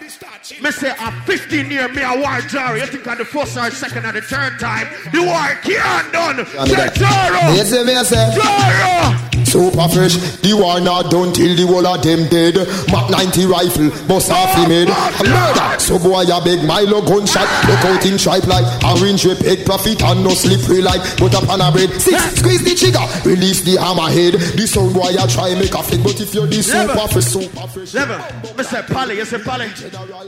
Me 0.62 0.70
say 0.70 0.90
a 0.90 1.12
15 1.26 1.70
year 1.70 1.88
me 1.88 2.02
a 2.02 2.16
war 2.18 2.40
jar. 2.48 2.76
You 2.76 2.86
think 2.86 3.06
on 3.06 3.18
the 3.18 3.24
first 3.24 3.56
or 3.56 3.70
second 3.70 4.04
or 4.06 4.12
the 4.12 4.22
third 4.22 4.58
time, 4.58 4.88
the 5.12 5.22
war 5.22 5.54
can't 5.62 6.12
done. 6.12 6.44
Say 6.66 6.88
Jaro. 7.00 7.56
You 7.56 7.64
see 7.64 7.84
me 7.84 7.94
I 7.94 8.02
say? 8.02 8.16
Jaro. 8.36 9.39
Super 9.50 9.88
fresh, 9.90 10.14
the 10.46 10.54
war 10.54 10.78
not 10.78 11.10
done 11.10 11.32
till 11.34 11.56
the 11.58 11.66
whole 11.66 11.82
of 11.82 11.98
them 12.06 12.30
dead. 12.30 12.54
Mac 12.86 13.10
90 13.10 13.50
rifle, 13.50 13.90
bust 14.06 14.30
off 14.30 14.54
the 14.54 14.62
made. 14.70 14.86
A 14.86 15.22
murder, 15.26 15.74
so 15.82 15.98
boy 15.98 16.22
a 16.22 16.38
beg 16.38 16.62
Milo 16.62 17.02
gunshot. 17.02 17.50
Look 17.66 17.82
out 17.82 18.06
in 18.06 18.14
stripe 18.14 18.46
like 18.46 18.62
orange 18.86 19.26
with 19.26 19.42
egg 19.42 19.66
profit 19.66 20.02
and 20.06 20.22
no 20.22 20.30
slippery 20.30 20.82
like 20.82 21.02
put 21.18 21.34
up 21.34 21.50
on 21.50 21.60
a 21.60 21.72
bread. 21.72 21.90
Six, 21.98 22.38
squeeze 22.38 22.62
the 22.62 22.78
trigger, 22.78 23.02
release 23.26 23.66
the 23.66 23.74
hammerhead. 23.74 24.38
The 24.54 24.66
sound 24.70 24.94
boy 24.94 25.18
a 25.18 25.26
try 25.26 25.58
make 25.58 25.74
a 25.74 25.82
flick, 25.82 26.06
but 26.06 26.20
if 26.20 26.30
you're 26.32 26.46
the 26.46 26.62
Level. 26.70 26.94
super 26.94 27.08
fresh, 27.10 27.26
super 27.26 27.66
fresh. 27.66 27.94
Level. 27.94 28.54
Me 28.54 28.62
say 28.62 28.82
Polly, 28.86 29.16
you 29.16 29.24
say 29.24 29.42
Polly. 29.42 29.66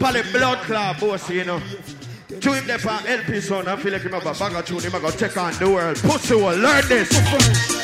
Polly 0.03 0.23
blood 0.35 0.59
clot 0.67 0.99
boss, 0.99 1.31
you 1.31 1.45
know. 1.45 1.63
To 2.41 2.53
him 2.55 2.67
there 2.67 2.79
for 2.79 2.91
LP 3.07 3.41
son, 3.41 3.69
I 3.69 3.77
feel 3.77 3.93
like 3.93 4.03
him 4.03 4.13
have 4.19 4.27
a 4.27 4.35
bag 4.35 4.53
of 4.53 4.67
tune, 4.67 4.81
him 4.81 4.95
a 4.97 4.99
go 4.99 5.11
take 5.11 5.37
on 5.37 5.53
the 5.55 5.71
world. 5.71 5.97
Pussy 5.99 6.35
will 6.35 6.59
learn 6.59 6.83
this. 6.89 7.82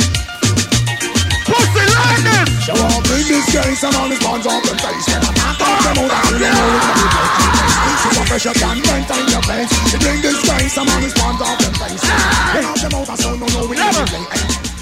Pussy 1.98 2.22
learn 2.22 2.22
this. 2.22 2.66
So 2.66 2.72
I'll 2.74 3.02
bring 3.02 3.26
this 3.26 3.46
case 3.50 3.82
and 3.82 3.94
all 3.96 4.08
this 4.08 4.22
bonds 4.22 4.46
off 4.46 4.62
the 4.62 4.74
face. 4.78 5.06
When 5.10 5.22
I 5.24 5.30
knock 5.34 5.60
out 5.60 5.82
them 5.82 5.98
out, 5.98 6.12
I'll 6.14 6.38
know 6.38 6.54
it's 6.54 6.86
gonna 6.86 6.98
be 6.98 7.06
great. 7.14 7.58
So 7.98 8.22
fresh 8.24 8.46
can 8.54 8.78
vent 8.82 9.10
in 9.10 9.26
your 9.28 9.42
face. 9.42 9.72
You 9.92 9.98
bring 9.98 10.20
this 10.22 10.38
case 10.46 10.78
and 10.78 10.88
all 10.88 11.00
this 11.00 11.14
bonds 11.14 11.42
off 11.42 11.58
the 11.58 11.70
face. 11.78 12.04
Out 12.06 12.78
them 12.78 12.94
out, 12.94 13.08
I 13.10 13.16
so 13.16 13.34
no 13.34 13.46
no 13.46 13.66
we 13.66 13.76
never 13.76 14.06
play. 14.06 14.22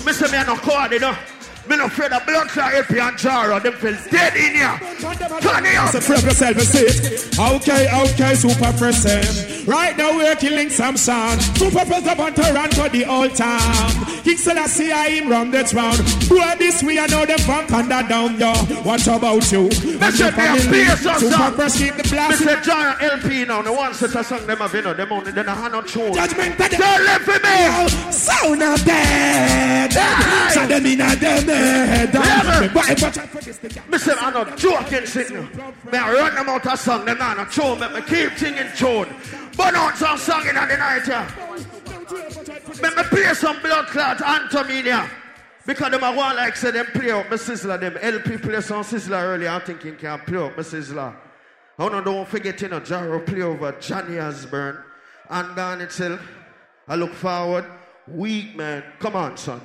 Me 0.05 0.13
say 0.13 0.31
me 0.31 0.39
a 0.39 0.45
no 0.45 0.57
card, 0.57 0.93
you 0.93 1.01
know. 1.01 1.36
Me 1.69 1.77
no 1.77 1.87
afraid 1.87 2.13
of 2.13 2.25
blood 2.27 2.49
clot 2.49 2.75
LP 2.75 2.99
and 2.99 3.17
Jaro. 3.17 3.63
Them 3.63 3.73
feel 3.75 3.97
dead 4.11 4.37
in 4.37 4.55
here. 4.55 4.79
Turn 5.41 5.67
it 5.67 5.77
up. 5.77 5.91
So 5.91 6.15
yourself 6.15 6.57
and 6.57 6.67
say 6.67 6.85
it. 6.87 7.39
Okay, 7.39 7.89
okay, 8.03 8.35
super 8.35 8.73
present. 8.79 9.67
Right 9.67 9.97
now 9.97 10.17
we're 10.17 10.37
killing 10.37 10.71
some 10.71 10.97
sound. 10.97 11.43
Super 11.43 11.85
present 11.85 12.19
on 12.21 12.35
Toronto, 12.35 12.89
the 12.89 13.05
old 13.05 13.35
town. 13.35 14.07
King 14.23 14.37
Selassie, 14.37 14.93
I 14.93 15.09
him 15.11 15.29
run 15.29 15.51
the 15.51 15.65
town. 15.65 15.97
Boy, 16.29 16.55
this 16.59 16.83
we 16.83 16.99
I 17.01 17.07
know 17.07 17.27
the 17.27 17.39
funk 17.43 17.73
under 17.73 18.03
down, 18.09 18.39
yo. 18.39 18.55
What 18.83 19.07
about 19.09 19.51
you? 19.51 19.65
Me 19.65 20.11
say 20.11 20.31
me 20.31 20.87
a 20.87 20.95
bass 20.95 21.07
or 21.07 21.19
Super 21.19 21.69
keep 21.71 21.95
the 21.97 22.09
blast. 22.09 22.39
say 22.39 22.55
Jaro 22.57 23.03
LP 23.03 23.45
now. 23.45 23.63
The 23.63 23.73
one 23.73 23.95
set 23.95 24.15
a 24.15 24.23
song 24.23 24.47
them 24.47 24.59
have, 24.59 24.73
you 24.73 24.83
know. 24.83 24.95
Them 24.95 25.13
only 25.13 25.33
then 25.33 25.49
a 25.49 25.55
hand 25.55 25.75
on 25.75 25.85
tune. 25.85 26.15
Judgment 26.15 26.59
that 26.59 26.71
Don't 26.71 27.05
let 27.05 27.23
for 27.23 27.39
me. 27.43 28.13
Sound 28.13 28.63
of 28.63 28.85
dead. 28.85 29.93
So 30.53 30.67
them 30.67 30.87
in 30.87 31.01
a 31.01 31.17
them 31.17 31.47
head. 31.57 32.15
Level. 32.15 32.69
But 32.75 32.91
if 32.91 33.05
I 33.05 33.11
try 33.11 33.27
for 33.27 33.41
this, 33.43 33.59
the 33.59 33.83
Me 33.91 33.99
say 33.99 34.13
I'm 34.19 34.33
not 34.33 34.57
joking 34.57 35.07
sitting. 35.07 35.45
Me 35.91 35.99
I 35.99 36.13
run 36.13 36.35
them 36.35 36.49
out 36.49 36.67
of 36.67 36.79
song. 36.79 37.05
Them 37.05 37.19
not 37.19 37.39
a 37.39 37.51
tune. 37.51 37.81
Me 37.81 37.89
me 37.89 38.01
keep 38.03 38.39
singing 38.39 38.71
tune. 38.77 39.09
But 39.57 39.75
out 39.75 39.97
some 39.97 40.19
song 40.19 40.47
in 40.49 40.55
the 40.55 40.77
night 40.77 41.05
here. 41.05 41.27
Me 42.83 42.95
me 42.95 43.03
play 43.05 43.35
some 43.35 43.61
blood 43.61 43.87
clot 43.87 44.19
Antominia. 44.19 45.09
Because 45.67 45.91
them 45.91 46.05
a 46.05 46.15
want 46.15 46.37
like 46.37 46.57
say 46.57 46.71
them 46.71 46.87
play 46.87 47.11
out 47.11 47.29
me 47.31 47.37
Sizzla 47.37 47.81
them 47.81 47.97
LP 48.01 48.39
play 48.39 48.61
some 48.61 48.85
Sizzla 48.85 49.23
earlier. 49.23 49.49
I'm 49.49 49.61
thinking 49.63 49.97
can 49.97 50.21
play 50.21 50.39
out 50.39 50.57
me 50.57 50.63
Sizzla. 50.63 51.15
Oh 51.79 51.89
no, 51.89 52.01
don't 52.03 52.29
forget 52.29 52.61
you 52.63 52.69
know 52.69 52.81
Jaro 52.81 53.25
play 53.27 53.43
over 53.43 53.73
Johnny 53.81 54.19
Osbourne 54.19 54.79
and 55.29 55.57
down 55.57 55.81
itself. 55.81 56.21
I 56.89 56.95
look 56.95 57.13
forward. 57.13 57.65
Weak 58.09 58.57
man. 58.57 58.85
Come 59.01 59.17
on, 59.17 59.37
son. 59.37 59.61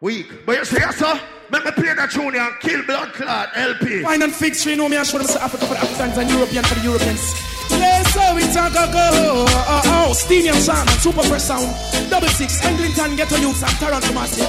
Weak. 0.00 0.46
But 0.46 0.56
you 0.56 0.64
see, 0.64 0.76
yes, 0.78 0.96
sir? 0.96 1.20
Let 1.50 1.62
me 1.62 1.70
play 1.72 1.92
that 1.92 2.10
tune 2.10 2.34
and 2.34 2.60
kill 2.60 2.82
blood 2.86 3.12
clot 3.12 3.50
LP. 3.54 4.02
Fine 4.02 4.22
and 4.22 4.32
fix, 4.32 4.64
you 4.64 4.74
know 4.74 4.88
me, 4.88 4.96
I 4.96 5.02
show 5.02 5.18
them 5.18 5.26
say 5.26 5.38
Africa 5.38 5.66
for 5.66 5.74
the 5.74 5.80
Africans 5.80 6.16
and 6.16 6.30
European 6.30 6.64
for 6.64 6.74
the 6.76 6.80
Europeans. 6.80 7.20
Yes, 7.68 8.08
so 8.14 8.34
we 8.34 8.40
talk 8.48 8.72
a 8.72 8.88
go. 8.88 9.08
Oh, 9.12 9.44
oh, 9.44 10.08
oh 10.08 10.12
Stadium 10.14 10.54
Sound, 10.56 10.88
Super 11.04 11.20
Press 11.28 11.44
Sound, 11.44 11.68
Double 12.08 12.28
Six, 12.28 12.64
Eglinton, 12.64 13.14
Ghetto 13.14 13.36
Youths, 13.36 13.62
and 13.62 13.76
Toronto 13.76 14.12
Massive. 14.14 14.48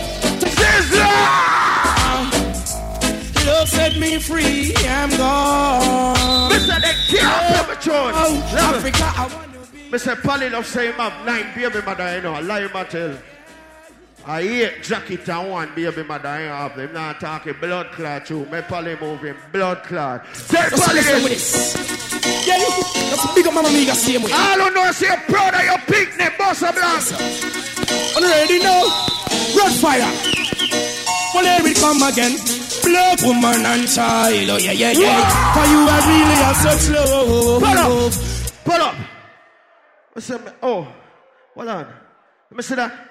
Love 3.45 3.67
set 3.67 3.97
me 3.99 4.19
free, 4.19 4.73
I'm 4.87 5.09
gone. 5.17 6.51
Mr. 6.51 6.79
They 6.79 6.95
can't 7.11 7.67
play 7.67 7.75
the. 7.75 7.91
Oh. 7.91 8.75
Africa, 8.77 9.03
I 9.03 9.27
want 9.35 9.51
to 9.51 9.71
be. 9.73 9.79
Mr. 9.89 10.15
Polly 10.23 10.49
love 10.49 10.65
say 10.65 10.93
have 10.93 11.25
nine 11.25 11.51
baby 11.53 11.83
mother, 11.85 12.15
you 12.15 12.21
know. 12.21 12.35
I 12.35 12.39
lie 12.39 12.85
tell. 12.85 13.17
I 14.23 14.43
hate 14.43 14.83
jacket 14.83 15.27
and 15.29 15.49
one 15.49 15.73
baby 15.73 16.03
mother, 16.03 16.27
I 16.29 16.41
have 16.41 16.75
them. 16.75 16.93
Not 16.93 17.19
talking 17.19 17.55
blood 17.59 17.91
clot 17.91 18.25
too. 18.25 18.45
Me 18.45 18.61
Polly 18.61 18.95
moving 19.01 19.35
blood 19.51 19.83
clot. 19.83 20.25
Say 20.35 20.57
Let's 20.57 20.85
Polly 20.85 21.01
this. 21.01 21.73
this. 21.73 22.47
Yeah, 22.47 22.57
that's 22.57 23.33
big 23.33 23.47
up 23.47 23.53
Mama 23.53 23.69
Miga 23.69 23.93
same 23.93 24.21
way. 24.21 24.29
I 24.31 24.57
don't 24.57 24.73
know 24.75 24.91
say 24.91 25.07
you're 25.07 25.17
proud 25.25 25.55
of 25.55 25.63
your 25.63 25.79
picnic, 25.89 26.37
boss 26.37 26.61
of 26.61 26.75
black. 26.75 27.01
Already 28.15 28.59
know, 28.61 28.85
road 29.57 29.73
fire. 29.81 30.05
Well, 31.33 31.45
here 31.45 31.63
we 31.63 31.73
come 31.73 32.03
again. 32.03 32.37
Blood 32.83 33.21
woman 33.23 33.65
and 33.65 33.87
child, 33.87 34.49
oh 34.49 34.57
yeah, 34.57 34.71
yeah, 34.71 34.91
yeah. 34.91 35.53
For 35.53 35.65
you 35.65 35.81
are 35.81 36.03
really 36.05 36.37
are 36.45 36.53
such 36.61 36.89
love. 36.93 37.61
Pull 37.61 37.79
up. 37.79 38.13
Pull 38.65 38.81
up. 38.81 38.95
What's 40.13 40.29
up? 40.29 40.57
oh, 40.61 40.93
hold 41.55 41.67
on. 41.69 41.85
Let 42.51 42.57
me 42.57 42.61
see 42.61 42.75
that. 42.75 43.10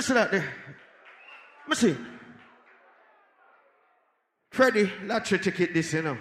See 0.00 0.12
that 0.12 0.30
there. 0.30 0.40
Let 0.40 1.68
me 1.68 1.74
see. 1.76 1.96
Freddie, 4.50 4.90
lottery 5.04 5.38
ticket 5.38 5.72
this, 5.72 5.92
you 5.92 6.02
know. 6.02 6.18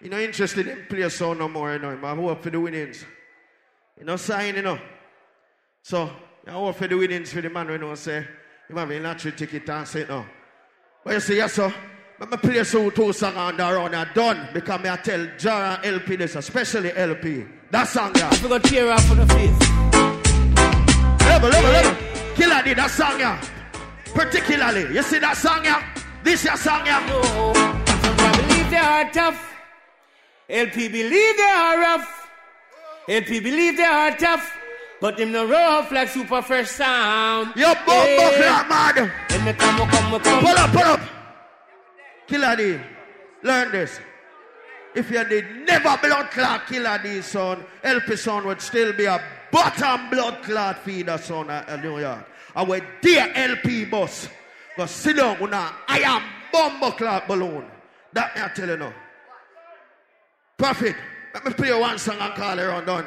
You 0.00 0.10
know, 0.10 0.18
interested 0.18 0.66
in 0.66 0.86
play 0.88 1.08
sound 1.08 1.38
no 1.38 1.48
more, 1.48 1.72
you 1.72 1.78
know. 1.78 1.98
I 2.02 2.14
hope 2.14 2.42
for 2.42 2.50
the 2.50 2.60
winnings. 2.60 3.04
You 3.98 4.04
know, 4.04 4.16
sign, 4.16 4.56
you 4.56 4.62
know. 4.62 4.78
So, 5.82 6.10
I 6.46 6.50
hope 6.52 6.76
for 6.76 6.88
the 6.88 6.96
winnings 6.96 7.32
for 7.32 7.40
the 7.40 7.50
man, 7.50 7.68
you 7.68 7.78
know, 7.78 7.94
say, 7.94 8.26
you 8.68 8.76
have 8.76 8.90
a 8.90 9.00
lottery 9.00 9.32
ticket 9.32 9.68
and 9.68 9.86
say 9.86 10.06
no. 10.08 10.24
But 11.04 11.14
you 11.14 11.20
say, 11.20 11.36
yes, 11.36 11.52
sir. 11.52 11.72
But 12.18 12.30
me 12.30 12.36
play 12.36 12.64
so 12.64 12.90
two 12.90 13.12
songs 13.12 13.36
on 13.36 13.56
the 13.56 13.62
round 13.62 13.94
are 13.94 14.08
done 14.14 14.48
because 14.52 14.80
me 14.80 14.88
I 14.88 14.96
tell 14.96 15.26
Jara 15.36 15.80
LP 15.84 16.16
this, 16.16 16.36
especially 16.36 16.96
LP. 16.96 17.44
That 17.70 17.88
song, 17.88 18.12
yeah. 18.16 18.30
I 18.30 18.36
forgot 18.36 18.62
tear 18.64 18.90
off 18.90 19.04
for 19.06 19.14
the 19.16 19.26
face. 19.26 19.70
Level, 21.26 21.50
level, 21.50 21.70
level. 21.70 22.03
Killer 22.34 22.62
did 22.62 22.78
that 22.78 22.90
song, 22.90 23.20
yeah. 23.20 23.40
Particularly, 24.12 24.94
you 24.94 25.02
see 25.02 25.18
that 25.18 25.36
song, 25.36 25.64
yeah. 25.64 25.82
This 26.22 26.44
your 26.44 26.56
song, 26.56 26.86
yeah. 26.86 27.00
believe 28.36 28.70
they 28.70 28.76
are 28.76 29.10
tough. 29.10 29.54
LP 30.48 30.88
believe 30.88 31.36
they 31.36 31.42
are 31.42 31.78
rough. 31.78 32.28
LP 33.08 33.40
believe 33.40 33.76
they 33.76 33.84
are 33.84 34.16
tough. 34.16 34.52
But 35.00 35.16
them 35.16 35.32
no 35.32 35.46
rough 35.46 35.90
like 35.92 36.08
super 36.08 36.42
fresh 36.42 36.68
sound. 36.68 37.52
Yo, 37.56 37.74
bumbo 37.86 38.30
clap, 38.36 38.68
man. 38.68 39.12
Let 39.30 39.44
me 39.44 39.52
come, 39.52 39.88
come, 39.88 40.20
come. 40.20 40.44
Pull 40.44 40.58
up, 40.58 40.70
pull 40.70 40.82
up. 40.82 41.00
Killer 42.26 42.56
D, 42.56 42.80
learn 43.42 43.70
this. 43.70 44.00
If 44.94 45.10
you 45.10 45.24
did 45.24 45.66
never 45.66 45.98
blood 46.00 46.30
clot 46.30 46.66
Killer 46.66 46.98
D 47.02 47.20
son, 47.20 47.64
LP 47.82 48.16
son 48.16 48.46
would 48.46 48.60
still 48.60 48.92
be 48.92 49.04
a 49.06 49.20
bottom 49.54 50.10
blood 50.10 50.42
clot 50.42 50.78
feeder 50.84 51.16
son 51.16 51.48
at 51.48 51.68
uh, 51.68 51.72
uh, 51.72 51.76
New 51.76 52.00
York. 52.00 52.26
With 52.66 52.82
dear 53.00 53.30
LP 53.34 53.84
boss, 53.84 54.28
go 54.76 54.86
sit 54.86 55.16
down 55.16 55.40
with 55.40 55.52
a 55.52 55.72
iron 55.88 56.22
bomber 56.52 56.90
clot 56.90 57.28
balloon. 57.28 57.64
That 58.12 58.32
I 58.36 58.48
tell 58.48 58.68
you 58.68 58.76
now. 58.76 58.92
Prophet, 60.56 60.96
let 61.32 61.44
me 61.44 61.52
play 61.52 61.72
one 61.78 61.98
song 61.98 62.16
and 62.18 62.34
call 62.34 62.58
it 62.58 62.62
around 62.62 62.86
done. 62.86 63.06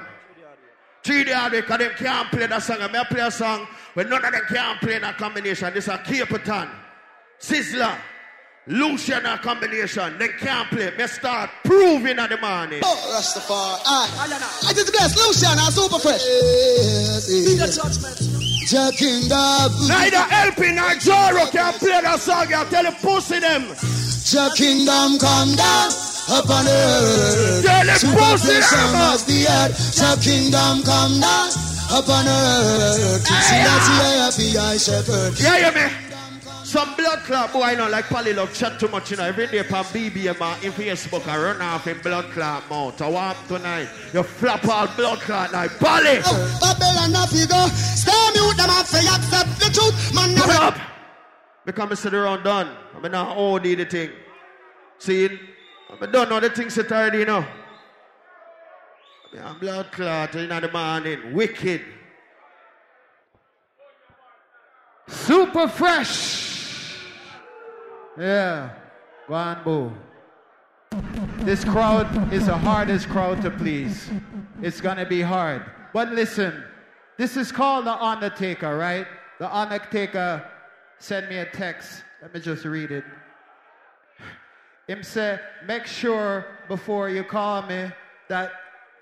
Three 1.04 1.26
day 1.26 1.34
hard 1.34 1.52
because 1.52 1.80
them 1.80 1.92
can't 1.98 2.30
play 2.30 2.48
that 2.48 2.64
song. 2.64 2.78
And 2.80 2.94
me 2.94 3.00
play 3.10 3.22
a 3.22 3.32
song 3.32 3.68
when 3.94 4.10
none 4.10 4.24
of 4.24 4.32
them 4.32 4.42
can't 4.48 4.80
play 4.80 4.96
in 4.96 5.04
a 5.04 5.14
combination. 5.14 5.74
This 5.74 5.86
is 5.86 5.94
a 5.94 5.98
Capleton, 5.98 6.70
Sizzla, 7.40 7.98
Luciano 8.68 9.38
combination. 9.38 10.18
They 10.18 10.28
can't 10.28 10.68
play. 10.70 10.92
Me 10.98 11.08
start 11.08 11.50
proving 11.64 12.20
at 12.20 12.30
the 12.30 12.38
morning. 12.38 12.82
Oh, 12.84 13.16
Rastafari. 13.16 13.80
Ah. 13.86 14.68
I 14.68 14.74
just 14.74 14.92
bless 14.92 15.16
Lucian 15.16 15.56
and 15.56 15.74
Super 15.74 16.00
Fresh. 16.00 16.20
Jah 18.68 18.92
Kingdom. 18.92 19.72
Neither 19.88 20.26
LP 20.52 20.76
nor 20.76 20.96
Joro 21.00 21.48
can 21.48 21.74
play 21.80 22.02
that 22.02 22.20
song. 22.20 22.52
I 22.54 22.66
tell 22.68 22.84
you, 22.84 22.92
pussy 23.00 23.40
them. 23.40 23.72
Jah 24.28 24.52
Kingdom 24.60 25.16
come 25.16 25.56
down 25.56 25.88
upon 26.28 26.68
earth. 26.68 27.64
Tell 27.64 27.86
them 27.88 27.96
Super 27.96 28.20
pussy 28.20 28.52
Fresh 28.52 28.70
them. 28.76 28.96
as 29.16 29.24
the 29.24 29.48
earth. 29.48 29.96
Jah 29.96 30.20
Kingdom 30.20 30.84
come 30.84 31.24
down 31.24 31.48
upon 31.96 32.28
earth. 32.28 33.24
See 33.24 33.64
that 33.64 33.80
ah. 33.80 34.28
happy 34.28 34.58
I 34.60 34.76
shepherd. 34.76 35.40
Yeah, 35.40 35.72
yeah, 35.72 35.72
me. 35.72 36.07
Some 36.68 36.96
blood 36.96 37.20
clot 37.20 37.54
boy, 37.54 37.72
you 37.72 37.78
know, 37.78 37.88
like 37.88 38.10
Polly 38.10 38.34
love 38.34 38.54
chat 38.54 38.78
too 38.78 38.90
much, 38.90 39.12
you 39.12 39.16
know. 39.16 39.24
Every 39.24 39.48
day 39.48 39.64
from 39.64 39.86
BBM 39.86 40.42
uh, 40.42 40.60
in 40.62 40.74
Facebook, 40.74 41.26
I 41.26 41.38
run 41.42 41.62
off 41.62 41.88
in 41.88 41.98
blood 42.00 42.26
clot 42.32 42.70
mouth. 42.70 43.02
I 43.02 43.08
want 43.08 43.38
tonight. 43.48 43.88
You 44.14 44.22
flap 44.22 44.68
all 44.68 44.86
blood 44.98 45.20
clot 45.20 45.54
like 45.54 45.72
Polly. 45.80 46.20
Babylon 46.60 47.16
a 47.16 47.26
figure. 47.26 47.70
Stay 47.72 48.12
mute 48.34 48.58
them 48.58 48.70
and 48.70 48.86
say 48.86 49.00
accept 49.08 49.60
the 49.62 49.70
truth. 49.72 50.14
Man, 50.14 50.36
never. 50.36 50.52
up. 50.62 50.78
Because 51.66 51.90
I 51.90 51.96
sit 51.96 52.14
around 52.14 52.44
done. 52.44 52.76
I'm 52.94 53.10
not 53.14 53.38
OD 53.38 53.64
the 53.64 53.86
thing. 53.86 54.10
See, 55.00 55.30
I'm 55.90 56.12
done 56.12 56.34
all 56.34 56.42
the 56.42 56.50
things 56.50 56.76
that 56.76 56.92
already, 56.92 57.20
you 57.20 57.26
know. 57.28 57.46
Yeah, 59.34 59.56
blood 59.58 59.90
clot 59.94 60.36
in 60.36 60.50
the 60.50 60.70
morning. 60.70 61.34
Wicked. 61.34 61.82
Super 65.08 65.70
fresh. 65.70 66.47
Yeah. 68.18 68.72
Boo. 69.64 69.94
This 71.40 71.64
crowd 71.64 72.34
is 72.34 72.48
the 72.48 72.58
hardest 72.58 73.10
crowd 73.10 73.42
to 73.44 73.52
please. 73.52 74.10
It's 74.62 74.82
gonna 74.82 75.06
be 75.06 75.22
hard. 75.22 75.64
But 75.94 76.10
listen, 76.14 76.64
this 77.18 77.38
is 77.38 77.52
called 77.52 77.86
the 77.86 77.94
Undertaker, 77.94 78.76
right? 78.76 79.06
The 79.40 79.56
Undertaker 79.56 80.44
sent 80.98 81.30
me 81.30 81.38
a 81.38 81.46
text. 81.46 82.04
Let 82.22 82.34
me 82.34 82.40
just 82.40 82.66
read 82.66 82.90
it. 82.90 83.04
Him 84.88 85.04
say, 85.04 85.40
make 85.66 85.86
sure 85.86 86.46
before 86.68 87.10
you 87.10 87.24
call 87.24 87.62
me 87.64 87.92
that 88.30 88.52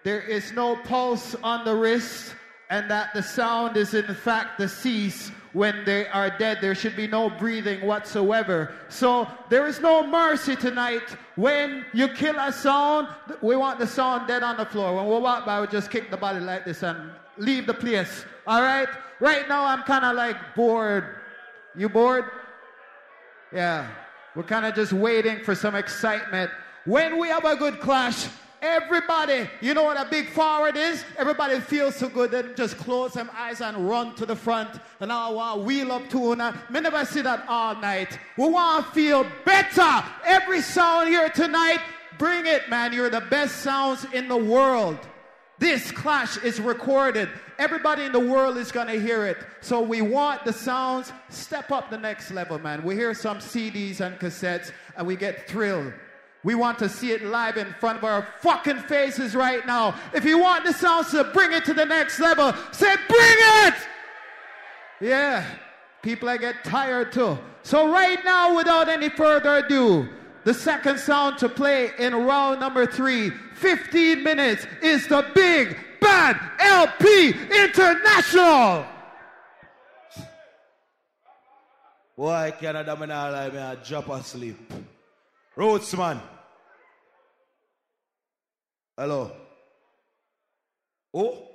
there 0.04 0.22
is 0.22 0.52
no 0.52 0.76
pulse 0.76 1.36
on 1.36 1.64
the 1.64 1.76
wrist 1.76 2.36
and 2.70 2.90
that 2.92 3.14
the 3.14 3.24
sound 3.24 3.78
is 3.78 3.94
in 3.94 4.14
fact 4.14 4.58
the 4.58 4.68
cease 4.68 5.32
when 5.56 5.86
they 5.86 6.06
are 6.08 6.30
dead. 6.38 6.58
There 6.60 6.76
should 6.76 6.98
be 6.98 7.08
no 7.08 7.30
breathing 7.30 7.80
whatsoever. 7.88 8.76
So 8.90 9.26
there 9.50 9.68
is 9.68 9.80
no 9.80 10.06
mercy 10.06 10.54
tonight. 10.58 11.16
When 11.38 11.86
you 11.94 12.10
kill 12.10 12.36
a 12.38 12.52
sound, 12.52 13.08
we 13.42 13.56
want 13.56 13.80
the 13.80 13.88
sound 13.88 14.28
dead 14.28 14.44
on 14.44 14.58
the 14.58 14.66
floor. 14.66 14.94
When 14.94 15.08
we 15.08 15.18
walk 15.18 15.46
by, 15.46 15.62
we 15.62 15.68
just 15.68 15.90
kick 15.90 16.12
the 16.12 16.18
body 16.18 16.42
like 16.42 16.66
this 16.66 16.84
and 16.84 17.10
leave 17.38 17.68
the 17.68 17.74
place. 17.74 18.26
All 18.46 18.62
right? 18.62 18.90
Right 19.22 19.48
now, 19.48 19.64
I'm 19.64 19.84
kind 19.84 20.04
of 20.04 20.18
like 20.18 20.36
bored. 20.58 21.16
You 21.74 21.88
bored? 21.88 22.26
Yeah. 23.54 23.90
We're 24.36 24.44
kind 24.44 24.66
of 24.66 24.76
just 24.76 24.92
waiting 24.92 25.42
for 25.46 25.56
some 25.56 25.74
excitement. 25.74 26.52
When 26.84 27.18
we 27.18 27.30
have 27.30 27.46
a 27.46 27.56
good 27.56 27.80
clash, 27.80 28.28
everybody, 28.66 29.48
you 29.62 29.74
know 29.74 29.84
what 29.84 29.98
a 29.98 30.10
big 30.10 30.28
forward 30.30 30.76
is? 30.76 31.06
Everybody 31.18 31.60
feels 31.60 31.96
so 31.96 32.10
good, 32.10 32.32
they 32.32 32.44
just 32.56 32.78
close 32.78 33.14
them 33.14 33.30
eyes 33.34 33.62
and 33.62 33.88
run 33.88 34.16
to 34.16 34.26
the 34.26 34.36
front. 34.36 34.80
And 35.00 35.12
I 35.12 35.30
want 35.30 35.62
wheel 35.62 35.92
up 35.92 36.10
to 36.10 36.32
una. 36.32 36.60
Me 36.70 36.82
never 36.82 37.06
see 37.06 37.22
that 37.22 37.46
all 37.48 37.76
night. 37.76 38.18
We 38.38 38.50
want 38.50 38.86
to 38.86 38.92
feel 38.92 39.26
better. 39.46 40.04
Every 40.26 40.62
sound 40.62 41.10
here 41.10 41.30
tonight, 41.30 41.80
bring 42.18 42.46
it, 42.46 42.70
man. 42.70 42.92
You're 42.92 43.10
the 43.10 43.22
best 43.22 43.58
sounds 43.58 44.06
in 44.14 44.28
the 44.28 44.38
world. 44.38 45.00
This 45.58 45.92
clash 45.92 46.38
is 46.38 46.60
recorded. 46.60 47.30
Everybody 47.58 48.04
in 48.04 48.12
the 48.12 48.20
world 48.20 48.58
is 48.58 48.72
going 48.72 48.88
to 48.88 49.00
hear 49.00 49.26
it. 49.26 49.38
So 49.62 49.80
we 49.82 50.02
want 50.02 50.44
the 50.44 50.52
sounds 50.52 51.14
step 51.30 51.72
up 51.72 51.90
the 51.90 51.98
next 51.98 52.32
level, 52.32 52.60
man. 52.60 52.84
We 52.84 52.96
hear 52.96 53.14
some 53.14 53.38
CDs 53.38 54.02
and 54.02 54.20
cassettes 54.20 54.72
and 54.98 55.08
we 55.08 55.16
get 55.16 55.48
thrilled. 55.48 55.94
We 56.46 56.54
want 56.54 56.78
to 56.78 56.88
see 56.88 57.10
it 57.12 57.24
live 57.24 57.58
in 57.58 57.74
front 57.80 57.98
of 57.98 58.04
our 58.04 58.28
fucking 58.40 58.78
faces 58.82 59.36
right 59.36 59.66
now. 59.66 59.96
If 60.14 60.24
you 60.26 60.38
want 60.38 60.64
the 60.64 60.74
sounds 60.74 61.10
to 61.10 61.24
bring 61.24 61.52
it 61.52 61.66
to 61.66 61.74
the 61.74 61.86
next 61.86 62.20
level, 62.20 62.54
say, 62.72 62.94
bring 63.08 63.38
it! 63.66 63.74
Yeah, 65.02 65.44
people 66.04 66.30
I 66.30 66.38
get 66.38 66.64
tired 66.64 67.12
too. 67.12 67.40
So 67.64 67.92
right 67.92 68.24
now, 68.24 68.56
without 68.56 68.90
any 68.90 69.10
further 69.10 69.56
ado, 69.66 70.08
the 70.44 70.54
second 70.54 71.00
sound 71.00 71.40
to 71.40 71.50
play 71.50 71.90
in 71.98 72.14
round 72.14 72.60
number 72.60 72.86
three, 72.86 73.32
15 73.56 74.24
minutes, 74.24 74.68
is 74.84 75.08
the 75.08 75.26
Big 75.34 75.76
Bad 76.00 76.40
LP 76.60 77.30
International. 77.30 78.86
Boy, 82.16 82.54
Canada, 82.60 82.96
man, 82.96 83.12
I 83.12 83.76
drop 83.84 84.10
asleep. 84.10 84.72
Roots, 85.56 85.98
man. 85.98 86.22
Hello. 88.98 89.32
Oh? 91.14 91.48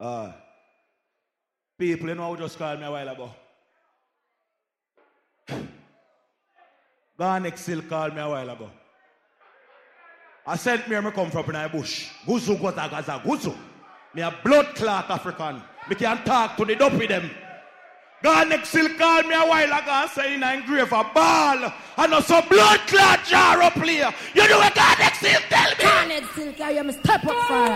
Ah. 0.00 0.34
people, 1.78 2.08
you 2.08 2.14
know 2.14 2.34
who 2.34 2.40
just 2.40 2.58
called 2.58 2.80
me 2.80 2.86
a 2.86 2.90
while 2.90 3.08
ago. 3.08 3.30
Garnett 7.18 7.58
Silk 7.58 7.88
called 7.88 8.14
me 8.14 8.20
a 8.20 8.28
while 8.28 8.50
ago. 8.50 8.70
I 10.46 10.56
sent 10.56 10.88
me, 10.88 10.98
me 11.00 11.10
come 11.10 11.30
from 11.30 11.44
in 11.46 11.62
the 11.62 11.68
bush. 11.68 12.08
Guzu 12.26 12.56
gota 12.58 12.90
gaza 12.90 13.20
guzu. 13.24 13.54
Me 14.14 14.22
a 14.22 14.34
blood 14.42 14.74
clot 14.74 15.10
African. 15.10 15.62
Me 15.88 15.94
can 15.94 16.24
talk 16.24 16.56
to 16.56 16.64
the 16.64 16.74
dopey 16.74 17.06
them. 17.06 17.30
Garnett 18.24 18.64
Silk 18.64 18.96
called 18.96 19.26
me 19.26 19.34
a 19.34 19.44
while 19.44 19.66
ago 19.66 19.90
and 19.90 20.10
say 20.10 20.34
in 20.34 20.42
a 20.42 20.62
grave 20.66 20.90
a 20.92 21.04
ball. 21.04 21.70
And 21.98 22.14
also 22.14 22.40
blood 22.40 22.80
clot 22.86 23.22
jar 23.26 23.70
player. 23.72 24.10
You 24.34 24.48
know 24.48 24.56
what 24.56 24.74
Garnett 24.74 25.14
Silk 25.16 25.42
tell 25.50 25.68
me? 25.68 25.84
Garnett 25.84 26.24
Silk 26.34 26.56
carry 26.56 26.82
me 26.82 26.92
step 26.94 27.22
up 27.26 27.36
for 27.46 27.68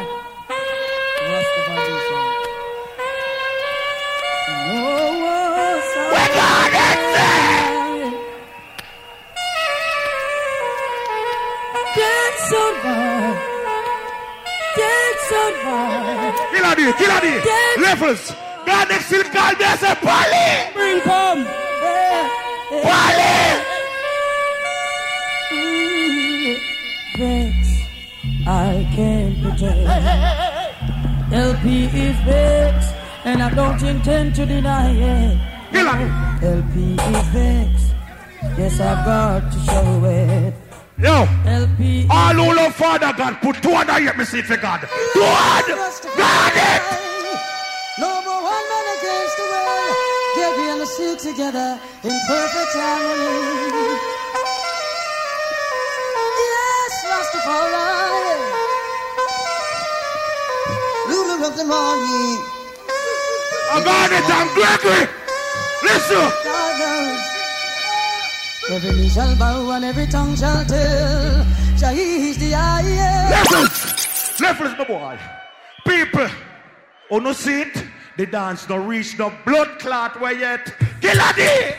We 6.09 6.23
got 6.33 6.73
Dance 11.95 12.53
on 12.55 12.75
fire. 12.81 13.37
Dance 14.79 15.33
on 15.43 15.53
fire. 15.63 16.33
Killadi, 16.53 16.93
Killadi, 16.93 17.83
levels. 17.83 18.33
Garnick 18.33 18.33
still 18.33 18.48
called 18.69 19.59
me 19.59 19.65
and 19.65 19.81
say, 19.81 19.95
Polly. 19.95 20.73
Bring 20.75 21.01
come. 21.01 21.45
Polly. 22.85 23.39
Vex, 27.19 27.57
I 28.47 28.89
can't 28.95 29.43
pretend. 29.43 29.89
LP 31.33 31.85
is 31.87 32.17
vexed, 32.25 32.95
and 33.25 33.43
I 33.43 33.51
don't 33.55 33.83
intend 33.83 34.35
to 34.37 34.47
deny 34.47 34.93
it. 34.93 35.39
LP 36.43 36.95
is 36.95 37.29
vexed. 37.29 37.95
Yes, 38.57 38.81
I've 38.81 39.05
got 39.05 39.53
to 39.53 39.59
show 39.61 40.05
it. 40.05 40.55
Yo, 40.97 41.27
LP 41.47 42.07
all 42.11 42.35
who 42.35 42.55
love 42.57 42.75
Father 42.75 43.13
God, 43.17 43.41
put 43.41 43.63
two 43.63 43.73
under 43.73 43.99
here, 44.01 44.15
me 44.15 44.25
see 44.25 44.43
for 44.43 44.57
God. 44.57 44.89
God, 45.15 45.65
God 46.17 46.53
it. 46.55 47.08
The 50.99 51.05
seal 51.05 51.33
together 51.33 51.79
in 52.03 52.19
perfect 52.27 52.75
harmony. 52.75 53.87
Yes, 56.43 56.93
Rastafari. 57.07 57.87
Ruler 61.07 61.47
of 61.47 61.55
the 61.57 61.65
morning. 61.65 62.43
Got 63.85 64.11
it, 64.11 64.27
I'm 64.27 64.49
Gregory. 64.55 65.07
Listen. 65.85 66.27
Every 68.73 68.93
knee 68.99 69.09
shall 69.11 69.37
bow 69.37 69.71
and 69.71 69.85
every 69.85 70.07
tongue 70.09 70.35
shall 70.35 70.65
tell. 70.65 71.47
Jah 71.77 71.93
is 71.93 72.39
the 72.39 72.51
highest. 72.51 73.53
Levels, 73.53 74.41
levels, 74.41 74.79
my 74.79 74.85
boy. 74.85 75.19
People, 75.87 76.29
who 77.09 77.21
no 77.21 77.33
see 77.33 77.61
it, 77.61 77.85
the 78.17 78.27
dance 78.27 78.69
no 78.69 78.79
reach 78.79 79.17
no 79.17 79.33
blood 79.47 79.79
clot 79.79 80.21
where 80.21 80.33
yet. 80.33 80.75
Killadi. 81.01 81.75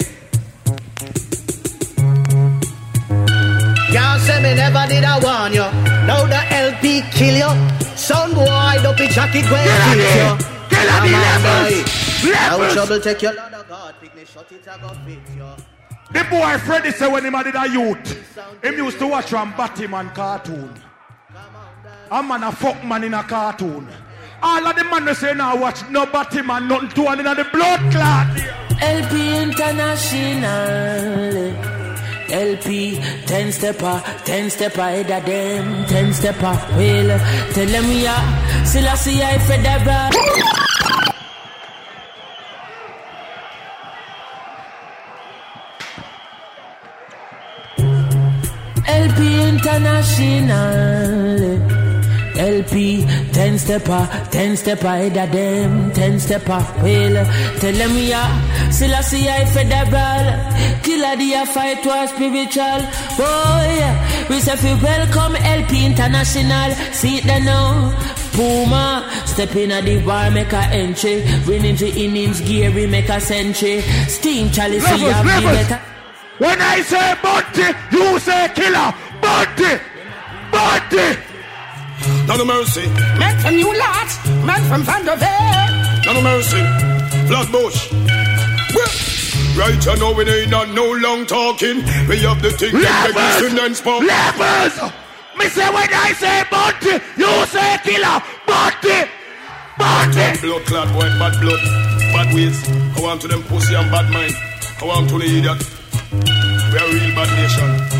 Can't 3.92 4.22
say 4.22 4.42
me 4.42 4.56
never 4.56 4.86
did 4.88 5.04
I 5.04 5.20
warn 5.20 5.54
you. 5.54 5.68
Now 6.08 6.26
the 6.26 6.42
LP 6.54 7.02
kill 7.12 7.36
you. 7.36 7.98
Son 7.98 8.34
boy, 8.34 8.82
don't 8.82 8.98
be 8.98 9.08
jacket 9.08 9.50
when 9.52 9.66
kill 9.86 10.00
you. 10.00 10.38
Kill 10.70 10.88
the 10.88 10.98
on, 10.98 11.44
levels. 11.44 12.00
Now 12.24 12.74
trouble 12.74 13.00
take 13.00 13.22
your 13.22 13.34
Lord 13.34 13.54
of 13.54 13.68
God. 13.68 13.96
Pick 14.02 14.16
me 14.16 14.26
shut 14.26 14.52
it, 14.52 14.68
I 14.68 14.78
go 14.80 14.90
fit 15.06 15.20
you. 15.36 15.50
The 16.12 16.24
boy 16.30 16.58
Freddy 16.60 16.92
said 16.92 17.12
when 17.12 17.24
he 17.24 17.44
did 17.44 17.56
a 17.56 17.70
youth, 17.70 18.64
him 18.64 18.78
used 18.78 18.98
to 19.00 19.08
watch 19.08 19.30
from 19.30 19.52
Batman 19.52 20.10
cartoon. 20.10 20.74
A 22.12 22.24
man 22.24 22.44
a 22.44 22.52
fuck 22.52 22.84
man 22.84 23.04
in 23.04 23.14
a 23.14 23.22
cartoon. 23.24 23.88
All 24.42 24.66
of 24.66 24.74
the 24.76 24.84
man 24.86 25.06
they 25.06 25.14
say 25.14 25.34
now 25.34 25.56
watch 25.58 25.88
no 25.90 26.06
man 26.44 26.68
nothing 26.68 26.90
to 26.90 27.02
one 27.04 27.20
in 27.20 27.26
the 27.26 27.48
blood 27.52 27.92
clot. 27.92 28.28
LP 28.82 29.42
International. 29.42 31.54
LP, 32.32 33.00
ten 33.26 33.52
stepper, 33.52 34.02
ten 34.24 34.50
stepper, 34.52 34.84
head 34.84 35.10
of 35.10 35.26
them, 35.26 35.86
ten 35.88 36.14
stepper. 36.14 36.56
Well, 36.78 37.20
tell 37.54 37.66
them 37.66 37.86
are, 38.08 38.66
still 38.66 38.88
I 38.88 38.96
see 38.96 39.20
I 39.22 39.40
federal. 39.40 40.12
LP 48.88 49.50
International. 49.50 51.49
LP, 52.60 53.06
ten 53.32 53.58
stepper, 53.58 54.10
ten 54.32 54.58
stepper 54.58 55.08
of 55.08 55.14
them, 55.14 55.92
ten 55.94 56.20
stepper. 56.20 56.60
Well, 56.84 57.26
tell 57.60 57.74
them 57.74 57.94
we 57.94 58.12
are 58.12 58.72
still 58.72 58.94
I 58.94 59.02
see 59.02 59.30
I 59.30 59.46
federal. 59.46 60.26
Killer 60.84 61.16
the 61.16 61.46
fight 61.54 61.86
was 61.86 62.10
spiritual. 62.10 62.82
Boy, 63.16 63.72
we 64.30 64.40
say 64.42 64.56
we 64.64 64.82
welcome 64.82 65.36
LP 65.38 65.86
International. 65.86 66.72
See 66.92 67.18
it 67.18 67.24
there 67.24 67.40
now. 67.40 67.92
Oh. 67.92 68.16
Puma, 68.34 69.10
step 69.26 69.56
in 69.56 69.72
at 69.72 69.86
the 69.86 70.04
bar, 70.06 70.30
make 70.32 70.52
a 70.54 70.64
entry. 70.72 71.24
Winning 71.48 71.76
the 71.76 71.90
innings, 71.90 72.42
gear, 72.42 72.72
we 72.72 72.88
make 72.88 73.10
a 73.10 73.20
century. 73.20 73.82
Steam 74.08 74.52
chalice, 74.52 74.84
we 74.84 75.06
have 75.06 75.26
better. 75.26 75.82
When 76.38 76.60
I 76.62 76.82
say 76.82 77.16
Bunty, 77.22 77.68
you 77.92 78.20
say 78.20 78.52
killer. 78.56 78.94
Bunty! 79.22 79.82
Bunty! 80.52 81.29
None 82.30 82.38
no 82.38 82.46
mercy. 82.46 82.88
Man 83.18 83.40
from 83.40 83.56
New 83.56 83.74
Lot, 83.76 84.10
man 84.46 84.62
from 84.70 84.84
Vanderbilt. 84.84 86.06
None 86.06 86.14
no 86.14 86.22
mercy. 86.22 86.62
Flatbush. 87.26 87.90
Right 89.58 89.84
you 89.84 89.96
know 89.98 90.14
we 90.14 90.30
ain't 90.30 90.52
not 90.52 90.70
no 90.70 90.92
long 90.92 91.26
talking. 91.26 91.78
We 92.08 92.20
have 92.30 92.40
the 92.42 92.52
thing 92.52 92.74
that 92.80 93.12
Levels! 93.12 93.42
listen 93.42 93.66
and 93.66 93.76
spoke. 93.76 94.04
Levels! 94.04 94.94
Me 95.40 95.50
say 95.50 95.68
when 95.74 95.90
I 95.90 96.14
say 96.14 96.44
Bunty, 96.54 97.02
you 97.18 97.34
say 97.50 97.78
killer. 97.82 98.22
Bunty! 98.46 99.10
Bunty! 99.76 100.40
Blood 100.46 100.66
clot 100.70 100.88
boy, 100.94 101.10
bad 101.18 101.34
blood, 101.42 101.62
bad 102.14 102.34
ways. 102.36 102.62
I 102.96 103.02
want 103.02 103.22
to 103.22 103.28
them 103.28 103.42
pussy 103.44 103.74
and 103.74 103.90
bad 103.90 104.06
mind. 104.14 104.36
I 104.80 104.86
want 104.86 105.10
to 105.10 105.18
the 105.18 105.26
idiot. 105.26 105.60
We 106.14 106.78
are 106.78 106.90
real 106.94 107.16
bad 107.18 107.30
nation. 107.42 107.99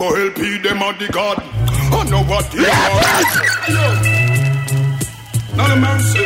But 0.00 0.16
LP 0.16 0.56
them 0.64 0.82
are 0.82 0.94
the 0.94 1.08
god. 1.12 1.36
Oh, 1.92 2.00
I 2.00 2.08
know 2.08 2.24
what 2.24 2.48
they 2.48 2.64
are. 2.64 3.04
None 5.54 5.72
of 5.76 5.80
mercy. 5.84 6.24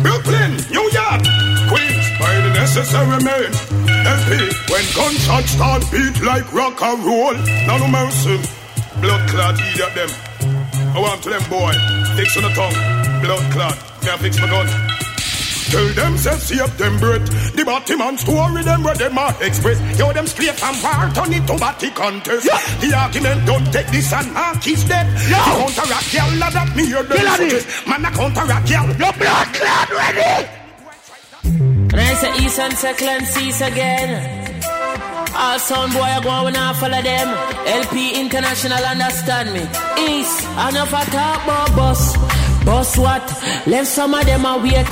Brooklyn, 0.00 0.56
New 0.72 0.88
York, 0.96 1.20
Queens, 1.68 2.06
by 2.16 2.32
the 2.40 2.56
necessary 2.56 3.20
means. 3.20 3.60
LP, 4.00 4.48
when 4.72 4.84
gunshots 4.96 5.50
start 5.50 5.84
beat 5.92 6.24
like 6.24 6.50
rock 6.54 6.80
and 6.80 7.04
roll. 7.04 7.36
None 7.68 7.82
of 7.84 7.90
mercy. 7.90 8.40
Blood 9.02 9.28
clot 9.28 9.60
idiot 9.60 9.92
them. 9.92 10.08
I 10.96 10.98
want 10.98 11.22
to 11.24 11.28
them 11.28 11.44
boy, 11.50 11.72
fix 12.16 12.34
on 12.38 12.44
the 12.44 12.52
tongue, 12.56 12.72
blood 13.20 13.52
clot, 13.52 13.76
can't 14.00 14.18
fix 14.22 14.40
my 14.40 14.48
gun. 14.48 14.95
Tell 15.70 15.88
them 15.94 16.16
say 16.16 16.36
save 16.38 16.78
them 16.78 16.98
breath. 17.00 17.26
The 17.56 17.64
batty 17.64 17.96
man 17.96 18.16
story 18.18 18.62
them 18.62 18.82
where 18.84 18.94
them 18.94 19.18
are 19.18 19.34
express. 19.42 19.78
Yo 19.98 20.12
them 20.12 20.26
straight 20.26 20.54
from 20.54 20.76
war 20.82 21.10
turn 21.14 21.32
it 21.32 21.46
to 21.46 21.58
batty 21.58 21.90
contest. 21.90 22.46
The 22.80 22.94
argument 22.94 23.46
don't 23.46 23.66
take 23.72 23.88
this 23.88 24.12
and 24.12 24.32
mark 24.32 24.62
his 24.62 24.84
dead. 24.84 25.06
Yo. 25.28 25.36
The 25.36 25.74
counteract 25.74 26.14
y'all 26.14 26.38
that 26.38 26.76
me 26.76 26.86
hear 26.86 27.02
them 27.02 27.18
Kill 27.18 27.26
it. 27.26 27.60
suggest. 27.60 27.86
Man 27.88 28.04
a 28.04 28.10
counteract 28.10 28.70
y'all. 28.70 28.86
Your 28.86 29.12
blood 29.12 29.48
clot 29.54 29.90
ready! 29.90 30.48
And 31.44 32.00
I 32.00 32.14
say 32.14 32.44
East 32.44 32.58
and 32.58 32.72
Second 32.74 33.26
Seas 33.26 33.60
again. 33.60 34.62
All 35.34 35.58
sound 35.58 35.92
boy 35.92 36.00
I 36.00 36.20
go 36.22 36.30
on 36.30 36.44
when 36.44 36.56
I 36.56 36.72
follow 36.74 37.02
them. 37.02 37.28
LP 37.66 38.20
International 38.20 38.82
understand 38.84 39.52
me. 39.52 39.60
East, 39.98 40.42
enough 40.68 40.94
I 40.94 41.04
talk 41.04 41.44
about 41.44 41.76
boss. 41.76 42.45
Boss 42.66 42.98
what? 42.98 43.22
Left 43.68 43.86
some 43.86 44.12
of 44.12 44.26
them 44.26 44.44
a 44.44 44.58
wait. 44.58 44.86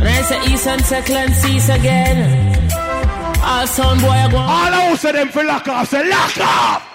And 0.00 0.08
I 0.08 0.50
East 0.50 0.66
and 0.66 0.82
Second 0.82 1.34
Seas 1.34 1.68
again. 1.68 2.70
All 3.42 3.66
sound 3.66 4.00
boy 4.00 4.08
I 4.08 4.30
go. 4.30 4.38
All 4.38 4.72
house 4.80 5.04
of 5.04 5.12
them 5.12 5.28
for 5.28 5.44
lock 5.44 5.68
off, 5.68 5.88
say 5.88 6.08
lock 6.08 6.38
off! 6.38 6.89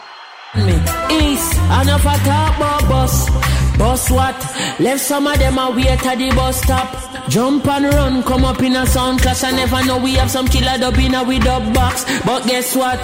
Me. 0.57 0.75
East, 1.11 1.53
enough 1.81 2.05
I 2.05 2.17
talk 2.23 2.57
about 2.57 2.87
bus. 2.89 3.29
Bus 3.77 4.09
what? 4.09 4.35
Left 4.79 5.01
some 5.01 5.27
of 5.27 5.37
them 5.37 5.57
a 5.57 5.71
wait 5.71 6.05
at 6.05 6.17
the 6.17 6.29
bus 6.35 6.61
stop. 6.61 6.89
Jump 7.29 7.67
and 7.67 7.85
run, 7.85 8.23
come 8.23 8.45
up 8.45 8.61
in 8.61 8.75
a 8.75 8.85
sound 8.85 9.19
class. 9.21 9.43
I 9.43 9.51
never 9.51 9.83
know 9.85 9.97
we 9.97 10.13
have 10.13 10.31
some 10.31 10.47
killer 10.47 10.77
dub 10.77 10.97
in 10.97 11.15
a 11.15 11.23
we 11.23 11.39
dub 11.39 11.73
box. 11.73 12.05
But 12.23 12.45
guess 12.47 12.75
what? 12.75 12.99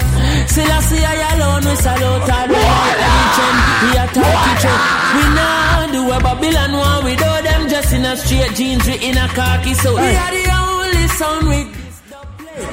Still 0.48 0.70
I 0.70 0.80
see 0.80 1.04
I 1.04 1.34
alone, 1.36 1.64
we 1.68 1.76
salute 1.76 2.24
the 2.24 2.38
kitchen. 3.12 3.54
We 3.82 3.90
are 4.00 4.10
talk 4.16 4.38
kitchen. 4.46 4.78
We 5.16 5.24
know 5.36 5.62
do 5.92 6.10
a 6.10 6.18
Babylon 6.20 6.72
one 6.72 7.04
without 7.04 7.42
them 7.44 7.68
just 7.68 7.92
in 7.92 8.04
a 8.04 8.16
straight 8.16 8.54
jeans, 8.54 8.86
we 8.86 8.94
in 8.94 9.18
a 9.18 9.28
khaki 9.28 9.74
suit. 9.74 9.92
We 9.92 10.16
are 10.16 10.30
the 10.30 10.44
only 10.56 11.08
sound 11.08 11.48
with. 11.48 11.78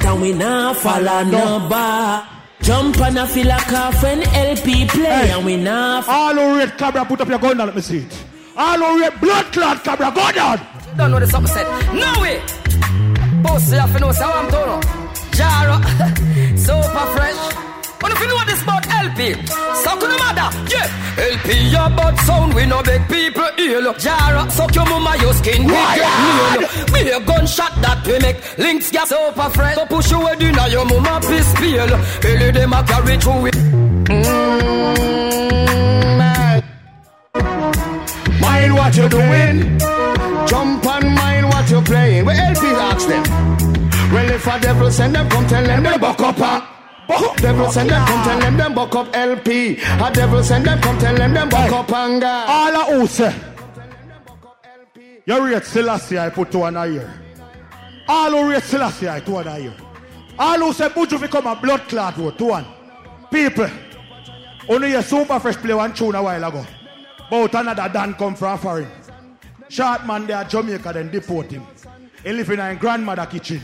And 0.06 0.22
we 0.22 0.32
not 0.32 0.76
follow 0.76 1.24
no 1.24 1.68
bar. 1.68 2.39
Jump 2.70 3.00
and 3.00 3.18
I 3.18 3.26
feel 3.26 3.48
like 3.48 3.66
a 3.72 3.90
friend 3.98 4.22
LP 4.32 4.86
play 4.86 5.02
Hey. 5.02 5.30
and 5.32 5.44
we 5.44 5.56
not 5.56 6.06
All 6.08 6.34
who 6.34 6.56
rate 6.56 6.78
Cabra, 6.78 7.04
put 7.04 7.20
up 7.20 7.26
your 7.28 7.40
gun 7.40 7.56
down, 7.56 7.66
let 7.66 7.74
me 7.74 7.82
see 7.82 7.98
it. 8.06 8.24
All 8.56 8.78
who 8.78 9.00
rate 9.00 9.20
blood 9.20 9.46
clot 9.46 9.82
Cabra, 9.82 10.12
go 10.14 10.30
down! 10.30 10.60
Don't 10.96 11.10
know 11.10 11.18
the 11.18 11.26
something 11.26 11.52
said. 11.52 11.66
No 11.92 12.22
way. 12.22 12.38
Boss, 13.42 13.72
you 13.72 13.78
have 13.80 13.92
to 13.92 13.98
know, 13.98 14.12
so 14.12 14.24
I'm 14.24 14.48
told. 14.52 14.84
Jaro, 15.34 15.76
super 16.66 17.06
fresh. 17.16 17.40
But 17.98 18.12
if 18.12 18.20
you 18.20 18.28
know 18.28 18.36
this 18.36 18.39
about 18.39 18.39
LP, 19.02 19.34
suck 19.82 20.00
no 20.00 20.16
matter, 20.18 20.48
yeah. 20.70 20.88
LP, 21.32 21.48
your 21.70 21.88
bad 21.96 22.18
sound, 22.20 22.54
we 22.54 22.66
no 22.66 22.82
beg 22.82 23.02
people 23.08 23.48
ill. 23.58 23.92
Jaro, 23.94 24.50
suck 24.50 24.74
your 24.74 24.84
mama, 24.86 25.16
your 25.20 25.32
skin, 25.34 25.64
we 25.64 25.72
get 25.72 26.14
meal. 26.22 26.92
Me 26.92 27.10
a 27.10 27.20
gunshot 27.20 27.72
that 27.82 28.06
we 28.06 28.18
make, 28.18 28.38
links 28.58 28.90
get 28.90 29.08
super 29.08 29.48
fresh. 29.50 29.74
So 29.76 29.86
push 29.86 30.10
you 30.10 30.20
head 30.26 30.42
in 30.42 30.58
a 30.58 30.68
your 30.68 30.84
mama 30.84 31.20
piss 31.20 31.52
peel. 31.58 31.88
Belly 32.22 32.50
them 32.50 32.72
a 32.72 32.82
carry 32.84 33.16
through 33.18 33.46
it. 33.46 33.56
Mind 38.40 38.74
what 38.74 38.96
you're 38.96 39.08
doing. 39.08 39.78
Jump 40.46 40.84
and 40.86 41.14
mind 41.14 41.46
what 41.48 41.70
you're 41.70 41.82
playing. 41.82 42.24
Where 42.26 42.36
LP 42.36 42.66
ask 42.66 43.08
them. 43.08 43.22
Well, 44.12 44.30
if 44.30 44.46
a 44.46 44.60
devil 44.60 44.90
send 44.90 45.14
them, 45.14 45.28
come 45.30 45.46
tell 45.46 45.64
them 45.64 45.82
they 45.84 45.98
buck 45.98 46.20
up. 46.20 46.36
ah. 46.40 46.79
Devil 47.36 47.72
send 47.72 47.90
them, 47.90 48.06
come 48.06 48.24
tell 48.24 48.40
them 48.40 48.56
them 48.56 48.74
buck 48.74 48.94
up 48.94 49.16
LP. 49.16 49.78
A 49.78 50.10
devil 50.12 50.42
send 50.42 50.64
them, 50.66 50.80
come 50.80 50.98
tell 50.98 51.16
them 51.16 51.34
them 51.34 51.48
buck 51.48 51.72
up 51.72 51.92
and 51.92 52.20
God. 52.20 52.48
All 52.48 52.76
of 52.76 53.00
who 53.00 53.06
say, 53.06 53.34
you 55.26 55.44
rate 55.46 55.64
Selassie, 55.64 56.18
I 56.18 56.30
put 56.30 56.50
two 56.52 56.64
and 56.64 56.76
a 56.76 56.86
year. 56.86 57.22
All 58.08 58.30
who 58.30 58.50
rate 58.50 58.62
Selassie, 58.62 59.08
I 59.08 59.20
two 59.20 59.36
and 59.38 59.48
a 59.48 59.58
year. 59.58 59.74
All 60.38 60.58
who 60.58 60.72
say 60.72 60.88
Buju 60.88 61.20
become 61.20 61.46
a 61.46 61.56
blood 61.56 61.82
clot 61.88 62.14
two 62.36 62.46
one. 62.46 62.66
People, 63.30 63.68
only 64.68 64.94
a 64.94 65.02
super 65.02 65.38
fresh 65.40 65.56
play 65.56 65.74
one 65.74 65.92
tune 65.94 66.14
a 66.14 66.22
while 66.22 66.44
ago. 66.44 66.66
But 67.30 67.54
another 67.54 67.88
Dan 67.92 68.14
come 68.14 68.34
from 68.34 68.58
foreign. 68.58 68.88
Short 69.68 70.04
man 70.06 70.26
there 70.26 70.42
Jamaica, 70.44 70.92
then 70.92 71.10
deport 71.10 71.50
him. 71.50 71.64
He 72.24 72.32
live 72.32 72.50
in 72.50 72.60
a 72.60 72.74
grandmother 72.74 73.26
kitchen. 73.26 73.60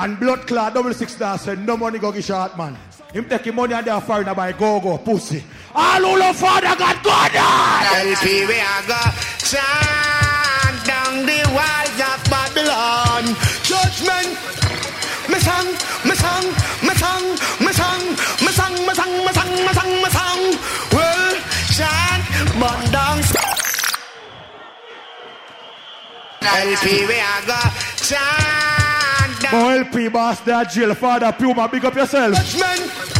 And 0.00 0.18
blood 0.18 0.46
clot 0.46 0.72
double 0.72 0.94
six 0.94 1.14
dollars 1.14 1.42
said 1.42 1.58
no 1.58 1.76
money 1.76 1.98
go 1.98 2.10
give 2.10 2.24
short 2.24 2.56
man. 2.56 2.74
Him 3.12 3.28
take 3.28 3.52
money 3.54 3.74
and 3.74 3.84
they 3.86 3.90
are 3.90 4.00
foreign 4.00 4.34
buy 4.34 4.52
go 4.52 4.80
go 4.80 4.96
pussy. 4.96 5.44
All 5.74 6.00
who 6.00 6.18
love 6.18 6.36
father 6.36 6.74
God 6.74 6.96
go! 7.04 7.12
LP, 7.12 8.46
we 8.48 8.56
are 8.64 8.82
go 8.88 9.00
chant 9.44 10.86
down 10.88 11.26
the 11.28 11.44
walls 11.52 12.00
of 12.00 12.20
Babylon. 12.32 13.28
Judgment. 13.60 14.40
Me 15.28 15.38
song, 15.38 15.68
me 16.08 16.14
song, 16.16 16.46
me 16.80 16.94
song, 16.96 17.24
me 17.60 17.70
song, 17.70 18.02
me 18.40 18.52
song, 18.56 18.72
me 18.80 18.94
song, 18.96 19.12
me 19.20 19.32
song, 19.36 19.52
me 19.52 19.72
song, 19.76 19.92
me 20.00 20.10
song. 20.16 20.40
Well, 20.96 21.36
chant, 21.76 22.24
burn 22.56 22.90
down. 22.90 23.20
LP, 26.40 27.06
we 27.06 27.20
are 27.20 27.44
go 27.46 27.60
chant 27.96 28.59
down. 29.50 29.62
Boy, 29.62 29.78
LP 29.78 30.08
boss, 30.08 30.40
that 30.40 30.70
jail 30.70 30.94
father 30.94 31.32
Puma, 31.32 31.68
big 31.68 31.84
up 31.84 31.94
yourself. 31.94 32.34
Judgment. 32.34 33.10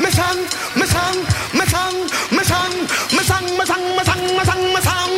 Me 0.00 0.10
song, 0.10 0.38
me 0.76 0.86
song, 0.86 1.16
me 1.54 1.64
song, 1.66 1.94
me 2.30 2.44
song, 2.44 2.72
me 3.10 3.22
song, 3.24 3.44
me 3.58 3.64
song, 3.64 3.96
me 3.96 4.04
song, 4.04 4.22
me 4.36 4.44
song, 4.44 4.62
me 4.74 4.80
song. 4.80 5.12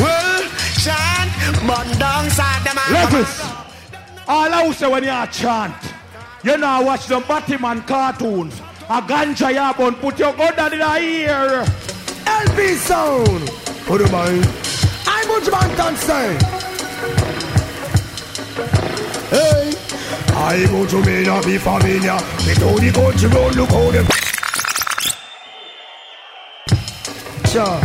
Well, 0.00 0.42
chant, 0.82 1.30
burn 1.66 1.98
down 1.98 2.24
Saddam. 2.30 2.92
Levels. 2.92 3.40
All 4.26 4.52
I 4.52 4.72
say 4.72 4.88
when 4.88 5.04
you 5.04 5.26
chant, 5.30 5.74
you 6.42 6.56
know 6.56 6.66
I 6.66 6.82
watch 6.82 7.06
the 7.06 7.20
Batman 7.20 7.82
cartoons. 7.82 8.60
A 8.88 9.00
ganja 9.00 9.52
ya 9.54 9.72
bun, 9.72 9.94
put 9.94 10.18
your 10.18 10.32
gun 10.32 10.56
down 10.56 10.72
in 10.72 10.80
the 10.80 10.98
ear. 10.98 11.64
LP 12.26 12.74
sound. 12.74 13.48
Put 13.86 14.00
it 14.00 14.12
on. 14.12 14.42
I'm 15.06 15.28
Buju 15.28 15.50
Banton 15.50 15.96
say. 15.96 16.73
I 20.36 20.66
go 20.66 20.84
to 20.86 21.24
not 21.24 21.44
be 21.44 21.58
familiar. 21.58 22.18
Me 22.44 22.54
to 22.54 22.74
the 22.80 22.90
country 22.92 23.28
road, 23.28 23.54
look 23.54 23.70
how 23.70 23.90
them. 23.90 24.06
Sure. 27.46 27.80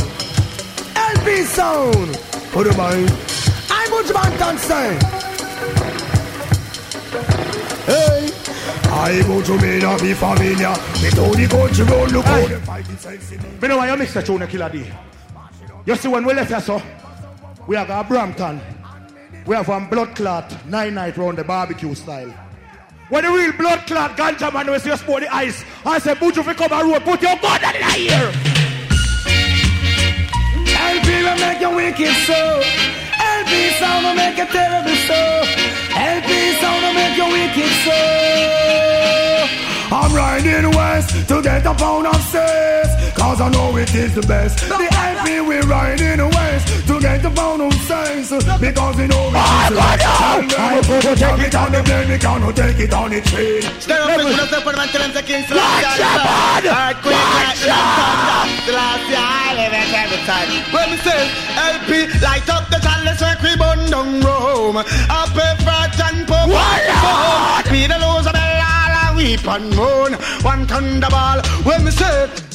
LP 0.95 1.44
sound. 1.44 2.18
Put 2.52 2.68
it 2.68 2.80
on. 2.80 3.08
I'm 3.69 3.90
Buju 3.92 4.14
Banton 4.14 4.58
say. 4.58 4.98
Hey, 7.86 8.32
I 8.92 9.24
go 9.28 9.42
to 9.44 9.80
now 9.80 10.00
be 10.00 10.14
familiar. 10.14 10.74
Me 11.02 11.10
to 11.11 11.38
the 11.38 11.48
country 11.50 11.86
road 11.86 12.11
look 12.11 12.26
how 12.26 12.48
them 12.48 13.61
me. 13.61 13.68
Know 13.68 13.78
why 13.78 13.92
you 13.92 13.98
mix 13.98 14.14
the 14.14 14.24
tune 14.24 14.48
Killer 14.48 14.69
D. 14.69 14.86
You 15.86 15.95
see 15.95 16.08
when 16.08 16.26
we 16.26 16.34
left 16.34 16.50
here, 16.50 16.61
so 16.61 16.82
we 17.68 17.76
have 17.76 17.88
got 17.88 18.08
Brampton. 18.08 18.60
We 19.45 19.56
have 19.56 19.68
one 19.68 19.88
blood 19.88 20.16
clot, 20.16 20.66
nine 20.68 20.93
night 20.93 21.18
round 21.18 21.38
the 21.38 21.43
barbecue 21.43 21.95
style. 21.95 22.34
When 23.09 23.24
the 23.24 23.32
real 23.32 23.53
blood 23.53 23.88
clot 23.88 24.16
ganja 24.16 24.53
man 24.53 24.80
see 24.80 24.92
us 24.92 25.01
pour 25.01 25.19
the 25.19 25.34
ice, 25.34 25.64
I 25.85 25.98
say, 25.98 26.14
Buju, 26.14 26.38
if 26.38 26.48
you 26.48 26.53
come 26.53 26.72
a 26.72 26.84
road, 26.84 27.03
put 27.03 27.22
your 27.22 27.35
gun 27.38 27.64
in 27.64 27.82
the 27.82 27.98
ear. 27.98 28.32
LP 30.80 31.24
will 31.24 31.40
make 31.42 31.59
you 31.59 31.76
wicked 31.76 32.16
so. 32.27 32.61
LP 33.19 33.72
sound 33.80 34.06
will 34.06 34.14
make 34.14 34.38
you 34.38 34.45
terrible 34.45 34.98
so. 35.09 35.19
LP 35.98 36.30
sound 36.61 36.82
will 36.85 36.93
make 36.93 37.18
you 37.18 37.27
wicked 37.34 37.74
so. 37.85 37.98
I'm 39.92 40.14
riding 40.14 40.69
west 40.72 41.27
to 41.27 41.42
get 41.42 41.66
a 41.66 41.74
pound 41.74 42.06
of 42.06 42.22
cess 42.26 42.99
Cause 43.16 43.42
I 43.42 43.50
know 43.50 43.78
it 43.78 43.94
is 43.94 44.16
the 44.16 44.22
best. 44.22 44.60
The 44.68 44.88
LP 44.92 45.42
we 45.42 45.58
riding 45.62 46.20
west 46.30 46.88
to 46.88 47.00
get 47.00 47.22
the 47.22 47.30
pound 47.30 47.62
of 47.62 47.74
cess 47.86 48.30
Because 48.60 48.96
we 48.98 49.06
know 49.08 49.30
it 49.30 49.38
is 49.38 49.70
the 49.70 49.76
best 49.76 50.06
I 50.58 50.82
to 50.82 51.16
take 51.16 51.48
it 51.48 51.56
on 51.56 51.72
the 51.72 51.82
plane, 51.84 52.10
we 52.10 52.18
cannot 52.18 52.56
take 52.56 52.80
it 52.80 52.94
on 52.94 53.10
the 53.12 53.22
train 53.22 53.62
Stay 53.78 53.94
up 53.94 54.10
and 54.10 54.26
put 54.26 54.54
up 54.54 54.64
for 54.64 54.72
the 54.74 54.78
man 54.78 55.14
the 55.14 55.22
king 55.22 55.44
Watch 55.50 55.98
your 56.02 56.18
bad! 56.18 56.66
Earthquake, 56.66 57.14
Watch 57.14 57.62
lightning, 57.66 58.22
thunder 58.26 58.60
Selassie, 58.66 59.18
I 59.18 59.54
live 59.58 59.74
at 59.74 59.94
every 60.02 60.22
time. 60.26 60.50
When 60.74 60.88
me 60.90 60.98
say 61.06 61.22
LP, 61.58 61.92
light 62.26 62.50
up 62.50 62.66
the 62.70 62.80
chalice 62.82 63.22
Where 63.22 63.38
we 63.44 63.52
burn 63.58 63.82
down 63.90 64.22
Rome. 64.22 64.78
Up 64.78 65.34
a 65.34 65.48
frat 65.62 65.94
and 66.10 66.28
pop 66.28 66.50
Me 67.72 67.86
the 67.86 67.98
lose 68.02 68.26
a 68.26 68.34
bell 68.34 68.62
all 68.66 68.94
a 68.98 69.18
weep 69.18 69.46
and 69.46 69.70
moan. 69.76 70.14
One 70.42 70.66
thunderball 70.66 71.46
When 71.66 71.86
me 71.86 71.92
say 71.92 72.49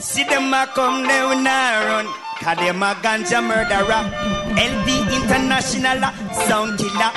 See 0.00 0.24
them 0.24 0.52
a 0.54 0.66
come, 0.74 1.02
will 1.02 1.40
not 1.40 1.84
run. 1.84 2.06
Cause 2.40 2.56
them 2.56 2.82
a 2.82 2.94
ganja 3.02 3.40
murderer. 3.46 4.04
LP 4.56 4.88
international 5.14 6.00
sound 6.48 6.78
killer. 6.78 7.12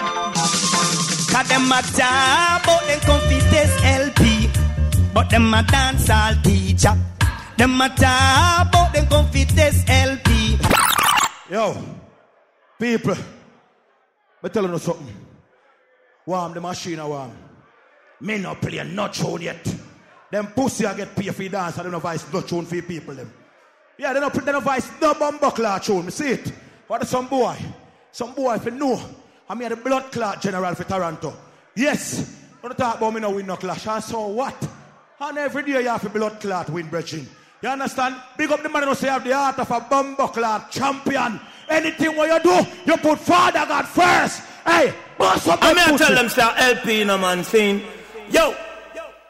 Cause 1.32 1.48
them 1.48 1.72
a 1.72 1.80
talk 1.96 2.64
about 2.64 2.84
them 2.86 3.00
confidence 3.00 3.76
LP. 3.84 4.50
But 5.14 5.30
them 5.30 5.54
a 5.54 5.64
dance 5.64 6.10
all 6.10 6.36
teacher. 6.44 6.96
Them 7.58 7.80
a 7.80 7.88
talk 7.88 8.68
about 8.68 8.94
them 8.94 9.08
confidence 9.08 9.84
LP. 9.88 10.58
Yo, 11.50 11.78
people, 12.78 13.16
me 14.44 14.50
tell 14.50 14.68
you 14.68 14.78
something. 14.78 15.16
Warm 16.26 16.54
the 16.54 16.60
machine 16.60 17.00
a 17.00 17.08
warm. 17.08 17.32
Me 18.20 18.40
no 18.40 18.56
play 18.56 18.84
no 18.84 19.08
tune 19.08 19.42
yet. 19.42 19.83
Them 20.34 20.48
pussy 20.48 20.84
I 20.84 20.96
get 20.96 21.16
paid 21.16 21.36
for 21.36 21.48
dance. 21.48 21.78
I 21.78 21.84
don't 21.84 21.92
know 21.92 22.00
voice 22.00 22.26
no 22.34 22.42
tune 22.42 22.66
for 22.66 22.82
people 22.82 23.14
them. 23.14 23.32
Yeah, 24.00 24.14
they 24.14 24.20
don't 24.20 24.34
they 24.34 24.52
don't 24.52 24.64
voice 24.64 24.90
no 25.00 25.14
bumbo 25.14 25.52
clot 25.52 25.84
tune. 25.84 26.10
See 26.10 26.30
it. 26.30 26.52
What 26.88 27.04
is 27.04 27.10
some 27.10 27.28
boy? 27.28 27.56
Some 28.12 28.34
boy 28.34 28.56
if 28.56 28.66
you 28.66 28.72
know. 28.72 29.00
I'm 29.48 29.60
here 29.60 29.70
the 29.70 29.76
blood 29.76 30.12
clot 30.12 30.42
general 30.42 30.74
for 30.74 30.86
Toronto. 30.86 31.36
Yes. 31.76 32.36
Don't 32.64 32.76
talk 32.76 32.98
about 32.98 33.14
me 33.14 33.22
no 33.22 33.30
win 33.30 33.46
no 33.46 33.58
clash. 33.58 33.86
And 33.86 34.04
so 34.04 34.26
what? 34.30 34.58
And 35.20 35.38
every 35.38 35.62
day 35.72 35.84
you 35.84 35.88
have 35.90 36.04
a 36.04 36.10
blood 36.10 36.40
clot 36.40 36.68
win 36.72 36.88
brethren. 36.88 37.28
You 37.62 37.70
understand? 37.70 38.16
Big 38.36 38.52
up 38.52 38.64
the 38.64 38.70
man 38.70 38.88
who 38.88 38.96
say 38.96 39.10
have 39.10 39.24
the 39.24 39.36
heart 39.36 39.60
of 39.60 39.70
a 39.70 39.82
bumbo 39.82 40.30
clot 40.30 40.72
champion. 40.72 41.40
Anything 41.70 42.18
what 42.18 42.44
you 42.44 42.52
do, 42.52 42.70
you 42.88 42.98
put 42.98 43.20
Father 43.20 43.68
God 43.68 43.86
first. 43.88 44.42
Hey, 44.66 44.96
bust 45.16 45.48
up 45.48 45.60
I 45.62 45.76
mean, 45.76 45.94
I 45.94 45.98
tell 45.98 46.16
them, 46.16 46.28
start 46.28 46.56
LP, 46.58 47.04
no 47.04 47.20
man, 47.20 47.44
saying, 47.44 47.84
yo, 48.32 48.56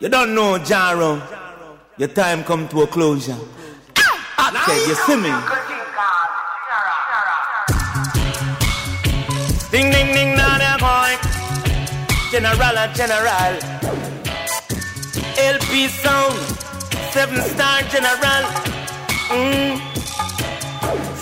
you 0.03 0.09
don't 0.09 0.35
know, 0.35 0.59
Jaro, 0.59 1.21
your 1.97 2.09
time 2.09 2.43
come 2.43 2.67
to 2.67 2.81
a 2.81 2.87
closure. 2.87 3.37
I 4.37 4.51
said, 4.67 4.85
you 4.89 4.95
see 5.05 5.15
me? 5.15 5.31
Ding, 9.71 9.89
ding, 9.93 10.13
ding, 10.13 10.35
now 10.35 10.57
they're 10.57 10.77
going. 10.77 11.19
General, 12.31 12.77
a 12.83 12.91
general. 12.93 13.55
LP 15.37 15.87
sound, 15.87 16.35
seven 17.13 17.41
star 17.41 17.81
general. 17.83 18.43
Mm. 19.31 19.79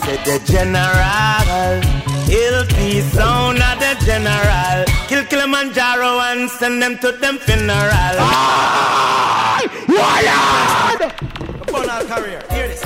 Said 0.01 0.26
the 0.26 0.40
general. 0.51 2.10
LP 2.30 3.01
sound 3.01 3.58
of 3.59 3.80
the 3.80 3.95
general. 4.06 4.85
Kill 5.08 5.24
Killamanjaro 5.25 6.19
and 6.32 6.50
send 6.50 6.82
them 6.82 6.98
to 7.00 7.11
them 7.11 7.38
funeral. 7.38 8.16
Ah! 8.19 9.61
Wild! 9.88 11.01
Upon 11.61 11.90
our 11.90 12.03
career, 12.03 12.41
hear 12.51 12.67
this. 12.67 12.83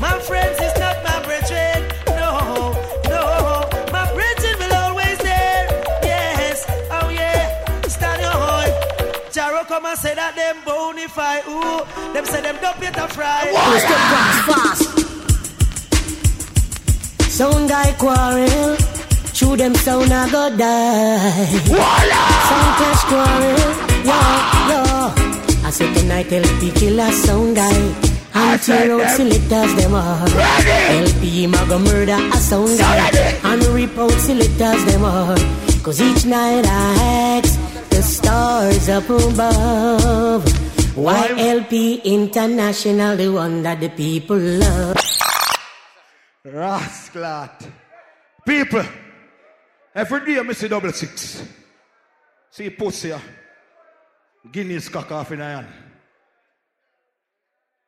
My 0.00 0.18
friends 0.20 0.58
is 0.60 0.74
not 0.78 0.96
my 1.04 1.18
brethren. 1.24 1.82
No, 2.08 2.72
no. 3.08 3.68
My 3.92 4.06
brethren 4.14 4.54
will 4.58 4.74
always 4.74 5.18
there. 5.18 5.66
Yes, 6.02 6.64
oh 6.90 7.08
yeah. 7.10 7.82
Stand 7.82 8.20
your 8.22 8.30
hold. 8.30 8.72
Jaro 9.32 9.66
come 9.66 9.86
and 9.86 9.98
say 9.98 10.14
that 10.14 10.34
them 10.36 10.56
bonify. 10.64 11.46
Ooh, 11.48 12.12
them 12.12 12.24
say 12.24 12.40
them 12.42 12.56
don't 12.60 12.80
get 12.80 12.96
a 12.96 13.08
fry. 13.08 13.50
fast. 13.52 14.07
Sound 17.38 17.68
guy 17.68 17.92
quarrel. 18.02 18.74
Shoot 19.32 19.58
them 19.58 19.72
sound 19.76 20.12
I 20.12 20.28
go 20.28 20.56
die. 20.56 21.46
Sound 22.48 22.70
clash 22.78 23.04
quarrel. 23.10 23.70
Yo, 24.08 24.18
yo. 24.70 24.80
I 25.62 25.70
said 25.70 25.94
tonight 25.94 26.32
LP 26.32 26.72
killer 26.72 27.12
sound 27.12 27.54
tear 27.54 28.90
out 28.90 29.08
selectors 29.14 29.72
them 29.76 29.94
all. 29.94 30.26
LP 30.26 31.46
ma 31.46 31.64
go 31.66 31.78
murder 31.78 32.18
a 32.18 32.38
sound 32.38 32.76
guy. 32.76 33.06
And 33.44 33.62
rip 33.66 33.96
out 33.96 34.18
selectors 34.18 34.84
them 34.86 35.04
all. 35.04 35.38
Cause 35.84 36.00
each 36.00 36.26
night 36.26 36.66
I 36.66 37.38
ask 37.38 37.54
the 37.90 38.02
stars 38.02 38.88
up 38.88 39.08
above. 39.08 40.42
Why 40.96 41.28
LP 41.38 42.00
International, 42.02 43.16
the 43.16 43.28
one 43.28 43.62
that 43.62 43.78
the 43.78 43.90
people 43.90 44.36
love? 44.36 45.17
Rasclat. 46.58 47.70
People, 48.44 48.84
every 49.94 50.34
day 50.34 50.52
see 50.54 50.68
double 50.68 50.92
six. 50.92 51.46
See 52.50 52.70
pussy, 52.70 53.12
ah. 53.12 53.22
Guinness 54.50 54.88
cock 54.88 55.12
off 55.12 55.30
in 55.32 55.40
iron. 55.40 55.66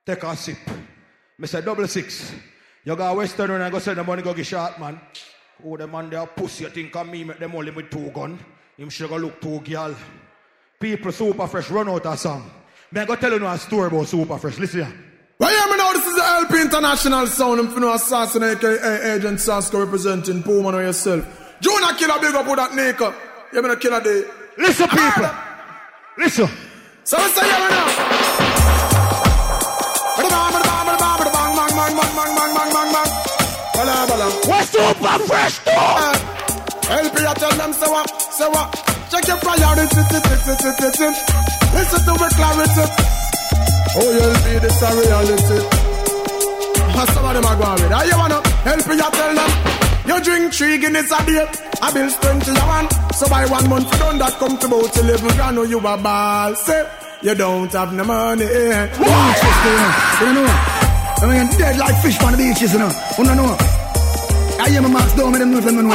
Take 0.07 0.23
a 0.23 0.37
sip. 0.37 0.59
Say 1.45 1.63
double 1.63 1.89
six. 1.89 2.33
You 2.85 2.95
go 2.95 3.15
western 3.15 3.51
and 3.53 3.65
I 3.65 3.71
go 3.71 3.79
send 3.79 3.99
the 3.99 4.05
money 4.05 4.23
go 4.23 4.35
get 4.35 4.47
shot, 4.47 4.79
man. 4.79 5.01
Oh, 5.65 5.77
the 5.77 5.87
man 5.87 6.09
there 6.09 6.27
pussy, 6.27 6.65
you 6.65 6.71
think 6.71 6.95
of 6.95 7.09
me, 7.09 7.25
make 7.25 7.39
them 7.39 7.55
only 7.55 7.71
with 7.71 7.91
two 7.91 8.11
gun. 8.11 8.39
Him 8.77 8.89
should 8.89 9.11
go 9.11 9.17
look 9.17 9.41
two 9.41 9.61
girl. 9.61 9.95
People 10.79 11.13
super 11.13 11.47
fresh 11.47 11.71
run 11.71 11.89
out 11.89 12.07
a 12.07 12.17
song. 12.17 12.51
Me 12.93 13.01
I 13.01 13.05
go 13.05 13.17
tell 13.17 13.33
you 13.33 13.47
a 13.47 13.59
story 13.59 13.89
about 13.89 14.07
super 14.07 14.39
fresh. 14.39 14.59
Listen 14.59 14.85
here. 14.85 15.10
Well, 15.41 15.51
yeah, 15.51 15.73
me 15.73 15.79
know 15.79 15.93
this 15.95 16.05
is 16.05 16.15
the 16.17 16.23
LP 16.23 16.61
International 16.61 17.27
Sound. 17.27 17.61
I'm 17.61 17.69
finna 17.69 17.95
assassinate 17.95 18.59
aka 18.59 19.15
Agent 19.17 19.41
Sasco 19.41 19.81
representing 19.83 20.43
Puma 20.43 20.69
or 20.69 20.83
yourself. 20.83 21.25
Jonah 21.63 21.97
killer 21.97 22.21
big 22.21 22.35
up 22.35 22.47
with 22.47 22.57
that 22.57 22.73
nigga. 22.73 23.15
You 23.55 23.63
mean 23.63 23.73
a 23.73 23.77
killer 23.77 24.03
day. 24.03 24.25
Listen, 24.59 24.87
people. 24.87 25.31
Listen. 26.19 26.47
So 27.05 27.17
let's 27.17 27.35
say 27.35 27.47
yeah, 27.47 27.69
now. 27.73 28.21
What's 34.45 34.69
super 34.69 35.19
fresh 35.25 35.59
though? 35.61 35.73
Eh, 35.73 37.01
LP, 37.01 37.25
I 37.25 37.33
tell 37.33 37.53
them, 37.57 37.73
say 37.73 37.89
what, 37.89 38.11
say 38.21 38.49
what. 38.49 38.75
Check 39.11 39.27
your 39.27 39.39
priority, 39.39 39.89
listen 39.89 40.05
to 42.05 42.13
the 42.13 42.29
clarity. 42.37 43.30
Oh, 43.93 44.07
you 44.07 44.23
LP, 44.23 44.59
this 44.63 44.83
a 44.83 44.89
reality. 44.95 45.59
And 46.95 47.09
some 47.11 47.25
of 47.25 47.35
them 47.35 47.45
are 47.45 47.57
going 47.59 47.83
with. 47.83 47.91
How 47.91 48.05
you 48.05 48.17
wanna 48.17 48.41
help 48.63 48.87
me? 48.87 48.95
I 49.01 49.11
tell 49.11 49.35
them. 49.35 49.51
You 50.07 50.21
drink 50.23 50.53
three 50.53 50.79
Guinness 50.79 51.11
a 51.11 51.27
day, 51.27 51.47
I 51.83 51.91
bill 51.93 52.11
twenty 52.11 52.51
a 52.51 52.65
one. 52.67 52.89
So 53.15 53.29
by 53.29 53.47
one 53.47 53.69
month, 53.69 53.93
you 53.93 53.99
done 53.99 54.19
that 54.19 54.35
come 54.39 54.59
to 54.59 54.67
about 54.67 54.97
eleven 54.97 55.35
grand. 55.37 55.59
Oh, 55.59 55.63
you 55.65 55.79
a 55.79 55.97
ball, 55.99 56.55
say 56.55 56.89
you 57.23 57.35
don't 57.35 57.73
have 57.73 57.93
no 57.93 58.05
money. 58.05 58.47
Why? 58.47 59.35
You 60.21 60.27
don't 60.27 60.35
know. 60.35 60.47
I 61.21 61.27
mean, 61.27 61.47
dead 61.59 61.77
like 61.79 62.01
fish 62.03 62.21
on 62.23 62.33
the 62.33 62.39
beaches, 62.39 62.73
you 62.73 62.79
know. 62.79 62.91
Oh, 62.91 63.15
you 63.19 63.25
don't 63.25 63.37
know. 63.37 63.57
I 64.63 64.69
hear 64.71 64.83
my 64.83 64.89
marks 64.89 65.15
down, 65.15 65.33
me 65.33 65.39
them 65.39 65.51
know 65.51 65.61
them 65.61 65.89
know. 65.89 65.95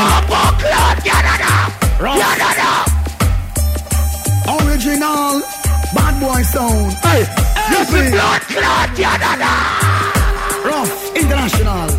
Original 4.52 5.42
bad 5.96 6.20
boy 6.20 6.42
sound. 6.44 6.92
Hey, 7.04 7.24
you 7.72 7.86
see? 7.86 8.10
blood 8.12 8.42
clot, 8.54 8.90
Rough 10.66 11.16
international. 11.16 11.90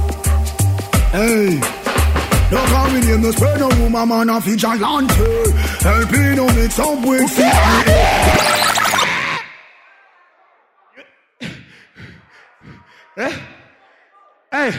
Hey, 1.12 1.61
don't 2.51 2.69
call 2.69 2.91
me 2.91 3.01
name, 3.01 3.23
no 3.23 3.31
spread 3.31 3.61
no 3.61 3.69
woman 3.69 4.09
man 4.09 4.31
a 4.31 4.41
vigilante. 4.41 5.15
LP 5.85 6.35
no 6.36 6.47
mix 6.55 6.78
up 6.78 7.05
with 7.07 7.31
CIA. 7.31 8.57
Eh? 13.19 13.33
Hey. 14.53 14.73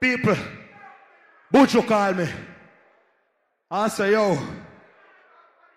People. 0.00 0.36
Buju 1.52 1.86
call 1.86 2.14
me. 2.14 2.28
I 3.70 3.88
say, 3.88 4.12
yo. 4.12 4.38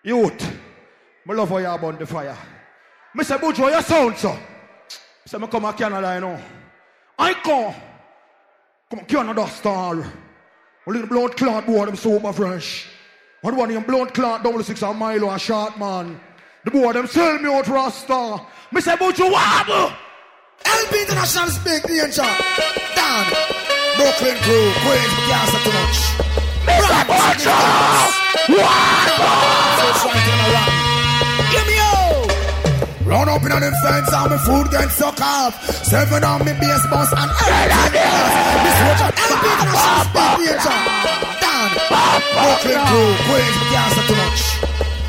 Youth. 0.04 0.58
Me 1.26 1.34
love 1.34 1.48
how 1.48 1.58
you 1.58 1.78
burn 1.78 1.98
the 1.98 2.06
fire. 2.06 2.36
Me 3.14 3.24
say, 3.24 3.36
Buju, 3.36 3.56
how 3.56 3.68
you 3.68 3.82
sound, 3.82 4.16
so? 4.16 4.38
Say, 5.26 5.38
me 5.38 5.46
come 5.46 5.62
to 5.62 5.72
Canada, 5.72 6.14
you 6.14 6.20
know. 6.20 6.40
I 7.18 7.34
come. 7.34 7.74
Come 8.90 9.04
Canada 9.06 9.46
star. 9.48 9.94
A 10.86 10.90
little 10.90 11.08
blood 11.08 11.36
clot 11.36 11.66
boy, 11.66 11.86
them 11.86 11.96
super 11.96 12.32
fresh. 12.32 12.86
What 13.42 13.54
one 13.54 13.70
of 13.70 13.74
them 13.74 13.84
blood 13.84 14.14
clot 14.14 14.42
double 14.42 14.62
six 14.62 14.82
a 14.82 14.92
mile 14.92 15.30
a 15.30 15.38
short 15.38 15.78
man. 15.78 16.20
The 16.64 16.70
boy 16.70 16.92
them 16.92 17.06
sell 17.06 17.38
me 17.38 17.48
out 17.48 17.68
Rasta. 17.68 18.40
Me 18.72 18.80
say, 18.80 18.96
Buju, 18.96 19.30
wobble. 19.30 19.92
LP 20.64 21.00
International 21.02 21.48
speak 21.48 21.82
the 21.84 22.00
answer. 22.00 22.22
Dan. 22.94 23.60
Brooklyn 23.96 24.36
crew. 24.42 24.72
Queens, 24.80 25.12
say 25.50 25.60
too 25.64 25.72
much. 25.72 25.98
Mr. 26.64 27.02
Bojo! 27.06 27.56
Give 31.50 31.66
me 31.66 31.78
out! 31.78 31.89
Run 33.10 33.26
up 33.28 33.42
in 33.42 33.50
on 33.50 33.60
them 33.60 33.74
fence 33.82 34.06
and 34.14 34.30
my 34.30 34.38
food 34.38 34.70
get 34.70 34.88
suck 34.88 35.20
off. 35.20 35.58
Seven 35.84 36.22
on 36.22 36.46
me 36.46 36.52
bass 36.62 36.86
boss 36.86 37.10
and 37.10 37.26
everything 37.26 38.06
else. 38.06 38.30
This 38.62 38.78
watch 38.86 39.02
out. 39.02 39.18
LP 39.18 39.50
International 39.50 40.06
speak 40.06 40.30
the 40.38 40.46
answer. 40.54 40.78
Dan. 41.42 41.74
Brooklyn 42.38 42.78
crew. 42.86 43.10
Queens, 43.26 43.56
we 43.58 43.66
can't 43.74 43.90
say 43.98 44.06
too 44.06 44.14
much. 44.14 44.40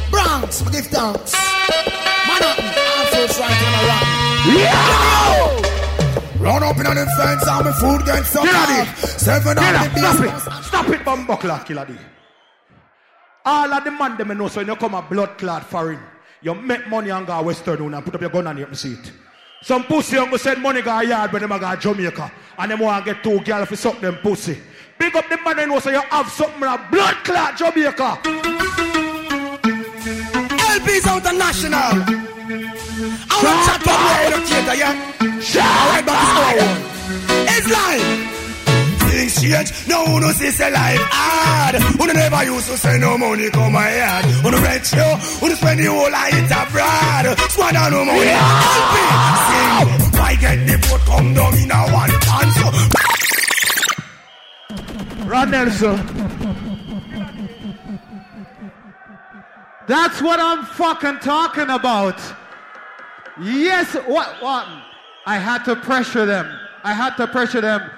Bronx, 0.09 0.65
we 0.65 0.69
give 0.73 0.89
thanks. 0.89 1.31
Manhattan, 2.25 2.73
all 2.73 3.05
folks 3.13 3.37
right 3.37 3.53
in 3.61 3.69
a 3.69 3.81
rock. 3.85 4.05
Run 6.41 6.63
up 6.63 6.79
in 6.81 6.87
on 6.87 6.95
them 6.95 7.05
fence 7.15 7.45
and 7.47 7.65
my 7.65 7.71
food 7.71 8.01
get 8.03 8.25
suck 8.25 8.49
out 8.49 8.81
off. 8.81 8.97
Seven 9.21 9.59
on 9.59 9.73
me 9.77 9.85
it. 9.85 9.93
boss. 9.93 10.65
Stop 10.65 10.89
it, 10.89 11.01
bumbuckler, 11.05 11.63
killer 11.67 11.85
D. 11.85 11.93
All 13.45 13.71
of 13.71 13.83
the 13.83 13.91
man 13.91 14.17
them 14.17 14.35
know 14.35 14.47
so 14.47 14.59
when 14.61 14.67
you 14.69 14.75
come 14.75 14.95
a 14.95 15.03
blood 15.03 15.37
clot 15.37 15.63
foreign, 15.63 15.99
you 16.41 16.55
make 16.55 16.87
money 16.87 17.09
and 17.09 17.27
go 17.27 17.41
Western 17.41 17.77
Union 17.77 17.93
and 17.95 18.05
put 18.05 18.15
up 18.15 18.21
your 18.21 18.29
gun 18.29 18.47
on 18.47 18.57
your 18.57 18.73
seat. 18.73 19.11
Some 19.61 19.83
pussy 19.83 20.15
young 20.15 20.35
send 20.37 20.61
money 20.61 20.81
go 20.81 20.97
a 20.97 21.03
yard 21.03 21.31
when 21.31 21.41
them 21.41 21.59
go 21.59 21.75
Jamaica 21.75 22.31
and 22.57 22.71
them 22.71 22.79
want 22.79 23.05
to 23.05 23.13
get 23.13 23.23
two 23.23 23.39
girls 23.41 23.67
for 23.67 23.75
suck 23.75 23.99
them 24.01 24.15
pussy. 24.17 24.57
Big 24.97 25.15
up 25.15 25.29
the 25.29 25.37
man 25.37 25.59
and 25.59 25.71
know 25.71 25.79
so 25.79 25.91
you 25.91 26.01
have 26.01 26.29
something 26.29 26.63
a 26.63 26.77
blood 26.89 27.15
clot 27.23 27.57
Jamaica. 27.57 28.19
LP's 30.73 31.07
international. 31.07 32.31
I 33.29 33.41
want 33.43 33.59
chat 33.65 33.81
about 33.81 34.01
the 34.09 34.37
educator, 34.37 34.75
yeah? 34.75 34.93
To 36.05 36.11
our 36.11 36.57
one. 36.57 36.77
It's 37.47 37.69
live. 37.69 38.20
Things 39.31 39.71
change, 39.71 39.87
no 39.87 40.03
one 40.03 40.21
knows 40.21 40.41
it's 40.41 40.59
alive 40.59 40.99
hard. 40.99 41.75
Who 41.75 42.07
never 42.07 42.43
used 42.43 42.67
to 42.67 42.77
say 42.77 42.97
no 42.99 43.17
money 43.17 43.49
come 43.49 43.73
my 43.73 43.95
yard. 43.95 44.25
Who 44.25 44.51
rent 44.51 44.91
you, 44.91 45.15
who 45.39 45.55
spend 45.55 45.79
the 45.79 45.85
whole 45.85 46.11
night 46.11 46.51
abroad. 46.51 47.39
Squad 47.51 47.75
on 47.75 47.91
no 47.91 48.05
money. 48.05 48.29
LP, 48.29 48.95
sing. 49.47 49.87
Why 50.19 50.35
get 50.39 50.67
the 50.67 50.77
boat 50.87 51.01
come 51.05 51.33
down 51.33 51.57
in 51.57 51.71
a 51.71 51.89
one 51.91 52.09
pan 52.21 52.51
so 52.51 52.71
Ron 55.25 55.51
Nelson. 55.51 55.97
That's 59.87 60.21
what 60.21 60.39
I'm 60.39 60.65
fucking 60.65 61.19
talking 61.19 61.69
about. 61.69 62.19
Yes, 63.41 63.93
what, 64.07 64.41
what? 64.41 64.67
I 65.25 65.37
had 65.37 65.63
to 65.65 65.75
pressure 65.75 66.25
them. 66.25 66.47
I 66.83 66.93
had 66.93 67.15
to 67.17 67.27
pressure 67.27 67.61
them. 67.61 67.89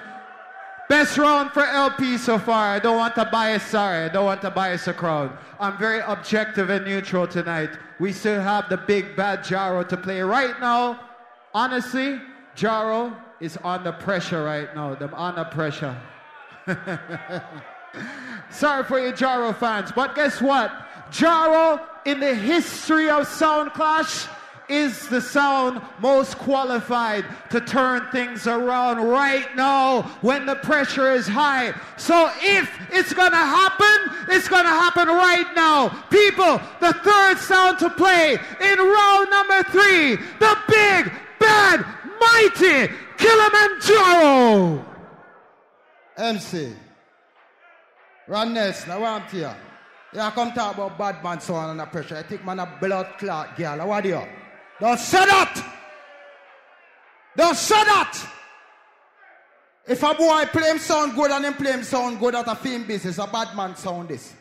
Best 0.88 1.16
round 1.16 1.50
for 1.52 1.64
LP 1.64 2.18
so 2.18 2.38
far. 2.38 2.74
I 2.74 2.78
don't 2.78 2.98
want 2.98 3.14
to 3.14 3.24
bias, 3.24 3.62
sorry. 3.62 4.04
I 4.04 4.08
don't 4.08 4.26
want 4.26 4.42
to 4.42 4.50
bias 4.50 4.84
the 4.84 4.92
crowd. 4.92 5.36
I'm 5.58 5.78
very 5.78 6.00
objective 6.00 6.68
and 6.68 6.84
neutral 6.84 7.26
tonight. 7.26 7.70
We 7.98 8.12
still 8.12 8.40
have 8.40 8.68
the 8.68 8.76
big 8.76 9.16
bad 9.16 9.40
Jaro 9.40 9.88
to 9.88 9.96
play 9.96 10.20
right 10.20 10.58
now. 10.60 11.00
Honestly, 11.54 12.20
Jaro 12.54 13.16
is 13.40 13.58
under 13.64 13.92
pressure 13.92 14.44
right 14.44 14.74
now. 14.74 14.94
Them 14.94 15.14
under 15.14 15.44
pressure. 15.44 15.96
Sorry 18.50 18.84
for 18.84 19.00
you 19.00 19.12
Jaro 19.12 19.56
fans, 19.56 19.90
but 19.90 20.14
guess 20.14 20.42
what? 20.42 20.70
Jaro 21.10 21.80
in 22.04 22.20
the 22.20 22.34
history 22.34 23.08
of 23.08 23.26
Sound 23.26 23.72
Clash 23.72 24.26
is 24.68 25.08
the 25.08 25.20
sound 25.20 25.80
most 26.00 26.38
qualified 26.38 27.24
to 27.50 27.60
turn 27.60 28.06
things 28.10 28.46
around 28.46 28.98
right 29.06 29.54
now 29.56 30.02
when 30.22 30.46
the 30.46 30.56
pressure 30.56 31.12
is 31.12 31.26
high. 31.26 31.72
So 31.96 32.30
if 32.40 32.70
it's 32.90 33.12
gonna 33.12 33.36
happen, 33.36 34.14
it's 34.30 34.48
gonna 34.48 34.68
happen 34.68 35.08
right 35.08 35.46
now. 35.54 35.88
People, 36.10 36.60
the 36.80 36.92
third 36.92 37.38
sound 37.38 37.78
to 37.80 37.90
play 37.90 38.38
in 38.60 38.78
round 38.78 39.30
number 39.30 39.62
three, 39.64 40.16
the 40.16 40.58
big, 40.68 41.12
bad, 41.38 41.84
mighty 42.20 42.92
Killamanjaro. 43.18 44.84
MC. 46.16 46.72
Ron 48.26 48.54
Nelson, 48.54 48.90
I 48.90 48.98
want 48.98 49.28
to 49.28 49.36
hear. 49.36 49.56
Yeah, 50.12 50.30
come 50.30 50.52
talk 50.52 50.74
about 50.74 50.96
bad 50.96 51.22
man 51.24 51.40
sound 51.40 51.72
under 51.72 51.86
pressure. 51.86 52.16
I 52.16 52.22
think 52.22 52.44
man 52.44 52.60
a 52.60 52.78
blood 52.80 53.18
clot 53.18 53.56
girl. 53.56 53.88
What 53.88 54.04
do 54.04 54.10
you? 54.10 54.22
Don't 54.80 54.98
say 54.98 55.24
that! 55.24 55.72
Don't 57.36 57.56
say 57.56 57.84
that! 57.84 58.30
If 59.86 60.02
a 60.02 60.14
boy 60.14 60.44
play 60.46 60.70
him 60.70 60.78
sound 60.78 61.14
good 61.14 61.30
and 61.30 61.44
him 61.44 61.52
play 61.54 61.72
him 61.72 61.82
sound 61.82 62.18
good 62.18 62.34
at 62.34 62.48
a 62.48 62.54
film 62.54 62.84
business, 62.84 63.18
a 63.18 63.26
bad 63.26 63.54
man 63.54 63.76
sound 63.76 64.08
this. 64.08 64.32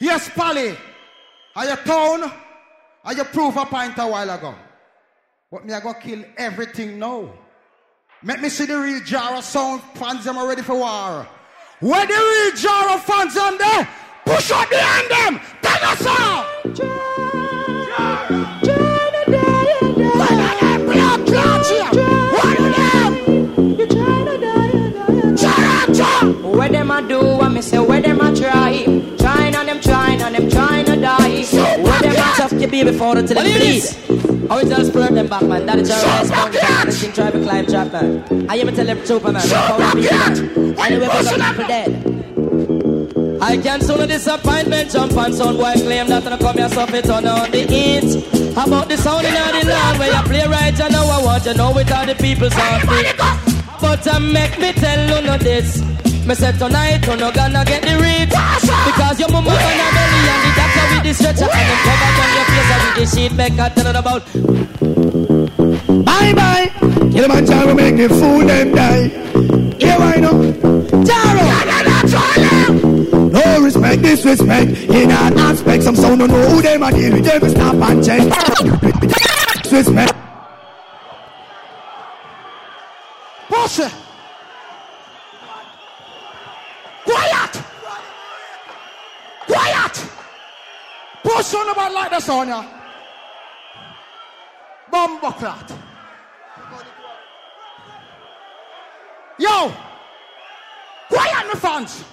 Yes, 0.00 0.28
Polly. 0.30 0.76
Are 1.54 1.66
you 1.66 1.76
town? 1.76 2.32
Are 3.04 3.14
you 3.14 3.24
proof 3.24 3.56
a 3.56 3.66
pint 3.66 3.94
a 3.98 4.06
while 4.06 4.30
ago? 4.30 4.54
But 5.50 5.66
me 5.66 5.74
I 5.74 5.80
go 5.80 5.92
kill 5.94 6.24
everything 6.36 6.96
now. 6.98 7.32
Make 8.22 8.40
me 8.40 8.48
see 8.48 8.66
the 8.66 8.78
real 8.78 9.00
Jara 9.00 9.42
sound 9.42 9.82
fans 9.94 10.24
them 10.24 10.38
are 10.38 10.48
ready 10.48 10.62
for 10.62 10.76
war. 10.76 11.26
Where 11.80 12.06
the 12.06 12.12
real 12.12 12.52
Jara 12.56 13.00
fans 13.00 13.36
on 13.36 13.58
there? 13.58 13.88
Push 14.24 14.52
up 14.52 14.70
behind 14.70 15.10
them! 15.10 15.40
Take 15.60 15.82
us 15.82 16.06
out! 16.06 16.46
Where 26.62 26.70
them 26.70 26.92
a 26.92 27.02
do, 27.02 27.40
I 27.40 27.48
me 27.48 27.60
say 27.60 27.80
where 27.80 28.00
them 28.00 28.20
a 28.20 28.32
try. 28.36 28.84
Trying 29.18 29.56
and 29.56 29.68
them 29.68 29.80
trying 29.80 30.22
and 30.22 30.32
them 30.32 30.48
trying 30.48 30.84
to 30.84 30.94
die. 30.94 31.42
Where 31.82 32.00
them 32.02 32.12
a 32.12 32.36
tough 32.36 32.52
your 32.52 32.70
baby 32.70 32.96
for 32.96 33.16
to 33.16 33.22
them 33.22 33.34
bleed. 33.34 33.82
Original 34.48 34.86
splurt 34.86 35.12
them 35.12 35.26
back 35.26 35.42
man, 35.42 35.66
that 35.66 35.80
is 35.80 35.88
your 35.88 35.98
response. 36.20 36.54
This 36.84 37.02
thing 37.02 37.12
try 37.14 37.32
to 37.32 37.42
climb 37.42 37.66
trap 37.66 37.90
man. 37.90 38.48
I 38.48 38.58
even 38.58 38.76
tell 38.76 38.86
them 38.86 39.04
Superman, 39.04 39.42
power 39.42 39.94
be 39.96 40.02
man. 40.02 40.78
Anyway, 40.78 41.06
but 41.08 41.24
some 41.24 41.40
people 41.40 41.66
dead. 41.66 43.42
I 43.42 43.56
can't 43.56 43.82
soon 43.82 44.00
a 44.00 44.06
disappointment 44.06 44.92
jump 44.92 45.16
on 45.16 45.32
sound 45.32 45.58
boy 45.58 45.72
claim 45.72 46.06
that 46.06 46.28
I 46.28 46.38
come 46.38 46.58
here 46.58 46.68
suffer 46.68 46.94
it 46.94 47.10
on 47.10 47.26
on 47.26 47.50
the 47.50 47.58
hit. 47.58 48.54
How 48.54 48.66
about 48.66 48.88
the 48.88 48.96
sound 48.98 49.26
in 49.26 49.34
the 49.34 49.66
land 49.66 49.98
where 49.98 50.14
you 50.14 50.22
play 50.28 50.46
right 50.46 50.80
and 50.80 50.92
know 50.92 51.10
I 51.10 51.24
want 51.24 51.44
you 51.44 51.54
know 51.54 51.76
it 51.76 51.90
all 51.90 52.06
the 52.06 52.14
people 52.14 52.48
sound. 52.50 52.84
But 53.80 54.06
I 54.06 54.18
make 54.20 54.60
me 54.60 54.72
tell 54.74 55.20
you 55.20 55.26
no 55.26 55.36
this. 55.38 55.82
Me 56.26 56.34
say 56.34 56.52
tonight 56.52 57.04
you 57.06 57.16
no 57.16 57.32
gonna 57.32 57.64
get 57.64 57.82
the 57.82 57.94
reach 57.98 58.30
Because 58.30 59.18
your 59.18 59.28
mama 59.30 59.50
gonna 59.50 59.88
belly 59.94 60.20
and 60.32 60.42
the 60.44 60.50
doctor 60.56 60.84
with 60.94 61.02
the 61.02 61.12
stretcher 61.14 61.48
And 61.50 61.66
them 61.68 61.80
cover 61.82 62.10
down 62.16 62.30
your 62.36 62.46
face 62.46 62.70
and 62.72 62.82
with 62.86 62.96
the 62.96 63.04
sheet 63.16 63.32
make 63.36 63.58
I 63.58 63.68
tell 63.70 63.86
it 63.86 63.96
about 63.96 64.22
Bye 66.04 66.32
bye. 66.34 66.70
Killamanjaro 67.12 67.74
make 67.74 67.96
the 67.96 68.08
fool 68.08 68.46
them 68.46 68.74
die. 68.74 69.08
Here 69.78 69.98
I 69.98 70.16
know. 70.16 70.52
Jaro. 71.08 71.46
No 73.32 73.60
respect, 73.62 74.02
disrespect. 74.02 74.70
In 74.90 75.10
an 75.10 75.38
aspect, 75.38 75.82
some 75.82 75.96
sound 75.96 76.20
don't 76.20 76.30
know 76.30 76.48
who 76.48 76.62
them 76.62 76.82
are 76.82 76.92
deal 76.92 77.12
with. 77.12 77.24
Them 77.24 77.50
stop 77.50 77.74
and 77.74 78.04
check. 78.04 78.22
Disrespect. 79.62 80.14
Pussy! 83.48 84.01
Quiet! 87.04 87.62
Quiet! 89.46 90.12
On 91.54 91.68
about 91.68 91.92
like 91.92 92.10
this 92.10 92.28
on 92.28 92.48
ya. 92.48 92.64
Bumbo 94.90 95.30
clot. 95.32 95.72
Yo! 99.38 99.72
Quiet 101.08 101.46
my 101.46 101.54
fans. 101.54 102.04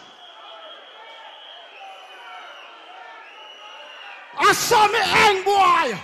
I 4.40 4.54
saw 4.54 4.88
me 4.88 5.00
end 5.00 5.46
boy. 5.46 6.00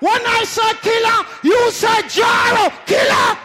When 0.00 0.22
I 0.26 0.44
said 0.44 0.74
killer, 0.80 1.26
you 1.42 1.70
said 1.70 2.02
Jaro. 2.04 2.72
Killer. 2.86 3.38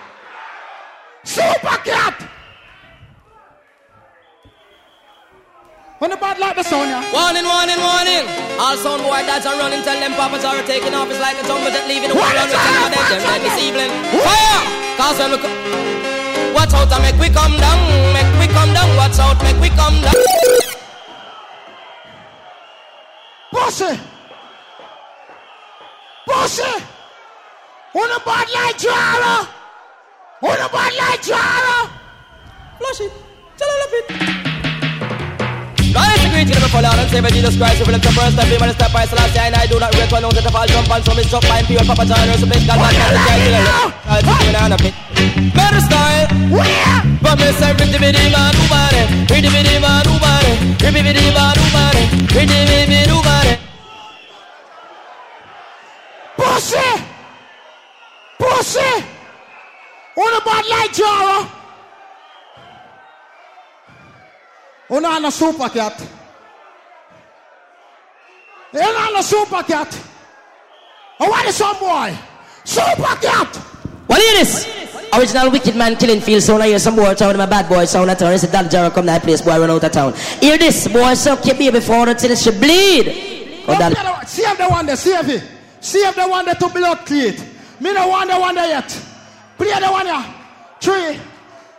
Super 1.23 1.77
cat. 1.83 2.30
When 6.01 6.09
the 6.09 6.17
bad 6.17 6.39
like 6.39 6.55
the 6.57 6.63
sound, 6.63 6.89
yeah. 6.89 7.05
Warning, 7.13 7.45
warning, 7.45 7.77
warning. 7.77 8.25
All 8.57 8.73
sound 8.73 9.05
boy 9.05 9.21
dads 9.21 9.45
are 9.45 9.53
running. 9.53 9.85
Tell 9.85 9.93
them 9.93 10.17
papas 10.17 10.41
are 10.43 10.57
taking 10.65 10.97
off. 10.97 11.05
It's 11.13 11.21
like 11.21 11.37
a 11.37 11.45
tumble 11.45 11.69
jet 11.69 11.85
leaving 11.85 12.09
the 12.09 12.17
world 12.17 12.25
on 12.41 12.49
return. 12.49 12.89
Them, 12.89 13.05
them, 13.05 13.21
them 13.21 13.41
this 13.45 13.57
evening. 13.61 13.93
Fire! 14.09 14.65
Cause 14.97 15.21
when 15.21 15.29
we 15.29 15.37
co- 15.37 16.57
Watch 16.57 16.73
out 16.73 16.89
and 16.89 17.05
make 17.05 17.21
we 17.21 17.29
come 17.29 17.53
down. 17.53 17.77
Make 18.17 18.25
we 18.41 18.49
come 18.49 18.73
down. 18.73 18.89
Watch 18.97 19.21
out, 19.21 19.37
make 19.45 19.61
we 19.61 19.69
come 19.77 19.93
down. 20.01 20.17
Bossy. 23.53 23.93
Bossy. 26.25 26.73
When 27.93 28.09
the 28.09 28.19
bad 28.25 28.49
like 28.49 28.77
Jaro. 28.81 29.45
When 30.41 30.57
the 30.57 30.65
bad 30.65 30.93
like 30.97 31.21
Jaro. 31.21 31.93
Flush 32.81 33.01
it. 33.05 33.13
Tell 33.55 33.69
her 33.69 34.47
a 34.47 34.50
bit. 36.51 36.59
God 36.59 36.59
is 36.59 36.59
the 36.59 36.59
greeting 36.59 36.63
of 36.63 36.73
Lord 36.73 36.99
and 36.99 37.09
Savior 37.09 37.31
Jesus 37.31 37.55
Christ. 37.57 37.81
If 37.81 37.87
look 37.87 38.01
the 38.01 38.11
first 38.11 38.35
time, 38.37 38.59
my 38.59 38.71
step 38.71 38.91
by 38.91 39.05
Celestia, 39.05 39.41
and 39.47 39.55
I 39.55 39.65
do 39.67 39.79
not 39.79 39.93
wait 39.95 40.11
one 40.11 40.25
out 40.25 40.35
to 40.35 40.51
fall 40.51 40.67
jump 40.67 40.91
on 40.91 41.03
some 41.03 41.19
is 41.19 41.29
drop 41.29 41.43
by 41.47 41.61
pure 41.63 41.83
Papa 41.83 42.05
John 42.05 42.29
or 42.29 42.37
some 42.37 42.49
bitch. 42.49 42.67
God, 42.67 42.79
man, 42.79 42.91
can't 42.91 43.15
try 43.23 43.37
to 43.39 43.51
let 43.51 43.67
I'll 44.11 44.21
take 44.21 44.43
you 44.43 44.59
on 44.59 44.71
a 44.71 44.77
pit. 44.77 44.93
Better 45.55 45.81
style. 45.81 46.27
But 47.21 47.35
me 47.39 47.47
say, 47.55 47.71
pretty 47.75 47.97
bitty 47.99 48.25
man, 48.31 48.53
who 48.55 48.65
body, 48.67 49.03
pretty 49.27 49.49
bitty 49.49 49.79
man, 49.79 50.03
who 50.05 50.15
body, 50.19 50.51
pretty 50.79 51.01
bitty 51.01 51.31
man, 51.31 51.55
who 51.55 51.67
body, 51.71 52.03
pretty 52.27 52.59
bitty 52.67 53.09
who 53.09 53.17
body. 53.23 53.55
Pussy! 56.35 56.89
Pussy! 58.39 58.91
On 60.17 60.29
the 60.33 60.41
bad 60.43 60.65
like 60.67 60.91
Jaro. 60.91 61.37
On 64.89 65.25
a 65.25 65.31
super 65.31 65.69
cat. 65.69 66.20
You 68.73 68.79
not 68.79 69.13
no 69.13 69.21
super 69.21 69.63
cat. 69.63 69.99
Oh, 71.19 71.25
I 71.25 71.29
want 71.29 71.49
some 71.49 71.77
boy. 71.79 72.17
Super 72.63 73.15
cat. 73.21 73.55
What 74.07 74.19
is 74.21 74.65
this? 74.65 74.81
Original 75.13 75.51
wicked 75.51 75.75
man 75.75 75.97
killing 75.97 76.21
field 76.21 76.41
sound. 76.41 76.63
I 76.63 76.67
hear 76.67 76.79
some 76.79 76.95
boy 76.95 77.13
talking 77.13 77.37
my 77.37 77.45
bad 77.45 77.67
boy 77.67 77.83
sound. 77.85 78.09
I 78.09 78.15
tell 78.15 78.33
a 78.33 78.37
Dad 78.37 78.71
Jaro 78.71 78.93
come 78.93 79.03
to 79.03 79.07
that 79.07 79.23
place. 79.23 79.41
Boy 79.41 79.59
run 79.59 79.69
out 79.69 79.83
of 79.83 79.91
town. 79.91 80.13
Hear 80.39 80.57
this 80.57 80.87
boy 80.87 81.13
suck 81.15 81.45
your 81.45 81.55
baby 81.55 81.81
for 81.81 82.07
until 82.07 82.35
she 82.35 82.51
bleed. 82.51 83.63
Oh, 83.67 83.77
that. 83.77 83.91
Okay, 83.91 84.25
save 84.25 84.57
the 84.57 84.67
one 84.67 84.85
there, 84.85 84.95
save 84.95 85.29
it. 85.29 85.43
Save 85.81 86.15
the 86.15 86.27
one 86.27 86.45
there 86.45 86.55
to 86.55 86.69
blood 86.69 87.05
cleat. 87.05 87.43
Me 87.81 87.93
no 87.93 88.07
want 88.07 88.29
the 88.29 88.39
one 88.39 88.55
yet. 88.55 88.87
Play 89.57 89.79
the 89.79 89.87
one 89.87 90.05
there. 90.05 90.35
Three. 90.79 91.19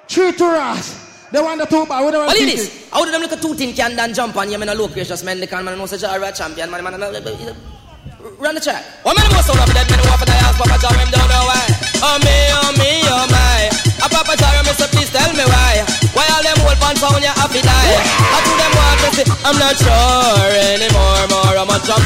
Three 0.09 0.33
to 0.33 0.45
us. 0.45 1.02
The 1.33 1.41
one 1.43 1.57
that 1.57 1.71
two 1.71 1.87
bad. 1.89 2.05
What 2.05 2.13
What 2.13 2.37
is 2.37 2.45
this? 2.45 2.91
How 2.93 3.05
do 3.05 3.11
them 3.11 3.23
look 3.25 3.33
at 3.33 3.41
two 3.41 3.57
tin 3.57 3.73
can 3.73 3.97
dan 3.97 4.13
jump 4.13 4.37
on 4.37 4.53
you? 4.53 4.59
Man, 4.61 4.69
a 4.69 4.75
low 4.75 4.89
gracious 4.89 5.25
man. 5.25 5.41
They 5.41 5.47
can 5.49 5.65
man 5.65 5.79
know 5.79 5.87
such 5.87 6.05
a 6.05 6.33
champion. 6.37 6.71
Man, 6.71 6.85
man, 6.85 7.01
run 7.01 8.55
the 8.55 8.61
track. 8.61 8.85
What 9.01 9.17
man 9.17 9.33
was 9.33 9.49
so 9.49 9.57
up 9.57 9.65
dead 9.73 9.89
man 9.89 9.97
who 9.97 10.13
for 10.13 10.29
the 10.29 10.37
ass 10.45 10.61
Papa 10.61 10.77
Jar 10.77 10.93
him 10.93 11.09
don't 11.09 11.25
know 11.25 11.45
why. 11.49 11.65
Oh 12.05 12.21
me, 12.21 12.37
oh 12.53 12.71
me, 12.77 12.91
oh 13.09 13.25
my. 13.33 13.73
A 14.05 14.07
Papa 14.13 14.37
Jar 14.37 14.61
me 14.61 14.77
say 14.77 14.93
please 14.93 15.09
tell 15.09 15.33
me 15.33 15.49
why. 15.49 15.81
Why 16.13 16.29
all 16.37 16.45
them 16.45 16.61
old 16.69 16.77
pants 16.77 17.01
on 17.01 17.17
you 17.25 17.33
happy 17.33 17.65
die? 17.65 17.97
I 17.97 18.39
do 18.45 18.53
them 18.53 18.73
want 18.77 19.01
to 19.01 19.09
say 19.17 19.25
I'm 19.41 19.57
not 19.57 19.73
sure 19.81 20.53
anymore. 20.69 21.25
More 21.33 21.57
I'm 21.65 21.73
a 21.73 21.77
jump. 21.81 22.05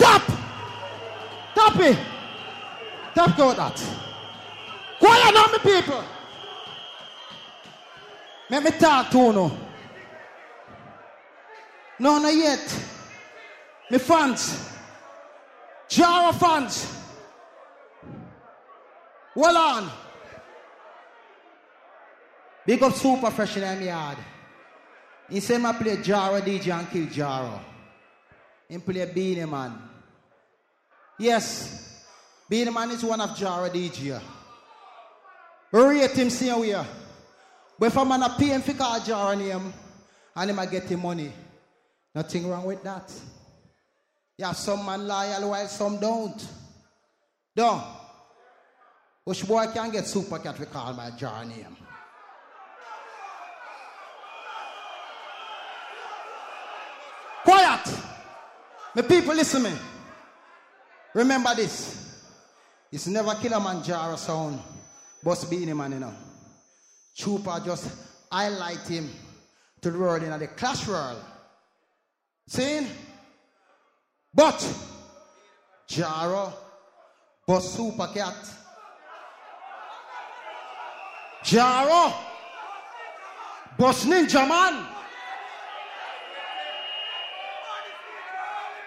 Top. 0.00 0.24
Top 1.52 1.76
it. 1.84 1.98
Top 3.12 3.36
go 3.36 3.52
that. 3.52 3.76
Quiet 4.98 5.34
now, 5.36 5.52
me 5.52 5.58
people. 5.60 6.15
Let 8.48 8.62
me 8.62 8.70
talk 8.72 9.10
to 9.10 9.18
you. 9.18 9.50
No, 11.98 12.18
not 12.18 12.34
yet. 12.34 12.82
Me 13.90 13.98
fans. 13.98 14.70
Jara 15.88 16.32
fans. 16.32 16.92
Well 19.34 19.56
on. 19.56 19.90
Big 22.66 22.82
up 22.82 22.94
super 22.94 23.30
fresh 23.30 23.56
in 23.56 23.62
them 23.62 23.82
yard. 23.82 24.18
He 25.30 25.40
say 25.40 25.62
I 25.62 25.72
play 25.72 25.96
Jara 26.02 26.40
DJ 26.40 26.78
and 26.78 26.90
kill 26.90 27.06
Jara. 27.06 27.60
He 28.68 28.78
play 28.78 29.04
Beenie 29.12 29.44
Man. 29.44 29.72
Yes. 31.18 32.04
Beenie 32.48 32.70
Man 32.70 32.90
is 32.90 33.04
one 33.04 33.20
of 33.20 33.36
Jara 33.36 33.70
DJ. 33.70 34.20
Rate 35.72 36.10
him 36.12 36.30
same 36.30 36.60
way. 36.60 36.84
But 37.78 37.86
if 37.86 37.96
a 37.96 38.04
man 38.04 38.22
a 38.22 38.30
pay 38.30 38.46
him 38.46 38.62
for 38.62 38.72
call 38.72 39.00
Jara 39.00 39.36
name 39.36 39.72
and 40.34 40.50
him 40.50 40.58
a 40.58 40.66
get 40.66 40.84
him 40.84 41.00
money, 41.00 41.32
nothing 42.14 42.48
wrong 42.48 42.64
with 42.64 42.82
that. 42.82 43.12
Have 44.40 44.56
some 44.56 44.84
man 44.84 45.06
loyal 45.06 45.50
while 45.50 45.68
some 45.68 45.98
don't. 45.98 46.46
Don't. 47.54 47.82
Which 49.24 49.46
boy 49.46 49.66
can 49.72 49.90
get 49.90 50.06
super 50.06 50.38
cat 50.38 50.58
we 50.58 50.66
call 50.66 50.92
my 50.92 51.10
Jara 51.10 51.44
name? 51.44 51.76
Quiet. 57.44 57.98
My 58.94 59.02
people 59.02 59.34
listen 59.34 59.62
me. 59.62 59.72
Remember 61.14 61.54
this. 61.54 62.06
It's 62.92 63.06
never 63.06 63.34
kill 63.34 63.52
a 63.52 63.60
man 63.60 63.82
Killamanjaro 63.82 64.16
sound. 64.18 64.60
Boss 65.22 65.44
Beenie 65.44 65.72
Man, 65.72 65.92
you 65.92 66.25
Trooper 67.16 67.62
just 67.64 67.90
highlight 68.30 68.86
him 68.86 69.10
to 69.80 69.90
the 69.90 69.98
world 69.98 70.22
in 70.22 70.38
the 70.38 70.46
clash 70.48 70.86
world. 70.86 71.22
See? 72.48 72.86
But 74.34 74.58
Jaro, 75.88 76.52
Boss 77.46 77.74
Super 77.74 78.08
Cat. 78.08 78.34
Jaro, 81.42 82.12
Boss 83.78 84.04
Ninja 84.04 84.46
Man. 84.46 84.95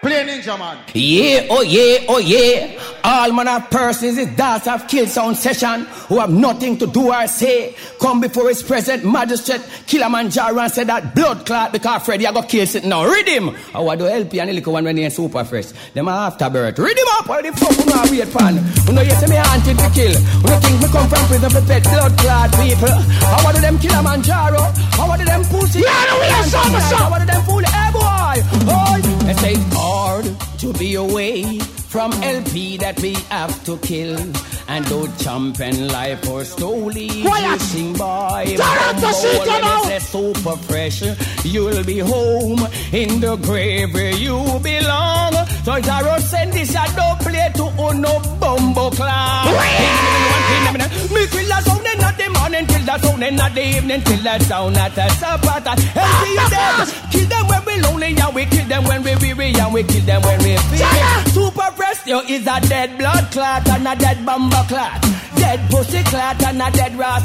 Play 0.00 0.24
Ninja 0.24 0.58
Man. 0.58 0.78
Yeah, 0.94 1.46
oh 1.50 1.60
yeah, 1.60 2.06
oh 2.08 2.16
yeah. 2.16 2.80
All 3.04 3.32
manner 3.32 3.62
of 3.62 3.68
persons 3.68 4.16
is 4.16 4.34
dance 4.34 4.64
have 4.64 4.88
kill 4.88 5.06
sound 5.06 5.36
session 5.36 5.84
who 6.08 6.18
have 6.18 6.30
nothing 6.30 6.78
to 6.78 6.86
do 6.86 7.12
or 7.12 7.26
say. 7.26 7.76
Come 8.00 8.18
before 8.18 8.48
his 8.48 8.62
present 8.62 9.04
magistrate, 9.04 9.60
Killamanjaro 9.84 10.58
and 10.58 10.72
say 10.72 10.84
that 10.84 11.14
blood 11.14 11.44
clot 11.44 11.72
because 11.72 12.02
Freddy 12.02 12.26
I 12.26 12.32
got 12.32 12.48
kill 12.48 12.66
sitting 12.66 12.88
now. 12.88 13.04
Read 13.04 13.28
him. 13.28 13.50
Oh, 13.50 13.56
I 13.74 13.80
want 13.80 14.00
to 14.00 14.10
help 14.10 14.32
you 14.32 14.40
and 14.40 14.48
the 14.48 14.54
little 14.54 14.72
one 14.72 14.84
when 14.84 14.96
they 14.96 15.10
super 15.10 15.44
fresh. 15.44 15.66
Them 15.92 16.08
are 16.08 16.28
afterbirth. 16.28 16.78
Read 16.78 16.96
him 16.96 17.06
up. 17.18 17.28
What 17.28 17.44
the 17.44 17.52
fuck 17.52 17.76
you 17.76 17.84
know 17.84 18.02
wait 18.08 18.32
pan? 18.32 18.56
You 18.86 18.92
know 18.94 19.02
you 19.02 19.10
say 19.20 19.26
me 19.26 19.36
hunted 19.36 19.76
to 19.76 19.90
kill. 19.92 20.16
You 20.16 20.48
know 20.48 20.60
think 20.64 20.80
me 20.80 20.88
come 20.88 21.08
from 21.10 21.26
prison 21.28 21.50
for 21.50 21.60
pet 21.68 21.82
blood 21.84 22.16
clot 22.16 22.50
people. 22.56 22.88
How 23.28 23.44
want 23.44 23.56
them 23.58 23.76
Killamanjaro? 23.76 24.64
How 24.96 25.08
want 25.08 25.26
them 25.26 25.44
pussy? 25.44 25.80
Yeah, 25.80 25.92
no, 26.08 26.20
we 26.20 26.24
are 26.24 26.44
some, 26.48 26.72
some. 26.72 26.98
How 27.04 27.10
want 27.10 27.26
them 27.26 27.42
fool? 27.44 27.60
Hey 27.60 27.92
boy. 27.92 28.19
Oh, 28.32 29.00
they 29.24 29.34
say 29.34 29.52
it's 29.54 29.74
hard 29.74 30.24
to 30.58 30.72
be 30.74 30.94
away 30.94 31.58
from 31.58 32.12
LP 32.22 32.76
that 32.76 33.00
we 33.00 33.14
have 33.28 33.64
to 33.64 33.76
kill. 33.78 34.16
And 34.68 34.84
though 34.84 35.08
champion 35.18 35.88
life 35.88 36.28
or 36.28 36.44
slowly 36.44 37.22
Quiet. 37.22 37.60
sing 37.60 37.92
boy, 37.94 38.44
Direct 38.56 39.00
the 39.00 39.12
seat, 39.12 39.52
you 39.52 39.60
know. 39.60 39.82
say 39.84 39.98
super 39.98 40.56
fresh. 40.56 41.02
You'll 41.44 41.82
be 41.82 41.98
home 41.98 42.60
in 42.92 43.20
the 43.20 43.34
grave 43.36 43.92
where 43.92 44.14
you 44.14 44.36
belong. 44.62 45.32
So 45.64 45.72
Jaro 45.82 46.20
send 46.20 46.52
this 46.52 46.70
a 46.70 46.86
don't 46.94 47.18
play 47.20 47.50
to 47.56 47.64
uno 47.82 48.20
bumbo. 48.38 48.90
Me 51.10 51.26
kill 51.26 51.79
the 51.98 52.02
sound 52.02 52.20
in 52.20 52.32
the 52.32 52.38
morning, 52.38 52.66
kill 52.66 52.84
the 52.84 52.98
sound 52.98 53.22
in 53.22 53.36
the 53.36 53.76
evening, 53.76 54.02
kill 54.02 54.22
the 54.22 54.38
sound 54.44 54.76
at 54.76 54.94
the 54.94 55.08
supper. 55.10 55.62
And 55.68 55.80
see 55.80 56.34
you 56.34 56.48
dead. 56.50 56.88
Kill 57.10 57.28
them 57.28 57.46
when 57.48 57.64
we 57.64 57.80
lonely, 57.80 58.16
and 58.16 58.34
we 58.34 58.46
kill 58.46 58.66
them 58.66 58.84
when 58.84 59.02
we 59.02 59.14
weary, 59.16 59.54
and 59.54 59.72
we 59.74 59.82
kill 59.84 60.04
them 60.04 60.22
when 60.22 60.38
we 60.38 60.56
feel. 60.56 60.86
Super 61.32 61.70
fresh, 61.76 62.06
is 62.06 62.46
a 62.46 62.60
dead 62.68 62.98
blood 62.98 63.30
clot 63.32 63.68
and 63.68 63.88
a 63.88 63.96
dead 63.96 64.24
bumbo 64.24 64.62
clot. 64.64 65.02
Dead 65.36 65.60
pussy 65.70 66.02
clot 66.04 66.42
and 66.44 66.62
a 66.62 66.70
dead 66.70 66.98
ras. 66.98 67.22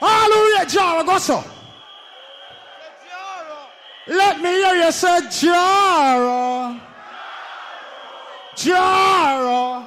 Hallelujah, 0.00 0.66
Jara, 0.66 1.04
go 1.04 1.18
so. 1.18 1.57
Let 4.08 4.40
me 4.40 4.48
hear 4.48 4.74
you 4.74 4.92
say 4.92 5.20
Jaro. 5.28 6.80
Jaro. 8.56 9.86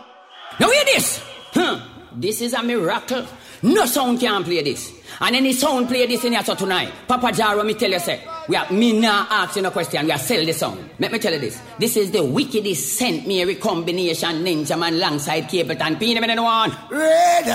Now 0.60 0.70
hear 0.70 0.86
this. 0.86 1.22
Huh. 1.54 1.80
This 2.14 2.42
is 2.42 2.54
a 2.54 2.62
miracle. 2.62 3.26
No 3.64 3.86
sound 3.86 4.20
can 4.20 4.44
play 4.44 4.62
this. 4.62 4.94
And 5.20 5.36
any 5.36 5.54
sound 5.54 5.88
play 5.88 6.06
this 6.06 6.24
in 6.24 6.34
here 6.34 6.44
so 6.44 6.56
tonight. 6.56 6.92
Papa 7.08 7.28
Jaro, 7.28 7.66
me 7.66 7.74
tell 7.74 7.90
you 7.90 8.00
say, 8.00 8.24
we 8.48 8.56
are 8.56 8.72
me 8.72 9.00
now 9.00 9.28
asking 9.30 9.66
a 9.66 9.72
question, 9.72 10.06
we 10.06 10.12
are 10.12 10.18
sell 10.18 10.46
the 10.46 10.54
song. 10.54 10.90
Let 11.00 11.12
me 11.12 11.20
tell 11.20 11.34
you 11.34 11.40
this. 11.40 11.62
This 11.80 11.98
is 11.98 12.12
the 12.12 12.24
wickedest 12.24 12.98
Saint 12.98 13.28
Mary 13.28 13.56
combination 13.56 14.44
ninja 14.44 14.78
man 14.78 14.94
alongside 14.96 15.44
Capleton. 15.44 16.00
Peanut 16.00 16.30
and 16.30 16.44
one. 16.44 16.72
Red 16.92 17.46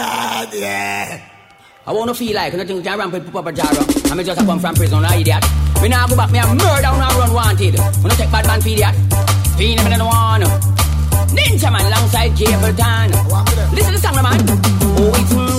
yeah. 0.52 1.35
I 1.88 1.92
wanna 1.92 2.14
feel 2.14 2.34
like 2.34 2.52
nothing 2.52 2.82
can 2.82 2.98
ramp 2.98 3.12
with 3.12 3.32
Papa 3.32 3.52
Jaro. 3.52 4.10
I'm 4.10 4.18
just 4.24 4.40
a 4.40 4.44
come 4.44 4.58
from 4.58 4.74
prison, 4.74 5.04
I 5.04 5.20
idiot. 5.20 5.44
Me 5.80 5.88
now 5.88 6.08
go 6.08 6.16
back, 6.16 6.32
me 6.32 6.40
a 6.40 6.46
murder 6.46 6.90
and 6.90 7.14
run 7.14 7.32
wanted. 7.32 7.78
Wanna 8.02 8.16
take 8.16 8.32
bad 8.32 8.44
man 8.44 8.60
for 8.60 8.68
idiot. 8.70 8.94
Peanut 9.56 9.92
and 9.92 10.02
one. 10.02 10.42
Ninja 11.30 11.70
man 11.70 11.86
alongside 11.86 12.32
Capleton. 12.32 13.10
Listen 13.72 13.92
to 13.94 14.00
the 14.00 14.02
song, 14.02 14.16
man. 14.16 14.40
Oh, 14.98 15.12
it's 15.14 15.55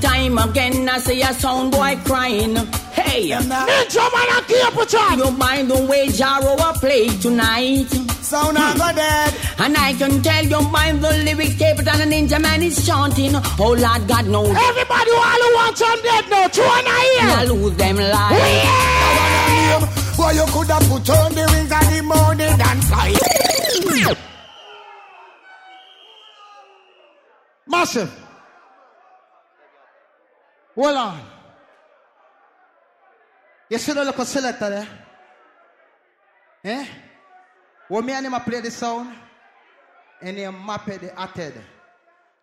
time 0.00 0.38
again. 0.38 0.88
I 0.88 0.98
see 0.98 1.22
a 1.22 1.32
sound 1.34 1.72
boy 1.72 1.96
crying. 2.04 2.56
Hey, 2.96 3.30
Ninja 3.30 4.04
man 4.14 4.28
and 4.36 4.46
Capleton. 4.46 5.18
You 5.18 5.30
mind 5.32 5.70
the 5.70 5.86
way 5.86 6.06
Jaro 6.08 6.56
will 6.56 6.72
play 6.80 7.08
tonight? 7.18 7.88
Sound 8.22 8.56
of 8.56 8.76
a 8.76 8.92
dead. 8.94 9.34
And 9.58 9.76
I 9.76 9.92
can 9.94 10.22
tell 10.22 10.44
you 10.44 10.60
mind 10.70 11.02
the 11.02 11.10
lyrics 11.24 11.54
Capleton 11.54 12.00
and 12.02 12.12
Ninja 12.12 12.40
man 12.40 12.62
is 12.62 12.84
chanting. 12.86 13.32
Oh 13.34 13.76
Lord 13.78 14.08
God 14.08 14.26
knows. 14.26 14.48
Everybody 14.70 15.10
all 15.10 15.40
who 15.44 15.54
wants 15.54 15.82
on 15.82 15.98
dead 16.02 16.24
now, 16.30 16.48
two 16.48 16.62
and 16.62 16.86
a 16.86 16.90
I 16.90 17.44
here. 17.44 17.52
lose 17.52 17.76
them 17.76 17.96
lives. 17.96 18.66
Oh, 19.78 20.14
boy, 20.16 20.30
you 20.32 20.46
could 20.52 20.70
have 20.70 20.88
put 20.88 21.10
on 21.10 21.32
the 21.34 21.44
rings 21.52 21.72
of 21.72 21.86
the 21.92 22.02
morning 22.02 22.60
and 22.68 22.84
fly. 22.84 23.12
Massive. 27.68 28.25
Hold 30.76 30.96
on. 30.96 31.20
You 33.70 33.78
see 33.78 33.92
the 33.92 34.04
local 34.04 34.24
selector 34.24 34.70
there? 34.70 34.88
Eh? 36.64 36.86
When 37.88 38.04
me 38.04 38.12
and 38.12 38.26
him 38.26 38.34
play 38.40 38.60
the 38.60 38.70
sound, 38.70 39.14
and 40.20 40.36
he 40.36 40.46
map 40.46 40.88
it, 40.88 41.00
the 41.00 41.20
atted. 41.20 41.54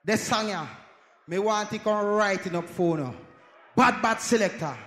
The 0.04 0.18
song 0.18 0.68
me 1.28 1.40
want 1.40 1.70
to 1.70 1.80
come 1.80 2.06
right 2.06 2.46
in 2.46 2.56
up 2.56 2.68
phone. 2.68 3.16
Bad, 3.76 4.02
bad 4.02 4.20
selector. 4.20 4.78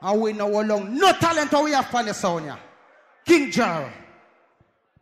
And 0.00 0.20
we 0.20 0.32
know 0.32 0.52
how 0.52 0.62
long. 0.62 0.96
No 0.96 1.12
talent 1.12 1.52
we 1.62 1.72
have 1.72 1.86
for 1.86 2.02
the 2.02 2.14
sound. 2.14 2.50
King 3.24 3.50
Jar. 3.50 3.92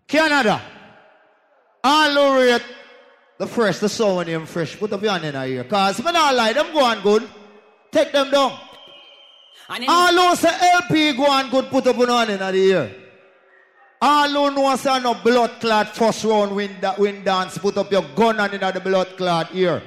Canada. 0.07 0.61
All 1.83 2.13
laureate. 2.13 2.65
The 3.39 3.47
fresh, 3.47 3.79
the 3.79 3.89
sound 3.89 4.29
them 4.29 4.45
fresh. 4.47 4.79
Put 4.79 4.91
your 4.91 5.11
hand 5.11 5.25
in 5.25 5.35
here. 5.49 5.65
Cause 5.65 5.99
me 6.01 6.11
I 6.13 6.33
lie, 6.33 6.53
them 6.53 6.73
go 6.73 6.85
on 6.85 7.01
good. 7.01 7.29
Take 7.91 8.13
them 8.13 8.31
down. 8.31 8.59
All 9.89 10.13
who 10.13 10.37
say 10.37 10.51
LP 10.75 11.13
go 11.13 11.27
on 11.31 11.51
good, 11.51 11.67
put 11.71 11.87
up 11.87 11.97
your 11.97 12.09
hand 12.09 12.31
in 12.31 12.39
the 12.39 12.55
ear. 12.55 12.95
All 14.03 14.29
who 14.29 14.55
know 14.55 14.75
say 14.77 14.99
no 15.01 15.15
blood 15.15 15.61
clot 15.61 15.95
first 15.95 16.25
round 16.25 16.55
win, 16.55 16.77
da, 16.81 16.95
win 16.99 17.23
dance, 17.23 17.59
put 17.59 17.77
up 17.77 17.91
your 17.93 18.05
gun 18.17 18.41
and 18.41 18.55
in 18.55 18.61
the 18.61 18.81
blood 18.81 19.17
clot 19.17 19.55
ear. 19.55 19.83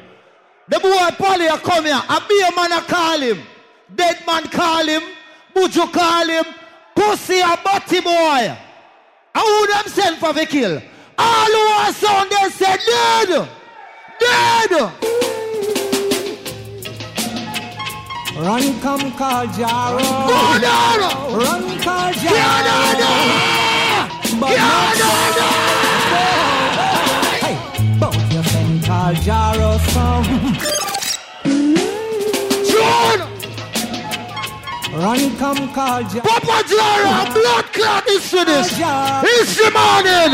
The 0.68 0.80
boy 0.80 1.10
Polly 1.18 1.48
come 1.64 1.86
here, 1.86 2.02
a 2.10 2.22
be 2.28 2.42
a 2.42 2.56
man 2.56 2.72
a 2.72 2.82
call 2.82 3.20
him. 3.20 3.40
Dead 3.94 4.18
man 4.26 4.44
call 4.48 4.86
him, 4.86 5.02
Buju 5.54 5.92
call 5.92 6.28
him, 6.28 6.46
pussy 6.96 7.40
a 7.40 7.58
butty 7.64 8.00
boy. 8.00 8.58
And 9.36 9.44
who 9.44 9.68
them 9.68 9.88
send 9.88 10.18
for 10.18 10.32
the 10.32 10.46
kill? 10.46 10.82
All 11.18 11.46
who 11.46 11.58
are 11.58 11.94
sound 11.94 12.30
they 12.30 12.50
say 12.50 12.78
dead. 12.86 13.50
Dead. 14.20 15.33
Run, 18.36 18.80
come, 18.82 19.12
call 19.12 19.46
Jaro. 19.46 20.00
Go 20.28 20.60
down. 20.60 21.00
Run, 21.38 21.80
call 21.82 22.12
Jaro. 22.14 22.34
Canada. 22.34 23.12
But 24.40 24.58
Canada. 24.58 25.50
Hey, 27.44 27.56
both 28.00 28.34
your 28.34 28.44
friend 28.44 28.84
call 28.84 29.14
Jaro 29.22 29.78
song. 29.94 30.26
John. 32.66 33.20
Run, 35.00 35.22
come, 35.38 35.64
call 35.72 36.02
Jaro. 36.02 36.24
Papa 36.24 36.64
Jara, 36.68 37.32
blood 37.34 37.66
clot 37.72 38.08
is 38.10 38.32
this. 38.32 38.74
It's 38.74 39.56
the 39.58 39.70
morning. 39.70 40.34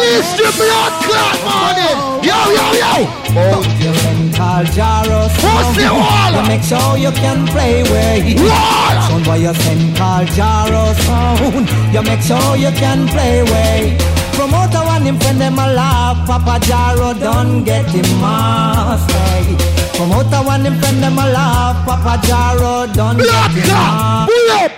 It's 0.00 0.32
the 0.32 0.50
blood 0.56 0.94
clot 1.04 1.38
morning. 1.44 2.24
Yo, 2.24 2.38
yo, 2.56 2.66
yo. 2.72 2.92
Both 3.34 3.80
your 3.82 3.97
friend 4.64 4.74
call 4.74 5.04
Jaro 5.04 5.28
song. 5.40 5.74
Pussy 5.74 5.88
wall. 5.88 6.32
You 6.34 6.48
make 6.48 6.62
sure 6.62 6.96
you 6.98 7.10
can 7.12 7.46
play 7.46 7.82
where 7.84 8.22
he 8.22 8.34
Wall. 8.34 9.02
Sound 9.08 9.24
boy 9.24 9.34
you 9.36 9.54
send 9.54 9.96
call 9.96 10.24
Jaro 10.36 10.94
sound. 11.04 11.68
You 11.94 12.02
make 12.02 12.22
sure 12.22 12.56
you 12.56 12.70
can 12.78 13.08
play 13.08 13.42
where 13.42 13.98
Promoter 14.32 14.78
one 14.86 15.02
him 15.02 15.18
friend 15.18 15.40
them 15.40 15.54
a 15.54 15.72
laugh. 15.72 16.26
Papa 16.26 16.64
Jaro 16.64 17.18
done 17.18 17.64
get 17.64 17.86
him 17.86 18.22
off. 18.22 19.10
Hey. 19.10 19.56
Promoter 19.96 20.46
one 20.46 20.64
him 20.64 20.78
friend 20.78 21.02
them 21.02 21.18
a 21.18 21.26
laugh. 21.26 21.84
Papa 21.86 22.20
Jaro 22.26 22.92
done 22.94 23.16
Blood 23.16 23.50
get 23.54 23.64
him 23.64 23.70
clot. 23.70 24.28
Pull 24.28 24.50
up. 24.50 24.72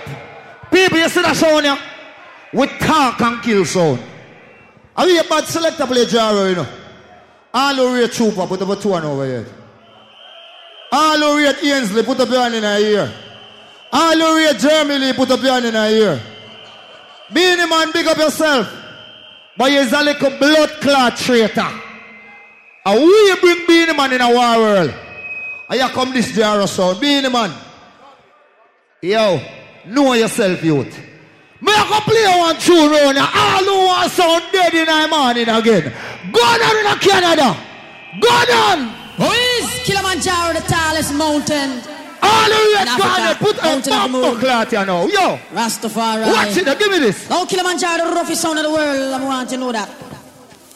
People, 0.71 0.97
you 0.99 1.09
see 1.09 1.21
that 1.21 1.35
sound 1.35 1.65
here? 1.65 1.77
We 2.53 2.67
talk 2.79 3.21
and 3.21 3.41
kill 3.43 3.65
sound. 3.65 3.99
Are 4.95 5.05
we 5.05 5.17
a 5.19 5.23
bad 5.23 5.45
selector 5.45 5.85
play 5.85 6.05
Jaro, 6.05 6.49
you 6.49 6.55
know? 6.55 6.67
All 7.53 7.75
who 7.75 7.95
rate 7.95 8.11
Trooper, 8.11 8.47
put 8.47 8.61
up 8.61 8.69
a 8.69 8.75
two 8.75 8.93
and 8.93 9.05
over 9.05 9.25
here. 9.25 9.60
All 10.91 11.17
who 11.17 11.37
rate 11.37 11.63
Ainsley, 11.63 12.03
put 12.03 12.19
up 12.19 12.29
your 12.29 12.41
hand 12.41 12.55
in 12.55 12.63
a 12.63 12.77
ear. 12.79 13.13
All 13.91 14.17
who 14.17 14.35
rate 14.35 14.59
Germany, 14.59 15.13
put 15.13 15.31
up 15.31 15.41
your 15.41 15.53
hand 15.53 15.65
in 15.65 15.75
a 15.75 15.89
ear. 15.89 16.21
Beenie 17.31 17.65
Man, 17.65 17.91
big 17.93 18.07
up 18.07 18.17
yourself. 18.17 18.67
But 19.57 19.71
you're 19.71 19.83
a 19.83 20.03
little 20.03 20.37
blood 20.37 20.69
clot 20.81 21.17
traitor. 21.17 21.67
And 22.85 23.01
we 23.01 23.35
bring 23.39 23.67
Beenie 23.67 23.93
Man 23.93 24.13
in 24.13 24.21
a 24.21 24.29
war 24.33 24.57
world. 24.57 24.93
And 25.69 25.79
you 25.79 25.87
come 25.89 26.11
this 26.11 26.31
Jaro 26.33 26.67
sound. 26.67 26.99
Beenie 26.99 27.29
Man. 27.29 27.53
Yo, 29.01 29.41
know 29.87 30.13
yourself, 30.13 30.63
youth. 30.63 30.99
I 31.63 31.87
go 31.89 31.99
play 32.01 32.39
one 32.39 32.57
tune 32.59 32.91
round. 32.91 33.17
All 33.17 33.63
who 33.63 33.85
want 33.87 34.11
sound 34.11 34.43
dead 34.51 34.73
in 34.73 34.85
the 34.85 35.07
morning 35.07 35.47
again. 35.47 35.93
Go 36.31 36.57
down 36.57 36.77
in 36.77 36.99
Canada. 36.99 37.57
Go 38.19 38.45
down. 38.45 39.00
Who 39.21 39.29
is 39.29 39.69
Kilimanjaro, 39.85 40.53
the 40.53 40.65
tallest 40.65 41.13
mountain? 41.13 41.69
All 42.23 42.51
in 42.51 42.71
yet 42.73 42.87
gone 42.97 43.35
put 43.37 43.57
a 43.59 43.63
mountain 43.63 43.77
of 43.77 43.83
the 43.83 43.89
bumbo 43.91 44.31
moon. 44.31 44.39
clot 44.39 44.69
here 44.71 44.85
now. 44.85 45.05
Yo. 45.05 45.37
Rastafari. 45.53 46.25
Watch 46.25 46.57
it 46.57 46.65
now, 46.65 46.73
give 46.73 46.91
me 46.91 46.99
this. 46.99 47.27
Oh, 47.29 47.45
Killamanjaro, 47.47 48.09
the 48.09 48.15
roughest 48.15 48.41
sound 48.41 48.57
of 48.57 48.65
the 48.65 48.71
world. 48.71 49.13
I 49.13 49.23
want 49.23 49.49
to 49.51 49.57
know 49.57 49.71
that. 49.71 49.89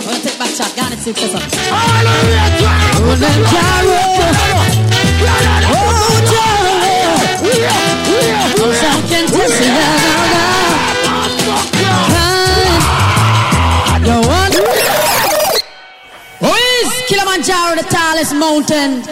I'm 0.02 0.06
gonna 0.06 0.20
take 0.22 0.38
back 0.38 0.50
shot. 0.50 0.76
Got 0.76 0.94
it, 0.94 1.00
six 1.00 1.20
seconds. 1.20 1.56
Something 8.76 9.26
to 9.28 9.50
see 9.50 9.66
You 9.66 10.35
Kilimanjaro, 17.36 17.76
the 17.76 17.84
tallest 17.90 18.34
mountain 18.34 19.04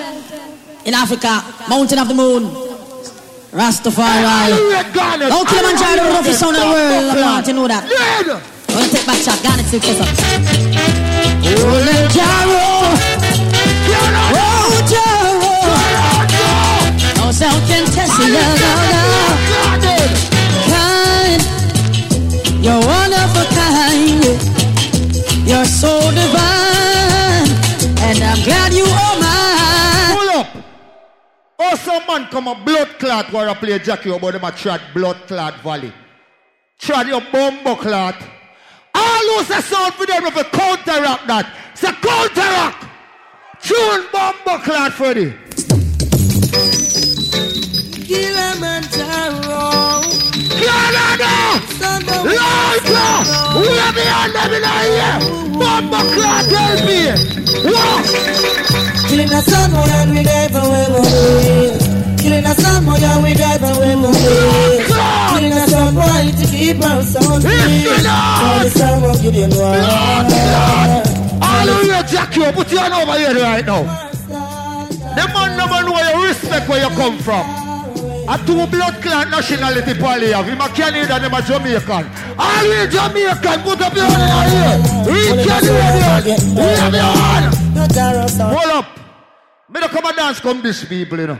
in 0.85 0.93
Africa? 0.93 1.43
Mountain 1.67 1.99
of 1.99 2.07
the 2.07 2.13
moon. 2.13 2.43
Rastafari. 3.51 4.23
Oh, 5.27 5.43
Killamanjaro, 5.45 6.07
the 6.07 6.11
roughest 6.15 6.39
sound 6.39 6.55
of 6.55 6.61
the 6.63 6.69
world. 6.69 7.17
I 7.17 7.21
want 7.21 7.47
you 7.47 7.51
to 7.51 7.59
know 7.59 7.67
that. 7.67 7.83
I'm 7.83 8.39
gonna 8.79 8.87
take 8.87 9.05
back 9.05 9.19
shot. 9.19 9.43
Got 9.43 9.59
it, 9.59 9.65
six 9.67 9.85
seconds. 9.85 10.23
Killamanjaro. 11.43 12.63
Oh, 14.39 14.71
Jaro. 14.87 15.59
Oh, 16.39 16.63
no 17.19 17.31
sound 17.35 17.59
can 17.67 17.83
test 17.91 18.15
you. 18.23 18.39
Kind. 20.71 21.43
You're 22.63 22.79
one 22.87 23.11
of 23.11 23.35
a 23.35 23.45
kind. 23.51 24.23
You're 25.45 25.65
so 25.65 25.99
divine. 26.15 26.52
I'm 28.33 28.43
glad 28.43 28.73
you 28.73 28.83
are 28.83 29.19
mine. 29.21 30.17
Pull 30.17 30.29
up. 30.39 30.65
Oh, 31.59 31.75
some 31.75 32.03
man 32.07 32.25
come 32.31 32.47
a 32.47 32.55
blood 32.55 32.97
clot 32.97 33.31
where 33.31 33.47
I 33.47 33.53
play 33.53 33.77
Jackie 33.77 34.09
about 34.09 34.33
them 34.33 34.43
a 34.43 34.51
trad 34.51 34.81
blood 34.91 35.17
clot 35.27 35.59
valley. 35.61 35.93
Trad 36.79 37.05
your 37.07 37.21
bumbo 37.31 37.75
clot. 37.75 38.15
All 38.95 39.37
who 39.37 39.43
say 39.43 39.61
sound 39.61 39.93
for 39.93 40.07
them 40.07 40.25
if 40.25 40.35
you 40.35 40.43
counteract 40.45 41.27
that. 41.27 41.55
Say 41.75 41.91
counteract. 41.91 42.87
Tune 43.61 44.07
bumbo 44.11 44.63
clot 44.63 44.93
Freddy. 44.93 45.31
Killamanjaro. 45.42 45.42
Son 51.13 52.01
we 52.25 53.69
are 53.69 53.93
behind 53.93 54.33
them 54.33 54.53
in. 54.53 54.63
Bomba 55.59 56.01
clock 56.13 56.45
tell 56.49 56.77
me. 56.87 57.13
What? 57.69 58.03
Killing 59.07 59.31
a 59.31 59.41
sun, 59.41 59.71
oh 59.73 59.85
yeah, 59.85 60.09
we 60.09 60.25
away, 60.57 60.85
boy. 60.89 62.17
Killing 62.17 62.45
a 62.45 62.53
sun, 62.55 62.85
oh 62.87 62.97
yeah, 62.97 63.21
we 63.21 63.31
away, 63.61 63.93
boy. 64.01 64.13
Killing 65.29 65.53
a 65.53 65.67
boy, 65.93 66.31
to 66.33 66.45
keep 66.49 66.81
our 66.81 67.03
sound 67.03 67.43
free. 67.43 67.85
All 68.09 68.57
the 68.63 68.69
will 69.01 69.17
give 69.21 69.35
you 69.35 69.47
one. 69.53 69.83
Hallelujah, 71.43 72.03
Jack, 72.07 72.35
you 72.35 72.51
put 72.53 72.71
your 72.71 72.81
hand 72.81 72.93
over 72.95 73.17
here 73.19 73.35
right 73.43 73.65
now. 73.65 73.83
The 75.13 75.25
man 75.31 75.57
never 75.57 75.83
know 75.85 75.99
you 76.01 76.27
respect 76.27 76.67
where 76.67 76.81
you 76.81 76.89
come 76.95 77.19
from. 77.19 77.72
A 78.25 78.37
two 78.45 78.65
blood 78.67 79.01
clan 79.01 79.29
nationality 79.29 79.93
probably 79.95 80.31
have. 80.31 80.45
Him 80.45 80.61
a 80.61 80.69
Canadian, 80.69 81.23
him 81.23 81.33
a 81.33 81.41
Jamaican. 81.41 82.05
All 82.39 82.63
we 82.63 82.87
Jamaican, 82.87 83.61
put 83.63 83.81
up 83.81 83.93
your 83.95 84.05
hand 84.05 84.51
here. 84.53 85.11
We 85.11 85.43
Canadian. 85.43 86.55
Your 86.55 87.01
hand. 87.01 87.53
Hold 88.39 88.71
up. 88.71 88.99
Me 89.69 89.79
don't 89.79 89.91
come 89.91 90.05
and 90.05 90.15
dance 90.15 90.39
come 90.39 90.61
this 90.61 90.85
people, 90.85 91.19
you 91.19 91.27
know. 91.27 91.39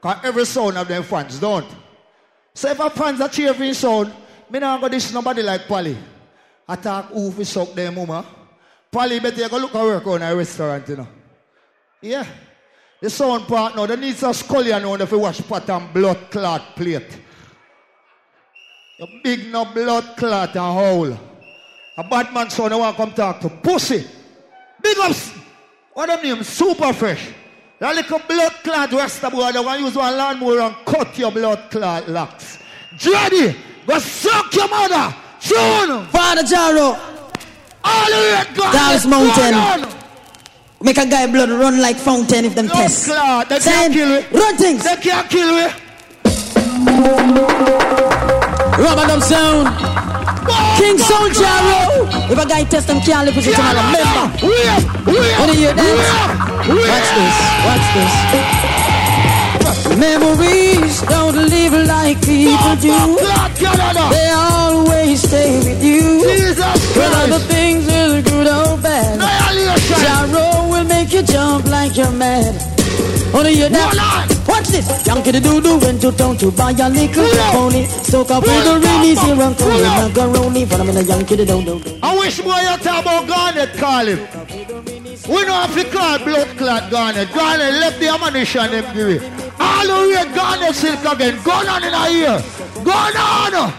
Cause 0.00 0.16
every 0.24 0.44
sound 0.44 0.78
of 0.78 0.88
them 0.88 1.02
fans 1.02 1.38
don't. 1.38 1.66
So 2.54 2.70
if 2.70 2.80
a 2.80 2.88
fans 2.90 3.20
are 3.20 3.28
cheer 3.28 3.52
for 3.52 3.64
his 3.64 3.78
sound, 3.78 4.12
me 4.50 4.58
not 4.60 4.80
go 4.80 4.88
this 4.88 5.12
nobody 5.12 5.42
like 5.42 5.66
Polly. 5.66 5.96
Attack 6.68 7.06
who 7.06 7.30
fi 7.32 7.42
suck 7.42 7.74
them 7.74 7.96
mama. 7.96 8.24
Polly 8.90 9.18
better 9.20 9.48
go 9.48 9.58
look 9.58 9.74
at 9.74 9.82
work 9.82 10.06
on 10.06 10.22
a 10.22 10.34
restaurant, 10.34 10.88
you 10.88 10.96
know. 10.96 11.08
Yeah. 12.00 12.24
The 13.04 13.10
sound 13.10 13.46
part 13.46 13.76
now, 13.76 13.84
they 13.84 13.96
need 13.96 14.16
some 14.16 14.32
scullion 14.32 14.82
on 14.82 14.98
if 15.02 15.10
you 15.10 15.18
wash 15.18 15.38
pot 15.42 15.68
and 15.68 15.92
blood 15.92 16.30
clot 16.30 16.74
plate. 16.74 17.18
You 18.98 19.06
big 19.22 19.52
no 19.52 19.66
blood 19.66 20.16
clot 20.16 20.56
and 20.56 20.78
hole. 20.78 21.18
A 21.98 22.02
bad 22.08 22.32
man 22.32 22.48
son 22.48 22.72
I 22.72 22.76
want 22.76 22.96
come 22.96 23.12
talk 23.12 23.40
to. 23.40 23.50
Pussy. 23.50 24.06
Big 24.82 24.96
ups. 25.00 25.34
What 25.92 26.06
them 26.06 26.22
name? 26.22 26.42
Super 26.42 26.94
fresh. 26.94 27.28
That 27.78 27.94
little 27.94 28.20
blood 28.20 28.52
clot 28.62 28.90
rasta 28.92 29.28
boy, 29.28 29.52
they 29.52 29.60
want 29.60 29.80
to 29.80 29.84
use 29.84 29.96
one 29.96 30.16
lawnmower 30.16 30.60
and 30.62 30.74
cut 30.86 31.18
your 31.18 31.30
blood 31.30 31.70
clot 31.70 32.08
locks. 32.08 32.58
Jody, 32.96 33.54
go 33.86 33.98
suck 33.98 34.54
your 34.54 34.70
mother. 34.70 35.14
Tune. 35.40 36.06
Father 36.06 36.42
Jaro. 36.42 36.98
All 37.84 38.06
the 38.06 38.16
way, 38.16 38.44
God. 38.54 38.72
Dallas 38.72 39.04
Mountain. 39.04 40.03
Make 40.84 40.98
a 40.98 41.06
guy 41.06 41.26
blood 41.26 41.48
run 41.48 41.80
like 41.80 41.96
fountain 41.96 42.44
if 42.44 42.54
them 42.54 42.66
Blood 42.66 42.76
test. 42.76 43.06
clot. 43.06 43.48
They 43.48 43.58
Saying, 43.58 43.92
can't 43.92 43.94
kill 43.94 44.08
me. 44.20 44.38
Run 44.38 44.56
things. 44.58 44.84
They 44.84 44.96
can't 44.96 45.30
kill 45.30 45.48
me. 45.56 45.66
Rubber 48.84 49.06
dub 49.08 49.22
sound. 49.22 49.66
King 50.76 50.98
Sound 50.98 51.32
Jaro. 51.32 52.30
If 52.30 52.38
a 52.38 52.46
guy 52.46 52.64
test 52.64 52.86
them 52.88 53.00
can't 53.00 53.24
live 53.24 53.34
with 53.36 53.46
it 53.48 53.54
tomorrow. 53.54 53.80
Remember. 53.80 54.28
When 55.40 55.48
you 55.48 55.54
hear 55.56 55.72
that? 55.72 55.96
Watch 56.68 57.10
this. 57.16 57.36
Watch 57.64 57.86
this. 57.96 58.14
Memories 59.96 61.00
don't 61.02 61.36
live 61.48 61.72
like 61.88 62.20
people 62.20 62.76
do. 62.76 63.16
They 64.12 64.30
always 64.36 65.22
stay 65.22 65.58
with 65.64 65.82
you. 65.82 66.20
Whether 66.98 67.26
the 67.32 67.40
things 67.48 67.86
is 67.88 68.22
good 68.30 68.48
or 68.48 68.76
bad. 68.76 69.20
Jaro 70.04 70.53
make 71.04 71.12
you 71.12 71.22
jump 71.22 71.66
like 71.66 71.96
you're 71.96 72.10
mad. 72.12 72.54
Wanna 73.32 73.50
hear 73.50 73.68
that? 73.68 74.44
Watch 74.48 74.68
this. 74.68 75.06
Yankee 75.06 75.32
the 75.32 75.40
doo 75.40 75.60
doo 75.60 75.78
went 75.78 76.00
to 76.00 76.12
town 76.12 76.36
to 76.38 76.50
buy 76.50 76.70
a 76.70 76.88
little 76.88 77.28
pony. 77.52 77.86
Soak 77.86 78.30
up 78.30 78.42
with 78.42 78.64
the 78.64 78.74
rainy 78.80 79.14
here 79.14 79.40
and 79.42 79.60
him 79.60 80.14
macaroni. 80.14 80.64
For 80.64 80.76
I'm 80.76 80.88
in 80.88 80.96
a 80.96 81.02
Yankee 81.02 81.36
the 81.36 81.46
doo 81.46 81.62
doo. 81.64 81.98
I 82.02 82.16
wish 82.16 82.40
boy 82.40 82.60
you 82.60 82.76
talk 82.78 83.02
about 83.02 83.26
Garnett 83.26 83.74
call 83.76 84.06
him. 84.06 84.20
We 85.28 85.44
don't 85.44 85.60
have 85.64 85.74
to 85.74 85.84
call 85.90 86.18
blood 86.20 86.48
clot 86.56 86.90
Garnett. 86.90 87.32
Garnett 87.34 87.74
left 87.82 87.98
the 88.00 88.08
ammunition 88.08 88.70
them 88.70 88.94
give 88.94 89.08
it. 89.08 89.22
All 89.60 89.86
the 89.86 89.94
way 90.08 90.24
Garnett 90.34 90.74
Silk 90.74 91.04
again. 91.04 91.36
Go 91.44 91.52
on 91.52 91.82
in 91.82 91.92
a 91.92 92.04
ear. 92.16 92.38
Go 92.84 92.92
on. 92.92 93.72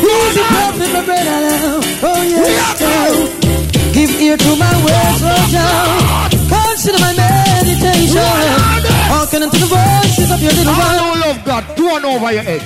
Who's 0.00 0.34
the 0.34 0.44
prophet, 0.54 0.90
my 0.92 1.04
brother? 1.04 1.80
Oh 2.02 2.22
yes. 2.22 3.49
Give 3.92 4.10
ear 4.20 4.36
to 4.36 4.56
my 4.56 4.72
words, 4.84 5.20
oh 5.22 5.46
Jah. 5.50 6.28
Consider 6.48 6.98
my 6.98 7.12
meditation. 7.14 8.22
Hearken 9.10 9.42
unto 9.42 9.58
the 9.58 9.66
voices 9.66 10.30
of 10.30 10.40
your 10.42 10.52
little 10.52 10.72
I 10.72 10.78
one. 10.78 10.96
don't 10.96 11.20
love 11.20 11.44
God. 11.44 11.76
Two 11.76 11.86
one 11.86 12.04
over 12.04 12.32
your 12.32 12.42
head. 12.42 12.62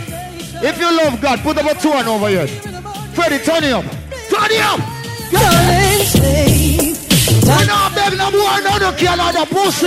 If 0.62 0.78
you 0.78 0.96
love 0.96 1.20
God, 1.20 1.40
put 1.40 1.56
up 1.58 1.66
a 1.66 1.74
two 1.80 1.90
one 1.90 2.06
over 2.06 2.30
your 2.30 2.46
head. 2.46 2.60
Freddie, 3.14 3.38
turn 3.44 3.64
it 3.64 3.72
up. 3.72 3.84
Turn 4.30 4.50
it 4.50 4.60
up. 4.60 4.80
Darling, 5.32 6.04
stay. 6.06 6.53
Up, 7.44 7.94
baby. 7.94 8.16
No 8.16 8.31
more, 8.31 8.60
no, 8.64 8.78
no, 8.78 8.92
Canada. 8.97 9.44
Pussy. 9.44 9.86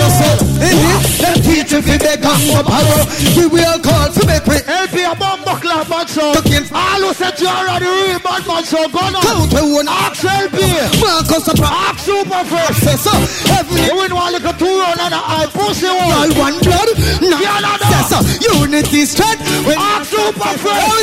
Them 1.17 1.35
teach 1.41 1.71
you 1.71 1.81
fi 1.81 1.97
beg 1.97 2.21
and 2.21 2.41
go 2.45 2.61
borrow. 2.61 3.03
We 3.33 3.47
will 3.47 3.79
call 3.81 4.09
make 4.27 4.45
we 4.45 4.57
LP 4.67 5.03
a 5.03 5.15
bomb 5.15 5.43
buckler, 5.43 5.81
man, 5.89 6.07
so. 6.07 6.29
All 6.29 7.01
who 7.01 7.13
said 7.13 7.39
you 7.39 7.47
are 7.47 7.79
the 7.79 7.87
real 7.87 8.19
bad 8.19 8.45
man, 8.45 8.63
so 8.63 8.87
go 8.89 8.99
on. 8.99 9.13
count 9.17 9.53
we 9.53 9.61
won. 9.73 9.87
Ask 9.87 10.23
LP. 10.23 10.59
Marcus 11.01 11.47
a 11.47 11.53
pro. 11.55 11.65
Ask 11.65 12.05
Super 12.05 12.43
Fresh. 12.45 12.77
Say 12.83 12.97
so. 12.97 13.13
Heavenly. 13.49 13.85
You 13.87 13.95
win 13.97 14.13
one 14.13 14.33
little 14.33 14.53
two 14.53 14.67
run 14.67 14.99
and 14.99 15.15
I 15.15 15.47
pussy 15.49 15.87
one. 15.87 16.11
All 16.13 16.31
one 16.37 16.57
blood. 16.61 16.89
No. 17.23 17.37
Canada. 17.39 17.85
Say 17.89 18.03
so. 18.11 18.19
Unity 18.61 19.05
strength. 19.05 19.41
When 19.65 19.77
Ask 19.77 20.11
Super 20.11 20.57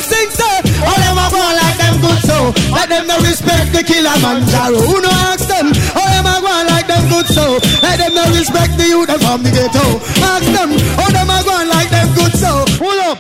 think 0.04 0.30
so. 0.30 0.50
All 0.84 0.98
them 1.00 1.18
a 1.18 1.26
go 1.32 1.40
like 1.40 1.78
them 1.80 1.96
good 2.00 2.20
so. 2.28 2.38
Let 2.70 2.88
them 2.88 3.06
no 3.08 3.16
respect 3.24 3.72
the 3.72 3.82
killer 3.82 4.16
man. 4.20 4.44
Who 4.68 5.00
no 5.00 5.10
ask 5.32 5.48
them? 5.48 5.72
All 5.96 6.03
them 6.14 6.26
a 6.26 6.38
go 6.40 6.46
on 6.46 6.66
like 6.66 6.86
them 6.86 7.04
good 7.10 7.26
so. 7.26 7.58
Let 7.82 7.98
them 7.98 8.14
no 8.14 8.24
respect 8.30 8.78
the 8.78 8.86
youth 8.86 9.10
from 9.18 9.42
the 9.42 9.50
ghetto. 9.50 9.86
Ask 10.22 10.46
them. 10.54 10.70
All 11.02 11.10
them 11.10 11.30
a 11.30 11.38
go 11.42 11.52
on 11.58 11.68
like 11.68 11.90
them 11.90 12.08
good 12.14 12.34
so. 12.38 12.64
Pull 12.78 13.00
up. 13.10 13.18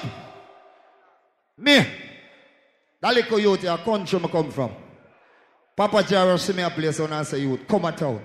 Me. 1.58 1.86
That 3.00 3.14
little 3.14 3.38
youth 3.38 3.62
here, 3.62 3.76
country 3.78 4.18
me 4.18 4.28
come 4.28 4.50
from. 4.50 4.70
Papa 5.76 6.02
Jaro 6.04 6.38
see 6.38 6.52
me 6.52 6.62
a 6.62 6.70
place 6.70 6.98
when 7.00 7.12
I 7.12 7.22
say 7.24 7.40
youth, 7.40 7.66
come 7.66 7.84
a 7.84 7.92
town. 7.92 8.22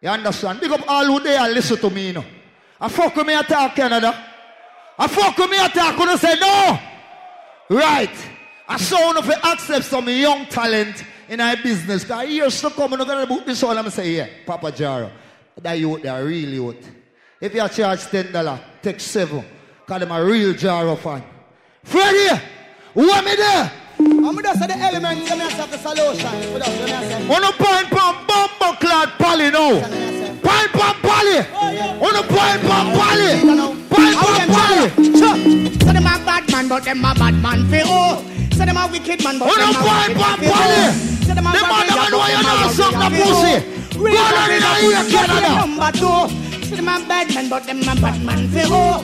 You 0.00 0.08
understand? 0.08 0.60
Big 0.60 0.70
up 0.70 0.88
all 0.88 1.04
who 1.04 1.20
there 1.20 1.40
and 1.40 1.52
listen 1.52 1.76
to 1.78 1.90
me, 1.90 2.06
you 2.08 2.12
know. 2.14 2.24
I 2.80 2.88
fuck 2.88 3.14
with 3.14 3.26
me 3.26 3.34
attack 3.34 3.76
Canada. 3.76 4.14
I 4.98 5.06
fuck 5.06 5.36
with 5.36 5.50
me 5.50 5.58
attack 5.58 5.98
when 5.98 6.08
I 6.08 6.16
say 6.16 6.34
no. 6.40 6.78
Right. 7.76 8.28
I 8.68 8.76
saw 8.76 9.06
one 9.06 9.18
of 9.18 9.26
the 9.26 9.36
accept 9.46 9.84
some 9.84 10.08
young 10.08 10.46
talent 10.46 11.04
in 11.30 11.40
our 11.40 11.56
business. 11.56 12.04
Cause 12.04 12.28
years 12.28 12.60
to 12.60 12.70
come, 12.70 12.92
I'm 12.92 13.06
gonna 13.06 13.26
book 13.26 13.46
this 13.46 13.62
all. 13.62 13.78
I'm 13.78 13.88
say, 13.88 14.16
yeah, 14.16 14.28
Papa 14.44 14.72
Jaro. 14.72 15.10
That 15.62 15.78
youth, 15.78 16.02
they 16.02 16.08
are 16.08 16.24
real 16.24 16.48
youth. 16.48 16.90
If 17.40 17.54
you 17.54 17.68
charge 17.68 18.02
ten 18.06 18.32
dollar, 18.32 18.60
take 18.82 19.00
seven. 19.00 19.44
Cause 19.86 20.00
them 20.00 20.10
a 20.10 20.22
real 20.24 20.52
Jaro 20.54 20.98
fan. 20.98 21.22
Freddie, 21.84 22.40
what 22.92 23.24
me 23.24 23.36
there? 23.36 23.72
I'm 24.00 24.42
just 24.42 24.66
the 24.66 24.76
elements, 24.76 25.30
let 25.30 25.38
me 25.38 25.44
have 25.44 25.70
the 25.70 25.78
solution. 25.78 26.52
Without 26.52 26.68
let 26.68 27.04
me 27.04 27.10
have 27.12 27.28
Wanna 27.28 27.52
point 27.52 27.90
pump 27.90 28.26
bumbo 28.26 28.78
clad 28.80 29.08
pally 29.18 29.50
now. 29.50 29.80
Point 30.42 30.72
pump 30.72 30.98
pally. 31.02 31.46
Oh, 31.52 31.98
Wanna 32.00 32.22
point 32.22 32.60
pump 32.66 32.94
pally. 32.98 33.40
Point 33.88 34.16
pump 34.16 34.50
pally. 34.50 34.88
So 35.80 35.92
them 35.92 36.06
a 36.06 36.24
bad 36.24 36.50
man, 36.50 36.68
but 36.68 36.84
them 36.84 37.04
a 37.04 37.14
bad 37.14 37.34
man 37.34 37.68
for 37.68 37.82
oh. 37.84 38.39
So 38.60 38.66
them 38.66 38.76
a 38.76 38.86
wicked 38.92 39.24
man, 39.24 39.38
but 39.38 39.48
Wanna 39.48 39.72
them 39.72 39.80
a 39.80 39.80
wicked 39.80 40.20
oh. 40.20 40.52
pally. 40.52 40.92
So 41.24 41.32
them 41.32 41.46
a 41.46 41.52
Them 41.56 41.64
man 41.64 41.72
bad 41.72 41.88
never 41.88 41.96
man, 41.96 42.10
know 42.12 42.18
but 42.20 42.28
you 42.28 42.36
them 42.36 42.52
a 42.52 42.68
wicked 42.68 42.92
for 42.92 43.08
pussy. 43.16 43.56
oh. 43.56 44.04
Go 44.04 44.20
on 44.36 44.50
in 44.52 44.64
here, 44.84 45.04
Canada. 45.08 45.50
Number 45.64 45.90
two. 45.96 46.68
So 46.68 46.76
them 46.76 46.88
a 46.92 47.08
bad 47.08 47.34
man, 47.34 47.48
but 47.48 47.64
them 47.64 47.80
a 47.80 47.94
bad 47.96 48.20
man 48.22 48.48
for 48.52 48.60
oh. 48.68 49.00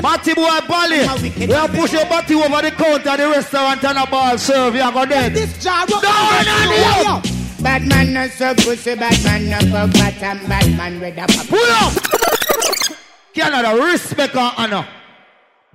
Batty 0.00 0.34
boy 0.34 0.46
we 0.46 1.52
are 1.52 1.66
push 1.66 1.92
your 1.92 2.04
batty 2.04 2.34
over 2.34 2.62
the 2.62 2.70
counter, 2.70 3.16
the 3.16 3.28
restaurant 3.28 3.82
and 3.82 3.98
a 3.98 4.06
bar 4.06 4.38
serve. 4.38 4.76
You 4.76 4.82
are 4.82 4.92
going 4.92 5.08
dead. 5.08 5.34
This 5.34 5.60
jar 5.60 5.84
Down 5.86 6.02
on 6.06 7.24
you. 7.26 7.64
Bad 7.64 7.88
man 7.88 8.12
no 8.12 8.28
so 8.28 8.54
pussy, 8.54 8.94
bad 8.94 9.18
man 9.24 9.50
no 9.50 9.58
fuck 9.72 9.92
bottom, 9.92 10.46
bad 10.46 10.76
man 10.76 11.00
with 11.00 11.18
a 11.18 11.26
pop. 11.26 11.46
Pull 11.48 11.72
up. 11.82 12.94
Canada, 13.34 13.74
respect 13.82 14.36
and 14.36 14.54
honor. 14.56 14.86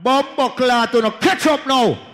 Bumbo 0.01 0.49
clot, 0.55 0.93
you 0.93 1.01
know, 1.01 1.11
catch 1.11 1.45
up 1.47 1.67
now. 1.67 2.04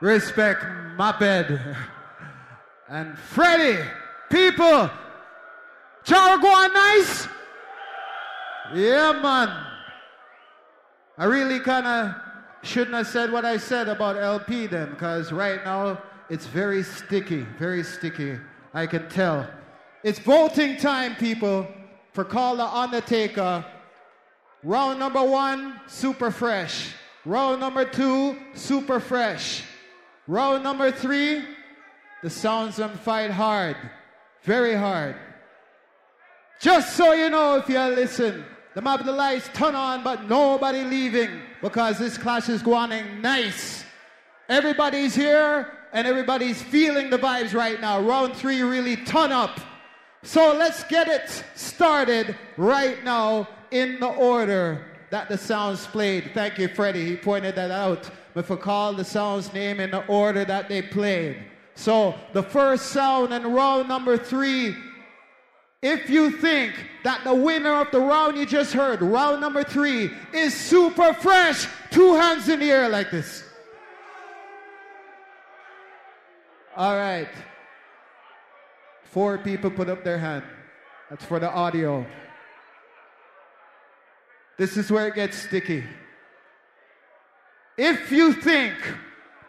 Respect 0.00 0.64
Moped 0.96 1.60
and 2.88 3.18
Freddie. 3.18 3.82
People, 4.30 4.88
Jaraguan 6.04 6.72
nice? 6.72 7.28
Yeah, 8.74 9.18
man. 9.20 9.66
I 11.18 11.24
really 11.24 11.60
kind 11.60 11.86
of 11.86 12.14
shouldn't 12.62 12.96
have 12.96 13.06
said 13.08 13.32
what 13.32 13.44
I 13.44 13.56
said 13.56 13.88
about 13.88 14.16
LP 14.16 14.66
then, 14.66 14.90
because 14.90 15.32
right 15.32 15.64
now 15.64 16.00
it's 16.28 16.46
very 16.46 16.82
sticky, 16.82 17.40
very 17.58 17.82
sticky. 17.82 18.38
I 18.72 18.86
can 18.86 19.08
tell. 19.08 19.48
It's 20.04 20.18
voting 20.18 20.76
time, 20.76 21.16
people, 21.16 21.66
for 22.12 22.24
Call 22.24 22.56
the 22.56 22.64
Undertaker. 22.64 23.64
Round 24.62 24.98
number 24.98 25.22
one, 25.22 25.80
super 25.86 26.30
fresh. 26.30 26.92
Round 27.24 27.60
number 27.60 27.84
two, 27.84 28.36
super 28.54 29.00
fresh. 29.00 29.64
Round 30.30 30.62
number 30.62 30.92
three, 30.92 31.42
the 32.22 32.30
sounds 32.30 32.76
them 32.76 32.96
fight 32.98 33.32
hard. 33.32 33.76
Very 34.44 34.76
hard. 34.76 35.16
Just 36.60 36.96
so 36.96 37.14
you 37.14 37.30
know, 37.30 37.56
if 37.56 37.68
you 37.68 37.80
listen, 37.80 38.44
the 38.76 38.80
map 38.80 39.00
of 39.00 39.06
the 39.06 39.12
lights 39.12 39.50
turn 39.54 39.74
on, 39.74 40.04
but 40.04 40.28
nobody 40.28 40.84
leaving 40.84 41.40
because 41.60 41.98
this 41.98 42.16
clash 42.16 42.48
is 42.48 42.62
going 42.62 43.20
nice. 43.20 43.84
Everybody's 44.48 45.16
here 45.16 45.72
and 45.92 46.06
everybody's 46.06 46.62
feeling 46.62 47.10
the 47.10 47.18
vibes 47.18 47.52
right 47.52 47.80
now. 47.80 48.00
Round 48.00 48.32
three 48.36 48.62
really 48.62 48.98
turn 48.98 49.32
up. 49.32 49.58
So 50.22 50.54
let's 50.56 50.84
get 50.84 51.08
it 51.08 51.42
started 51.56 52.36
right 52.56 53.02
now 53.02 53.48
in 53.72 53.98
the 53.98 54.06
order 54.06 54.86
that 55.10 55.28
the 55.28 55.36
sounds 55.36 55.86
played. 55.86 56.30
Thank 56.34 56.58
you, 56.58 56.68
Freddie. 56.68 57.04
He 57.04 57.16
pointed 57.16 57.56
that 57.56 57.70
out. 57.70 58.10
But 58.32 58.46
for 58.46 58.56
call 58.56 58.92
the 58.92 59.04
sounds 59.04 59.52
name 59.52 59.80
in 59.80 59.90
the 59.90 60.06
order 60.06 60.44
that 60.44 60.68
they 60.68 60.82
played. 60.82 61.36
So 61.74 62.14
the 62.32 62.42
first 62.42 62.86
sound 62.86 63.32
in 63.32 63.52
round 63.52 63.88
number 63.88 64.16
three. 64.16 64.76
If 65.82 66.10
you 66.10 66.30
think 66.30 66.74
that 67.04 67.24
the 67.24 67.34
winner 67.34 67.80
of 67.80 67.90
the 67.90 68.00
round 68.00 68.36
you 68.36 68.44
just 68.44 68.72
heard, 68.74 69.00
round 69.00 69.40
number 69.40 69.64
three, 69.64 70.10
is 70.32 70.54
super 70.54 71.14
fresh, 71.14 71.66
two 71.90 72.14
hands 72.14 72.48
in 72.48 72.60
the 72.60 72.70
air 72.70 72.88
like 72.88 73.10
this. 73.10 73.44
All 76.76 76.94
right. 76.94 77.28
Four 79.04 79.38
people 79.38 79.70
put 79.70 79.88
up 79.88 80.04
their 80.04 80.18
hand. 80.18 80.44
That's 81.08 81.24
for 81.24 81.40
the 81.40 81.50
audio. 81.50 82.06
This 84.60 84.76
is 84.76 84.92
where 84.92 85.08
it 85.08 85.14
gets 85.14 85.38
sticky. 85.38 85.82
If 87.78 88.12
you 88.12 88.34
think 88.34 88.74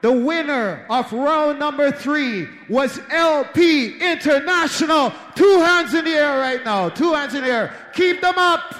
the 0.02 0.10
winner 0.10 0.86
of 0.90 1.12
round 1.12 1.60
number 1.60 1.92
three 1.92 2.48
was 2.70 2.98
LP 3.10 4.00
International, 4.00 5.12
two 5.36 5.60
hands 5.60 5.94
in 5.94 6.06
the 6.06 6.12
air 6.12 6.40
right 6.40 6.64
now. 6.64 6.88
Two 6.88 7.12
hands 7.12 7.34
in 7.34 7.44
the 7.44 7.50
air. 7.50 7.76
Keep 7.94 8.22
them 8.22 8.38
up. 8.38 8.74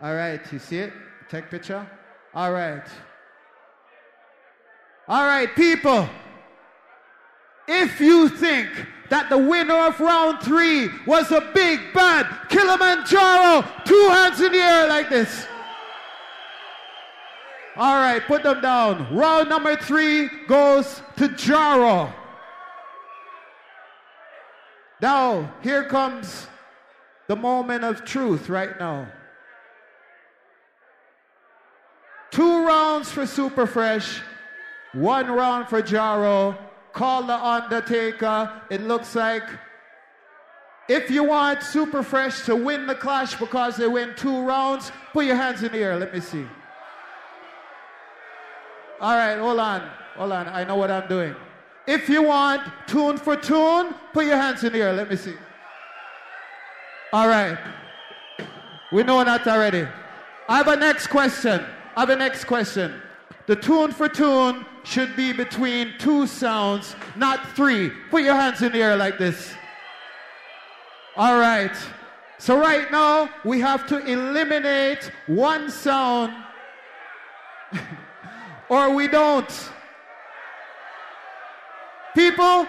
All 0.00 0.14
right, 0.14 0.40
you 0.50 0.58
see 0.58 0.78
it? 0.78 0.94
Take 1.28 1.50
picture. 1.50 1.86
All 2.32 2.52
right. 2.52 2.88
All 5.08 5.26
right, 5.26 5.54
people. 5.54 6.08
If 7.68 8.00
you 8.00 8.30
think 8.30 8.70
that 9.10 9.28
the 9.28 9.38
winner 9.38 9.86
of 9.86 9.98
round 10.00 10.40
three 10.40 10.88
was 11.06 11.30
a 11.30 11.50
big 11.54 11.92
bad 11.92 12.26
Killamanjaro, 12.48 13.84
two 13.84 14.08
hands 14.08 14.40
in 14.40 14.52
the 14.52 14.58
air 14.58 14.88
like 14.88 15.08
this. 15.08 15.46
All 17.76 17.96
right, 17.96 18.22
put 18.22 18.42
them 18.42 18.62
down. 18.62 19.14
Round 19.14 19.50
number 19.50 19.76
three 19.76 20.30
goes 20.46 21.02
to 21.16 21.28
Jaro. 21.28 22.12
Now, 25.00 25.52
here 25.62 25.84
comes 25.84 26.46
the 27.26 27.36
moment 27.36 27.84
of 27.84 28.04
truth 28.04 28.48
right 28.48 28.78
now. 28.78 29.08
Two 32.30 32.66
rounds 32.66 33.10
for 33.10 33.26
Super 33.26 33.66
Fresh, 33.66 34.22
one 34.94 35.30
round 35.30 35.68
for 35.68 35.82
Jaro. 35.82 36.56
Call 36.96 37.24
the 37.24 37.36
Undertaker. 37.36 38.50
It 38.70 38.80
looks 38.80 39.14
like 39.14 39.42
if 40.88 41.10
you 41.10 41.24
want 41.24 41.62
Super 41.62 42.02
Fresh 42.02 42.46
to 42.46 42.56
win 42.56 42.86
the 42.86 42.94
clash 42.94 43.38
because 43.38 43.76
they 43.76 43.86
win 43.86 44.14
two 44.16 44.40
rounds, 44.40 44.90
put 45.12 45.26
your 45.26 45.36
hands 45.36 45.62
in 45.62 45.72
the 45.72 45.78
air. 45.78 45.98
Let 45.98 46.14
me 46.14 46.20
see. 46.20 46.46
All 48.98 49.14
right, 49.14 49.36
hold 49.36 49.60
on. 49.60 49.82
Hold 50.16 50.32
on. 50.32 50.48
I 50.48 50.64
know 50.64 50.76
what 50.76 50.90
I'm 50.90 51.06
doing. 51.06 51.36
If 51.86 52.08
you 52.08 52.22
want 52.22 52.62
tune 52.86 53.18
for 53.18 53.36
tune, 53.36 53.94
put 54.14 54.24
your 54.24 54.38
hands 54.38 54.64
in 54.64 54.72
the 54.72 54.80
air. 54.80 54.94
Let 54.94 55.10
me 55.10 55.16
see. 55.16 55.34
All 57.12 57.28
right. 57.28 57.58
We 58.90 59.02
know 59.02 59.22
that 59.22 59.46
already. 59.46 59.86
I 60.48 60.56
have 60.56 60.68
a 60.68 60.76
next 60.76 61.08
question. 61.08 61.62
I 61.94 62.00
have 62.00 62.08
a 62.10 62.16
next 62.16 62.44
question. 62.44 63.02
The 63.46 63.56
tune 63.56 63.92
for 63.92 64.08
tune 64.08 64.66
should 64.82 65.14
be 65.14 65.32
between 65.32 65.94
two 65.98 66.26
sounds, 66.26 66.96
not 67.14 67.48
three. 67.50 67.90
Put 68.10 68.22
your 68.22 68.34
hands 68.34 68.62
in 68.62 68.72
the 68.72 68.78
air 68.78 68.96
like 68.96 69.18
this. 69.18 69.54
All 71.16 71.38
right. 71.38 71.74
So 72.38 72.58
right 72.58 72.90
now 72.90 73.30
we 73.44 73.60
have 73.60 73.86
to 73.88 73.98
eliminate 74.04 75.10
one 75.26 75.70
sound 75.70 76.32
or 78.68 78.90
we 78.90 79.08
don't. 79.08 79.70
People, 82.14 82.66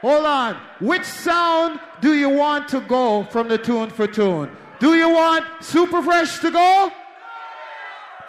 hold 0.00 0.24
on. 0.24 0.56
Which 0.80 1.04
sound 1.04 1.80
do 2.00 2.14
you 2.14 2.28
want 2.28 2.68
to 2.68 2.80
go 2.80 3.24
from 3.24 3.48
the 3.48 3.58
tune 3.58 3.90
for 3.90 4.06
tune? 4.06 4.50
Do 4.78 4.94
you 4.94 5.08
want 5.08 5.44
Super 5.60 6.02
Fresh 6.02 6.38
to 6.40 6.50
go? 6.50 6.92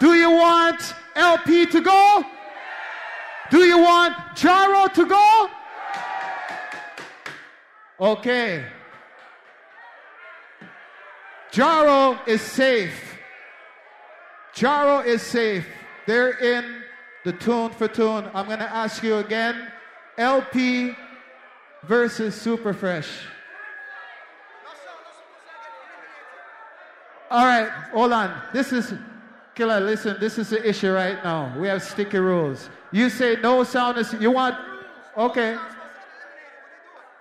Do 0.00 0.14
you 0.14 0.30
want 0.30 0.94
LP 1.16 1.66
to 1.66 1.80
go? 1.80 2.24
Do 3.50 3.58
you 3.64 3.78
want 3.78 4.14
Jaro 4.36 4.92
to 4.94 5.06
go? 5.06 5.50
Okay. 8.00 8.64
Jaro 11.52 12.26
is 12.28 12.40
safe. 12.40 13.18
Jaro 14.54 15.04
is 15.04 15.22
safe. 15.22 15.66
They're 16.06 16.38
in 16.38 16.82
the 17.24 17.32
tune 17.32 17.70
for 17.70 17.88
tune. 17.88 18.30
I'm 18.32 18.46
going 18.46 18.60
to 18.60 18.72
ask 18.72 19.02
you 19.02 19.16
again 19.16 19.70
LP 20.16 20.94
versus 21.84 22.34
Super 22.34 22.72
Fresh. 22.72 23.08
All 27.30 27.44
right, 27.44 27.70
hold 27.92 28.12
on. 28.12 28.42
This 28.52 28.72
is, 28.72 28.92
Killer, 29.60 29.78
listen, 29.78 30.16
this 30.18 30.38
is 30.38 30.48
the 30.48 30.66
issue 30.66 30.90
right 30.90 31.22
now. 31.22 31.54
We 31.58 31.68
have 31.68 31.82
sticky 31.82 32.16
rules. 32.16 32.70
You 32.92 33.10
say 33.10 33.36
no 33.42 33.62
sound 33.62 33.98
is, 33.98 34.10
you 34.14 34.30
want, 34.30 34.56
okay. 35.18 35.54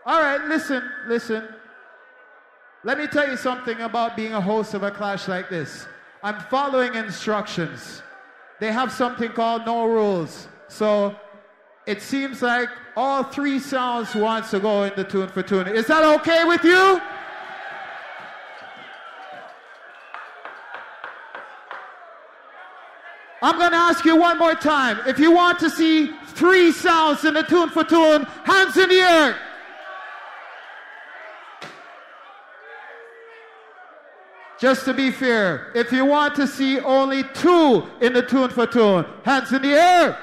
All 0.06 0.22
right, 0.22 0.40
listen, 0.46 0.82
listen. 1.06 1.50
Let 2.86 2.98
me 2.98 3.08
tell 3.08 3.30
you 3.30 3.36
something 3.36 3.82
about 3.82 4.16
being 4.16 4.32
a 4.32 4.40
host 4.40 4.74
of 4.74 4.84
a 4.84 4.90
clash 4.90 5.28
like 5.28 5.50
this. 5.50 5.86
I'm 6.24 6.40
following 6.50 6.96
instructions. 6.96 8.02
They 8.62 8.72
have 8.72 8.90
something 8.90 9.34
called 9.34 9.66
no 9.66 9.86
rules. 9.86 10.48
So 10.70 11.18
it 11.86 12.02
seems 12.02 12.42
like 12.42 12.70
all 12.96 13.24
three 13.24 13.60
sounds 13.60 14.16
wants 14.16 14.52
to 14.52 14.62
go 14.62 14.84
in 14.84 14.94
the 14.96 15.04
tune 15.04 15.28
for 15.28 15.44
tune. 15.44 15.68
Is 15.68 15.88
that 15.88 16.06
okay 16.22 16.46
with 16.46 16.64
you? 16.64 17.02
I'm 23.42 23.58
going 23.58 23.72
to 23.72 23.78
ask 23.78 24.04
you 24.04 24.16
one 24.16 24.38
more 24.38 24.56
time. 24.56 25.00
If 25.08 25.18
you 25.18 25.32
want 25.32 25.60
to 25.60 25.70
see 25.70 26.12
three 26.28 26.72
sounds 26.72 27.24
in 27.24 27.34
the 27.34 27.44
tune 27.44 27.70
for 27.70 27.84
tune, 27.84 28.24
hands 28.44 28.76
in 28.78 28.90
the 28.90 29.00
air. 29.00 29.36
Just 34.60 34.84
to 34.86 34.94
be 34.94 35.10
fair, 35.10 35.72
if 35.74 35.92
you 35.94 36.04
want 36.04 36.36
to 36.36 36.46
see 36.46 36.82
only 36.82 37.24
two 37.34 37.88
in 38.02 38.12
the 38.12 38.22
tune 38.22 38.50
for 38.50 38.68
tune, 38.68 39.06
hands 39.24 39.54
in 39.54 39.62
the 39.62 39.70
air. 39.70 40.18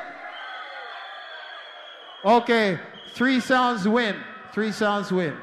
Okay, 2.23 2.79
three 3.15 3.41
sounds 3.41 3.89
win. 3.89 4.17
Three 4.53 4.73
sounds 4.73 5.11
win. 5.11 5.35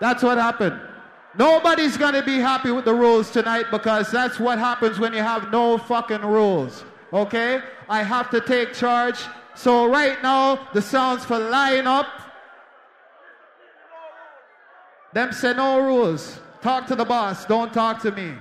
That's 0.00 0.22
what 0.22 0.38
happened. 0.38 0.80
Nobody's 1.38 1.96
gonna 1.96 2.22
be 2.22 2.38
happy 2.38 2.70
with 2.70 2.86
the 2.86 2.94
rules 2.94 3.30
tonight 3.30 3.66
because 3.70 4.10
that's 4.10 4.40
what 4.40 4.58
happens 4.58 4.98
when 4.98 5.12
you 5.12 5.20
have 5.20 5.50
no 5.50 5.76
fucking 5.76 6.22
rules. 6.22 6.84
Okay? 7.12 7.60
I 7.88 8.02
have 8.02 8.30
to 8.30 8.40
take 8.40 8.72
charge. 8.72 9.18
So 9.54 9.86
right 9.86 10.22
now, 10.22 10.68
the 10.72 10.80
sounds 10.80 11.24
for 11.24 11.38
line 11.38 11.86
up. 11.86 12.06
Them 15.12 15.32
say 15.32 15.54
no 15.54 15.80
rules. 15.80 16.40
Talk 16.62 16.86
to 16.88 16.96
the 16.96 17.04
boss. 17.04 17.44
Don't 17.46 17.72
talk 17.72 18.00
to 18.02 18.10
me. 18.10 18.34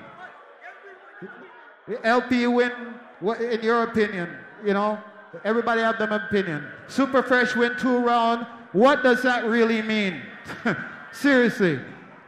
LP 2.04 2.48
win. 2.48 2.72
In 3.40 3.62
your 3.62 3.84
opinion, 3.84 4.30
you 4.64 4.74
know, 4.74 5.00
everybody 5.44 5.82
have 5.82 5.98
their 5.98 6.12
opinion. 6.12 6.68
Super 6.88 7.24
Fresh 7.24 7.56
win 7.56 7.76
two 7.78 7.98
round. 7.98 8.46
What 8.74 9.04
does 9.04 9.22
that 9.24 9.46
really 9.46 9.82
mean? 9.82 10.22
Seriously. 11.12 11.80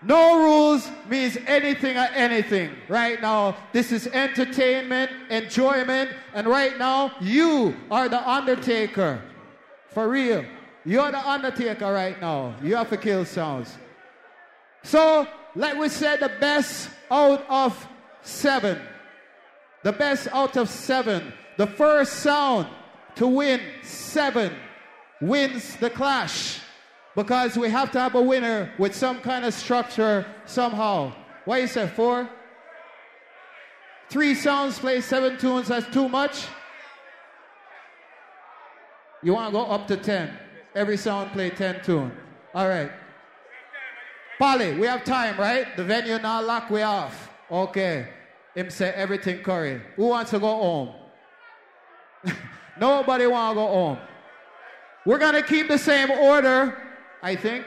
No 0.03 0.43
rules 0.43 0.90
means 1.09 1.38
anything 1.48 1.98
or 1.98 2.08
anything. 2.14 2.72
Right 2.88 3.19
now, 3.19 3.58
this 3.74 3.92
is 3.92 4.08
entertainment, 4.08 5.11
enjoyment, 5.30 6.11
and 6.34 6.48
right 6.48 6.77
now, 6.77 7.14
you 7.19 7.76
are 7.90 8.08
the 8.08 8.30
Undertaker. 8.30 9.22
For 9.90 10.08
real. 10.08 10.45
You're 10.85 11.11
the 11.11 11.27
Undertaker 11.27 11.92
right 11.92 12.19
now. 12.22 12.56
You 12.61 12.76
have 12.76 12.90
to 12.92 12.98
kill 12.98 13.26
sounds. 13.26 13.76
So, 14.84 15.27
like 15.56 15.77
we 15.77 15.90
said, 15.90 16.19
the 16.19 16.32
best 16.40 16.90
out 17.09 17.43
of 17.50 17.88
seven. 18.22 18.80
The 19.84 19.92
best 19.92 20.27
out 20.32 20.56
of 20.58 20.69
seven. 20.69 21.34
The 21.58 21.67
first 21.67 22.14
sound 22.14 22.67
to 23.16 23.27
win 23.27 23.59
seven 23.82 24.53
wins 25.19 25.76
the 25.77 25.90
clash. 25.90 26.59
Because 27.18 27.58
we 27.58 27.68
have 27.72 27.92
to 27.94 28.00
have 28.00 28.14
a 28.14 28.22
winner 28.22 28.72
with 28.78 28.94
some 28.94 29.22
kind 29.22 29.44
of 29.44 29.52
structure 29.52 30.24
somehow. 30.46 31.12
What 31.46 31.60
you 31.60 31.66
say, 31.66 31.88
four? 31.88 32.30
Three 34.12 34.36
sounds 34.36 34.78
play 34.78 35.02
seven 35.02 35.36
tunes, 35.40 35.70
that's 35.70 35.92
too 35.92 36.08
much? 36.08 36.46
You 39.24 39.34
want 39.34 39.48
to 39.48 39.52
go 39.54 39.66
up 39.66 39.88
to 39.88 39.98
ten. 39.98 40.38
Every 40.76 40.96
sound 40.96 41.32
play 41.32 41.50
ten 41.50 41.82
tune. 41.84 42.12
All 42.54 42.70
right. 42.70 42.92
Polly, 44.38 44.76
we 44.76 44.86
have 44.86 45.04
time, 45.04 45.40
right? 45.40 45.76
The 45.76 45.84
venue 45.84 46.20
now 46.20 46.44
lock 46.44 46.70
we 46.70 46.84
off. 46.84 47.32
Okay. 47.50 48.10
Him 48.54 48.70
say 48.70 48.92
everything 48.92 49.42
curry. 49.42 49.82
Who 49.96 50.06
wants 50.06 50.30
to 50.32 50.40
go 50.40 50.50
home? 50.50 50.94
Nobody 52.80 53.26
want 53.26 53.56
to 53.56 53.62
go 53.62 53.68
home. 53.68 53.98
We're 55.04 55.18
gonna 55.18 55.42
keep 55.42 55.68
the 55.68 55.80
same 55.80 56.12
order, 56.12 56.78
I 57.28 57.36
think. 57.36 57.66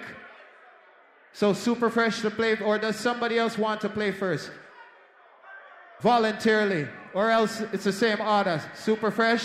So 1.35 1.53
super 1.53 1.91
fresh 1.91 2.23
to 2.23 2.31
play, 2.31 2.59
or 2.59 2.79
does 2.79 2.97
somebody 2.97 3.39
else 3.39 3.59
want 3.59 3.83
to 3.83 3.91
play 3.91 4.11
first? 4.11 4.51
Voluntarily, 6.01 6.89
or 7.13 7.31
else 7.31 7.61
it's 7.75 7.85
the 7.85 7.93
same 7.93 8.23
order. 8.23 8.59
Super 8.75 9.11
fresh, 9.11 9.45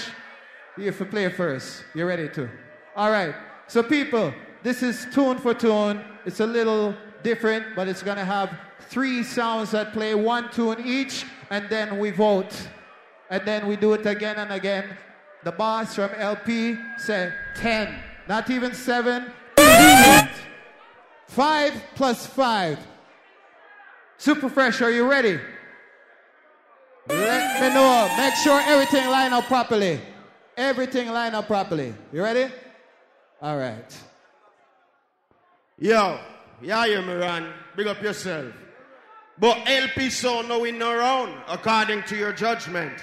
you 0.78 0.86
have 0.86 0.98
to 1.00 1.06
play 1.06 1.28
first. 1.30 1.84
You're 1.94 2.08
ready 2.08 2.30
to. 2.30 2.50
All 2.96 3.12
right. 3.12 3.36
So 3.68 3.84
people, 3.84 4.34
this 4.64 4.82
is 4.82 5.06
tune 5.14 5.38
for 5.38 5.54
tune. 5.54 6.02
It's 6.26 6.40
a 6.40 6.48
little 6.48 6.96
different, 7.22 7.76
but 7.76 7.90
it's 7.90 8.02
gonna 8.02 8.24
have 8.24 8.58
three 8.88 9.22
sounds 9.22 9.72
that 9.72 9.92
play 9.92 10.16
one 10.16 10.50
tune 10.50 10.80
each, 10.86 11.26
and 11.50 11.68
then 11.68 12.00
we 12.00 12.12
vote. 12.12 12.54
And 13.30 13.46
then 13.46 13.68
we 13.68 13.76
do 13.76 13.92
it 13.94 14.06
again 14.06 14.38
and 14.38 14.54
again. 14.54 14.98
The 15.44 15.52
boss 15.52 15.96
from 15.96 16.12
LP 16.16 16.78
said 16.98 17.34
10, 17.58 17.94
not 18.30 18.50
even 18.50 18.74
7. 18.74 19.34
Eight. 19.76 20.30
5 21.28 21.84
plus 21.96 22.26
5. 22.26 22.80
Super 24.18 24.50
Fresh, 24.50 24.82
are 24.82 24.92
you 24.92 25.10
ready? 25.10 25.40
Let 27.08 27.62
me 27.62 27.70
know. 27.74 28.10
Make 28.18 28.34
sure 28.36 28.60
everything 28.62 29.10
line 29.10 29.34
up 29.34 29.46
properly. 29.46 30.00
Everything 30.58 31.10
line 31.10 31.36
up 31.36 31.48
properly. 31.48 31.94
You 32.14 32.24
ready? 32.24 32.52
All 33.42 33.58
right. 33.58 33.98
Yo, 35.78 36.20
yeah, 36.62 36.86
you 36.86 37.02
me 37.02 37.14
run. 37.14 37.52
Big 37.76 37.88
up 37.88 38.02
yourself. 38.02 38.54
But 39.38 39.58
LP 39.68 40.10
sound 40.10 40.48
no 40.48 40.62
win 40.62 40.80
no 40.80 40.96
round, 40.96 41.36
according 41.50 42.04
to 42.04 42.16
your 42.16 42.32
judgment. 42.32 42.94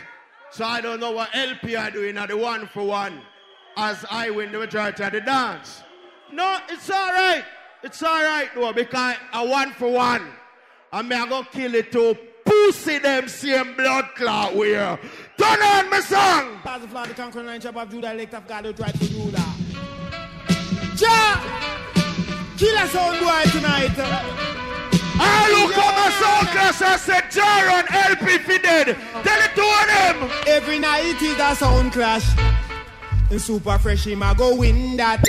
So 0.51 0.65
I 0.65 0.81
don't 0.81 1.01
know 1.01 1.13
what 1.13 1.29
LP 1.35 1.77
are 1.77 1.91
doing 1.91 2.17
at 2.17 2.31
the 2.31 2.37
one 2.37 2.67
for 2.67 2.85
one, 2.85 3.21
as 3.77 4.05
I 4.11 4.31
win 4.31 4.51
the 4.51 4.59
majority 4.59 5.03
of 5.03 5.13
the 5.13 5.21
dance. 5.21 5.83
No, 6.33 6.59
it's 6.69 6.91
all 6.91 7.09
right. 7.09 7.45
It's 7.83 8.03
all 8.03 8.23
right 8.23 8.49
though, 8.55 8.73
because 8.73 9.17
a 9.33 9.47
one 9.47 9.73
for 9.73 9.93
one. 9.93 10.27
And 10.93 11.09
me 11.09 11.17
I 11.17 11.29
go 11.29 11.43
kill 11.45 11.75
it 11.75 11.93
to 11.93 12.17
pussy 12.45 12.99
them 12.99 13.29
same 13.29 13.75
blood 13.77 14.09
clot 14.15 14.55
where. 14.55 14.99
Turn 15.39 15.63
on 15.63 15.91
my 15.91 16.01
song. 16.01 16.59
Pass 16.63 16.81
the 16.83 16.89
flag, 16.89 17.09
the 17.09 17.15
conquering 17.15 17.47
line, 17.47 17.61
chop 17.61 17.77
of 17.77 17.91
Judah, 17.91 18.13
elect 18.13 18.35
of 18.35 18.47
God, 18.47 18.65
who 18.65 18.73
tried 18.73 18.93
to 18.93 19.07
do 19.09 19.31
that. 19.31 19.57
Ja! 20.97 21.73
Kill 22.57 22.77
us 22.77 22.95
own 22.95 23.19
boy 23.19 23.51
tonight. 23.51 23.91
I 25.25 25.51
look 25.51 25.77
at 25.77 25.95
my 25.97 26.11
soul 26.21 26.45
class 26.53 26.83
and 26.83 27.01
said, 27.01 27.25
Jaron, 27.31 27.87
LP 27.91 28.39
fi 28.39 28.59
dead. 28.59 28.97
Tell 29.25 29.41
it 29.41 29.55
to 29.55 29.69
them. 29.89 30.31
Every 30.47 30.79
night 30.79 31.05
it 31.05 31.23
is 31.23 31.39
a 31.39 31.57
sound 31.57 31.93
clash. 31.93 32.25
Super 33.39 33.79
fresh, 33.79 34.07
him 34.07 34.23
a 34.23 34.35
go 34.35 34.57
win 34.57 34.97
that. 34.97 35.23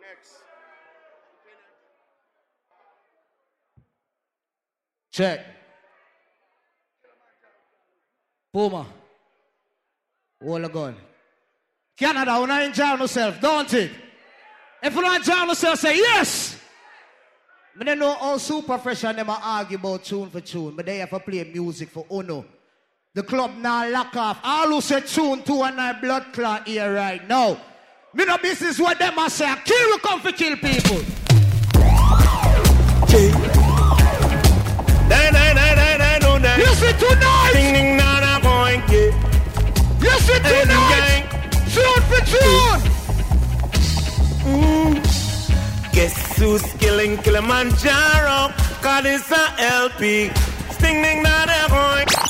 Next 0.00 0.36
check. 5.12 5.46
Puma. 8.52 8.86
Hold 10.42 10.64
a 10.64 10.68
gun. 10.68 10.96
Canada, 11.96 12.40
when 12.40 12.50
I 12.50 12.62
enjoy 12.64 12.94
yourself, 12.94 13.40
don't 13.40 13.72
it? 13.74 13.90
If 14.82 14.94
you 14.94 15.00
don't 15.00 15.16
enjoy 15.16 15.44
yourself, 15.44 15.78
say 15.78 15.96
yes. 15.96 16.60
I 17.80 17.84
don't 17.84 17.98
know 17.98 18.14
how 18.14 18.36
super 18.38 18.78
fresh 18.78 19.04
and 19.04 19.18
them 19.18 19.30
argue 19.30 19.78
about 19.78 20.04
tune 20.04 20.28
for 20.30 20.40
tune, 20.40 20.74
but 20.74 20.86
they 20.86 20.98
have 20.98 21.10
to 21.10 21.20
play 21.20 21.44
music 21.44 21.90
for 21.90 22.04
Uno. 22.10 22.44
The 23.18 23.24
club 23.24 23.50
now 23.58 23.90
lock 23.90 24.14
off. 24.14 24.38
All 24.44 24.68
who 24.68 24.80
say 24.80 25.00
tune 25.00 25.42
two 25.42 25.60
and 25.64 25.76
nine 25.76 26.00
blood 26.00 26.26
clot 26.32 26.68
here 26.68 26.94
right 26.94 27.26
now. 27.26 27.58
Me 28.14 28.24
no 28.24 28.38
business 28.38 28.78
what 28.78 28.96
them 29.00 29.18
a 29.18 29.28
say. 29.28 29.52
Kill 29.64 29.98
come 29.98 30.20
for 30.20 30.30
kill 30.30 30.56
people. 30.56 30.98
You 36.58 36.70
see 36.78 36.92
tonight. 36.92 37.50
Ding, 37.54 37.74
ding, 37.74 37.96
na, 37.96 38.20
na, 38.20 38.38
boing, 38.38 38.86
yeah. 38.86 39.10
You 40.00 40.14
see 40.20 40.38
tonight. 40.38 41.26
Tune 41.74 42.02
for 42.06 42.22
tune. 42.30 42.80
Mm. 44.46 45.92
Guess 45.92 46.38
who's 46.38 46.62
killing 46.74 47.16
Killamanjaro? 47.16 48.52
God 48.80 49.06
is 49.06 49.28
a 49.32 49.54
LP. 49.58 50.30
Sting, 50.70 51.02
ding, 51.02 51.24
na, 51.24 51.46
na, 51.46 51.66
boing. 51.66 52.28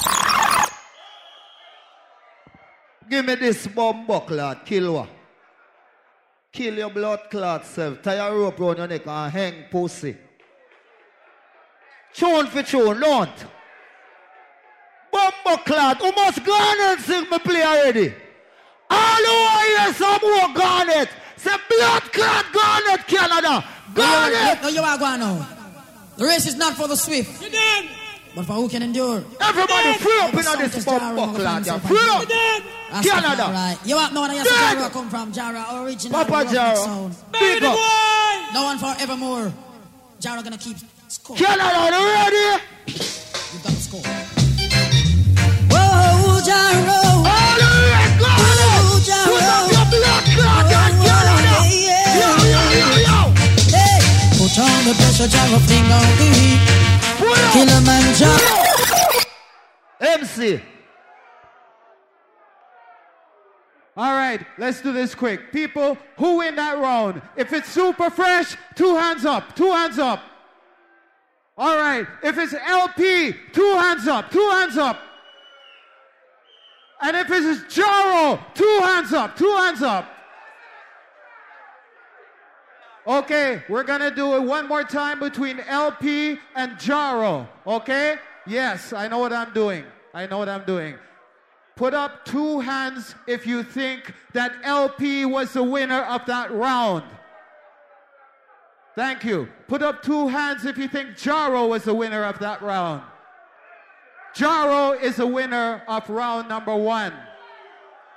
Give 3.10 3.17
me 3.28 3.34
this 3.34 3.66
bomb 3.66 4.06
buckler, 4.06 4.58
kill 4.64 4.94
what? 4.94 5.10
Kill 6.50 6.74
your 6.74 6.90
blood 6.90 7.20
clot 7.30 7.66
self. 7.66 8.02
Tie 8.02 8.14
a 8.14 8.34
rope 8.34 8.58
round 8.58 8.78
your 8.78 8.88
neck 8.88 9.06
and 9.06 9.32
hang 9.32 9.64
pussy. 9.70 10.16
Tune 12.14 12.46
for 12.46 12.62
tune, 12.62 13.00
don't. 13.00 13.46
Bomb 15.12 15.58
clot, 15.66 15.98
who 15.98 16.10
must 16.12 16.42
Garnett 16.44 17.00
sing 17.00 17.28
me 17.30 17.38
play 17.38 17.62
already? 17.62 18.14
All 18.90 19.24
who 19.28 19.32
are 19.32 19.64
here, 19.66 19.94
some 19.94 20.20
more 20.22 20.54
Garnett. 20.54 21.10
Say 21.36 21.56
blood 21.68 22.02
clot 22.14 22.46
Garnett, 22.52 23.06
Canada. 23.06 23.64
Garnett. 23.94 24.62
No, 24.62 24.68
you 24.68 24.80
are 24.80 24.98
going 24.98 25.20
now. 25.20 25.48
The 26.16 26.24
race 26.24 26.46
is 26.46 26.56
not 26.56 26.74
for 26.74 26.88
the 26.88 26.96
swift. 26.96 27.42
But 28.38 28.46
for 28.46 28.52
who 28.52 28.68
can 28.68 28.84
endure. 28.84 29.24
Everybody 29.40 29.98
free 29.98 30.20
up 30.20 30.30
in 30.30 30.70
this 30.70 30.84
bomb 30.84 31.16
buckler. 31.16 31.42
yeah. 31.42 31.78
Free 31.80 31.98
up. 31.98 33.02
Canada. 33.02 33.50
Right. 33.50 33.76
You 33.84 33.96
want 33.96 34.14
no 34.14 34.20
one 34.20 34.30
else. 34.30 34.46
Jara 34.46 34.88
come 34.90 35.10
from 35.10 35.32
Jara 35.32 35.66
original. 35.82 36.22
Papa 36.24 36.48
Jara. 36.48 37.10
Big 37.32 37.64
up. 37.64 37.74
No 38.54 38.62
one 38.62 38.78
forevermore. 38.78 39.52
Jara 40.20 40.40
gonna 40.44 40.56
keep 40.56 40.76
score. 41.08 41.34
Canada, 41.36 41.90
you 41.90 42.06
ready? 42.14 42.62
You 42.86 43.58
got 43.58 43.66
oh, 43.66 43.74
the 43.74 43.82
score. 43.82 44.06
Whoa, 45.74 46.38
Jara. 46.46 46.94
Oh, 46.94 47.26
Jara. 49.02 49.34
Put 49.34 49.42
up 49.50 49.66
your 49.66 49.82
blood 49.90 50.24
clot, 50.38 50.62
Oh, 50.62 51.02
Canada. 51.02 51.58
Yo, 52.22 52.30
yo, 52.54 52.62
yo, 52.78 52.86
yo. 53.02 53.18
Hey. 53.74 53.98
Put 54.38 54.54
on 54.62 54.78
the 54.86 54.94
pressure, 54.94 55.26
Jara, 55.26 55.58
fling 55.58 55.90
on 55.90 56.06
the 56.18 56.26
heat. 56.38 56.87
Killamanjaro. 57.52 59.24
MC. 60.00 60.60
All 63.96 64.12
right, 64.12 64.40
let's 64.58 64.80
do 64.80 64.92
this 64.92 65.14
quick. 65.14 65.50
People, 65.50 65.98
who 66.18 66.38
win 66.38 66.54
that 66.54 66.78
round? 66.78 67.20
If 67.36 67.52
it's 67.52 67.68
super 67.68 68.10
fresh, 68.10 68.56
two 68.76 68.94
hands 68.94 69.24
up, 69.24 69.56
two 69.56 69.72
hands 69.72 69.98
up. 69.98 70.22
All 71.56 71.76
right, 71.76 72.06
if 72.22 72.38
it's 72.38 72.54
LP, 72.54 73.34
two 73.52 73.72
hands 73.76 74.06
up, 74.06 74.30
two 74.30 74.48
hands 74.50 74.76
up. 74.76 75.00
And 77.02 77.16
if 77.16 77.28
it's 77.30 77.74
Jaro, 77.74 78.40
two 78.54 78.78
hands 78.82 79.12
up, 79.12 79.36
two 79.36 79.50
hands 79.56 79.82
up. 79.82 80.08
Okay, 83.08 83.62
we're 83.70 83.84
gonna 83.84 84.10
do 84.10 84.36
it 84.36 84.42
one 84.42 84.68
more 84.68 84.84
time 84.84 85.18
between 85.18 85.60
LP 85.60 86.38
and 86.54 86.72
Jaro. 86.72 87.48
Okay? 87.66 88.16
Yes, 88.46 88.92
I 88.92 89.08
know 89.08 89.18
what 89.18 89.32
I'm 89.32 89.54
doing. 89.54 89.84
I 90.12 90.26
know 90.26 90.36
what 90.36 90.50
I'm 90.50 90.66
doing. 90.66 90.96
Put 91.74 91.94
up 91.94 92.26
two 92.26 92.60
hands 92.60 93.14
if 93.26 93.46
you 93.46 93.62
think 93.62 94.12
that 94.34 94.52
LP 94.62 95.24
was 95.24 95.54
the 95.54 95.62
winner 95.62 96.02
of 96.02 96.26
that 96.26 96.52
round. 96.52 97.04
Thank 98.94 99.24
you. 99.24 99.48
Put 99.68 99.82
up 99.82 100.02
two 100.02 100.28
hands 100.28 100.66
if 100.66 100.76
you 100.76 100.86
think 100.86 101.10
Jaro 101.10 101.66
was 101.66 101.84
the 101.84 101.94
winner 101.94 102.24
of 102.24 102.38
that 102.40 102.60
round. 102.60 103.02
Jaro 104.34 105.00
is 105.00 105.16
the 105.16 105.26
winner 105.26 105.82
of 105.88 106.10
round 106.10 106.48
number 106.50 106.76
one. 106.76 107.14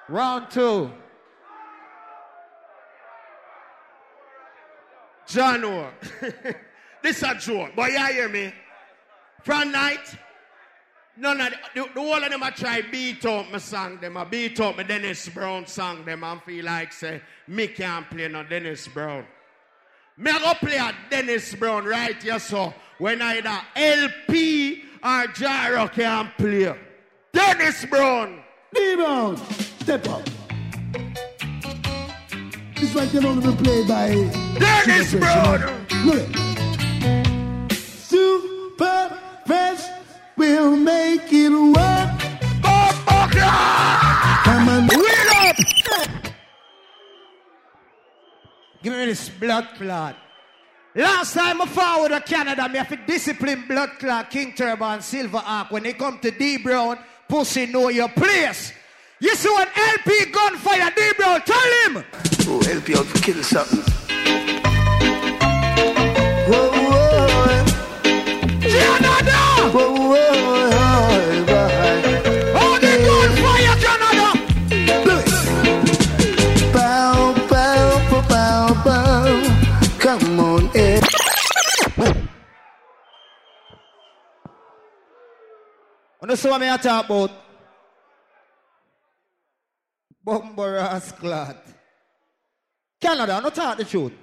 Round 0.09 0.51
two. 0.51 0.91
Jano. 5.27 5.91
this 7.03 7.23
a 7.23 7.35
joke, 7.35 7.71
but 7.75 7.91
you 7.91 8.05
hear 8.07 8.29
me? 8.29 8.53
From 9.43 9.71
night, 9.71 10.15
none 11.17 11.41
of 11.41 11.51
the, 11.51 11.81
the, 11.81 11.89
the 11.93 11.99
whole 12.01 12.23
of 12.23 12.29
them 12.29 12.43
I 12.43 12.51
try 12.51 12.81
beat 12.81 13.25
up 13.25 13.51
my 13.51 13.57
song 13.57 13.99
them. 13.99 14.17
I 14.17 14.23
beat 14.23 14.59
up 14.59 14.77
my 14.77 14.83
Dennis 14.83 15.27
Brown 15.29 15.65
song 15.65 16.05
them 16.05 16.23
and 16.23 16.41
feel 16.43 16.65
like 16.65 16.93
say 16.93 17.21
me 17.47 17.67
can't 17.67 18.09
play 18.09 18.27
no 18.27 18.43
Dennis 18.43 18.87
Brown. 18.87 19.25
Me 20.17 20.31
I 20.31 20.39
go 20.39 20.53
play 20.53 20.77
a 20.77 20.93
Dennis 21.09 21.55
Brown 21.55 21.85
right 21.85 22.21
here 22.21 22.39
so 22.39 22.73
when 22.99 23.21
either 23.21 23.61
LP 23.75 24.83
or 25.03 25.25
Jaro 25.33 25.91
can 25.91 26.31
play. 26.37 26.75
Dennis 27.31 27.85
Brown. 27.85 28.43
D 28.73 28.95
Brown, 28.95 29.37
step 29.37 30.07
up. 30.07 30.29
This 32.91 32.99
right 33.03 33.09
can 33.09 33.25
only 33.25 33.55
be 33.55 33.63
played 33.63 33.87
by 33.87 34.09
Dennis 34.59 35.11
Super 35.11 35.23
Brown. 35.23 35.59
Fresh, 35.59 35.91
you 35.91 36.05
know? 36.05 36.11
Look 36.11 36.29
it. 37.71 37.71
Super 37.71 39.17
Fresh 39.45 39.83
will 40.35 40.75
make 40.75 41.31
it 41.31 41.51
work. 41.51 42.19
Come 44.43 44.67
on, 44.67 44.89
up. 44.91 45.55
Give 48.83 48.91
me 48.91 49.05
this 49.05 49.29
blood 49.29 49.67
clot. 49.77 50.17
Last 50.93 51.33
time 51.33 51.61
I 51.61 51.65
forward 51.67 52.09
to 52.09 52.19
Canada, 52.19 52.67
me 52.67 52.77
have 52.77 52.89
to 52.89 52.97
discipline 52.97 53.63
blood 53.69 53.91
clot, 53.99 54.29
King 54.29 54.51
Turbo 54.53 54.83
and 54.83 55.01
Silver 55.01 55.37
Hawk. 55.37 55.71
When 55.71 55.83
they 55.83 55.93
come 55.93 56.19
to 56.19 56.29
D 56.29 56.57
Brown, 56.57 56.99
pussy 57.29 57.67
know 57.67 57.87
your 57.87 58.09
place. 58.09 58.73
You 59.21 59.35
see 59.35 59.55
an 59.55 59.67
LP 59.75 60.31
gunfire, 60.31 60.91
D 60.95 61.13
Brown, 61.15 61.41
tell 61.41 61.71
him. 61.83 62.03
Oh, 62.47 62.59
LP 62.67 62.95
out 62.95 63.05
for 63.05 63.19
kill 63.19 63.43
something. 63.43 63.83
Canada! 68.61 69.39
Oh, 72.57 72.77
the 72.81 72.91
gunfire, 73.05 73.75
Canada! 73.85 74.27
Bow, 76.73 77.35
bow, 77.47 77.87
bow, 78.09 78.21
bow, 78.27 78.83
bow. 78.83 79.27
Come 79.99 80.39
on, 80.39 80.63
eh. 80.75 80.99
You 86.21 86.27
know 86.27 86.35
what 86.35 86.61
I 86.63 86.77
talk 86.77 87.05
about? 87.05 87.50
Bumper 90.23 90.77
ass 90.77 91.11
clot. 91.11 91.57
Canada, 93.01 93.33
I 93.33 93.39
not 93.39 93.55
talk 93.55 93.77
the 93.77 93.85
truth. 93.85 94.13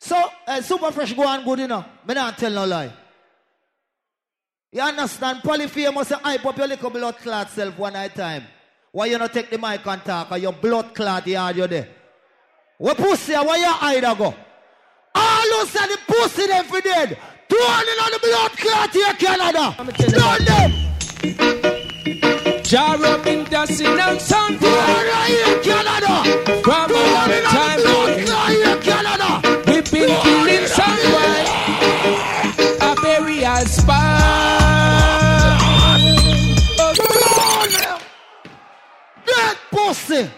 So, 0.00 0.30
uh, 0.46 0.62
super 0.62 0.90
fresh 0.92 1.12
go 1.12 1.26
on 1.26 1.44
good 1.44 1.60
enough. 1.60 1.86
Me 2.06 2.14
not 2.14 2.38
tell 2.38 2.52
no 2.52 2.64
lie. 2.64 2.92
You 4.72 4.82
understand? 4.82 5.42
Polyphemus 5.42 6.08
say 6.08 6.16
hype 6.22 6.44
up 6.46 6.56
your 6.56 6.66
little 6.66 6.90
blood 6.90 7.16
clot 7.18 7.50
self 7.50 7.76
one 7.78 7.94
night 7.94 8.14
time. 8.14 8.44
Why 8.92 9.06
you 9.06 9.18
not 9.18 9.32
take 9.32 9.50
the 9.50 9.58
mic 9.58 9.86
and 9.86 10.04
talk? 10.04 10.30
Or 10.30 10.38
your 10.38 10.52
blood 10.52 10.94
clot 10.94 11.26
yard 11.26 11.56
you 11.56 11.66
there. 11.66 11.88
What 12.78 12.96
pussy? 12.96 13.32
Where 13.32 13.58
your 13.58 13.74
eye 13.80 14.00
go? 14.00 14.34
All 15.14 15.60
who 15.60 15.66
say 15.66 15.86
the 15.88 15.98
pussy 16.06 16.46
them 16.46 16.64
for 16.64 16.80
dead. 16.80 17.18
Hundred 17.50 17.98
on 18.04 18.10
the 18.12 18.18
blood 18.22 18.52
clot 18.56 18.90
here, 18.92 19.14
Canada. 19.14 19.74
None 20.16 20.44
them. 21.64 21.74
Jar 22.68 22.98
been 23.24 23.44
dusting 23.44 23.86
and 23.86 24.20
sound 24.20 24.60
here, 24.60 25.58
Canada. 25.62 26.22
From 26.62 26.90
long 26.92 27.30
time 27.44 27.80
here, 28.50 28.76
Canada. 28.82 29.40
We've 29.66 29.90
been 29.90 30.10
killing 30.20 30.66
boy. 31.10 31.44
A 32.82 32.94
burial 33.00 33.64
spot. 33.64 35.48
Dead 39.24 39.56
pussy. 39.70 40.30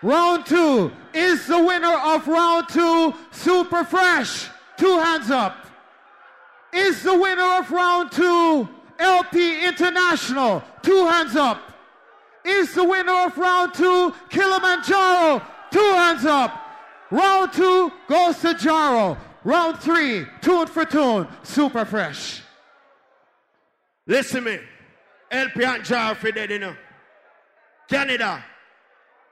Round 0.00 0.46
two 0.46 0.90
is 1.12 1.46
the 1.46 1.58
winner 1.58 1.98
of 1.98 2.26
round 2.26 2.70
two, 2.70 3.12
Super 3.30 3.84
Fresh. 3.84 4.48
Two 4.78 4.98
hands 4.98 5.30
up. 5.30 5.66
Is 6.72 7.02
the 7.02 7.16
winner 7.16 7.58
of 7.58 7.70
round 7.70 8.12
two, 8.12 8.68
LP 8.98 9.66
International. 9.66 10.62
Two 10.82 11.06
hands 11.06 11.36
up. 11.36 11.60
Is 12.44 12.74
the 12.74 12.84
winner 12.84 13.26
of 13.26 13.36
round 13.36 13.74
two, 13.74 14.14
Killamanjaro. 14.30 15.42
Two 15.70 15.78
hands 15.78 16.24
up. 16.24 16.58
Round 17.10 17.52
two 17.52 17.92
goes 18.08 18.38
to 18.40 18.54
Jaro. 18.54 19.18
Round 19.44 19.78
three, 19.78 20.24
tune 20.40 20.66
for 20.66 20.84
tune, 20.84 21.28
Super 21.42 21.84
Fresh. 21.84 22.42
Listen 24.06 24.44
me. 24.44 24.58
LP 25.30 25.64
and 25.64 25.82
Jaro 25.82 26.16
for 26.16 26.30
dead, 26.30 26.50
you 26.50 26.58
know. 26.58 26.76
Canada. 27.88 28.44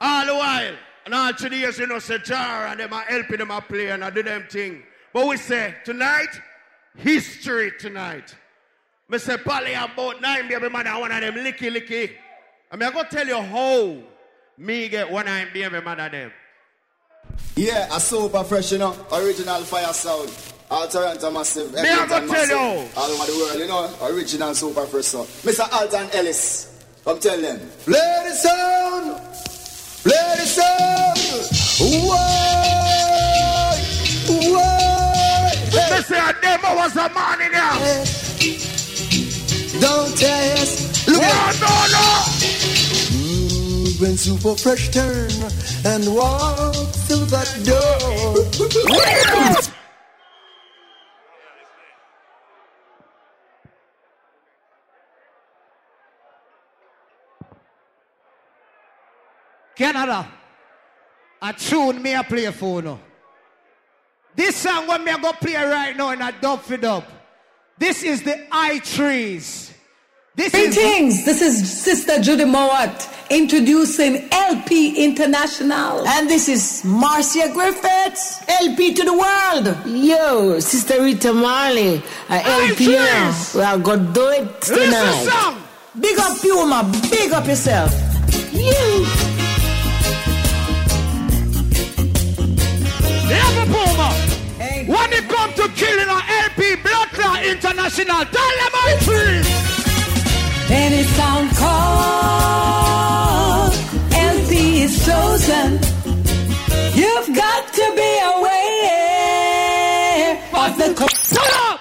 All 0.01 0.27
the 0.27 0.35
while. 0.35 0.75
And 1.07 1.15
all 1.15 1.33
the 1.33 1.57
years, 1.57 1.79
you 1.79 1.87
know, 1.87 1.99
say 1.99 2.19
Jar 2.19 2.67
and 2.67 2.81
them 2.81 2.93
are 2.93 3.03
helping 3.03 3.39
them 3.39 3.51
a 3.51 3.61
play 3.61 3.91
and 3.91 4.05
I 4.05 4.11
do 4.11 4.23
them 4.23 4.47
thing. 4.49 4.83
But 5.13 5.27
we 5.27 5.37
say, 5.37 5.75
tonight, 5.85 6.29
history 6.97 7.73
tonight. 7.79 8.35
Me 9.09 9.19
say, 9.19 9.37
Polly 9.39 9.73
about 9.75 10.21
nine 10.21 10.49
baby 10.49 10.69
mother, 10.69 10.91
one 10.91 11.11
of 11.11 11.21
them 11.21 11.35
licky 11.35 11.71
licky. 11.75 12.13
I 12.71 12.77
mean, 12.77 12.89
I 12.89 12.93
go 12.93 13.03
tell 13.05 13.27
you 13.27 13.41
how 13.41 13.97
me 14.57 14.89
get 14.89 15.11
one 15.11 15.27
them 15.27 15.49
baby 15.53 15.81
mother 15.81 16.09
them. 16.09 16.33
Yeah, 17.57 17.95
a 17.95 18.01
super 18.01 18.45
fresh, 18.45 18.73
you 18.73 18.79
know, 18.79 18.95
original 19.13 19.63
fire 19.63 19.93
sound. 19.93 20.31
All 20.71 20.87
Toronto 20.87 21.31
massive. 21.33 21.73
Me 21.73 21.81
a 21.81 22.07
go 22.07 22.15
Edmonton 22.15 22.29
tell 22.29 22.47
you. 22.47 22.89
All 22.97 23.11
over 23.11 23.27
the 23.27 23.39
world, 23.39 23.59
you 23.59 23.67
know, 23.67 23.93
original 24.03 24.55
super 24.55 24.87
fresh 24.87 25.07
sound. 25.07 25.27
Mr. 25.43 25.69
Alton 25.73 26.09
Ellis, 26.13 26.85
come 27.05 27.19
tell 27.19 27.41
them. 27.41 27.59
Play 27.85 28.25
the 28.29 28.35
sound. 28.35 29.17
Play 30.03 30.35
the 30.37 30.47
sound. 30.47 32.07
Why? 32.07 32.50
They 36.01 36.07
say 36.07 36.19
a 36.19 36.33
demo 36.41 36.77
was 36.77 36.97
a 36.97 37.11
man 37.11 37.41
in 37.43 37.53
here. 37.53 38.05
Don't 39.81 40.17
test. 40.17 41.07
Look 41.07 41.23
at 41.23 41.61
no, 41.61 41.69
no. 41.93 42.07
Mm, 43.13 44.01
when 44.01 44.17
super 44.17 44.55
fresh 44.55 44.89
turn 44.89 45.31
and 45.85 46.15
walk 46.15 46.75
through 47.05 47.27
that 47.27 47.53
door. 47.67 48.47
Canada. 59.77 60.29
A 61.43 61.53
tune 61.53 62.01
me 62.01 62.15
a 62.15 62.23
play 62.23 62.51
for 62.53 62.81
now. 62.81 63.01
This 64.35 64.57
song 64.57 64.87
what 64.87 65.03
me 65.03 65.11
I 65.11 65.19
go 65.19 65.33
play 65.33 65.55
right 65.55 65.97
now 65.97 66.11
in 66.11 66.23
a 66.23 66.33
dub 66.41 66.63
for 66.63 66.77
dub. 66.77 67.05
This 67.79 68.03
is 68.03 68.23
the 68.23 68.47
I-Threes. 68.53 69.75
This 70.37 70.53
Greetings, 70.53 71.25
this 71.25 71.43
is 71.43 71.83
Sister 71.83 72.21
Judy 72.21 72.45
Mowatt 72.45 73.09
introducing 73.31 74.29
LP 74.33 75.05
International. 75.05 76.07
And 76.07 76.29
this 76.29 76.49
is 76.49 76.85
Marcia 76.85 77.51
Griffiths, 77.53 78.43
LP 78.49 78.93
to 78.95 79.05
the 79.05 79.13
world. 79.13 79.77
Yo, 79.87 80.59
Sister 80.61 81.03
Rita 81.03 81.33
Marley, 81.33 82.03
uh, 82.29 82.43
LP 82.45 82.95
now. 82.95 83.35
We 83.55 83.61
are 83.63 83.79
going 83.79 84.07
to 84.07 84.13
do 84.13 84.29
it 84.29 84.61
tonight. 84.61 85.29
song. 85.31 85.63
Big 85.99 86.19
up 86.19 86.39
Puma, 86.41 86.91
big 87.11 87.33
up 87.33 87.47
yourself. 87.47 87.93
You. 88.53 89.07
Never 93.29 93.70
When 95.21 95.29
come 95.29 95.53
to 95.53 95.69
killing 95.77 96.09
an 96.09 96.23
LP 96.45 96.77
Blood 96.77 97.09
Clot 97.11 97.45
International, 97.45 98.25
tell 98.25 98.55
them 98.61 98.73
I-Threes. 98.73 99.49
Any 100.71 101.03
sound 101.03 101.51
call, 101.57 102.51
LP 104.15 104.83
is 104.83 105.05
chosen. 105.05 105.79
You've 106.95 107.37
got 107.37 107.73
to 107.75 107.93
be 107.95 108.19
aware 108.33 109.21
of 110.55 110.79
the. 110.79 110.95
Shut 111.11 111.53
up! 111.69 111.81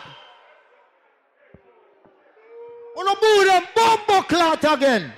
Wanna 2.94 3.16
move 3.22 3.46
them 3.48 3.64
bumbo 3.74 4.22
clot 4.24 4.64
again. 4.66 5.14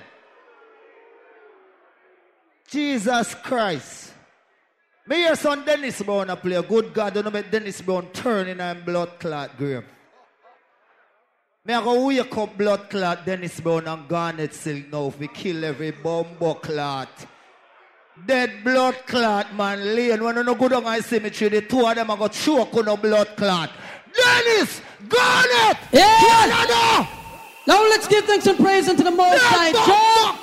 Jesus 2.68 3.34
Christ. 3.34 4.11
Me 5.06 5.16
hear 5.16 5.34
son 5.34 5.64
Dennis 5.64 6.00
Brown 6.02 6.30
a 6.30 6.36
play. 6.36 6.62
Good 6.62 6.94
God, 6.94 7.14
don't 7.14 7.32
make 7.32 7.50
Dennis 7.50 7.80
Brown 7.80 8.06
turn 8.12 8.48
in 8.48 8.60
a 8.60 8.74
blood 8.74 9.18
clot 9.18 9.56
grave. 9.58 9.84
Me 11.64 11.74
a 11.74 11.80
go 11.80 12.06
wake 12.06 12.36
up 12.36 12.56
blood 12.56 12.88
clot 12.90 13.24
Dennis 13.26 13.60
Brown 13.60 13.86
and 13.88 14.08
Garnett 14.08 14.54
Silk 14.54 14.90
now 14.92 15.06
if 15.08 15.18
we 15.18 15.28
kill 15.28 15.64
every 15.64 15.90
bumbo 15.90 16.54
clot. 16.54 17.08
Dead 18.26 18.62
blood 18.62 18.94
clot, 19.06 19.54
man. 19.54 19.82
Lane, 19.96 20.22
when 20.22 20.36
you 20.36 20.44
no 20.44 20.54
go 20.54 20.68
down 20.68 20.84
my 20.84 21.00
cemetery, 21.00 21.48
the 21.60 21.62
two 21.62 21.84
of 21.86 21.94
them 21.96 22.10
are 22.10 22.16
got 22.16 22.32
choke 22.32 22.74
on 22.76 22.88
a 22.88 22.96
blood 22.96 23.28
clot. 23.36 23.70
Dennis, 24.14 24.80
Garnett, 25.08 25.78
Yeah. 25.90 26.18
Canada. 26.20 27.08
Now 27.66 27.80
let's 27.82 28.06
give 28.08 28.24
thanks 28.24 28.46
and 28.46 28.58
praise 28.58 28.88
unto 28.88 29.02
the 29.02 29.10
Most 29.10 29.40
High 29.42 29.72
God, 29.72 30.42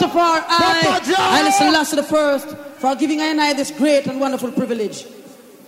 Rastafari, 0.00 0.40
Papa 0.46 1.04
Jah. 1.04 1.14
I 1.18 1.42
listen 1.44 1.72
last 1.72 1.90
to 1.90 1.96
the 1.96 2.02
first 2.02 2.48
for 2.78 2.94
giving 2.96 3.20
I 3.20 3.26
and 3.26 3.40
I 3.40 3.52
this 3.54 3.70
great 3.70 4.06
and 4.06 4.20
wonderful 4.20 4.52
privilege 4.52 5.04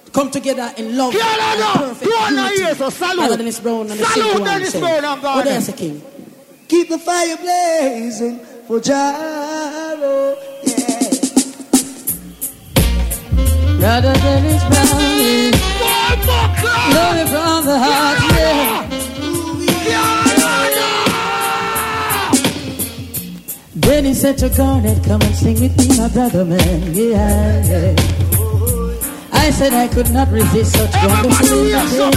to 0.04 0.10
come 0.12 0.30
together 0.30 0.72
in 0.76 0.96
love 0.96 1.12
Canada. 1.12 1.66
and 1.66 1.98
perfect 1.98 2.12
and 2.12 2.38
a 2.38 2.54
unity. 2.54 2.74
so 2.74 2.90
salute. 2.90 3.38
Dennis 3.38 3.60
Brown 3.60 3.90
and 3.90 4.00
Salute 4.00 4.44
Dennis 4.44 4.72
Brown 4.78 5.04
and 5.04 5.20
Oh, 5.24 5.42
there's 5.42 5.68
a 5.68 5.72
king. 5.72 6.02
Keep 6.68 6.88
the 6.90 6.98
fire 6.98 7.36
blazing 7.36 8.38
for 8.66 8.80
Jaro. 8.80 10.36
Brother 13.78 14.12
Dennis 14.14 14.62
Brown, 14.64 15.00
yeah. 15.00 15.50
love 16.94 17.16
you 17.16 17.26
from 17.28 17.64
the 17.64 17.78
heart, 17.78 18.18
yeah. 18.36 18.87
Then 23.88 24.04
he 24.04 24.12
said 24.12 24.36
to 24.38 24.50
Garnett, 24.50 25.02
come 25.02 25.22
and 25.22 25.34
sing 25.34 25.58
with 25.60 25.74
me, 25.78 25.88
my 25.96 26.08
brother 26.08 26.44
man, 26.44 26.92
yeah, 26.92 27.64
yeah. 27.64 27.94
I 29.32 29.50
said 29.50 29.72
I 29.72 29.88
could 29.88 30.10
not 30.10 30.28
resist 30.28 30.76
such 30.76 30.92
wonderful 30.92 31.66
invitation. 31.66 32.12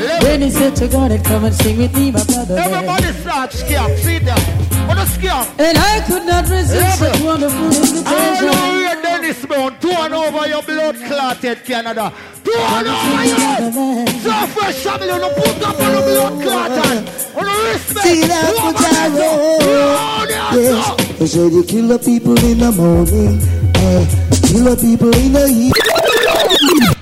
Then 0.00 0.42
he 0.42 0.50
said 0.50 0.76
to 0.76 0.88
Garnett, 0.88 1.24
come 1.24 1.44
and 1.44 1.54
sing 1.54 1.78
with 1.78 1.94
me, 1.94 2.10
my 2.10 2.24
brother. 2.24 2.56
Everybody 2.56 3.12
start 3.20 3.50
scam, 3.50 3.96
sit 3.98 4.24
them. 4.24 4.38
On 4.88 4.96
the 4.96 5.04
scam. 5.04 5.46
And 5.60 5.78
I 5.78 6.00
could 6.06 6.24
not 6.24 6.48
resist 6.48 6.98
such 6.98 7.20
wonderful 7.22 7.66
invitation. 7.66 8.04
Hallelujah, 8.04 9.02
Dennis 9.02 9.44
Brown. 9.46 9.78
Turn 9.78 10.12
over 10.12 10.48
your 10.48 10.62
blood 10.62 10.96
clotted 11.06 11.64
Canada. 11.64 12.12
Turn 12.44 12.86
over 12.88 13.24
you. 13.24 14.06
So 14.24 14.46
fresh 14.56 14.82
family, 14.82 15.06
you 15.06 15.18
no 15.18 15.28
put 15.34 15.62
up 15.62 15.78
on 15.80 15.92
the 15.94 16.00
blood 16.10 16.34
clotted. 16.42 16.98
On 17.36 17.44
the 17.44 17.54
respect. 17.70 18.06
See 18.06 18.20
that 18.26 18.50
for 18.56 18.72
Jaro. 18.82 19.30
Yes, 20.56 21.18
they 21.18 21.26
say 21.26 21.48
they 21.50 21.62
kill 21.66 21.86
the 21.88 21.98
people 21.98 22.38
in 22.44 22.58
the 22.58 22.72
morning. 22.72 23.38
Eh, 23.76 24.04
kill 24.48 24.64
the 24.64 24.76
people 24.80 25.14
in 25.14 25.32
the 25.32 25.46
evening. 25.46 26.96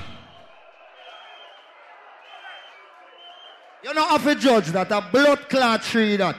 You 3.81 3.93
know, 3.93 3.97
have 4.09 4.23
to 4.23 4.35
judge 4.35 4.67
that 4.67 4.91
a 4.91 5.01
blood 5.11 5.47
clot 5.49 5.83
tree 5.83 6.17
that. 6.17 6.35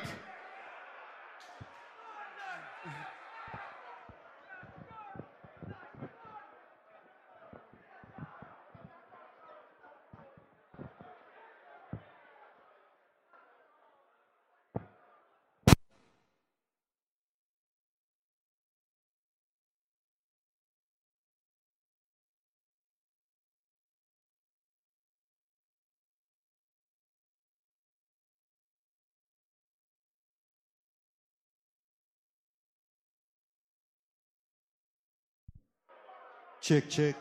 Check, 36.71 36.89
check. 36.89 37.17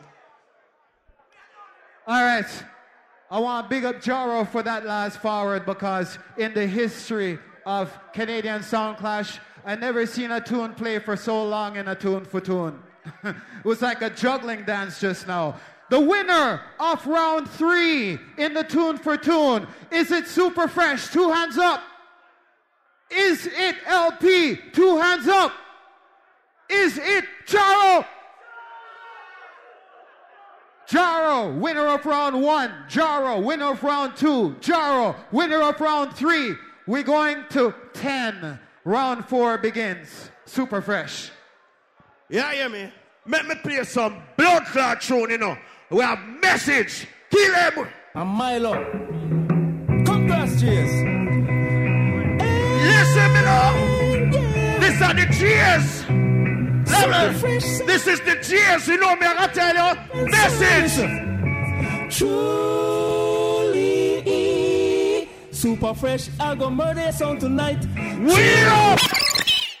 All 2.06 2.22
right. 2.22 2.46
I 3.28 3.40
want 3.40 3.68
to 3.68 3.68
big 3.68 3.84
up 3.84 3.96
Jaro 3.96 4.48
for 4.48 4.62
that 4.62 4.86
last 4.86 5.20
forward 5.20 5.66
because 5.66 6.20
in 6.38 6.54
the 6.54 6.64
history 6.68 7.36
of 7.66 7.92
Canadian 8.12 8.62
Sound 8.62 8.98
Clash, 8.98 9.40
I 9.66 9.74
never 9.74 10.06
seen 10.06 10.30
a 10.30 10.40
tune 10.40 10.74
play 10.74 11.00
for 11.00 11.16
so 11.16 11.42
long 11.42 11.74
in 11.74 11.88
a 11.88 11.96
tune 11.96 12.24
for 12.26 12.40
tune. 12.40 12.80
it 13.24 13.34
was 13.64 13.82
like 13.82 14.02
a 14.02 14.10
juggling 14.10 14.64
dance 14.66 15.00
just 15.00 15.26
now. 15.26 15.58
The 15.88 15.98
winner 15.98 16.62
of 16.78 17.04
round 17.04 17.50
three 17.50 18.20
in 18.38 18.54
the 18.54 18.62
tune 18.62 18.98
for 18.98 19.16
tune 19.16 19.66
is 19.90 20.12
it 20.12 20.28
super 20.28 20.68
fresh? 20.68 21.08
Two 21.08 21.28
hands 21.28 21.58
up. 21.58 21.82
Is 23.10 23.48
it 23.50 23.74
LP? 23.84 24.60
Two 24.72 24.96
hands 24.98 25.26
up. 25.26 25.52
Is 26.68 26.98
it 26.98 27.24
Jaro? 27.48 28.06
Jaro, 30.90 31.56
winner 31.56 31.86
of 31.86 32.04
round 32.04 32.42
one. 32.42 32.72
Jaro, 32.88 33.40
winner 33.40 33.70
of 33.70 33.82
round 33.84 34.16
two. 34.16 34.56
Jaro, 34.60 35.14
winner 35.30 35.62
of 35.62 35.80
round 35.80 36.14
three. 36.14 36.56
We're 36.88 37.04
going 37.04 37.44
to 37.50 37.72
10. 37.92 38.58
Round 38.84 39.24
four 39.24 39.56
begins. 39.58 40.30
Super 40.46 40.82
fresh. 40.82 41.30
Yeah, 42.28 42.52
hear 42.52 42.68
me? 42.68 42.92
Let 43.24 43.46
me 43.46 43.54
play 43.54 43.84
some 43.84 44.20
blood 44.36 44.64
clot 44.66 45.00
tune, 45.00 45.30
you 45.30 45.38
know. 45.38 45.56
We 45.90 46.00
have 46.00 46.18
message. 46.42 47.06
Kill 47.30 47.54
him. 47.54 47.86
And 48.16 48.28
Milo. 48.28 48.72
Come 50.04 50.26
to 50.26 50.34
us, 50.34 50.60
cheers. 50.60 50.90
Listen, 52.82 53.32
me 53.32 53.42
now. 53.42 54.80
This 54.80 55.00
are 55.00 55.14
the 55.14 55.26
cheers. 55.38 56.29
Listen, 57.08 57.86
This 57.86 58.06
is 58.06 58.20
the 58.20 58.36
cheers. 58.42 58.86
You 58.88 58.98
know 58.98 59.16
me, 59.16 59.26
I 59.26 59.34
gotta 59.34 59.54
tell 59.54 59.74
you. 59.74 59.94
Message. 60.30 61.00
Truly. 62.14 63.00
Super 65.50 65.94
fresh. 65.94 66.28
I 66.38 66.54
go 66.54 66.70
murder 66.70 67.10
song 67.12 67.38
tonight. 67.38 67.84
We 68.18 68.64
up. 68.64 68.98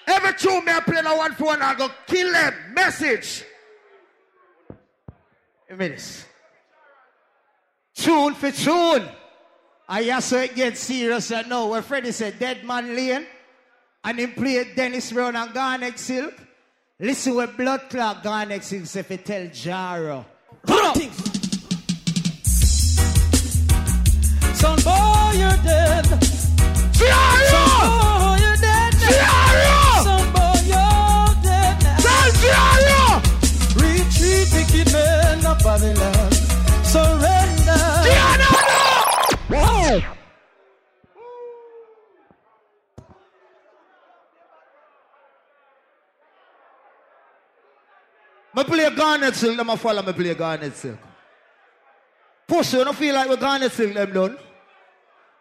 Every 0.06 0.32
tune 0.34 0.64
me 0.64 0.72
I 0.72 0.80
play 0.80 1.02
the 1.02 1.14
one 1.14 1.34
for 1.34 1.44
one, 1.44 1.62
I 1.62 1.74
go 1.74 1.88
kill 2.06 2.32
them. 2.32 2.54
Message. 2.74 3.44
A 5.70 5.76
minute. 5.76 6.26
Tune 7.94 8.34
for 8.34 8.50
tune. 8.50 9.08
I 9.88 10.04
just 10.04 10.28
so 10.28 10.38
it 10.38 10.54
gets 10.54 10.80
serious 10.80 11.30
and 11.32 11.48
now 11.48 11.66
where 11.68 11.82
Freddie 11.82 12.12
said 12.12 12.38
Dead 12.38 12.64
Man 12.64 12.94
Lane 12.94 13.26
and 14.04 14.18
him 14.18 14.32
played 14.32 14.76
Dennis 14.76 15.12
Brown 15.12 15.36
and 15.36 15.52
Garnett 15.52 15.98
Silk. 15.98 16.34
Listen 17.02 17.34
what 17.34 17.56
blood 17.56 17.88
clot 17.88 18.22
Garnett 18.22 18.62
Silk 18.62 18.84
say 18.84 19.00
if 19.00 19.10
you 19.10 19.16
tell 19.16 19.46
Jaro. 19.46 20.22
Son 24.52 24.76
boy, 24.84 25.32
you're 25.38 25.56
dead. 25.64 26.04
Son 26.04 26.18
boy, 27.48 28.36
you're 28.44 28.60
dead. 28.60 28.94
Son 30.04 30.26
boy, 30.34 30.60
you're 30.68 31.32
dead 31.42 31.74
now. 31.82 33.22
Retreat, 33.76 34.48
wicked 34.52 34.92
men 34.92 35.46
of 35.46 35.58
Babylon. 35.60 36.32
Surrender. 36.84 37.39
Me 48.60 48.64
play 48.64 48.90
Garnett 48.94 49.34
Silk, 49.34 49.56
them 49.56 49.70
a 49.70 49.76
follow 49.76 50.02
me 50.02 50.12
play 50.12 50.34
Garnett 50.34 50.76
Silk. 50.76 50.98
Push, 52.46 52.74
you 52.74 52.84
don't 52.84 52.94
feel 52.94 53.14
like 53.14 53.30
we 53.30 53.36
Garnett 53.36 53.72
Silk 53.72 53.94
them 53.94 54.12
done? 54.12 54.36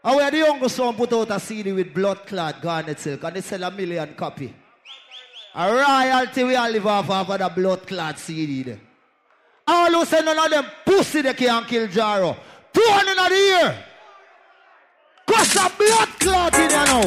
And 0.05 0.15
we 0.15 0.23
are 0.23 0.31
the 0.31 0.37
youngest 0.37 0.79
one 0.79 0.95
put 0.95 1.11
out 1.11 1.29
a 1.31 1.37
CD 1.37 1.73
with 1.73 1.93
blood 1.93 2.25
clot 2.25 2.61
Garnett 2.61 2.97
Silk 2.97 3.21
and 3.25 3.35
they 3.35 3.41
sell 3.41 3.61
a 3.63 3.71
million 3.71 4.13
copy. 4.15 4.53
A 5.53 5.69
royalty 5.69 6.45
we 6.45 6.55
all 6.55 6.69
live 6.69 6.87
off 6.87 7.09
of 7.09 7.39
the 7.39 7.49
blood 7.49 7.85
clot 7.85 8.17
CD 8.17 8.63
there. 8.63 8.79
All 9.67 9.91
who 9.91 10.05
say 10.05 10.21
none 10.21 10.39
of 10.39 10.49
them 10.49 10.65
pussy 10.85 11.21
they 11.21 11.33
can't 11.33 11.67
kill 11.67 11.87
Jaro. 11.89 12.37
200 12.71 13.09
in 13.09 13.17
the 13.17 13.35
year. 13.35 13.85
Cause 15.27 15.55
a 15.57 15.69
blood 15.77 16.09
clot 16.19 16.53
in 16.53 16.69
here 16.69 16.85
now. 16.85 17.01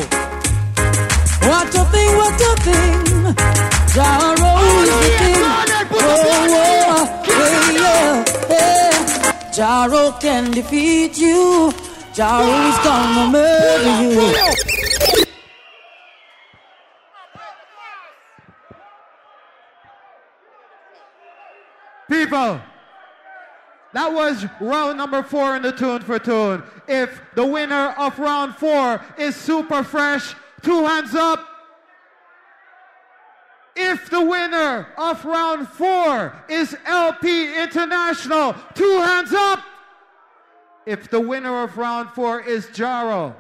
What 1.49 1.75
a 1.75 1.85
thing, 1.87 2.17
what 2.19 2.41
a 2.43 2.57
thing. 2.61 3.82
Jaro 3.93 4.53
is 4.73 4.89
the 4.89 5.09
thing. 5.19 5.45
Oh, 5.93 6.01
oh, 6.01 7.29
yeah, 7.29 8.25
yeah. 8.49 9.53
Jaro 9.53 10.19
can 10.19 10.51
defeat 10.51 11.19
you. 11.19 11.71
Jaro 12.15 12.71
is 12.71 12.79
gonna 12.83 13.31
murder 13.31 13.95
you. 14.03 14.33
People, 22.09 22.61
that 23.93 24.11
was 24.11 24.47
round 24.59 24.97
number 24.97 25.23
four 25.23 25.55
in 25.57 25.62
the 25.62 25.73
tune 25.73 26.01
for 26.01 26.19
tune. 26.19 26.62
If 26.89 27.21
the 27.35 27.45
winner 27.45 27.95
of 27.99 28.19
round 28.19 28.55
four 28.55 29.03
is 29.19 29.37
super 29.37 29.83
fresh, 29.83 30.35
two 30.62 30.83
hands 30.87 31.15
up. 31.15 31.52
If 33.75 34.10
the 34.10 34.20
winner 34.20 34.89
of 34.99 35.25
round 35.25 35.68
four 35.68 36.34
is 36.49 36.76
LP 36.84 37.57
International, 37.62 38.55
two 38.75 39.01
hands 39.01 39.33
up. 39.33 39.60
If 40.84 41.09
the 41.09 41.20
winner 41.20 41.62
of 41.62 41.78
round 41.78 42.10
four 42.10 42.41
is 42.41 42.67
Jaro, 42.67 43.34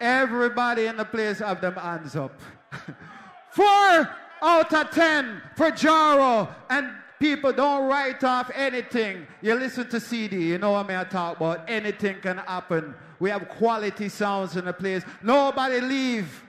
everybody 0.00 0.86
in 0.86 0.96
the 0.96 1.04
place 1.04 1.38
have 1.38 1.60
them 1.60 1.74
hands 1.74 2.16
up. 2.16 2.40
four 3.50 4.10
out 4.42 4.72
of 4.72 4.90
ten 4.90 5.40
for 5.56 5.70
Jaro. 5.70 6.48
And 6.68 6.90
people 7.20 7.52
don't 7.52 7.88
write 7.88 8.24
off 8.24 8.50
anything. 8.54 9.26
You 9.40 9.54
listen 9.54 9.88
to 9.90 10.00
CD, 10.00 10.48
you 10.48 10.58
know 10.58 10.72
what 10.72 10.90
I 10.90 11.04
talk 11.04 11.36
about. 11.36 11.70
Anything 11.70 12.16
can 12.20 12.38
happen. 12.38 12.94
We 13.20 13.30
have 13.30 13.48
quality 13.48 14.08
sounds 14.08 14.56
in 14.56 14.64
the 14.64 14.72
place. 14.72 15.04
Nobody 15.22 15.80
leave. 15.80 16.42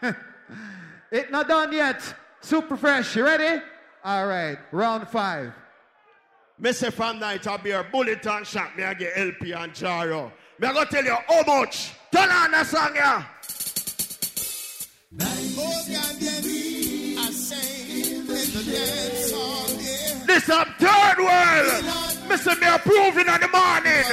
it 1.12 1.30
not 1.30 1.46
done 1.46 1.72
yet. 1.72 2.02
Super 2.40 2.76
fresh. 2.76 3.14
You 3.14 3.24
ready? 3.24 3.62
All 4.04 4.26
right. 4.26 4.58
Round 4.72 5.06
five. 5.08 5.52
Me 6.58 6.72
say 6.72 6.90
from 6.90 7.18
night 7.18 7.46
I'll 7.46 7.58
be 7.58 7.70
a 7.70 7.84
bullet 7.84 8.26
and 8.26 8.46
shot. 8.46 8.76
Me 8.76 8.82
I 8.84 8.94
get 8.94 9.12
LP 9.16 9.52
and 9.52 9.72
Jaro. 9.72 10.32
Me 10.58 10.68
I 10.68 10.72
go 10.72 10.84
tell 10.84 11.04
you 11.04 11.16
how 11.28 11.42
much. 11.46 11.92
Turn 12.12 12.28
on 12.28 12.50
the 12.50 12.64
song, 12.64 12.92
yeah. 12.94 13.24
This 20.26 20.48
up 20.48 20.68
third 20.78 21.18
world. 21.18 21.84
Mr. 22.28 22.58
Me 22.60 22.66
approving 22.66 23.28
in 23.28 23.40
the 23.40 23.48
morning. 23.48 24.04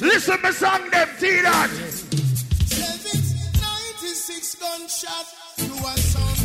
Listen 0.00 0.40
me 0.42 0.52
song 0.52 0.90
them, 0.90 1.08
see 1.18 1.40
that. 1.42 1.70
96 4.00 4.54
gunshot 4.54 5.26
to 5.56 5.64
a 5.64 5.96
sound 5.98 6.28
wide. 6.28 6.37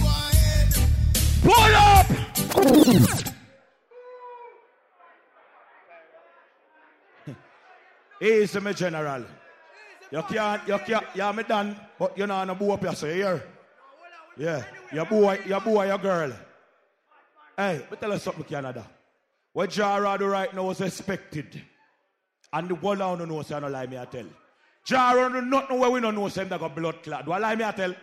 Pull 1.43 1.75
up. 1.75 2.07
Easy, 8.21 8.59
me 8.59 8.73
general. 8.73 9.25
You 10.11 10.21
can't, 10.23 10.67
you 10.67 10.77
can't, 10.77 11.05
yeah, 11.13 11.31
me 11.31 11.43
done, 11.43 11.75
but 11.99 12.17
you 12.17 12.25
know, 12.27 12.43
no 12.45 12.55
boo 12.55 12.71
up 12.71 12.83
yourself, 12.83 13.13
you 13.13 13.23
hear? 13.23 13.43
Yeah, 14.37 14.63
your 14.91 15.05
boy, 15.05 15.39
your 15.45 15.59
boy, 15.59 15.87
your 15.87 15.97
girl. 15.97 16.31
Hey, 17.57 17.85
me 17.89 17.97
tell 17.99 18.13
you 18.13 18.19
something, 18.19 18.43
Canada. 18.45 18.87
What 19.51 19.69
Jaro 19.69 20.17
do 20.17 20.27
right 20.27 20.53
now 20.53 20.69
is 20.69 20.81
expected. 20.81 21.61
And 22.51 22.69
the 22.69 22.75
world 22.75 22.99
don't 22.99 23.27
know, 23.27 23.41
say, 23.41 23.55
I 23.55 23.59
don't 23.59 23.71
lie 23.71 23.87
me, 23.87 23.97
I 23.97 24.05
tell. 24.05 24.25
Jaro 24.87 25.31
do 25.31 25.41
not 25.41 25.69
know 25.69 25.77
where 25.77 25.89
we 25.89 25.99
don't 25.99 26.15
know, 26.15 26.29
say, 26.29 26.43
they 26.43 26.57
got 26.57 26.75
blood 26.75 27.03
clot. 27.03 27.25
Do 27.25 27.31
I 27.33 27.39
lie 27.39 27.55
me, 27.55 27.63
I 27.63 27.71
tell? 27.71 27.93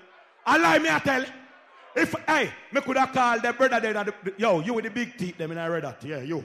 I 0.45 0.59
lie 0.59 0.79
me, 0.79 0.89
I 0.91 0.99
tell. 0.99 1.25
If, 1.95 2.15
hey, 2.27 2.51
me 2.73 2.81
could 2.81 2.97
have 2.97 3.13
called 3.13 3.43
the 3.43 3.53
brother 3.53 3.81
there, 3.81 3.93
the, 3.93 4.15
the, 4.25 4.35
yo, 4.37 4.61
you 4.61 4.75
with 4.75 4.85
the 4.85 4.91
big 4.91 5.17
teeth, 5.17 5.37
them, 5.37 5.51
and 5.51 5.61
I 5.61 5.67
read 5.67 5.85
that, 5.85 6.03
yeah, 6.05 6.21
you. 6.21 6.45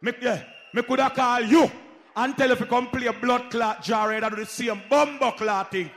Me, 0.00 0.12
yeah, 0.20 0.42
me 0.74 0.82
could 0.82 0.98
have 0.98 1.14
called 1.14 1.48
you 1.48 1.70
and 2.16 2.36
tell 2.36 2.50
if 2.50 2.60
you 2.60 2.66
come 2.66 2.88
play 2.88 3.06
a 3.06 3.12
blood 3.12 3.50
clot 3.50 3.82
Jaro 3.82 4.20
that 4.20 4.30
do 4.30 4.36
the 4.36 4.46
same 4.46 4.82
bumbo 4.90 5.30
clot 5.32 5.70
thing. 5.70 5.90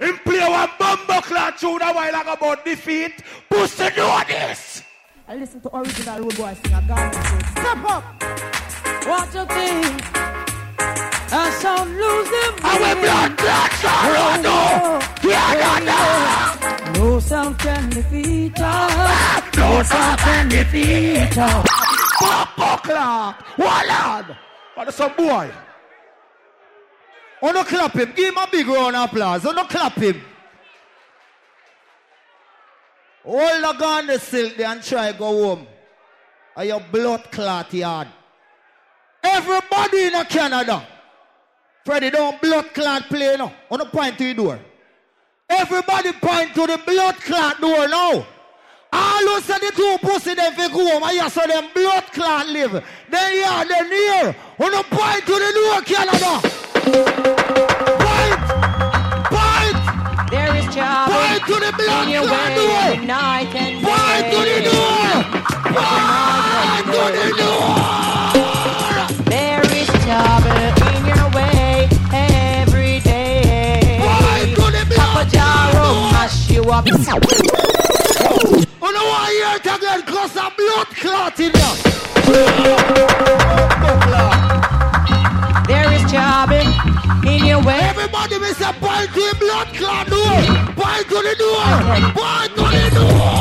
Him 0.00 0.18
play 0.24 0.40
one 0.40 0.70
bumbo 0.78 1.20
clot 1.20 1.58
tune 1.58 1.82
a 1.82 1.92
while 1.92 2.20
ago 2.20 2.32
about 2.32 2.64
defeat. 2.64 3.22
Pussy 3.48 3.88
know 3.96 4.22
this. 4.26 4.82
I 5.28 5.36
listen 5.36 5.60
to 5.60 5.76
original 5.76 6.20
road 6.20 6.36
boy 6.36 6.54
sing 6.64 6.74
a 6.74 6.82
Ghana 6.82 7.12
Step 7.12 7.84
up. 7.84 8.04
What 9.06 9.34
you 9.34 9.46
think? 9.46 10.02
I 11.34 11.50
sound 11.60 11.90
losing. 11.96 12.64
I 12.64 12.78
will 12.80 13.00
blood 13.02 13.38
clot 13.38 13.70
Jaro 13.82 14.42
no. 14.42 15.30
Canada. 15.30 16.61
No 16.94 17.20
sound 17.20 17.58
can 17.58 17.90
defeat 17.90 18.58
us. 18.58 19.56
No 19.56 19.82
sound 19.82 20.18
can 20.20 20.48
defeat 20.48 21.38
us. 21.38 21.68
Bumbo 22.20 22.76
clot. 22.82 23.44
Wallad. 23.58 24.36
But 24.76 24.94
some 24.94 25.14
boy. 25.16 25.50
Oh, 27.42 27.50
no 27.50 27.64
clap 27.64 27.94
him. 27.94 28.12
Give 28.14 28.28
him 28.28 28.38
a 28.38 28.48
big 28.50 28.66
round 28.66 28.96
of 28.96 29.10
applause. 29.10 29.44
Oh, 29.46 29.52
no 29.52 29.64
clap 29.64 29.94
him. 29.94 30.20
Hold 33.24 33.62
the 33.62 33.78
gun 33.78 34.06
the 34.06 34.18
silk 34.18 34.56
there 34.56 34.68
and 34.68 34.82
try 34.82 35.12
go 35.12 35.26
home. 35.26 35.66
Are 36.56 36.64
your 36.64 36.80
blood 36.80 37.30
clot 37.30 37.72
yard. 37.72 38.08
Everybody 39.22 40.04
in 40.04 40.24
Canada. 40.24 40.86
Freddie, 41.84 42.10
don't 42.10 42.40
blood 42.40 42.72
clot 42.74 43.02
play 43.04 43.36
now. 43.36 43.52
On 43.70 43.80
oh, 43.80 43.84
the 43.84 43.86
point 43.86 44.18
to 44.18 44.24
the 44.24 44.34
door. 44.34 44.58
Everybody 45.60 46.12
point 46.12 46.54
to 46.54 46.66
the 46.66 46.78
blood 46.86 47.16
clot 47.16 47.60
door 47.60 47.86
now. 47.86 48.26
All 48.94 49.26
who 49.26 49.40
say 49.42 49.58
the 49.58 49.72
two 49.76 49.96
pussy 50.00 50.34
them 50.34 50.52
fi 50.54 50.68
go 50.68 50.90
home, 50.90 51.02
and 51.02 51.12
you 51.12 51.28
saw 51.28 51.46
them 51.46 51.68
blood 51.74 52.04
clot 52.12 52.46
live. 52.48 52.72
Then 53.10 53.32
yeah, 53.34 53.64
then 53.64 53.86
here. 53.86 54.36
On 54.58 54.70
the 54.70 54.82
point 54.90 55.26
to 55.26 55.34
the 55.44 55.52
door, 55.58 55.80
Canada. 55.92 56.40
Point! 58.00 58.40
Point! 59.32 60.30
There 60.30 60.56
is 60.56 60.74
job 60.74 61.10
Point 61.10 61.42
to 61.46 61.54
the 61.54 61.72
blood 61.76 62.06
clot 62.08 62.48
way 62.48 62.96
door! 62.96 63.04
night 63.06 63.54
and 63.54 63.74
day. 63.76 63.88
Point 63.88 64.24
to 64.32 64.40
the 64.48 64.58
door! 64.70 65.06
Point 65.76 66.86
to 66.92 67.02
the 67.18 67.28
door! 67.36 68.21
You 76.62 76.70
up. 76.70 76.84
Oh 78.80 78.90
no, 78.90 79.02
I 79.02 79.30
hear 79.32 79.56
it 79.56 79.66
again, 79.66 80.02
cause 80.02 80.36
a 80.36 80.50
blood 80.56 80.88
clot 81.00 81.40
in 81.40 81.52
there. 81.52 81.76
There 85.66 85.92
is 85.92 86.02
trouble 86.10 86.66
in 87.28 87.44
your 87.46 87.62
way. 87.62 87.80
Everybody 87.80 88.38
miss 88.38 88.60
a 88.60 88.72
point 88.74 89.12
to 89.14 89.20
the 89.20 89.36
blood 89.40 89.68
clot 89.74 90.06
door. 90.08 90.42
Point 90.76 91.08
to 91.08 91.18
the 91.22 91.34
door. 91.38 91.64
Point 92.14 92.54
to 92.56 92.64
the 92.76 92.90
door. 92.98 93.38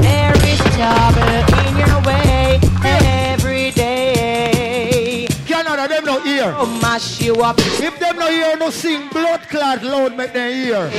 There 0.00 0.36
is 0.46 0.60
trouble 0.76 1.32
in 1.66 1.76
your 1.76 2.00
way 2.02 2.60
every 2.84 3.70
day. 3.72 5.26
Canada, 5.46 5.88
them 5.88 6.04
no 6.04 6.20
hear. 6.20 6.54
Oh, 6.56 6.66
mash 6.80 7.20
you 7.20 7.34
up. 7.42 7.58
If 7.58 7.98
them 7.98 8.16
no 8.16 8.28
hear, 8.30 8.56
no 8.56 8.70
sing 8.70 9.08
blood 9.10 9.48
clot 9.48 9.82
loud, 9.82 10.16
make 10.16 10.32
them 10.32 10.52
hear. 10.52 10.90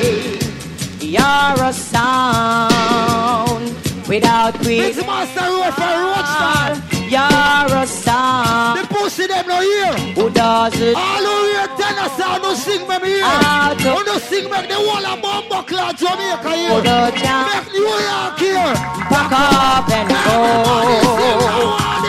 You're 1.12 1.60
a 1.70 1.74
sound 1.74 3.66
without 4.08 4.54
quick. 4.64 4.80
This 4.96 4.98
master 5.06 5.44
road 5.44 5.74
for 5.76 5.94
roadstar. 6.04 6.70
You're 7.12 7.78
a 7.84 7.86
sound. 7.86 8.80
The 8.80 8.84
pussy 8.94 9.28
them 9.28 9.46
no 9.46 9.60
hear. 9.60 9.94
Who 10.16 10.30
does 10.30 10.80
it? 10.80 10.96
All 10.96 11.24
who 11.30 11.36
hear 11.52 11.68
tenor 11.80 12.10
sound, 12.18 12.44
no 12.44 12.54
sing 12.54 12.88
me 12.88 12.96
hear. 13.04 13.26
Out 13.26 13.74
of- 13.76 13.86
Oh, 13.88 14.02
no 14.08 14.16
sing 14.20 14.50
make 14.50 14.70
the 14.70 14.76
whole 14.76 15.06
of 15.06 15.22
bumbo 15.22 15.62
clot 15.64 15.98
Jamaica 15.98 16.52
hear. 16.56 16.70
For 16.72 16.82
the 16.82 17.12
jam. 17.20 17.46
Make 17.50 17.68
New 17.74 17.96
York 18.10 18.40
hear. 18.40 18.74
Pack 19.12 19.32
up 19.34 19.90
and 19.98 20.08
go. 20.08 20.16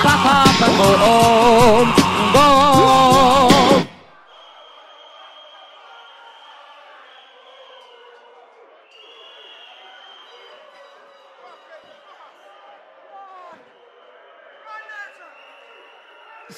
Pack 0.05 0.25
up 0.37 0.63
and 0.67 0.75
go 0.79 0.89
home. 1.05 1.89
Go 2.35 2.47
home. 2.79 3.83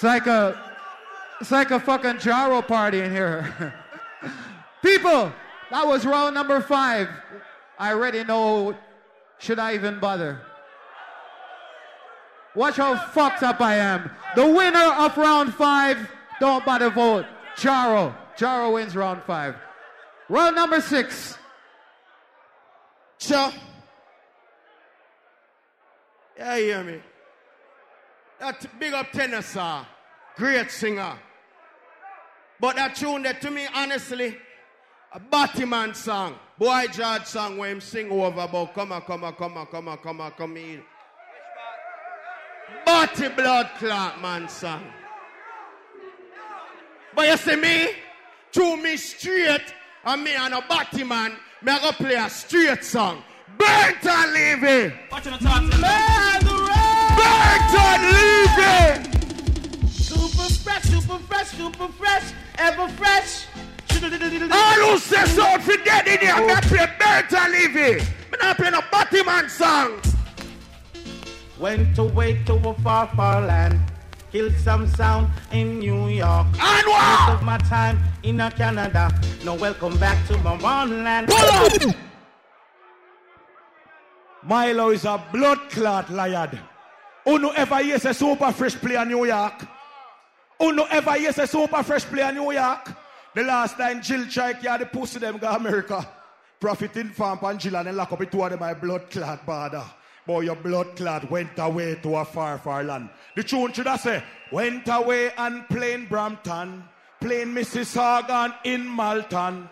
Like 0.05 0.26
a, 0.26 0.57
it's 1.41 1.50
like 1.50 1.70
a 1.70 1.81
fucking 1.81 2.16
Jaro 2.16 2.66
party 2.66 3.00
in 3.00 3.10
here. 3.10 3.74
People, 4.83 5.33
that 5.70 5.86
was 5.86 6.05
round 6.07 6.34
number 6.34 6.60
five. 6.60 7.08
I 7.78 7.92
already 7.92 8.23
know. 8.23 8.76
Should 9.39 9.58
I 9.58 9.74
even 9.74 9.99
bother? 9.99 10.41
Watch 12.55 12.76
how 12.76 12.97
fucked 12.97 13.42
up 13.42 13.60
I 13.60 13.76
am. 13.76 14.10
The 14.36 14.47
winner 14.47 14.78
of 14.78 15.16
round 15.16 15.55
five, 15.55 16.08
don't 16.39 16.65
bother 16.65 16.91
vote. 16.91 17.26
Jaro. 17.57 18.15
Jaro 18.36 18.74
wins 18.74 18.94
round 18.94 19.23
five. 19.24 19.57
Round 20.28 20.55
number 20.55 20.81
six. 20.81 21.36
Sure. 23.18 23.52
Yeah, 26.36 26.57
you 26.57 26.65
hear 26.65 26.84
me? 26.84 27.00
That 28.41 28.66
big 28.78 28.92
up 28.92 29.10
tenor, 29.12 29.42
sir. 29.42 29.86
Great 30.37 30.71
singer. 30.71 31.17
But 32.61 32.77
that 32.77 32.97
tune 32.97 33.23
that 33.23 33.41
to 33.43 33.51
me, 33.51 33.67
honestly, 33.75 34.37
a 35.13 35.21
Batman 35.21 35.95
song. 35.95 36.37
Boy 36.59 36.87
George 36.93 37.25
song 37.27 37.59
where 37.59 37.71
him 37.71 37.81
sing 37.81 38.11
over 38.11 38.41
about 38.41 38.75
come 38.75 38.93
on, 38.93 39.03
come 39.03 39.25
on, 39.25 39.35
come 39.35 39.57
on, 39.57 39.67
come 39.67 39.89
on, 39.89 39.99
come 39.99 40.21
on, 40.21 40.31
come 40.33 40.57
in. 40.57 40.83
Batty 42.85 43.29
blood 43.29 43.71
clot 43.79 44.21
man 44.21 44.49
song. 44.49 44.83
But 47.15 47.29
you 47.29 47.37
see 47.37 47.57
me, 47.57 47.91
to 48.53 48.77
me 48.77 48.97
straight, 48.97 49.75
and 50.05 50.25
me 50.25 50.35
and 50.35 50.55
a 50.55 50.61
Batman, 50.69 51.33
me 51.63 51.73
I 51.73 51.81
go 51.81 51.93
play 51.93 52.15
a 52.15 52.29
straight 52.29 52.83
song. 52.85 53.23
Levy. 53.59 54.93
Watch 55.11 55.25
the 55.25 55.31
talk 55.31 55.71
to 55.71 55.81
Barrington 57.17 58.01
Levy. 58.13 59.14
Super 61.05 61.18
fresh, 61.24 61.49
super 61.49 61.89
fresh, 61.89 62.33
ever 62.57 62.89
fresh. 62.89 63.47
All 64.50 64.91
who 64.91 64.99
say 64.99 65.24
so 65.26 65.58
for 65.58 65.76
dead 65.84 66.07
in 66.08 66.18
here, 66.18 66.47
me 66.47 66.55
play 66.62 66.86
Barrington 66.99 67.52
Levy. 67.52 68.00
Me 68.00 68.39
not 68.41 68.57
play 68.57 68.70
no 68.70 68.81
Batman 68.91 69.50
song. 69.50 70.00
Went 71.60 71.99
away 71.99 72.42
to 72.44 72.55
a 72.55 72.74
far, 72.74 73.07
far 73.08 73.42
land. 73.42 73.78
Killed 74.33 74.55
some 74.57 74.86
sound 74.89 75.28
in 75.52 75.78
New 75.78 76.08
York. 76.08 76.47
And 76.58 76.86
Most 76.86 77.28
of 77.28 77.42
my 77.42 77.58
time 77.58 77.99
in 78.23 78.41
a 78.41 78.50
Canada. 78.50 79.12
Now 79.44 79.57
welcome 79.57 79.99
back 79.99 80.26
to 80.28 80.39
my 80.39 80.84
land. 80.86 81.31
Milo 84.42 84.89
is 84.89 85.05
a 85.05 85.23
blood 85.31 85.58
clot 85.68 86.10
liar. 86.10 86.50
Uno 87.26 87.50
ever 87.50 87.83
hear 87.83 87.99
say 87.99 88.15
super 88.15 88.50
fresh 88.52 88.74
play 88.76 88.97
in 88.97 89.08
New 89.08 89.26
York? 89.26 89.66
Uno 90.60 90.84
ever 90.91 91.12
hear 91.12 91.33
say 91.33 91.47
super 91.47 91.83
fresh 91.83 92.05
play 92.05 92.28
in 92.28 92.36
New 92.36 92.52
York? 92.52 92.92
The 93.34 93.42
last 93.42 93.76
time 93.76 94.00
Jill 94.00 94.26
tried 94.26 94.60
carry 94.60 94.78
the 94.78 94.86
pussy 94.86 95.18
them 95.18 95.39
go 95.39 95.49
America. 95.49 96.07
Profit 96.60 96.97
in 96.97 97.10
farm 97.10 97.39
and 97.42 97.58
Jill 97.58 97.76
and 97.76 97.89
then 97.89 97.97
lock 97.97 98.12
up 98.12 98.23
it 98.23 98.31
two 98.31 98.42
of 98.42 98.50
them 98.50 98.60
my 98.60 98.74
blood 98.74 99.10
clot 99.10 99.44
border. 99.44 99.84
Boy, 100.26 100.41
your 100.41 100.57
blood 100.57 100.97
clot 100.97 101.31
went 101.31 101.58
away 101.58 101.97
to 101.97 102.16
a 102.16 102.24
far, 102.24 102.58
far 102.58 102.83
land. 102.83 103.10
The 103.36 103.42
tune 103.42 103.73
should 103.73 103.86
I 103.86 103.97
say, 103.97 104.23
went 104.50 104.89
away 104.89 105.33
and 105.36 105.68
plain 105.68 106.07
Brampton, 106.07 106.84
plain 107.20 107.49
Mississauga 107.55 108.31
and 108.31 108.55
in 108.65 108.86
Malton. 108.86 109.68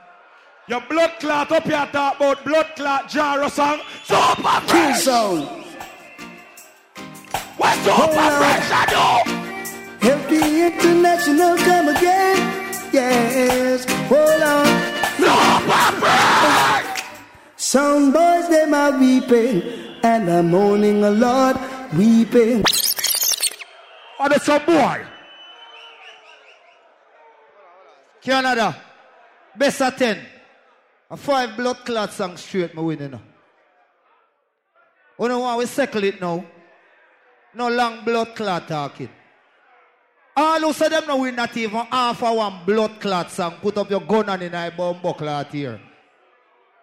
Your 0.68 0.80
blood 0.82 1.12
clot 1.20 1.50
up 1.52 1.64
here 1.64 1.88
talk 1.92 2.16
about 2.16 2.44
blood 2.44 2.66
clot 2.76 3.08
jar 3.08 3.48
song. 3.48 3.80
Super 4.04 4.60
fresh. 4.66 5.00
sound. 5.00 5.64
What 7.56 7.76
super 7.78 8.30
fresh 8.36 8.70
I 8.72 9.24
do? 9.26 9.41
LP 10.02 10.66
International 10.66 11.56
come 11.58 11.89
again. 11.89 12.36
Yes, 12.92 13.84
hold 14.08 14.42
on. 14.42 14.66
Super 15.16 16.00
fresh. 16.00 17.05
Some 17.56 18.12
boys 18.12 18.48
them 18.48 18.74
are 18.74 18.98
weeping 18.98 19.62
and 20.02 20.28
are 20.28 20.42
mourning 20.42 21.05
a 21.05 21.10
lot, 21.10 21.56
weeping. 21.94 22.64
Oh, 24.18 24.28
that's 24.28 24.48
a 24.48 24.58
boy. 24.58 25.06
Canada. 28.20 28.76
Best 29.56 29.82
of 29.82 29.97
10. 29.97 30.18
A 31.10 31.16
five 31.16 31.56
blood 31.56 31.84
clot 31.84 32.12
song 32.12 32.36
straight, 32.36 32.74
now. 32.74 32.82
You 35.18 35.28
know 35.28 35.39
what? 35.39 35.58
We 35.58 35.66
settle 35.66 36.02
it 36.05 36.20
now. 36.20 36.44
No 37.55 37.68
long 37.68 38.05
blood 38.05 38.34
clot 38.34 38.66
talking. 38.66 39.10
All 40.34 40.60
who 40.60 40.72
say 40.72 40.88
them 40.88 41.04
no 41.06 41.18
win 41.18 41.36
not 41.36 41.54
even 41.56 41.84
half 41.86 42.22
of 42.22 42.34
one 42.36 42.64
blood 42.64 42.98
clot 43.00 43.30
song. 43.30 43.54
Put 43.60 43.76
up 43.76 43.90
your 43.90 44.00
gun 44.00 44.30
on 44.30 44.40
in 44.40 44.54
a 44.54 44.72
bomb 44.74 45.00
clot 45.14 45.52
here. 45.52 45.78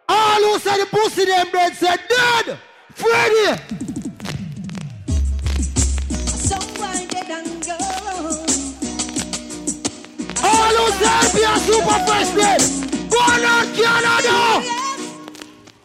All 0.07 0.41
who 0.41 0.59
say 0.59 0.77
the 0.77 0.85
pussy 0.85 1.25
them 1.25 1.49
bread 1.49 1.73
said 1.73 1.99
dead. 2.07 2.59
Freddy. 2.93 3.59
Someone 6.27 7.07
dead 7.07 7.29
and 7.29 7.65
gone. 7.65 7.79
All 10.43 10.75
who 10.77 10.91
say 10.99 11.33
be 11.33 11.43
a 11.43 11.57
super 11.57 11.99
fresh 12.05 12.29
dead. 12.35 12.61
Go 13.09 13.17
on 13.17 13.73
Canada. 13.73 14.79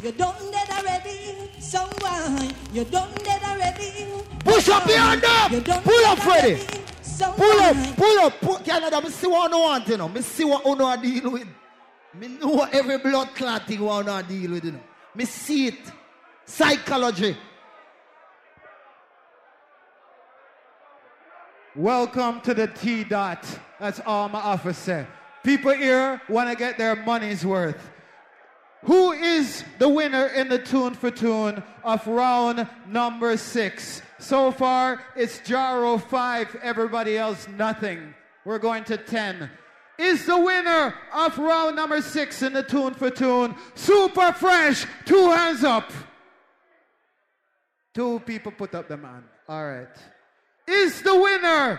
You 0.02 0.12
done 0.12 0.50
dead 0.52 0.68
already. 0.68 1.50
Someone, 1.60 2.52
you 2.74 2.84
done 2.84 3.14
dead 3.24 3.42
already. 3.42 4.22
Push 4.44 4.68
up 4.68 4.86
your 4.86 4.98
hand 4.98 5.24
up. 5.24 5.82
Pull 5.82 6.04
up, 6.04 6.18
Freddy. 6.18 6.54
already. 6.56 6.83
Pull 7.18 7.60
up, 7.60 7.96
pull 7.96 8.18
up, 8.20 8.40
pull, 8.40 8.58
Canada. 8.58 9.00
Me 9.00 9.10
see 9.10 9.26
what 9.26 9.52
I 9.52 9.56
want, 9.56 9.88
you 9.88 9.96
know. 9.96 10.08
Me 10.08 10.20
see 10.20 10.44
what 10.44 10.66
I 10.66 10.74
know 10.74 11.02
deal 11.02 11.30
with. 11.30 11.48
Me 12.18 12.28
know 12.28 12.66
every 12.72 12.98
blood 12.98 13.34
clot 13.34 13.66
thing 13.66 13.80
what 13.80 14.08
I 14.08 14.22
deal 14.22 14.52
with, 14.52 14.64
you 14.64 14.72
know. 14.72 14.80
Me 15.14 15.24
see 15.24 15.68
it. 15.68 15.78
Psychology. 16.44 17.36
Welcome 21.76 22.40
to 22.42 22.54
the 22.54 22.68
T 22.68 23.04
dot. 23.04 23.44
That's 23.80 24.00
all 24.06 24.28
my 24.28 24.40
officer. 24.40 25.06
People 25.42 25.72
here 25.72 26.20
want 26.28 26.50
to 26.50 26.56
get 26.56 26.78
their 26.78 26.96
money's 26.96 27.44
worth. 27.44 27.90
Who 28.84 29.12
is 29.12 29.64
the 29.78 29.88
winner 29.88 30.26
in 30.26 30.48
the 30.48 30.58
tune 30.58 30.94
for 30.94 31.10
tune 31.10 31.62
of 31.82 32.06
round 32.06 32.68
number 32.86 33.36
six? 33.36 34.02
So 34.24 34.50
far, 34.50 35.02
it's 35.14 35.38
Jaro 35.40 36.00
five, 36.00 36.56
everybody 36.62 37.18
else 37.18 37.46
nothing. 37.58 38.14
We're 38.46 38.58
going 38.58 38.84
to 38.84 38.96
10. 38.96 39.50
Is 39.98 40.24
the 40.24 40.38
winner 40.38 40.94
of 41.12 41.36
round 41.36 41.76
number 41.76 42.00
six 42.00 42.40
in 42.40 42.54
the 42.54 42.62
tune 42.62 42.94
for 42.94 43.10
tune 43.10 43.54
Super 43.74 44.32
Fresh? 44.32 44.86
Two 45.04 45.30
hands 45.30 45.62
up. 45.62 45.92
Two 47.92 48.18
people 48.20 48.50
put 48.50 48.74
up 48.74 48.88
the 48.88 48.96
man. 48.96 49.24
All 49.46 49.66
right. 49.66 49.94
Is 50.66 51.02
the 51.02 51.14
winner 51.14 51.78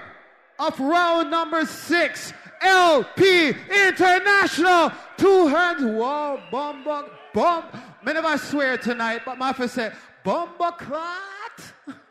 of 0.60 0.80
round 0.80 1.32
number 1.32 1.66
six 1.66 2.32
LP 2.62 3.56
International? 3.72 4.92
Two 5.18 5.48
hands. 5.48 5.82
Whoa, 5.82 6.40
bomba, 6.52 7.10
bomb. 7.34 7.64
of 8.06 8.26
us 8.26 8.44
swear 8.44 8.78
tonight, 8.78 9.22
but 9.26 9.40
my 9.40 9.52
first 9.52 9.74
said, 9.74 9.96
bomba 10.24 10.74
clot. 10.74 11.96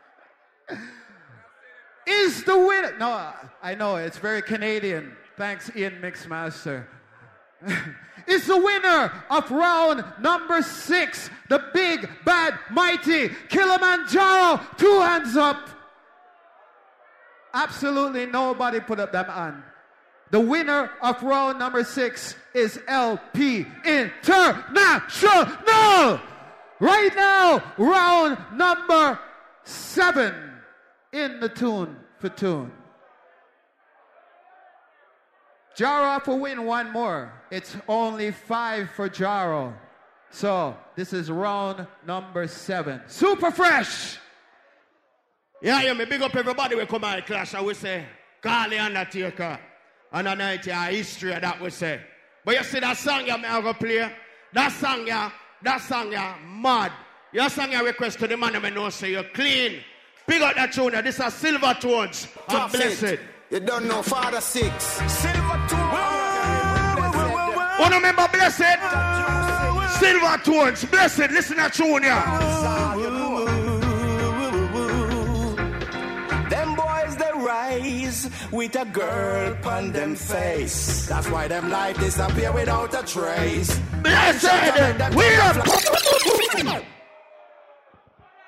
Is 2.07 2.43
the 2.43 2.57
winner? 2.57 2.95
No, 2.97 3.33
I 3.61 3.75
know 3.75 3.95
it's 3.95 4.17
very 4.17 4.41
Canadian. 4.41 5.15
Thanks, 5.37 5.71
Ian 5.75 6.01
Mixmaster. 6.01 6.85
is 8.27 8.47
the 8.47 8.57
winner 8.57 9.11
of 9.29 9.49
round 9.51 10.03
number 10.19 10.61
six, 10.61 11.29
the 11.49 11.63
big, 11.73 12.09
bad, 12.25 12.57
mighty 12.71 13.29
Killamanjaro. 13.29 14.77
Two 14.77 14.99
hands 15.01 15.35
up. 15.37 15.69
Absolutely 17.53 18.25
nobody 18.25 18.79
put 18.79 18.99
up 18.99 19.11
them 19.11 19.25
hand. 19.25 19.63
The 20.31 20.39
winner 20.39 20.91
of 21.01 21.21
round 21.23 21.59
number 21.59 21.83
six 21.83 22.35
is 22.53 22.79
LP 22.87 23.65
International. 23.85 25.45
Right 26.79 27.15
now, 27.15 27.63
round 27.77 28.37
number 28.53 29.19
seven 29.63 30.44
in 31.15 31.39
the 31.39 31.49
tune 31.49 31.95
for 32.19 32.29
tune. 32.29 32.71
Jaro 35.77 36.21
for 36.23 36.39
win 36.39 36.65
one 36.65 36.91
more. 36.91 37.33
It's 37.51 37.75
only 37.87 38.31
five 38.31 38.89
for 38.91 39.09
Jaro. 39.09 39.73
So 40.29 40.75
this 40.95 41.13
is 41.13 41.31
round 41.31 41.87
number 42.05 42.47
seven. 42.47 43.01
Super 43.07 43.51
fresh. 43.51 44.17
Yeah, 45.61 45.81
yeah, 45.81 45.93
me 45.93 46.05
big 46.05 46.21
up 46.21 46.35
everybody 46.35 46.75
we 46.75 46.85
come 46.85 47.03
out 47.03 47.25
clash 47.25 47.53
I 47.53 47.61
will 47.61 47.73
say, 47.73 48.05
Carly 48.41 48.77
Undertaker. 48.77 49.59
And 50.11 50.27
a 50.27 50.35
night 50.35 50.65
yeah, 50.67 50.89
history 50.89 51.31
that 51.31 51.61
we 51.61 51.69
say. 51.69 52.01
But 52.43 52.55
you 52.55 52.63
see 52.63 52.79
that 52.79 52.97
song 52.97 53.25
yeah, 53.25 53.37
me 53.37 53.45
I 53.45 53.61
go 53.61 53.73
play? 53.73 54.11
That 54.53 54.71
song 54.71 55.07
yeah, 55.07 55.31
that 55.63 55.81
song 55.81 56.11
yeah, 56.11 56.35
mad. 56.45 56.91
Your 57.31 57.49
song 57.49 57.71
yeah 57.71 57.81
request 57.81 58.19
to 58.19 58.27
the 58.27 58.37
man 58.37 58.55
I 58.55 58.69
know 58.69 58.89
say 58.89 59.11
you're 59.11 59.23
clean. 59.23 59.81
Big 60.27 60.41
up 60.41 60.55
that 60.55 60.73
tune, 60.73 60.93
yeah. 60.93 61.01
this 61.01 61.19
is 61.19 61.33
Silver 61.33 61.75
Tones. 61.79 62.27
I'm 62.47 62.71
blessed. 62.71 63.03
it. 63.03 63.19
You 63.51 63.59
don't 63.59 63.87
know 63.87 64.01
Father 64.01 64.41
Six. 64.41 64.83
Silver 64.83 65.57
Who 67.77 67.83
remember 67.93 68.27
blessed? 68.31 68.79
Silver 69.99 70.37
Tones, 70.43 70.85
blessed. 70.85 71.29
Listen 71.29 71.57
to 71.57 71.69
tune 71.69 72.03
yeah. 72.03 72.95
Them 76.49 76.75
boys 76.75 77.15
they 77.17 77.31
rise 77.35 78.29
with 78.51 78.75
a 78.75 78.85
girl 78.85 79.55
on 79.63 79.91
them 79.91 80.15
face. 80.15 81.05
That's 81.07 81.29
why 81.29 81.47
them 81.47 81.69
life 81.69 81.99
disappear 81.99 82.51
without 82.51 82.93
a 82.95 83.05
trace. 83.05 83.79
Blessed. 84.01 85.15
We 85.15 85.25
are. 86.73 86.81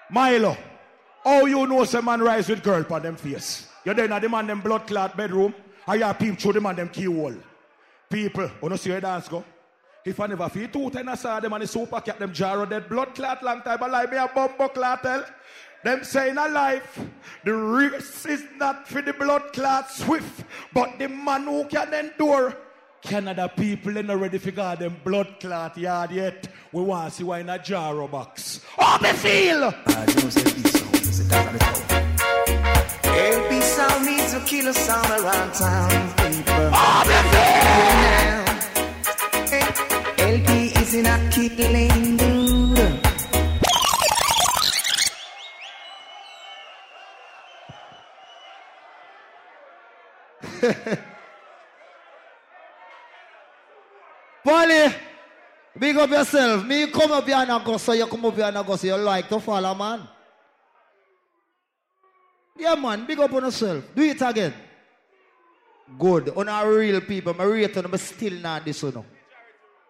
Milo, 0.10 0.58
how 1.28 1.46
you 1.46 1.68
know 1.68 1.84
some 1.84 2.06
man 2.06 2.22
rise 2.22 2.48
with 2.48 2.64
girl 2.64 2.86
on 2.90 3.02
them 3.02 3.18
face? 3.18 3.68
You 3.84 3.94
then 3.94 4.14
at 4.14 4.22
the 4.22 4.30
man 4.30 4.48
them 4.48 4.62
blood 4.62 4.88
clot 4.88 5.18
bedroom, 5.18 5.54
or 5.86 5.98
you 5.98 6.14
peep 6.14 6.40
through 6.40 6.54
the 6.54 6.62
man 6.62 6.78
them 6.78 6.90
keyhole. 6.90 7.36
People, 8.10 8.50
you 8.64 8.70
know 8.70 8.76
see 8.78 8.92
where 8.92 9.02
dance 9.02 9.28
go? 9.28 9.44
If 10.06 10.18
I 10.22 10.28
never 10.28 10.48
feel 10.48 10.70
two 10.70 10.90
ten 10.90 11.10
I 11.10 11.16
saw 11.16 11.42
them 11.42 11.52
and 11.52 11.64
the 11.64 11.68
super 11.68 12.00
cat 12.00 12.18
them 12.18 12.32
jar 12.32 12.64
of 12.64 12.70
dead 12.70 12.88
blood 12.88 13.14
clot 13.14 13.44
long 13.44 13.62
time, 13.62 13.80
like 13.92 14.10
me 14.10 14.18
a 14.18 14.30
bumbo 14.34 14.70
clot 14.70 15.04
tell. 15.04 15.26
Them 15.84 16.04
say 16.06 16.30
in 16.30 16.38
a 16.38 16.48
life, 16.48 17.00
the 17.44 17.54
race 17.54 18.26
is 18.26 18.44
not 18.56 18.88
for 18.88 19.02
the 19.02 19.12
blood 19.12 19.52
clot 19.52 19.92
swift, 19.92 20.46
but 20.74 20.98
the 20.98 21.10
man 21.10 21.44
who 21.44 21.66
can 21.66 21.94
endure. 21.94 22.56
Canada 23.02 23.52
people 23.54 23.98
ain't 23.98 24.10
ready 24.10 24.38
for 24.38 24.52
God 24.52 24.80
them 24.80 24.96
blood 25.04 25.42
clot 25.42 25.78
yard 25.78 26.12
yet. 26.12 26.48
We 26.72 26.84
want 26.84 27.10
to 27.10 27.18
see 27.18 27.24
why 27.26 27.40
in 27.40 27.50
a 27.50 27.60
jar 27.60 28.08
box. 28.08 28.62
How 28.78 28.98
me 29.00 29.12
feel? 29.12 30.77
LP 33.18 33.62
sound 33.62 34.06
needs 34.06 34.34
a 34.34 34.40
killer 34.46 34.74
sound 34.74 35.10
around 35.10 35.54
town, 35.54 35.90
people. 36.16 36.70
How 36.72 37.04
me 37.04 37.16
feel? 37.32 38.46
LP 40.28 40.52
is 40.80 40.94
in 40.94 41.06
a 41.06 41.18
killing 41.32 42.18
mood. 42.18 43.04
Polly, 54.44 54.94
big 55.78 55.98
up 55.98 56.10
yourself. 56.10 56.66
Me 56.66 56.88
come 56.88 57.12
up 57.12 57.26
here 57.26 57.36
and 57.36 57.66
go, 57.66 57.78
so 57.78 57.92
you 57.92 58.08
come 58.08 58.26
up 58.26 58.36
here 58.36 58.46
and 58.46 58.66
go, 58.66 58.76
so 58.78 58.88
you 58.88 58.96
like 58.96 59.28
to 59.28 59.40
follow, 59.42 59.76
man. 59.76 60.08
Yeah, 62.58 62.76
man, 62.76 63.06
big 63.06 63.20
up 63.20 63.34
on 63.34 63.44
yourself. 63.44 63.84
Do 63.96 64.02
it 64.02 64.22
again. 64.22 64.54
Good. 65.98 66.30
On 66.30 66.50
our 66.50 66.74
real 66.74 67.02
people, 67.02 67.34
my 67.34 67.44
rate 67.44 67.78
on 67.78 67.98
still 67.98 68.34
not 68.34 68.66
this 68.66 68.82
one. 68.84 69.06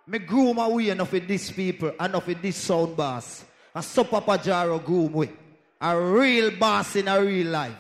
Me 0.06 0.20
groom 0.20 0.56
my 0.56 0.68
way 0.68 0.90
enough 0.90 1.12
with 1.12 1.28
these 1.28 1.52
people, 1.52 1.92
enough 2.00 2.28
with 2.28 2.42
this 2.42 2.56
sound 2.56 2.96
boss. 2.96 3.44
And 3.74 3.84
so 3.84 4.04
Papa 4.04 4.38
Jaro 4.38 4.84
groom 4.84 5.14
way. 5.14 5.32
A 5.82 6.00
real 6.00 6.52
boss 6.52 6.96
in 6.96 7.08
a 7.08 7.22
real 7.22 7.48
life. 7.48 7.76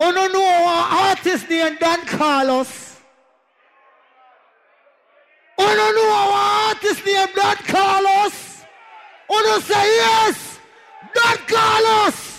Oh 0.00 0.10
no 0.10 0.26
no 0.26 0.44
our 0.44 1.08
artist 1.10 1.48
named 1.48 1.78
Don 1.78 2.04
Carlos. 2.06 2.96
Oh 5.58 5.74
no 5.78 5.92
no 5.92 6.10
our 6.12 6.68
artist 6.68 7.06
named 7.06 7.30
Don 7.34 7.56
Carlos. 7.56 8.64
Oh 9.30 9.42
no 9.46 9.60
say 9.60 9.96
yes. 9.96 10.58
Don 11.14 11.36
Carlos. 11.46 12.33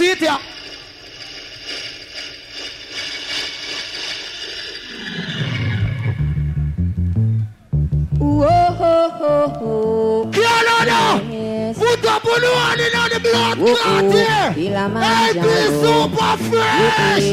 See 0.00 0.12
it 0.12 0.16
here. 0.16 0.38
Whoa, 8.18 8.70
Canada! 10.32 11.74
Put 11.78 12.06
up 12.06 12.24
on 12.24 12.40
the 12.40 12.50
one 12.50 12.80
in 12.80 12.92
the 13.12 13.20
blood 13.20 13.58
clot 13.58 14.04
oh, 14.04 14.10
here! 14.10 14.52
Hey, 14.52 15.32
be 15.34 15.40
oh. 15.44 15.68
super 15.84 16.36
fresh! 16.48 17.26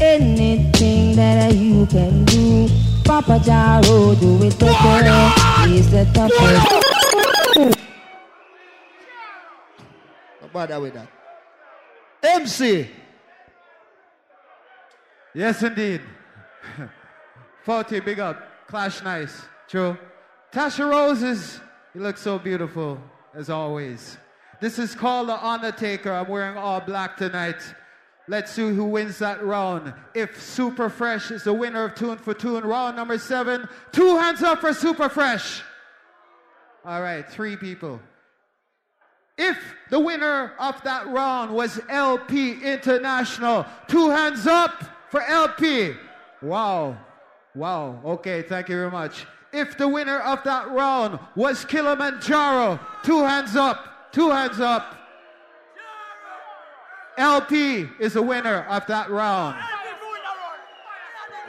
Anything 0.00 1.16
that 1.16 1.52
you 1.52 1.86
can 1.86 2.24
do, 2.26 2.68
Papa 3.04 3.40
Jaro, 3.40 4.14
do 4.20 4.40
it 4.44 4.56
better. 4.60 5.68
He's 5.68 5.90
the 5.90 6.04
toughest. 6.14 6.86
Not 10.40 10.52
bother 10.52 10.80
with 10.80 10.94
that. 10.94 11.15
MC! 12.26 12.88
Yes, 15.34 15.62
indeed. 15.62 16.00
40, 17.64 18.00
big 18.00 18.20
up. 18.20 18.66
Clash 18.66 19.02
nice. 19.02 19.42
True. 19.68 19.96
Tasha 20.52 20.88
Roses, 20.88 21.60
you 21.94 22.00
look 22.00 22.16
so 22.16 22.38
beautiful, 22.38 22.98
as 23.34 23.50
always. 23.50 24.16
This 24.60 24.78
is 24.78 24.94
called 24.94 25.28
The 25.28 25.44
Undertaker. 25.44 26.10
I'm 26.10 26.28
wearing 26.28 26.56
all 26.56 26.80
black 26.80 27.16
tonight. 27.16 27.62
Let's 28.28 28.52
see 28.52 28.68
who 28.68 28.84
wins 28.86 29.18
that 29.18 29.44
round. 29.44 29.92
If 30.14 30.40
Super 30.40 30.88
Fresh 30.88 31.30
is 31.30 31.44
the 31.44 31.52
winner 31.52 31.84
of 31.84 31.94
Tune 31.94 32.16
for 32.16 32.34
Tune, 32.34 32.64
round 32.64 32.96
number 32.96 33.18
seven, 33.18 33.68
two 33.92 34.16
hands 34.16 34.42
up 34.42 34.60
for 34.60 34.72
Super 34.72 35.08
Fresh. 35.08 35.62
All 36.84 37.02
right, 37.02 37.28
three 37.28 37.56
people. 37.56 38.00
If 39.38 39.58
the 39.90 40.00
winner 40.00 40.52
of 40.58 40.82
that 40.84 41.06
round 41.08 41.54
was 41.54 41.78
LP 41.88 42.62
International, 42.62 43.66
two 43.86 44.08
hands 44.10 44.46
up 44.46 44.82
for 45.10 45.22
LP. 45.22 45.94
Wow. 46.40 46.96
Wow. 47.54 48.00
Okay, 48.04 48.42
thank 48.42 48.68
you 48.68 48.76
very 48.76 48.90
much. 48.90 49.26
If 49.52 49.76
the 49.78 49.88
winner 49.88 50.18
of 50.20 50.42
that 50.44 50.70
round 50.70 51.18
was 51.34 51.64
Killamanjaro, 51.64 52.80
two 53.02 53.22
hands 53.24 53.56
up. 53.56 54.12
Two 54.12 54.30
hands 54.30 54.60
up. 54.60 54.96
LP 57.18 57.88
is 57.98 58.14
the 58.14 58.22
winner 58.22 58.62
of 58.68 58.86
that 58.86 59.10
round. 59.10 59.56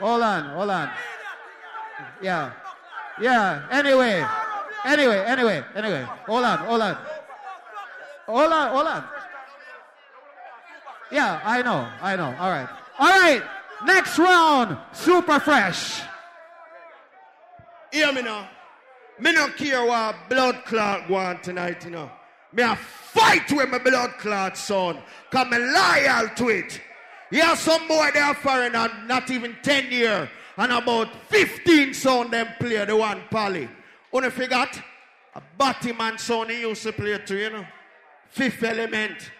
Hold 0.00 0.22
on, 0.22 0.44
hold 0.50 0.70
on. 0.70 0.90
Yeah. 2.22 2.52
Yeah, 3.20 3.66
anyway. 3.70 4.24
Anyway, 4.84 5.18
anyway, 5.18 5.64
anyway. 5.74 6.02
Hold 6.26 6.44
on, 6.44 6.58
hold 6.58 6.82
on. 6.82 6.96
Hold 8.28 8.52
on, 8.52 8.72
hold 8.72 8.86
on. 8.86 9.04
Yeah, 11.10 11.40
I 11.42 11.62
know, 11.62 11.88
I 12.02 12.14
know. 12.14 12.36
All 12.38 12.50
right. 12.50 12.68
All 12.98 13.08
right. 13.08 13.42
Next 13.86 14.18
round, 14.18 14.76
super 14.92 15.40
fresh. 15.40 16.02
Hear 17.90 18.12
me 18.12 18.20
now. 18.20 18.50
Me 19.18 19.32
no 19.32 19.48
care 19.48 19.84
what 19.86 20.14
blood 20.28 20.62
clot 20.66 21.10
on 21.10 21.40
tonight, 21.40 21.82
you 21.84 21.90
know. 21.90 22.10
Me 22.52 22.62
a 22.62 22.76
fight 22.76 23.50
with 23.50 23.70
my 23.70 23.78
blood 23.78 24.10
clot 24.18 24.58
son. 24.58 24.98
Cause 25.30 25.50
me 25.50 25.58
loyal 25.58 26.28
to 26.36 26.48
it. 26.50 26.80
Yeah, 27.30 27.54
some 27.54 27.88
boy 27.88 28.10
they 28.12 28.20
are 28.20 28.34
foreign 28.34 28.74
and 28.74 29.08
not 29.08 29.30
even 29.30 29.56
10 29.62 29.90
year. 29.90 30.30
And 30.58 30.72
about 30.72 31.08
15 31.28 31.94
sound 31.94 32.30
them 32.30 32.48
play 32.60 32.84
the 32.84 32.94
one 32.94 33.22
Polly. 33.30 33.70
Only 34.12 34.30
forgot 34.30 34.78
a 35.34 35.42
Batman 35.56 36.18
sound 36.18 36.50
he 36.50 36.60
used 36.60 36.82
to 36.82 36.92
play 36.92 37.18
too, 37.24 37.38
you 37.38 37.50
know. 37.50 37.66
Fifth 38.30 38.62
element. 38.62 39.30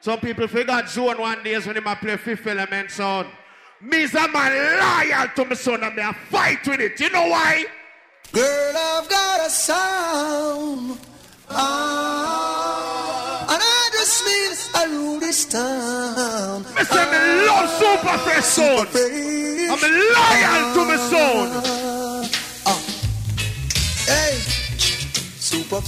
Some 0.00 0.20
people 0.20 0.48
forgot 0.48 0.88
zone 0.88 1.18
one 1.18 1.42
days 1.42 1.66
when 1.66 1.82
might 1.84 2.00
play 2.00 2.16
fifth 2.16 2.46
element 2.46 2.90
sound. 2.90 3.28
Me's 3.82 4.14
a 4.14 4.28
man 4.28 4.52
loyal 4.78 5.28
to 5.36 5.44
my 5.44 5.54
son 5.54 5.82
and 5.84 5.94
me 5.94 6.02
a 6.02 6.12
fight 6.12 6.66
with 6.66 6.80
it. 6.80 6.98
You 7.00 7.10
know 7.10 7.28
why? 7.28 7.66
Girl, 8.32 8.76
I've 8.76 9.08
got 9.08 9.46
a 9.46 9.50
sound. 9.50 10.98
Ah, 11.48 13.42
and 13.50 13.60
I 13.62 13.90
just 13.92 14.24
mean 14.24 14.52
I 14.74 14.86
rule 14.86 15.18
this 15.18 15.44
town. 15.46 16.62
Me 16.74 16.84
say 16.84 17.04
me 17.10 17.46
love 17.46 17.68
super 17.70 18.18
fresh 18.18 18.44
sound. 18.44 18.88
I'm 18.94 19.80
loyal 19.80 20.74
to 20.74 20.84
my 20.86 20.96
son. 20.96 21.48
Ah. 22.66 22.78
Hey, 24.06 24.34
super 25.38 25.80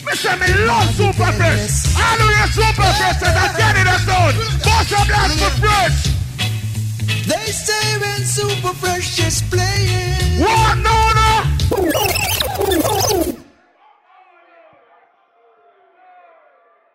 fresh. 0.00 0.24
Me 0.24 0.48
love 0.66 0.90
super 0.94 1.32
fresh. 1.32 1.94
I 1.96 2.16
know 2.18 2.28
you're 2.28 2.52
super 2.56 2.90
fresh 2.98 3.22
and 3.22 3.38
I'm 3.38 3.52
getting 3.56 3.84
the 3.84 3.98
sound. 4.06 4.34
Boss 4.64 4.92
of 4.92 5.06
blast 5.06 5.34
for 5.38 5.52
fresh. 5.60 5.98
They 7.26 7.46
say 7.52 7.98
when 8.00 8.20
super 8.24 8.74
fresh 8.74 9.18
is 9.20 9.42
playing. 9.50 10.40
What 10.40 10.76
no 10.78 10.96
no? 11.18 11.30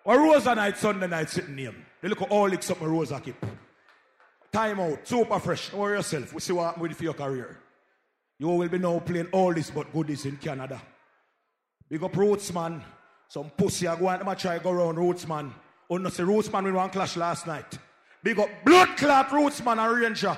Or 0.03 0.19
Rosa 0.19 0.53
night, 0.53 0.77
Sunday 0.77 1.08
night 1.08 1.30
sitting 1.30 1.56
name. 1.56 1.85
They 2.01 2.09
look 2.09 2.22
at 2.22 2.30
all 2.30 2.48
licks 2.48 2.69
up 2.69 2.80
my 2.80 2.88
Rosa 2.88 3.19
keep. 3.19 3.43
Time 4.51 4.80
out, 4.80 5.08
super 5.08 5.40
fresh. 5.40 5.69
Don't 5.69 5.80
worry 5.80 5.98
yourself. 5.98 6.34
We 6.34 6.40
see 6.40 6.53
what 6.53 6.66
happen 6.66 6.84
with 6.84 6.93
for 6.93 7.03
your 7.03 7.14
career. 7.14 7.58
You 8.38 8.48
will 8.50 8.67
be 8.67 8.77
now 8.77 9.00
playing 9.00 9.27
all 9.32 9.53
this 9.53 9.72
but 9.72 9.92
goodies 9.92 10.25
in 10.25 10.38
Canada. 10.38 10.82
Big 11.90 12.03
up 12.03 12.16
Roots 12.16 12.53
man. 12.53 12.84
Some 13.28 13.50
pussy 13.50 13.88
I 13.88 13.95
go 13.98 14.10
and 14.10 14.26
them 14.26 14.36
try 14.36 14.60
go 14.60 14.72
around 14.72 14.98
Roots 14.98 15.28
man. 15.28 15.54
Oh 15.90 15.98
no, 15.98 16.10
say 16.10 16.24
Roots 16.24 16.52
man 16.52 16.64
we 16.64 16.72
one 16.72 16.90
clash 16.90 17.18
last 17.18 17.48
night. 17.48 17.78
Big 18.24 18.40
up 18.40 18.50
blood 18.64 18.98
clot 18.98 19.32
Roots 19.32 19.64
man 19.64 19.80
and 19.80 19.95
Ranger. 19.95 20.38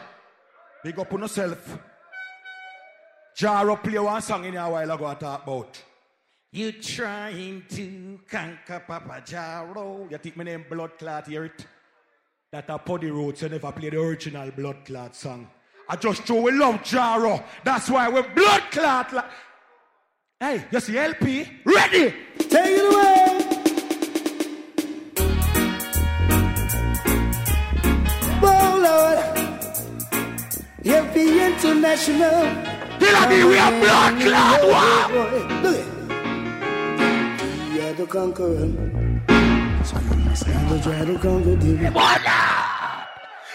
Big 0.84 0.98
up 1.00 1.14
on 1.14 1.22
yourself. 1.22 1.80
Jaro 3.38 3.82
play 3.82 4.00
one 4.00 4.22
song 4.22 4.46
in 4.46 4.58
a 4.58 4.70
while 4.70 4.92
ago 4.92 5.06
I 5.06 5.14
talk 5.16 5.44
about. 5.44 5.84
You 6.52 6.72
trying 6.72 7.64
to 7.70 8.20
conquer 8.30 8.82
Papa 8.88 9.22
Jaro. 9.26 10.10
You 10.10 10.18
think 10.18 10.38
my 10.38 10.44
name 10.44 10.66
Blood 10.70 10.98
Clot, 10.98 11.28
hear 11.28 11.46
it? 11.46 11.66
That 12.52 12.70
a 12.70 12.80
Poddy 12.80 13.12
Roots, 13.12 13.42
you 13.42 13.50
never 13.50 13.72
play 13.72 13.90
the 13.90 14.02
original 14.02 14.50
Blood 14.52 14.86
Clot 14.86 15.16
song. 15.16 15.50
I 15.90 15.96
just 15.98 16.26
show 16.26 16.42
we 16.42 16.52
love 16.52 16.76
Jaro. 16.82 17.44
That's 17.64 17.90
why 17.90 18.10
we're 18.10 18.34
Blood 18.34 18.64
Clot. 18.72 19.26
Hey, 20.40 20.64
you 20.72 20.80
see 20.80 20.96
LP? 20.96 21.50
Ready? 21.66 22.14
Take 22.38 22.54
it 22.54 22.94
away. 22.94 23.26
Oh 28.44 28.78
Lord, 28.86 29.18
LP 30.86 31.44
International. 31.44 32.46
Dilla 33.00 33.24
D, 33.28 33.44
we 33.46 33.58
are 33.58 33.74
oh, 33.74 33.82
Blood 33.82 34.22
Clot. 34.22 34.62
Wow. 34.70 35.10
Look 35.64 35.76
it. 35.76 35.88
We 37.74 37.82
are 37.82 37.94
the 37.94 38.06
conqueror. 38.06 38.70
So 39.84 39.98
you 39.98 40.16
must 40.22 40.48
never 40.48 40.80
try 40.84 41.04
to 41.04 41.18
conquer 41.18 41.56
the 41.56 41.90
What? 41.90 42.22
I 42.28 43.08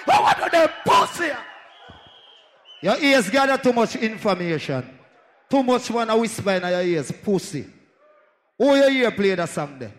want 0.09 0.37
to 0.39 0.49
the 0.51 0.69
pussy. 0.85 1.31
Your 2.81 2.99
ears 2.99 3.31
gather 3.31 3.57
too 3.57 3.73
much 3.73 3.95
information. 3.95 4.99
Too 5.53 5.63
much 5.63 5.91
one 5.91 6.09
a 6.09 6.17
whisper 6.17 6.53
in 6.53 6.63
your 6.63 6.81
ears. 6.81 7.13
Pussy. 7.13 7.67
Who 8.57 8.75
you 8.75 8.89
hear 8.89 9.11
play 9.11 9.35
that 9.35 9.51
song 9.51 9.79
there? 9.79 9.93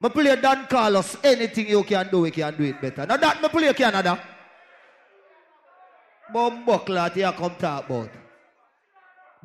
Me 0.00 0.08
play 0.08 0.34
Don 0.34 0.66
Carlos. 0.66 1.18
Anything 1.22 1.68
you 1.68 1.84
can 1.84 2.08
do, 2.10 2.24
you 2.24 2.32
can 2.32 2.56
do 2.56 2.64
it 2.64 2.80
better. 2.80 3.06
Now 3.06 3.16
that 3.16 3.40
me 3.40 3.48
play 3.48 3.72
Canada. 3.74 4.18
Bumbuckler 6.34 7.14
you 7.14 7.30
come 7.30 7.54
talk 7.54 7.84
about. 7.88 8.10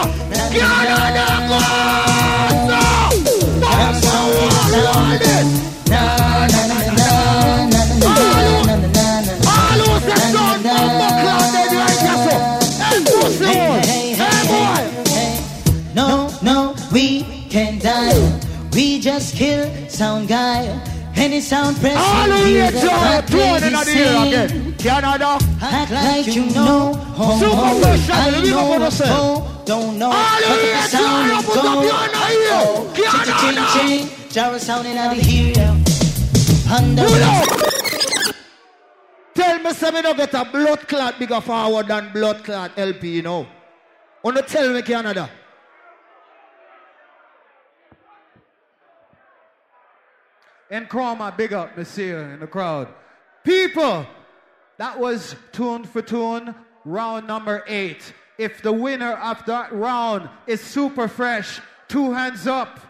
just 19.02 19.34
kill 19.34 19.88
sound 19.88 20.28
guy. 20.28 20.62
Any 21.16 21.40
sound 21.40 21.76
press. 21.78 21.96
All 21.96 22.30
of 22.30 22.48
you 22.48 22.70
joy, 22.70 23.20
throwing 23.26 23.64
in 23.64 23.72
the 23.72 23.94
air 23.96 24.26
again. 24.26 24.74
Canada. 24.78 25.38
Act 25.60 25.90
like, 25.90 26.26
like 26.26 26.36
you 26.36 26.46
know. 26.46 26.92
Superficial, 27.38 28.44
you 28.44 28.50
know 28.52 28.68
what 28.68 28.82
I 28.82 28.88
say 28.88 29.51
it 29.66 29.68
know. 29.68 29.68
for 29.68 29.68
yourself. 29.68 29.68
ho, 29.68 29.68
Don't 29.68 29.98
know. 29.98 30.10
All 30.10 30.40
But 30.48 30.60
the 30.60 30.82
sound 30.88 31.30
joy, 31.30 31.38
is 31.38 31.46
put 31.46 31.56
up 31.58 31.64
gone. 31.64 32.10
Oh, 32.14 32.92
ching, 32.94 33.34
ching, 33.40 34.08
ching. 34.08 34.08
Jarrell 34.30 34.58
sounding 34.60 34.98
out 34.98 35.16
of 35.16 35.22
here. 35.22 35.76
Under 36.70 37.02
Tell 39.34 39.58
me, 39.58 39.72
say 39.72 39.90
me 39.90 40.02
no 40.02 40.14
get 40.14 40.34
a 40.34 40.44
blood 40.44 40.86
clot 40.88 41.18
bigger 41.18 41.40
forward 41.40 41.88
than 41.88 42.12
blood 42.12 42.44
clot 42.44 42.72
LP, 42.76 43.16
you 43.16 43.22
know. 43.22 43.46
Wanna 44.22 44.42
tell 44.42 44.72
me, 44.72 44.82
Canada? 44.82 45.28
And 50.70 50.88
Chroma, 50.88 51.36
big 51.36 51.52
up, 51.52 51.76
Monsieur, 51.76 52.32
in 52.32 52.40
the 52.40 52.46
crowd. 52.46 52.88
People, 53.44 54.06
that 54.78 54.98
was 54.98 55.36
tune 55.52 55.84
for 55.84 56.00
tune, 56.00 56.54
round 56.84 57.26
number 57.26 57.62
eight. 57.66 58.14
If 58.38 58.62
the 58.62 58.72
winner 58.72 59.12
of 59.12 59.44
that 59.46 59.72
round 59.72 60.28
is 60.46 60.60
Super 60.60 61.08
Fresh, 61.08 61.60
two 61.88 62.12
hands 62.12 62.46
up. 62.46 62.80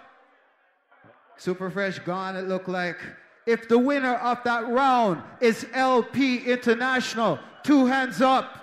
Super 1.36 1.70
Fresh 1.70 1.98
gone, 2.00 2.36
it 2.36 2.46
looked 2.46 2.68
like. 2.68 2.98
If 3.46 3.68
the 3.68 3.78
winner 3.78 4.14
of 4.14 4.38
that 4.44 4.68
round 4.68 5.22
is 5.40 5.66
LP 5.72 6.38
International, 6.44 7.38
two 7.64 7.86
hands 7.86 8.20
up. 8.20 8.58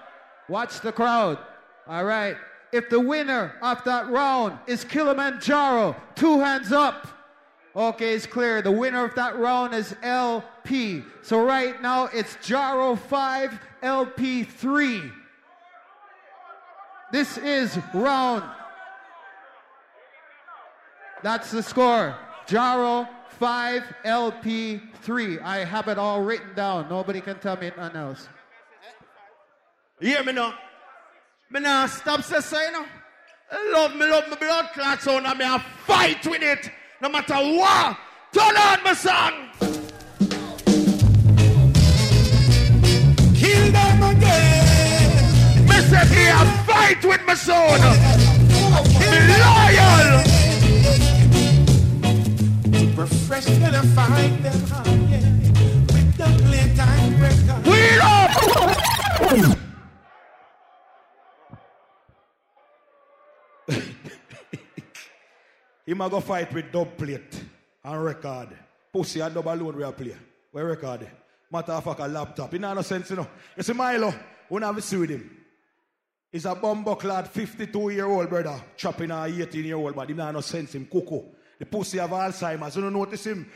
Watch 0.47 0.79
the 0.79 0.91
crowd. 0.91 1.37
All 1.87 2.05
right. 2.05 2.37
If 2.71 2.89
the 2.89 2.99
winner 2.99 3.55
of 3.61 3.83
that 3.83 4.09
round 4.09 4.57
is 4.67 4.85
Killamanjaro, 4.85 5.95
two 6.15 6.39
hands 6.39 6.71
up. 6.71 7.07
Okay, 7.75 8.13
it's 8.13 8.25
clear. 8.25 8.61
The 8.61 8.71
winner 8.71 9.03
of 9.03 9.15
that 9.15 9.37
round 9.37 9.73
is 9.73 9.95
LP. 10.01 11.03
So 11.21 11.43
right 11.43 11.81
now 11.81 12.05
it's 12.13 12.35
Jaro 12.37 12.97
5, 12.97 13.59
LP 13.81 14.43
3. 14.43 15.11
This 17.11 17.37
is 17.37 17.77
round. 17.93 18.43
That's 21.23 21.51
the 21.51 21.63
score. 21.63 22.15
Jaro 22.47 23.07
5, 23.39 23.83
LP 24.05 24.81
3. 25.01 25.39
I 25.39 25.65
have 25.65 25.87
it 25.87 25.97
all 25.97 26.21
written 26.21 26.53
down. 26.55 26.89
Nobody 26.89 27.21
can 27.21 27.39
tell 27.39 27.57
me 27.57 27.67
anything 27.67 27.95
else. 27.95 28.27
You 29.99 30.09
hear 30.09 30.23
me 30.23 30.33
now? 30.33 30.53
Me 31.51 31.59
now 31.59 31.87
stop 31.87 32.21
saying, 32.21 32.43
you 32.67 32.71
know. 32.71 32.85
I 33.51 33.71
love 33.71 33.95
me, 33.95 34.05
love 34.05 34.29
me 34.29 34.35
blood 34.39 34.69
clot 34.73 35.01
sound 35.01 35.25
and 35.25 35.39
me 35.39 35.45
a 35.45 35.59
fight 35.59 36.25
with 36.27 36.43
it. 36.43 36.69
No 37.01 37.09
matter 37.09 37.33
what. 37.33 37.97
Turn 38.31 38.55
on 38.55 38.83
my 38.83 38.93
song. 38.93 39.49
Kill 43.35 43.71
them 43.71 44.03
again. 44.03 45.65
Me 45.65 45.75
say 45.81 46.58
me 46.89 46.95
a 46.95 47.01
fight 47.01 47.05
with 47.05 47.25
my 47.27 47.33
son. 47.35 47.81
Me 48.99 49.07
loyal. 49.45 50.23
Professional 52.95 53.83
find 53.95 54.43
them 54.43 54.61
hard, 54.67 54.87
yeah. 55.09 55.29
With 55.93 56.17
the 56.17 56.27
playtime 56.43 57.15
record. 57.21 57.61
We 57.65 57.79
up. 58.01 58.31
He 65.85 65.93
might 65.95 66.11
go 66.11 66.19
fight 66.19 66.53
with 66.53 66.71
dub 66.71 66.97
plate 66.97 67.43
and 67.83 68.03
record. 68.03 68.49
Pussy 68.93 69.21
and 69.21 69.33
dub 69.33 69.47
alone 69.47 69.75
we 69.75 69.83
a 69.83 69.91
play. 69.91 70.15
We 70.53 70.61
record. 70.61 71.09
Matter 71.51 71.71
of 71.71 71.83
fact, 71.83 71.99
a 71.99 72.07
laptop. 72.07 72.53
It 72.53 72.61
no 72.61 72.79
sense, 72.83 73.09
you 73.09 73.15
know. 73.15 73.27
You 73.57 73.63
see 73.63 73.73
Milo, 73.73 74.13
we 74.51 74.61
have 74.61 74.83
see 74.83 74.97
with 74.97 75.09
him. 75.09 75.38
He's 76.31 76.45
a 76.45 76.53
bumbo 76.53 76.95
clad 76.95 77.27
52 77.27 77.89
year 77.89 78.05
old 78.05 78.29
brother, 78.29 78.61
chopping 78.77 79.11
a 79.11 79.25
18 79.25 79.65
year 79.65 79.75
old, 79.75 79.95
but 79.95 80.09
he 80.09 80.13
no 80.13 80.41
sense 80.41 80.75
him. 80.75 80.85
Cuckoo. 80.85 81.23
The 81.57 81.65
pussy 81.65 81.97
have 81.97 82.11
Alzheimer's. 82.11 82.75
You 82.75 82.83
don't 82.83 82.93
notice 82.93 83.25
him. 83.25 83.51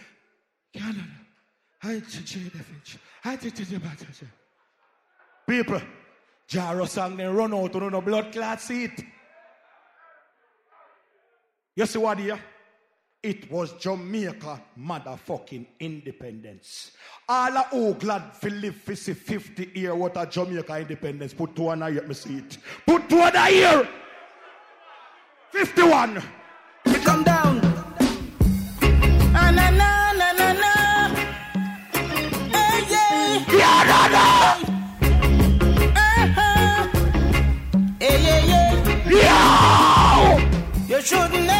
People, 5.47 5.81
Jaro 6.49 6.87
sang 6.87 7.15
they 7.15 7.25
run 7.25 7.53
out 7.53 7.75
on 7.75 7.91
no 7.91 8.01
blood 8.01 8.31
clot 8.31 8.59
seat. 8.59 9.05
You 11.75 11.85
see 11.85 11.99
what 11.99 12.17
here? 12.19 12.39
It 13.23 13.49
was 13.49 13.71
Jamaica 13.79 14.61
motherfucking 14.77 15.65
independence. 15.79 16.91
All 17.29 17.51
who 17.71 17.93
glad 17.93 18.33
for 18.33 18.49
live 18.49 18.75
for 18.75 18.97
see 18.97 19.13
50 19.13 19.71
year 19.79 19.95
what 19.95 20.21
a 20.21 20.25
Jamaica 20.25 20.75
independence. 20.79 21.33
Put 21.33 21.55
two 21.55 21.69
on 21.69 21.83
a 21.83 21.89
year, 21.89 22.05
me 22.05 22.13
see 22.15 22.39
it. 22.39 22.57
Put 22.85 23.07
two 23.07 23.21
on 23.21 23.33
a 23.33 23.49
year. 23.49 23.87
51. 25.53 26.21
We 26.85 26.93
come 26.95 27.23
down. 27.23 27.61
Ah, 29.33 29.51
na, 29.55 29.69
na, 29.69 30.11
na, 30.11 30.31
na, 30.33 30.53
na. 30.53 30.73
Hey, 32.51 33.45
yeah. 33.57 33.83
Uh-huh. 35.95 36.87
Hey, 38.01 38.47
yeah, 38.49 39.07
yeah. 39.07 40.39
You 40.89 41.01
should 41.01 41.52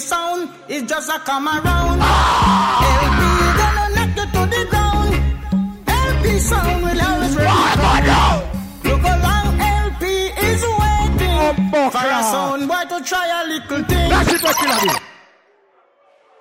your 0.00 0.08
sound 0.08 0.50
is 0.68 0.82
just 0.88 1.10
a 1.10 1.18
come 1.20 1.46
around. 1.46 2.00
LP 2.00 3.22
gonna 3.60 3.86
knock 3.96 4.16
you 4.16 4.26
to 4.34 4.42
the 4.54 4.62
ground. 4.70 5.12
LP 5.86 6.38
sound 6.38 6.82
will 6.82 7.02
always 7.02 7.36
ready. 7.36 8.08
Look 8.84 9.02
along, 9.02 9.60
LP 9.60 10.04
is 10.48 10.62
waiting 10.80 11.70
for 11.70 12.06
a 12.18 12.22
sound 12.32 12.68
boy 12.68 12.84
to 12.88 13.04
try 13.04 13.42
a 13.42 13.48
little 13.48 13.84
thing. 13.84 14.10
That's 14.10 14.32
it, 14.32 14.42
what 14.42 14.56
killer 14.56 14.80
do. 14.80 14.98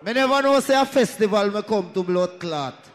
Me 0.05 0.13
never 0.13 0.41
know 0.41 0.59
say 0.61 0.79
a 0.79 0.85
festival 0.85 1.51
me 1.51 1.61
come 1.63 1.91
to 1.93 2.03
blood 2.03 2.39
clot. 2.39 2.85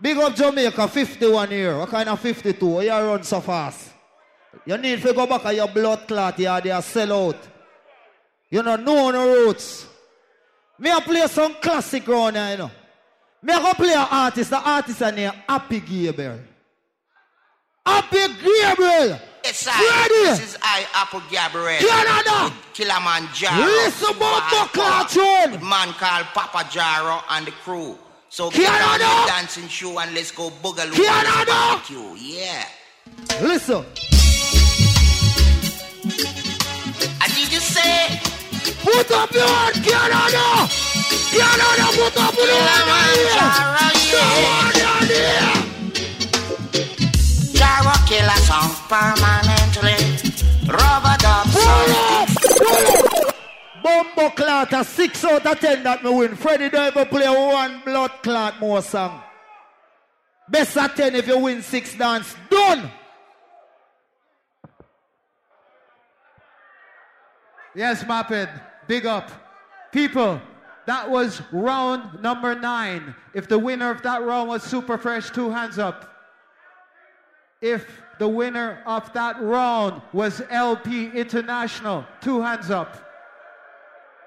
Big 0.00 0.18
up 0.18 0.34
Jamaica, 0.34 0.88
51 0.88 1.50
year. 1.50 1.78
What 1.78 1.88
kind 1.88 2.08
of 2.08 2.20
52? 2.20 2.66
Why 2.66 2.82
you 2.82 2.90
run 2.90 3.22
so 3.22 3.40
fast? 3.40 3.90
You 4.66 4.76
need 4.76 5.00
to 5.00 5.12
go 5.14 5.26
back 5.26 5.46
at 5.46 5.54
your 5.54 5.68
blood 5.68 6.06
clot 6.06 6.34
here, 6.34 6.60
they 6.60 6.70
are 6.70 6.82
sell 6.82 7.28
out. 7.28 7.38
You 8.50 8.62
know, 8.62 8.76
know 8.76 9.10
no 9.10 9.46
roots. 9.46 9.86
Me 10.82 10.90
a 10.90 11.00
play 11.00 11.24
some 11.28 11.54
classic 11.62 12.08
round 12.08 12.34
here, 12.34 12.50
you 12.50 12.56
know. 12.56 12.70
Me 13.40 13.52
a 13.54 13.60
go 13.60 13.72
play 13.74 13.92
an 13.92 14.04
artist, 14.10 14.50
the 14.50 14.58
artist 14.58 15.00
is 15.00 15.14
named 15.14 15.32
Apple 15.48 15.78
Gabriel. 15.78 16.40
Apple 17.86 18.28
Gabriel! 18.42 19.20
Yes, 19.44 19.64
Ready? 19.64 19.78
I. 19.78 20.24
This 20.24 20.40
is 20.40 20.58
I, 20.60 20.84
Apple 20.94 21.22
Gabriel. 21.30 21.78
Canada! 21.78 22.52
Killamanjaro. 22.74 23.64
Listen 23.64 24.16
about 24.16 24.50
the 24.50 24.80
cartoon. 24.80 25.52
With 25.52 25.62
man 25.62 25.92
called 25.92 26.26
Papa 26.34 26.64
Jaro 26.68 27.22
and 27.30 27.46
the 27.46 27.52
crew. 27.52 27.96
So 28.28 28.50
Canada! 28.50 28.72
get 28.72 28.82
on 28.82 29.18
your 29.18 29.26
dancing 29.28 29.68
shoe 29.68 29.96
and 29.98 30.12
let's 30.16 30.32
go 30.32 30.50
boogaloo. 30.50 30.94
Canada! 30.94 31.80
Yeah. 32.18 32.66
Listen. 33.40 33.84
And 37.22 37.34
did 37.34 37.52
you 37.52 37.60
say? 37.60 38.31
Put 38.82 39.10
up 39.10 39.30
your 39.32 39.46
hand, 39.46 39.74
Canada! 39.84 40.68
Canada, 41.32 41.86
put 41.96 42.16
up 42.18 42.34
your 42.36 42.46
hand 42.46 42.88
here! 43.16 43.50
Come 44.12 44.44
on 44.44 44.72
down 44.74 45.06
here! 45.06 45.52
Jaro 47.58 47.94
killer 48.08 48.40
song 48.46 48.70
permanently. 48.88 49.96
Rubber 50.66 51.16
dub 51.18 51.46
song. 51.48 51.90
Bumbo 53.82 54.26
clot 54.30 54.72
a 54.72 54.84
six 54.84 55.24
out 55.24 55.46
of 55.46 55.58
ten 55.60 55.82
that 55.82 56.04
me 56.04 56.10
win. 56.10 56.36
Freddie 56.36 56.70
don't 56.70 56.96
ever 56.96 57.04
play 57.04 57.28
one 57.28 57.82
blood 57.84 58.12
clot 58.22 58.60
more 58.60 58.82
song. 58.82 59.22
Best 60.48 60.76
of 60.76 60.94
ten 60.94 61.14
if 61.16 61.26
you 61.26 61.38
win 61.38 61.62
six 61.62 61.94
dance. 61.94 62.36
Done. 62.50 62.90
Yes, 67.74 68.06
Mapid. 68.06 68.48
Big 68.86 69.06
up. 69.06 69.30
People, 69.92 70.40
that 70.86 71.08
was 71.08 71.42
round 71.52 72.22
number 72.22 72.54
nine. 72.54 73.14
If 73.34 73.48
the 73.48 73.58
winner 73.58 73.90
of 73.90 74.02
that 74.02 74.22
round 74.22 74.48
was 74.48 74.62
Super 74.62 74.98
Fresh, 74.98 75.30
two 75.30 75.50
hands 75.50 75.78
up. 75.78 76.08
If 77.60 77.86
the 78.18 78.28
winner 78.28 78.82
of 78.86 79.12
that 79.12 79.40
round 79.40 80.02
was 80.12 80.42
LP 80.50 81.06
International, 81.10 82.04
two 82.20 82.40
hands 82.40 82.70
up. 82.70 82.96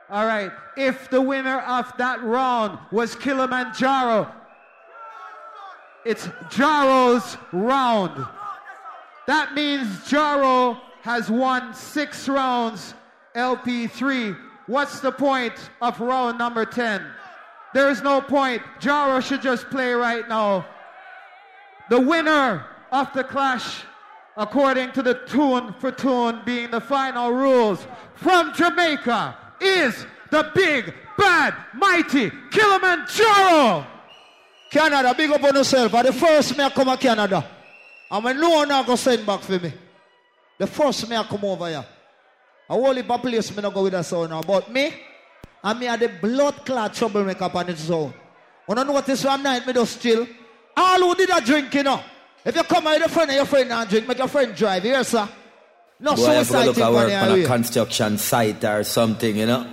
All 0.09 0.25
right. 0.25 0.51
If 0.77 1.09
the 1.09 1.21
winner 1.21 1.59
of 1.61 1.91
that 1.97 2.23
round 2.23 2.79
was 2.91 3.15
Killamanjaro, 3.15 4.31
it's 6.05 6.27
Jaro's 6.49 7.37
round. 7.51 8.25
That 9.25 9.55
means 9.55 9.87
Jaro 10.07 10.79
has 11.01 11.29
won 11.31 11.73
six 11.73 12.29
rounds, 12.29 12.93
LP3. 13.35 14.37
What's 14.67 14.99
the 14.99 15.11
point 15.11 15.53
of 15.81 15.99
round 15.99 16.37
number 16.37 16.65
10? 16.65 17.05
There 17.73 17.89
is 17.89 18.01
no 18.01 18.21
point. 18.21 18.61
Jaro 18.79 19.21
should 19.21 19.41
just 19.41 19.69
play 19.69 19.93
right 19.93 20.27
now. 20.27 20.65
The 21.89 21.99
winner 21.99 22.65
of 22.91 23.11
the 23.13 23.23
clash, 23.23 23.83
according 24.37 24.93
to 24.93 25.03
the 25.03 25.15
tune 25.27 25.75
for 25.79 25.91
tune 25.91 26.41
being 26.45 26.71
the 26.71 26.81
final 26.81 27.31
rules 27.31 27.85
from 28.15 28.53
Jamaica, 28.53 29.37
is 29.59 30.05
the 30.31 30.49
big, 30.55 30.93
bad, 31.17 31.53
mighty 31.73 32.29
Killamanjaro. 32.29 33.85
Canada, 34.71 35.13
big 35.15 35.31
up 35.31 35.43
on 35.43 35.55
yourself. 35.55 35.91
But 35.91 36.05
the 36.05 36.13
first 36.13 36.59
I 36.59 36.69
come 36.69 36.87
to 36.87 36.97
Canada. 36.97 37.45
And 38.09 38.23
when 38.23 38.39
no 38.39 38.49
one 38.49 38.67
go 38.67 38.95
send 38.95 39.25
back 39.25 39.41
for 39.41 39.59
me. 39.59 39.73
The 40.57 40.67
first 40.67 41.11
I 41.11 41.23
come 41.23 41.45
over 41.45 41.67
here. 41.67 41.85
I 42.69 42.75
a 42.75 43.17
place 43.19 43.55
me 43.55 43.61
not 43.61 43.73
go 43.73 43.83
with 43.83 43.93
a 43.93 44.03
sound 44.03 44.29
now. 44.31 44.41
But 44.41 44.71
me, 44.71 44.93
and 45.63 45.79
me 45.79 45.87
are 45.87 45.97
the 45.97 46.09
blood 46.09 46.65
clot 46.65 46.93
troublemaker 46.93 47.49
on 47.53 47.69
its 47.69 47.81
zone. 47.81 48.13
When 48.65 48.79
I 48.79 48.83
notice 48.83 49.23
one 49.23 49.43
night 49.43 49.65
me 49.67 49.73
just 49.73 50.01
chill. 50.01 50.27
All 50.77 50.99
who 50.99 51.15
did 51.15 51.29
a 51.29 51.39
drink, 51.41 51.73
you 51.73 51.83
know. 51.83 52.01
If 52.43 52.55
you 52.55 52.63
come 52.63 52.83
with 52.85 52.99
your 52.99 53.07
friend 53.07 53.29
and 53.29 53.37
your 53.37 53.45
friend 53.45 53.71
and 53.71 53.89
drink, 53.89 54.07
make 54.07 54.17
your 54.17 54.27
friend 54.27 54.53
drive. 54.55 54.83
You 54.83 54.91
hear, 54.93 55.03
sir? 55.03 55.27
No 55.99 56.15
Boy, 56.15 56.25
suicide 56.43 56.65
look 56.65 56.77
on 56.79 56.93
work 56.93 57.11
on 57.13 57.39
a 57.39 57.45
construction 57.45 58.17
site 58.17 58.63
or 58.65 58.83
something, 58.83 59.35
you 59.37 59.45
know. 59.45 59.65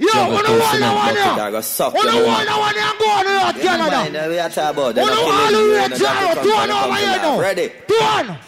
Yo, 0.00 0.08
Juggle 0.08 0.32
wanna 0.34 0.48
two 0.48 0.58
one, 0.58 0.74
cement 0.74 0.94
one, 0.94 1.14
bucket 1.14 1.26
one. 1.26 1.40
or 1.40 1.50
go 1.52 1.60
suck 1.60 1.94
Wanna 1.94 2.12
your 2.12 2.26
one, 2.26 2.46
mouth. 2.46 2.58
one, 2.58 2.74
and 2.78 2.98
go 2.98 3.04
on 3.08 3.24
the 3.24 3.30
road, 3.58 3.64
Yeah, 3.64 3.76
man, 3.78 3.90
Canada. 3.90 4.28
we 4.28 4.38
are 4.38 4.48
talking 4.50 4.70
about. 4.78 4.94
They're 4.94 5.04
Wanna 5.04 5.16
not 5.16 5.24
one, 5.26 5.48
killing 5.50 5.64
you, 5.66 5.78
one, 5.80 5.90
they're 5.90 5.98
Jaro, 5.98 6.34
not 6.34 6.42
two 6.44 6.50
coming 6.50 6.70
on 6.76 6.88
the 6.90 7.06
north. 7.06 7.22
now. 7.22 7.40
Ready? 7.40 7.64
On. 7.66 7.72
Don't 7.88 7.90
you 7.90 8.00
know 8.00 8.32
on 8.32 8.38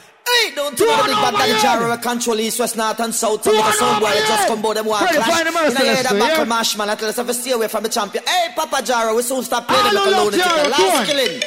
this 1.06 1.16
bad 1.16 1.34
over 1.34 1.38
guy 1.38 1.46
here. 1.46 1.56
Jaro, 1.58 1.96
we 1.96 2.02
control 2.02 2.40
east, 2.40 2.58
west, 2.60 2.76
north, 2.76 3.00
and 3.00 3.14
south. 3.14 3.42
Some 3.44 3.56
of 3.56 3.64
the 3.64 3.72
sound 3.72 4.00
boy 4.00 4.12
just 4.14 4.48
come 4.48 4.62
bout 4.62 4.74
them 4.76 4.86
Ready, 5.02 5.14
clash. 5.16 5.26
the 5.44 5.52
You 5.68 5.74
know, 5.74 5.84
hear 5.94 6.02
that 6.02 6.18
buckle 6.18 6.44
you? 6.44 6.48
mash, 6.48 6.76
man. 6.76 6.90
I 6.90 6.94
tell 6.94 7.08
us 7.08 7.18
if 7.18 7.26
you 7.26 7.32
stay 7.32 7.50
away 7.52 7.68
from 7.68 7.82
the 7.82 7.88
champion. 7.88 8.24
Hey, 8.26 8.48
Papa 8.54 8.76
Jaro, 8.82 9.16
we 9.16 9.22
soon 9.22 9.42
stop 9.42 9.66
playing 9.68 9.84
All 9.86 9.92
them 9.92 10.04
like 10.04 10.06
a 10.06 10.10
love 10.10 10.24
lunatic. 10.32 10.46
Jaro, 10.46 10.62
The 10.64 10.68
last 10.70 11.10
killing. 11.10 11.42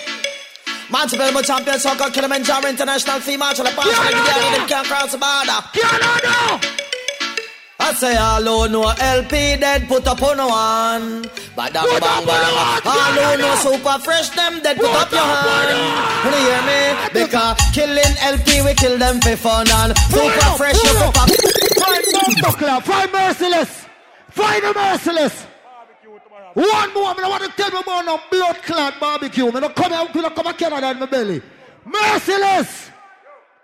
Montreal 0.91 1.41
champion 1.41 1.79
soccer 1.79 2.03
Killamanjaro 2.11 2.69
International 2.69 3.19
Fee 3.19 3.37
March 3.37 3.59
on 3.59 3.65
the 3.65 3.71
pass 3.71 3.85
the 3.87 4.57
them 4.57 4.67
can't 4.67 4.85
cross 4.87 5.11
the 5.11 5.17
border. 5.17 5.59
Canada! 5.73 6.92
I 7.83 7.91
say 7.95 8.15
who 8.15 8.69
know 8.69 8.93
LP 8.97 9.57
dead 9.59 9.89
put 9.89 10.07
up 10.07 10.23
on 10.23 10.37
one. 10.37 11.25
Bada 11.51 11.83
bang 11.83 11.99
bang 11.99 12.25
bang. 12.25 12.83
Who 12.87 13.41
know 13.41 13.55
super 13.59 13.99
fresh 13.99 14.29
them 14.29 14.61
dead 14.63 14.77
put 14.77 14.87
up 14.87 15.11
your 15.11 15.19
hand. 15.19 15.67
You 16.23 16.31
hear 16.47 16.63
me? 16.63 16.81
Because 17.11 17.59
killing 17.73 18.15
LP 18.21 18.61
we 18.63 18.73
kill 18.75 18.97
them 18.97 19.19
for 19.19 19.35
fun 19.35 19.67
and 19.69 19.97
super 20.15 20.49
fresh 20.55 20.79
you 20.81 20.93
put 20.95 21.17
up. 21.17 21.27
Find 22.83 22.83
find 22.85 23.11
Merciless. 23.11 23.85
Find 24.29 24.63
the 24.63 24.73
Merciless. 24.73 25.45
One 26.53 26.93
more, 26.93 27.15
I 27.17 27.27
want 27.27 27.43
to 27.43 27.49
tell 27.49 27.71
you 27.71 27.79
about 27.79 28.05
no 28.05 28.19
blood 28.31 28.55
clot 28.63 28.99
barbecue. 28.99 29.47
I 29.47 29.59
don't 29.59 29.75
come 29.75 29.91
out, 29.91 30.15
I 30.15 30.29
come 30.29 30.45
to 30.45 30.53
Canada 30.53 30.91
in 30.91 30.99
my 30.99 31.05
belly. 31.07 31.41
Merciless. 31.85 32.91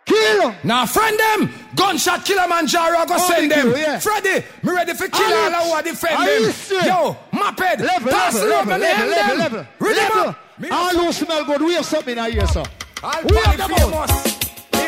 Kill. 0.10 0.56
Now, 0.64 0.86
friend 0.88 1.20
them, 1.20 1.54
gunshot 1.76 2.26
Killamanjaro, 2.26 3.08
go 3.08 3.18
send 3.18 3.52
them. 3.52 3.68
Barbecue, 3.68 3.82
yeah. 3.82 4.00
Freddy, 4.00 4.46
me 4.64 4.72
ready 4.74 4.94
for 4.94 5.08
kill 5.08 5.34
all 5.34 5.66
who 5.66 5.72
are 5.72 5.84
defend 5.84 6.18
them. 6.28 6.86
Yo, 6.86 7.18
Moped, 7.32 7.80
Level, 7.80 8.12
pass 8.12 8.34
level, 8.34 8.50
level, 8.50 8.78
level, 8.80 9.08
level, 9.08 9.36
them. 9.38 9.38
level. 9.38 9.66
Level. 9.94 10.30
up. 10.30 10.72
All 10.72 10.90
who 10.98 11.12
smell 11.14 11.46
good, 11.46 11.62
we 11.62 11.74
have 11.76 11.86
something 11.86 12.18
in 12.18 12.32
here, 12.32 12.48
sir. 12.48 12.64
I'll 13.04 13.24
We 13.24 13.38
have 13.38 13.58
the 13.58 13.64
famous. 13.76 14.12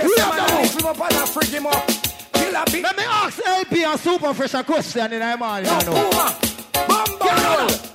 We 0.03 0.15
have 0.17 0.35
man, 0.35 0.47
the 0.47 0.55
lift 0.55 0.81
him 0.81 0.87
up 0.87 0.95
and 0.99 1.13
I 1.17 1.25
freak 1.27 1.49
him 1.49 1.67
up. 1.67 1.87
Kill 2.33 2.55
a 2.55 2.65
bit. 2.65 2.83
Let 2.83 2.97
me 2.97 3.03
ask 3.03 3.39
LP 3.45 3.83
and 3.83 3.99
Super 3.99 4.33
Fresh 4.33 4.53
a 4.55 4.63
question 4.63 5.13
in 5.13 5.19
my 5.19 5.35
mind. 5.35 5.65
Know. 5.67 5.81
Puma, 5.81 6.35
Bamba. 6.73 7.90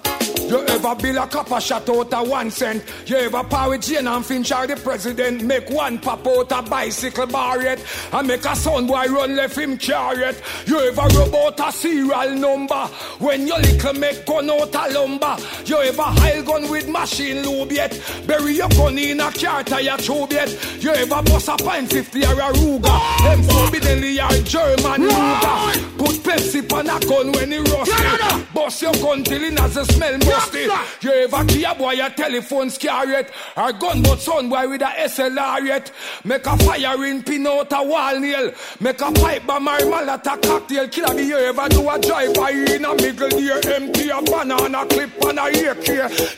You 0.49 0.65
ever 0.65 0.95
bill 0.95 1.19
a 1.19 1.27
copper 1.27 1.61
shot 1.61 1.89
out 1.89 2.15
of 2.15 2.29
one 2.29 2.53
cent? 2.53 2.85
You 3.07 3.17
ever 3.17 3.43
power 3.43 3.71
with 3.71 3.83
Jane 3.83 4.07
and 4.07 4.25
Finch 4.25 4.53
or 4.53 4.65
the 4.65 4.77
president? 4.77 5.43
Make 5.43 5.69
one 5.71 5.99
pop 5.99 6.25
out 6.25 6.53
a 6.53 6.63
bicycle 6.63 7.27
bar 7.27 7.61
yet? 7.61 7.85
And 8.13 8.29
make 8.29 8.45
a 8.45 8.55
son 8.55 8.87
boy 8.87 9.07
run 9.07 9.35
left 9.35 9.59
him 9.59 9.77
chariot? 9.77 10.41
You 10.67 10.79
ever 10.79 11.03
rub 11.19 11.35
out 11.35 11.69
a 11.69 11.73
serial 11.73 12.37
number? 12.37 12.87
When 13.19 13.49
your 13.49 13.59
little 13.59 13.95
make 13.95 14.25
gun 14.25 14.49
out 14.49 14.73
a 14.73 14.93
lumber? 14.93 15.37
You 15.65 15.79
ever 15.79 16.03
high 16.03 16.43
gun 16.43 16.71
with 16.71 16.89
machine 16.89 17.43
lube 17.43 17.73
yet? 17.73 18.01
Bury 18.29 18.53
your 18.53 18.69
gun 18.69 18.99
in 18.99 19.19
a 19.19 19.33
car 19.33 19.65
tire 19.65 19.97
tube 19.99 20.31
yet? 20.31 20.49
You 20.81 20.91
ever 20.91 21.23
bust 21.23 21.49
a 21.49 21.57
pine 21.57 21.89
50 21.89 22.25
or 22.25 22.33
a 22.33 22.53
Ruger? 22.53 23.25
Them 23.25 23.43
forbiddenly 23.43 24.21
are 24.21 24.31
German 24.43 25.09
Ruger. 25.09 25.99
Put 25.99 26.17
Pepsi 26.23 26.73
on 26.73 26.89
a 26.89 27.01
gun 27.05 27.33
when 27.33 27.51
he 27.51 27.59
rusty. 27.59 28.45
Bust 28.55 28.83
your 28.83 28.93
gun 28.93 29.25
till 29.25 29.43
it 29.43 29.59
has 29.59 29.77
a 29.77 29.85
smell 29.87 30.17
musty. 30.37 30.69
You 31.01 31.13
ever 31.13 31.45
key 31.45 31.65
a 31.65 31.75
boy 31.75 32.05
a 32.05 32.11
telephone 32.11 32.71
scare 32.71 33.09
yet? 33.09 33.31
Or 33.57 33.73
gun 33.73 34.03
but 34.03 34.21
son 34.21 34.49
boy 34.49 34.69
with 34.69 34.83
a 34.83 34.93
SLR 35.09 35.65
yet? 35.65 35.93
Make 36.25 36.47
a 36.47 36.57
firing 36.59 37.23
pin 37.23 37.47
out 37.47 37.73
a 37.73 37.83
wall 37.83 38.21
nail. 38.21 38.53
Make 38.81 39.01
a 39.01 39.13
pipe 39.13 39.47
bomb 39.47 39.69
or 39.69 39.79
malata 39.87 40.39
cocktail. 40.43 40.89
Killer 40.89 41.15
be 41.15 41.25
you 41.25 41.39
ever 41.39 41.69
do 41.69 41.89
a 41.89 41.99
drive 41.99 42.35
by 42.35 42.51
in 42.51 42.85
a 42.85 42.95
middle 42.95 43.29
deer 43.29 43.61
empty 43.67 44.09
a 44.11 44.21
banana 44.23 44.87
clip 44.87 45.25
on 45.25 45.39
a 45.39 45.47
AK. 45.47 45.89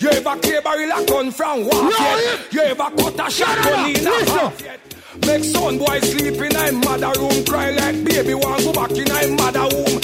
You 0.01 0.11
ever 0.11 0.37
clear 0.41 0.63
barrel 0.63 0.93
a 0.93 1.07
gun 1.07 1.31
from 1.31 1.65
walk 1.67 1.93
yet? 1.99 2.53
You 2.53 2.61
ever 2.61 2.91
cut 2.97 3.27
a 3.27 3.31
shotgun 3.31 3.91
in 3.91 4.07
a 4.07 4.31
half 4.31 4.61
yet? 4.63 4.81
Make 5.27 5.45
son 5.45 5.79
boy 5.79 5.99
sleep 6.01 6.41
in 6.41 6.55
a 6.57 6.73
mother 6.73 7.13
room, 7.19 7.45
cry 7.45 7.71
like 7.71 8.05
baby 8.05 8.35
want 8.35 8.63
go 8.63 8.73
back 8.73 8.91
in 8.93 9.11
a 9.11 9.37
mother 9.37 9.67
womb. 9.75 9.98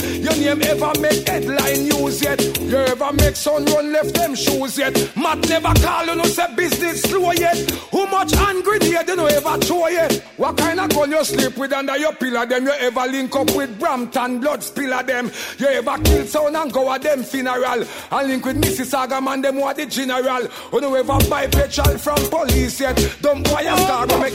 Name 0.45 0.61
ever 0.61 0.93
make 1.01 1.27
headline 1.27 1.89
news 1.89 2.21
yet? 2.21 2.59
You 2.61 2.77
ever 2.77 3.13
make 3.15 3.35
son 3.35 3.65
run 3.65 3.91
left 3.93 4.15
them 4.15 4.35
shoes 4.35 4.77
yet? 4.77 4.93
Matt 5.17 5.49
never 5.49 5.73
call 5.81 6.05
you 6.05 6.17
no 6.17 6.25
say 6.25 6.55
business 6.55 7.01
slow 7.01 7.33
yet. 7.33 7.71
How 7.91 8.05
much 8.11 8.35
angry 8.35 8.79
grenade 8.79 9.09
you 9.09 9.17
no 9.17 9.25
ever 9.25 9.57
throw 9.61 9.89
yet? 9.89 10.13
What 10.37 10.59
kind 10.59 10.81
of 10.81 10.91
gun 10.91 11.13
you 11.13 11.25
sleep 11.25 11.57
with 11.57 11.73
under 11.73 11.97
your 11.97 12.15
pillow? 12.17 12.45
Them 12.45 12.65
you 12.65 12.73
ever 12.73 13.07
link 13.07 13.35
up 13.35 13.57
with 13.57 13.79
Brampton 13.81 14.41
blood 14.41 14.63
spiller 14.63 15.03
them? 15.03 15.33
You 15.57 15.67
ever 15.67 15.97
kill 16.03 16.27
someone 16.27 16.57
and 16.57 16.71
go 16.71 16.93
at 16.93 17.01
them 17.01 17.23
funeral? 17.23 17.87
And 18.11 18.29
link 18.29 18.45
with 18.45 18.61
Mississauga 18.61 19.25
man 19.25 19.41
them 19.41 19.57
what 19.57 19.77
the 19.77 19.87
general? 19.87 20.43
You 20.75 20.81
no 20.83 20.95
ever 20.95 21.19
buy 21.31 21.47
petrol 21.47 21.97
from 21.97 22.19
police 22.29 22.81
yet? 22.81 23.17
Don't 23.23 23.43
buy 23.45 23.63
a 23.63 23.79
star 23.79 24.07
make. 24.19 24.35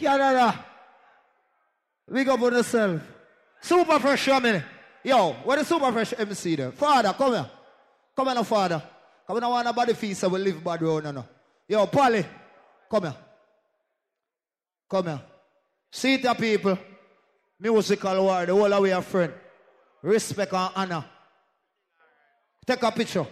Canada. 0.00 0.64
Big 2.12 2.28
up 2.28 2.42
on 2.42 2.52
yourself. 2.54 3.13
Super 3.64 3.98
Fresh 3.98 4.26
family. 4.26 4.62
Yo, 5.02 5.32
what 5.42 5.58
is 5.58 5.66
Super 5.66 5.90
Fresh 5.90 6.12
MC 6.18 6.54
there? 6.54 6.72
Father, 6.72 7.14
come 7.14 7.32
here. 7.32 7.50
Come 8.14 8.28
here, 8.28 8.44
father. 8.44 8.82
Come 9.26 9.40
here, 9.40 9.48
want 9.48 9.66
a 9.66 9.72
body 9.72 9.94
feast 9.94 10.20
so 10.20 10.28
we 10.28 10.38
live 10.38 10.62
bad 10.62 10.82
road, 10.82 11.04
no, 11.04 11.12
no. 11.12 11.26
Yo, 11.66 11.86
Polly, 11.86 12.26
come 12.90 13.04
here. 13.04 13.14
Come 14.90 15.06
here. 15.06 15.22
See 15.90 16.12
it, 16.12 16.38
people. 16.38 16.78
Musical 17.58 18.22
war, 18.22 18.44
the 18.44 18.52
whole 18.52 18.92
of 18.92 19.06
friend. 19.06 19.32
Respect 20.02 20.52
and 20.52 20.70
honor. 20.76 21.04
Take 22.66 22.82
a 22.82 22.92
picture. 22.92 23.26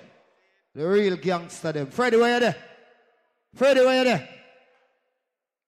The 0.74 0.88
real 0.88 1.16
gangster 1.16 1.72
them. 1.72 1.88
Freddie, 1.88 2.16
where 2.16 2.32
you 2.32 2.40
there? 2.40 2.56
Freddie, 3.54 3.80
where 3.80 3.98
you 3.98 4.04
there? 4.04 4.28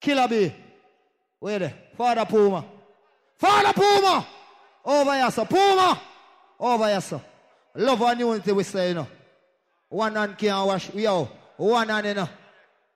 Killer 0.00 0.26
B. 0.26 0.54
Where 1.38 1.58
there? 1.58 1.74
Father 1.98 2.24
Puma. 2.24 2.64
Father 3.36 3.74
Puma! 3.74 4.26
Over 4.84 5.14
here, 5.14 5.30
sir. 5.30 5.44
Puma! 5.44 6.00
Over 6.60 6.88
here, 6.88 7.00
sir. 7.00 7.20
Love 7.76 8.02
and 8.02 8.20
unity, 8.20 8.52
we 8.52 8.62
say, 8.62 8.88
you 8.88 8.94
know. 8.94 9.08
One 9.88 10.14
hand 10.14 10.36
can't 10.38 10.66
wash. 10.66 10.92
Yo, 10.94 11.28
one 11.56 11.88
hand, 11.88 12.06
you 12.06 12.14
know. 12.14 12.28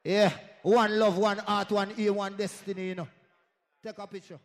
Yeah. 0.04 0.32
One 0.62 0.98
love, 0.98 1.16
one 1.16 1.38
heart, 1.38 1.70
one 1.70 1.92
aim, 1.96 2.14
one 2.14 2.36
destiny, 2.36 2.88
you 2.88 2.94
know. 2.94 3.08
Take 3.82 3.98
a 3.98 4.06
picture. 4.06 4.38